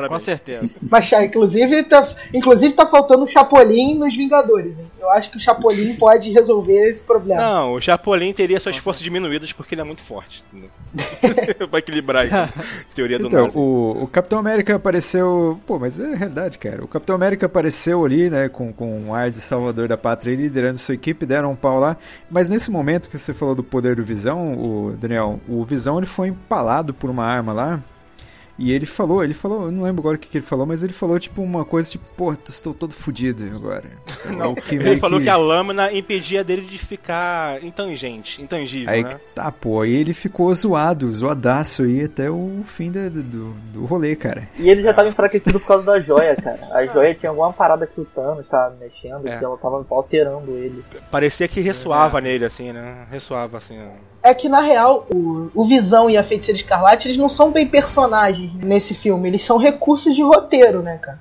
Com 0.09 0.19
certeza. 0.19 0.69
Mas, 0.91 1.13
inclusive, 1.13 1.83
tá, 1.85 2.07
inclusive 2.33 2.75
tá 2.75 2.87
faltando 2.87 3.25
o 3.25 3.29
Chapolin 3.29 3.99
nos 3.99 4.17
Vingadores. 4.17 4.79
Hein? 4.79 4.87
Eu 5.01 5.11
acho 5.11 5.31
que 5.31 5.37
o 5.37 5.41
Chapolin 5.41 5.95
pode 5.99 6.33
resolver 6.33 6.89
esse 6.89 7.03
problema. 7.03 7.41
Não, 7.41 7.75
o 7.75 7.81
Chapolin 7.81 8.33
teria 8.33 8.61
suas 8.61 8.77
forças 8.77 9.03
diminuídas 9.03 9.53
porque 9.53 9.75
ele 9.75 9.83
é 9.83 9.85
muito 9.85 10.03
forte. 10.03 10.45
Vai 11.71 11.81
equilibrar 11.81 12.27
a 12.33 12.49
teoria 12.95 13.19
do 13.19 13.27
então, 13.27 13.51
o, 13.55 14.05
o, 14.05 14.07
Capitão 14.07 14.39
América 14.39 14.75
apareceu. 14.77 15.61
Pô, 15.67 15.79
mas 15.79 16.01
é 16.01 16.15
verdade, 16.15 16.59
cara. 16.59 16.85
O 16.85 16.89
Capitão 16.89 17.15
América 17.15 17.47
apareceu 17.47 18.05
ali, 18.05 18.31
né, 18.31 18.49
com, 18.49 18.73
com 18.73 18.99
um 19.01 19.15
ar 19.15 19.31
de 19.31 19.41
salvador 19.41 19.89
da 19.89 19.97
pátria 19.97 20.35
liderando 20.35 20.79
sua 20.79 20.95
equipe, 20.95 21.27
deram 21.27 21.53
um 21.53 21.57
pau 21.57 21.79
lá. 21.79 21.97
Mas 22.31 22.51
nesse 22.51 22.71
momento 22.71 23.09
que 23.09 23.19
você 23.19 23.35
falou 23.35 23.55
do 23.55 23.63
poder 23.63 23.97
do 23.97 24.05
Visão, 24.05 24.55
o 24.55 24.93
Daniel, 24.99 25.41
o 25.49 25.65
Visão 25.65 25.99
ele 25.99 26.07
foi 26.07 26.29
empalado 26.29 26.95
por 26.95 27.11
uma 27.11 27.25
arma 27.25 27.53
lá. 27.53 27.83
E 28.59 28.73
ele 28.73 28.87
falou, 28.87 29.23
ele 29.23 29.35
falou, 29.35 29.67
eu 29.67 29.71
não 29.71 29.83
lembro 29.83 30.01
agora 30.01 30.17
o 30.17 30.19
que, 30.19 30.29
que 30.29 30.39
ele 30.39 30.45
falou, 30.45 30.67
mas 30.67 30.83
ele 30.83 30.93
falou 30.93 31.19
tipo 31.19 31.43
uma 31.43 31.65
coisa 31.65 31.91
tipo, 31.91 32.05
pô, 32.17 32.33
estou 32.33 32.73
todo 32.73 32.93
fodido 32.93 33.45
agora. 33.55 33.85
Então, 34.27 34.33
não, 34.33 34.57
ele 34.71 34.97
falou 34.97 35.19
que... 35.19 35.25
que... 35.25 35.31
a 35.31 35.37
lâmina 35.37 35.93
impedia 35.93 36.43
dele 36.43 36.63
de 36.63 36.79
ficar 36.79 37.63
intangente, 37.63 38.43
intangível, 38.43 38.93
aí, 38.93 39.05
né? 39.05 39.21
Tá, 39.35 39.53
pô, 39.53 39.83
aí 39.83 39.95
ele 39.95 40.13
ficou 40.13 40.53
zoado, 40.53 41.13
zoadaço 41.13 41.85
aí 41.85 42.05
até 42.05 42.29
o 42.29 42.63
fim 42.65 42.91
do, 42.91 43.09
do, 43.09 43.53
do 43.73 43.85
rolê, 43.85 44.17
cara. 44.17 44.49
E 44.59 44.69
ele 44.69 44.83
já 44.83 44.93
tava 44.93 45.09
enfraquecido 45.09 45.61
por 45.61 45.67
causa 45.67 45.85
da 45.85 46.01
joia, 46.01 46.35
cara. 46.35 46.59
A 46.73 46.87
joia 46.87 47.15
tinha 47.15 47.31
alguma 47.31 47.53
parada 47.53 47.87
que 47.87 48.01
o 48.01 48.05
Thanos 48.05 48.47
tava 48.49 48.75
mexendo, 48.81 49.27
é. 49.29 49.39
que 49.39 49.45
ela 49.45 49.57
tava 49.59 49.85
alterando 49.89 50.51
ele. 50.53 50.85
Parecia 51.11 51.47
que 51.47 51.61
ressoava 51.61 52.19
é. 52.19 52.23
nele, 52.23 52.45
assim, 52.45 52.73
né? 52.73 53.07
Ressoava, 53.11 53.59
assim, 53.59 53.79
é 54.27 54.35
que 54.35 54.49
na 54.49 54.61
real 54.61 55.07
o, 55.13 55.51
o 55.55 55.65
Visão 55.65 56.11
e 56.11 56.17
a 56.17 56.25
Feiticeira 56.25 56.59
Escarlate 56.61 57.07
eles 57.07 57.17
não 57.17 57.29
são 57.29 57.51
bem 57.51 57.67
personagens 57.67 58.53
nesse 58.55 58.95
filme, 58.95 59.29
eles 59.29 59.45
são 59.45 59.57
recursos 59.57 60.15
de 60.15 60.23
roteiro, 60.23 60.83
né, 60.83 60.99
cara? 60.99 61.21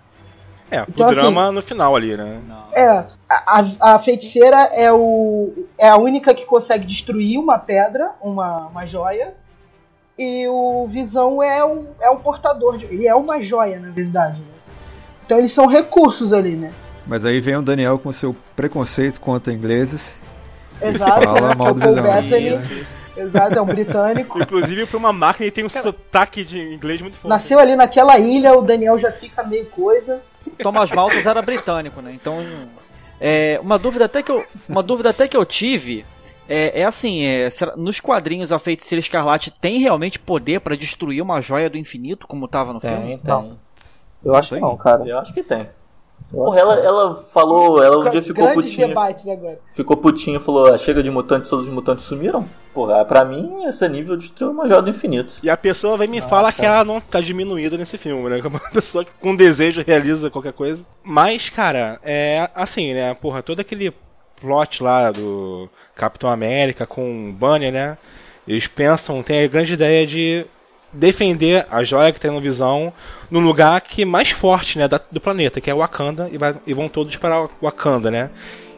É, 0.72 0.84
então, 0.90 1.08
o 1.08 1.12
drama 1.14 1.44
assim, 1.44 1.54
no 1.54 1.62
final 1.62 1.96
ali, 1.96 2.18
né? 2.18 2.42
É, 2.74 2.90
a, 3.30 3.66
a 3.80 4.00
feiticeira 4.00 4.58
é, 4.74 4.92
o, 4.92 5.54
é 5.78 5.88
a 5.88 5.96
única 5.96 6.34
que 6.34 6.44
consegue 6.44 6.86
destruir 6.86 7.38
uma 7.38 7.60
pedra, 7.60 8.12
uma, 8.20 8.68
uma 8.68 8.88
joia. 8.88 9.34
E 10.18 10.48
o 10.48 10.88
Visão 10.88 11.44
é 11.44 11.64
um, 11.64 11.86
é 12.00 12.10
um 12.10 12.18
portador, 12.18 12.78
de, 12.78 12.86
ele 12.86 13.08
é 13.08 13.14
uma 13.14 13.42
joia, 13.42 13.80
na 13.80 13.92
verdade. 13.92 14.42
Né? 14.42 14.48
Então 15.26 15.38
eles 15.38 15.52
são 15.52 15.68
recursos 15.68 16.34
ali, 16.34 16.56
né? 16.56 16.72
Mas 17.06 17.26
aí 17.26 17.40
vem 17.40 17.58
o 17.58 17.62
Daniel 17.62 18.00
com 18.00 18.12
seu 18.12 18.36
preconceito 18.56 19.22
contra 19.22 19.54
ingleses. 19.54 20.18
Exato, 20.82 21.22
fala 21.24 21.50
né? 21.50 21.56
mal 21.56 21.74
do 21.74 21.82
Visão. 21.82 22.04
Bettany, 22.04 22.86
Exato, 23.18 23.58
é 23.58 23.62
um 23.62 23.66
britânico. 23.66 24.42
Inclusive, 24.42 24.86
pra 24.86 24.98
uma 24.98 25.14
máquina, 25.14 25.46
ele 25.46 25.52
tem 25.52 25.66
um 25.66 25.70
Cara, 25.70 25.84
sotaque 25.84 26.44
de 26.44 26.60
inglês 26.60 27.02
muito 27.02 27.18
forte. 27.18 27.30
Nasceu 27.30 27.60
ali 27.60 27.76
naquela 27.76 28.18
ilha, 28.18 28.58
o 28.58 28.62
Daniel 28.62 29.00
já 29.00 29.12
fica 29.12 29.44
meio 29.44 29.66
coisa. 29.68 30.22
Thomas 30.58 30.92
Malthus 30.92 31.26
era 31.26 31.42
britânico, 31.42 32.02
né? 32.02 32.12
Então, 32.14 32.44
é, 33.20 33.60
uma 33.62 33.80
dúvida 33.80 34.06
até 34.06 34.22
que 34.22 34.32
eu, 34.32 34.44
uma 34.70 34.84
dúvida 34.84 35.10
até 35.10 35.28
que 35.28 35.36
eu 35.36 35.46
tive 35.46 36.06
é, 36.48 36.82
é 36.82 36.86
assim, 36.86 37.24
é, 37.26 37.48
nos 37.76 38.00
quadrinhos 38.00 38.52
a 38.52 38.60
Feiticeira 38.60 39.00
Escarlate 39.00 39.52
tem 39.52 39.80
realmente 39.80 40.20
poder 40.20 40.60
para 40.60 40.76
destruir 40.76 41.22
uma 41.22 41.42
joia 41.42 41.70
do 41.70 41.78
infinito, 41.78 42.28
como 42.28 42.48
tava 42.48 42.74
no 42.74 42.80
tem, 42.80 42.92
filme? 42.92 43.18
Tem. 43.18 43.20
Não. 43.24 43.58
Eu 44.24 44.36
acho 44.36 44.50
que 44.50 44.60
não, 44.60 44.76
cara. 44.78 45.08
Eu 45.08 45.20
acho 45.20 45.34
que 45.34 45.44
tem. 45.44 45.68
Porra, 46.30 46.60
ela, 46.60 46.76
ela 46.80 47.16
falou, 47.16 47.84
ela 47.84 47.98
um 48.00 48.10
dia 48.10 48.22
ficou 48.22 48.52
putinha. 48.52 48.88
agora. 48.88 49.60
Ficou 49.74 49.98
putinha 49.98 50.38
e 50.38 50.42
falou: 50.42 50.74
ah, 50.74 50.78
chega 50.78 51.04
de 51.04 51.12
mutantes, 51.12 51.50
todos 51.50 51.68
os 51.68 51.74
mutantes 51.74 52.06
sumiram. 52.06 52.48
Porra, 52.74 53.06
pra 53.06 53.24
mim, 53.24 53.64
esse 53.66 53.88
nível 53.88 54.18
destruiu 54.18 54.52
uma 54.52 54.68
joia 54.68 54.82
do 54.82 54.90
infinito. 54.90 55.40
E 55.42 55.50
a 55.50 55.56
pessoa 55.56 55.98
vem 55.98 56.08
me 56.08 56.20
ah, 56.20 56.28
fala 56.28 56.52
que 56.52 56.66
ela 56.66 56.84
não 56.84 57.00
tá 57.00 57.22
diminuída 57.22 57.78
nesse 57.78 57.98
filme, 57.98 58.30
né? 58.30 58.42
Como 58.44 58.58
uma 58.58 58.72
pessoa 58.72 59.06
que 59.06 59.12
com 59.22 59.36
desejo 59.36 59.84
realiza 59.86 60.30
qualquer 60.30 60.54
coisa. 60.54 60.84
Mas, 61.04 61.50
cara, 61.50 62.00
é 62.04 62.50
assim, 62.54 62.94
né? 62.94 63.14
Porra, 63.14 63.42
todo 63.42 63.60
aquele 63.60 63.94
plot 64.42 64.84
lá 64.84 65.12
do 65.12 65.70
Capitão 65.96 66.30
América 66.30 66.86
com 66.86 67.30
o 67.30 67.34
Banner, 67.34 67.72
né? 67.72 67.98
Eles 68.48 68.68
pensam, 68.68 69.24
tem 69.24 69.44
a 69.44 69.48
grande 69.48 69.74
ideia 69.74 70.06
de 70.06 70.46
defender 70.96 71.66
a 71.70 71.84
joia 71.84 72.12
que 72.12 72.20
tem 72.20 72.32
no 72.32 72.42
Visão 72.42 72.92
no 73.30 73.40
lugar 73.40 73.82
que 73.82 74.06
mais 74.06 74.32
forte, 74.32 74.78
né, 74.78 74.88
do 75.12 75.20
planeta, 75.20 75.60
que 75.60 75.70
é 75.70 75.74
Wakanda, 75.74 76.30
e, 76.32 76.38
vai, 76.38 76.56
e 76.66 76.74
vão 76.74 76.88
todos 76.88 77.16
para 77.18 77.48
Wakanda, 77.62 78.12
né? 78.12 78.30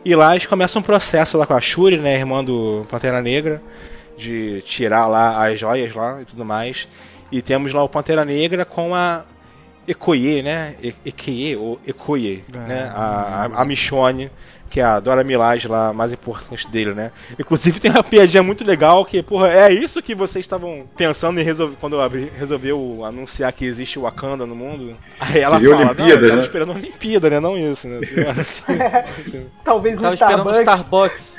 E 0.03 0.15
lá 0.15 0.34
eles 0.34 0.45
começam 0.45 0.80
um 0.80 0.84
processo 0.84 1.38
lá 1.38 1.45
com 1.45 1.53
a 1.53 1.61
Shuri, 1.61 1.98
né, 1.98 2.15
irmã 2.15 2.44
do 2.44 2.85
Pantera 2.89 3.22
Negra, 3.22 3.61
de 4.18 4.61
tirar 4.65 5.06
lá 5.07 5.48
as 5.48 5.60
joias 5.60 5.94
lá 5.94 6.22
e 6.22 6.26
tudo 6.26 6.45
mais. 6.45 6.88
E 7.31 7.41
temos 7.41 7.73
lá 7.73 7.84
o 7.84 7.89
Pantera 7.89 8.23
Negra 8.23 8.64
com 8.64 8.95
a 8.95 9.23
Ekoye, 9.88 10.41
né? 10.41 10.76
Ekoye 11.06 11.56
ou 11.56 11.80
Ekoye, 11.85 12.44
é. 12.53 12.57
né? 12.57 12.91
A, 12.94 13.49
a, 13.53 13.61
a 13.61 13.65
Michonne 13.65 14.31
que 14.69 14.80
é 14.80 14.84
a 14.84 14.99
Dora 14.99 15.23
Milaje 15.23 15.68
lá, 15.68 15.94
mais 15.94 16.14
importante 16.14 16.68
dele, 16.69 16.94
né? 16.94 17.11
Inclusive 17.39 17.80
tem 17.80 17.91
uma 17.91 18.03
piadinha 18.03 18.44
muito 18.44 18.64
legal 18.64 19.03
que, 19.06 19.22
porra, 19.23 19.49
é 19.49 19.72
isso 19.72 20.02
que 20.02 20.14
vocês 20.14 20.45
estavam 20.45 20.85
pensando 20.95 21.39
em 21.39 21.44
resolver 21.44 21.76
quando 21.80 21.98
resolveu 22.38 23.03
anunciar 23.03 23.52
que 23.53 23.65
existe 23.65 23.98
o 23.98 24.03
Wakanda 24.03 24.45
no 24.45 24.56
mundo? 24.56 24.95
Aí 25.19 25.39
ela 25.39 25.60
Seria 25.60 25.76
fala, 25.76 25.91
Olimpíada, 25.91 26.35
né? 26.35 26.41
esperando 26.41 26.69
uma 26.72 26.80
Olimpíada, 26.80 27.30
né? 27.30 27.39
Não 27.39 27.57
isso, 27.57 27.88
né? 27.88 27.99
Assim, 28.39 29.49
Talvez 29.64 30.02
um 30.02 30.14
Starbucks. 30.14 30.60
Starbucks. 30.60 31.38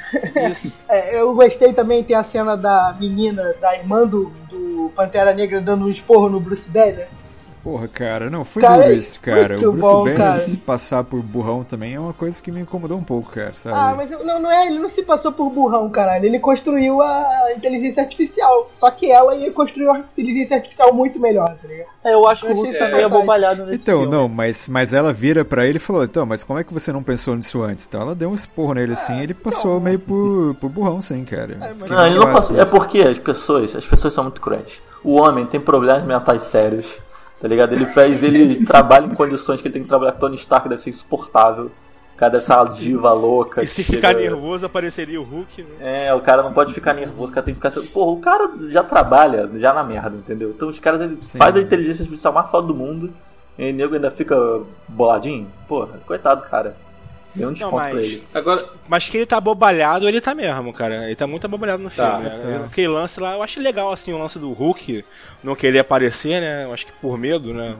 Isso. 0.50 0.72
É, 0.88 1.20
eu 1.20 1.34
gostei 1.34 1.74
também, 1.74 2.02
tem 2.02 2.16
a 2.16 2.22
cena 2.22 2.56
da 2.56 2.96
menina, 2.98 3.54
da 3.60 3.76
irmã 3.76 4.06
do, 4.06 4.32
do 4.50 4.90
Pantera 4.96 5.34
Negra 5.34 5.60
dando 5.60 5.84
um 5.84 5.90
esporro 5.90 6.30
no 6.30 6.40
Bruce 6.40 6.68
Banner. 6.70 7.08
Porra, 7.68 7.86
cara, 7.86 8.30
não, 8.30 8.44
foi 8.44 8.62
cara, 8.62 8.84
duro 8.84 8.94
isso, 8.94 9.20
cara. 9.20 9.56
O 9.56 9.72
Bruce 9.72 9.80
bom, 9.80 10.04
Banner 10.04 10.58
passar 10.64 11.04
por 11.04 11.20
burrão 11.20 11.62
também 11.62 11.92
é 11.92 12.00
uma 12.00 12.14
coisa 12.14 12.42
que 12.42 12.50
me 12.50 12.60
incomodou 12.62 12.96
um 12.96 13.02
pouco, 13.04 13.30
cara, 13.30 13.52
sabe? 13.54 13.76
Ah, 13.76 13.94
mas 13.94 14.08
não, 14.10 14.40
não 14.40 14.50
é, 14.50 14.68
ele 14.68 14.78
não 14.78 14.88
se 14.88 15.02
passou 15.02 15.32
por 15.32 15.50
burrão, 15.50 15.90
caralho. 15.90 16.24
Ele 16.24 16.38
construiu 16.38 17.02
a 17.02 17.52
inteligência 17.54 18.02
artificial. 18.02 18.70
Só 18.72 18.90
que 18.90 19.10
ela 19.10 19.36
ia 19.36 19.52
construir 19.52 19.86
uma 19.86 19.98
inteligência 19.98 20.56
artificial 20.56 20.94
muito 20.94 21.20
melhor, 21.20 21.58
tá 21.60 21.68
ligado? 21.68 21.88
É, 22.02 22.14
eu 22.14 22.26
acho 22.26 22.46
que 22.46 22.52
o 22.52 22.56
Hulk 22.56 22.78
tá 22.78 22.88
meio 22.88 23.10
bobalhado 23.10 23.66
nesse 23.66 23.82
Então, 23.82 24.00
filme. 24.00 24.16
não, 24.16 24.30
mas, 24.30 24.66
mas 24.66 24.94
ela 24.94 25.12
vira 25.12 25.44
pra 25.44 25.66
ele 25.66 25.76
e 25.76 25.80
falou, 25.80 26.04
então, 26.04 26.24
mas 26.24 26.42
como 26.42 26.58
é 26.58 26.64
que 26.64 26.72
você 26.72 26.90
não 26.90 27.02
pensou 27.02 27.36
nisso 27.36 27.62
antes? 27.62 27.86
Então 27.86 28.00
ela 28.00 28.14
deu 28.14 28.30
um 28.30 28.34
esporro 28.34 28.72
nele 28.72 28.94
assim 28.94 29.18
e 29.18 29.24
ele 29.24 29.34
passou 29.34 29.74
não, 29.74 29.80
meio 29.80 29.98
por, 29.98 30.54
por 30.54 30.70
burrão, 30.70 31.02
sim, 31.02 31.22
cara. 31.22 31.52
É, 31.60 31.74
mas... 31.78 31.90
Não, 31.90 32.06
ele 32.06 32.18
não 32.18 32.32
passou. 32.32 32.58
É 32.58 32.64
porque 32.64 33.02
as 33.02 33.18
pessoas, 33.18 33.76
as 33.76 33.84
pessoas 33.84 34.14
são 34.14 34.24
muito 34.24 34.40
cruéis. 34.40 34.80
O 35.04 35.16
homem 35.16 35.44
tem 35.44 35.60
problemas 35.60 36.02
mentais 36.04 36.42
sérios 36.42 36.98
Tá 37.40 37.46
ligado? 37.46 37.72
Ele 37.72 37.86
faz, 37.86 38.22
ele 38.22 38.62
trabalha 38.66 39.06
em 39.06 39.14
condições 39.14 39.62
que 39.62 39.68
ele 39.68 39.74
tem 39.74 39.82
que 39.82 39.88
trabalhar 39.88 40.12
com 40.12 40.20
Tony 40.20 40.36
Stark, 40.36 40.68
deve 40.68 40.80
ser 40.80 40.90
insuportável. 40.90 41.70
O 42.14 42.18
cara 42.18 42.32
deve 42.32 42.44
ser 42.44 42.52
uma 42.52 42.64
diva 42.64 43.12
louca. 43.12 43.62
E 43.62 43.66
se 43.66 43.84
ficar 43.84 44.08
chega... 44.08 44.20
nervoso, 44.20 44.66
apareceria 44.66 45.20
o 45.20 45.24
Hulk, 45.24 45.62
né? 45.62 46.06
É, 46.08 46.14
o 46.14 46.20
cara 46.20 46.42
não 46.42 46.52
pode 46.52 46.74
ficar 46.74 46.92
nervoso, 46.92 47.30
o 47.30 47.34
cara 47.34 47.46
tem 47.46 47.54
que 47.54 47.60
ficar. 47.60 47.80
Porra, 47.92 48.10
o 48.10 48.20
cara 48.20 48.50
já 48.70 48.82
trabalha 48.82 49.48
já 49.54 49.72
na 49.72 49.84
merda, 49.84 50.16
entendeu? 50.16 50.50
Então 50.50 50.68
os 50.68 50.80
caras 50.80 51.00
ele 51.00 51.16
faz 51.36 51.56
a 51.56 51.60
inteligência 51.60 52.02
artificial 52.02 52.32
mais 52.32 52.50
foda 52.50 52.66
do 52.66 52.74
mundo 52.74 53.14
e 53.56 53.70
o 53.70 53.74
nego 53.74 53.94
ainda 53.94 54.10
fica 54.10 54.36
boladinho. 54.88 55.46
Porra, 55.68 56.00
coitado, 56.04 56.42
cara. 56.42 56.76
Deu 57.34 57.50
um 57.50 57.52
desconto 57.52 57.76
não, 57.76 57.82
mas, 57.82 57.92
pra 57.92 58.02
ele. 58.02 58.24
Agora, 58.34 58.68
mas 58.88 59.08
que 59.08 59.16
ele 59.16 59.26
tá 59.26 59.36
abobalhado, 59.36 60.08
ele 60.08 60.20
tá 60.20 60.34
mesmo, 60.34 60.72
cara. 60.72 61.06
Ele 61.06 61.14
tá 61.14 61.26
muito 61.26 61.44
abobalhado 61.44 61.82
no 61.82 61.90
filme, 61.90 62.10
tá, 62.10 62.18
né? 62.18 62.58
Tá. 62.58 62.64
Aquele 62.66 62.88
lance 62.88 63.20
lá, 63.20 63.34
eu 63.34 63.42
acho 63.42 63.60
legal, 63.60 63.92
assim, 63.92 64.12
o 64.12 64.18
lance 64.18 64.38
do 64.38 64.52
Hulk 64.52 65.04
não 65.42 65.54
querer 65.54 65.80
aparecer, 65.80 66.40
né? 66.40 66.64
Eu 66.64 66.72
acho 66.72 66.86
que 66.86 66.92
por 66.92 67.18
medo, 67.18 67.52
né? 67.52 67.76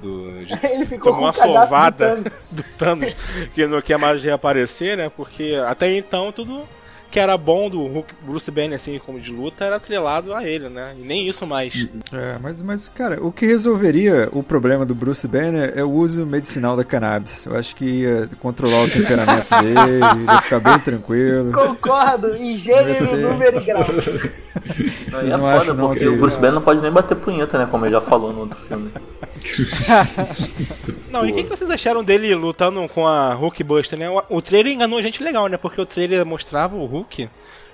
Do, 0.00 0.44
de, 0.44 0.52
ele 0.66 0.86
ficou 0.86 1.12
tomou 1.12 1.26
uma 1.26 1.32
sovada 1.32 2.22
do 2.50 2.62
Thanos 2.78 3.14
que 3.54 3.66
não 3.66 3.82
quer 3.82 3.98
mais 3.98 4.22
reaparecer, 4.22 4.96
né? 4.96 5.10
Porque 5.14 5.56
até 5.66 5.92
então 5.92 6.32
tudo 6.32 6.62
que 7.10 7.18
era 7.18 7.36
bom 7.38 7.70
do 7.70 7.86
Hulk, 7.86 8.14
Bruce 8.22 8.50
Banner, 8.50 8.76
assim, 8.76 9.00
como 9.04 9.18
de 9.18 9.32
luta, 9.32 9.64
era 9.64 9.76
atrelado 9.76 10.34
a 10.34 10.46
ele, 10.46 10.68
né? 10.68 10.94
E 10.98 11.02
nem 11.02 11.26
isso 11.28 11.46
mais. 11.46 11.88
É, 12.12 12.38
mas, 12.42 12.60
mas, 12.60 12.88
cara, 12.88 13.22
o 13.24 13.32
que 13.32 13.46
resolveria 13.46 14.28
o 14.32 14.42
problema 14.42 14.84
do 14.84 14.94
Bruce 14.94 15.26
Banner 15.26 15.72
é 15.74 15.82
o 15.82 15.90
uso 15.90 16.26
medicinal 16.26 16.76
da 16.76 16.84
cannabis. 16.84 17.46
Eu 17.46 17.56
acho 17.56 17.74
que 17.74 17.84
ia 17.84 18.28
controlar 18.40 18.82
o 18.82 18.88
temperamento 18.90 19.50
dele, 19.62 20.26
ia 20.26 20.40
ficar 20.40 20.60
bem 20.60 20.78
tranquilo. 20.80 21.52
Concordo, 21.52 22.36
em 22.36 22.56
gênero, 22.56 23.16
número 23.16 23.58
e 23.58 23.64
grau. 23.64 23.82
Não, 25.10 25.20
é 25.20 25.36
não 25.36 25.50
é 25.50 25.58
foda, 25.58 25.74
porque 25.74 26.00
que... 26.00 26.08
o 26.08 26.16
Bruce 26.18 26.36
Banner 26.36 26.54
não 26.54 26.62
pode 26.62 26.82
nem 26.82 26.90
bater 26.90 27.16
punheta, 27.16 27.58
né? 27.58 27.66
Como 27.70 27.86
ele 27.86 27.94
já 27.94 28.00
falou 28.00 28.32
no 28.32 28.40
outro 28.40 28.58
filme. 28.58 28.90
não, 31.10 31.26
e 31.26 31.32
o 31.32 31.34
que, 31.34 31.44
que, 31.44 31.48
vocês 31.48 31.70
acharam 31.70 32.02
dele 32.02 32.34
lutando 32.34 32.86
com 32.88 33.06
a 33.06 33.34
Hulk 33.34 33.62
Buster, 33.64 33.98
né? 33.98 34.08
O, 34.10 34.22
o 34.28 34.42
trailer 34.42 34.72
enganou 34.72 34.98
a 34.98 35.02
gente 35.02 35.22
legal, 35.22 35.46
né? 35.48 35.56
Porque 35.56 35.80
o 35.80 35.86
trailer 35.86 36.24
mostrava 36.24 36.76
o 36.76 36.84
Hulk. 36.84 37.28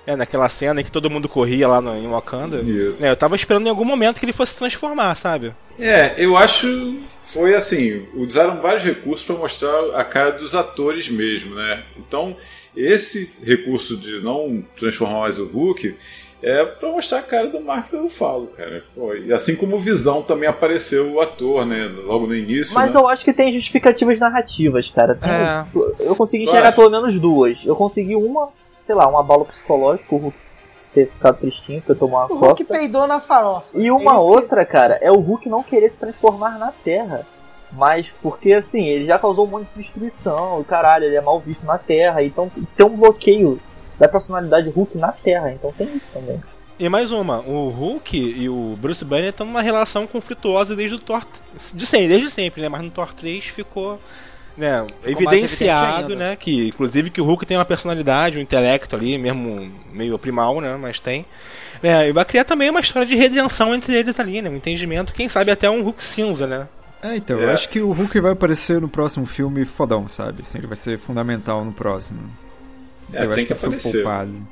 É, 0.07 0.15
naquela 0.15 0.51
cena 0.51 0.82
em 0.82 0.85
que 0.85 0.93
todo 0.93 1.09
mundo 1.09 1.31
corria 1.31 1.66
lá 1.66 1.81
no, 1.81 1.97
em 1.97 2.07
Wakanda. 2.07 2.61
Isso. 2.61 3.03
É, 3.07 3.11
eu 3.11 3.16
tava 3.16 3.36
esperando 3.36 3.66
em 3.66 3.70
algum 3.70 3.86
momento 3.86 4.19
que 4.19 4.27
ele 4.27 4.35
fosse 4.35 4.53
se 4.53 4.59
transformar, 4.59 5.15
sabe? 5.15 5.55
É, 5.78 6.15
eu 6.19 6.36
acho. 6.36 7.01
Foi 7.24 7.55
assim, 7.55 8.07
usaram 8.12 8.61
vários 8.61 8.85
recursos 8.85 9.24
para 9.24 9.36
mostrar 9.36 9.99
a 9.99 10.05
cara 10.05 10.32
dos 10.32 10.55
atores 10.55 11.09
mesmo, 11.09 11.55
né? 11.55 11.82
Então, 11.97 12.36
esse 12.77 13.47
recurso 13.47 13.97
de 13.97 14.20
não 14.20 14.62
transformar 14.77 15.20
mais 15.20 15.39
o 15.39 15.47
Hulk 15.47 15.97
é 16.45 16.65
pra 16.65 16.91
mostrar 16.91 17.19
a 17.19 17.23
cara 17.23 17.47
do 17.49 17.61
Mark 17.61 17.93
Ruffalo, 17.93 18.47
cara. 18.49 18.83
Pô, 18.95 19.15
e 19.15 19.33
assim 19.33 19.57
como 19.57 19.77
o 19.77 19.79
Visão 19.79 20.23
também 20.23 20.49
apareceu 20.49 21.12
o 21.12 21.21
ator, 21.21 21.65
né? 21.66 21.91
Logo 22.05 22.27
no 22.27 22.35
início. 22.35 22.75
Mas 22.75 22.93
né? 22.93 23.01
eu 23.01 23.09
acho 23.09 23.25
que 23.25 23.33
tem 23.33 23.53
justificativas 23.53 24.19
narrativas, 24.19 24.89
cara. 24.91 25.15
Tem- 25.15 25.31
É. 25.31 25.65
Eu 26.01 26.15
consegui 26.15 26.45
enxergar 26.45 26.73
pelo 26.73 26.91
menos 26.91 27.19
duas. 27.19 27.59
Eu 27.65 27.75
consegui 27.75 28.15
uma, 28.16 28.49
sei 28.87 28.95
lá, 28.95 29.09
um 29.11 29.19
abalo 29.19 29.45
psicológico, 29.47 30.16
o 30.16 30.19
Hulk 30.19 30.37
ter 30.95 31.07
ficado 31.11 31.39
tristinho, 31.39 31.83
ter 31.83 31.97
tomado 31.97 32.31
O 32.33 32.37
uma 32.37 32.47
Hulk 32.49 32.65
costa. 32.65 32.79
peidou 32.81 33.07
na 33.07 33.21
farofa. 33.21 33.66
E 33.75 33.91
uma 33.91 34.12
que- 34.12 34.19
outra, 34.21 34.65
cara, 34.65 34.99
é 35.01 35.11
o 35.11 35.19
Hulk 35.19 35.49
não 35.49 35.62
querer 35.62 35.91
se 35.91 35.99
transformar 35.99 36.59
na 36.59 36.71
Terra. 36.85 37.27
Mas 37.73 38.07
porque, 38.23 38.53
assim, 38.53 38.87
ele 38.87 39.05
já 39.07 39.19
causou 39.19 39.47
um 39.47 39.49
monte 39.51 39.66
de 39.75 39.83
destruição, 39.83 40.61
e 40.61 40.65
caralho, 40.65 41.07
ele 41.07 41.16
é 41.16 41.21
mal 41.21 41.41
visto 41.41 41.66
na 41.66 41.77
Terra. 41.77 42.23
Então 42.23 42.49
tem 42.77 42.87
um 42.87 42.97
bloqueio 42.97 43.59
da 44.07 44.09
personalidade 44.13 44.69
Hulk 44.71 44.97
na 44.99 45.13
Terra. 45.13 45.53
Então 45.53 45.73
tem 45.73 45.87
isso 45.89 46.07
também. 46.13 46.41
E 46.79 46.89
mais 46.89 47.13
uma, 47.13 47.39
o 47.41 47.69
Hulk 47.71 48.17
e 48.17 48.49
o 48.49 48.77
Bruce 48.81 49.05
Banner 49.05 49.29
estão 49.31 49.47
numa 49.47 49.63
relação 49.63 50.07
conflituosa 50.07 50.75
desde 50.75 50.97
o 50.97 50.99
Thor. 50.99 51.25
De 51.73 51.87
sempre, 51.87 52.09
desde 52.09 52.31
sempre, 52.31 52.61
né? 52.63 52.69
Mas 52.69 52.83
no 52.83 52.91
Thor 52.91 53.15
3 53.15 53.45
ficou. 53.45 54.01
Né, 54.57 54.87
Ficou 55.03 55.33
evidenciado, 55.33 56.15
né? 56.15 56.37
Que, 56.37 56.69
inclusive 56.69 57.11
que 57.11 57.21
o 57.21 57.25
Hulk 57.25 57.45
tem 57.45 57.57
uma 57.57 57.65
personalidade, 57.65 58.39
um 58.39 58.41
intelecto 58.41 58.95
ali, 58.95 59.19
mesmo 59.19 59.69
meio 59.93 60.17
primal, 60.17 60.61
né? 60.61 60.77
Mas 60.81 61.01
tem. 61.01 61.25
É, 61.83 62.09
e 62.09 62.13
vai 62.13 62.25
criar 62.25 62.45
também 62.45 62.71
uma 62.71 62.79
história 62.81 63.07
de 63.07 63.17
redenção 63.17 63.75
entre 63.75 63.95
eles 63.95 64.19
ali, 64.21 64.41
né? 64.41 64.49
Um 64.49 64.55
entendimento, 64.57 65.13
quem 65.13 65.29
sabe 65.29 65.51
até 65.51 65.69
um 65.69 65.83
Hulk 65.83 66.03
cinza, 66.03 66.47
né? 66.47 66.69
É, 67.03 67.17
então, 67.17 67.39
eu 67.39 67.51
É. 67.51 67.53
acho 67.53 67.69
que 67.69 67.81
o 67.81 67.91
Hulk 67.91 68.19
vai 68.21 68.33
aparecer 68.33 68.81
no 68.81 68.89
próximo 68.89 69.27
filme 69.27 69.65
fodão, 69.65 70.07
sabe? 70.09 70.43
Assim, 70.43 70.59
ele 70.59 70.69
vai 70.69 70.77
ser 70.77 70.99
fundamental 70.99 71.65
no 71.65 71.73
próximo. 71.73 72.21
É, 73.13 73.19
eu 73.19 73.23
acho 73.27 73.35
tem 73.35 73.47
que 73.47 73.55
que 73.55 73.61
foi 73.61 73.69
aparecer. 73.69 74.03
poupado. 74.03 74.49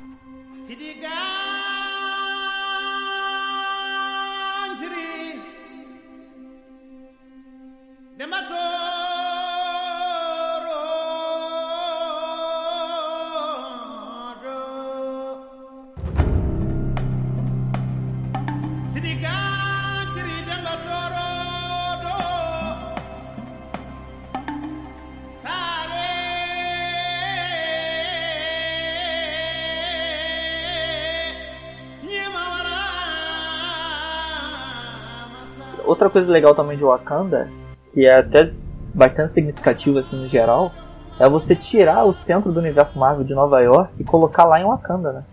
Outra 35.93 36.09
coisa 36.09 36.31
legal 36.31 36.55
também 36.55 36.75
de 36.75 36.83
Wakanda, 36.83 37.51
que 37.93 38.03
é 38.03 38.17
até 38.17 38.49
bastante 38.95 39.31
significativo 39.31 39.99
assim 39.99 40.15
no 40.15 40.27
geral, 40.27 40.71
é 41.19 41.29
você 41.29 41.55
tirar 41.55 42.03
o 42.05 42.11
centro 42.11 42.51
do 42.51 42.59
universo 42.59 42.97
Marvel 42.97 43.23
de 43.23 43.35
Nova 43.35 43.61
York 43.61 43.93
e 43.99 44.03
colocar 44.03 44.43
lá 44.45 44.59
em 44.59 44.63
Wakanda, 44.63 45.13
né? 45.13 45.23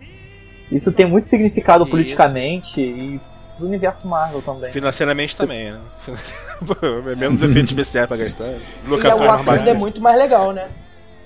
Isso 0.71 0.91
tem 0.91 1.07
muito 1.07 1.25
significado 1.25 1.83
Isso. 1.83 1.89
politicamente 1.89 2.79
e 2.79 3.19
pro 3.57 3.65
universo 3.65 4.07
Marvel 4.07 4.43
também. 4.43 4.71
Financeiramente 4.71 5.35
também, 5.35 5.71
né? 5.71 5.79
É 7.11 7.15
Menos 7.15 7.41
efeitos 7.41 7.71
especiais 7.71 8.05
pra 8.05 8.17
gastar. 8.17 8.43
E 8.45 8.49
a 8.49 8.89
Locações 8.89 9.31
Wakanda 9.31 9.71
é 9.71 9.73
muito 9.73 9.99
mais 9.99 10.15
legal, 10.15 10.51
né? 10.51 10.69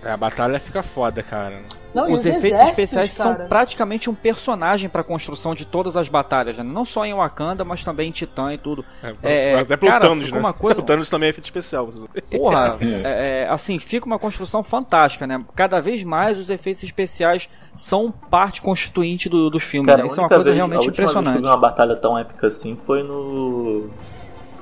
É, 0.05 0.11
a 0.11 0.17
batalha 0.17 0.59
fica 0.59 0.83
foda, 0.83 1.23
cara. 1.23 1.59
Não, 1.93 2.11
Os 2.11 2.19
os 2.19 2.25
efeitos 2.25 2.59
exércitos, 2.59 2.69
especiais 2.79 3.17
cara? 3.17 3.37
são 3.39 3.47
praticamente 3.47 4.09
um 4.09 4.13
personagem 4.13 4.87
pra 4.89 5.01
construção 5.03 5.55
de 5.55 5.65
todas 5.65 5.95
as 5.97 6.07
batalhas, 6.09 6.57
né? 6.57 6.63
Não 6.63 6.85
só 6.85 7.05
em 7.05 7.13
Wakanda, 7.13 7.63
mas 7.65 7.83
também 7.83 8.09
em 8.09 8.11
Titã 8.11 8.53
e 8.53 8.57
tudo. 8.57 8.83
É, 9.23 9.53
É, 9.53 9.59
até 9.61 9.77
pelo 9.77 9.91
cara, 9.91 10.07
Thanos, 10.07 10.29
né? 10.31 10.37
uma 10.39 10.51
coisa- 10.53 10.79
O 10.79 10.83
Thanos 10.83 11.09
também 11.09 11.27
é 11.27 11.29
efeito 11.31 11.45
especial. 11.45 11.89
Porra, 12.31 12.77
é, 13.03 13.43
é, 13.43 13.47
assim, 13.49 13.79
fica 13.79 14.05
uma 14.05 14.19
construção 14.19 14.61
fantástica, 14.61 15.25
né? 15.25 15.43
Cada 15.55 15.81
vez 15.81 16.03
mais 16.03 16.37
os 16.37 16.49
efeitos 16.49 16.83
especiais 16.83 17.49
são 17.73 18.11
parte 18.11 18.61
constituinte 18.61 19.27
do, 19.29 19.49
do 19.49 19.59
filme, 19.59 19.87
Cara, 19.87 19.99
né? 19.99 20.03
a 20.03 20.07
Isso 20.07 20.19
é 20.19 20.23
uma 20.23 20.29
coisa 20.29 20.43
vez- 20.51 20.55
realmente 20.57 20.77
a 20.77 20.81
última 20.85 20.95
Vez 20.97 21.11
que 21.11 21.17
eu 21.17 21.21
impressionante. 21.21 21.41
vi 21.43 21.47
uma 21.49 21.57
batalha 21.57 21.95
tão 21.95 22.17
épica 22.17 22.47
assim 22.47 22.75
foi 22.75 23.01
no. 23.03 23.89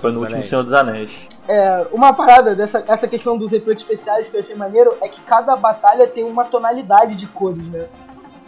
Foi 0.04 0.12
no 0.12 0.20
último 0.20 0.36
Anéis. 0.36 0.50
Senhor 0.50 0.64
dos 0.64 0.74
Anéis. 0.74 1.30
É, 1.48 1.88
uma 1.94 2.12
parada 2.12 2.54
dessa 2.54 2.84
essa 2.86 3.08
questão 3.08 3.38
dos 3.38 3.54
efeitos 3.54 3.84
especiais 3.84 4.28
que 4.28 4.36
eu 4.36 4.42
achei 4.42 4.54
maneiro 4.54 4.94
é 5.02 5.08
que 5.08 5.22
cada 5.22 5.56
batalha 5.56 6.06
tem 6.06 6.26
uma 6.26 6.44
tonalidade 6.44 7.16
de 7.16 7.26
cores, 7.26 7.66
né? 7.70 7.88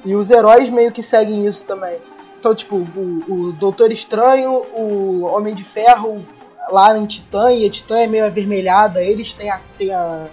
E 0.03 0.13
os 0.15 0.29
heróis 0.29 0.69
meio 0.69 0.91
que 0.91 1.01
seguem 1.01 1.45
isso 1.45 1.65
também. 1.65 1.97
Então, 2.37 2.53
tipo, 2.53 2.75
o, 2.75 3.23
o 3.27 3.51
Doutor 3.53 3.89
Estranho, 3.89 4.51
o 4.73 5.23
Homem 5.23 5.55
de 5.55 5.63
Ferro 5.63 6.25
lá 6.69 6.95
em 6.97 7.05
Titã, 7.05 7.53
e 7.53 7.65
a 7.65 7.69
Titã 7.69 7.99
é 7.99 8.07
meio 8.07 8.25
avermelhada, 8.25 9.01
eles 9.01 9.31
têm, 9.31 9.49
a, 9.49 9.61
têm 9.77 9.93
a, 9.93 10.25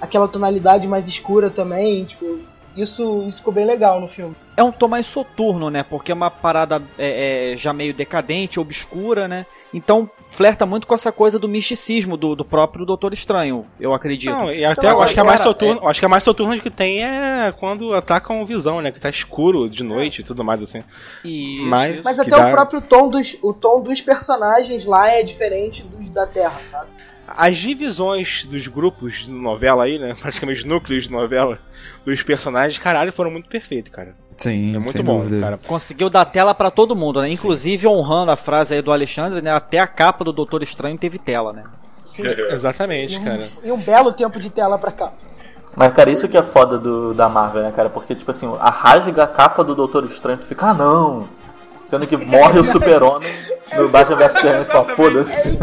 aquela 0.00 0.28
tonalidade 0.28 0.86
mais 0.86 1.08
escura 1.08 1.50
também, 1.50 2.04
tipo, 2.04 2.38
isso, 2.76 3.24
isso 3.26 3.38
ficou 3.38 3.52
bem 3.52 3.66
legal 3.66 4.00
no 4.00 4.06
filme. 4.06 4.36
É 4.56 4.62
um 4.62 4.70
tom 4.70 4.86
mais 4.86 5.06
soturno, 5.06 5.68
né? 5.68 5.82
Porque 5.82 6.12
é 6.12 6.14
uma 6.14 6.30
parada 6.30 6.80
é, 6.96 7.52
é, 7.52 7.56
já 7.56 7.72
meio 7.72 7.92
decadente, 7.92 8.60
obscura, 8.60 9.26
né? 9.26 9.44
Então 9.72 10.10
flerta 10.32 10.66
muito 10.66 10.86
com 10.86 10.94
essa 10.94 11.12
coisa 11.12 11.38
do 11.38 11.48
misticismo 11.48 12.16
do, 12.16 12.34
do 12.34 12.44
próprio 12.44 12.84
Doutor 12.84 13.12
Estranho, 13.12 13.66
eu 13.78 13.92
acredito. 13.94 14.32
Não, 14.32 14.50
e 14.52 14.64
até 14.64 14.80
Então, 14.86 14.98
eu 14.98 15.02
acho 15.02 15.14
que 15.14 15.20
a 15.20 15.24
mais 15.24 15.40
soturno, 15.40 15.88
acho 15.88 16.00
que 16.00 16.06
a 16.06 16.08
mais 16.08 16.24
soturna 16.24 16.58
que 16.58 16.70
tem 16.70 17.04
é 17.04 17.52
quando 17.56 17.94
atacam 17.94 18.40
o 18.42 18.46
visão, 18.46 18.80
né? 18.80 18.90
Que 18.90 18.98
tá 19.00 19.08
escuro 19.10 19.68
de 19.70 19.82
noite 19.84 20.20
e 20.20 20.24
tudo 20.24 20.42
mais 20.42 20.62
assim. 20.62 20.82
Isso, 21.24 21.64
Mas- 21.66 21.94
isso. 21.94 22.04
Mas 22.04 22.18
até 22.18 22.30
dá- 22.30 22.48
o 22.48 22.50
próprio 22.50 22.80
tom 22.80 23.08
dos, 23.08 23.36
o 23.42 23.52
tom 23.52 23.80
dos 23.82 24.00
personagens 24.00 24.84
lá 24.84 25.08
é 25.08 25.22
diferente 25.22 25.82
dos 25.84 26.10
da 26.10 26.26
Terra, 26.26 26.60
sabe? 26.70 26.88
As 27.28 27.56
divisões 27.58 28.44
dos 28.44 28.66
grupos 28.66 29.20
de 29.26 29.30
novela 29.30 29.84
aí, 29.84 29.98
né? 30.00 30.14
Praticamente 30.20 30.60
os 30.60 30.64
núcleos 30.64 31.04
de 31.04 31.12
novela 31.12 31.60
dos 32.04 32.22
personagens, 32.24 32.76
caralho, 32.78 33.12
foram 33.12 33.30
muito 33.30 33.48
perfeitos, 33.48 33.92
cara. 33.92 34.16
Sim, 34.40 34.74
É 34.74 34.78
muito 34.78 34.92
sem 34.92 35.02
bom, 35.04 35.18
dúvida. 35.18 35.40
cara. 35.40 35.60
Conseguiu 35.66 36.08
dar 36.08 36.24
tela 36.24 36.54
pra 36.54 36.70
todo 36.70 36.96
mundo, 36.96 37.20
né? 37.20 37.28
Inclusive 37.30 37.86
honrando 37.86 38.32
a 38.32 38.36
frase 38.36 38.74
aí 38.74 38.80
do 38.80 38.90
Alexandre, 38.90 39.42
né? 39.42 39.52
Até 39.52 39.78
a 39.78 39.86
capa 39.86 40.24
do 40.24 40.32
Doutor 40.32 40.62
Estranho 40.62 40.96
teve 40.96 41.18
tela, 41.18 41.52
né? 41.52 41.64
E 42.18 42.52
Exatamente, 42.54 43.16
um, 43.18 43.24
cara. 43.24 43.46
e 43.62 43.70
um 43.70 43.76
belo 43.78 44.12
tempo 44.12 44.40
de 44.40 44.48
tela 44.50 44.78
pra 44.78 44.90
cá. 44.90 45.12
Mas, 45.76 45.92
cara, 45.92 46.10
isso 46.10 46.26
que 46.26 46.36
é 46.36 46.42
foda 46.42 46.78
do, 46.78 47.12
da 47.14 47.28
Marvel, 47.28 47.62
né, 47.62 47.70
cara? 47.70 47.88
Porque, 47.90 48.14
tipo 48.14 48.30
assim, 48.30 48.52
a 48.58 48.70
rasga 48.70 49.24
a 49.24 49.28
capa 49.28 49.62
do 49.62 49.74
Doutor 49.74 50.04
Estranho, 50.06 50.38
tu 50.38 50.46
fica, 50.46 50.68
ah, 50.70 50.74
não! 50.74 51.28
Sendo 51.90 52.06
que 52.06 52.16
morre 52.16 52.60
o 52.60 52.64
super-homem 52.64 53.34
no 53.76 53.88
Batman 53.88 54.16
vs 54.16 54.32
Superman, 54.32 54.62
você 54.64 54.70
fala, 54.70 54.88
foda-se. 54.94 55.58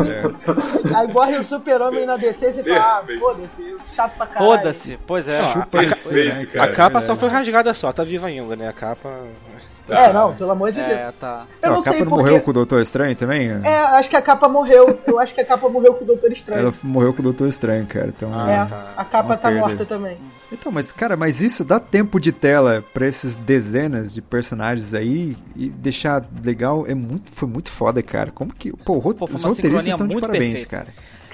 Aí 0.93 1.07
morre 1.13 1.37
o 1.37 1.43
super-homem 1.45 2.05
na 2.05 2.17
DC 2.17 2.49
e 2.49 2.53
você 2.53 2.63
fala, 2.65 2.79
ah, 2.81 2.97
Perfeito. 2.97 3.19
foda-se, 3.21 3.77
chato 3.95 4.17
pra 4.17 4.27
caralho. 4.27 4.51
Foda-se, 4.51 4.99
pois 5.07 5.27
é. 5.29 5.41
Chupa 5.53 5.83
isso, 5.83 6.13
né, 6.13 6.23
Perfeito, 6.23 6.51
cara? 6.51 6.71
a 6.71 6.75
capa 6.75 6.99
É. 6.99 7.01
só 7.01 7.15
foi 7.15 7.29
rasgada 7.29 7.73
só, 7.73 7.93
tá 7.93 8.03
viva 8.03 8.27
ainda, 8.27 8.57
né? 8.57 8.67
A 8.67 8.73
capa. 8.73 9.09
É, 9.89 10.11
não, 10.13 10.33
pelo 10.35 10.51
amor 10.51 10.71
de 10.71 10.79
Deus. 10.79 10.91
É, 10.91 11.11
tá. 11.19 11.45
Eu 11.61 11.67
Não, 11.69 11.75
não 11.75 11.81
a 11.81 11.83
capa 11.83 11.95
sei 11.95 11.99
não 12.05 12.09
porque... 12.11 12.23
morreu 12.23 12.41
com 12.41 12.49
o 12.49 12.53
Doutor 12.53 12.81
Estranho 12.81 13.15
também? 13.15 13.49
É, 13.63 13.79
acho 13.97 14.09
que 14.09 14.15
a 14.15 14.21
capa 14.21 14.47
morreu. 14.49 14.99
Eu 15.05 15.19
acho 15.19 15.33
que 15.33 15.41
a 15.41 15.45
capa 15.45 15.69
morreu 15.69 15.93
com 15.93 16.03
o 16.03 16.07
Doutor 16.07 16.31
Estranho. 16.31 16.61
Ela 16.61 16.73
morreu 16.83 17.13
com 17.13 17.19
o 17.19 17.23
Doutor 17.23 17.47
Estranho, 17.47 17.85
cara. 17.85 18.07
Então, 18.07 18.29
Ah, 18.33 18.51
é, 18.51 18.65
tá. 18.65 18.93
a 18.97 19.05
capa 19.05 19.29
Uma 19.29 19.37
tá 19.37 19.49
perda. 19.49 19.67
morta 19.67 19.85
também. 19.85 20.17
Então, 20.51 20.71
mas 20.71 20.91
cara, 20.91 21.17
mas 21.17 21.41
isso 21.41 21.63
dá 21.65 21.79
tempo 21.79 22.19
de 22.19 22.31
tela 22.31 22.83
pra 22.93 23.05
esses 23.07 23.35
dezenas 23.35 24.13
de 24.13 24.21
personagens 24.21 24.93
aí 24.93 25.35
e 25.55 25.69
deixar 25.69 26.23
legal 26.43 26.85
é 26.87 26.95
muito, 26.95 27.29
foi 27.31 27.47
muito 27.47 27.69
foda, 27.69 28.01
cara. 28.01 28.31
Como 28.31 28.53
que, 28.53 28.71
pô, 28.71 29.01
Pô, 29.01 29.25
os 29.25 29.43
roteiristas 29.43 29.87
estão 29.87 30.07
de 30.07 30.19
parabéns, 30.19 30.65
perfeita. 30.65 30.85
cara. 30.85 30.87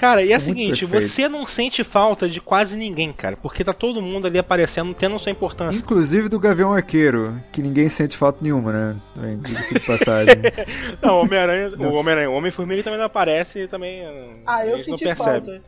Cara, 0.03 0.21
e 0.21 0.33
é 0.33 0.37
o 0.37 0.41
seguinte, 0.41 0.85
perfeito. 0.85 1.13
você 1.13 1.29
não 1.29 1.47
sente 1.47 1.81
falta 1.81 2.27
de 2.27 2.41
quase 2.41 2.75
ninguém, 2.75 3.13
cara. 3.13 3.37
Porque 3.37 3.63
tá 3.63 3.71
todo 3.71 4.01
mundo 4.01 4.27
ali 4.27 4.37
aparecendo, 4.37 4.93
tendo 4.93 5.17
sua 5.17 5.31
importância. 5.31 5.79
Inclusive 5.79 6.27
do 6.27 6.37
Gavião 6.37 6.73
Arqueiro, 6.73 7.41
que 7.53 7.61
ninguém 7.61 7.87
sente 7.87 8.17
falta 8.17 8.39
nenhuma, 8.41 8.73
né? 8.73 8.95
Também, 9.15 9.37
diga-se 9.37 9.73
de 9.75 9.79
passagem. 9.79 10.35
Não, 11.01 11.19
o 11.19 11.21
Homem-Aranha, 11.21 11.69
o 11.77 11.93
Homem-Aranha, 11.93 12.29
o 12.29 12.33
Homem-Formiga 12.33 12.83
também 12.83 12.99
não 12.99 13.05
aparece 13.05 13.59
e 13.59 13.67
também. 13.69 14.03
Ah, 14.45 14.65
eu 14.65 14.73
a 14.73 14.77
gente 14.77 14.85
senti 14.87 15.05
não 15.05 15.15
percebe. 15.15 15.45
falta. 15.47 15.61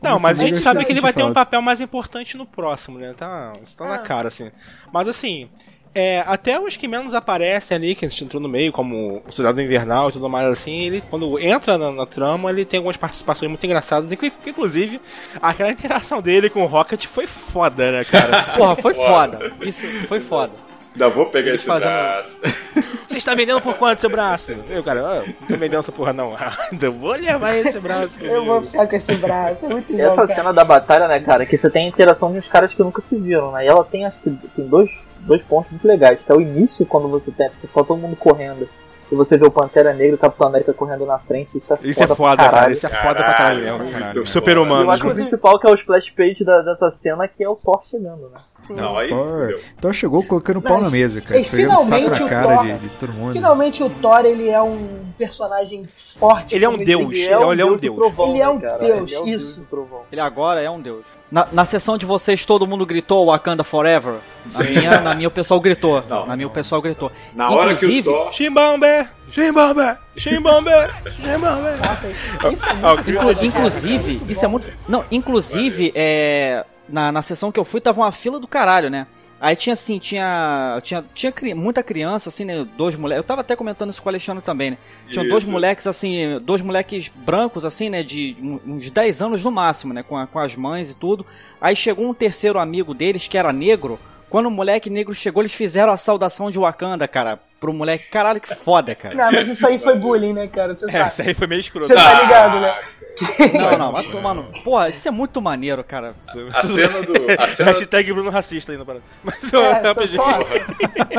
Não, 0.00 0.18
mas 0.20 0.38
a 0.38 0.42
gente 0.44 0.52
Eu 0.54 0.58
sabe 0.58 0.84
que 0.84 0.92
ele 0.92 1.00
vai 1.00 1.12
ter 1.12 1.24
um 1.24 1.32
papel 1.32 1.60
mais 1.60 1.80
importante 1.80 2.36
no 2.36 2.46
próximo, 2.46 2.98
né? 2.98 3.14
Tá, 3.16 3.52
isso 3.62 3.76
tá 3.76 3.86
na 3.86 3.94
Ah. 3.96 3.98
cara, 3.98 4.28
assim. 4.28 4.50
Mas 4.92 5.08
assim, 5.08 5.48
é, 5.94 6.22
até 6.26 6.58
os 6.58 6.76
que 6.76 6.88
menos 6.88 7.12
aparecem 7.14 7.74
ali, 7.76 7.94
que 7.94 8.04
a 8.04 8.08
gente 8.08 8.24
entrou 8.24 8.40
no 8.40 8.48
meio, 8.48 8.72
como 8.72 9.22
o 9.28 9.32
Soldado 9.32 9.60
Invernal 9.60 10.08
e 10.08 10.12
tudo 10.12 10.28
mais 10.28 10.46
assim, 10.46 10.80
ele, 10.82 11.02
quando 11.10 11.38
entra 11.38 11.76
na, 11.76 11.90
na 11.92 12.06
trama, 12.06 12.50
ele 12.50 12.64
tem 12.64 12.78
algumas 12.78 12.96
participações 12.96 13.48
muito 13.50 13.64
engraçadas. 13.64 14.10
inclu- 14.10 14.30
Inclusive, 14.46 15.00
aquela 15.40 15.70
interação 15.70 16.22
dele 16.22 16.48
com 16.48 16.62
o 16.62 16.66
Rocket 16.66 17.06
foi 17.06 17.26
foda, 17.26 17.92
né, 17.92 18.04
cara? 18.04 18.42
Porra, 18.56 18.76
foi 18.76 18.94
foda. 18.94 19.52
Isso 19.62 20.06
foi 20.06 20.20
foda. 20.20 20.52
Ainda 20.92 21.08
vou 21.08 21.26
pegar 21.26 21.48
Eles 21.48 21.60
esse 21.60 21.68
fazendo- 21.68 21.90
braço. 21.92 22.40
Você 23.12 23.18
está 23.18 23.34
vendendo 23.34 23.60
por 23.60 23.74
quanto 23.76 24.00
seu 24.00 24.08
braço? 24.08 24.56
Eu, 24.70 24.82
cara, 24.82 25.00
ah, 25.06 25.22
não 25.26 25.46
tô 25.46 25.56
vendendo 25.58 25.80
essa 25.80 25.92
porra 25.92 26.14
não. 26.14 26.34
Ainda 26.72 26.90
vou 26.90 27.12
levar 27.12 27.54
esse 27.56 27.78
braço. 27.78 28.12
Eu 28.22 28.42
vou 28.42 28.62
ficar 28.62 28.86
com 28.86 28.96
esse 28.96 29.14
braço, 29.16 29.66
é 29.66 29.68
muito 29.68 29.92
bom, 29.92 29.98
Essa 30.02 30.16
cara. 30.26 30.34
cena 30.34 30.52
da 30.52 30.64
batalha, 30.64 31.06
né, 31.06 31.20
cara, 31.20 31.44
que 31.44 31.58
você 31.58 31.68
tem 31.68 31.84
a 31.84 31.88
interação 31.88 32.32
de 32.32 32.38
uns 32.38 32.48
caras 32.48 32.72
que 32.72 32.82
nunca 32.82 33.02
se 33.06 33.14
viram, 33.16 33.52
né? 33.52 33.66
E 33.66 33.68
ela 33.68 33.84
tem, 33.84 34.06
acho 34.06 34.16
que, 34.24 34.30
tem 34.30 34.66
dois, 34.66 34.90
dois 35.26 35.42
pontos 35.42 35.70
muito 35.70 35.86
legais, 35.86 36.20
que 36.20 36.30
é 36.30 36.34
o 36.34 36.40
início, 36.40 36.84
quando 36.86 37.08
você 37.08 37.30
tem, 37.30 37.48
fica 37.50 37.68
todo 37.84 37.96
mundo 37.96 38.16
correndo. 38.16 38.68
E 39.10 39.14
você 39.14 39.36
vê 39.36 39.46
o 39.46 39.50
Pantera 39.50 39.92
Negra 39.92 40.12
e 40.12 40.14
o 40.14 40.18
Capitão 40.18 40.46
América 40.48 40.72
correndo 40.72 41.04
na 41.04 41.18
frente, 41.18 41.58
isso 41.58 41.70
é 41.74 41.78
Isso 41.82 42.02
é 42.02 42.06
foda, 42.06 42.14
foda, 42.16 42.36
pra 42.36 42.44
cara. 42.44 42.50
caralho. 42.56 42.72
Isso 42.72 42.86
é 42.86 42.88
foda 42.88 43.14
pra 43.22 43.34
caralho 43.34 43.62
mesmo. 43.78 43.92
Caralho, 43.92 44.26
Super-humano. 44.26 44.82
E 44.82 44.86
eu 44.86 44.90
acho 44.90 45.02
que 45.02 45.08
o 45.10 45.14
principal 45.14 45.58
que 45.60 45.66
é 45.68 45.70
o 45.70 45.74
splash 45.74 46.10
page 46.16 46.42
da- 46.44 46.62
dessa 46.62 46.90
cena 46.90 47.28
que 47.28 47.44
é 47.44 47.48
o 47.48 47.54
Thor 47.54 47.82
chegando, 47.90 48.30
né? 48.30 48.38
Não, 48.70 48.96
aí 48.98 49.08
Thor. 49.08 49.60
Thor 49.80 49.92
chegou 49.92 50.22
colocando 50.24 50.56
Não, 50.56 50.62
pau 50.62 50.80
na 50.80 50.88
mesa, 50.90 51.20
cara. 51.20 51.36
e 51.38 51.40
Esfregando 51.42 51.80
o 51.80 51.84
saco 51.84 51.86
finalmente 52.14 52.20
na 52.20 52.26
o 52.26 52.28
cara 52.28 52.54
Thor- 52.56 52.64
de, 52.66 52.78
de 52.78 52.88
todo 52.90 53.12
mundo. 53.12 53.32
Finalmente 53.32 53.82
o 53.82 53.90
Thor, 53.90 54.24
ele 54.24 54.48
é 54.48 54.62
um 54.62 55.00
personagem 55.18 55.84
forte. 56.18 56.54
Ele 56.54 56.64
é 56.64 56.68
um 56.68 56.76
deus. 56.78 57.10
tem- 57.12 57.22
Ele 57.22 57.32
é 57.32 57.64
um 57.66 57.76
deus. 57.76 57.98
Ele 58.18 58.40
é 58.40 58.44
né, 58.44 58.48
um 58.48 58.60
cara? 58.60 58.78
deus, 58.78 59.10
Ele 59.10 59.14
é 59.14 59.20
o 59.20 59.28
isso. 59.28 59.60
do 59.60 59.66
trovão. 59.66 60.00
Ele 60.10 60.20
agora 60.20 60.60
é 60.62 60.70
um 60.70 60.80
deus. 60.80 61.04
Na, 61.30 61.48
na 61.50 61.64
sessão 61.64 61.96
de 61.96 62.04
vocês, 62.04 62.44
todo 62.44 62.66
mundo 62.66 62.84
gritou 62.84 63.26
Wakanda 63.26 63.64
Forever? 63.64 64.16
Na 64.52 64.60
minha, 64.64 65.00
na 65.00 65.14
minha 65.14 65.28
o 65.28 65.30
pessoal 65.30 65.58
gritou. 65.60 66.02
Não. 66.08 66.26
na 66.26 66.36
minha 66.36 66.46
o 66.46 66.50
pessoal 66.50 66.82
gritou. 66.82 67.10
Na 67.34 67.50
hora 67.50 67.74
que 67.74 67.86
o 67.86 67.88
Inclusive, 67.90 68.02
Thor. 68.04 68.32
Chimbombe! 68.34 69.08
Chimbombe! 69.30 69.96
Chimbombe! 70.14 70.70
Chimbombe! 71.24 72.52
Isso 72.52 72.64
é 72.64 72.70
Ah, 72.82 72.94
muito 72.94 73.10
o- 73.10 73.20
foda, 73.22 73.46
Inclusive, 73.46 74.22
isso 74.28 74.44
é 74.44 74.48
muito. 74.48 74.66
Não, 74.88 75.04
inclusive, 75.10 75.90
é. 75.94 76.64
Na, 76.92 77.10
na 77.10 77.22
sessão 77.22 77.50
que 77.50 77.58
eu 77.58 77.64
fui, 77.64 77.80
tava 77.80 78.00
uma 78.02 78.12
fila 78.12 78.38
do 78.38 78.46
caralho, 78.46 78.90
né? 78.90 79.06
Aí 79.40 79.56
tinha 79.56 79.72
assim, 79.72 79.98
tinha. 79.98 80.78
Tinha, 80.84 81.04
tinha 81.14 81.32
cri- 81.32 81.54
muita 81.54 81.82
criança, 81.82 82.28
assim, 82.28 82.44
né? 82.44 82.64
Dois 82.76 82.94
moleques. 82.94 83.16
Eu 83.22 83.26
tava 83.26 83.40
até 83.40 83.56
comentando 83.56 83.90
isso 83.90 84.00
com 84.00 84.08
o 84.08 84.10
Alexandre 84.10 84.44
também, 84.44 84.72
né? 84.72 84.78
Tinham 85.08 85.26
dois 85.28 85.48
moleques, 85.48 85.86
assim, 85.88 86.38
dois 86.42 86.60
moleques 86.62 87.08
brancos, 87.08 87.64
assim, 87.64 87.90
né? 87.90 88.04
De 88.04 88.36
uns 88.64 88.88
10 88.90 89.20
anos 89.22 89.42
no 89.42 89.50
máximo, 89.50 89.92
né? 89.92 90.04
Com, 90.04 90.16
a- 90.16 90.26
com 90.28 90.38
as 90.38 90.54
mães 90.54 90.92
e 90.92 90.94
tudo. 90.96 91.26
Aí 91.60 91.74
chegou 91.74 92.08
um 92.08 92.14
terceiro 92.14 92.58
amigo 92.60 92.94
deles, 92.94 93.26
que 93.26 93.36
era 93.36 93.52
negro. 93.52 93.98
Quando 94.30 94.46
o 94.46 94.50
moleque 94.50 94.88
negro 94.88 95.12
chegou, 95.14 95.42
eles 95.42 95.52
fizeram 95.52 95.92
a 95.92 95.96
saudação 95.98 96.50
de 96.50 96.58
Wakanda, 96.58 97.06
cara. 97.08 97.38
Pro 97.60 97.72
moleque. 97.72 98.08
Caralho, 98.10 98.40
que 98.40 98.54
foda, 98.54 98.94
cara. 98.94 99.14
Não, 99.14 99.24
mas 99.32 99.46
isso 99.48 99.66
aí 99.66 99.78
foi 99.78 99.96
bullying, 99.96 100.32
né, 100.32 100.46
cara? 100.46 100.74
Você 100.74 100.86
É, 100.86 100.90
sabe. 100.90 101.08
isso 101.10 101.22
aí 101.22 101.34
foi 101.34 101.46
meio 101.48 101.60
escroto. 101.60 101.88
Você 101.88 101.94
tá 101.94 102.22
ligado, 102.22 102.60
né? 102.60 102.74
Não, 103.52 103.78
não, 103.78 103.92
vai 103.92 104.04
tomar 104.04 104.34
no. 104.34 104.44
Porra, 104.64 104.88
isso 104.88 105.06
é 105.06 105.10
muito 105.10 105.40
maneiro, 105.42 105.84
cara. 105.84 106.14
A 106.54 106.62
cena 106.62 107.02
do. 107.02 107.12
A 107.38 107.46
cena 107.46 107.72
Hashtag 107.72 108.12
Bruno 108.12 108.30
racista 108.30 108.72
ainda. 108.72 108.84
para- 108.84 109.00
Mas 109.22 109.34
É, 109.52 109.88
eu 109.90 110.08
só- 110.08 110.32
só- 110.32 110.44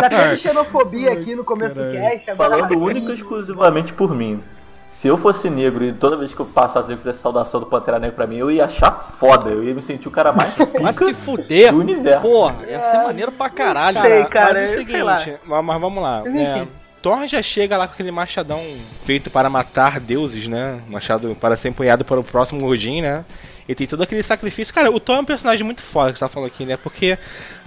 Já 0.01 0.09
teve 0.09 0.37
xenofobia 0.37 1.13
aqui 1.13 1.35
no 1.35 1.43
começo 1.43 1.75
do 1.75 1.81
Caralho. 1.81 1.99
cast. 2.01 2.31
Agora 2.31 2.49
Falando 2.57 2.79
única 2.79 3.11
e 3.11 3.13
exclusivamente 3.13 3.93
por 3.93 4.15
mim. 4.15 4.41
Se 4.89 5.07
eu 5.07 5.17
fosse 5.17 5.49
negro 5.49 5.83
e 5.83 5.91
toda 5.91 6.15
vez 6.17 6.33
que 6.35 6.39
eu 6.39 6.45
passasse 6.45 6.91
e 6.93 6.97
fizesse 6.97 7.19
saudação 7.19 7.59
do 7.59 7.65
Pantera 7.65 7.97
Negra 7.97 8.15
pra 8.15 8.27
mim, 8.27 8.37
eu 8.37 8.51
ia 8.51 8.65
achar 8.65 8.91
foda. 8.91 9.49
Eu 9.49 9.63
ia 9.63 9.73
me 9.73 9.81
sentir 9.81 10.07
o 10.07 10.11
cara 10.11 10.31
mais 10.31 10.53
Mas 10.81 10.95
pica 10.95 11.05
se 11.05 11.13
fuder, 11.15 11.71
do 11.71 11.79
universo. 11.79 12.21
porra, 12.27 12.57
ia 12.69 12.79
ser 12.79 12.97
maneiro 12.97 13.31
pra 13.31 13.49
caralho. 13.49 13.99
sei, 14.01 14.23
cara, 14.25 14.53
mas 14.53 14.71
é 14.71 14.75
o 14.75 14.77
seguinte, 14.77 15.03
mas, 15.45 15.65
mas 15.65 15.81
vamos 15.81 16.01
lá. 16.03 16.23
Enfim. 16.27 16.67
Thor 17.03 17.27
já 17.27 17.41
chega 17.41 17.77
lá 17.77 17.85
com 17.85 17.93
aquele 17.93 18.11
machadão 18.11 18.61
feito 19.05 19.29
para 19.29 19.49
matar 19.49 19.99
deuses, 19.99 20.47
né? 20.47 20.79
Machado 20.87 21.35
para 21.39 21.55
ser 21.57 21.67
empunhado 21.69 22.05
para 22.05 22.19
o 22.19 22.23
próximo 22.23 22.65
Odin, 22.65 23.01
né? 23.01 23.25
E 23.67 23.75
tem 23.75 23.85
todo 23.85 24.01
aquele 24.03 24.23
sacrifício. 24.23 24.73
Cara, 24.73 24.89
o 24.91 24.99
Thor 24.99 25.17
é 25.17 25.19
um 25.19 25.25
personagem 25.25 25.63
muito 25.65 25.81
foda 25.81 26.11
que 26.13 26.19
você 26.19 26.25
tá 26.25 26.29
falando 26.29 26.47
aqui, 26.47 26.65
né? 26.65 26.77
Porque 26.77 27.17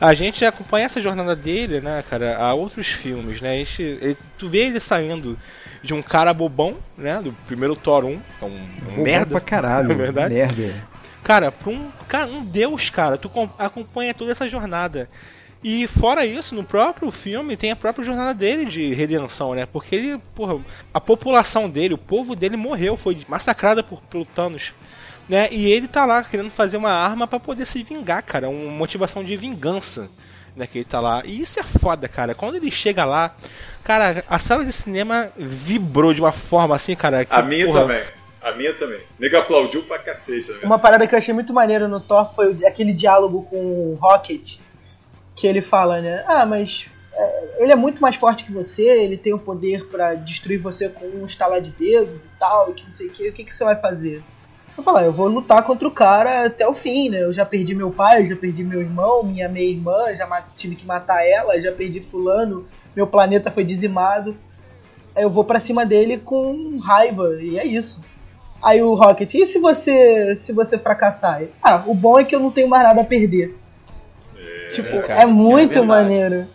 a 0.01 0.13
gente 0.15 0.45
acompanha 0.45 0.87
essa 0.87 1.01
jornada 1.01 1.37
dele, 1.37 1.81
né, 1.81 2.03
cara, 2.09 2.37
a 2.39 2.53
outros 2.55 2.87
filmes, 2.89 3.41
né? 3.41 3.57
Gente- 3.59 3.83
ele- 3.83 4.17
tu 4.39 4.49
vê 4.49 4.67
ele 4.67 4.81
saindo 4.81 5.39
de 5.83 5.93
um 5.95 6.03
cara 6.03 6.33
bobão, 6.35 6.77
né? 6.99 7.21
Do 7.23 7.33
primeiro 7.47 7.77
Thor 7.77 8.05
1, 8.05 8.19
que 8.19 8.45
é 8.45 8.47
um, 8.47 8.69
um 8.99 9.03
merda. 9.03 9.27
pra 9.33 9.41
caralho. 9.41 9.91
É 9.93 9.95
verdade? 9.95 10.35
Merda. 10.35 10.75
Cara, 11.23 11.51
pra 11.53 11.71
um, 11.71 11.91
cara, 12.09 12.27
um 12.27 12.45
deus, 12.45 12.89
cara, 12.89 13.17
tu 13.19 13.29
com- 13.29 13.51
acompanha 13.59 14.15
toda 14.15 14.33
essa 14.33 14.49
jornada. 14.49 15.09
E 15.69 15.85
fora 15.89 16.25
isso, 16.25 16.55
no 16.55 16.63
próprio 16.63 17.11
filme 17.11 17.57
tem 17.57 17.73
a 17.73 17.77
própria 17.77 18.05
jornada 18.05 18.33
dele 18.33 18.67
de 18.67 18.95
redenção, 18.95 19.53
né? 19.53 19.67
Porque 19.67 19.97
ele, 19.97 20.19
porra, 20.33 20.61
a 20.95 21.01
população 21.01 21.69
dele, 21.69 21.93
o 21.93 21.99
povo 21.99 22.37
dele 22.37 22.57
morreu, 22.57 22.97
foi 22.97 23.19
massacrada 23.27 23.83
por, 23.83 24.01
pelo 24.03 24.25
Thanos. 24.25 24.73
Né? 25.29 25.49
E 25.51 25.69
ele 25.69 25.89
tá 25.89 26.07
lá 26.07 26.23
querendo 26.23 26.53
fazer 26.53 26.77
uma 26.77 26.93
arma 26.93 27.27
pra 27.27 27.41
poder 27.41 27.67
se 27.67 27.83
vingar, 27.83 28.23
cara. 28.23 28.49
Uma 28.49 28.71
motivação 28.71 29.25
de 29.25 29.37
vingança. 29.37 30.09
Né, 30.55 30.69
que 30.69 30.79
ele 30.79 30.85
tá 30.85 31.01
lá. 31.01 31.23
E 31.25 31.43
isso 31.43 31.59
é 31.59 31.65
foda, 31.65 32.07
cara. 32.07 32.33
Quando 32.33 32.55
ele 32.55 32.71
chega 32.71 33.05
lá, 33.05 33.35
cara, 33.83 34.25
a 34.27 34.39
sala 34.39 34.65
de 34.65 34.73
cinema 34.73 35.31
vibrou 35.37 36.15
de 36.15 36.21
uma 36.21 36.33
forma 36.33 36.77
assim, 36.77 36.95
cara. 36.95 37.25
Que, 37.25 37.35
A 37.35 37.43
minha 37.43 37.67
porra, 37.67 37.81
também. 37.83 38.03
A 38.41 38.53
minha 38.53 38.73
também. 38.73 39.01
Nego 39.19 39.37
aplaudiu 39.37 39.83
pra 39.83 39.99
cacete. 39.99 40.53
né? 40.53 40.59
Uma 40.63 40.79
parada 40.79 41.07
que 41.09 41.15
eu 41.15 41.19
achei 41.19 41.35
muito 41.35 41.53
maneira 41.53 41.89
no 41.89 41.99
Thor 41.99 42.33
foi 42.33 42.65
aquele 42.65 42.93
diálogo 42.93 43.43
com 43.51 43.57
o 43.57 43.99
Rocket, 44.01 44.59
que 45.37 45.47
ele 45.47 45.61
fala, 45.61 46.01
né? 46.01 46.25
Ah, 46.27 46.47
mas 46.47 46.89
é, 47.13 47.63
ele 47.63 47.73
é 47.73 47.77
muito 47.77 48.01
mais 48.01 48.17
forte 48.17 48.45
que 48.45 48.53
você, 48.53 48.83
ele 48.83 49.17
tem 49.17 49.35
o 49.35 49.39
poder 49.39 49.87
pra 49.87 50.15
destruir 50.15 50.59
você 50.59 50.89
com 50.89 51.07
um 51.07 51.27
estalar 51.27 51.61
de 51.61 51.71
dedos 51.71 52.25
e 52.25 52.39
tal, 52.39 52.71
e 52.71 52.75
que 52.75 52.85
não 52.85 52.91
sei 52.91 53.07
o 53.07 53.11
que, 53.11 53.29
o 53.29 53.33
que, 53.33 53.45
que 53.45 53.55
você 53.55 53.63
vai 53.63 53.77
fazer? 53.77 54.23
Eu 54.77 54.83
falo, 54.83 54.99
ah, 54.99 55.05
eu 55.05 55.13
vou 55.13 55.29
lutar 55.29 55.63
contra 55.63 55.87
o 55.87 55.91
cara 55.91 56.47
até 56.47 56.67
o 56.67 56.75
fim, 56.75 57.09
né? 57.09 57.23
Eu 57.23 57.33
já 57.33 57.47
perdi 57.47 57.75
meu 57.75 57.91
pai, 57.91 58.23
eu 58.23 58.27
já 58.27 58.37
perdi 58.37 58.65
meu 58.65 58.81
irmão, 58.81 59.23
minha 59.23 59.49
meia-irmã, 59.49 60.15
já 60.15 60.27
tive 60.57 60.77
que 60.77 60.87
matar 60.87 61.27
ela, 61.27 61.61
já 61.61 61.73
perdi 61.73 62.01
fulano, 62.01 62.67
meu 62.95 63.07
planeta 63.07 63.51
foi 63.51 63.65
dizimado. 63.65 64.37
Eu 65.15 65.31
vou 65.31 65.45
pra 65.45 65.61
cima 65.61 65.87
dele 65.87 66.19
com 66.19 66.77
raiva, 66.79 67.39
e 67.41 67.59
é 67.59 67.67
isso. 67.67 68.03
Aí 68.63 68.83
o 68.83 68.95
Rocket, 68.95 69.33
e 69.35 69.47
se 69.47 69.59
você 69.59 70.37
se 70.37 70.53
você 70.53 70.79
fracassar? 70.79 71.43
Ah, 71.63 71.83
o 71.87 71.95
bom 71.95 72.19
é 72.19 72.25
que 72.25 72.35
eu 72.35 72.41
não 72.41 72.51
tenho 72.51 72.69
mais 72.69 72.83
nada 72.83 73.01
a 73.01 73.05
perder. 73.05 73.55
Tipo, 74.83 75.03
cara, 75.07 75.23
é 75.23 75.27
muito 75.27 75.69
verdade. 75.69 75.87
maneiro. 75.87 76.47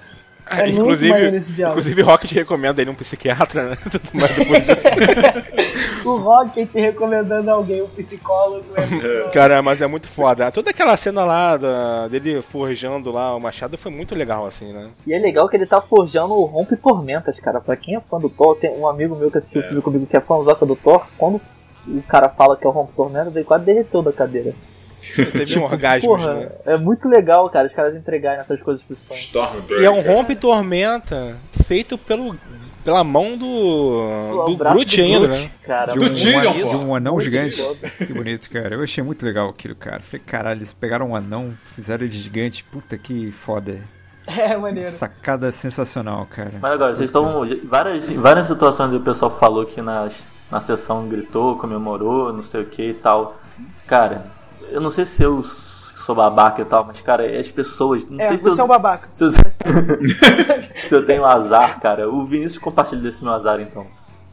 É 0.49 0.63
muito 0.63 0.79
inclusive, 0.81 1.11
maneiro 1.11 1.35
esse 1.37 1.53
diálogo. 1.53 1.79
inclusive 1.79 2.01
Rocket 2.01 2.31
recomenda 2.33 2.81
ele 2.81 2.89
um 2.91 2.95
psiquiatra, 2.95 3.69
né? 3.69 3.77
Mais 4.13 4.35
depois 4.35 4.63
disso. 4.65 4.81
O 6.03 6.15
Rocket 6.15 6.73
recomendando 6.73 7.49
alguém, 7.51 7.81
um 7.83 7.87
psicólogo. 7.87 8.65
É 8.75 8.85
muito 8.87 9.03
bom. 9.07 9.29
Cara, 9.31 9.61
mas 9.61 9.81
é 9.81 9.87
muito 9.87 10.07
foda. 10.09 10.51
Toda 10.51 10.71
aquela 10.71 10.97
cena 10.97 11.23
lá 11.23 11.55
da- 11.57 12.07
dele 12.07 12.41
forjando 12.41 13.11
lá 13.11 13.35
o 13.35 13.39
machado 13.39 13.77
foi 13.77 13.91
muito 13.91 14.15
legal, 14.15 14.45
assim, 14.47 14.73
né? 14.73 14.89
E 15.05 15.13
é 15.13 15.19
legal 15.19 15.47
que 15.47 15.55
ele 15.55 15.65
tá 15.67 15.79
forjando 15.79 16.33
o 16.33 16.43
Rompe 16.45 16.75
Tormentas, 16.75 17.39
cara. 17.39 17.61
Pra 17.61 17.75
quem 17.75 17.95
é 17.95 18.01
fã 18.01 18.19
do 18.19 18.29
Thor, 18.29 18.57
tem 18.57 18.71
um 18.79 18.87
amigo 18.87 19.15
meu 19.15 19.29
que 19.29 19.37
assistiu 19.37 19.61
o 19.61 19.65
filme 19.65 19.81
comigo 19.81 20.07
que 20.07 20.17
é 20.17 20.21
fãzoca 20.21 20.65
do 20.65 20.75
Thor. 20.75 21.05
Quando 21.19 21.39
o 21.87 22.01
cara 22.01 22.29
fala 22.29 22.57
que 22.57 22.65
é 22.65 22.69
o 22.69 22.73
Rompe 22.73 22.93
Tormentas, 22.95 23.35
ele 23.35 23.45
quase 23.45 23.63
derreteu 23.63 24.01
da 24.01 24.11
cadeira. 24.11 24.55
Teve 25.31 25.57
um 25.57 25.63
orgasmo, 25.63 26.09
Porra, 26.09 26.33
né? 26.33 26.51
é 26.65 26.77
muito 26.77 27.09
legal, 27.09 27.49
cara, 27.49 27.67
os 27.67 27.73
caras 27.73 27.95
entregarem 27.95 28.39
essas 28.39 28.61
coisas 28.61 28.83
pros 28.83 28.99
fãs. 29.07 29.31
E 29.71 29.85
é 29.85 29.89
um 29.89 30.01
rompe 30.01 30.35
tormenta 30.35 31.35
feito 31.65 31.97
pelo 31.97 32.35
pela 32.83 33.03
mão 33.03 33.37
do 33.37 33.45
O 33.45 34.45
do 34.49 34.57
braço 34.57 34.75
Groot 34.75 34.95
do 34.95 35.03
ainda, 35.03 35.27
né? 35.27 35.51
Cara, 35.63 35.93
De 35.93 35.99
Do 35.99 36.05
um, 36.05 36.13
Tyrion, 36.13 36.69
de 36.69 36.75
um 36.75 36.95
anão 36.95 37.13
Muito 37.13 37.25
gigante. 37.25 37.61
Que 37.97 38.13
bonito, 38.13 38.49
cara. 38.49 38.75
Eu 38.75 38.81
achei 38.83 39.03
muito 39.03 39.25
legal 39.25 39.49
aquilo, 39.49 39.75
cara. 39.75 39.99
Falei, 39.99 40.21
caralho, 40.25 40.57
eles 40.57 40.73
pegaram 40.73 41.09
um 41.09 41.15
anão, 41.15 41.53
fizeram 41.75 42.03
ele 42.03 42.15
gigante. 42.15 42.63
Puta 42.63 42.97
que 42.97 43.31
foda. 43.31 43.79
É 44.27 44.55
maneiro. 44.55 44.87
Sacada 44.89 45.49
sensacional, 45.51 46.25
cara. 46.29 46.51
Mas 46.61 46.71
agora, 46.71 46.93
vocês 46.93 47.09
estão. 47.09 47.43
Várias, 47.63 48.11
várias 48.11 48.45
situações 48.47 48.93
o 48.93 48.99
pessoal 48.99 49.35
falou 49.37 49.65
que 49.65 49.81
nas, 49.81 50.25
na 50.49 50.61
sessão 50.61 51.07
gritou, 51.09 51.57
comemorou, 51.57 52.31
não 52.31 52.43
sei 52.43 52.61
o 52.61 52.65
que 52.65 52.89
e 52.89 52.93
tal. 52.93 53.39
Cara, 53.87 54.25
eu 54.71 54.81
não 54.81 54.91
sei 54.91 55.05
se 55.05 55.21
eu 55.23 55.43
sou 55.43 56.15
babaca 56.15 56.61
e 56.61 56.65
tal, 56.65 56.85
mas, 56.85 56.99
cara, 57.01 57.23
as 57.39 57.49
pessoas. 57.51 58.07
Não 58.09 58.19
É, 58.19 58.27
sei 58.29 58.37
se 58.37 58.47
eu, 58.49 58.57
é 58.57 58.63
um 58.63 58.67
babaca. 58.67 59.07
se 59.11 59.23
eu, 59.23 59.31
se 60.87 60.95
eu 60.95 61.05
tenho 61.05 61.25
azar, 61.25 61.79
cara. 61.79 62.09
O 62.09 62.25
Vinícius 62.25 62.57
compartilha 62.57 63.01
desse 63.01 63.23
meu 63.23 63.33
azar, 63.33 63.59
então. 63.59 63.85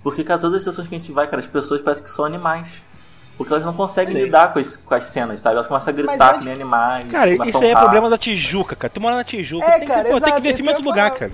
Porque, 0.03 0.23
cara, 0.25 0.41
todas 0.41 0.59
as 0.59 0.65
sessões 0.65 0.89
que 0.89 0.95
a 0.95 0.99
gente 0.99 1.13
vai, 1.13 1.27
cara, 1.27 1.41
as 1.41 1.47
pessoas 1.47 1.81
parecem 1.83 2.05
que 2.05 2.11
são 2.11 2.25
animais. 2.25 2.83
Porque 3.37 3.53
elas 3.53 3.65
não 3.65 3.73
conseguem 3.73 4.15
lidar 4.15 4.53
com 4.53 4.59
as, 4.59 4.77
com 4.77 4.95
as 4.95 5.05
cenas, 5.05 5.41
sabe? 5.41 5.55
Elas 5.57 5.69
começam 5.69 5.93
a 5.93 5.97
gritar 5.97 6.31
onde- 6.31 6.39
que 6.41 6.45
nem 6.47 6.55
animais. 6.55 7.07
Cara, 7.13 7.31
isso 7.31 7.59
aí 7.63 7.71
é 7.71 7.77
problema 7.77 8.11
da 8.11 8.19
Tijuca, 8.19 8.75
cara. 8.75 8.93
Tu 8.93 9.01
mora 9.01 9.15
na 9.15 9.23
Tijuca, 9.23 9.65
É, 9.65 9.79
tem, 9.79 9.87
cara, 9.87 10.05
que, 10.05 10.11
pô, 10.11 10.21
tem 10.21 10.35
que 10.35 10.41
ver 10.41 10.55
filme 10.57 10.71
em 10.71 10.75
outro 10.75 10.85
lugar, 10.89 11.11
cara. 11.13 11.31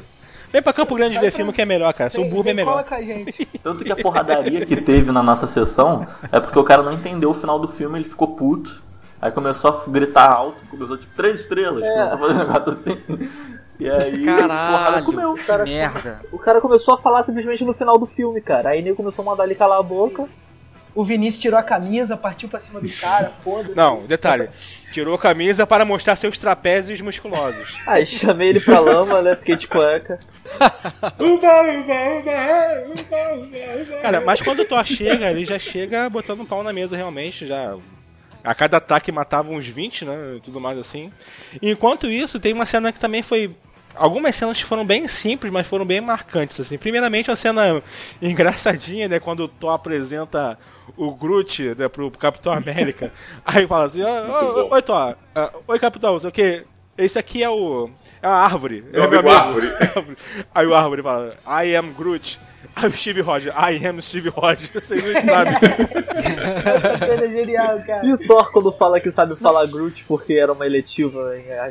Vem 0.53 0.63
pra 0.63 0.73
Campo 0.73 0.95
Grande 0.95 1.19
ver 1.19 1.31
filme 1.33 1.51
que 1.53 1.63
é 1.63 1.65
melhor, 1.65 1.93
cara. 1.95 2.11
Subúrbio 2.11 2.51
é 2.51 2.55
melhor. 2.55 2.85
com 2.85 2.95
a 2.95 3.01
gente. 3.03 3.47
Tanto 3.63 3.83
que 3.85 3.91
a 3.91 3.97
porradaria 3.97 4.65
que 4.67 4.77
teve 4.77 5.11
na 5.13 5.23
nossa 5.23 5.47
sessão 5.49 6.07
é 6.31 6.39
porque 6.39 6.59
o 6.59 6.63
cara 6.63 6.83
não 6.83 6.93
entendeu 6.93 7.31
o 7.31 7.35
final 7.35 7.59
do 7.59 7.67
filme, 7.67 7.99
ele 7.99 8.09
ficou 8.09 8.29
puto. 8.29 8.83
Aí 9.21 9.31
começou 9.31 9.71
a 9.71 9.91
gritar 9.91 10.31
alto, 10.31 10.65
começou 10.67 10.97
tipo 10.99 11.15
três 11.15 11.41
estrelas, 11.41 11.89
começou 11.89 12.17
a 12.17 12.21
fazer 12.21 12.35
um 12.35 12.39
negócio 12.39 12.73
assim. 12.73 13.03
E 13.81 13.91
aí, 13.91 14.25
Caralho, 14.25 15.05
comeu. 15.05 15.35
que 15.35 15.45
cara- 15.45 15.65
merda. 15.65 16.21
O 16.31 16.39
cara 16.39 16.61
começou 16.61 16.95
a 16.95 16.99
falar 16.99 17.25
simplesmente 17.25 17.65
no 17.65 17.75
final 17.75 17.99
do 17.99 18.07
filme, 18.07 18.41
cara. 18.41 18.71
Aí 18.71 18.79
ele 18.79 18.95
começou 18.95 19.23
a 19.23 19.27
mandar 19.27 19.45
ele 19.45 19.55
calar 19.55 19.79
a 19.79 19.83
boca. 19.83 20.27
o 20.95 21.05
Vinícius 21.05 21.43
tirou 21.43 21.59
a 21.59 21.63
camisa, 21.63 22.17
partiu 22.17 22.49
pra 22.49 22.61
cima 22.61 22.81
do 22.81 22.87
cara, 23.01 23.25
foda-se. 23.43 23.75
Não, 23.75 24.07
detalhe. 24.07 24.49
Tirou 24.93 25.17
a 25.17 25.19
camisa 25.19 25.67
para 25.67 25.85
mostrar 25.85 26.15
seus 26.15 26.39
trapézios 26.39 27.01
musculosos. 27.01 27.75
Aí 27.85 28.07
chamei 28.07 28.51
ele 28.51 28.61
pra 28.61 28.79
lama, 28.79 29.21
né? 29.21 29.35
Fiquei 29.35 29.57
de 29.57 29.67
cueca. 29.67 30.21
Cara, 34.03 34.21
mas 34.21 34.41
quando 34.41 34.61
o 34.61 34.65
Thor 34.69 34.85
chega, 34.85 35.31
ele 35.31 35.45
já 35.45 35.59
chega 35.59 36.09
botando 36.09 36.41
um 36.41 36.47
pau 36.47 36.63
na 36.63 36.73
mesa 36.73 36.97
realmente, 36.97 37.47
já. 37.47 37.77
A 38.45 38.55
cada 38.55 38.77
ataque 38.77 39.11
matava 39.11 39.51
uns 39.51 39.67
20, 39.67 40.05
né? 40.05 40.41
Tudo 40.43 40.61
mais 40.61 40.79
assim. 40.79 41.11
Enquanto 41.63 42.07
isso, 42.07 42.39
tem 42.39 42.53
uma 42.53 42.67
cena 42.67 42.93
que 42.93 43.01
também 43.01 43.23
foi 43.23 43.57
algumas 43.95 44.35
cenas 44.35 44.61
foram 44.61 44.85
bem 44.85 45.07
simples, 45.09 45.53
mas 45.53 45.67
foram 45.67 45.87
bem 45.87 46.01
marcantes, 46.01 46.61
assim. 46.61 46.77
Primeiramente, 46.77 47.31
uma 47.31 47.37
cena 47.37 47.83
engraçadinha, 48.21 49.09
né? 49.09 49.21
Quando 49.21 49.45
o 49.45 49.49
Thor 49.49 49.73
apresenta 49.73 50.59
o 50.97 51.15
Groot, 51.15 51.75
né, 51.77 51.89
pro 51.89 52.11
Capitão 52.11 52.53
América. 52.55 53.13
Aí 53.45 53.67
fala 53.67 53.87
assim, 53.87 54.03
oi, 54.03 54.69
oi 54.71 54.83
Thor, 54.83 55.17
uh, 55.37 55.63
oi 55.67 55.79
Capitão, 55.79 56.19
sei 56.19 56.29
o 56.29 56.33
que... 56.33 56.65
Esse 56.97 57.19
aqui 57.19 57.43
é 57.43 57.51
o. 57.51 57.91
É 58.23 58.29
uma 58.29 58.37
árvore. 58.37 58.85
É, 58.93 59.01
é 59.01 59.07
meu 59.09 59.19
amigo. 59.19 59.29
Árvore. 59.35 59.73
Aí 60.55 60.65
o 60.65 60.75
árvore 60.77 61.03
fala, 61.03 61.37
I 61.45 61.75
am 61.75 61.93
Groot. 61.93 62.39
O 62.77 62.93
Steve 62.97 63.21
Rogers, 63.21 63.55
I 63.57 63.87
am 63.87 64.01
Steve 64.03 64.29
Rogers, 64.31 64.71
vocês 64.71 65.03
não 65.03 65.23
sabem. 65.23 65.55
Essa 65.55 66.99
cena 66.99 67.25
é 67.25 67.31
genial, 67.31 67.81
cara. 67.87 68.07
E 68.07 68.13
o 68.13 68.19
Thor 68.19 68.51
quando 68.53 68.73
fala 68.73 69.01
que 69.01 69.11
sabe 69.13 69.37
falar 69.37 69.67
Groot 69.67 70.05
porque 70.07 70.35
era 70.35 70.53
uma 70.53 70.67
eletiva 70.67 71.37
em 71.37 71.45
É. 71.49 71.65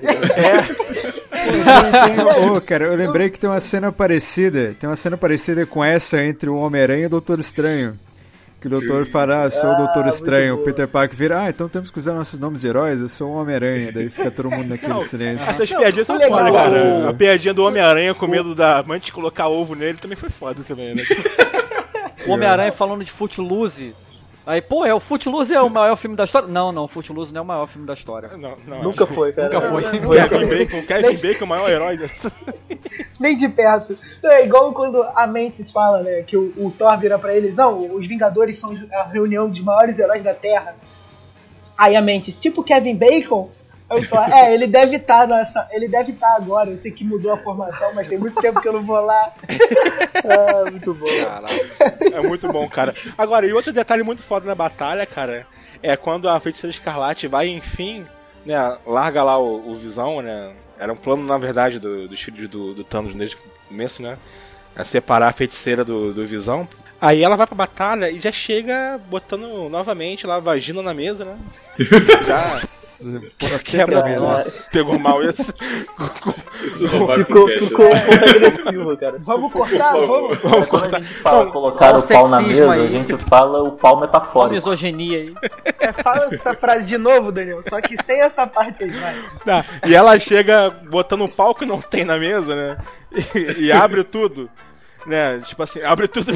Ô, 2.48 2.62
cara, 2.62 2.86
eu 2.86 2.96
lembrei 2.96 3.30
que 3.30 3.38
tem 3.40 3.50
uma 3.50 3.60
cena 3.60 3.92
parecida. 3.92 4.76
Tem 4.80 4.90
uma 4.90 4.96
cena 4.96 5.18
parecida 5.18 5.66
com 5.66 5.84
essa 5.84 6.24
entre 6.24 6.50
o 6.50 6.56
Homem-Aranha 6.56 7.04
e 7.04 7.08
o 7.08 7.10
Doutor 7.10 7.40
Estranho. 7.40 8.00
Que 8.64 8.68
o 8.68 8.72
doutor 8.72 9.06
fala, 9.06 9.44
ah, 9.44 9.50
sou 9.50 9.72
o 9.72 9.76
Doutor 9.76 10.06
Ah, 10.06 10.08
Estranho. 10.08 10.54
muito 10.54 10.62
O 10.62 10.66
Peter 10.66 10.88
Parker 10.88 11.18
vira, 11.18 11.42
ah, 11.42 11.50
então 11.50 11.68
temos 11.68 11.92
que 11.92 11.98
usar 11.98 12.14
nossos 12.14 12.40
nomes 12.40 12.62
de 12.62 12.68
heróis, 12.70 13.02
eu 13.02 13.10
sou 13.10 13.30
o 13.32 13.36
Homem-Aranha. 13.36 13.92
Daí 13.92 14.10
fica 14.10 14.32
todo 14.32 14.50
mundo 14.50 14.70
naquele 14.70 14.94
Não, 14.94 15.02
silêncio. 15.02 15.50
Essas 15.50 15.68
piadinhas 15.70 16.08
são 16.08 16.16
legal. 16.18 16.40
foda, 16.40 16.52
cara. 16.54 17.10
A 17.10 17.14
piadinha 17.14 17.54
do 17.54 17.62
Homem-Aranha 17.62 18.14
com 18.16 18.26
medo 18.26 18.56
da 18.56 18.78
amante 18.80 19.12
colocar 19.12 19.50
ovo 19.50 19.76
nele 19.76 19.98
também 19.98 20.16
foi 20.16 20.30
foda 20.30 20.64
também, 20.66 20.96
né? 20.96 21.02
O 22.26 22.32
Homem-Aranha 22.32 22.72
falando 22.72 23.04
de 23.04 23.12
Footloose. 23.12 23.94
Aí, 24.46 24.62
pô, 24.62 24.86
é 24.86 24.94
o 24.94 25.00
Footloose 25.00 25.54
é 25.54 25.62
o 25.62 25.70
maior 25.70 25.96
filme 25.96 26.16
da 26.18 26.26
história? 26.26 26.48
Não, 26.50 26.72
não, 26.72 26.86
Footloose 26.88 27.34
não 27.34 27.40
é 27.40 27.42
o 27.44 27.46
maior 27.46 27.66
filme 27.68 27.88
da 27.88 27.94
história. 27.94 28.30
Não, 28.38 28.58
não, 28.68 28.84
Nunca 28.84 29.08
foi, 29.08 29.32
cara. 29.32 29.48
Nunca 29.48 29.62
foi. 29.62 29.82
O 29.84 30.30
Kevin 30.30 30.48
Bacon, 30.48 30.80
o 30.80 30.86
Kevin 30.86 31.18
Bacon, 31.18 31.46
o 31.46 31.48
maior 31.48 31.70
herói. 31.70 31.98
da- 31.98 32.10
Nem 33.20 33.38
de 33.38 33.48
perto. 33.48 33.98
É 34.24 34.46
igual 34.46 34.74
quando 34.74 35.02
a 35.02 35.26
Mantis 35.26 35.72
fala, 35.72 36.04
né? 36.04 36.24
Que 36.24 36.36
o, 36.36 36.52
o 36.58 36.72
Thor 36.78 36.98
vira 37.00 37.18
pra 37.18 37.34
eles, 37.36 37.56
não, 37.56 37.94
os 37.96 38.06
Vingadores 38.06 38.58
são 38.60 38.78
a 38.92 39.04
reunião 39.04 39.50
dos 39.50 39.62
maiores 39.62 39.98
heróis 39.98 40.22
da 40.24 40.34
Terra. 40.34 40.76
Aí 41.78 41.96
a 41.96 42.02
Mantis, 42.02 42.40
tipo 42.40 42.64
Kevin 42.64 42.96
Bacon. 42.96 43.50
É, 44.34 44.54
ele 44.54 44.66
deve 44.68 44.96
estar 44.98 45.28
nessa. 45.28 45.68
Ele 45.72 45.88
deve 45.88 46.12
estar 46.14 46.36
agora. 46.36 46.70
Eu 46.72 46.78
sei 46.82 46.92
que 46.92 47.04
mudou 47.04 47.32
a 47.32 47.38
formação, 47.38 47.94
mas 47.94 48.08
tem 48.08 48.18
muito 48.18 48.40
tempo 48.42 48.60
que 48.62 48.68
eu 48.68 48.74
não 48.74 48.84
vou 48.84 49.00
lá. 49.00 49.34
Ah, 50.26 50.70
muito 50.72 50.94
bom. 50.94 51.06
É 52.14 52.22
muito 52.22 52.48
bom, 52.48 52.68
cara. 52.70 52.96
Agora, 53.18 53.46
e 53.46 53.54
outro 53.54 53.72
detalhe 53.72 54.04
muito 54.04 54.24
foda 54.24 54.46
na 54.46 54.56
batalha, 54.56 55.06
cara, 55.06 55.46
é 55.82 55.96
quando 55.96 56.28
a 56.30 56.40
feiticeira 56.40 56.72
escarlate 56.74 57.28
vai, 57.28 57.48
enfim, 57.50 58.06
né, 58.46 58.78
larga 58.86 59.24
lá 59.24 59.38
o, 59.38 59.72
o 59.72 59.76
Visão, 59.76 60.22
né? 60.22 60.54
Era 60.80 60.92
um 60.92 60.98
plano, 60.98 61.24
na 61.24 61.38
verdade, 61.38 61.78
do- 61.80 62.08
dos 62.08 62.20
filhos 62.22 62.50
do, 62.50 62.74
do 62.74 62.84
Thanos 62.84 63.14
desde 63.16 63.36
o 63.36 63.40
começo, 63.70 64.02
né? 64.02 64.18
É 64.76 64.84
separar 64.84 65.28
a 65.28 65.34
feiticeira 65.34 65.86
do, 65.86 66.14
do 66.14 66.26
Visão. 66.26 66.68
Aí 67.00 67.22
ela 67.22 67.36
vai 67.36 67.46
pra 67.46 67.56
batalha 67.56 68.10
e 68.10 68.20
já 68.20 68.32
chega 68.32 69.00
botando 69.10 69.70
novamente 69.70 70.26
lá 70.26 70.36
a 70.38 70.40
vagina 70.40 70.82
na 70.82 70.94
mesa, 70.94 71.26
né? 71.26 71.38
Já 72.26 72.60
Porra, 73.38 73.60
quebra 73.60 73.60
quebra 73.60 74.04
mesmo. 74.04 74.28
Nossa, 74.28 74.68
Pegou 74.72 74.98
mal 75.00 75.22
isso. 75.28 75.54
Isso 76.64 76.98
não 76.98 77.08
vai 77.08 77.18
Ficou, 77.24 77.46
pro 77.46 77.60
ficou 77.66 77.86
um 77.86 77.90
pouco 78.00 78.26
agressivo, 78.30 78.98
cara. 78.98 79.18
Vamos 79.20 79.52
cortar? 79.54 79.94
Vamos? 79.94 80.44
Mas 80.44 80.68
quando 80.70 80.96
a 80.96 81.00
gente 81.00 81.14
fala 81.16 81.52
colocar 81.52 81.86
Olha 81.88 81.96
o 81.98 82.00
o 82.00 82.08
pau 82.08 82.28
na 82.28 82.42
mesa, 82.42 82.72
aí. 82.72 82.86
a 82.86 82.90
gente 82.90 83.18
fala 83.18 83.64
o 83.64 83.72
pau 83.74 84.00
metafórico. 84.00 84.56
misoginia 84.56 85.18
aí. 85.20 85.34
É, 85.80 85.92
fala 85.92 86.26
essa 86.32 86.54
frase 86.54 86.86
de 86.86 86.98
novo, 86.98 87.32
Daniel. 87.32 87.62
Só 87.68 87.80
que 87.82 87.96
sem 88.06 88.22
essa 88.22 88.48
parte 88.48 88.84
aí, 88.84 88.92
vai. 88.92 89.16
Tá, 89.46 89.66
E 89.86 89.94
ela 89.94 90.18
chega 90.20 90.70
botando 90.90 91.24
um 91.24 91.28
pau 91.30 91.54
que 91.54 91.66
não 91.66 91.82
tem 91.82 92.04
na 92.06 92.18
mesa, 92.18 92.56
né? 92.56 92.78
E, 93.36 93.66
e 93.66 93.72
abre 93.72 94.04
tudo. 94.04 94.50
Né? 95.06 95.40
Tipo 95.46 95.64
assim, 95.64 95.82
abre 95.82 96.08
tudo. 96.08 96.32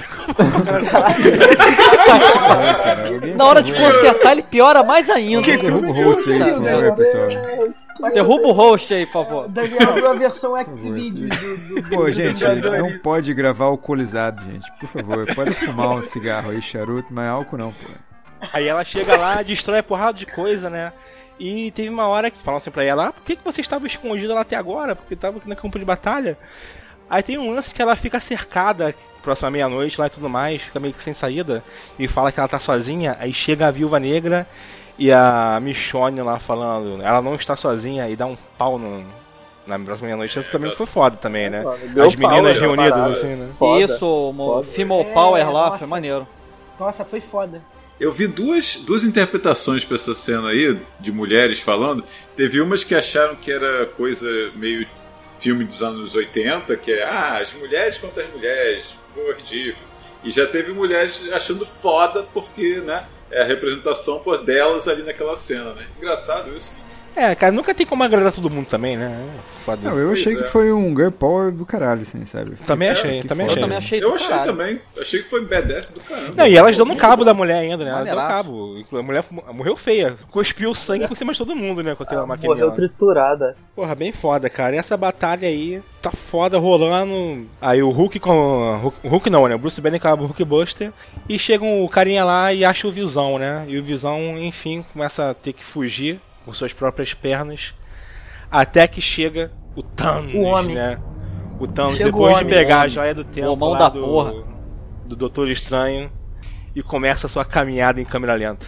Alguém 3.14 3.36
Na 3.36 3.46
hora 3.46 3.64
de 3.64 3.74
consertar, 3.74 4.34
ele 4.34 4.44
piora 4.44 4.84
mais 4.84 5.10
ainda. 5.10 5.42
derruba 5.42 5.88
o 5.88 5.92
host 5.92 6.32
aí, 6.32 6.40
por 6.54 6.64
favor, 6.64 6.96
pessoal. 6.96 7.28
Derruba 8.14 8.48
o 8.48 8.52
host 8.52 8.94
aí, 8.94 9.06
por 9.06 9.26
favor. 9.26 9.48
Daniel 9.48 9.90
abriu 9.90 10.10
a 10.10 10.14
versão 10.14 10.58
X-Video 10.58 11.30
do, 11.30 11.58
do, 11.58 11.82
do 11.82 11.90
Pô, 11.90 12.12
gente, 12.12 12.44
não 12.44 13.00
pode 13.00 13.34
gravar 13.34 13.66
alcoolizado, 13.66 14.44
gente. 14.44 14.66
Por 14.80 14.90
favor, 14.90 15.36
pode 15.36 15.54
fumar 15.54 15.90
um 15.90 16.04
cigarro 16.04 16.52
aí, 16.52 16.62
charuto, 16.62 17.08
mas 17.12 17.28
álcool 17.28 17.58
não, 17.58 17.72
pô. 17.72 17.88
Aí 18.54 18.68
ela 18.68 18.84
chega 18.84 19.18
lá, 19.18 19.42
destrói 19.42 19.80
a 19.80 19.84
porrada 19.84 20.18
de 20.18 20.26
coisa, 20.28 20.70
né? 20.70 20.94
E 21.40 21.72
teve 21.72 21.90
uma 21.90 22.08
hora 22.08 22.32
que 22.32 22.38
falam 22.38 22.58
assim 22.58 22.72
pra 22.72 22.84
ela, 22.84 23.08
ah, 23.08 23.14
por 23.14 23.24
que, 23.24 23.36
que 23.36 23.44
você 23.44 23.62
estava 23.62 23.86
escondida 23.86 24.34
lá 24.34 24.42
até 24.42 24.56
agora? 24.56 24.96
Porque 24.96 25.16
tava 25.16 25.38
aqui 25.38 25.48
no 25.48 25.56
campo 25.56 25.78
de 25.78 25.86
batalha. 25.86 26.38
Aí 27.10 27.24
tem 27.24 27.38
um 27.38 27.54
lance 27.54 27.74
que 27.74 27.82
ela 27.82 27.96
fica 27.96 28.20
cercada, 28.20 28.94
próxima 29.24 29.50
meia-noite 29.52 30.00
lá 30.00 30.08
e 30.08 30.10
tudo 30.10 30.30
mais, 30.30 30.62
fica 30.62 30.80
meio 30.80 30.94
que 30.94 31.02
sem 31.04 31.14
saída, 31.14 31.64
e 31.98 32.08
fala 32.08 32.32
que 32.32 32.40
ela 32.40 32.48
tá 32.50 32.60
sozinha, 32.60 33.16
aí 33.20 33.34
chega 33.34 33.68
a 33.68 33.72
viúva 33.72 34.00
negra 34.00 34.48
e 35.00 35.12
a 35.12 35.60
Michonne 35.62 36.22
lá 36.22 36.40
falando, 36.40 37.02
ela 37.02 37.22
não 37.22 37.36
está 37.36 37.56
sozinha 37.56 38.10
e 38.10 38.16
dá 38.16 38.26
um 38.26 38.38
pau 38.58 38.78
no, 38.80 39.06
na 39.66 39.78
próxima 39.80 40.08
meia-noite. 40.08 40.38
Isso 40.40 40.50
também 40.52 40.74
foi 40.76 40.86
foda 40.86 41.16
também, 41.18 41.50
né? 41.50 41.64
Deu 41.94 42.08
As 42.08 42.16
meninas 42.16 42.54
pau, 42.54 42.62
reunidas 42.62 42.92
parada. 42.94 43.12
assim, 43.14 43.36
né? 43.36 43.50
Foda. 43.60 43.84
Isso, 43.84 44.34
Foda. 44.36 44.68
Female 44.68 45.02
É, 45.02 45.14
Power 45.14 45.52
lá, 45.52 45.66
nossa. 45.68 45.78
foi 45.80 45.88
maneiro. 45.88 46.28
Nossa, 46.80 47.06
foi 47.06 47.22
foda. 47.22 47.62
Eu 48.00 48.12
vi 48.12 48.28
duas, 48.28 48.76
duas 48.86 49.04
interpretações 49.04 49.84
pra 49.84 49.96
essa 49.96 50.14
cena 50.14 50.50
aí, 50.50 50.80
de 51.00 51.12
mulheres 51.12 51.60
falando. 51.62 52.04
Teve 52.36 52.62
umas 52.62 52.84
que 52.84 52.94
acharam 52.94 53.36
que 53.36 53.52
era 53.52 53.88
coisa 53.88 54.28
meio 54.56 54.88
filme 55.40 55.64
dos 55.64 55.84
anos 55.84 56.16
80, 56.16 56.76
que 56.78 56.92
é, 56.92 57.04
ah, 57.04 57.38
as 57.38 57.54
mulheres 57.54 57.98
contra 57.98 58.24
as 58.24 58.30
mulheres, 58.32 58.96
ficou 59.14 59.34
ridículo. 59.34 59.88
E 60.24 60.32
já 60.32 60.46
teve 60.48 60.72
mulheres 60.74 61.32
achando 61.32 61.66
foda 61.66 62.24
porque, 62.34 62.78
né, 62.82 63.06
é 63.30 63.42
a 63.42 63.46
representação 63.46 64.20
por 64.20 64.44
delas 64.44 64.88
ali 64.88 65.04
naquela 65.04 65.36
cena, 65.36 65.74
né? 65.74 65.86
Engraçado 65.98 66.56
isso. 66.56 66.78
É, 67.18 67.34
cara, 67.34 67.52
nunca 67.52 67.74
tem 67.74 67.86
como 67.86 68.04
agradar 68.04 68.32
todo 68.32 68.48
mundo 68.50 68.68
também, 68.68 68.96
né? 68.96 69.28
Foda. 69.66 69.90
Não, 69.90 69.98
eu 69.98 70.12
achei 70.12 70.24
Pois 70.26 70.38
que 70.38 70.44
é. 70.44 70.48
foi 70.48 70.72
um 70.72 70.96
girl 70.96 71.10
power 71.10 71.52
do 71.52 71.66
caralho, 71.66 72.04
assim, 72.04 72.24
sabe? 72.26 72.56
Também 72.66 72.90
achei, 72.90 73.24
também 73.24 73.48
achei. 73.48 73.58
Eu 73.58 73.62
também 73.64 73.78
achei 73.78 74.04
Eu 74.04 74.14
achei 74.16 74.28
caralho. 74.30 74.52
também. 74.52 74.82
Achei 74.98 75.24
que 75.24 75.30
foi 75.30 75.44
BDS 75.44 75.96
do 75.96 76.00
caramba. 76.02 76.34
Não, 76.38 76.48
e 76.48 76.56
elas 76.56 76.78
dando 76.78 76.96
cabo 76.96 77.26
da 77.26 77.34
mulher 77.34 77.56
ainda, 77.58 77.84
né? 77.84 77.90
Ela 77.90 78.04
deu 78.04 78.16
Maneiraço. 78.16 78.44
cabo. 78.44 78.86
A 79.00 79.02
mulher 79.04 79.24
morreu 79.52 79.76
feia. 79.76 80.16
Cuspiu 80.32 80.74
sangue 80.76 81.08
por 81.08 81.18
cima 81.18 81.34
de 81.34 81.40
todo 81.40 81.56
mundo, 81.56 81.82
né? 81.84 81.96
Com 81.96 82.04
aquela 82.04 82.22
Ah, 82.22 82.28
maquininha 82.28 82.56
morreu 82.56 82.72
triturada. 82.76 83.58
Porra, 83.76 83.96
bem 83.96 84.12
foda, 84.14 84.48
cara. 84.50 84.76
E 84.76 84.80
essa 84.80 84.96
batalha 84.96 85.48
aí 85.48 85.82
tá 86.02 86.12
foda 86.12 86.58
rolando. 86.60 87.48
Aí 87.60 87.82
o 87.82 87.90
Hulk 87.90 88.20
com. 88.20 88.78
Hulk, 88.78 88.98
o 89.04 89.10
Hulk 89.10 89.30
não, 89.32 89.48
né? 89.48 89.56
O 89.56 89.60
Bruce 89.60 89.82
Banner 89.82 89.98
acaba 90.00 90.22
o 90.22 90.28
Hulk 90.28 90.44
Buster. 90.46 90.94
E 91.28 91.38
chega 91.40 91.66
o 91.66 91.90
carinha 91.90 92.24
lá 92.24 92.54
e 92.54 92.64
acha 92.64 92.88
o 92.88 92.92
Visão, 92.92 93.38
né? 93.40 93.66
E 93.68 93.78
o 93.78 93.84
Visão, 93.84 94.38
enfim, 94.38 94.86
começa 94.94 95.32
a 95.32 95.34
ter 95.34 95.52
que 95.54 95.64
fugir 95.66 96.22
por 96.48 96.56
suas 96.56 96.72
próprias 96.72 97.14
pernas. 97.14 97.74
Até 98.50 98.88
que 98.88 99.02
chega 99.02 99.52
o 99.76 99.84
Thanos, 99.84 100.34
O 100.34 100.42
homem. 100.44 100.74
né? 100.76 100.98
O 101.60 101.68
Thanos, 101.68 101.98
Chega 101.98 102.10
o 102.10 102.12
depois 102.14 102.38
de 102.38 102.44
homem, 102.46 102.54
pegar 102.54 102.78
o 102.78 102.82
a 102.84 102.88
joia 102.88 103.14
do 103.14 103.26
tempo 103.26 103.50
homão 103.50 103.72
lá 103.72 103.80
da 103.80 103.90
do, 103.90 104.00
porra. 104.02 104.34
do 105.06 105.16
Doutor 105.16 105.50
Estranho 105.50 106.10
e 106.74 106.82
começa 106.82 107.28
a 107.28 107.30
sua 107.30 107.44
caminhada 107.44 108.00
em 108.00 108.06
câmera 108.06 108.34
lenta. 108.34 108.66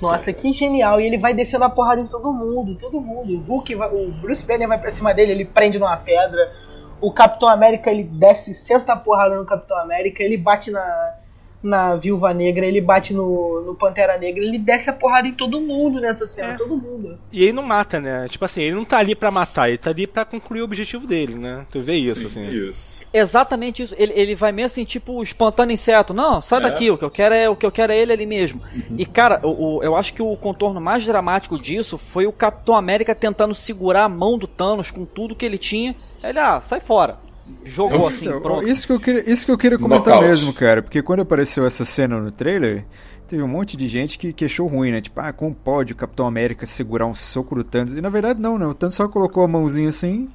Nossa, 0.00 0.30
que 0.32 0.52
genial. 0.52 1.00
E 1.00 1.06
ele 1.06 1.16
vai 1.16 1.32
descendo 1.32 1.64
a 1.64 1.70
porrada 1.70 2.02
em 2.02 2.06
todo 2.06 2.30
mundo, 2.32 2.74
todo 2.76 3.00
mundo. 3.00 3.32
O 3.34 3.40
Hulk, 3.40 3.74
vai- 3.76 3.88
o 3.88 4.10
Bruce 4.20 4.44
Banner 4.44 4.68
vai 4.68 4.78
pra 4.78 4.90
cima 4.90 5.14
dele, 5.14 5.32
ele 5.32 5.44
prende 5.46 5.78
numa 5.78 5.96
pedra. 5.96 6.52
O 7.00 7.10
Capitão 7.10 7.48
América, 7.48 7.90
ele 7.90 8.04
desce, 8.04 8.52
senta 8.54 8.92
a 8.92 8.96
porrada 8.96 9.36
no 9.38 9.46
Capitão 9.46 9.78
América, 9.78 10.22
ele 10.22 10.36
bate 10.36 10.70
na, 10.70 11.14
na 11.62 11.94
Viúva 11.96 12.34
Negra, 12.34 12.66
ele 12.66 12.80
bate 12.80 13.14
no, 13.14 13.62
no 13.64 13.74
Pantera 13.74 14.18
Negra, 14.18 14.42
ele 14.44 14.58
desce 14.58 14.90
a 14.90 14.92
porrada 14.92 15.28
em 15.28 15.32
todo 15.32 15.60
mundo 15.60 16.00
nessa 16.00 16.26
cena, 16.26 16.54
É. 16.54 16.56
todo 16.56 16.76
mundo. 16.76 17.18
E 17.32 17.42
ele 17.42 17.52
não 17.52 17.62
mata, 17.62 18.00
né? 18.00 18.26
Tipo 18.28 18.44
assim, 18.44 18.62
ele 18.62 18.74
não 18.76 18.84
tá 18.84 18.98
ali 18.98 19.14
pra 19.14 19.30
matar, 19.30 19.68
ele 19.68 19.78
tá 19.78 19.90
ali 19.90 20.06
pra 20.06 20.24
concluir 20.24 20.60
o 20.60 20.64
objetivo 20.64 21.06
dele, 21.06 21.34
né? 21.34 21.64
Tu 21.70 21.80
vê 21.80 21.94
isso, 21.94 22.20
Sim, 22.20 22.26
assim. 22.26 22.48
Isso. 22.48 22.96
Exatamente 23.14 23.82
isso. 23.82 23.94
Ele, 23.98 24.12
ele 24.16 24.34
vai 24.34 24.50
meio 24.52 24.66
assim, 24.66 24.84
tipo, 24.84 25.22
espantando 25.22 25.72
inseto. 25.72 26.12
Não, 26.14 26.40
sai 26.40 26.58
É. 26.58 26.62
daqui, 26.62 26.90
o 26.90 26.98
que 26.98 27.04
eu 27.04 27.10
quero 27.10 27.34
é 27.34 27.48
o 27.48 27.54
que 27.54 27.64
eu 27.66 27.70
quero 27.70 27.92
é 27.92 27.98
ele 27.98 28.12
ali 28.12 28.26
mesmo. 28.26 28.58
E 28.98 29.04
cara, 29.06 29.38
o, 29.46 29.76
o- 29.78 29.82
eu 29.84 29.94
acho 29.94 30.14
que 30.14 30.22
o 30.22 30.34
contorno 30.36 30.80
mais 30.80 31.04
dramático 31.04 31.58
disso 31.58 31.96
foi 31.98 32.26
o 32.26 32.32
Capitão 32.32 32.74
América 32.74 33.14
tentando 33.14 33.54
segurar 33.54 34.04
a 34.04 34.08
mão 34.08 34.36
do 34.38 34.46
Thanos 34.46 34.90
com 34.90 35.04
tudo 35.04 35.36
que 35.36 35.44
ele 35.44 35.58
tinha. 35.58 35.94
Ele, 36.24 36.38
ah, 36.38 36.60
sai 36.60 36.80
fora. 36.80 37.16
Jogou 37.64 38.06
assim, 38.06 38.26
Então, 38.26 38.40
pronto. 38.40 38.68
Isso 38.68 38.86
que, 38.86 38.92
eu 38.92 39.00
queria, 39.00 39.30
isso 39.30 39.46
que 39.46 39.52
eu 39.52 39.58
queria 39.58 39.78
comentar 39.78 40.06
Knockout. 40.06 40.28
mesmo, 40.28 40.52
cara, 40.52 40.82
porque 40.82 41.02
quando 41.02 41.20
apareceu 41.20 41.64
essa 41.64 41.84
cena 41.84 42.20
no 42.20 42.30
trailer, 42.30 42.84
teve 43.26 43.42
um 43.42 43.48
monte 43.48 43.76
de 43.76 43.88
gente 43.88 44.18
que, 44.18 44.32
que 44.32 44.44
achou 44.44 44.66
ruim, 44.66 44.90
né? 44.90 45.00
Tipo, 45.00 45.20
ah, 45.20 45.32
como 45.32 45.54
pode 45.54 45.92
o 45.92 45.96
Capitão 45.96 46.26
América 46.26 46.66
segurar 46.66 47.06
um 47.06 47.14
soco 47.14 47.54
do 47.54 47.64
Thanos? 47.64 47.92
E 47.92 48.00
na 48.00 48.08
verdade 48.08 48.40
não, 48.40 48.58
né? 48.58 48.66
O 48.66 48.74
Thanos 48.74 48.94
só 48.94 49.08
colocou 49.08 49.42
a 49.42 49.48
mãozinha 49.48 49.88
assim, 49.88 50.28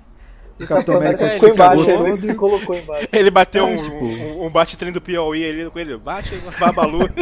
o 0.59 0.67
Capitão 0.67 0.97
América 0.97 1.29
ficou 1.29 1.49
embaixo, 1.49 1.85
todo 1.85 2.07
ele 2.07 2.17
se 2.17 2.35
colocou 2.35 2.75
embaixo. 2.75 3.07
Ele 3.11 3.29
bateu 3.31 3.63
É, 3.65 3.67
um, 3.67 3.75
tipo- 3.75 4.05
um, 4.05 4.45
um 4.45 4.49
bate-trem 4.49 4.91
do 4.91 5.01
Piauí 5.01 5.45
ali 5.45 5.69
com 5.69 5.79
ele. 5.79 5.97
Bate, 5.97 6.33
Babalu. 6.59 7.09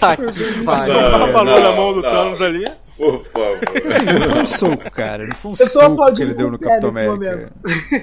Tá 0.00 0.16
que 0.16 0.64
pariu. 0.64 0.94
Babalu 0.94 1.60
na 1.60 1.72
mão 1.72 1.92
do 1.92 2.00
não. 2.02 2.10
Thanos 2.10 2.40
ali. 2.42 2.66
Por 2.96 3.24
favor. 3.26 3.58
Assim, 3.86 4.04
não 4.04 4.30
foi 4.30 4.42
um 4.42 4.46
soco, 4.46 4.90
cara. 4.90 5.26
Não 5.26 5.34
foi 5.36 5.50
um 5.50 5.54
Eu 5.58 5.58
tô 5.58 5.80
soco 5.80 6.14
que 6.14 6.22
ele 6.22 6.34
deu 6.34 6.50
no 6.50 6.58
Capitão 6.58 6.90
América. 6.90 7.50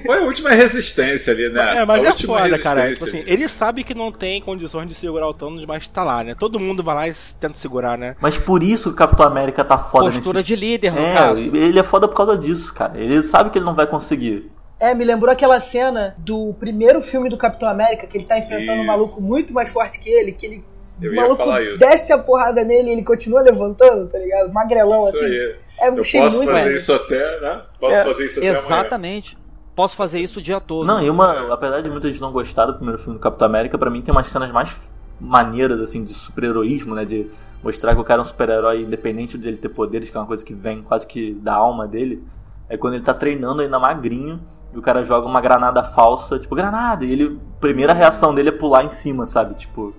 Foi 0.04 0.18
a 0.18 0.22
última 0.22 0.50
resistência 0.50 1.32
ali, 1.32 1.48
né? 1.50 1.78
É, 1.78 1.84
mas 1.84 2.04
a 2.04 2.08
é 2.10 2.12
foda, 2.16 2.58
cara. 2.58 2.92
Tipo 2.92 3.04
assim, 3.04 3.22
ele 3.26 3.48
sabe 3.48 3.84
que 3.84 3.94
não 3.94 4.10
tem 4.10 4.40
condições 4.40 4.88
de 4.88 4.94
segurar 4.94 5.28
o 5.28 5.34
Thanos, 5.34 5.64
mas 5.66 5.86
tá 5.86 6.02
lá, 6.02 6.24
né? 6.24 6.34
Todo 6.38 6.58
mundo 6.58 6.82
vai 6.82 6.94
lá 6.94 7.08
e 7.08 7.14
tenta 7.40 7.56
segurar, 7.58 7.96
né? 7.96 8.16
Mas 8.20 8.36
por 8.36 8.62
isso 8.62 8.88
que 8.90 8.94
o 8.94 8.96
Capitão 8.98 9.26
América 9.26 9.64
tá 9.64 9.78
foda 9.78 10.10
Postura 10.10 10.38
nesse... 10.40 10.48
de 10.48 10.56
líder, 10.56 10.92
no 10.92 11.00
É, 11.00 11.14
caso. 11.14 11.40
ele 11.54 11.78
é 11.78 11.82
foda 11.84 12.08
por 12.08 12.16
causa 12.16 12.36
disso, 12.36 12.74
cara. 12.74 12.87
Ele 12.94 13.22
sabe 13.22 13.50
que 13.50 13.58
ele 13.58 13.64
não 13.64 13.74
vai 13.74 13.86
conseguir. 13.86 14.50
É, 14.80 14.94
me 14.94 15.04
lembrou 15.04 15.32
aquela 15.32 15.58
cena 15.60 16.14
do 16.18 16.54
primeiro 16.60 17.02
filme 17.02 17.28
do 17.28 17.36
Capitão 17.36 17.68
América, 17.68 18.06
que 18.06 18.16
ele 18.16 18.24
tá 18.26 18.38
enfrentando 18.38 18.72
um 18.78 18.84
Isso. 18.84 18.86
maluco 18.86 19.20
muito 19.22 19.52
mais 19.52 19.68
forte 19.70 19.98
que 19.98 20.08
ele, 20.08 20.32
que 20.32 20.46
ele. 20.46 20.64
Eu 21.00 21.10
o 21.10 21.14
ia 21.14 21.20
maluco 21.22 21.36
falar 21.36 21.62
isso. 21.62 21.78
desce 21.78 22.12
a 22.12 22.18
porrada 22.18 22.64
nele 22.64 22.88
e 22.88 22.92
ele 22.92 23.04
continua 23.04 23.40
levantando, 23.40 24.08
tá 24.08 24.18
ligado? 24.18 24.52
Magrelão 24.52 25.06
Isso 25.08 25.16
assim. 25.16 25.26
aí. 25.26 25.56
É, 25.80 25.88
Eu 25.88 25.94
posso 25.96 26.36
muito 26.38 26.52
fazer 26.52 26.74
isso 26.74 26.92
até, 26.92 27.40
né? 27.40 27.62
Posso 27.80 27.96
É, 27.96 28.04
fazer 28.04 28.24
isso 28.24 28.38
até 28.40 28.48
amanhã. 28.48 28.64
Exatamente. 28.64 29.38
Posso 29.76 29.94
fazer 29.94 30.18
isso 30.18 30.40
o 30.40 30.42
dia 30.42 30.60
todo. 30.60 30.84
Não, 30.86 31.00
e 31.00 31.08
uma. 31.08 31.52
Apesar 31.52 31.80
de 31.82 31.88
muita 31.88 32.08
gente 32.08 32.20
não 32.20 32.32
gostar 32.32 32.66
do 32.66 32.74
primeiro 32.74 32.98
filme 32.98 33.16
do 33.16 33.22
Capitão 33.22 33.46
América, 33.46 33.78
pra 33.78 33.88
mim 33.90 34.02
tem 34.02 34.10
umas 34.12 34.26
cenas 34.28 34.50
mais 34.50 34.76
maneiras, 35.20 35.80
assim, 35.80 36.02
de 36.02 36.12
super-heroísmo, 36.12 36.94
né? 36.96 37.04
De 37.04 37.30
mostrar 37.62 37.94
que 37.94 38.00
o 38.00 38.04
cara 38.04 38.20
é 38.20 38.22
um 38.22 38.24
super-herói 38.24 38.82
independente 38.82 39.38
dele 39.38 39.56
ter 39.56 39.68
poderes, 39.68 40.10
que 40.10 40.16
é 40.16 40.20
uma 40.20 40.26
coisa 40.26 40.44
que 40.44 40.54
vem 40.54 40.82
quase 40.82 41.06
que 41.06 41.32
da 41.34 41.54
alma 41.54 41.86
dele. 41.86 42.24
É 42.68 42.76
quando 42.76 42.94
ele 42.94 43.02
tá 43.02 43.14
treinando 43.14 43.62
ainda 43.62 43.78
magrinho 43.78 44.40
e 44.74 44.78
o 44.78 44.82
cara 44.82 45.04
joga 45.04 45.26
uma 45.26 45.40
granada 45.40 45.82
falsa, 45.82 46.38
tipo, 46.38 46.54
granada! 46.54 47.04
E 47.04 47.12
ele. 47.12 47.40
A 47.56 47.60
primeira 47.60 47.92
reação 47.92 48.34
dele 48.34 48.50
é 48.50 48.52
pular 48.52 48.84
em 48.84 48.90
cima, 48.90 49.26
sabe? 49.26 49.54
Tipo, 49.54 49.94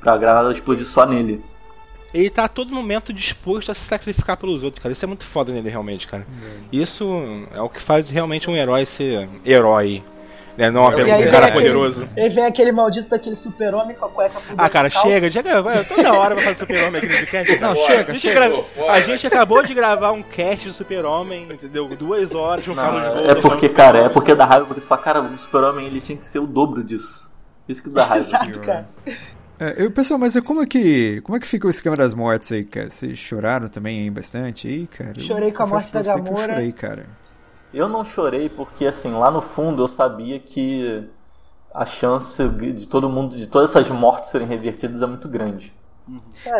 pra 0.00 0.16
granada 0.16 0.52
explodir 0.52 0.86
só 0.86 1.06
nele. 1.06 1.42
Ele 2.12 2.28
tá 2.28 2.44
a 2.44 2.48
todo 2.48 2.74
momento 2.74 3.12
disposto 3.12 3.70
a 3.70 3.74
se 3.74 3.84
sacrificar 3.84 4.36
pelos 4.36 4.62
outros, 4.62 4.82
cara. 4.82 4.92
Isso 4.92 5.04
é 5.04 5.08
muito 5.08 5.24
foda 5.24 5.52
nele, 5.52 5.68
realmente, 5.68 6.06
cara. 6.06 6.26
Isso 6.72 7.08
é 7.54 7.60
o 7.62 7.68
que 7.68 7.80
faz 7.80 8.08
realmente 8.10 8.50
um 8.50 8.56
herói 8.56 8.84
ser 8.84 9.28
herói. 9.44 10.02
Né? 10.56 10.70
Não 10.70 10.86
apenas 10.86 11.06
E 11.08 11.12
um 11.12 11.18
vem 11.18 11.30
cara 11.30 11.46
aquele- 11.46 11.60
poderoso. 11.68 12.08
Aí 12.16 12.28
vem 12.28 12.44
aquele 12.44 12.72
maldito 12.72 13.08
daquele 13.08 13.36
super-homem 13.36 13.96
com 13.96 14.04
a 14.06 14.08
cueca 14.08 14.40
por 14.40 14.54
Ah, 14.58 14.68
cara, 14.68 14.88
da 14.88 15.00
chega, 15.00 15.30
chega, 15.30 15.84
toda 15.84 16.12
hora 16.12 16.34
vai 16.34 16.44
falar 16.44 16.54
do 16.54 16.58
Super-Homem 16.58 16.96
aqui 16.98 17.06
nesse 17.08 17.26
cast. 17.26 17.58
Não, 17.60 17.74
chega, 17.76 18.00
a 18.10 18.14
gente, 18.14 18.18
chega. 18.20 18.48
gra- 18.48 18.92
a 18.92 19.00
gente 19.00 19.26
acabou 19.26 19.62
de 19.62 19.72
gravar 19.74 20.12
um 20.12 20.22
cast 20.22 20.66
do 20.66 20.72
Super-Homem, 20.74 21.48
entendeu? 21.50 21.88
Duas 21.96 22.34
horas 22.34 22.64
com 22.64 22.72
o 22.72 22.74
Carlos 22.74 23.02
Não, 23.04 23.14
Gold. 23.14 23.30
é 23.30 23.34
porque, 23.36 23.68
cara, 23.68 23.98
é 24.00 24.08
porque 24.08 24.34
dá 24.34 24.44
raiva, 24.44 24.66
porque 24.66 24.80
você 24.80 24.86
fala, 24.86 25.00
cara, 25.00 25.20
o 25.22 25.38
super-homem 25.38 25.86
ele 25.86 26.00
tinha 26.00 26.18
que 26.18 26.26
ser 26.26 26.38
o 26.40 26.46
dobro 26.46 26.84
disso. 26.84 27.30
Isso 27.68 27.82
que 27.82 27.88
dá 27.88 28.04
raiva. 28.04 28.26
Exato, 28.28 28.58
cara. 28.60 28.88
É, 29.58 29.74
eu, 29.76 29.90
pessoal, 29.90 30.18
mas 30.18 30.34
é 30.36 30.40
como 30.40 30.62
é 30.62 30.66
que 30.66 31.20
como 31.22 31.36
é 31.36 31.40
que 31.40 31.46
fica 31.46 31.66
o 31.66 31.70
esquema 31.70 31.94
das 31.94 32.14
mortes 32.14 32.50
aí, 32.50 32.64
cara? 32.64 32.88
Vocês 32.88 33.18
choraram 33.18 33.68
também 33.68 34.00
aí 34.00 34.10
bastante 34.10 34.66
aí, 34.66 34.86
cara? 34.86 35.18
Chorei 35.20 35.52
com 35.52 35.62
a 35.62 35.66
morte 35.66 35.92
da 35.92 36.02
que 36.02 36.08
eu 36.08 36.14
Gamora. 36.16 36.54
chorei, 36.54 36.72
cara. 36.72 37.04
Eu 37.72 37.88
não 37.88 38.04
chorei 38.04 38.48
porque, 38.48 38.86
assim, 38.86 39.12
lá 39.12 39.30
no 39.30 39.40
fundo 39.40 39.82
eu 39.82 39.88
sabia 39.88 40.38
que 40.38 41.04
a 41.72 41.86
chance 41.86 42.48
de 42.48 42.86
todo 42.88 43.08
mundo, 43.08 43.36
de 43.36 43.46
todas 43.46 43.70
essas 43.70 43.88
mortes 43.90 44.30
serem 44.30 44.46
revertidas 44.46 45.02
é 45.02 45.06
muito 45.06 45.28
grande. 45.28 45.72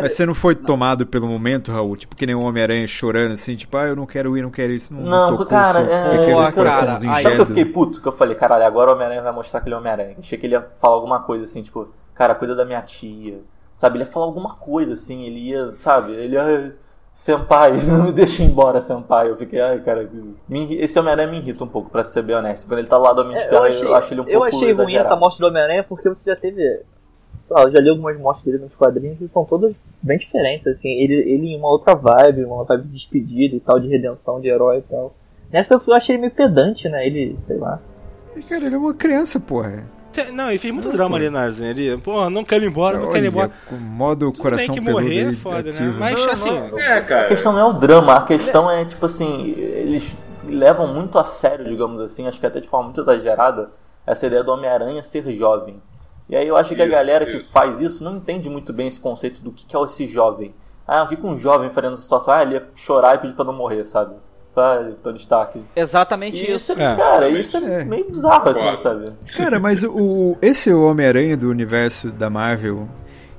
Mas 0.01 0.13
você 0.13 0.25
não 0.25 0.33
foi 0.33 0.55
tomado 0.55 1.05
pelo 1.05 1.27
momento, 1.27 1.71
Raul? 1.73 1.97
Tipo, 1.97 2.15
que 2.15 2.25
nem 2.25 2.33
um 2.33 2.45
Homem-Aranha 2.45 2.87
chorando 2.87 3.33
assim, 3.33 3.53
tipo, 3.55 3.75
ah, 3.75 3.87
eu 3.87 3.95
não 3.97 4.05
quero 4.05 4.37
ir, 4.37 4.41
não 4.41 4.49
quero 4.49 4.71
isso. 4.71 4.93
Não, 4.93 5.01
Não, 5.03 5.29
tocou 5.31 5.45
cara, 5.45 5.73
seu 5.83 5.91
é- 5.91 6.31
Boa, 6.31 6.51
coraçãozinho 6.53 7.11
cara, 7.11 7.17
aí- 7.17 7.23
Sabe 7.23 7.35
que 7.35 7.41
eu 7.41 7.45
fiquei 7.45 7.65
puto? 7.65 8.01
Que 8.01 8.07
eu 8.07 8.11
falei, 8.13 8.35
caralho, 8.35 8.63
agora 8.63 8.91
o 8.91 8.93
Homem-Aranha 8.93 9.21
vai 9.21 9.33
mostrar 9.33 9.59
que 9.59 9.67
ele 9.67 9.75
é 9.75 9.77
Homem-Aranha. 9.77 10.15
Achei 10.17 10.37
que 10.37 10.45
ele 10.45 10.53
ia 10.53 10.61
falar 10.79 10.95
alguma 10.95 11.19
coisa 11.23 11.43
assim, 11.43 11.61
tipo, 11.61 11.89
cara, 12.15 12.33
cuida 12.33 12.55
da 12.55 12.63
minha 12.63 12.81
tia. 12.81 13.41
Sabe, 13.73 13.97
ele 13.97 14.05
ia 14.05 14.09
falar 14.09 14.27
alguma 14.27 14.55
coisa 14.55 14.93
assim, 14.93 15.23
ele 15.25 15.39
ia, 15.49 15.73
sabe, 15.79 16.13
ele 16.13 16.35
ia. 16.35 16.75
Senpai, 17.13 17.73
não 17.85 18.05
me 18.05 18.11
deixa 18.11 18.41
embora, 18.43 18.81
Senpai. 18.81 19.29
Eu 19.29 19.37
fiquei, 19.37 19.59
ai, 19.61 19.79
cara, 19.81 20.09
me 20.47 20.75
esse 20.75 20.97
Homem-Aranha 20.99 21.29
me 21.29 21.37
irrita 21.37 21.63
um 21.63 21.67
pouco, 21.67 21.89
pra 21.89 22.03
ser 22.03 22.23
bem 22.23 22.35
honesto. 22.35 22.67
Quando 22.67 22.79
ele 22.79 22.87
tá 22.87 22.97
lá 22.97 23.13
do 23.13 23.21
Homem 23.21 23.35
de 23.35 23.43
É, 23.43 23.49
Ferro, 23.49 23.65
eu 23.67 23.71
eu, 23.73 23.93
achei, 23.93 23.93
acho 23.93 24.13
ele 24.13 24.21
um 24.21 24.27
eu 24.27 24.39
pouco 24.39 24.45
achei 24.45 24.59
ruim 24.59 24.69
exagerado. 24.71 25.07
essa 25.07 25.15
morte 25.15 25.39
do 25.39 25.47
Homem-Aranha 25.47 25.83
porque 25.83 26.09
você 26.09 26.29
já 26.29 26.35
teve. 26.35 26.81
lá, 27.49 27.63
eu 27.63 27.71
já 27.71 27.79
li 27.79 27.89
algumas 27.89 28.17
mortes 28.19 28.43
dele 28.45 28.59
nos 28.59 28.73
quadrinhos 28.73 29.19
e 29.21 29.27
são 29.27 29.43
todas 29.45 29.73
bem 30.01 30.17
diferentes, 30.17 30.65
assim. 30.67 30.89
Ele, 30.89 31.13
ele 31.13 31.47
em 31.53 31.57
uma 31.57 31.67
outra 31.69 31.93
vibe, 31.95 32.45
uma 32.45 32.63
vibe 32.63 32.83
de 32.83 32.93
despedida 32.93 33.55
e 33.55 33.59
tal, 33.59 33.79
de 33.79 33.87
redenção, 33.89 34.39
de 34.39 34.47
herói 34.47 34.77
e 34.79 34.81
tal. 34.83 35.13
Nessa 35.51 35.73
eu 35.75 35.93
achei 35.93 36.15
ele 36.15 36.21
meio 36.21 36.33
pedante, 36.33 36.87
né? 36.87 37.05
Ele, 37.05 37.37
sei 37.45 37.57
lá. 37.57 37.79
E, 38.35 38.41
Cara, 38.43 38.65
ele 38.65 38.75
é 38.75 38.77
uma 38.77 38.93
criança, 38.93 39.37
porra. 39.39 39.83
Não, 40.33 40.49
ele 40.49 40.59
fez 40.59 40.73
muito 40.73 40.87
Não, 40.87 40.93
drama 40.93 41.11
pô. 41.11 41.15
ali, 41.15 41.29
Nazi. 41.29 41.63
Ele, 41.63 41.97
pô, 41.97 42.29
não 42.29 42.43
quero 42.43 42.63
ir 42.63 42.67
embora, 42.67 42.99
não 42.99 43.09
quero 43.09 43.25
ir 43.25 43.29
embora. 43.29 43.51
com 43.67 43.75
o 43.75 43.79
modo 43.79 44.25
Tudo 44.27 44.31
bem 44.33 44.41
coração 44.41 44.75
que 44.75 44.81
peludo 44.81 45.03
morrer 45.03 45.29
é 45.29 45.33
foda, 45.33 45.63
né? 45.63 45.69
ativo. 45.69 45.99
Mas 45.99 46.19
Não, 46.19 46.29
assim, 46.31 46.59
não. 46.59 46.79
É, 46.79 46.93
A 46.97 47.01
cara. 47.03 47.27
questão 47.27 47.53
não 47.53 47.59
é 47.59 47.63
o 47.65 47.73
drama, 47.73 48.15
a 48.15 48.23
questão 48.23 48.69
é, 48.69 48.83
tipo 48.85 49.05
assim, 49.05 49.51
eles 49.57 50.17
levam 50.45 50.87
muito 50.87 51.17
a 51.17 51.23
sério, 51.23 51.63
digamos 51.65 52.01
assim, 52.01 52.27
acho 52.27 52.39
que 52.39 52.45
até 52.45 52.59
de 52.59 52.67
forma 52.67 52.85
muito 52.85 53.01
exagerada, 53.01 53.69
essa 54.05 54.25
ideia 54.27 54.43
do 54.43 54.51
Homem-Aranha 54.51 55.01
ser 55.03 55.29
jovem. 55.31 55.81
E 56.27 56.35
aí 56.35 56.47
eu 56.47 56.55
acho 56.57 56.73
que 56.75 56.81
a 56.81 56.85
Isso, 56.85 56.93
galera 56.95 57.25
que 57.25 57.37
isso. 57.37 57.51
faz 57.53 57.79
isso 57.81 58.03
não 58.03 58.17
entende 58.17 58.49
muito 58.49 58.71
bem 58.73 58.87
esse 58.87 58.99
conceito 58.99 59.41
do 59.41 59.51
que 59.51 59.65
que 59.65 59.75
é 59.75 59.81
esse 59.81 60.07
jovem. 60.07 60.53
Ah, 60.87 61.03
o 61.03 61.07
que 61.07 61.15
que 61.15 61.25
um 61.25 61.37
jovem 61.37 61.69
faria 61.69 61.89
nessa 61.89 62.01
situação? 62.03 62.33
Ah, 62.33 62.41
ele 62.41 62.55
ia 62.55 62.67
chorar 62.73 63.15
e 63.15 63.19
pedir 63.19 63.33
pra 63.33 63.45
não 63.45 63.53
morrer, 63.53 63.85
sabe? 63.85 64.15
Vai, 64.53 64.93
Tony 65.01 65.17
Stark. 65.17 65.61
Exatamente 65.75 66.37
E 66.41 66.53
isso. 66.53 66.73
isso, 66.73 66.81
é, 66.81 66.95
cara, 66.95 67.29
isso 67.29 67.57
é, 67.57 67.81
É. 67.81 67.83
meio 67.85 68.05
bizarro, 68.09 68.49
assim, 68.49 68.77
sabe? 68.81 69.05
Cara, 69.35 69.59
mas 69.59 69.83
o 69.83 70.37
esse 70.41 70.73
Homem-Aranha 70.73 71.37
do 71.37 71.49
universo 71.49 72.09
da 72.11 72.29
Marvel, 72.29 72.87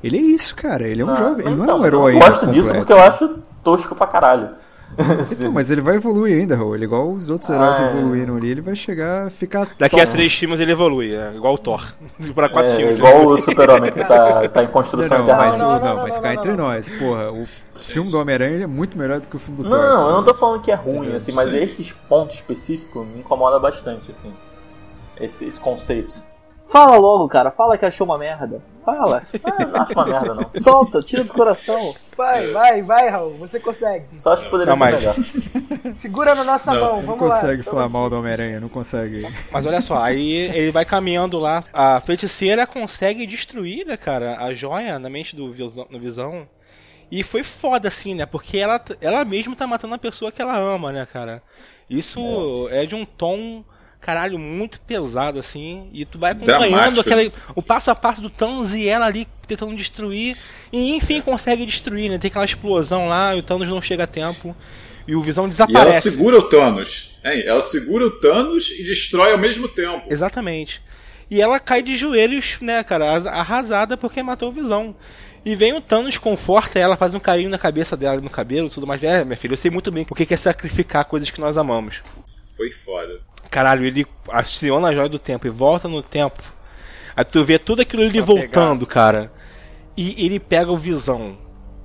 ele 0.02 0.16
é 0.16 0.20
isso, 0.20 0.56
cara. 0.56 0.88
Ele 0.88 1.02
é 1.02 1.04
um 1.04 1.14
jovem, 1.14 1.46
ele 1.46 1.54
não 1.54 1.64
é 1.64 1.66
então, 1.66 1.80
um 1.80 1.86
herói. 1.86 2.14
Eu 2.14 2.18
gosto 2.20 2.46
disso 2.46 2.72
porque 2.74 2.92
eu 2.92 3.00
acho 3.02 3.38
tosco 3.62 3.94
pra 3.94 4.06
caralho. 4.06 4.50
Então, 5.32 5.52
mas 5.52 5.70
ele 5.70 5.80
vai 5.80 5.96
evoluir 5.96 6.36
ainda, 6.38 6.56
Raul. 6.56 6.74
Ele, 6.74 6.84
igual 6.84 7.10
os 7.10 7.28
outros 7.30 7.48
heróis 7.50 7.78
Ah, 7.80 7.84
é. 7.84 7.90
evoluíram 7.98 8.36
ali, 8.36 8.50
ele 8.50 8.60
vai 8.60 8.74
chegar 8.76 9.26
a 9.26 9.30
ficar. 9.30 9.66
daqui 9.78 10.00
a 10.00 10.06
três 10.06 10.32
filmes 10.34 10.60
ele 10.60 10.72
evolui, 10.72 11.14
é 11.14 11.32
igual 11.34 11.54
o 11.54 11.58
Thor. 11.58 11.82
Pra 12.34 12.48
quatro 12.48 12.72
É, 12.72 12.76
filmes. 12.76 12.98
igual 12.98 13.26
o 13.26 13.38
super-homem 13.38 13.90
que 13.92 14.04
tá, 14.04 14.48
tá 14.48 14.62
em 14.62 14.66
Não, 14.66 14.72
construção 14.72 15.18
não, 15.18 15.24
interna. 15.24 15.42
mas, 15.44 15.58
Não, 15.60 15.68
não, 15.68 15.78
não, 15.80 15.96
não, 15.96 16.02
mas 16.02 16.14
não, 16.16 16.22
cá 16.22 16.28
não, 16.28 16.34
entre 16.34 16.50
não. 16.50 16.56
nós, 16.68 16.88
porra, 16.90 17.32
o 17.32 17.46
filme 17.76 18.10
do 18.10 18.18
Homem-Aranha 18.18 18.64
é 18.64 18.66
muito 18.66 18.98
melhor 18.98 19.20
do 19.20 19.28
que 19.28 19.36
o 19.36 19.38
filme 19.38 19.62
do 19.62 19.68
Não, 19.68 19.70
Thor. 19.70 19.80
eu 20.10 20.12
não 20.16 20.24
tô 20.24 20.34
falando 20.34 20.60
que 20.62 20.70
é 20.70 20.74
ruim, 20.74 21.14
assim, 21.14 21.32
mas 21.34 21.48
Sim. 21.50 21.56
esses 21.58 21.92
pontos 21.92 22.36
específicos 22.36 23.06
me 23.06 23.20
incomodam 23.20 23.60
bastante, 23.60 24.10
assim. 24.10 24.32
Esses, 25.20 25.42
esses 25.42 25.58
conceitos. 25.58 26.22
Fala 26.72 26.96
logo, 26.96 27.28
cara. 27.28 27.50
Fala 27.50 27.76
que 27.76 27.84
achou 27.84 28.06
uma 28.06 28.16
merda. 28.16 28.62
Fala. 28.82 29.22
Ah, 29.44 29.66
não 29.66 29.82
acho 29.82 29.92
uma 29.92 30.06
merda, 30.06 30.34
não. 30.34 30.50
Solta, 30.54 31.00
tira 31.00 31.22
do 31.22 31.32
coração. 31.32 31.94
Vai, 32.16 32.50
vai, 32.50 32.82
vai, 32.82 33.08
Raul. 33.10 33.34
Você 33.34 33.60
consegue. 33.60 34.06
Só 34.18 34.32
acho 34.32 34.44
que 34.44 34.50
poderia 34.50 34.74
Não, 34.74 34.86
ser 34.86 34.96
melhor. 34.96 35.14
Segura 36.00 36.34
na 36.34 36.44
nossa 36.44 36.72
Não, 36.72 36.80
mão, 36.80 36.96
Não 36.96 37.02
vamos 37.02 37.28
lá. 37.28 37.34
consegue 37.40 37.62
falar 37.62 37.88
mal 37.90 38.08
do 38.08 38.18
Homem-Aranha, 38.18 38.58
não 38.58 38.70
consegue. 38.70 39.22
Mas 39.52 39.66
olha 39.66 39.82
só, 39.82 40.02
aí 40.02 40.32
ele 40.32 40.72
vai 40.72 40.86
caminhando 40.86 41.38
lá. 41.38 41.62
A 41.74 42.00
feiticeira 42.00 42.66
consegue 42.66 43.26
destruir, 43.26 43.86
né, 43.86 43.98
cara, 43.98 44.38
a 44.38 44.54
joia 44.54 44.98
na 44.98 45.10
mente 45.10 45.36
do 45.36 45.52
visão, 45.52 45.86
no 45.90 46.00
visão. 46.00 46.48
E 47.10 47.22
foi 47.22 47.42
foda, 47.42 47.88
assim, 47.88 48.14
né? 48.14 48.24
Porque 48.24 48.56
ela, 48.56 48.82
ela 48.98 49.22
mesma 49.26 49.54
tá 49.54 49.66
matando 49.66 49.94
a 49.94 49.98
pessoa 49.98 50.32
que 50.32 50.40
ela 50.40 50.56
ama, 50.56 50.90
né, 50.90 51.04
cara? 51.04 51.42
Isso 51.88 52.68
é, 52.70 52.86
de 52.86 52.94
um 52.94 53.04
tom, 53.04 53.62
caralho, 54.02 54.38
muito 54.38 54.78
pesado, 54.80 55.38
assim. 55.38 55.88
E 55.94 56.04
tu 56.04 56.18
vai 56.18 56.32
acompanhando 56.32 57.00
aquela, 57.00 57.22
o 57.54 57.62
passo 57.62 57.90
a 57.90 57.94
passo 57.94 58.20
do 58.20 58.28
Thanos 58.28 58.74
e 58.74 58.86
ela 58.86 59.06
ali 59.06 59.26
tentando 59.46 59.74
destruir. 59.76 60.36
E 60.72 60.94
enfim 60.94 61.20
consegue 61.22 61.64
destruir, 61.64 62.10
né? 62.10 62.18
Tem 62.18 62.28
aquela 62.28 62.44
explosão 62.44 63.08
lá 63.08 63.34
e 63.34 63.38
o 63.38 63.42
Thanos 63.42 63.68
não 63.68 63.80
chega 63.80 64.04
a 64.04 64.06
tempo. 64.06 64.54
E 65.08 65.16
o 65.16 65.22
Visão 65.22 65.44
E 65.44 65.46
ela 65.46 65.50
desaparece. 65.50 66.10
segura 66.10 66.38
o 66.38 66.42
Thanos. 66.48 67.18
Hein? 67.24 67.42
Ela 67.46 67.60
segura 67.60 68.06
o 68.06 68.20
Thanos 68.20 68.70
e 68.70 68.84
destrói 68.84 69.32
ao 69.32 69.38
mesmo 69.38 69.66
tempo. 69.68 70.06
Exatamente. 70.12 70.80
E 71.30 71.40
ela 71.40 71.58
cai 71.58 71.82
de 71.82 71.96
joelhos, 71.96 72.56
né, 72.60 72.84
cara, 72.84 73.16
as- 73.16 73.26
arrasada 73.26 73.96
porque 73.96 74.22
matou 74.22 74.50
o 74.50 74.52
Visão. 74.52 74.94
E 75.44 75.56
vem 75.56 75.72
o 75.72 75.80
Thanos, 75.80 76.18
conforta 76.18 76.78
ela, 76.78 76.96
faz 76.96 77.14
um 77.14 77.18
carinho 77.18 77.50
na 77.50 77.58
cabeça 77.58 77.96
dela, 77.96 78.20
no 78.20 78.30
cabelo 78.30 78.70
tudo 78.70 78.86
mais. 78.86 79.02
É, 79.02 79.24
minha 79.24 79.36
filha, 79.36 79.54
eu 79.54 79.56
sei 79.56 79.70
muito 79.72 79.90
bem 79.90 80.06
o 80.08 80.14
que 80.14 80.32
é 80.32 80.36
sacrificar 80.36 81.04
coisas 81.06 81.30
que 81.30 81.40
nós 81.40 81.56
amamos. 81.56 81.96
Foi 82.56 82.70
foda. 82.70 83.20
Caralho, 83.52 83.84
ele 83.84 84.06
aciona 84.30 84.88
a 84.88 84.94
joia 84.94 85.10
do 85.10 85.18
tempo 85.18 85.46
e 85.46 85.50
volta 85.50 85.86
no 85.86 86.02
tempo. 86.02 86.42
Aí 87.14 87.22
tu 87.22 87.44
vê 87.44 87.58
tudo 87.58 87.82
aquilo 87.82 88.02
ele 88.02 88.14
Pra 88.14 88.24
voltando, 88.24 88.86
cara. 88.86 89.30
E 89.94 90.24
ele 90.24 90.40
pega 90.40 90.72
o 90.72 90.78
Visão. 90.78 91.36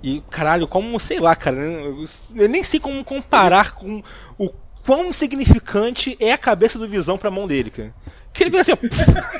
E, 0.01 0.23
caralho, 0.31 0.65
como, 0.65 0.97
sei 0.97 1.19
lá, 1.19 1.35
cara, 1.35 1.57
eu 1.57 2.47
nem 2.47 2.63
sei 2.63 2.79
como 2.79 3.03
comparar 3.03 3.75
com 3.75 4.01
o 4.37 4.49
quão 4.85 5.11
significante 5.11 6.15
é 6.21 6.31
a 6.31 6.37
cabeça 6.37 6.79
do 6.79 6.87
Visão 6.87 7.17
pra 7.17 7.29
mão 7.29 7.45
dele, 7.45 7.69
cara. 7.69 7.93
Que 8.31 8.43
ele 8.43 8.51
vê 8.51 8.59
assim, 8.59 8.71
ó, 8.71 8.77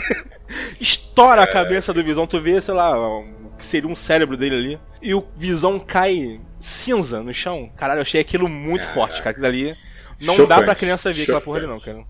estoura 0.82 1.44
a 1.44 1.48
cabeça 1.48 1.94
do 1.94 2.04
Visão, 2.04 2.28
tu 2.28 2.42
vê, 2.42 2.60
sei 2.60 2.74
lá, 2.74 3.10
um 3.20 3.52
que 3.58 3.64
seria 3.64 3.90
um 3.90 3.96
cérebro 3.96 4.36
dele 4.36 4.56
ali. 4.56 4.80
E 5.02 5.14
o 5.14 5.26
Visão 5.38 5.80
cai 5.80 6.42
cinza 6.60 7.24
no 7.24 7.34
chão. 7.34 7.72
Caralho, 7.78 8.00
eu 8.00 8.02
achei 8.02 8.20
aquilo 8.20 8.50
muito 8.50 8.82
Caraca. 8.82 8.94
forte, 8.94 9.18
cara. 9.20 9.30
Aquilo 9.30 9.46
ali. 9.46 9.74
Não 10.20 10.34
Chocante, 10.34 10.50
dá 10.50 10.62
pra 10.62 10.76
criança 10.76 11.14
ver 11.14 11.24
aquela 11.24 11.40
porra 11.40 11.60
ali, 11.60 11.68
não, 11.68 11.80
cara. 11.80 12.04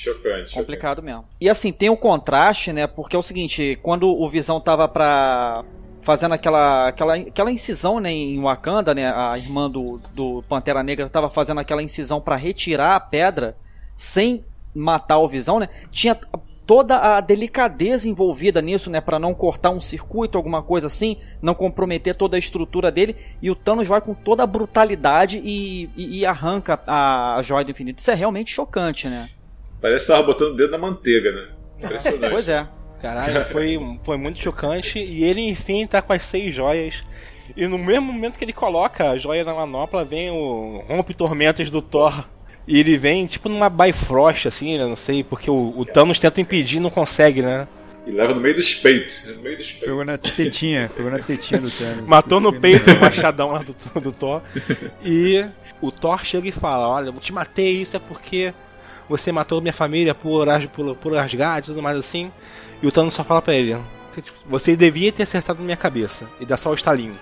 Chocante. 0.00 0.54
Complicado 0.54 1.02
mesmo. 1.02 1.26
E 1.38 1.46
assim, 1.46 1.70
tem 1.70 1.90
um 1.90 1.96
contraste, 1.96 2.72
né? 2.72 2.86
Porque 2.86 3.14
é 3.14 3.18
o 3.18 3.22
seguinte, 3.22 3.78
quando 3.82 4.08
o 4.08 4.28
Visão 4.28 4.58
tava 4.58 4.88
pra. 4.88 5.62
Fazendo 6.00 6.32
aquela, 6.32 6.88
aquela, 6.88 7.14
aquela 7.14 7.52
incisão 7.52 8.00
né, 8.00 8.10
em 8.10 8.40
Wakanda, 8.40 8.94
né? 8.94 9.12
A 9.14 9.36
irmã 9.36 9.68
do, 9.68 10.00
do 10.14 10.42
Pantera 10.48 10.82
Negra 10.82 11.10
tava 11.10 11.28
fazendo 11.28 11.60
aquela 11.60 11.82
incisão 11.82 12.22
pra 12.22 12.36
retirar 12.36 12.96
a 12.96 13.00
pedra 13.00 13.54
sem 13.98 14.42
matar 14.74 15.18
o 15.18 15.28
Visão, 15.28 15.60
né? 15.60 15.68
Tinha 15.90 16.18
toda 16.66 16.96
a 16.96 17.20
delicadeza 17.20 18.08
envolvida 18.08 18.62
nisso, 18.62 18.90
né? 18.90 18.98
Pra 19.02 19.18
não 19.18 19.34
cortar 19.34 19.68
um 19.68 19.80
circuito, 19.80 20.38
alguma 20.38 20.62
coisa 20.62 20.86
assim, 20.86 21.18
não 21.42 21.54
comprometer 21.54 22.14
toda 22.14 22.34
a 22.34 22.38
estrutura 22.38 22.90
dele. 22.90 23.14
E 23.42 23.50
o 23.50 23.54
Thanos 23.54 23.86
vai 23.86 24.00
com 24.00 24.14
toda 24.14 24.42
a 24.42 24.46
brutalidade 24.46 25.42
e, 25.44 25.90
e, 25.94 26.20
e 26.20 26.24
arranca 26.24 26.80
a, 26.86 27.36
a 27.36 27.42
joia 27.42 27.66
do 27.66 27.70
infinito. 27.70 27.98
Isso 27.98 28.10
é 28.10 28.14
realmente 28.14 28.50
chocante, 28.50 29.06
né? 29.06 29.28
Parece 29.80 30.06
que 30.06 30.12
tava 30.12 30.26
botando 30.26 30.52
o 30.52 30.56
dedo 30.56 30.70
na 30.70 30.78
manteiga, 30.78 31.32
né? 31.32 31.48
Impressionante. 31.78 32.30
Pois 32.30 32.48
é. 32.48 32.66
Caralho, 33.00 33.44
foi, 33.46 33.78
foi 34.04 34.16
muito 34.18 34.38
chocante. 34.38 34.98
E 34.98 35.24
ele, 35.24 35.40
enfim, 35.40 35.86
tá 35.86 36.02
com 36.02 36.12
as 36.12 36.22
seis 36.22 36.54
joias. 36.54 37.02
E 37.56 37.66
no 37.66 37.78
mesmo 37.78 38.12
momento 38.12 38.38
que 38.38 38.44
ele 38.44 38.52
coloca 38.52 39.10
a 39.10 39.16
joia 39.16 39.42
na 39.42 39.54
manopla, 39.54 40.04
vem 40.04 40.30
o 40.30 40.84
Rompe 40.86 41.14
Tormentas 41.14 41.70
do 41.70 41.80
Thor. 41.80 42.26
E 42.68 42.78
ele 42.78 42.96
vem, 42.98 43.26
tipo, 43.26 43.48
numa 43.48 43.70
Bifrost, 43.70 44.46
assim, 44.46 44.76
né? 44.76 44.84
Não 44.84 44.96
sei, 44.96 45.24
porque 45.24 45.50
o, 45.50 45.74
o 45.76 45.84
Thanos 45.84 46.18
tenta 46.18 46.40
impedir 46.40 46.76
e 46.76 46.80
não 46.80 46.90
consegue, 46.90 47.42
né? 47.42 47.66
E 48.06 48.12
leva 48.12 48.34
no 48.34 48.40
meio 48.40 48.54
dos 48.54 48.74
peitos. 48.74 49.26
No 49.26 49.42
meio 49.42 49.56
dos 49.56 49.72
peitos. 49.72 49.88
Pegou 49.88 50.04
na 50.04 50.18
tetinha, 50.18 50.90
pegou 50.94 51.10
na 51.10 51.18
tetinha 51.18 51.60
do 51.60 51.70
Thanos. 51.70 52.06
Matou 52.06 52.38
no 52.38 52.52
peito 52.52 52.90
o 52.90 53.00
machadão 53.00 53.50
lá 53.50 53.62
do, 53.62 54.00
do 54.00 54.12
Thor. 54.12 54.42
E 55.02 55.44
o 55.80 55.90
Thor 55.90 56.24
chega 56.24 56.48
e 56.48 56.52
fala: 56.52 56.88
Olha, 56.88 57.08
eu 57.08 57.14
te 57.14 57.32
matei, 57.32 57.82
isso 57.82 57.96
é 57.96 58.00
porque 58.00 58.54
você 59.10 59.32
matou 59.32 59.60
minha 59.60 59.72
família 59.72 60.14
por, 60.14 60.46
por, 60.72 60.94
por 60.94 61.18
Asgard 61.18 61.58
e 61.58 61.72
tudo 61.72 61.82
mais 61.82 61.98
assim. 61.98 62.30
E 62.80 62.86
o 62.86 62.92
Thanos 62.92 63.12
só 63.12 63.24
fala 63.24 63.42
pra 63.42 63.52
ele: 63.52 63.76
Você 64.46 64.76
devia 64.76 65.10
ter 65.10 65.24
acertado 65.24 65.60
minha 65.60 65.76
cabeça. 65.76 66.26
E 66.38 66.46
dá 66.46 66.56
só 66.56 66.70
o 66.70 66.74
estalinho. 66.74 67.18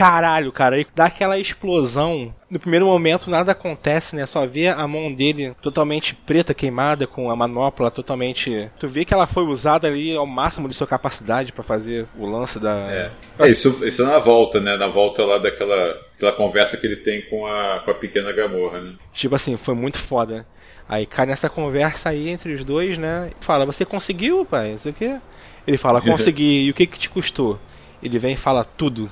Caralho, 0.00 0.50
cara, 0.50 0.76
aí 0.76 0.86
dá 0.94 1.04
aquela 1.04 1.38
explosão. 1.38 2.34
No 2.48 2.58
primeiro 2.58 2.86
momento 2.86 3.28
nada 3.28 3.52
acontece, 3.52 4.16
né? 4.16 4.24
Só 4.24 4.46
vê 4.46 4.68
a 4.68 4.88
mão 4.88 5.12
dele 5.12 5.54
totalmente 5.60 6.14
preta, 6.14 6.54
queimada, 6.54 7.06
com 7.06 7.30
a 7.30 7.36
manopla 7.36 7.90
totalmente. 7.90 8.70
Tu 8.78 8.88
vê 8.88 9.04
que 9.04 9.12
ela 9.12 9.26
foi 9.26 9.44
usada 9.44 9.86
ali 9.86 10.16
ao 10.16 10.26
máximo 10.26 10.70
de 10.70 10.74
sua 10.74 10.86
capacidade 10.86 11.52
pra 11.52 11.62
fazer 11.62 12.08
o 12.18 12.24
lance 12.24 12.58
da. 12.58 12.74
É. 12.90 13.10
É, 13.40 13.50
isso, 13.50 13.86
isso 13.86 14.00
é 14.00 14.06
na 14.06 14.18
volta, 14.18 14.58
né? 14.58 14.74
Na 14.78 14.86
volta 14.86 15.22
lá 15.22 15.36
daquela 15.36 16.00
aquela 16.16 16.32
conversa 16.32 16.78
que 16.78 16.86
ele 16.86 16.96
tem 16.96 17.20
com 17.20 17.46
a, 17.46 17.80
com 17.80 17.90
a 17.90 17.94
pequena 17.94 18.32
Gamorra, 18.32 18.80
né? 18.80 18.94
Tipo 19.12 19.34
assim, 19.34 19.58
foi 19.58 19.74
muito 19.74 19.98
foda. 19.98 20.46
Aí 20.88 21.04
cai 21.04 21.26
nessa 21.26 21.50
conversa 21.50 22.08
aí 22.08 22.30
entre 22.30 22.54
os 22.54 22.64
dois, 22.64 22.96
né? 22.96 23.32
Fala, 23.42 23.66
você 23.66 23.84
conseguiu, 23.84 24.46
pai? 24.46 24.70
Não 24.70 24.78
sei 24.78 24.92
o 24.92 24.94
quê. 24.94 25.16
Ele 25.66 25.76
fala, 25.76 26.00
consegui. 26.02 26.64
e 26.64 26.70
o 26.70 26.74
que 26.74 26.86
que 26.86 26.98
te 26.98 27.10
custou? 27.10 27.60
Ele 28.02 28.18
vem 28.18 28.32
e 28.32 28.38
fala 28.38 28.64
tudo. 28.64 29.10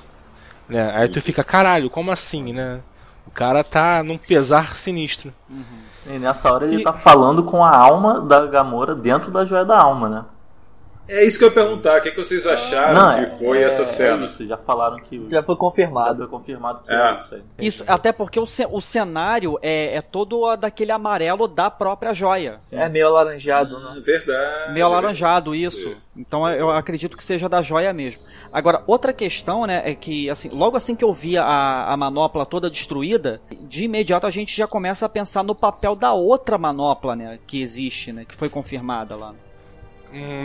Né? 0.69 0.91
Aí 0.95 1.09
tu 1.09 1.21
fica, 1.21 1.43
caralho, 1.43 1.89
como 1.89 2.11
assim, 2.11 2.53
né? 2.53 2.79
O 3.25 3.31
cara 3.31 3.63
tá 3.63 4.03
num 4.03 4.17
pesar 4.17 4.75
sinistro. 4.75 5.33
E 6.07 6.17
nessa 6.19 6.51
hora 6.51 6.65
ele 6.65 6.77
E- 6.77 6.83
tá 6.83 6.93
falando 6.93 7.43
com 7.43 7.63
a 7.63 7.75
alma 7.75 8.21
da 8.21 8.45
Gamora 8.47 8.95
dentro 8.95 9.31
da 9.31 9.45
joia 9.45 9.65
da 9.65 9.79
alma, 9.79 10.09
né? 10.09 10.25
É 11.09 11.25
isso 11.25 11.39
que 11.39 11.43
eu 11.45 11.49
ia 11.49 11.53
perguntar. 11.55 11.99
O 11.99 12.03
que, 12.03 12.11
que 12.11 12.17
vocês 12.17 12.45
acharam 12.45 12.93
Não, 12.93 13.15
que 13.15 13.21
é- 13.21 13.25
foi 13.37 13.57
é- 13.59 13.63
essa 13.63 13.81
é 13.81 13.85
cena? 13.85 14.25
isso, 14.25 14.45
já 14.45 14.57
falaram 14.57 14.97
que. 14.97 15.17
Já 15.29 15.41
foi 15.43 15.55
Já 15.55 15.59
confirmado. 15.59 16.17
foi 16.17 16.27
confirmado 16.27 16.83
que 16.83 16.91
É. 16.91 16.95
é, 17.11 17.15
isso 17.15 17.35
aí. 17.35 17.41
Isso, 17.59 17.83
até 17.87 18.11
porque 18.11 18.39
o, 18.39 18.45
ce- 18.45 18.67
o 18.69 18.79
cenário 18.79 19.57
é, 19.61 19.95
é 19.97 20.01
todo 20.01 20.55
daquele 20.55 20.91
amarelo 20.91 21.47
da 21.47 21.69
própria 21.71 22.13
joia. 22.13 22.57
É 22.71 22.87
meio 22.87 23.07
alaranjado, 23.07 23.79
né? 23.79 23.95
Ah, 23.97 24.01
verdade. 24.03 24.73
Meio 24.73 24.85
alaranjado, 24.85 25.55
isso. 25.55 25.95
Então 26.15 26.47
eu 26.49 26.69
acredito 26.69 27.15
que 27.17 27.23
seja 27.23 27.47
da 27.49 27.61
joia 27.61 27.91
mesmo. 27.93 28.21
Agora, 28.51 28.83
outra 28.85 29.13
questão, 29.13 29.65
né, 29.65 29.81
é 29.85 29.95
que 29.95 30.29
assim, 30.29 30.49
logo 30.49 30.75
assim 30.77 30.95
que 30.95 31.03
eu 31.03 31.13
vi 31.13 31.37
a, 31.37 31.85
a 31.85 31.95
manopla 31.97 32.45
toda 32.45 32.69
destruída, 32.69 33.39
de 33.61 33.85
imediato 33.85 34.27
a 34.27 34.31
gente 34.31 34.55
já 34.55 34.67
começa 34.67 35.05
a 35.05 35.09
pensar 35.09 35.43
no 35.43 35.55
papel 35.55 35.95
da 35.95 36.11
outra 36.13 36.57
manopla, 36.57 37.15
né, 37.15 37.39
que 37.47 37.61
existe, 37.61 38.11
né, 38.11 38.25
que 38.27 38.35
foi 38.35 38.49
confirmada 38.49 39.15
lá. 39.15 39.33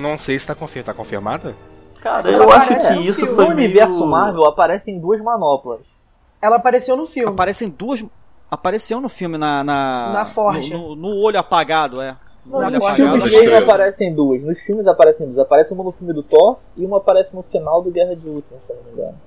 Não 0.01 0.19
sei 0.19 0.39
se 0.39 0.47
tá, 0.47 0.55
confir 0.55 0.85
tá 0.85 0.93
confirmada. 0.95 1.55
Cara, 2.01 2.31
eu 2.31 2.51
acho 2.53 2.73
Aparece 2.75 2.99
que 3.01 3.09
isso 3.09 3.25
no 3.27 3.35
foi 3.35 3.47
universo 3.47 3.95
meio... 3.97 4.07
Marvel 4.07 4.45
aparecem 4.45 4.99
duas 5.01 5.21
manoplas. 5.23 5.81
Ela 6.43 6.57
apareceu 6.57 6.97
no 6.97 7.07
filme. 7.07 7.31
Aparecem 7.31 7.69
duas. 7.69 8.05
Apareceu 8.51 9.01
no 9.01 9.09
filme 9.09 9.39
na. 9.39 9.65
Na, 9.65 10.13
Na 10.13 10.27
forja. 10.27 10.77
No, 10.77 10.95
no- 10.95 11.09
no 11.09 11.17
olho 11.23 11.39
apagado, 11.39 12.03
é. 12.03 12.15
No 12.45 12.61
forja. 12.61 12.71
Nos 12.79 12.93
filmes 12.95 13.21
não 13.23 13.27
estrelas. 13.29 13.69
aparecem 13.69 14.15
duas. 14.15 14.43
Nos 14.43 14.61
filmes 14.61 14.87
aparecem 14.87 15.25
duas. 15.27 15.39
Aparece 15.39 15.73
uma 15.73 15.83
no 15.83 15.93
filme 15.93 16.13
do 16.13 16.23
Thor 16.23 16.59
e 16.77 16.85
uma 16.85 16.99
aparece 16.99 17.35
no 17.35 17.43
final 17.43 17.81
do 17.81 17.91
Guerra 17.91 18.15
de 18.15 18.29
Ultron, 18.29 18.59
se 18.67 18.73
eu 18.73 18.77
não 18.77 18.85
me 18.85 18.91
engano. 18.93 19.19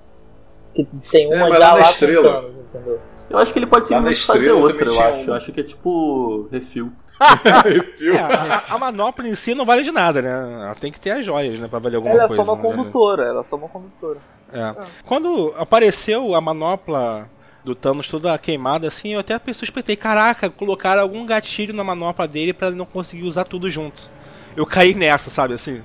Que 0.75 0.85
tem 1.09 1.33
É, 1.33 1.35
uma 1.35 1.49
mas 1.49 1.59
já 1.59 1.73
lá 1.73 1.81
estrela. 1.81 2.45
Entendeu? 2.71 2.99
Eu 3.31 3.37
acho 3.39 3.51
que 3.51 3.57
ele 3.59 3.65
pode 3.65 3.87
simplesmente 3.87 4.23
fazer 4.23 4.51
outra, 4.51 4.85
eu 4.87 4.99
acho. 5.01 5.29
Eu 5.29 5.33
acho 5.33 5.51
que 5.51 5.59
é 5.61 5.63
tipo 5.63 6.47
refil. 6.51 6.91
É, 7.19 8.17
a, 8.19 8.75
a 8.75 8.77
manopla 8.77 9.27
em 9.27 9.35
si 9.35 9.53
não 9.55 9.65
vale 9.65 9.83
de 9.83 9.91
nada, 9.91 10.21
né? 10.21 10.29
Ela 10.65 10.75
tem 10.75 10.91
que 10.91 10.99
ter 10.99 11.11
as 11.11 11.25
joias, 11.25 11.59
né? 11.59 11.67
Pra 11.67 11.79
valer 11.79 11.95
alguma 11.95 12.13
Ela 12.13 12.23
é 12.25 12.27
coisa. 12.27 12.43
só 12.43 12.47
uma 12.51 12.55
na 12.55 12.61
verdade. 12.61 12.83
condutora, 12.83 13.23
ela 13.23 13.41
é 13.41 13.43
só 13.43 13.55
uma 13.55 13.67
condutora. 13.69 14.17
É. 14.53 14.75
Quando 15.05 15.53
apareceu 15.57 16.33
a 16.35 16.41
manopla 16.41 17.29
do 17.63 17.75
Thanos 17.75 18.07
toda 18.07 18.37
queimada 18.37 18.87
assim, 18.87 19.13
eu 19.13 19.19
até 19.19 19.39
suspeitei, 19.53 19.95
caraca, 19.95 20.49
colocaram 20.49 21.01
algum 21.01 21.25
gatilho 21.25 21.73
na 21.73 21.83
manopla 21.83 22.27
dele 22.27 22.53
pra 22.53 22.67
ele 22.67 22.77
não 22.77 22.85
conseguir 22.85 23.23
usar 23.23 23.43
tudo 23.43 23.69
junto. 23.69 24.09
Eu 24.55 24.65
caí 24.65 24.93
nessa, 24.93 25.29
sabe, 25.29 25.53
assim. 25.53 25.83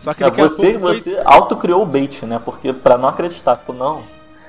Só 0.00 0.12
que 0.12 0.22
É, 0.22 0.30
você, 0.30 0.72
pouco 0.72 0.80
foi- 0.86 1.00
você 1.00 1.22
autocriou 1.24 1.82
o 1.82 1.86
bait, 1.86 2.22
né? 2.26 2.38
Porque 2.44 2.72
pra 2.74 2.98
não 2.98 3.08
acreditar, 3.08 3.56
você 3.56 3.64
falou, 3.64 3.82
não, 3.96 4.02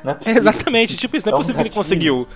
não 0.03 0.11
é 0.11 0.15
É, 0.15 0.17
possível. 0.17 0.41
exatamente, 0.41 0.97
tipo 0.97 1.15
isso, 1.17 1.25
não 1.25 1.31
é 1.31 1.33
É 1.33 1.35
um 1.35 1.39
possível 1.39 1.61
que 1.61 1.67
ele 1.69 1.75
conseguiu. 1.75 2.27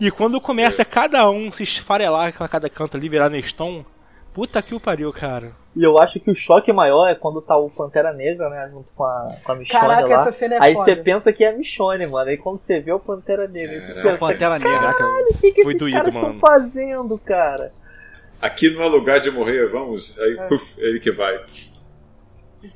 E 0.00 0.10
quando 0.10 0.40
começa 0.40 0.84
cada 0.84 1.28
um 1.30 1.50
se 1.52 1.62
esfarelar 1.62 2.32
com 2.32 2.46
cada 2.48 2.68
canto 2.70 2.96
ali, 2.96 3.08
virar 3.08 3.28
Neston, 3.30 3.84
puta 4.32 4.60
que 4.62 4.74
o 4.74 4.80
pariu, 4.80 5.12
cara. 5.12 5.52
E 5.74 5.82
eu 5.84 5.98
acho 5.98 6.18
que 6.20 6.30
o 6.30 6.34
choque 6.34 6.72
maior 6.72 7.06
é 7.06 7.14
quando 7.14 7.42
tá 7.42 7.54
o 7.56 7.68
Pantera 7.68 8.10
Negra, 8.12 8.48
né, 8.48 8.68
junto 8.72 8.88
com 8.96 9.04
a, 9.04 9.28
com 9.44 9.52
a 9.52 9.54
Michonne 9.56 9.80
Caraca, 9.80 10.08
lá. 10.08 10.20
essa 10.22 10.32
cena 10.32 10.54
é 10.54 10.58
Aí 10.62 10.72
você 10.74 10.96
pensa 10.96 11.30
que 11.34 11.44
é 11.44 11.50
a 11.50 11.56
Michonne, 11.56 12.06
mano. 12.06 12.30
Aí 12.30 12.38
quando 12.38 12.58
você 12.58 12.80
vê 12.80 12.92
o 12.92 12.98
Pantera 12.98 13.46
Negra, 13.46 13.80
você 13.80 13.86
Caraca. 13.88 14.02
pensa, 14.02 14.18
Pantera 14.18 14.58
Negra. 14.58 14.78
Caraca, 14.94 15.06
o 15.06 15.38
que, 15.38 15.52
que 15.52 15.60
esses 15.60 15.76
doído, 15.76 15.96
caras 15.98 16.14
estão 16.14 16.38
fazendo, 16.38 17.18
cara? 17.18 17.72
Aqui 18.40 18.70
não 18.70 18.84
é 18.84 18.88
lugar 18.88 19.20
de 19.20 19.30
morrer, 19.30 19.66
vamos. 19.66 20.18
Aí, 20.18 20.38
É. 20.38 20.46
puf, 20.46 20.80
ele 20.80 20.98
que 21.00 21.10
vai. 21.10 21.38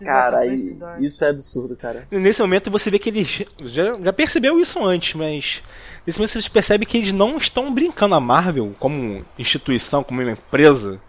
Cara, 0.04 0.46
estudar. 0.46 1.02
isso 1.02 1.24
é 1.24 1.28
absurdo, 1.30 1.76
cara. 1.76 2.06
Nesse 2.10 2.40
momento 2.40 2.70
você 2.70 2.90
vê 2.90 2.98
que 2.98 3.08
eles 3.10 3.44
já, 3.64 3.94
já 4.02 4.12
percebeu 4.12 4.60
isso 4.60 4.82
antes, 4.84 5.14
mas 5.14 5.62
nesse 6.06 6.18
momento 6.18 6.40
você 6.40 6.50
percebe 6.50 6.86
que 6.86 6.98
eles 6.98 7.12
não 7.12 7.36
estão 7.36 7.72
brincando. 7.72 8.14
A 8.14 8.20
Marvel, 8.20 8.74
como 8.78 9.24
instituição, 9.38 10.02
como 10.02 10.20
uma 10.22 10.32
empresa, 10.32 11.00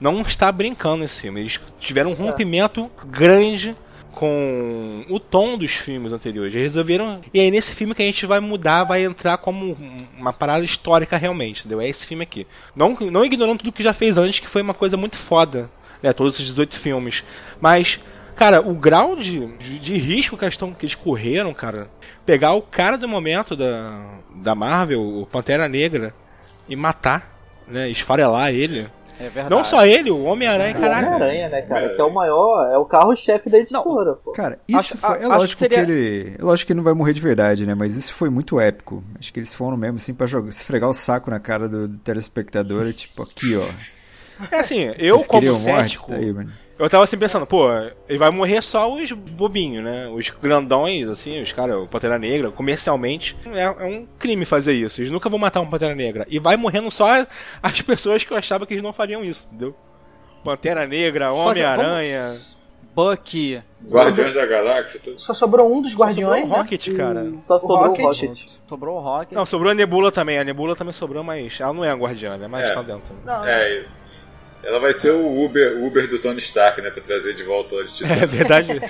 não 0.00 0.20
está 0.22 0.50
brincando 0.52 0.98
nesse 0.98 1.20
filme. 1.22 1.40
Eles 1.40 1.60
tiveram 1.80 2.10
um 2.10 2.14
rompimento 2.14 2.90
grande 3.06 3.76
com 4.12 5.04
o 5.08 5.20
tom 5.20 5.56
dos 5.56 5.72
filmes 5.72 6.12
anteriores. 6.12 6.52
Eles 6.54 6.68
resolveram. 6.72 7.20
E 7.32 7.38
aí 7.40 7.50
nesse 7.50 7.72
filme 7.72 7.94
que 7.94 8.02
a 8.02 8.04
gente 8.04 8.26
vai 8.26 8.40
mudar, 8.40 8.84
vai 8.84 9.04
entrar 9.04 9.38
como 9.38 9.72
um- 9.72 10.06
uma 10.18 10.32
parada 10.32 10.64
histórica 10.64 11.16
realmente, 11.16 11.60
entendeu? 11.60 11.80
É 11.80 11.88
esse 11.88 12.04
filme 12.04 12.24
aqui. 12.24 12.46
Não, 12.74 12.96
não 13.12 13.24
ignorando 13.24 13.58
tudo 13.58 13.72
que 13.72 13.82
já 13.82 13.92
fez 13.94 14.16
antes, 14.18 14.40
que 14.40 14.48
foi 14.48 14.60
uma 14.62 14.74
coisa 14.74 14.96
muito 14.96 15.16
foda, 15.16 15.70
né? 16.02 16.12
Todos 16.12 16.34
esses 16.34 16.46
18 16.48 16.78
filmes. 16.78 17.24
Mas, 17.60 17.98
cara, 18.36 18.60
o 18.60 18.74
grau 18.74 19.16
de, 19.16 19.46
de, 19.56 19.78
de 19.78 19.96
risco 19.96 20.36
que 20.36 20.44
eles, 20.44 20.56
tão, 20.56 20.72
que 20.72 20.84
eles 20.86 20.94
correram, 20.94 21.52
cara, 21.54 21.88
pegar 22.26 22.52
o 22.54 22.62
cara 22.62 22.96
do 22.96 23.08
momento 23.08 23.56
da, 23.56 24.00
da 24.36 24.54
Marvel, 24.54 25.00
o 25.02 25.26
Pantera 25.26 25.68
Negra, 25.68 26.14
e 26.68 26.76
matar, 26.76 27.36
né? 27.66 27.88
Esfarelar 27.88 28.50
ele. 28.52 28.88
É 29.20 29.24
verdade. 29.24 29.50
Não 29.50 29.64
só 29.64 29.84
ele, 29.84 30.12
o 30.12 30.22
Homem-Aranha, 30.22 30.76
O 30.76 30.80
caralho. 30.80 31.06
Homem-Aranha, 31.08 31.48
né, 31.48 31.62
cara? 31.62 31.88
Que 31.92 32.00
é 32.00 32.04
o 32.04 32.14
maior, 32.14 32.70
é 32.72 32.78
o 32.78 32.84
carro-chefe 32.84 33.50
da 33.50 33.58
editora, 33.58 34.12
pô. 34.14 34.30
Cara, 34.30 34.60
isso 34.68 34.94
Acho- 34.94 34.98
foi. 34.98 35.08
É 35.08 35.12
acho 35.14 35.22
que 35.22 35.36
lógico 35.38 35.58
seria- 35.58 35.84
que 35.84 35.90
ele. 35.90 36.36
É 36.38 36.42
lógico 36.44 36.66
que 36.68 36.72
ele 36.72 36.76
não 36.76 36.84
vai 36.84 36.94
morrer 36.94 37.12
de 37.14 37.20
verdade, 37.20 37.66
né? 37.66 37.74
Mas 37.74 37.96
isso 37.96 38.14
foi 38.14 38.30
muito 38.30 38.60
épico. 38.60 39.02
Acho 39.18 39.32
que 39.32 39.40
eles 39.40 39.52
foram 39.52 39.76
mesmo 39.76 39.96
assim 39.96 40.14
pra 40.14 40.24
jogar, 40.28 40.50
esfregar 40.50 40.88
o 40.88 40.94
saco 40.94 41.30
na 41.30 41.40
cara 41.40 41.68
do, 41.68 41.88
do 41.88 41.98
telespectador. 41.98 42.86
e 42.86 42.92
tipo, 42.92 43.24
aqui, 43.24 43.56
ó. 43.56 43.97
É 44.50 44.56
assim, 44.60 44.92
eu 44.98 45.16
Vocês 45.16 45.26
como 45.26 45.56
cético, 45.56 46.08
Tá 46.08 46.14
aí, 46.16 46.32
mano. 46.32 46.52
eu 46.78 46.88
tava 46.90 47.04
assim 47.04 47.16
pensando, 47.18 47.46
pô, 47.46 47.68
ele 48.08 48.18
vai 48.18 48.30
morrer 48.30 48.62
só 48.62 48.92
os 48.92 49.10
bobinhos, 49.12 49.84
né? 49.84 50.08
Os 50.08 50.28
grandões, 50.30 51.08
assim, 51.10 51.42
os 51.42 51.52
caras, 51.52 51.76
o 51.76 51.86
Pantera 51.86 52.18
Negra, 52.18 52.50
comercialmente, 52.50 53.36
é, 53.52 53.62
é 53.62 53.84
um 53.84 54.06
crime 54.18 54.44
fazer 54.44 54.72
isso. 54.74 55.00
Eles 55.00 55.10
nunca 55.10 55.28
vão 55.28 55.38
matar 55.38 55.60
um 55.60 55.68
Pantera 55.68 55.94
Negra. 55.94 56.26
E 56.28 56.38
vai 56.38 56.56
morrendo 56.56 56.90
só 56.90 57.26
as 57.62 57.80
pessoas 57.82 58.22
que 58.24 58.32
eu 58.32 58.36
achava 58.36 58.66
que 58.66 58.74
eles 58.74 58.82
não 58.82 58.92
fariam 58.92 59.24
isso, 59.24 59.48
entendeu? 59.48 59.74
Pantera 60.44 60.86
Negra, 60.86 61.32
Homem-Aranha. 61.32 62.36
Bucky. 62.94 63.62
Guardiões 63.86 64.34
da 64.34 64.44
Galáxia, 64.44 65.00
tudo. 65.04 65.20
Só 65.20 65.32
sobrou 65.32 65.72
um 65.72 65.80
dos 65.80 65.94
guardiões. 65.94 66.40
Sobrou 66.40 66.58
o 66.58 66.62
Rocket, 66.62 66.88
né? 66.88 66.96
cara. 66.96 67.32
Só 67.46 67.56
o 67.56 67.60
sobrou 67.60 67.78
o 67.78 67.86
Rocket. 67.86 68.04
Rocket. 68.04 68.50
Sobrou 68.68 68.96
o 68.96 69.00
Rocket. 69.00 69.32
Não, 69.32 69.46
sobrou 69.46 69.70
a 69.70 69.74
Nebula 69.74 70.10
também. 70.10 70.36
A 70.36 70.42
Nebula 70.42 70.74
também 70.74 70.92
sobrou, 70.92 71.22
mas 71.22 71.60
ela 71.60 71.72
não 71.72 71.84
é 71.84 71.90
a 71.90 71.94
guardiã, 71.94 72.34
ela 72.34 72.44
é 72.46 72.48
mais 72.48 72.68
É. 72.68 72.74
tá 72.74 72.82
dentro. 72.82 73.14
Não, 73.24 73.44
É 73.46 73.78
isso. 73.78 74.02
Ela 74.62 74.80
vai 74.80 74.92
ser 74.92 75.12
o 75.12 75.44
Uber, 75.44 75.80
Uber 75.82 76.08
do 76.08 76.18
Tony 76.18 76.38
Stark, 76.38 76.82
né? 76.82 76.90
Pra 76.90 77.02
trazer 77.02 77.34
de 77.34 77.44
volta 77.44 77.74
o 77.76 77.84
Titã. 77.84 78.08
É 78.12 78.26
verdade. 78.26 78.72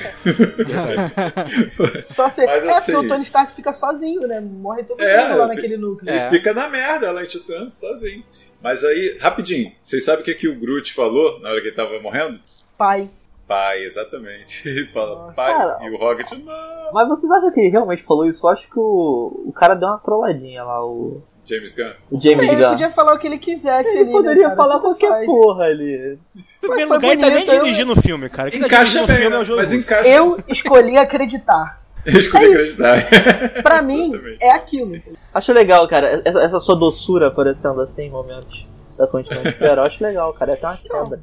Só 2.15 2.28
se... 2.31 2.45
Mas 2.47 2.65
é 2.65 2.69
assim- 2.70 2.93
porque 2.93 3.07
o 3.07 3.09
Tony 3.09 3.23
Stark 3.24 3.55
fica 3.55 3.74
sozinho, 3.74 4.27
né? 4.27 4.40
Morre 4.40 4.82
todo 4.85 5.01
É, 5.03 5.28
mundo 5.28 5.39
lá 5.39 5.47
naquele 5.49 5.77
núcleo. 5.77 6.11
É. 6.11 6.28
Fica 6.31 6.55
na 6.55 6.69
merda 6.69 7.11
lá 7.12 7.23
em 7.23 7.27
Titã, 7.27 7.69
sozinho. 7.69 8.24
Mas 8.62 8.82
aí, 8.82 9.19
rapidinho, 9.20 9.70
vocês 9.82 10.05
sabem 10.05 10.23
o 10.23 10.24
que, 10.24 10.35
que 10.35 10.49
o 10.49 10.59
Groot 10.59 10.93
falou 10.93 11.39
na 11.40 11.51
hora 11.51 11.61
que 11.61 11.69
ele 11.69 11.77
tava 11.77 12.01
morrendo? 12.01 12.40
Pai. 12.77 13.09
Pai, 13.49 13.83
exatamente. 13.83 14.69
Ele 14.69 14.85
fala, 14.87 15.33
pai, 15.33 15.53
Cara, 15.57 15.79
e 15.83 15.91
o 15.91 15.97
Rocket, 15.97 16.31
não. 16.33 16.93
Mas 16.93 17.09
vocês 17.09 17.31
acham 17.33 17.51
que 17.51 17.61
ele 17.61 17.70
realmente 17.70 18.03
falou 18.03 18.27
isso? 18.27 18.47
Eu 18.47 18.51
acho 18.51 18.69
que 18.69 18.79
o, 18.79 19.45
o 19.47 19.53
cara 19.53 19.75
deu 19.75 19.89
uma 19.89 19.99
trolladinha 19.99 20.62
lá, 20.65 20.85
o, 20.85 21.23
James 21.47 21.75
Gunn. 21.75 21.91
o 22.11 22.20
James 22.20 22.47
Ele 22.49 22.57
Gunn. 22.62 22.70
podia 22.70 22.91
falar 22.91 23.15
o 23.15 23.19
que 23.19 23.27
ele 23.27 23.39
quisesse 23.39 23.89
Ele 23.91 24.01
ali, 24.03 24.11
poderia 24.12 24.49
né, 24.49 24.55
cara? 24.55 24.57
falar 24.57 24.79
qualquer 24.81 25.09
faz. 25.09 25.27
porra 25.27 25.65
ali. 25.65 26.19
Primeiro 26.61 26.93
lugar, 26.93 27.12
ele 27.12 27.20
tá 27.23 27.29
nem 27.31 27.47
eu- 27.47 27.65
dirigindo 27.65 27.93
o 27.95 28.03
filme, 28.03 28.29
cara. 28.29 28.51
Quem 28.51 28.61
tá 28.61 28.66
Encaixa 28.66 29.03
o 29.03 29.07
bem, 29.07 29.16
filme 29.16 29.35
é 29.35 29.39
né? 29.39 29.43
o 29.43 29.45
Joe 29.47 29.57
mas 29.57 29.73
encaixa. 29.73 30.09
Eu 30.09 30.39
escolhi 30.47 30.97
acreditar. 30.99 31.81
Eu 32.07 32.19
escolhi 32.20 32.45
É 32.45 32.55
acreditar. 32.55 32.97
Pra 33.62 33.83
mim, 33.83 34.12
é 34.41 34.51
aquilo. 34.51 34.93
Acho 35.35 35.53
legal, 35.53 35.87
cara, 35.89 36.23
essa, 36.25 36.39
essa 36.41 36.61
sua 36.61 36.77
doçura 36.77 37.29
aparecendo 37.29 37.81
assim 37.83 38.03
em 38.03 38.11
momentos 38.11 38.66
da 38.97 39.07
continuação 39.07 39.53
do 39.59 39.65
herói. 39.65 39.87
Acho 39.87 40.03
legal, 40.05 40.33
cara. 40.33 40.53
É 40.55 40.66
uma 40.66 40.77
quebra. 40.77 41.20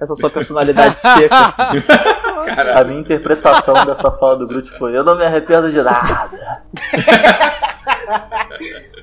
Essa 0.00 0.16
sua 0.16 0.30
personalidade 0.30 0.98
seca. 0.98 1.52
Caralho. 2.44 2.78
A 2.78 2.84
minha 2.84 3.00
interpretação 3.00 3.74
dessa 3.86 4.10
fala 4.10 4.36
do 4.36 4.46
Groot 4.46 4.68
foi: 4.70 4.96
Eu 4.96 5.04
não 5.04 5.16
me 5.16 5.24
arrependo 5.24 5.70
de 5.70 5.82
nada. 5.82 6.62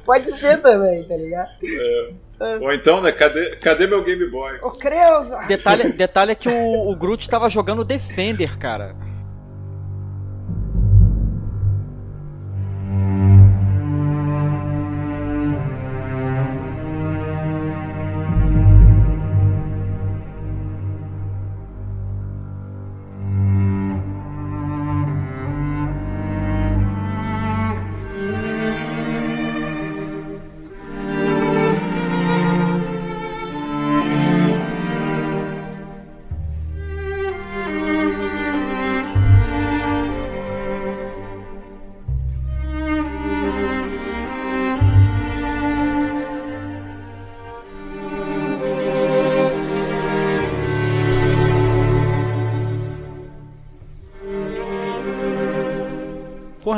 Pode 0.06 0.32
ser 0.34 0.62
também, 0.62 1.04
tá 1.04 1.16
ligado? 1.16 1.50
Ou 2.62 2.74
então, 2.74 3.02
né? 3.02 3.12
Cadê, 3.12 3.56
cadê 3.58 3.88
meu 3.88 4.04
Game 4.04 4.30
Boy? 4.30 4.60
Ô, 4.62 4.72
Creuza! 4.72 5.40
Detalhe, 5.48 5.94
detalhe 5.94 6.32
é 6.32 6.36
que 6.36 6.50
o, 6.50 6.90
o 6.90 6.96
Groot 6.96 7.30
tava 7.30 7.50
jogando 7.50 7.86
Defender, 7.86 8.58
cara. 8.58 8.96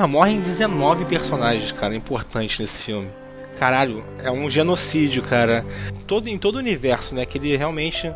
Porra, 0.03 0.11
morrem 0.11 0.41
19 0.41 1.05
personagens, 1.05 1.71
cara, 1.71 1.95
importantes 1.95 2.59
nesse 2.59 2.83
filme. 2.83 3.09
Caralho, 3.57 4.03
é 4.21 4.29
um 4.29 4.49
genocídio, 4.49 5.23
cara. 5.23 5.65
Todo, 6.05 6.27
em 6.27 6.37
todo 6.37 6.55
o 6.55 6.57
universo, 6.57 7.15
né? 7.15 7.25
Que 7.25 7.37
ele 7.37 7.55
realmente 7.55 8.13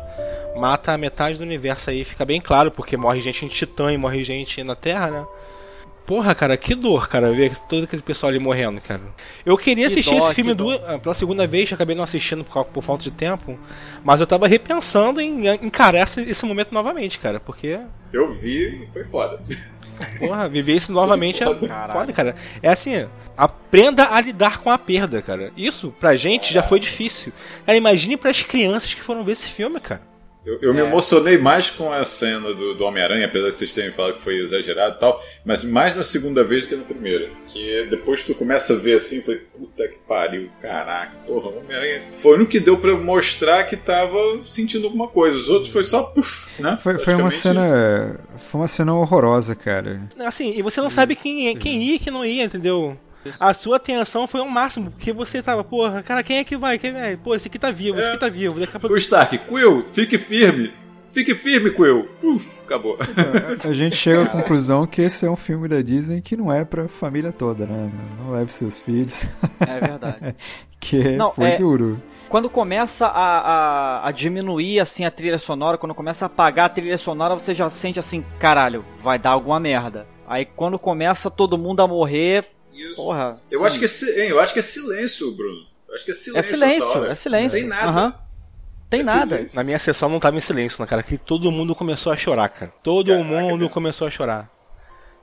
mata 0.54 0.92
a 0.92 0.98
metade 0.98 1.38
do 1.38 1.44
universo 1.44 1.88
aí. 1.88 2.04
Fica 2.04 2.26
bem 2.26 2.42
claro, 2.42 2.70
porque 2.70 2.94
morre 2.94 3.22
gente 3.22 3.46
em 3.46 3.48
Titã 3.48 3.90
e 3.90 3.96
morre 3.96 4.22
gente 4.22 4.62
na 4.62 4.74
Terra, 4.74 5.10
né? 5.10 5.26
Porra, 6.04 6.34
cara, 6.34 6.58
que 6.58 6.74
dor, 6.74 7.08
cara, 7.08 7.32
ver 7.32 7.56
todo 7.66 7.84
aquele 7.84 8.02
pessoal 8.02 8.28
ali 8.28 8.38
morrendo, 8.38 8.82
cara. 8.82 9.00
Eu 9.46 9.56
queria 9.56 9.86
Que 9.86 9.92
assistir 9.92 10.14
dó, 10.14 10.26
esse 10.26 10.34
filme 10.34 10.52
duas, 10.52 10.82
ah, 10.86 10.98
pela 10.98 11.14
segunda 11.14 11.46
vez, 11.46 11.72
acabei 11.72 11.96
não 11.96 12.04
assistindo 12.04 12.44
por, 12.44 12.66
por 12.66 12.84
falta 12.84 13.04
de 13.04 13.10
tempo. 13.10 13.58
Mas 14.04 14.20
eu 14.20 14.26
tava 14.26 14.46
repensando 14.46 15.22
em 15.22 15.46
encarar 15.64 16.02
esse, 16.02 16.20
esse 16.20 16.44
momento 16.44 16.70
novamente, 16.70 17.18
cara, 17.18 17.40
porque 17.40 17.80
Eu 18.12 18.28
vi 18.28 18.82
e 18.82 18.86
foi 18.88 19.04
foda. 19.04 19.40
Porra, 20.18 20.48
viver 20.48 20.74
isso 20.76 20.92
novamente 20.92 21.42
é 21.42 21.46
Foda. 21.46 21.88
foda, 21.92 22.12
cara. 22.12 22.36
É 22.62 22.68
assim, 22.70 23.06
aprenda 23.36 24.08
a 24.14 24.20
lidar 24.20 24.58
com 24.58 24.70
a 24.70 24.78
perda, 24.78 25.20
cara. 25.22 25.52
Isso, 25.56 25.94
pra 25.98 26.16
gente, 26.16 26.52
já 26.52 26.62
foi 26.62 26.80
difícil. 26.80 27.32
Cara, 27.64 27.76
imagine 27.76 28.16
pras 28.16 28.42
crianças 28.42 28.94
que 28.94 29.02
foram 29.02 29.24
ver 29.24 29.32
esse 29.32 29.48
filme, 29.48 29.80
cara. 29.80 30.02
Eu, 30.46 30.58
eu 30.62 30.72
me 30.74 30.80
É. 30.80 30.84
emocionei 30.84 31.36
mais 31.36 31.68
com 31.68 31.92
a 31.92 32.02
cena 32.04 32.54
do, 32.54 32.74
do 32.74 32.84
Homem-Aranha, 32.84 33.26
apesar 33.26 33.48
de 33.48 33.54
vocês 33.54 33.74
terem 33.74 33.90
falado 33.90 34.14
que 34.14 34.22
foi 34.22 34.36
exagerado 34.38 34.96
e 34.96 34.98
tal, 34.98 35.22
mas 35.44 35.62
mais 35.62 35.94
na 35.94 36.02
segunda 36.02 36.42
vez 36.42 36.64
do 36.64 36.70
que 36.70 36.76
na 36.76 36.84
primeira. 36.84 37.28
Que 37.46 37.86
depois 37.90 38.24
tu 38.24 38.34
começa 38.34 38.72
a 38.72 38.76
ver 38.76 38.94
assim, 38.94 39.20
foi 39.20 39.36
puta 39.36 39.86
que 39.86 39.98
pariu, 40.08 40.48
caraca, 40.62 41.16
porra, 41.26 41.48
o 41.50 41.58
Homem-Aranha. 41.58 42.04
Foi 42.16 42.32
o 42.32 42.34
único 42.36 42.50
que 42.52 42.60
deu 42.60 42.78
pra 42.78 42.96
mostrar 42.96 43.64
que 43.64 43.76
tava 43.76 44.16
sentindo 44.46 44.86
alguma 44.86 45.08
coisa. 45.08 45.36
Os 45.36 45.50
outros 45.50 45.70
foi 45.72 45.84
só, 45.84 46.02
puf, 46.04 46.62
né? 46.62 46.78
Foi, 46.82 46.96
foi 46.98 47.14
uma 47.14 47.30
cena. 47.30 48.24
Foi 48.36 48.60
uma 48.62 48.68
cena 48.68 48.94
horrorosa, 48.94 49.54
cara. 49.54 50.08
Assim, 50.20 50.54
e 50.56 50.62
você 50.62 50.80
não 50.80 50.88
sabe 50.88 51.14
quem, 51.14 51.54
quem 51.56 51.82
ia 51.82 51.96
e 51.96 51.98
quem 51.98 52.12
não 52.12 52.24
ia, 52.24 52.44
entendeu? 52.44 52.96
A 53.38 53.52
sua 53.54 53.76
atenção 53.76 54.26
foi 54.26 54.40
ao 54.40 54.48
máximo, 54.48 54.90
porque 54.90 55.12
você 55.12 55.42
tava, 55.42 55.62
porra, 55.64 56.02
cara, 56.02 56.22
quem 56.22 56.38
é 56.38 56.44
que 56.44 56.56
vai? 56.56 56.78
Quem 56.78 56.90
é? 56.96 57.16
Pô, 57.16 57.34
esse 57.34 57.48
aqui 57.48 57.58
tá 57.58 57.70
vivo, 57.70 57.98
esse 57.98 58.08
aqui 58.10 58.20
tá 58.20 58.28
vivo. 58.28 58.60
Daqui 58.60 58.76
a 58.76 58.80
pouco. 58.80 58.94
O 58.94 58.98
Stark, 58.98 59.38
Quill, 59.38 59.84
fique 59.88 60.16
firme! 60.18 60.72
Fique 61.08 61.34
firme, 61.34 61.70
Quill! 61.70 62.04
Puf, 62.20 62.60
acabou. 62.62 62.98
A 63.64 63.72
gente 63.72 63.96
chega 63.96 64.24
à 64.24 64.26
conclusão 64.26 64.86
que 64.86 65.00
esse 65.02 65.24
é 65.24 65.30
um 65.30 65.36
filme 65.36 65.66
da 65.66 65.80
Disney 65.80 66.20
que 66.20 66.36
não 66.36 66.52
é 66.52 66.64
pra 66.64 66.86
família 66.86 67.32
toda, 67.32 67.66
né? 67.66 67.90
Não 68.18 68.32
leve 68.32 68.52
seus 68.52 68.78
filhos. 68.78 69.26
É 69.60 69.80
verdade. 69.80 70.36
que 70.78 71.16
Não, 71.16 71.32
foi 71.32 71.50
é- 71.52 71.56
duro. 71.56 72.00
Quando 72.28 72.50
começa 72.50 73.06
a, 73.06 73.38
a, 74.02 74.08
a 74.08 74.12
diminuir 74.12 74.80
assim 74.80 75.06
a 75.06 75.10
trilha 75.10 75.38
sonora, 75.38 75.78
quando 75.78 75.94
começa 75.94 76.26
a 76.26 76.26
apagar 76.26 76.66
a 76.66 76.68
trilha 76.68 76.98
sonora, 76.98 77.32
você 77.32 77.54
já 77.54 77.70
sente 77.70 77.98
assim, 77.98 78.22
caralho, 78.38 78.84
vai 79.02 79.18
dar 79.18 79.30
alguma 79.30 79.58
merda. 79.58 80.06
Aí 80.26 80.44
quando 80.44 80.78
começa 80.78 81.30
todo 81.30 81.56
mundo 81.56 81.80
a 81.80 81.88
morrer, 81.88 82.44
Isso. 82.78 82.96
porra. 82.96 83.40
Eu 83.50 83.60
sim. 83.60 83.66
acho 83.66 83.78
que 83.78 83.84
é, 83.84 84.24
hein, 84.24 84.30
eu 84.30 84.40
acho 84.40 84.52
que 84.52 84.58
é 84.58 84.62
silêncio, 84.62 85.30
Bruno. 85.32 85.66
Eu 85.88 85.94
acho 85.94 86.04
que 86.04 86.10
é 86.10 86.14
silêncio. 86.14 86.38
é 86.54 86.56
silêncio, 86.56 86.88
hora. 86.88 87.12
é 87.12 87.14
silêncio. 87.14 87.60
Não 87.60 87.60
tem 87.60 87.68
nada. 87.68 87.88
Aham. 87.90 88.14
Tem 88.90 89.00
É 89.00 89.02
nada. 89.04 89.26
silêncio. 89.36 89.56
Na 89.56 89.64
minha 89.64 89.78
sessão 89.78 90.08
não 90.08 90.20
tava 90.20 90.36
em 90.36 90.40
silêncio, 90.40 90.80
né, 90.82 90.86
cara? 90.86 91.02
Que 91.02 91.18
todo 91.18 91.50
mundo 91.52 91.74
começou 91.74 92.12
a 92.12 92.16
chorar, 92.16 92.48
cara. 92.48 92.72
Todo 92.82 93.08
Caraca, 93.08 93.24
mundo 93.24 93.60
cara. 93.60 93.72
começou 93.72 94.06
a 94.06 94.10
chorar. 94.10 94.50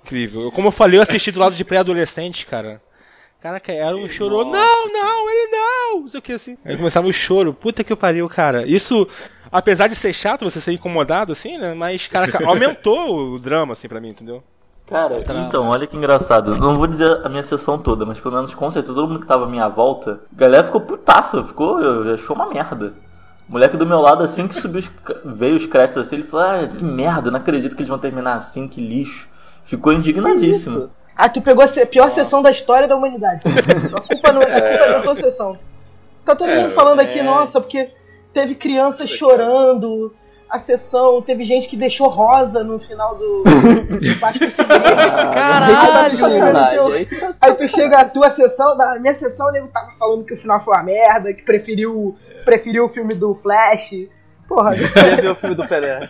Incrível. 0.04 0.42
Eu- 0.44 0.52
Como 0.52 0.68
eu 0.68 0.72
falei, 0.72 1.00
eu 1.00 1.04
assisti 1.04 1.32
do 1.32 1.40
lado 1.40 1.56
de 1.56 1.64
pré-adolescente, 1.64 2.46
cara. 2.46 2.82
Caraca, 3.42 3.72
era 3.72 3.96
um 3.96 4.10
choro. 4.10 4.44
Nossa. 4.46 4.52
Não, 4.58 4.92
não, 4.92 5.30
ele 5.30 5.48
não! 5.52 6.00
Não 6.02 6.08
sei 6.08 6.20
o 6.20 6.24
que 6.24 6.34
assim. 6.34 6.58
Aí 6.66 6.76
começava 6.78 7.08
o 7.08 7.14
choro. 7.14 7.54
Puta 7.54 7.84
que 7.84 7.96
pariu, 7.96 8.28
cara. 8.28 8.66
Isso, 8.68 9.08
apesar 9.52 9.88
de 9.88 9.96
ser 9.96 10.14
chato 10.14 10.44
você 10.50 10.60
ser 10.60 10.72
incomodado, 10.72 11.32
assim, 11.32 11.58
né? 11.58 11.74
Mas, 11.76 12.08
caraca, 12.08 12.40
aumentou 12.48 13.34
o 13.34 13.40
drama, 13.40 13.74
assim, 13.74 13.88
pra 13.88 14.02
mim, 14.02 14.10
entendeu? 14.10 14.44
Cara, 14.88 15.24
então, 15.48 15.68
olha 15.70 15.88
que 15.88 15.98
engraçado. 15.98 16.56
Não 16.58 16.76
vou 16.78 16.86
dizer 16.86 17.22
a 17.26 17.30
minha 17.30 17.44
sessão 17.44 17.78
toda, 17.78 18.06
mas 18.06 18.20
pelo 18.20 18.36
menos 18.36 18.54
com 18.54 18.70
certeza 18.70 18.94
todo 18.94 19.08
mundo 19.08 19.20
que 19.20 19.26
tava 19.26 19.46
à 19.46 19.48
minha 19.50 19.68
volta, 19.68 20.20
a 20.32 20.40
galera 20.40 20.64
ficou 20.64 20.80
putaça, 20.82 21.44
ficou, 21.44 21.78
achou 22.14 22.36
uma 22.36 22.48
merda. 22.48 22.94
O 23.50 23.54
moleque 23.54 23.78
do 23.78 23.86
meu 23.86 24.00
lado, 24.00 24.24
assim 24.24 24.48
que 24.48 24.56
subiu 24.56 24.80
os, 24.80 24.92
veio 25.24 25.56
os 25.56 25.66
créditos 25.66 26.02
assim, 26.02 26.18
ele 26.18 26.24
falou: 26.24 26.46
Ah, 26.46 26.68
que 26.68 26.84
merda, 26.84 27.32
não 27.32 27.40
acredito 27.40 27.76
que 27.76 27.82
eles 27.82 27.90
vão 27.90 27.98
terminar 28.00 28.36
assim, 28.36 28.68
que 28.68 28.80
lixo. 28.82 29.28
Ficou 29.64 29.92
indignadíssimo. 29.92 30.90
Ah, 31.16 31.30
tu 31.30 31.42
pegou 31.42 31.64
a 31.64 31.86
pior 31.86 32.12
sessão 32.12 32.42
da 32.42 32.52
história 32.52 32.88
da 32.88 32.96
humanidade. 32.96 33.42
A 33.96 34.02
culpa 34.02 34.32
não, 34.32 34.42
a 34.42 34.46
culpa 34.46 34.60
é 34.60 34.92
da 34.94 35.02
tua 35.02 35.16
sessão. 35.16 35.58
Tá 36.24 36.36
todo 36.36 36.50
É, 36.50 36.62
mundo 36.64 36.74
falando 36.74 37.00
aqui, 37.00 37.20
é. 37.20 37.24
nossa, 37.24 37.62
porque 37.62 37.90
teve 38.34 38.54
crianças 38.56 39.10
chorando, 39.10 40.14
a 40.50 40.60
sessão, 40.60 41.22
teve 41.22 41.46
gente 41.46 41.68
que 41.68 41.76
deixou 41.76 42.08
rosa 42.08 42.64
no 42.64 42.80
final 42.80 43.16
do. 43.16 43.44
Seguinte. 43.48 44.56
Caralho! 45.34 46.94
Aí 46.94 47.06
tu 47.06 47.16
Aí 47.42 47.54
tu 47.56 47.68
chega 47.68 47.98
a 47.98 48.06
tua 48.06 48.30
sessão, 48.30 48.78
da 48.78 49.00
minha 49.00 49.14
sessão, 49.14 49.48
o 49.48 49.52
nego 49.52 49.68
tava 49.68 49.92
falando 49.98 50.24
que 50.24 50.34
o 50.34 50.38
final 50.38 50.64
foi 50.64 50.76
uma 50.76 50.84
merda, 50.84 51.34
que 51.34 51.44
preferiu, 51.44 52.16
preferiu 52.44 52.86
o 52.86 52.90
filme 52.90 53.16
do 53.16 53.34
Flash. 53.34 53.92
Porra, 54.48 54.72
ver 54.72 55.30
o 55.30 55.36
filme 55.36 55.56
do 55.56 55.68
Pelé. 55.68 56.02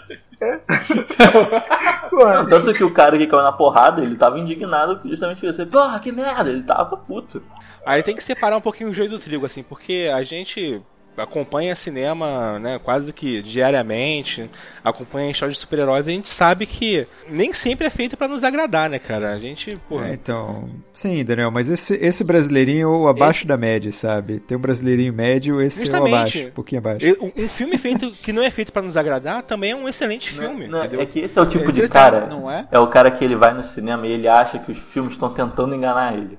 porra. 2.10 2.45
Tanto 2.45 2.74
que 2.74 2.84
o 2.84 2.91
cara 2.91 3.18
que 3.18 3.28
caiu 3.28 3.41
na 3.41 3.53
porrada, 3.53 4.03
ele 4.03 4.18
tava 4.18 4.38
indignado 4.38 4.99
justamente 5.06 5.40
por 5.40 5.49
isso. 5.49 5.66
Porra, 5.68 5.99
que 5.99 6.12
merda, 6.12 6.49
ele 6.49 6.64
tava 6.64 6.98
puto. 6.98 7.41
Aí 7.86 8.03
tem 8.03 8.16
que 8.16 8.24
separar 8.24 8.57
um 8.57 8.62
pouquinho 8.62 8.90
o 8.90 8.94
joio 8.94 9.10
do 9.10 9.20
trigo, 9.20 9.45
assim, 9.45 9.64
porque 9.64 10.12
a 10.14 10.22
gente 10.24 10.84
acompanha 11.18 11.76
cinema, 11.76 12.60
né, 12.60 12.80
quase 12.80 13.12
que 13.14 13.42
diariamente, 13.42 14.50
acompanha 14.84 15.32
histórias 15.32 15.58
de 15.58 15.62
super-heróis, 15.62 16.08
a 16.08 16.12
gente 16.12 16.30
sabe 16.30 16.66
que 16.66 17.08
nem 17.28 17.54
sempre 17.54 17.88
é 17.88 17.90
feito 17.90 18.18
para 18.18 18.28
nos 18.28 18.44
agradar, 18.44 18.90
né, 18.90 19.00
cara? 19.00 19.32
A 19.32 19.40
gente, 19.40 19.76
porra. 19.90 20.10
É, 20.10 20.14
então, 20.14 20.70
sim, 20.94 21.24
Daniel, 21.24 21.52
mas 21.52 21.70
esse, 21.70 21.96
esse 21.96 22.24
brasileirinho 22.24 23.08
abaixo 23.08 23.42
esse... 23.42 23.48
da 23.48 23.58
média, 23.58 23.92
sabe? 23.92 24.40
Tem 24.40 24.58
um 24.58 24.62
brasileirinho 24.62 25.14
médio, 25.14 25.62
esse 25.62 25.82
Justamente. 25.82 26.14
é 26.14 26.18
abaixo, 26.18 26.48
um 26.48 26.52
pouquinho 26.52 26.80
abaixo. 26.80 27.06
Um 27.36 27.48
filme 27.48 27.78
feito 27.78 28.12
que 28.12 28.34
não 28.34 28.44
é 28.44 28.50
feito 28.50 28.72
para 28.72 28.82
nos 28.82 28.98
agradar 28.98 29.44
também 29.44 29.72
é 29.72 29.76
um 29.76 29.88
excelente 29.88 30.32
filme, 30.32 30.68
não, 30.68 30.80
não, 30.84 31.02
É 31.02 31.06
que 31.06 31.20
esse 31.20 31.38
é 31.38 31.42
o 31.42 31.46
tipo 31.46 31.70
é, 31.70 31.72
de 31.72 31.88
cara, 31.88 32.28
não 32.28 32.50
é? 32.50 32.68
é 32.72 32.80
o 32.80 32.88
cara 32.88 33.12
que 33.12 33.24
ele 33.24 33.36
vai 33.36 33.54
no 33.54 33.64
cinema 33.64 34.06
e 34.08 34.12
ele 34.12 34.28
acha 34.28 34.60
que 34.60 34.72
os 34.72 34.78
filmes 34.78 35.14
estão 35.14 35.30
tentando 35.30 35.76
enganar 35.76 36.14
ele. 36.14 36.38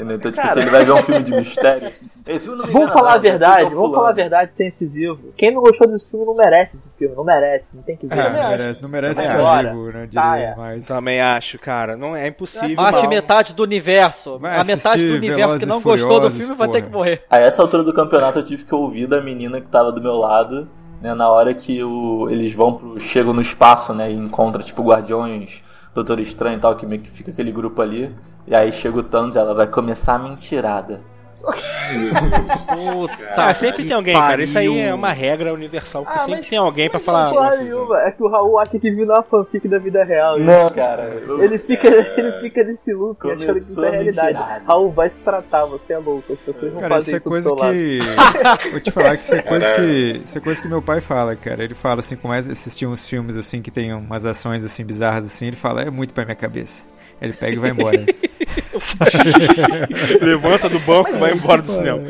Entendeu? 0.00 0.16
Então, 0.16 0.32
tipo, 0.32 0.42
Cara... 0.42 0.54
se 0.54 0.60
ele 0.60 0.70
vai 0.70 0.84
ver 0.84 0.92
um 0.92 1.02
filme 1.02 1.22
de 1.22 1.32
mistério. 1.32 1.92
Esse 2.26 2.44
filme 2.46 2.62
não 2.62 2.72
vamos 2.72 2.92
falar 2.92 3.14
a 3.14 3.18
verdade, 3.18 3.74
vamos 3.74 3.94
falar 3.94 4.10
a 4.10 4.12
verdade 4.12 4.52
sem 4.56 4.68
incisivo. 4.68 5.32
Quem 5.36 5.52
não 5.52 5.60
gostou 5.60 5.88
desse 5.88 6.08
filme 6.08 6.24
não 6.24 6.34
merece 6.34 6.76
esse 6.76 6.88
filme, 6.98 7.14
não 7.14 7.24
merece, 7.24 7.76
não 7.76 7.82
tem 7.82 7.96
que 7.96 8.06
ver. 8.06 8.18
É, 8.18 8.30
não 8.30 8.48
merece, 8.48 8.82
não 8.82 8.88
merece 8.88 9.20
estar 9.20 9.62
vivo, 9.62 9.92
né? 9.92 10.08
Tá, 10.12 10.38
é. 10.38 10.54
mas... 10.56 10.86
Também 10.86 11.20
acho, 11.20 11.58
cara, 11.58 11.96
não 11.96 12.16
é 12.16 12.28
impossível. 12.28 12.76
Mate 12.76 13.06
metade 13.08 13.52
do 13.52 13.62
universo. 13.62 14.38
Vai 14.38 14.58
a 14.58 14.64
metade 14.64 15.06
do 15.06 15.14
universo 15.14 15.58
que 15.58 15.66
não 15.66 15.80
gostou 15.80 16.20
do 16.20 16.30
filme 16.30 16.46
porra. 16.46 16.58
vai 16.58 16.68
ter 16.68 16.82
que 16.82 16.88
morrer. 16.88 17.24
A 17.28 17.38
essa 17.38 17.60
altura 17.60 17.82
do 17.82 17.92
campeonato 17.92 18.38
eu 18.38 18.44
tive 18.44 18.64
que 18.64 18.74
ouvir 18.74 19.06
da 19.06 19.20
menina 19.20 19.60
que 19.60 19.68
tava 19.68 19.92
do 19.92 20.00
meu 20.00 20.14
lado, 20.14 20.68
né, 21.00 21.12
na 21.14 21.28
hora 21.28 21.52
que 21.52 21.82
o, 21.82 22.28
eles 22.30 22.54
vão 22.54 22.74
pro, 22.74 23.00
chegam 23.00 23.32
no 23.32 23.42
espaço, 23.42 23.92
né, 23.92 24.10
e 24.10 24.14
encontram 24.14 24.62
tipo 24.62 24.82
guardiões 24.82 25.62
Doutor 25.94 26.20
Estranho 26.20 26.58
e 26.58 26.60
tal, 26.60 26.76
que 26.76 26.86
meio 26.86 27.02
que 27.02 27.10
fica 27.10 27.30
aquele 27.30 27.50
grupo 27.50 27.82
ali. 27.82 28.14
E 28.46 28.54
aí 28.54 28.72
chega 28.72 28.98
o 28.98 29.02
Thanos 29.02 29.34
e 29.34 29.38
ela 29.38 29.54
vai 29.54 29.66
começar 29.66 30.14
a 30.14 30.18
mentirada. 30.18 31.00
Puta, 31.40 33.54
sempre 33.54 33.84
tem 33.84 33.92
alguém, 33.92 34.14
pariu. 34.14 34.28
cara. 34.28 34.42
Isso 34.42 34.58
aí 34.58 34.80
é 34.80 34.94
uma 34.94 35.12
regra 35.12 35.52
universal. 35.52 36.04
Ah, 36.06 36.20
sempre 36.20 36.48
tem 36.48 36.58
alguém 36.58 36.90
pra 36.90 37.00
falar. 37.00 37.58
Nenhuma. 37.58 38.00
É 38.02 38.10
que 38.10 38.22
o 38.22 38.28
Raul 38.28 38.58
acha 38.58 38.78
que 38.78 38.90
viu 38.90 39.06
na 39.06 39.22
fanfic 39.22 39.66
da 39.66 39.78
vida 39.78 40.04
real. 40.04 40.38
Não, 40.38 40.66
isso. 40.66 40.74
cara. 40.74 41.10
Ele 41.40 41.58
fica, 41.58 41.88
é... 41.88 42.14
ele 42.20 42.32
fica 42.40 42.64
nesse 42.64 42.92
loop 42.92 43.18
achando 43.26 43.52
que 43.52 43.58
isso 43.58 43.84
é 43.84 43.90
realidade. 43.90 44.38
Raul 44.66 44.92
vai 44.92 45.10
se 45.10 45.18
tratar, 45.18 45.64
você 45.66 45.94
é 45.94 45.98
louco. 45.98 46.32
As 46.32 46.38
pessoas 46.38 46.72
vão 46.72 46.80
cara, 46.80 46.94
fazer 46.94 47.16
isso, 47.16 47.28
é 47.28 47.30
coisa 47.30 47.56
que. 47.56 47.98
Vou 48.70 48.80
te 48.80 48.90
falar 48.90 49.16
que 49.16 49.24
isso 49.24 49.34
é 49.34 49.42
coisa 49.42 49.72
que. 49.72 50.20
Isso 50.24 50.38
é 50.38 50.40
coisa 50.40 50.62
que 50.62 50.68
meu 50.68 50.82
pai 50.82 51.00
fala, 51.00 51.34
cara. 51.36 51.64
Ele 51.64 51.74
fala 51.74 52.00
assim, 52.00 52.16
como 52.16 52.34
assistir 52.34 52.86
uns 52.86 53.08
filmes 53.08 53.36
assim 53.36 53.62
que 53.62 53.70
tem 53.70 53.92
umas 53.92 54.26
ações 54.26 54.64
assim 54.64 54.84
bizarras 54.84 55.24
assim, 55.24 55.46
ele 55.46 55.56
fala, 55.56 55.82
é 55.82 55.90
muito 55.90 56.12
pra 56.12 56.24
minha 56.24 56.36
cabeça. 56.36 56.84
Ele 57.20 57.32
pega 57.32 57.54
e 57.54 57.58
vai 57.58 57.70
embora. 57.70 58.04
Levanta 60.20 60.68
do 60.68 60.78
banco 60.80 61.10
e 61.10 61.18
vai 61.18 61.32
embora 61.32 61.62
do 61.62 61.70
cinema. 61.70 62.02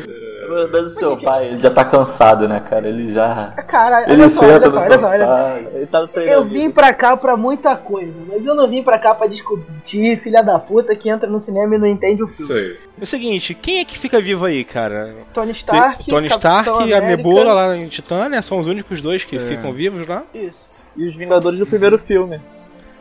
Mas 0.72 0.86
o 0.86 0.90
seu 0.90 1.16
pai, 1.16 1.46
ele 1.46 1.58
já 1.58 1.70
tá 1.70 1.84
cansado, 1.84 2.48
né, 2.48 2.58
cara? 2.58 2.88
Ele 2.88 3.12
já. 3.12 3.52
Cara, 3.68 4.10
ele 4.12 4.28
só, 4.28 4.40
senta 4.40 4.68
olha 4.68 4.80
só, 4.80 4.80
olha 4.80 4.98
só, 4.98 5.08
olha 5.08 5.86
só. 5.90 6.06
Tá 6.08 6.22
eu 6.22 6.42
vim 6.42 6.70
pra 6.70 6.92
cá 6.92 7.16
pra 7.16 7.36
muita 7.36 7.76
coisa, 7.76 8.12
mas 8.26 8.44
eu 8.44 8.54
não 8.56 8.68
vim 8.68 8.82
pra 8.82 8.98
cá 8.98 9.14
pra 9.14 9.28
discutir 9.28 10.18
filha 10.18 10.42
da 10.42 10.58
puta 10.58 10.96
que 10.96 11.08
entra 11.08 11.30
no 11.30 11.38
cinema 11.38 11.76
e 11.76 11.78
não 11.78 11.86
entende 11.86 12.24
o 12.24 12.26
filme. 12.26 12.52
Sei. 12.52 12.76
É 13.00 13.04
o 13.04 13.06
seguinte, 13.06 13.54
quem 13.54 13.78
é 13.78 13.84
que 13.84 13.96
fica 13.96 14.20
vivo 14.20 14.44
aí, 14.44 14.64
cara? 14.64 15.14
Tony 15.32 15.52
Stark, 15.52 16.04
Tony 16.04 16.26
Stark 16.26 16.88
e 16.88 16.94
a 16.94 17.00
Nebula 17.00 17.52
lá 17.52 17.76
em 17.76 17.86
Titânia 17.86 18.42
são 18.42 18.58
os 18.58 18.66
únicos 18.66 19.00
dois 19.00 19.22
que 19.22 19.36
é. 19.36 19.40
ficam 19.40 19.72
vivos 19.72 20.06
lá. 20.08 20.24
Isso. 20.34 20.90
E 20.96 21.06
os 21.06 21.14
Vingadores 21.14 21.60
do 21.60 21.66
primeiro 21.66 21.96
filme. 21.96 22.40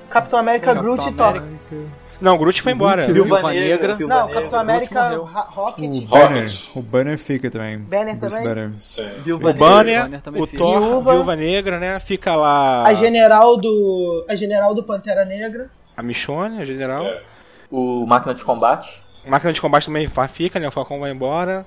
Capitão 0.09 0.39
América, 0.39 0.73
Groot 0.75 1.07
e 1.07 1.11
Thor. 1.13 1.43
Não, 2.21 2.35
o 2.35 2.37
Groot 2.37 2.61
foi 2.61 2.73
embora. 2.73 3.07
Viúva 3.11 3.41
Negra. 3.53 3.97
Não, 3.97 4.29
Capitão 4.29 4.59
América, 4.59 5.15
Rocket. 5.15 6.03
O 6.03 6.07
Banner, 6.07 6.47
o 6.75 6.81
Banner 6.81 7.17
fica 7.17 7.49
também. 7.49 7.77
Banner 7.77 8.17
também? 8.19 8.43
Banner. 8.43 8.71
o 9.33 9.53
Banner, 9.53 10.21
o 10.35 10.47
Thor, 10.47 10.81
Viúva, 10.81 11.13
Viúva 11.13 11.35
Negra, 11.35 11.79
né? 11.79 11.99
Fica 11.99 12.35
lá... 12.35 12.85
A 12.85 12.93
general 12.93 13.55
do... 13.57 14.25
A 14.27 14.35
general 14.35 14.75
do 14.75 14.83
Pantera 14.83 15.23
Negra. 15.23 15.69
A 15.95 16.03
Michonne, 16.03 16.61
a 16.61 16.65
general. 16.65 17.05
É. 17.05 17.21
O 17.71 18.05
Máquina 18.05 18.33
de 18.33 18.43
Combate. 18.43 19.01
Máquina 19.25 19.53
de 19.53 19.61
Combate 19.61 19.85
também 19.85 20.09
fica, 20.29 20.59
né? 20.59 20.67
O 20.67 20.71
Falcão 20.71 20.99
vai 20.99 21.11
embora. 21.11 21.65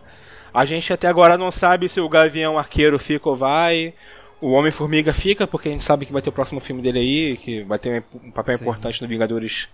A 0.52 0.64
gente 0.64 0.92
até 0.92 1.06
agora 1.06 1.38
não 1.38 1.50
sabe 1.50 1.88
se 1.88 2.00
o 2.00 2.08
Gavião 2.08 2.58
Arqueiro 2.58 2.98
fica 2.98 3.28
ou 3.28 3.36
vai. 3.36 3.94
O 4.40 4.50
Homem-Formiga 4.50 5.14
fica, 5.14 5.46
porque 5.46 5.68
a 5.68 5.72
gente 5.72 5.84
sabe 5.84 6.04
que 6.04 6.12
vai 6.12 6.20
ter 6.20 6.28
o 6.28 6.32
próximo 6.32 6.60
filme 6.60 6.82
dele 6.82 6.98
aí, 6.98 7.36
que 7.36 7.62
vai 7.62 7.78
ter 7.78 8.02
um 8.22 8.30
papel 8.30 8.56
Sim. 8.56 8.64
importante 8.64 9.00
no 9.00 9.08
Vingadores 9.08 9.68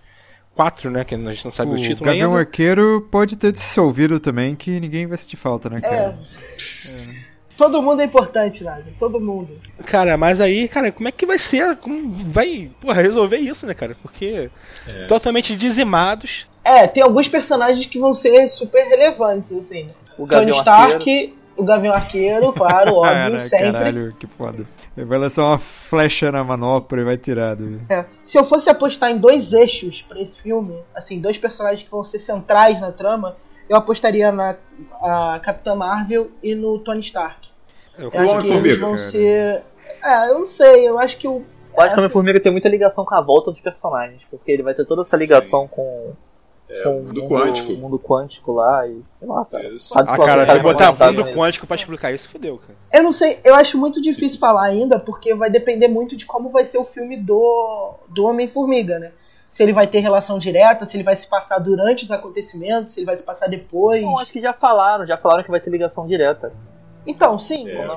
4, 0.59 0.91
né? 0.91 1.05
Que 1.05 1.15
a 1.15 1.17
gente 1.17 1.45
não 1.45 1.51
sabe 1.51 1.71
o, 1.71 1.75
o 1.75 1.77
título 1.77 2.05
Gavião 2.05 2.31
ainda. 2.31 2.41
Arqueiro 2.41 3.07
pode 3.09 3.37
ter 3.37 3.53
dissolvido 3.53 4.19
também, 4.19 4.57
que 4.57 4.77
ninguém 4.77 5.07
vai 5.07 5.17
sentir 5.17 5.37
falta, 5.37 5.69
né, 5.69 5.79
cara? 5.79 5.95
É. 5.95 7.11
é. 7.11 7.29
Todo 7.55 7.81
mundo 7.81 8.01
é 8.01 8.05
importante, 8.05 8.61
Nada. 8.61 8.83
Todo 8.99 9.21
mundo. 9.21 9.57
Cara, 9.85 10.17
mas 10.17 10.41
aí, 10.41 10.67
cara, 10.67 10.91
como 10.91 11.07
é 11.07 11.13
que 11.13 11.25
vai 11.25 11.39
ser? 11.39 11.77
Como 11.77 12.11
vai 12.11 12.69
porra, 12.81 13.01
resolver 13.01 13.37
isso, 13.37 13.65
né, 13.65 13.73
cara? 13.73 13.95
Porque 14.01 14.49
é. 14.85 15.05
totalmente 15.05 15.55
dizimados. 15.55 16.45
É, 16.61 16.85
tem 16.87 17.01
alguns 17.01 17.29
personagens 17.29 17.85
que 17.85 17.97
vão 17.97 18.13
ser 18.13 18.49
super 18.49 18.83
relevantes, 18.83 19.53
assim. 19.53 19.87
O 20.17 20.27
Tony 20.27 20.51
Stark, 20.51 20.93
Arqueiro. 20.95 21.33
o 21.55 21.63
Gavião 21.63 21.93
Arqueiro, 21.93 22.51
claro, 22.51 22.95
óbvio, 22.99 23.13
Cara, 23.13 23.41
sempre. 23.41 23.71
Caralho, 23.71 24.13
que 24.19 24.27
foda. 24.27 24.65
Vai 24.95 25.17
lançar 25.17 25.45
uma 25.45 25.57
flecha 25.57 26.31
na 26.31 26.43
manopla 26.43 26.99
e 26.99 27.03
vai 27.03 27.17
tirar. 27.17 27.57
É. 27.89 28.05
Se 28.23 28.37
eu 28.37 28.43
fosse 28.43 28.69
apostar 28.69 29.11
em 29.11 29.17
dois 29.17 29.53
eixos 29.53 30.01
para 30.01 30.19
esse 30.19 30.37
filme, 30.41 30.83
assim, 30.93 31.19
dois 31.19 31.37
personagens 31.37 31.83
que 31.83 31.89
vão 31.89 32.03
ser 32.03 32.19
centrais 32.19 32.79
na 32.81 32.91
trama, 32.91 33.37
eu 33.69 33.77
apostaria 33.77 34.31
na 34.31 34.57
a 35.01 35.39
Capitã 35.43 35.75
Marvel 35.75 36.31
e 36.43 36.55
no 36.55 36.79
Tony 36.79 37.01
Stark. 37.01 37.49
Eu, 37.97 38.11
eu 38.13 38.37
acho 38.37 38.47
que 38.47 38.53
eles 38.53 38.79
vão 38.79 38.97
ser. 38.97 39.63
É, 40.03 40.29
eu 40.29 40.39
não 40.39 40.45
sei, 40.45 40.87
eu 40.87 40.99
acho 40.99 41.17
que 41.17 41.27
o. 41.27 41.43
Eu 41.75 41.83
acho 41.83 41.93
que 41.93 41.99
o 41.99 41.99
Homem-Formiga 41.99 42.39
tem 42.39 42.51
muita 42.51 42.67
ligação 42.67 43.05
com 43.05 43.15
a 43.15 43.21
volta 43.21 43.51
dos 43.51 43.59
personagens, 43.59 44.21
porque 44.29 44.51
ele 44.51 44.63
vai 44.63 44.73
ter 44.73 44.85
toda 44.85 45.01
essa 45.01 45.15
ligação 45.15 45.63
Sim. 45.63 45.69
com 45.71 46.13
é, 46.69 46.83
com 46.83 46.99
o 46.99 47.03
mundo, 47.03 47.27
quântico. 47.27 47.73
mundo 47.73 47.99
quântico 47.99 48.51
lá 48.51 48.87
e. 48.87 49.01
Sei 49.17 49.27
lá, 49.27 49.43
cara. 49.45 49.67
Ah, 49.95 50.17
cara, 50.17 50.53
se 50.53 50.59
botar 50.59 50.91
mundo 50.91 51.33
quântico 51.33 51.65
pra 51.65 51.75
explicar 51.75 52.13
isso, 52.13 52.29
fodeu, 52.29 52.57
cara. 52.59 52.77
Eu 52.93 53.03
não 53.03 53.11
sei, 53.11 53.39
eu 53.43 53.55
acho 53.55 53.77
muito 53.77 53.99
difícil 53.99 54.35
Sim. 54.35 54.39
falar 54.39 54.65
ainda, 54.65 54.99
porque 54.99 55.33
vai 55.33 55.49
depender 55.49 55.87
muito 55.87 56.15
de 56.15 56.25
como 56.25 56.49
vai 56.49 56.63
ser 56.63 56.77
o 56.77 56.83
filme 56.83 57.17
do, 57.17 57.95
do 58.07 58.25
Homem-Formiga, 58.25 58.99
né? 58.99 59.11
Se 59.49 59.63
ele 59.63 59.73
vai 59.73 59.87
ter 59.87 59.99
relação 59.99 60.37
direta, 60.37 60.85
se 60.85 60.95
ele 60.95 61.03
vai 61.03 61.15
se 61.15 61.27
passar 61.27 61.57
durante 61.57 62.05
os 62.05 62.11
acontecimentos, 62.11 62.93
se 62.93 62.99
ele 62.99 63.07
vai 63.07 63.17
se 63.17 63.23
passar 63.23 63.47
depois. 63.47 64.03
Não, 64.03 64.19
acho 64.19 64.31
que 64.31 64.39
já 64.39 64.53
falaram, 64.53 65.07
já 65.07 65.17
falaram 65.17 65.43
que 65.43 65.49
vai 65.49 65.59
ter 65.59 65.71
ligação 65.71 66.05
direta. 66.05 66.53
Então, 67.05 67.39
sim. 67.39 67.67
É. 67.67 67.87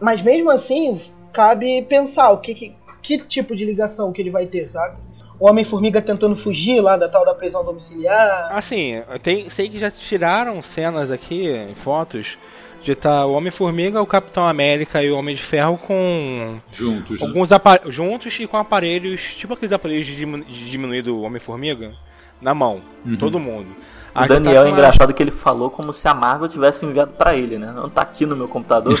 Mas 0.00 0.22
mesmo 0.22 0.50
assim, 0.50 0.98
cabe 1.30 1.82
pensar 1.82 2.30
o 2.30 2.38
que, 2.38 2.54
que, 2.54 2.74
que 3.02 3.18
tipo 3.18 3.54
de 3.54 3.66
ligação 3.66 4.12
que 4.12 4.22
ele 4.22 4.30
vai 4.30 4.46
ter, 4.46 4.66
sabe? 4.66 4.96
O 5.42 5.50
Homem-Formiga 5.50 6.00
tentando 6.00 6.36
fugir 6.36 6.80
lá 6.80 6.96
da 6.96 7.08
tal 7.08 7.24
da 7.24 7.34
prisão 7.34 7.64
domiciliar. 7.64 8.48
Assim, 8.52 9.02
tem, 9.24 9.50
sei 9.50 9.68
que 9.68 9.76
já 9.76 9.90
tiraram 9.90 10.62
cenas 10.62 11.10
aqui, 11.10 11.50
fotos, 11.82 12.38
de 12.80 12.92
estar 12.92 13.22
tá 13.22 13.26
o 13.26 13.32
Homem-Formiga, 13.32 14.00
o 14.00 14.06
Capitão 14.06 14.46
América 14.46 15.02
e 15.02 15.10
o 15.10 15.16
Homem 15.16 15.34
de 15.34 15.42
Ferro 15.42 15.76
com. 15.78 16.58
Juntos, 16.70 17.20
né? 17.20 17.26
alguns 17.26 17.50
né? 17.50 17.58
Juntos 17.86 18.38
e 18.38 18.46
com 18.46 18.56
aparelhos, 18.56 19.20
tipo 19.34 19.54
aqueles 19.54 19.72
aparelhos 19.72 20.06
de, 20.06 20.14
de 20.14 20.70
diminuir 20.70 21.02
do 21.02 21.20
Homem-Formiga, 21.22 21.92
na 22.40 22.54
mão. 22.54 22.80
Uhum. 23.04 23.16
Todo 23.16 23.40
mundo. 23.40 23.66
O 24.14 24.26
Daniel 24.26 24.64
é 24.64 24.70
engraçado 24.70 25.14
que 25.14 25.22
ele 25.22 25.30
falou 25.30 25.70
como 25.70 25.92
se 25.92 26.06
a 26.06 26.14
Marvel 26.14 26.48
tivesse 26.48 26.84
enviado 26.84 27.12
para 27.12 27.36
ele, 27.36 27.58
né? 27.58 27.72
Não 27.72 27.88
tá 27.88 28.02
aqui 28.02 28.26
no 28.26 28.36
meu 28.36 28.46
computador. 28.46 28.98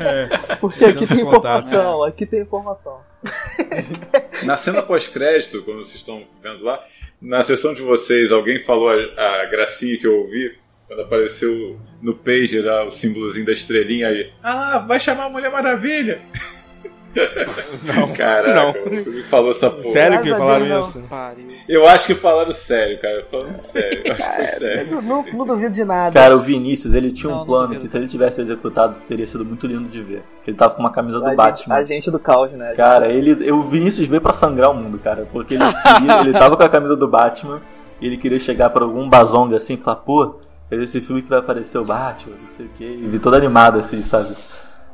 é, 0.00 0.56
Porque 0.56 0.84
aqui 0.84 1.06
tem 1.06 1.20
informação, 1.20 2.04
aqui 2.04 2.26
tem 2.26 2.40
informação. 2.40 2.98
Na 4.42 4.56
cena 4.56 4.80
pós-crédito, 4.82 5.62
quando 5.62 5.82
vocês 5.82 5.96
estão 5.96 6.24
vendo 6.40 6.64
lá, 6.64 6.82
na 7.20 7.42
sessão 7.42 7.74
de 7.74 7.82
vocês, 7.82 8.32
alguém 8.32 8.58
falou 8.58 8.88
a, 8.88 9.42
a 9.42 9.46
gracinha 9.46 9.98
que 9.98 10.06
eu 10.06 10.18
ouvi 10.18 10.58
quando 10.88 11.02
apareceu 11.02 11.78
no 12.02 12.14
page 12.14 12.60
lá 12.60 12.84
o 12.84 12.90
símbolozinho 12.90 13.46
da 13.46 13.52
estrelinha 13.52 14.08
aí. 14.08 14.32
Ah, 14.42 14.84
vai 14.88 14.98
chamar 14.98 15.26
a 15.26 15.28
Mulher 15.28 15.50
Maravilha! 15.50 16.20
Não, 17.96 18.08
Caraca, 18.14 18.54
não. 18.54 18.72
falou 19.24 19.50
essa 19.50 19.70
porra. 19.70 19.92
Sério 19.92 20.22
que 20.22 20.30
falaram 20.30 20.80
isso? 20.80 21.02
Eu 21.68 21.88
acho 21.88 22.06
que 22.06 22.14
falaram 22.14 22.50
sério, 22.52 22.98
cara. 23.00 23.24
Falando 23.24 23.60
sério, 23.60 24.02
eu 24.04 24.12
acho 24.12 24.30
que 24.30 24.36
foi 24.36 24.46
sério. 24.46 25.02
Não, 25.02 25.24
não, 25.24 25.44
duvido 25.44 25.72
de 25.72 25.84
nada. 25.84 26.12
Cara, 26.12 26.36
o 26.36 26.40
Vinícius, 26.40 26.94
ele 26.94 27.10
tinha 27.10 27.32
não, 27.32 27.42
um 27.42 27.46
plano 27.46 27.78
que 27.78 27.88
se 27.88 27.96
ele 27.96 28.06
tivesse 28.06 28.40
executado, 28.40 29.00
teria 29.00 29.26
sido 29.26 29.44
muito 29.44 29.66
lindo 29.66 29.88
de 29.88 30.02
ver. 30.02 30.22
Que 30.44 30.50
ele 30.50 30.56
tava 30.56 30.74
com 30.74 30.80
uma 30.80 30.92
camisa 30.92 31.18
do 31.18 31.26
a 31.26 31.34
Batman. 31.34 31.76
Gente, 31.80 31.92
a 31.92 31.94
gente 31.94 32.10
do 32.10 32.18
caos, 32.18 32.52
né? 32.52 32.72
Cara, 32.76 33.08
ele, 33.08 33.50
o 33.50 33.62
Vinícius 33.62 34.06
veio 34.06 34.22
pra 34.22 34.32
sangrar 34.32 34.70
o 34.70 34.74
mundo, 34.74 34.98
cara. 34.98 35.26
Porque 35.32 35.54
ele, 35.54 35.64
queria, 35.64 36.20
ele 36.20 36.32
tava 36.32 36.56
com 36.56 36.62
a 36.62 36.68
camisa 36.68 36.96
do 36.96 37.08
Batman 37.08 37.60
e 38.00 38.06
ele 38.06 38.16
queria 38.16 38.38
chegar 38.38 38.70
pra 38.70 38.84
algum 38.84 39.08
bazonga 39.08 39.56
assim 39.56 39.74
e 39.74 39.76
falar, 39.76 39.96
pô, 39.96 40.36
é 40.70 40.76
esse 40.76 41.00
filme 41.00 41.22
que 41.22 41.28
vai 41.28 41.40
aparecer 41.40 41.78
o 41.78 41.84
Batman, 41.84 42.36
não 42.38 42.46
sei 42.46 42.66
o 42.66 42.70
quê. 42.76 42.98
E 43.02 43.06
vi 43.06 43.18
todo 43.18 43.34
animado 43.34 43.78
assim, 43.78 44.00
sabe? 44.00 44.28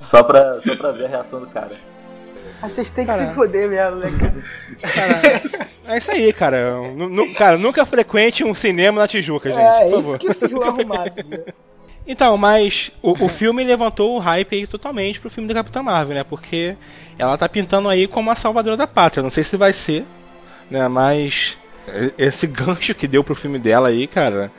Só 0.03 0.23
pra, 0.23 0.61
só 0.61 0.77
pra 0.77 0.93
ver 0.93 1.07
a 1.07 1.09
reação 1.09 1.41
do 1.41 1.47
cara. 1.47 1.71
Vocês 2.63 2.91
têm 2.91 3.07
que 3.07 3.19
se 3.19 3.35
foder 3.35 3.69
mesmo, 3.69 3.97
né, 3.97 4.09
cara? 4.19 4.33
cara? 4.33 5.95
É 5.95 5.99
isso 5.99 6.11
aí, 6.11 6.33
cara. 6.33 6.57
N 6.97 7.35
cara, 7.35 7.59
nunca 7.59 7.85
frequente 7.85 8.45
um 8.45 8.55
cinema 8.55 9.01
na 9.01 9.09
Tijuca, 9.09 9.51
gente. 9.51 9.61
É, 9.61 9.85
por 9.85 9.91
favor. 9.91 10.17
isso 10.17 10.19
que 10.19 10.35
vocês 10.35 10.51
vão 10.51 10.63
arrumar. 10.63 11.05
Então, 12.07 12.37
mas 12.37 12.93
o, 13.03 13.25
o 13.25 13.29
filme 13.29 13.65
levantou 13.65 14.17
o 14.17 14.19
hype 14.19 14.57
aí 14.57 14.67
totalmente 14.67 15.21
pro 15.21 15.29
filme 15.29 15.49
da 15.49 15.55
Capitã 15.55 15.83
Marvel, 15.83 16.15
né? 16.15 16.25
Porque 16.25 16.77
ela 17.19 17.37
tá 17.37 17.49
pintando 17.49 17.89
aí 17.89 18.07
como 18.07 18.31
a 18.31 18.37
salvadora 18.37 18.77
da 18.77 18.87
pátria. 18.87 19.23
Não 19.23 19.31
sei 19.31 19.43
se 19.43 19.57
vai 19.57 19.73
ser, 19.73 20.05
né? 20.71 20.87
Mas 20.89 21.59
esse 22.17 22.47
gancho 22.49 22.95
que 22.95 23.09
deu 23.09 23.25
pro 23.25 23.35
filme 23.35 23.59
dela 23.59 23.89
aí, 23.89 24.07
cara, 24.07 24.53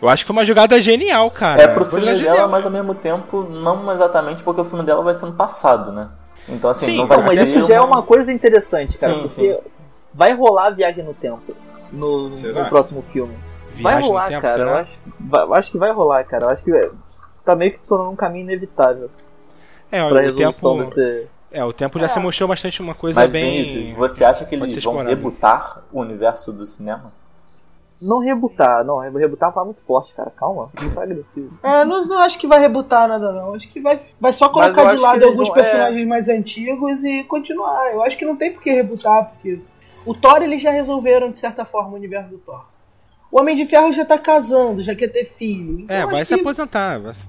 eu 0.00 0.08
acho 0.08 0.22
que 0.22 0.28
foi 0.28 0.36
uma 0.36 0.46
jogada 0.46 0.80
genial, 0.80 1.30
cara. 1.30 1.62
É 1.62 1.68
pro 1.68 1.84
filme 1.84 2.16
genial. 2.16 2.36
dela, 2.36 2.48
mas 2.48 2.64
ao 2.64 2.70
mesmo 2.70 2.94
tempo, 2.94 3.42
não 3.42 3.92
exatamente 3.92 4.42
porque 4.42 4.60
o 4.60 4.64
filme 4.64 4.84
dela 4.84 5.02
vai 5.02 5.14
ser 5.14 5.26
no 5.26 5.32
passado, 5.32 5.90
né? 5.92 6.08
Então 6.48 6.70
assim, 6.70 6.86
Sim, 6.86 6.96
não 6.98 7.06
vai 7.06 7.18
Não, 7.18 7.24
mas 7.26 7.38
ser. 7.38 7.44
isso 7.44 7.68
já 7.68 7.76
é 7.76 7.80
uma 7.80 8.02
coisa 8.02 8.32
interessante, 8.32 8.98
cara, 8.98 9.14
Sim, 9.14 9.22
porque 9.22 9.58
vai 10.12 10.34
rolar 10.34 10.66
a 10.66 10.70
viagem 10.70 11.04
no 11.04 11.14
tempo 11.14 11.54
no, 11.92 12.28
no 12.30 12.68
próximo 12.68 13.02
filme. 13.12 13.34
vai 13.80 13.94
Viagem 13.94 14.00
no 14.02 14.08
rolar, 14.08 14.28
tempo, 14.28 14.42
cara. 14.42 14.62
Eu 14.62 14.74
acho, 14.74 14.98
vai- 15.20 15.42
eu 15.44 15.54
acho 15.54 15.70
que 15.70 15.78
vai 15.78 15.92
rolar, 15.92 16.24
cara. 16.24 16.44
Eu 16.46 16.50
acho 16.50 16.62
que 16.64 16.72
é, 16.72 16.90
tá 17.44 17.54
meio 17.54 17.72
que 17.72 17.86
tornando 17.86 18.10
um 18.10 18.16
caminho 18.16 18.44
inevitável 18.44 19.10
É, 19.90 20.06
pra 20.08 20.26
o 20.26 20.34
tempo, 20.34 20.74
desse. 20.84 21.28
é, 21.52 21.64
o 21.64 21.72
tempo 21.72 21.98
já 21.98 22.08
se 22.08 22.18
mostrou 22.18 22.48
bastante 22.48 22.80
uma 22.82 22.94
coisa 22.94 23.20
Mas 23.20 23.30
bem. 23.30 23.62
Vinícius, 23.62 23.88
você 23.96 24.24
acha 24.24 24.44
que 24.44 24.54
eles 24.54 24.82
vão 24.82 24.96
rebutar 25.04 25.82
o 25.92 26.00
universo 26.00 26.52
do 26.52 26.66
cinema? 26.66 27.12
Não 28.02 28.18
rebutar, 28.18 28.84
não, 28.84 28.98
rebutar 28.98 29.52
tá 29.52 29.64
muito 29.64 29.80
forte, 29.82 30.12
cara. 30.12 30.30
Calma, 30.36 30.70
não 30.82 30.90
tá 30.94 31.02
agressivo. 31.04 31.56
É, 31.62 31.84
não, 31.84 32.04
não 32.04 32.18
acho 32.18 32.36
que 32.36 32.48
vai 32.48 32.58
rebutar 32.58 33.06
nada, 33.06 33.30
não. 33.32 33.54
Acho 33.54 33.68
que 33.68 33.80
vai, 33.80 34.00
vai 34.20 34.32
só 34.32 34.48
colocar 34.48 34.86
de 34.86 34.96
lado 34.96 35.24
alguns 35.24 35.48
vão- 35.48 35.56
é. 35.56 35.60
personagens 35.62 36.06
mais 36.08 36.28
antigos 36.28 37.04
e 37.04 37.22
continuar. 37.24 37.92
Eu 37.92 38.02
acho 38.02 38.16
que 38.16 38.24
não 38.24 38.34
tem 38.36 38.52
por 38.52 38.60
que 38.60 38.72
rebutar, 38.72 39.30
porque 39.30 39.60
o 40.04 40.14
Thor 40.14 40.42
eles 40.42 40.60
já 40.60 40.72
resolveram, 40.72 41.30
de 41.30 41.38
certa 41.38 41.64
forma, 41.64 41.92
o 41.92 41.94
universo 41.94 42.30
do 42.30 42.38
Thor. 42.38 42.64
O 43.30 43.40
Homem 43.40 43.54
de 43.54 43.64
Ferro 43.66 43.92
já 43.92 44.04
tá 44.04 44.18
casando, 44.18 44.82
já 44.82 44.94
quer 44.96 45.08
ter 45.08 45.32
filho. 45.38 45.80
Então 45.80 45.96
É, 45.96 46.04
vai 46.04 46.24
se 46.24 46.34
que- 46.34 46.40
aposentar. 46.40 46.98
vai 46.98 47.14
se- 47.14 47.20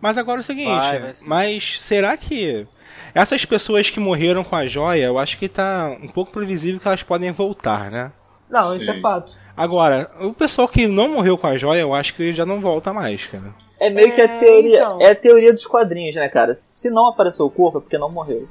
Mas 0.00 0.16
agora 0.18 0.40
é 0.40 0.42
o 0.42 0.44
seguinte, 0.44 0.68
Vai, 0.70 0.98
vai 1.00 1.14
sim. 1.14 1.24
mas 1.26 1.78
será 1.82 2.16
que 2.16 2.66
essas 3.14 3.44
pessoas 3.44 3.90
que 3.90 4.00
morreram 4.00 4.42
com 4.44 4.56
a 4.56 4.66
joia, 4.66 5.04
eu 5.04 5.18
acho 5.18 5.38
que 5.38 5.48
tá 5.48 5.94
um 6.02 6.08
pouco 6.08 6.32
previsível 6.32 6.80
que 6.80 6.88
elas 6.88 7.02
podem 7.02 7.32
voltar, 7.32 7.90
né? 7.90 8.12
Não, 8.48 8.74
isso 8.76 8.88
é 8.90 8.94
Sim. 8.94 9.00
fato. 9.00 9.36
Agora, 9.56 10.10
o 10.20 10.32
pessoal 10.34 10.68
que 10.68 10.86
não 10.86 11.08
morreu 11.08 11.38
com 11.38 11.46
a 11.46 11.56
joia, 11.56 11.80
eu 11.80 11.94
acho 11.94 12.14
que 12.14 12.34
já 12.34 12.44
não 12.44 12.60
volta 12.60 12.92
mais, 12.92 13.26
cara. 13.26 13.54
É 13.80 13.88
meio 13.88 14.12
que 14.12 14.20
É, 14.20 14.24
a 14.24 14.38
teoria. 14.38 14.78
então. 14.80 15.00
É 15.00 15.10
a 15.12 15.14
teoria 15.14 15.52
dos 15.52 15.66
quadrinhos, 15.66 16.14
né, 16.16 16.28
cara? 16.28 16.54
Se 16.54 16.90
não 16.90 17.08
apareceu 17.08 17.46
o 17.46 17.50
corpo, 17.50 17.78
é 17.78 17.80
porque 17.80 17.96
não 17.98 18.10
morreu. 18.10 18.46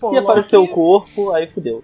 Pô, 0.00 0.10
Se 0.10 0.18
apareceu 0.18 0.62
o 0.62 0.68
corpo, 0.68 1.32
aí 1.32 1.46
fudeu. 1.46 1.82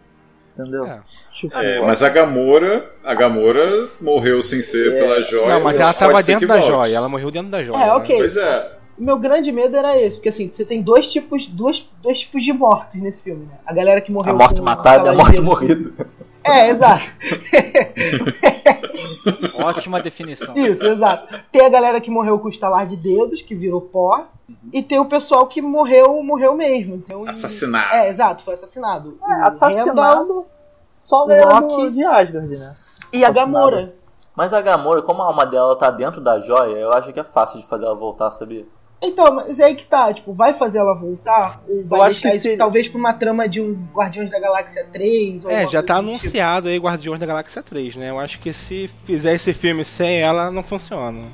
Entendeu? 0.59 0.85
É. 0.87 1.01
Tipo, 1.41 1.57
É, 1.59 1.81
mas 1.81 2.03
a 2.03 2.09
Gamora, 2.11 2.91
a 3.05 3.15
Gamora 3.15 3.89
morreu 4.01 4.43
sem 4.43 4.61
ser 4.63 4.93
pela 4.93 5.23
joia. 5.23 5.49
não, 5.55 5.61
mas 5.63 5.77
ela 5.81 5.87
pode 5.95 5.99
tava 5.99 6.23
ser 6.23 6.33
dentro 6.33 6.49
da 6.49 6.57
volte. 6.57 6.69
joia, 6.69 6.97
ela 6.97 7.09
morreu 7.09 7.31
dentro 7.31 7.51
da 7.51 7.65
joia. 7.65 7.77
É, 7.77 7.87
né? 7.87 7.93
ok. 7.95 8.17
Pois 8.19 8.37
é. 8.37 8.73
Meu 9.01 9.19
grande 9.19 9.51
medo 9.51 9.75
era 9.75 9.97
esse, 9.99 10.17
porque 10.17 10.29
assim, 10.29 10.51
você 10.53 10.65
tem 10.65 10.83
dois 10.83 11.11
tipos, 11.11 11.47
dois, 11.47 11.89
dois 12.03 12.21
tipos 12.21 12.45
de 12.45 12.53
mortes 12.53 13.01
nesse 13.01 13.23
filme, 13.23 13.47
né? 13.47 13.59
A 13.65 13.73
galera 13.73 14.01
que 14.01 14.13
morreu 14.13 14.35
A 14.35 14.37
morte 14.37 14.61
matada 14.61 15.07
e 15.07 15.09
a 15.09 15.13
morte 15.15 15.41
morrida. 15.41 15.91
É, 16.45 16.69
exato. 16.69 17.05
Ótima 19.55 20.01
definição. 20.03 20.57
Isso, 20.57 20.85
exato. 20.87 21.29
Tem 21.51 21.65
a 21.65 21.69
galera 21.69 22.01
que 22.01 22.11
morreu 22.11 22.39
com 22.39 22.49
o 22.49 22.51
estalar 22.51 22.87
de 22.87 22.97
dedos, 22.97 23.43
que 23.43 23.55
virou 23.55 23.81
pó, 23.81 24.27
e 24.73 24.83
tem 24.83 24.99
o 24.99 25.07
pessoal 25.07 25.47
que 25.47 25.63
morreu, 25.63 26.23
morreu 26.23 26.55
mesmo. 26.55 26.97
Então, 26.97 27.25
Assassinado. 27.27 27.93
É, 27.95 28.09
exato, 28.09 28.43
foi 28.43 28.55
assassinado. 28.55 29.19
é, 29.23 29.33
O 29.33 29.43
assassinado 29.49 30.47
só 30.97 31.27
ganhou 31.27 31.49
Loki- 31.49 31.91
de 31.93 32.05
Asgard, 32.05 32.57
né? 32.59 32.77
e 33.13 33.25
a. 33.25 33.31
Gamora. 33.31 33.95
Mas 34.37 34.53
a 34.53 34.61
Gamora, 34.61 35.03
como 35.03 35.23
a 35.23 35.27
alma 35.27 35.45
dela 35.45 35.77
tá 35.77 35.91
dentro 35.91 36.21
da 36.21 36.41
joia, 36.41 36.77
eu 36.77 36.93
acho 36.93 37.13
que 37.13 37.21
é 37.21 37.25
fácil 37.25 37.61
de 37.61 37.67
fazer 37.67 37.85
ela 37.85 37.95
voltar, 37.95 38.31
sabia? 38.31 38.65
Então, 39.03 39.35
mas 39.35 39.59
é 39.59 39.65
aí 39.65 39.75
que 39.75 39.87
tá, 39.87 40.13
tipo, 40.13 40.33
vai 40.35 40.53
fazer 40.53 40.79
ela 40.79 40.95
voltar? 40.95 41.63
Ou 41.67 41.85
vai 41.87 42.01
acho 42.03 42.09
deixar 42.21 42.31
que 42.33 42.37
isso 42.37 42.49
se- 42.51 42.57
talvez 42.57 42.87
pra 42.89 42.99
uma 42.99 43.15
trama 43.15 43.49
de 43.49 43.61
um 43.61 43.73
Guardiões 43.95 44.31
da 44.31 44.39
Galáxia 44.39 44.87
3? 44.93 45.43
Ou 45.45 45.51
É, 45.51 45.67
já 45.67 45.83
tá 45.83 45.97
tipo? 45.97 46.09
anunciado 46.11 46.69
aí 46.69 46.77
Guardiões 46.79 47.19
da 47.19 47.25
Galáxia 47.27 47.63
3, 47.63 47.97
né? 47.97 48.11
Eu 48.11 48.19
acho 48.19 48.39
que 48.41 48.53
se 48.53 48.89
fizer 49.07 49.35
esse 49.35 49.55
filme 49.55 49.85
sem 49.85 50.21
ela, 50.21 50.51
não 50.51 50.63
funciona. 50.63 51.29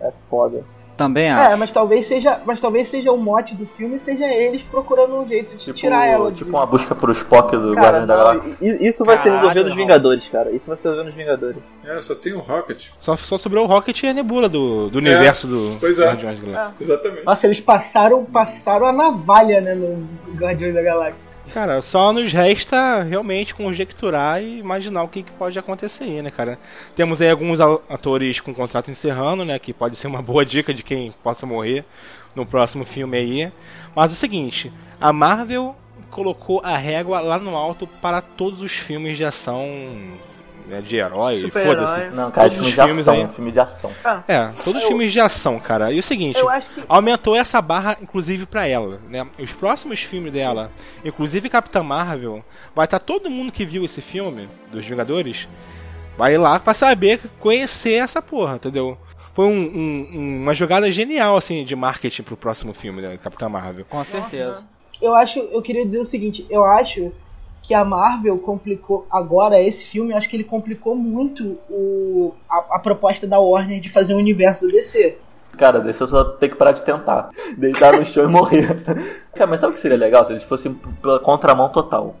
É 0.00 0.12
foda. 0.28 0.64
Também 0.98 1.30
acho. 1.30 1.54
É, 1.54 1.56
mas 1.56 1.70
talvez 1.72 2.04
seja, 2.04 2.40
mas 2.44 2.60
talvez 2.60 2.88
seja 2.88 3.10
o 3.12 3.16
mote 3.16 3.54
do 3.54 3.64
filme, 3.66 3.98
seja 3.98 4.26
eles 4.26 4.60
procurando 4.62 5.14
um 5.16 5.26
jeito 5.26 5.52
de 5.56 5.64
Tipo, 5.64 5.78
tirar 5.78 6.04
ela. 6.06 6.30
de- 6.30 6.38
tipo 6.38 6.50
uma 6.50 6.66
busca 6.66 6.94
pro 6.94 7.10
Spock 7.12 7.56
do 7.56 7.74
Cara, 7.74 7.86
Guardião 8.00 8.06
da 8.06 8.16
Galáxia. 8.16 8.58
isso 8.86 9.04
vai 9.04 9.16
ser 9.18 9.30
Caralho, 9.30 9.48
resolvido 9.48 9.68
nos. 9.68 9.76
Vingadores, 9.76 10.28
cara. 10.28 10.50
Isso 10.50 10.66
vai 10.66 10.76
ser 10.76 10.88
resolvido 10.88 11.14
nos 11.14 11.24
Vingadores. 11.24 11.56
É, 11.86 12.00
só 12.00 12.14
tem 12.14 12.32
o 12.34 12.40
Rocket. 12.40 12.88
Só, 13.00 13.16
só 13.16 13.38
sobrou 13.38 13.64
o 13.64 13.68
Rocket 13.68 14.02
e 14.02 14.06
a 14.08 14.12
Nebula 14.12 14.48
do, 14.48 14.90
do 14.90 14.98
universo 14.98 15.46
do 15.46 15.78
pois 15.80 15.98
é. 16.00 16.06
Guardiões 16.06 16.40
da 16.40 16.46
Galáxia. 16.50 16.74
Exatamente. 16.80 17.24
Nossa, 17.24 17.46
eles 17.46 17.60
passaram, 17.60 18.24
passaram 18.24 18.86
a 18.86 18.92
navalha, 18.92 19.60
né, 19.60 19.74
no 19.74 20.06
Guardiões 20.36 20.74
da 20.74 20.82
Galáxia. 20.82 21.27
Cara, 21.52 21.80
só 21.80 22.12
nos 22.12 22.32
resta 22.32 23.02
realmente 23.02 23.54
conjecturar 23.54 24.42
e 24.42 24.58
imaginar 24.58 25.02
o 25.02 25.08
que, 25.08 25.22
que 25.22 25.32
pode 25.32 25.58
acontecer 25.58 26.04
aí, 26.04 26.22
né, 26.22 26.30
cara? 26.30 26.58
Temos 26.94 27.20
aí 27.20 27.30
alguns 27.30 27.60
atores 27.60 28.40
com 28.40 28.54
contrato 28.54 28.90
encerrando, 28.90 29.44
né? 29.44 29.58
Que 29.58 29.72
pode 29.72 29.96
ser 29.96 30.06
uma 30.06 30.20
boa 30.20 30.44
dica 30.44 30.74
de 30.74 30.82
quem 30.82 31.12
possa 31.22 31.46
morrer 31.46 31.84
no 32.34 32.44
próximo 32.44 32.84
filme 32.84 33.16
aí. 33.16 33.52
Mas 33.94 34.10
é 34.10 34.14
o 34.14 34.16
seguinte, 34.16 34.72
a 35.00 35.12
Marvel 35.12 35.74
colocou 36.10 36.60
a 36.64 36.76
régua 36.76 37.20
lá 37.20 37.38
no 37.38 37.56
alto 37.56 37.86
para 37.86 38.20
todos 38.20 38.60
os 38.60 38.72
filmes 38.72 39.16
de 39.16 39.24
ação 39.24 39.66
né, 40.68 40.80
de 40.80 40.96
herói, 40.96 41.50
foda-se. 41.50 42.14
Não, 42.14 42.30
cara, 42.30 42.46
é 42.46 42.50
Todos 42.50 42.54
filme 42.54 42.68
os 42.68 42.74
de 42.74 42.82
filmes 42.82 43.08
ação, 43.08 43.14
aí. 43.14 43.24
um 43.24 43.28
filme 43.28 43.50
de 43.52 43.60
ação. 43.60 43.90
É, 44.28 44.48
todos 44.64 44.82
os 44.82 44.88
filmes 44.88 45.12
de 45.12 45.20
ação, 45.20 45.58
cara. 45.58 45.90
E 45.92 45.98
o 45.98 46.02
seguinte, 46.02 46.38
Eu 46.38 46.48
acho 46.48 46.70
que. 46.70 46.82
aumentou 46.88 47.34
essa 47.34 47.60
barra, 47.60 47.96
inclusive, 48.00 48.46
pra 48.46 48.66
ela, 48.66 49.00
né? 49.08 49.26
Os 49.38 49.52
próximos 49.52 50.00
filmes 50.00 50.32
dela, 50.32 50.70
inclusive 51.04 51.48
Capitã 51.48 51.82
Marvel, 51.82 52.44
vai 52.74 52.84
estar 52.84 52.98
todo 52.98 53.30
mundo 53.30 53.50
que 53.50 53.64
viu 53.64 53.84
esse 53.84 54.00
filme, 54.00 54.48
dos 54.70 54.84
Vingadores, 54.86 55.48
vai 56.16 56.36
lá 56.36 56.58
pra 56.60 56.74
saber, 56.74 57.20
conhecer 57.40 57.94
essa 57.94 58.20
porra, 58.20 58.56
entendeu? 58.56 58.98
Foi 59.34 59.46
um- 59.46 59.50
um- 60.12 60.42
uma 60.42 60.54
jogada 60.54 60.90
genial, 60.90 61.36
assim, 61.36 61.64
de 61.64 61.76
marketing 61.76 62.22
pro 62.24 62.36
próximo 62.36 62.74
filme, 62.74 63.00
né? 63.00 63.16
Capitã 63.22 63.48
Marvel. 63.48 63.84
Com 63.88 64.02
certeza. 64.04 64.66
Eu 65.00 65.14
acho, 65.14 65.38
eu 65.38 65.62
queria 65.62 65.86
dizer 65.86 66.00
o 66.00 66.04
seguinte, 66.04 66.44
eu 66.50 66.64
acho 66.64 67.12
que 67.68 67.74
a 67.74 67.84
Marvel 67.84 68.38
complicou 68.38 69.06
agora 69.10 69.60
esse 69.60 69.84
filme, 69.84 70.12
eu 70.12 70.16
acho 70.16 70.26
que 70.26 70.34
ele 70.34 70.42
complicou 70.42 70.96
muito 70.96 71.58
o, 71.68 72.32
a, 72.48 72.76
a 72.76 72.78
proposta 72.78 73.26
da 73.26 73.38
Warner 73.38 73.78
de 73.78 73.90
fazer 73.90 74.14
um 74.14 74.16
universo 74.16 74.66
do 74.66 74.72
DC. 74.72 75.18
Cara, 75.58 75.78
desse 75.78 76.02
eu 76.02 76.06
só 76.06 76.24
ter 76.24 76.48
que 76.48 76.56
parar 76.56 76.72
de 76.72 76.82
tentar. 76.82 77.28
Deitar 77.58 77.92
no 77.94 78.06
chão 78.06 78.24
e 78.24 78.26
morrer. 78.26 78.74
Cara, 79.36 79.50
mas 79.50 79.60
sabe 79.60 79.72
o 79.72 79.74
que 79.74 79.80
seria 79.80 79.98
legal 79.98 80.24
se 80.24 80.32
eles 80.32 80.44
fossem 80.44 80.72
pela 81.02 81.20
contramão 81.20 81.68
total? 81.68 82.16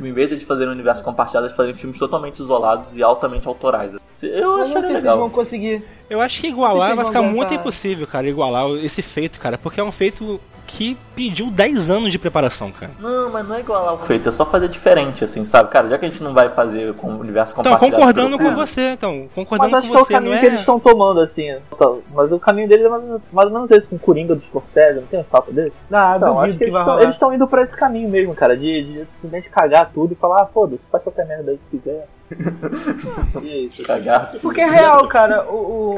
Em 0.00 0.12
vez 0.14 0.28
de 0.28 0.34
eles 0.36 0.44
fazerem 0.44 0.70
um 0.70 0.72
universo 0.74 1.04
compartilhado, 1.04 1.46
eles 1.46 1.56
fazerem 1.56 1.76
filmes 1.78 1.98
totalmente 1.98 2.40
isolados 2.40 2.96
e 2.96 3.02
altamente 3.02 3.46
autorais. 3.46 3.96
Eu 4.22 4.56
Mas 4.56 4.60
não 4.60 4.64
sei 4.64 4.64
acharia 4.64 4.80
se 4.80 4.86
eles 4.86 5.02
legal. 5.02 5.18
vão 5.18 5.28
conseguir. 5.28 5.84
Eu 6.08 6.22
acho 6.22 6.40
que 6.40 6.46
igualar 6.46 6.96
vai 6.96 7.04
ficar 7.04 7.18
aguentar. 7.18 7.36
muito 7.36 7.52
impossível, 7.52 8.06
cara, 8.06 8.26
igualar 8.26 8.66
esse 8.82 9.02
feito, 9.02 9.38
cara, 9.38 9.58
porque 9.58 9.78
é 9.78 9.84
um 9.84 9.92
feito 9.92 10.40
que 10.66 10.96
pediu 11.14 11.50
10 11.50 11.88
anos 11.90 12.10
de 12.10 12.18
preparação, 12.18 12.70
cara. 12.72 12.90
Não, 13.00 13.30
mas 13.30 13.46
não 13.48 13.54
é 13.56 13.60
igual 13.60 13.88
ao 13.88 13.98
feito, 13.98 14.28
é 14.28 14.32
só 14.32 14.44
fazer 14.44 14.68
diferente, 14.68 15.22
assim, 15.24 15.44
sabe? 15.44 15.70
Cara, 15.70 15.88
já 15.88 15.96
que 15.98 16.04
a 16.04 16.08
gente 16.08 16.22
não 16.22 16.34
vai 16.34 16.48
fazer 16.50 16.92
com 16.94 17.08
o 17.12 17.20
universo 17.20 17.52
Então, 17.52 17.64
compartilhado... 17.72 17.96
concordando 17.96 18.36
pelo- 18.36 18.50
com 18.54 18.62
É. 18.62 18.66
você, 18.66 18.90
então, 18.92 19.20
Mas 19.22 19.30
concordando 19.34 19.76
acho 19.76 19.86
com 19.86 19.92
que 19.92 19.98
é 19.98 20.00
o 20.00 20.04
você, 20.04 20.12
caminho 20.12 20.32
não 20.32 20.40
que 20.40 20.44
é... 20.44 20.48
eles 20.48 20.60
estão 20.60 20.80
tomando, 20.80 21.20
assim. 21.20 21.48
Então, 21.72 22.00
Mas 22.12 22.32
o 22.32 22.38
caminho 22.38 22.68
deles 22.68 22.84
é 22.86 22.88
mais, 22.88 23.02
mais 23.32 23.48
ou 23.48 23.54
menos 23.54 23.70
esse, 23.70 23.86
com 23.86 23.96
o 23.96 23.98
Coringa 23.98 24.34
dos 24.34 24.44
Scorsese, 24.44 25.00
não 25.00 25.06
tem 25.06 25.20
um 25.20 25.24
papo 25.24 25.52
desse? 25.52 25.72
Ah, 25.90 26.14
Então, 26.16 26.32
acho 26.38 26.40
duvido 26.40 26.58
que 26.58 26.64
que 26.66 26.70
vai 26.70 26.84
rolar. 26.84 27.02
eles 27.02 27.14
estão 27.14 27.32
indo 27.32 27.46
pra 27.46 27.62
esse 27.62 27.76
caminho 27.76 28.08
mesmo, 28.08 28.34
cara, 28.34 28.56
de, 28.56 28.82
de 28.82 29.06
simplesmente 29.14 29.48
cagar 29.48 29.90
tudo 29.94 30.12
e 30.12 30.16
falar, 30.16 30.42
ah, 30.42 30.46
foda-se, 30.46 30.88
faz 30.90 31.02
qualquer 31.02 31.26
merda 31.26 31.52
aí 31.52 31.60
que 31.70 31.78
quiser. 31.78 32.08
é 33.42 33.60
isso. 33.60 33.84
Cagar. 33.86 34.32
Porque 34.42 34.60
é 34.60 34.68
real, 34.68 35.06
cara. 35.08 35.44
O, 35.48 35.94
o- 35.94 35.96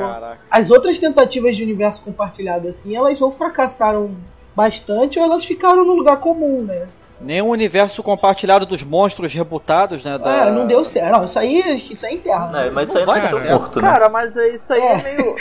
as 0.50 0.70
outras 0.70 0.98
tentativas 0.98 1.56
de 1.56 1.62
universo 1.62 2.02
compartilhado 2.02 2.68
assim, 2.68 2.94
elas 2.94 3.20
ou 3.20 3.30
fracassaram 3.30 4.10
bastante 4.58 5.20
ou 5.20 5.24
elas 5.24 5.44
ficaram 5.44 5.84
no 5.84 5.94
lugar 5.94 6.16
comum, 6.18 6.64
né? 6.64 6.88
Nem 7.20 7.40
o 7.42 7.46
universo 7.46 8.00
compartilhado 8.02 8.64
dos 8.66 8.82
monstros 8.82 9.32
rebutados, 9.32 10.04
né? 10.04 10.18
Da... 10.18 10.46
É, 10.46 10.50
não 10.50 10.66
deu 10.66 10.84
certo. 10.84 11.12
Não, 11.12 11.24
isso 11.24 11.38
aí, 11.38 11.82
isso 11.90 12.06
aí 12.06 12.12
é 12.12 12.16
interno. 12.16 12.52
Não, 12.52 12.72
mas 12.72 12.88
isso 12.88 12.98
aí 12.98 13.06
Não 13.06 13.14
é 13.14 13.50
morto, 13.50 13.80
né? 13.80 13.88
Cara, 13.88 14.08
mas 14.08 14.36
é 14.36 14.48
isso 14.54 14.72
aí 14.72 14.80
é, 14.80 14.92
É. 14.92 15.02
meio. 15.02 15.36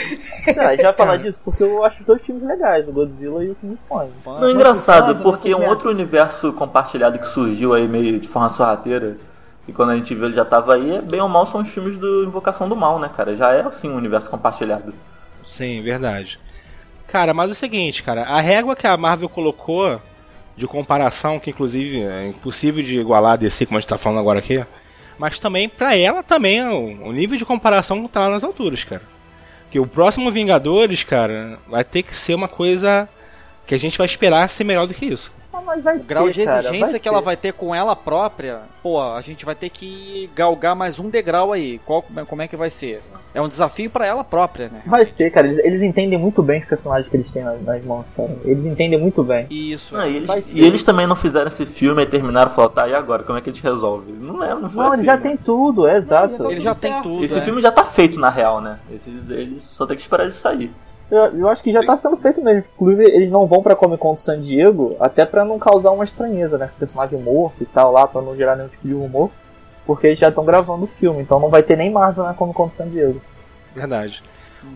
Vai 0.82 0.92
falar 0.92 1.16
disso 1.22 1.38
porque 1.44 1.62
eu 1.62 1.84
acho 1.84 2.00
os 2.00 2.06
dois 2.06 2.22
filmes 2.22 2.44
legais, 2.44 2.88
o 2.88 2.92
Godzilla 2.92 3.44
e 3.44 3.50
o 3.50 3.54
King 3.56 3.78
Kong. 3.88 4.10
Não, 4.24 4.44
é 4.44 4.50
engraçado, 4.50 5.14
Mas, 5.14 5.22
porque 5.22 5.54
um 5.54 5.68
outro 5.68 5.90
universo 5.90 6.52
compartilhado 6.52 7.18
que 7.18 7.26
surgiu 7.26 7.74
aí 7.74 7.86
meio 7.86 8.18
de 8.18 8.26
forma 8.26 8.48
sorrateira, 8.48 9.16
e 9.68 9.72
quando 9.72 9.90
a 9.90 9.96
gente 9.96 10.14
viu 10.14 10.24
ele 10.24 10.34
já 10.34 10.44
tava 10.44 10.74
aí, 10.74 10.96
é 10.96 11.00
bem 11.00 11.20
ou 11.20 11.28
mal 11.28 11.46
são 11.46 11.60
os 11.60 11.68
filmes 11.68 11.96
do 11.96 12.24
Invocação 12.24 12.68
do 12.68 12.74
Mal, 12.74 12.98
né, 12.98 13.08
cara? 13.14 13.36
Já 13.36 13.52
é 13.52 13.60
assim 13.62 13.88
um 13.88 13.96
universo 13.96 14.28
compartilhado. 14.28 14.92
Sim, 15.44 15.80
verdade. 15.82 16.40
Cara, 17.08 17.32
mas 17.32 17.48
é 17.48 17.52
o 17.52 17.56
seguinte, 17.56 18.02
cara, 18.02 18.22
a 18.24 18.38
régua 18.38 18.76
que 18.76 18.86
a 18.86 18.96
Marvel 18.96 19.30
colocou 19.30 20.00
de 20.54 20.66
comparação, 20.66 21.40
que 21.40 21.50
inclusive 21.50 22.02
é 22.02 22.28
impossível 22.28 22.84
de 22.84 22.98
igualar 22.98 23.32
a 23.32 23.36
DC, 23.36 23.64
como 23.64 23.78
a 23.78 23.80
gente 23.80 23.88
tá 23.88 23.96
falando 23.96 24.20
agora 24.20 24.40
aqui, 24.40 24.62
mas 25.18 25.40
também, 25.40 25.68
pra 25.68 25.96
ela, 25.96 26.22
também, 26.22 26.62
o 26.62 27.10
nível 27.10 27.38
de 27.38 27.46
comparação 27.46 28.06
tá 28.06 28.20
lá 28.20 28.30
nas 28.30 28.44
alturas, 28.44 28.84
cara. 28.84 29.02
Que 29.70 29.80
o 29.80 29.86
próximo 29.86 30.30
Vingadores, 30.30 31.02
cara, 31.02 31.58
vai 31.66 31.82
ter 31.82 32.02
que 32.02 32.14
ser 32.14 32.34
uma 32.34 32.46
coisa 32.46 33.08
que 33.66 33.74
a 33.74 33.78
gente 33.78 33.98
vai 33.98 34.06
esperar 34.06 34.48
ser 34.48 34.64
melhor 34.64 34.86
do 34.86 34.94
que 34.94 35.06
isso. 35.06 35.32
Mas 35.68 35.84
vai 35.84 35.98
O 35.98 36.04
grau 36.04 36.24
ser, 36.24 36.32
de 36.32 36.44
cara, 36.46 36.60
exigência 36.60 36.92
vai 36.92 37.00
que 37.00 37.08
ela 37.08 37.20
vai 37.20 37.36
ter 37.36 37.52
com 37.52 37.74
ela 37.74 37.94
própria, 37.94 38.60
pô, 38.82 39.02
a 39.02 39.20
gente 39.20 39.44
vai 39.44 39.54
ter 39.54 39.68
que 39.68 40.30
galgar 40.34 40.74
mais 40.74 40.98
um 40.98 41.10
degrau 41.10 41.52
aí. 41.52 41.78
Qual, 41.84 42.02
como 42.26 42.40
é 42.40 42.48
que 42.48 42.56
vai 42.56 42.70
ser? 42.70 43.02
É 43.34 43.42
um 43.42 43.48
desafio 43.48 43.90
pra 43.90 44.06
ela 44.06 44.24
própria, 44.24 44.70
né? 44.70 44.80
Vai 44.86 45.06
ser, 45.06 45.30
cara. 45.30 45.46
Eles, 45.46 45.62
eles 45.62 45.82
entendem 45.82 46.18
muito 46.18 46.42
bem 46.42 46.60
os 46.60 46.66
personagens 46.66 47.08
que 47.10 47.16
eles 47.18 47.30
têm 47.30 47.44
nas, 47.44 47.62
nas 47.62 47.84
mãos, 47.84 48.06
cara. 48.16 48.34
Eles 48.44 48.64
entendem 48.64 48.98
muito 48.98 49.22
bem. 49.22 49.46
Isso. 49.50 49.94
Não, 49.94 50.08
e, 50.08 50.16
eles, 50.16 50.54
e 50.54 50.64
eles 50.64 50.82
também 50.82 51.06
não 51.06 51.14
fizeram 51.14 51.48
esse 51.48 51.66
filme 51.66 52.02
e 52.02 52.06
terminaram 52.06 52.50
e 52.50 52.54
falaram, 52.54 52.74
tá, 52.74 52.88
e 52.88 52.94
agora? 52.94 53.22
Como 53.22 53.38
é 53.38 53.42
que 53.42 53.50
a 53.50 53.52
gente 53.52 53.62
resolve? 53.62 54.10
Não 54.10 54.42
é, 54.42 54.54
não 54.54 54.70
foi 54.70 54.82
Não, 54.82 54.86
assim. 54.88 54.96
eles 54.96 55.06
já 55.06 55.16
né? 55.16 55.22
tem 55.22 55.36
tudo, 55.36 55.86
é 55.86 55.98
exato. 55.98 56.38
tá 56.38 56.50
Ele 56.50 56.62
já 56.62 56.72
tudo 56.72 56.80
tem 56.80 56.92
certo. 56.92 57.02
tudo. 57.04 57.24
Esse 57.24 57.38
é. 57.38 57.42
filme 57.42 57.60
já 57.60 57.70
tá 57.70 57.84
feito 57.84 58.18
na 58.18 58.30
real, 58.30 58.62
né? 58.62 58.78
Esse, 58.90 59.10
eles 59.10 59.64
só 59.64 59.86
tem 59.86 59.94
que 59.94 60.02
esperar 60.02 60.22
ele 60.22 60.32
sair. 60.32 60.72
Eu, 61.10 61.38
eu 61.38 61.48
acho 61.48 61.62
que 61.62 61.72
já 61.72 61.82
tá 61.82 61.96
sendo 61.96 62.16
feito 62.16 62.42
mesmo. 62.42 62.64
Inclusive, 62.74 63.04
eles 63.04 63.30
não 63.30 63.46
vão 63.46 63.62
pra 63.62 63.74
Comic 63.74 63.98
Con 63.98 64.14
de 64.14 64.22
San 64.22 64.40
Diego, 64.40 64.94
até 65.00 65.24
pra 65.24 65.44
não 65.44 65.58
causar 65.58 65.90
uma 65.90 66.04
estranheza, 66.04 66.58
né? 66.58 66.70
Personagem 66.78 67.18
morto 67.20 67.62
e 67.62 67.66
tal 67.66 67.92
lá, 67.92 68.06
pra 68.06 68.20
não 68.20 68.36
gerar 68.36 68.56
nenhum 68.56 68.68
tipo 68.68 68.86
de 68.86 68.94
rumor. 68.94 69.30
Porque 69.86 70.08
eles 70.08 70.18
já 70.18 70.28
estão 70.28 70.44
gravando 70.44 70.84
o 70.84 70.88
filme, 70.88 71.22
então 71.22 71.40
não 71.40 71.48
vai 71.48 71.62
ter 71.62 71.76
nem 71.76 71.90
Marvel 71.90 72.24
na 72.24 72.34
Comic 72.34 72.56
Con 72.56 72.68
de 72.68 72.74
San 72.74 72.88
Diego. 72.88 73.20
Verdade. 73.74 74.22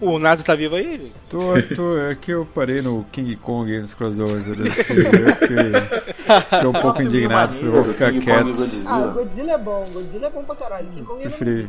O 0.00 0.18
Nazi 0.18 0.44
tá 0.44 0.54
vivo 0.54 0.76
aí? 0.76 1.12
Tô, 1.28 1.38
tô, 1.74 1.98
é 1.98 2.14
que 2.14 2.30
eu 2.30 2.46
parei 2.54 2.80
no 2.80 3.04
King 3.12 3.36
Kong 3.36 3.78
nos 3.80 3.92
crossovers. 3.94 4.46
Eu 4.48 4.54
fiquei, 4.54 5.04
fiquei 5.04 6.66
um 6.68 6.72
pouco 6.80 7.02
indignado, 7.02 7.54
falei, 7.54 7.70
vou 7.70 7.84
ficar 7.84 8.12
King 8.12 8.24
Kong 8.24 8.24
quieto. 8.24 8.56
Godzilla. 8.56 8.90
Ah, 8.90 9.06
Godzilla 9.08 9.52
é 9.52 9.58
bom, 9.58 9.86
Godzilla 9.92 10.26
é 10.28 10.30
bom 10.30 10.44
pra 10.44 10.54
caralho. 10.54 10.86
King 10.86 11.02
Kong 11.02 11.20
é 11.20 11.28
Preferi 11.28 11.68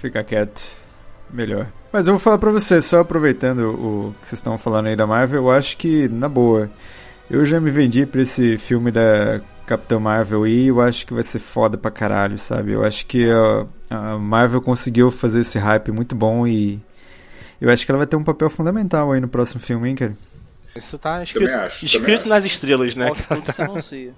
ficar 0.00 0.24
quieto. 0.24 0.81
Melhor. 1.32 1.66
Mas 1.92 2.06
eu 2.06 2.14
vou 2.14 2.20
falar 2.20 2.38
pra 2.38 2.50
vocês, 2.50 2.84
só 2.84 3.00
aproveitando 3.00 3.70
o 3.70 4.14
que 4.20 4.28
vocês 4.28 4.38
estão 4.38 4.58
falando 4.58 4.86
aí 4.86 4.96
da 4.96 5.06
Marvel, 5.06 5.42
eu 5.42 5.50
acho 5.50 5.76
que, 5.76 6.08
na 6.08 6.28
boa, 6.28 6.70
eu 7.30 7.44
já 7.44 7.60
me 7.60 7.70
vendi 7.70 8.04
pra 8.04 8.22
esse 8.22 8.58
filme 8.58 8.90
da 8.90 9.40
Capitã 9.66 9.98
Marvel 9.98 10.46
e 10.46 10.68
eu 10.68 10.80
acho 10.80 11.06
que 11.06 11.14
vai 11.14 11.22
ser 11.22 11.38
foda 11.38 11.78
pra 11.78 11.90
caralho, 11.90 12.38
sabe? 12.38 12.72
Eu 12.72 12.84
acho 12.84 13.06
que 13.06 13.26
a, 13.30 13.66
a 13.90 14.18
Marvel 14.18 14.60
conseguiu 14.60 15.10
fazer 15.10 15.40
esse 15.40 15.58
hype 15.58 15.90
muito 15.90 16.14
bom 16.14 16.46
e 16.46 16.80
eu 17.60 17.70
acho 17.70 17.84
que 17.84 17.90
ela 17.90 17.98
vai 17.98 18.06
ter 18.06 18.16
um 18.16 18.24
papel 18.24 18.50
fundamental 18.50 19.12
aí 19.12 19.20
no 19.20 19.28
próximo 19.28 19.60
filme, 19.60 19.88
hein, 19.88 19.94
cara? 19.94 20.16
Isso 20.74 20.98
tá 20.98 21.22
escrito, 21.22 21.52
acho, 21.52 21.84
escrito 21.84 22.00
também 22.02 22.16
acho. 22.16 22.28
nas 22.28 22.44
estrelas, 22.44 22.94
né? 22.94 23.10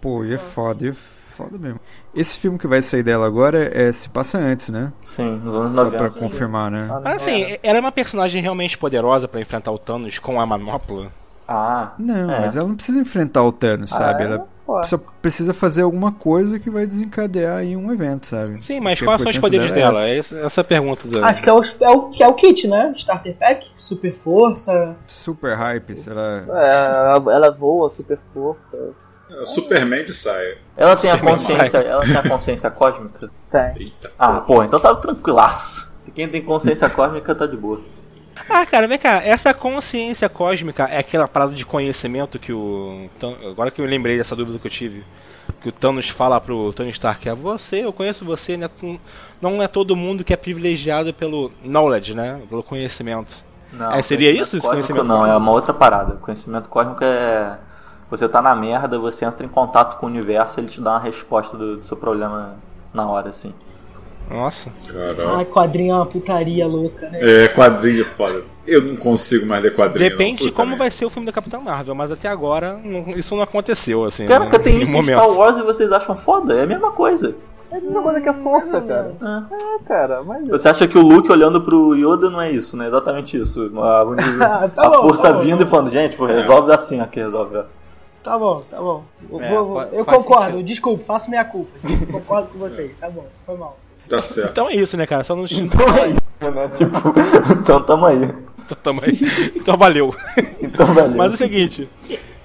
Pô, 0.01 0.25
e 0.25 0.35
é 0.35 0.39
foda, 0.39 0.87
e 0.87 0.89
é 0.89 0.93
foda 0.93 1.24
mesmo. 1.59 1.81
Esse 2.15 2.39
filme 2.39 2.59
que 2.59 2.67
vai 2.67 2.81
sair 2.83 3.03
dela 3.03 3.27
agora 3.27 3.71
é, 3.73 3.91
se 3.93 4.09
passa 4.09 4.39
antes, 4.39 4.69
né? 4.69 4.93
Sim, 5.01 5.41
nos 5.45 5.55
anos 5.55 5.75
Só 5.75 5.85
90. 5.85 5.99
pra 5.99 6.11
confirmar, 6.11 6.71
né? 6.71 6.89
Mas 7.03 7.17
assim, 7.23 7.57
ela 7.63 7.79
é 7.79 7.81
uma 7.81 7.93
personagem 7.93 8.41
realmente 8.43 8.79
poderosa 8.79 9.27
pra 9.29 9.41
enfrentar 9.41 9.71
o 9.73 9.79
Thanos 9.79 10.19
com 10.19 10.41
a 10.41 10.47
manopla. 10.47 11.09
Ah, 11.47 11.93
Não, 11.99 12.31
É. 12.31 12.41
mas 12.41 12.57
ela 12.57 12.67
não 12.69 12.75
precisa 12.75 12.99
enfrentar 12.99 13.43
o 13.43 13.53
Thanos, 13.53 13.91
sabe? 13.91 14.23
é? 14.23 14.27
Ela 14.27 14.47
Ué. 14.67 14.83
só 14.85 14.99
precisa 15.21 15.53
fazer 15.53 15.83
alguma 15.83 16.11
coisa 16.11 16.59
que 16.59 16.71
vai 16.71 16.87
desencadear 16.87 17.59
aí 17.59 17.77
um 17.77 17.93
evento, 17.93 18.27
sabe? 18.27 18.63
Sim, 18.65 18.81
mas 18.81 18.99
quais 18.99 19.21
são 19.21 19.31
os 19.31 19.37
poderes 19.39 19.71
dela 19.71 19.93
dela? 19.93 20.09
é 20.09 20.15
É 20.15 20.19
essa, 20.21 20.37
essa 20.39 20.61
é 20.61 20.63
a 20.63 20.65
pergunta 20.65 21.07
dela. 21.07 21.27
Acho 21.27 21.43
que 21.43 21.51
é 21.51 21.53
o, 21.53 21.61
é, 21.81 21.91
o, 21.91 22.09
que 22.09 22.23
é 22.23 22.29
o 22.29 22.33
kit, 22.33 22.67
né? 22.67 22.93
Starter 22.97 23.37
Pack, 23.37 23.67
Super 23.77 24.15
Força. 24.15 24.97
Super 25.07 25.55
hype, 25.55 25.95
será? 25.97 26.45
É, 26.49 27.13
ela 27.15 27.51
voa, 27.51 27.91
super 27.91 28.19
força. 28.33 28.95
É, 29.43 29.47
Superman 29.47 30.05
de 30.05 30.13
saia. 30.13 30.59
ela 30.77 30.97
tem 30.97 31.11
a 31.11 31.15
Superman 31.15 31.37
consciência, 31.39 31.79
ela 31.79 32.03
tem 32.05 32.17
a 32.17 32.23
consciência 32.29 32.71
cósmica? 32.73 33.31
Tem. 33.51 33.83
Eita. 33.87 34.13
Ah, 34.19 34.41
pô, 34.41 34.63
então 34.63 34.79
tá 34.79 34.95
tranquilaço. 34.95 35.93
Quem 36.15 36.29
tem 36.29 36.43
consciência 36.43 36.89
cósmica 36.91 37.35
tá 37.35 37.47
de 37.47 37.57
boa. 37.57 37.81
Ah, 38.49 38.67
cara, 38.67 38.89
vem 38.89 38.99
cá, 38.99 39.23
essa 39.25 39.55
consciência 39.55 40.29
cósmica 40.29 40.85
é 40.85 40.99
aquela 40.99 41.29
parada 41.29 41.55
de 41.55 41.65
conhecimento 41.65 42.39
que 42.39 42.53
o. 42.53 43.09
Agora 43.51 43.71
que 43.71 43.81
eu 43.81 43.87
lembrei 43.87 44.19
dessa 44.19 44.35
dúvida 44.37 44.59
que 44.59 44.67
eu 44.67 44.71
tive. 44.71 45.05
Que 45.61 45.69
o 45.69 45.73
Thanos 45.73 46.09
fala 46.09 46.41
pro 46.41 46.73
Tony 46.73 46.91
Stark, 46.91 47.29
é 47.29 47.35
você, 47.35 47.85
eu 47.85 47.93
conheço 47.93 48.25
você, 48.25 48.57
né? 48.57 48.69
Não 49.41 49.63
é 49.63 49.69
todo 49.69 49.95
mundo 49.95 50.25
que 50.25 50.33
é 50.33 50.37
privilegiado 50.37 51.13
pelo 51.13 51.53
knowledge, 51.63 52.15
né? 52.15 52.41
Pelo 52.49 52.63
conhecimento. 52.63 53.45
Não, 53.73 53.93
É, 53.93 54.03
seria 54.03 54.31
conhecimento 54.31 54.43
isso, 54.47 54.57
esse 54.57 54.67
cósmico 54.67 54.71
conhecimento 54.89 55.07
Não, 55.07 55.17
cósmico? 55.19 55.35
é 55.35 55.37
uma 55.39 55.53
outra 55.53 55.75
parada. 55.75 56.17
Conhecimento 56.17 56.69
cósmico 56.69 57.05
é. 57.05 57.59
Você 58.17 58.29
tá 58.29 58.41
na 58.41 58.55
merda, 58.55 58.99
você 58.99 59.25
entra 59.25 59.45
em 59.45 59.49
contato 59.49 59.99
com 59.99 60.07
o 60.07 60.09
universo 60.09 60.61
ele 60.61 60.69
te 60.69 60.81
dá 60.81 60.93
uma 60.93 61.01
resposta 61.01 61.57
do, 61.57 61.77
do 61.79 61.83
seu 61.85 61.97
problema 61.97 62.55
na 62.93 63.07
hora, 63.09 63.31
assim. 63.31 63.53
Nossa. 64.31 64.71
Caralho. 64.91 65.37
Ai, 65.37 65.45
quadrinho 65.45 65.93
é 65.93 65.97
uma 65.97 66.07
putaria 66.07 66.67
louca, 66.67 67.09
né? 67.11 67.19
É, 67.21 67.49
quadrinho 67.49 68.05
foda. 68.05 68.43
Eu 68.67 68.81
não 68.83 68.97
consigo 68.97 69.47
mais 69.47 69.63
ler 69.63 69.75
quadrinho. 69.75 70.09
Depende 70.11 70.43
não, 70.43 70.49
de 70.49 70.55
como 70.57 70.77
vai 70.77 70.91
ser 70.91 71.05
o 71.05 71.11
filme 71.11 71.27
da 71.27 71.33
Capitã 71.33 71.59
Marvel, 71.59 71.95
mas 71.95 72.11
até 72.11 72.29
agora 72.29 72.81
não- 72.83 73.11
isso 73.19 73.35
não 73.37 73.43
aconteceu, 73.43 74.05
assim. 74.05 74.27
Caraca, 74.27 74.57
né, 74.57 74.65
tem 74.65 74.77
em 74.81 74.83
isso 74.83 74.97
em. 74.97 75.03
Star 75.03 75.29
Wars 75.31 75.59
e 75.59 75.63
vocês 75.63 75.93
acham 75.93 76.17
foda? 76.17 76.55
É 76.55 76.63
a 76.63 76.67
mesma 76.67 76.91
coisa. 76.93 77.35
É 77.71 77.77
a 77.77 77.81
mesma 77.81 78.03
coisa 78.03 78.21
que 78.21 78.29
a 78.29 78.35
força, 78.35 78.77
ou 78.79 78.83
cara. 78.87 79.13
menos. 79.21 79.53
É, 79.53 79.85
cara, 79.87 80.23
mas. 80.23 80.49
Você 80.49 80.69
acha 80.69 80.89
que 80.89 80.97
o 80.97 81.03
Luke 81.03 81.31
olhando 81.31 81.61
pro 81.61 81.95
Yoda 81.95 82.31
não 82.31 82.41
é 82.41 82.51
isso, 82.51 82.77
né? 82.77 82.87
Exatamente 82.87 83.39
isso. 83.39 83.71
A, 83.79 84.03
Ah, 84.63 84.69
tá 84.75 84.87
a 84.87 84.93
força 85.03 85.33
tá 85.35 85.39
vindo 85.39 85.59
tá 85.59 85.65
e 85.65 85.67
falando, 85.67 85.91
gente, 85.91 86.17
pô, 86.17 86.25
resolve 86.25 86.73
assim 86.73 87.01
aqui, 87.01 87.21
resolve. 87.21 87.59
Tá 88.25 88.39
bom, 88.39 88.63
tá 88.71 88.79
bom. 88.81 89.05
Eu, 89.31 89.41
É, 89.43 89.49
vou- 89.51 89.83
eu 89.83 90.05
concordo, 90.05 90.45
sentido. 90.53 90.63
desculpa, 90.67 91.05
faço 91.05 91.29
minha 91.29 91.45
culpa. 91.45 91.71
Concordo 92.11 92.49
com 92.49 92.59
vocês, 92.59 92.91
tá 92.99 93.11
bom, 93.11 93.27
foi 93.45 93.57
mal. 93.57 93.79
Tá 94.09 94.21
certo. 94.23 94.51
Então 94.51 94.69
é 94.69 94.75
isso, 94.75 94.97
né, 94.97 95.07
cara? 95.07 95.23
Só 95.25 95.37
não. 95.37 95.45
Então 95.51 95.87
é 95.97 96.09
isso, 96.09 96.21
né? 96.55 96.69
Tipo, 96.69 97.13
então 97.61 97.83
tamo 97.83 98.07
aí. 98.07 98.33
Tamo 98.83 99.01
aí. 99.05 99.13
Então 99.55 99.77
valeu. 99.77 100.15
Então 100.63 100.87
valeu. 100.87 101.15
Mas 101.17 101.33
é 101.33 101.35
o 101.35 101.37
seguinte. 101.37 101.89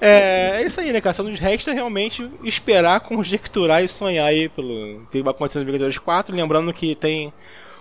É, 0.01 0.61
é 0.61 0.65
isso 0.65 0.79
aí, 0.81 0.91
né, 0.93 0.99
cara? 1.01 1.13
Só 1.13 1.23
nos 1.23 1.39
resta 1.39 1.71
realmente 1.73 2.29
esperar, 2.43 2.99
conjecturar 3.01 3.83
e 3.83 3.87
sonhar 3.87 4.27
aí 4.27 4.47
pelo 4.49 5.01
que 5.11 5.21
vai 5.23 5.31
acontecer 5.33 5.59
no 5.59 5.65
Vingadores 5.65 5.97
4. 5.97 6.35
Lembrando 6.35 6.73
que 6.73 6.93
tem 6.95 7.33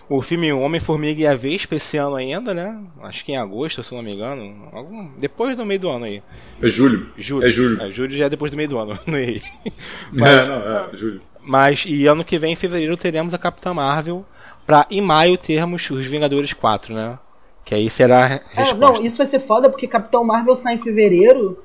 o 0.09 0.23
filme 0.23 0.53
Homem-Formiga 0.53 1.21
e 1.21 1.27
a 1.27 1.37
Vespa 1.37 1.75
esse 1.77 1.97
ano 1.99 2.17
ainda, 2.17 2.55
né? 2.55 2.81
Acho 3.03 3.25
que 3.25 3.33
em 3.33 3.37
agosto, 3.37 3.85
se 3.85 3.95
não 3.95 4.03
me 4.03 4.15
engano. 4.15 4.69
Algum... 4.73 5.11
Depois 5.19 5.57
do 5.57 5.67
meio 5.67 5.81
do 5.81 5.89
ano 5.89 6.05
aí. 6.07 6.23
É 6.63 6.69
julho. 6.69 7.11
Julho. 7.19 7.47
É 7.47 7.51
julho. 7.51 7.83
É, 7.83 7.91
julho 7.91 8.17
já 8.17 8.27
é 8.27 8.29
depois 8.31 8.51
do 8.51 8.57
meio 8.57 8.69
do 8.69 8.79
ano, 8.79 8.99
não 9.07 9.19
errei. 9.19 9.43
É, 9.67 10.47
não, 10.47 10.57
é, 10.57 10.89
julho. 10.97 11.21
Mas, 11.43 11.85
e 11.87 12.07
ano 12.07 12.25
que 12.25 12.39
vem, 12.39 12.53
em 12.53 12.57
fevereiro, 12.57 12.97
teremos 12.97 13.33
a 13.35 13.39
Capitã 13.39 13.73
Marvel. 13.75 14.25
Pra 14.67 14.87
em 14.91 15.01
maio 15.01 15.39
termos 15.39 15.89
os 15.91 16.05
Vingadores 16.05 16.53
4, 16.53 16.95
né? 16.95 17.19
Que 17.65 17.75
aí 17.75 17.89
será 17.89 18.25
a 18.27 18.29
É, 18.29 18.41
resposta. 18.53 18.75
não, 18.77 19.03
isso 19.05 19.17
vai 19.19 19.27
ser 19.27 19.41
foda 19.41 19.71
porque 19.71 19.87
Capitão 19.87 20.25
Marvel 20.25 20.57
sai 20.57 20.75
em 20.75 20.79
fevereiro. 20.79 21.59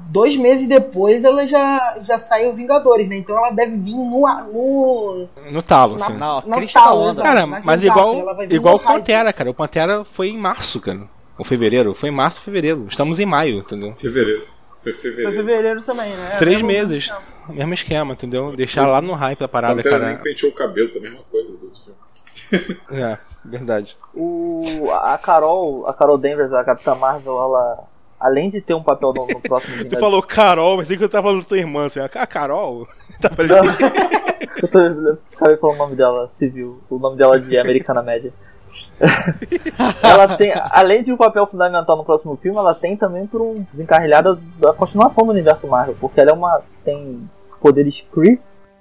Dois 0.00 0.36
meses 0.36 0.66
depois 0.66 1.22
ela 1.24 1.46
já, 1.46 1.96
já 2.00 2.18
sai 2.18 2.46
o 2.46 2.52
Vingadores, 2.54 3.08
né? 3.08 3.16
Então 3.16 3.36
ela 3.36 3.50
deve 3.50 3.76
vir 3.76 3.94
no. 3.94 4.20
no 4.52 5.28
No 5.50 5.62
talo, 5.62 5.96
na, 5.98 6.06
assim. 6.06 6.16
Na 6.16 6.40
da 6.40 6.66
talo, 6.72 7.00
onda. 7.00 7.10
exato, 7.10 7.28
Cara, 7.28 7.46
na- 7.46 7.60
mas 7.60 7.82
igual, 7.84 8.14
igual 8.50 8.76
o. 8.76 8.80
Pantera, 8.80 9.32
cara. 9.32 9.50
O 9.50 9.54
Pantera 9.54 10.04
foi 10.04 10.28
em 10.28 10.38
março, 10.38 10.80
cara. 10.80 11.00
Ou 11.36 11.44
fevereiro. 11.44 11.94
Foi 11.94 12.08
em 12.08 12.12
março, 12.12 12.40
fevereiro. 12.40 12.86
Estamos 12.88 13.20
em 13.20 13.26
maio, 13.26 13.58
entendeu? 13.58 13.94
Fevereiro. 13.96 14.46
Foi 14.80 14.92
Foi 14.92 15.02
fevereiro. 15.02 15.32
fevereiro 15.36 15.82
também, 15.82 16.10
né? 16.12 16.36
Três 16.38 16.60
É, 16.60 16.62
meses. 16.62 17.12
Mesmo 17.48 17.74
esquema, 17.74 18.12
entendeu? 18.14 18.54
Deixar 18.56 18.86
lá 18.86 19.00
no 19.00 19.12
hype 19.14 19.42
a 19.42 19.48
parada, 19.48 19.76
Pantera 19.76 19.98
nem 19.98 20.16
cara. 20.16 20.22
penteou 20.22 20.52
o 20.52 20.54
cabelo, 20.54 20.90
também 20.90 21.10
é 21.10 21.14
uma 21.14 21.22
coisa 21.24 21.48
do 21.50 21.72
filme. 21.74 22.78
É, 23.02 23.18
verdade. 23.44 23.96
O, 24.14 24.62
a 24.92 25.18
Carol, 25.18 25.86
a 25.86 25.92
Carol 25.94 26.16
Danvers, 26.18 26.52
a 26.52 26.64
Capitã 26.64 26.94
Marvel, 26.94 27.38
ela. 27.38 27.84
Além 28.20 28.50
de 28.50 28.60
ter 28.60 28.74
um 28.74 28.82
papel 28.82 29.12
no, 29.16 29.26
no 29.26 29.40
próximo 29.40 29.74
Tu 29.76 29.78
Vingadores. 29.78 30.00
falou 30.00 30.22
Carol, 30.22 30.76
mas 30.78 30.88
que 30.88 31.02
eu 31.02 31.08
tava 31.08 31.28
falando 31.28 31.42
da 31.42 31.48
tua 31.48 31.58
irmã, 31.58 31.86
assim. 31.86 32.00
A 32.00 32.08
Carol? 32.26 32.86
Tá 33.20 33.28
parecendo. 33.30 33.68
Eu 34.62 34.68
tô, 34.68 34.78
eu 34.78 35.18
acabei 35.34 35.56
falar 35.56 35.72
o 35.72 35.76
nome 35.76 35.96
dela, 35.96 36.28
civil. 36.28 36.80
O 36.88 36.98
nome 36.98 37.16
dela 37.16 37.40
de 37.40 37.58
Americana 37.58 38.00
Média. 38.00 38.32
ela 40.02 40.36
tem, 40.36 40.52
além 40.70 41.02
de 41.02 41.12
um 41.12 41.16
papel 41.16 41.46
fundamental 41.46 41.96
no 41.96 42.04
próximo 42.04 42.36
filme, 42.36 42.58
ela 42.58 42.74
tem 42.74 42.96
também 42.96 43.26
por 43.26 43.40
um 43.40 43.66
desencarrilhada 43.72 44.38
da 44.58 44.72
continuação 44.72 45.24
do 45.24 45.32
universo 45.32 45.66
Marvel, 45.66 45.96
porque 46.00 46.20
ela 46.20 46.30
é 46.30 46.32
uma 46.34 46.60
tem 46.84 47.18
poderes 47.60 48.00
Kree 48.12 48.40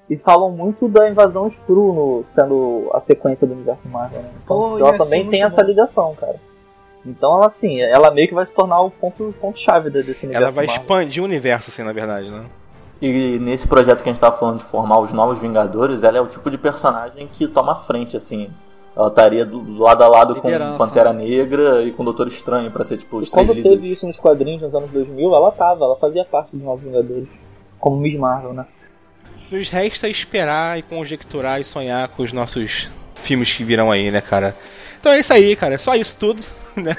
e 0.10 0.16
falam 0.18 0.52
muito 0.52 0.88
da 0.88 1.10
invasão 1.10 1.48
Skrull 1.48 1.94
no, 1.94 2.24
sendo 2.28 2.90
a 2.94 3.02
sequência 3.02 3.46
do 3.46 3.54
universo 3.54 3.88
Marvel. 3.88 4.22
Né? 4.22 4.30
Então 4.44 4.58
Pô, 4.58 4.80
ela 4.80 4.98
também 4.98 5.28
tem 5.28 5.44
essa 5.44 5.62
bom. 5.62 5.68
ligação, 5.68 6.16
cara. 6.16 6.36
Então 7.10 7.36
ela 7.36 7.48
assim, 7.48 7.82
ela 7.82 8.12
meio 8.12 8.28
que 8.28 8.34
vai 8.34 8.46
se 8.46 8.54
tornar 8.54 8.82
o 8.82 8.92
ponto, 8.92 9.34
ponto 9.40 9.58
chave 9.58 9.90
desse 9.90 10.26
universo. 10.26 10.34
Ela 10.36 10.52
vai 10.52 10.66
Marvel. 10.66 10.82
expandir 10.84 11.22
o 11.24 11.26
universo, 11.26 11.70
assim, 11.70 11.84
na 11.84 11.94
verdade, 11.94 12.30
né? 12.30 12.46
E 13.02 13.38
nesse 13.40 13.68
projeto 13.68 14.02
que 14.04 14.10
a 14.10 14.12
gente 14.12 14.20
tava 14.20 14.38
falando 14.38 14.58
de 14.58 14.64
formar 14.64 15.00
os 15.00 15.14
novos 15.14 15.40
Vingadores, 15.40 16.04
ela 16.04 16.18
é 16.18 16.22
o 16.22 16.28
tipo 16.28 16.50
de 16.50 16.58
personagem 16.58 17.28
que 17.32 17.48
toma 17.48 17.76
frente, 17.76 18.18
assim. 18.18 18.50
Ela 18.96 19.10
estaria 19.10 19.46
do 19.46 19.78
lado 19.78 20.04
a 20.04 20.08
lado 20.08 20.34
Liderança, 20.34 20.72
com 20.72 20.78
Pantera 20.80 21.14
Negra 21.14 21.84
e 21.84 21.92
com 21.92 22.04
Doutor 22.04 22.28
Estranho 22.28 22.72
pra 22.72 22.84
ser 22.84 22.98
tipo 22.98 23.18
os 23.18 23.28
E 23.28 23.32
três 23.32 23.48
quando 23.48 23.56
líderes. 23.56 23.78
teve 23.78 23.94
isso 23.94 24.08
nos 24.08 24.18
quadrinhos 24.18 24.64
nos 24.64 24.74
anos 24.74 24.90
2000, 24.90 25.36
ela 25.36 25.52
tava, 25.52 25.86
ela 25.86 25.96
fazia 25.98 26.26
parte 26.26 26.50
dos 26.56 26.64
Novos 26.64 26.84
Vingadores. 26.84 27.28
Como 27.80 27.98
Miss 27.98 28.18
Marvel, 28.20 28.54
né? 28.54 28.66
Nos 29.52 29.70
resta 29.70 30.10
esperar 30.10 30.80
e 30.80 30.82
conjecturar 30.82 31.62
e 31.62 31.64
sonhar 31.64 32.08
com 32.08 32.24
os 32.24 32.34
nossos 32.34 32.90
filmes 33.14 33.54
que 33.54 33.64
virão 33.64 33.92
aí, 33.92 34.10
né, 34.10 34.20
cara? 34.20 34.56
Então 35.00 35.12
é 35.12 35.20
isso 35.20 35.34
aí, 35.34 35.56
cara. 35.56 35.76
É 35.76 35.78
só 35.78 35.96
isso 35.96 36.16
tudo, 36.20 36.44
né? 36.76 36.96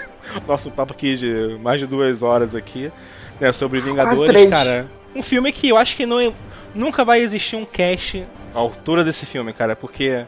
Nosso 0.47 0.71
papo 0.71 0.93
aqui 0.93 1.17
de 1.17 1.59
mais 1.63 1.81
de 1.81 1.87
duas 1.87 2.23
horas 2.23 2.55
aqui, 2.55 2.91
né? 3.41 3.53
Sobre 3.53 3.81
Vingadores, 3.81 4.51
cara. 4.51 4.87
Um 5.15 5.23
filme 5.23 5.53
que 5.53 5.69
eu 5.69 5.77
acho 5.77 5.97
que 5.97 6.07
não, 6.07 6.35
nunca 6.75 7.05
vai 7.05 7.21
existir 7.21 7.57
um 7.57 7.65
cast 7.65 8.25
à 8.55 8.59
altura 8.59 9.05
desse 9.05 9.27
filme, 9.27 9.53
cara, 9.53 9.75
porque 9.75 10.25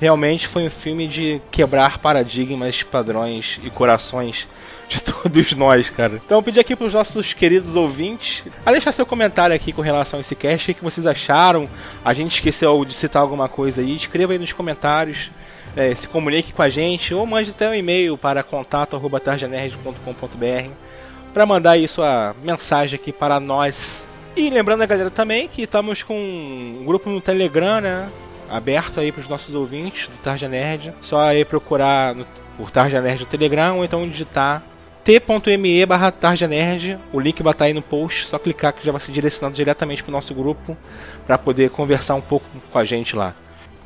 realmente 0.00 0.46
foi 0.46 0.66
um 0.66 0.70
filme 0.70 1.06
de 1.06 1.40
quebrar 1.50 1.98
paradigmas, 1.98 2.82
padrões 2.82 3.58
e 3.62 3.70
corações 3.70 4.46
de 4.88 5.00
todos 5.00 5.52
nós, 5.54 5.90
cara. 5.90 6.20
Então 6.24 6.38
eu 6.38 6.42
pedi 6.42 6.60
aqui 6.60 6.76
para 6.76 6.86
os 6.86 6.94
nossos 6.94 7.32
queridos 7.32 7.74
ouvintes 7.76 8.44
a 8.64 8.70
deixar 8.70 8.92
seu 8.92 9.06
comentário 9.06 9.54
aqui 9.54 9.72
com 9.72 9.82
relação 9.82 10.18
a 10.18 10.20
esse 10.20 10.34
cast, 10.34 10.70
o 10.70 10.74
que 10.74 10.84
vocês 10.84 11.06
acharam. 11.06 11.68
A 12.04 12.14
gente 12.14 12.34
esqueceu 12.34 12.84
de 12.84 12.94
citar 12.94 13.22
alguma 13.22 13.48
coisa 13.48 13.80
aí, 13.80 13.96
escreva 13.96 14.32
aí 14.32 14.38
nos 14.38 14.52
comentários. 14.52 15.30
É, 15.76 15.94
se 15.94 16.08
comunique 16.08 16.52
com 16.54 16.62
a 16.62 16.70
gente 16.70 17.12
ou 17.12 17.26
mande 17.26 17.50
até 17.50 17.68
um 17.68 17.74
e-mail 17.74 18.16
para 18.16 18.42
contato@tarjanerd.com.br 18.42 20.70
para 21.34 21.44
mandar 21.44 21.72
aí 21.72 21.86
sua 21.86 22.34
mensagem 22.42 22.98
aqui 22.98 23.12
para 23.12 23.38
nós. 23.38 24.08
E 24.34 24.48
lembrando 24.48 24.82
a 24.82 24.86
galera 24.86 25.10
também 25.10 25.46
que 25.46 25.60
estamos 25.62 26.02
com 26.02 26.14
um 26.14 26.82
grupo 26.86 27.10
no 27.10 27.20
Telegram, 27.20 27.82
né? 27.82 28.08
Aberto 28.48 29.00
aí 29.00 29.12
para 29.12 29.20
os 29.20 29.28
nossos 29.28 29.54
ouvintes 29.54 30.08
do 30.08 30.16
Tarja 30.16 30.48
Nerd. 30.48 30.94
Só 31.02 31.20
aí 31.20 31.44
procurar 31.44 32.14
no, 32.14 32.24
por 32.56 32.70
Tarja 32.70 33.02
Nerd 33.02 33.20
no 33.20 33.26
Telegram 33.26 33.76
ou 33.76 33.84
então 33.84 34.08
digitar 34.08 34.62
t.me 35.04 35.84
barra 35.84 36.14
Nerd. 36.48 36.98
O 37.12 37.20
link 37.20 37.42
vai 37.42 37.52
estar 37.52 37.66
aí 37.66 37.74
no 37.74 37.82
post, 37.82 38.24
só 38.26 38.38
clicar 38.38 38.72
que 38.72 38.84
já 38.84 38.90
vai 38.90 39.00
ser 39.00 39.12
direcionado 39.12 39.54
diretamente 39.54 40.02
para 40.02 40.10
o 40.10 40.12
nosso 40.12 40.34
grupo 40.34 40.76
para 41.26 41.36
poder 41.36 41.68
conversar 41.68 42.14
um 42.14 42.20
pouco 42.20 42.46
com 42.72 42.78
a 42.78 42.84
gente 42.84 43.14
lá. 43.14 43.34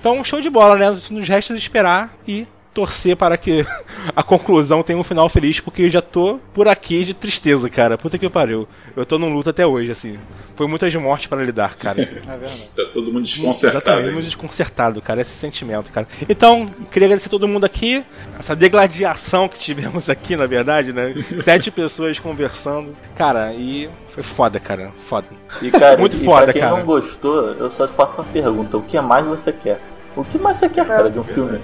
Então, 0.00 0.24
show 0.24 0.40
de 0.40 0.48
bola, 0.48 0.76
né? 0.76 0.98
Nos 1.10 1.28
resta 1.28 1.54
esperar 1.54 2.16
e 2.26 2.46
torcer 2.72 3.16
para 3.16 3.36
que 3.36 3.66
a 4.16 4.22
conclusão 4.22 4.82
tenha 4.82 4.98
um 4.98 5.04
final 5.04 5.28
feliz, 5.28 5.60
porque 5.60 5.82
eu 5.82 5.90
já 5.90 6.00
tô 6.00 6.38
por 6.54 6.68
aqui 6.68 7.04
de 7.04 7.12
tristeza, 7.12 7.68
cara. 7.68 7.98
Puta 7.98 8.18
que 8.18 8.28
pariu. 8.28 8.66
Eu 8.96 9.04
tô 9.04 9.18
num 9.18 9.32
luto 9.32 9.50
até 9.50 9.66
hoje, 9.66 9.90
assim. 9.90 10.18
Foi 10.56 10.66
muitas 10.66 10.94
mortes 10.94 11.26
para 11.26 11.42
lidar, 11.42 11.76
cara. 11.76 12.00
É 12.30 12.38
tá 12.76 12.90
todo 12.92 13.12
mundo 13.12 13.22
desconcertado. 13.22 13.84
Exatamente, 13.84 14.12
muito 14.12 14.24
desconcertado, 14.24 15.02
cara, 15.02 15.20
esse 15.20 15.32
sentimento, 15.32 15.90
cara. 15.90 16.06
Então, 16.28 16.70
queria 16.90 17.06
agradecer 17.06 17.28
a 17.28 17.30
todo 17.30 17.48
mundo 17.48 17.64
aqui, 17.64 18.04
essa 18.38 18.54
degladiação 18.54 19.48
que 19.48 19.58
tivemos 19.58 20.08
aqui, 20.08 20.36
na 20.36 20.46
verdade, 20.46 20.92
né? 20.92 21.12
Sete 21.44 21.70
pessoas 21.70 22.18
conversando. 22.18 22.96
Cara, 23.16 23.52
e 23.52 23.90
foi 24.14 24.22
foda, 24.22 24.60
cara. 24.60 24.92
Foda. 25.08 25.26
E, 25.60 25.70
cara, 25.70 25.96
muito 25.96 26.16
e 26.16 26.24
foda, 26.24 26.44
pra 26.44 26.52
quem 26.52 26.62
cara. 26.62 26.76
não 26.76 26.84
gostou, 26.84 27.52
eu 27.54 27.68
só 27.68 27.86
faço 27.88 28.20
uma 28.20 28.32
pergunta: 28.32 28.76
o 28.76 28.82
que 28.82 28.98
mais 29.00 29.26
você 29.26 29.52
quer? 29.52 29.80
O 30.20 30.24
que 30.24 30.38
mais 30.38 30.58
você 30.58 30.68
quer, 30.68 30.86
cara, 30.86 31.08
de 31.08 31.18
um 31.18 31.24
filme? 31.24 31.58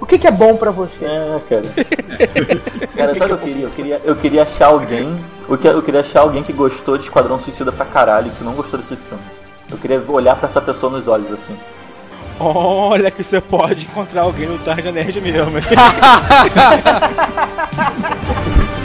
O 0.00 0.06
que, 0.06 0.18
que 0.18 0.26
é 0.26 0.30
bom 0.30 0.56
para 0.56 0.70
você? 0.70 1.04
É, 1.04 1.38
cara. 1.46 1.62
cara, 2.96 3.14
sabe 3.14 3.34
o 3.34 3.36
que 3.36 3.44
eu 3.44 3.48
queria? 3.48 3.64
Eu 3.64 3.70
queria, 3.70 4.00
eu 4.02 4.16
queria 4.16 4.42
achar 4.44 4.68
alguém. 4.68 5.14
Eu 5.46 5.58
queria, 5.58 5.72
eu 5.72 5.82
queria 5.82 6.00
achar 6.00 6.20
alguém 6.20 6.42
que 6.42 6.54
gostou 6.54 6.96
de 6.96 7.04
Esquadrão 7.04 7.38
Suicida 7.38 7.70
pra 7.70 7.84
caralho, 7.84 8.30
que 8.30 8.42
não 8.42 8.54
gostou 8.54 8.78
desse 8.78 8.96
filme. 8.96 9.22
Eu 9.70 9.76
queria 9.76 10.02
olhar 10.08 10.36
para 10.36 10.48
essa 10.48 10.62
pessoa 10.62 10.90
nos 10.90 11.06
olhos 11.06 11.30
assim. 11.30 11.54
Olha 12.40 13.10
que 13.10 13.22
você 13.22 13.42
pode 13.42 13.84
encontrar 13.84 14.22
alguém 14.22 14.48
no 14.48 14.58
Tarja 14.58 14.90
Nerd 14.90 15.20
mesmo. 15.20 15.52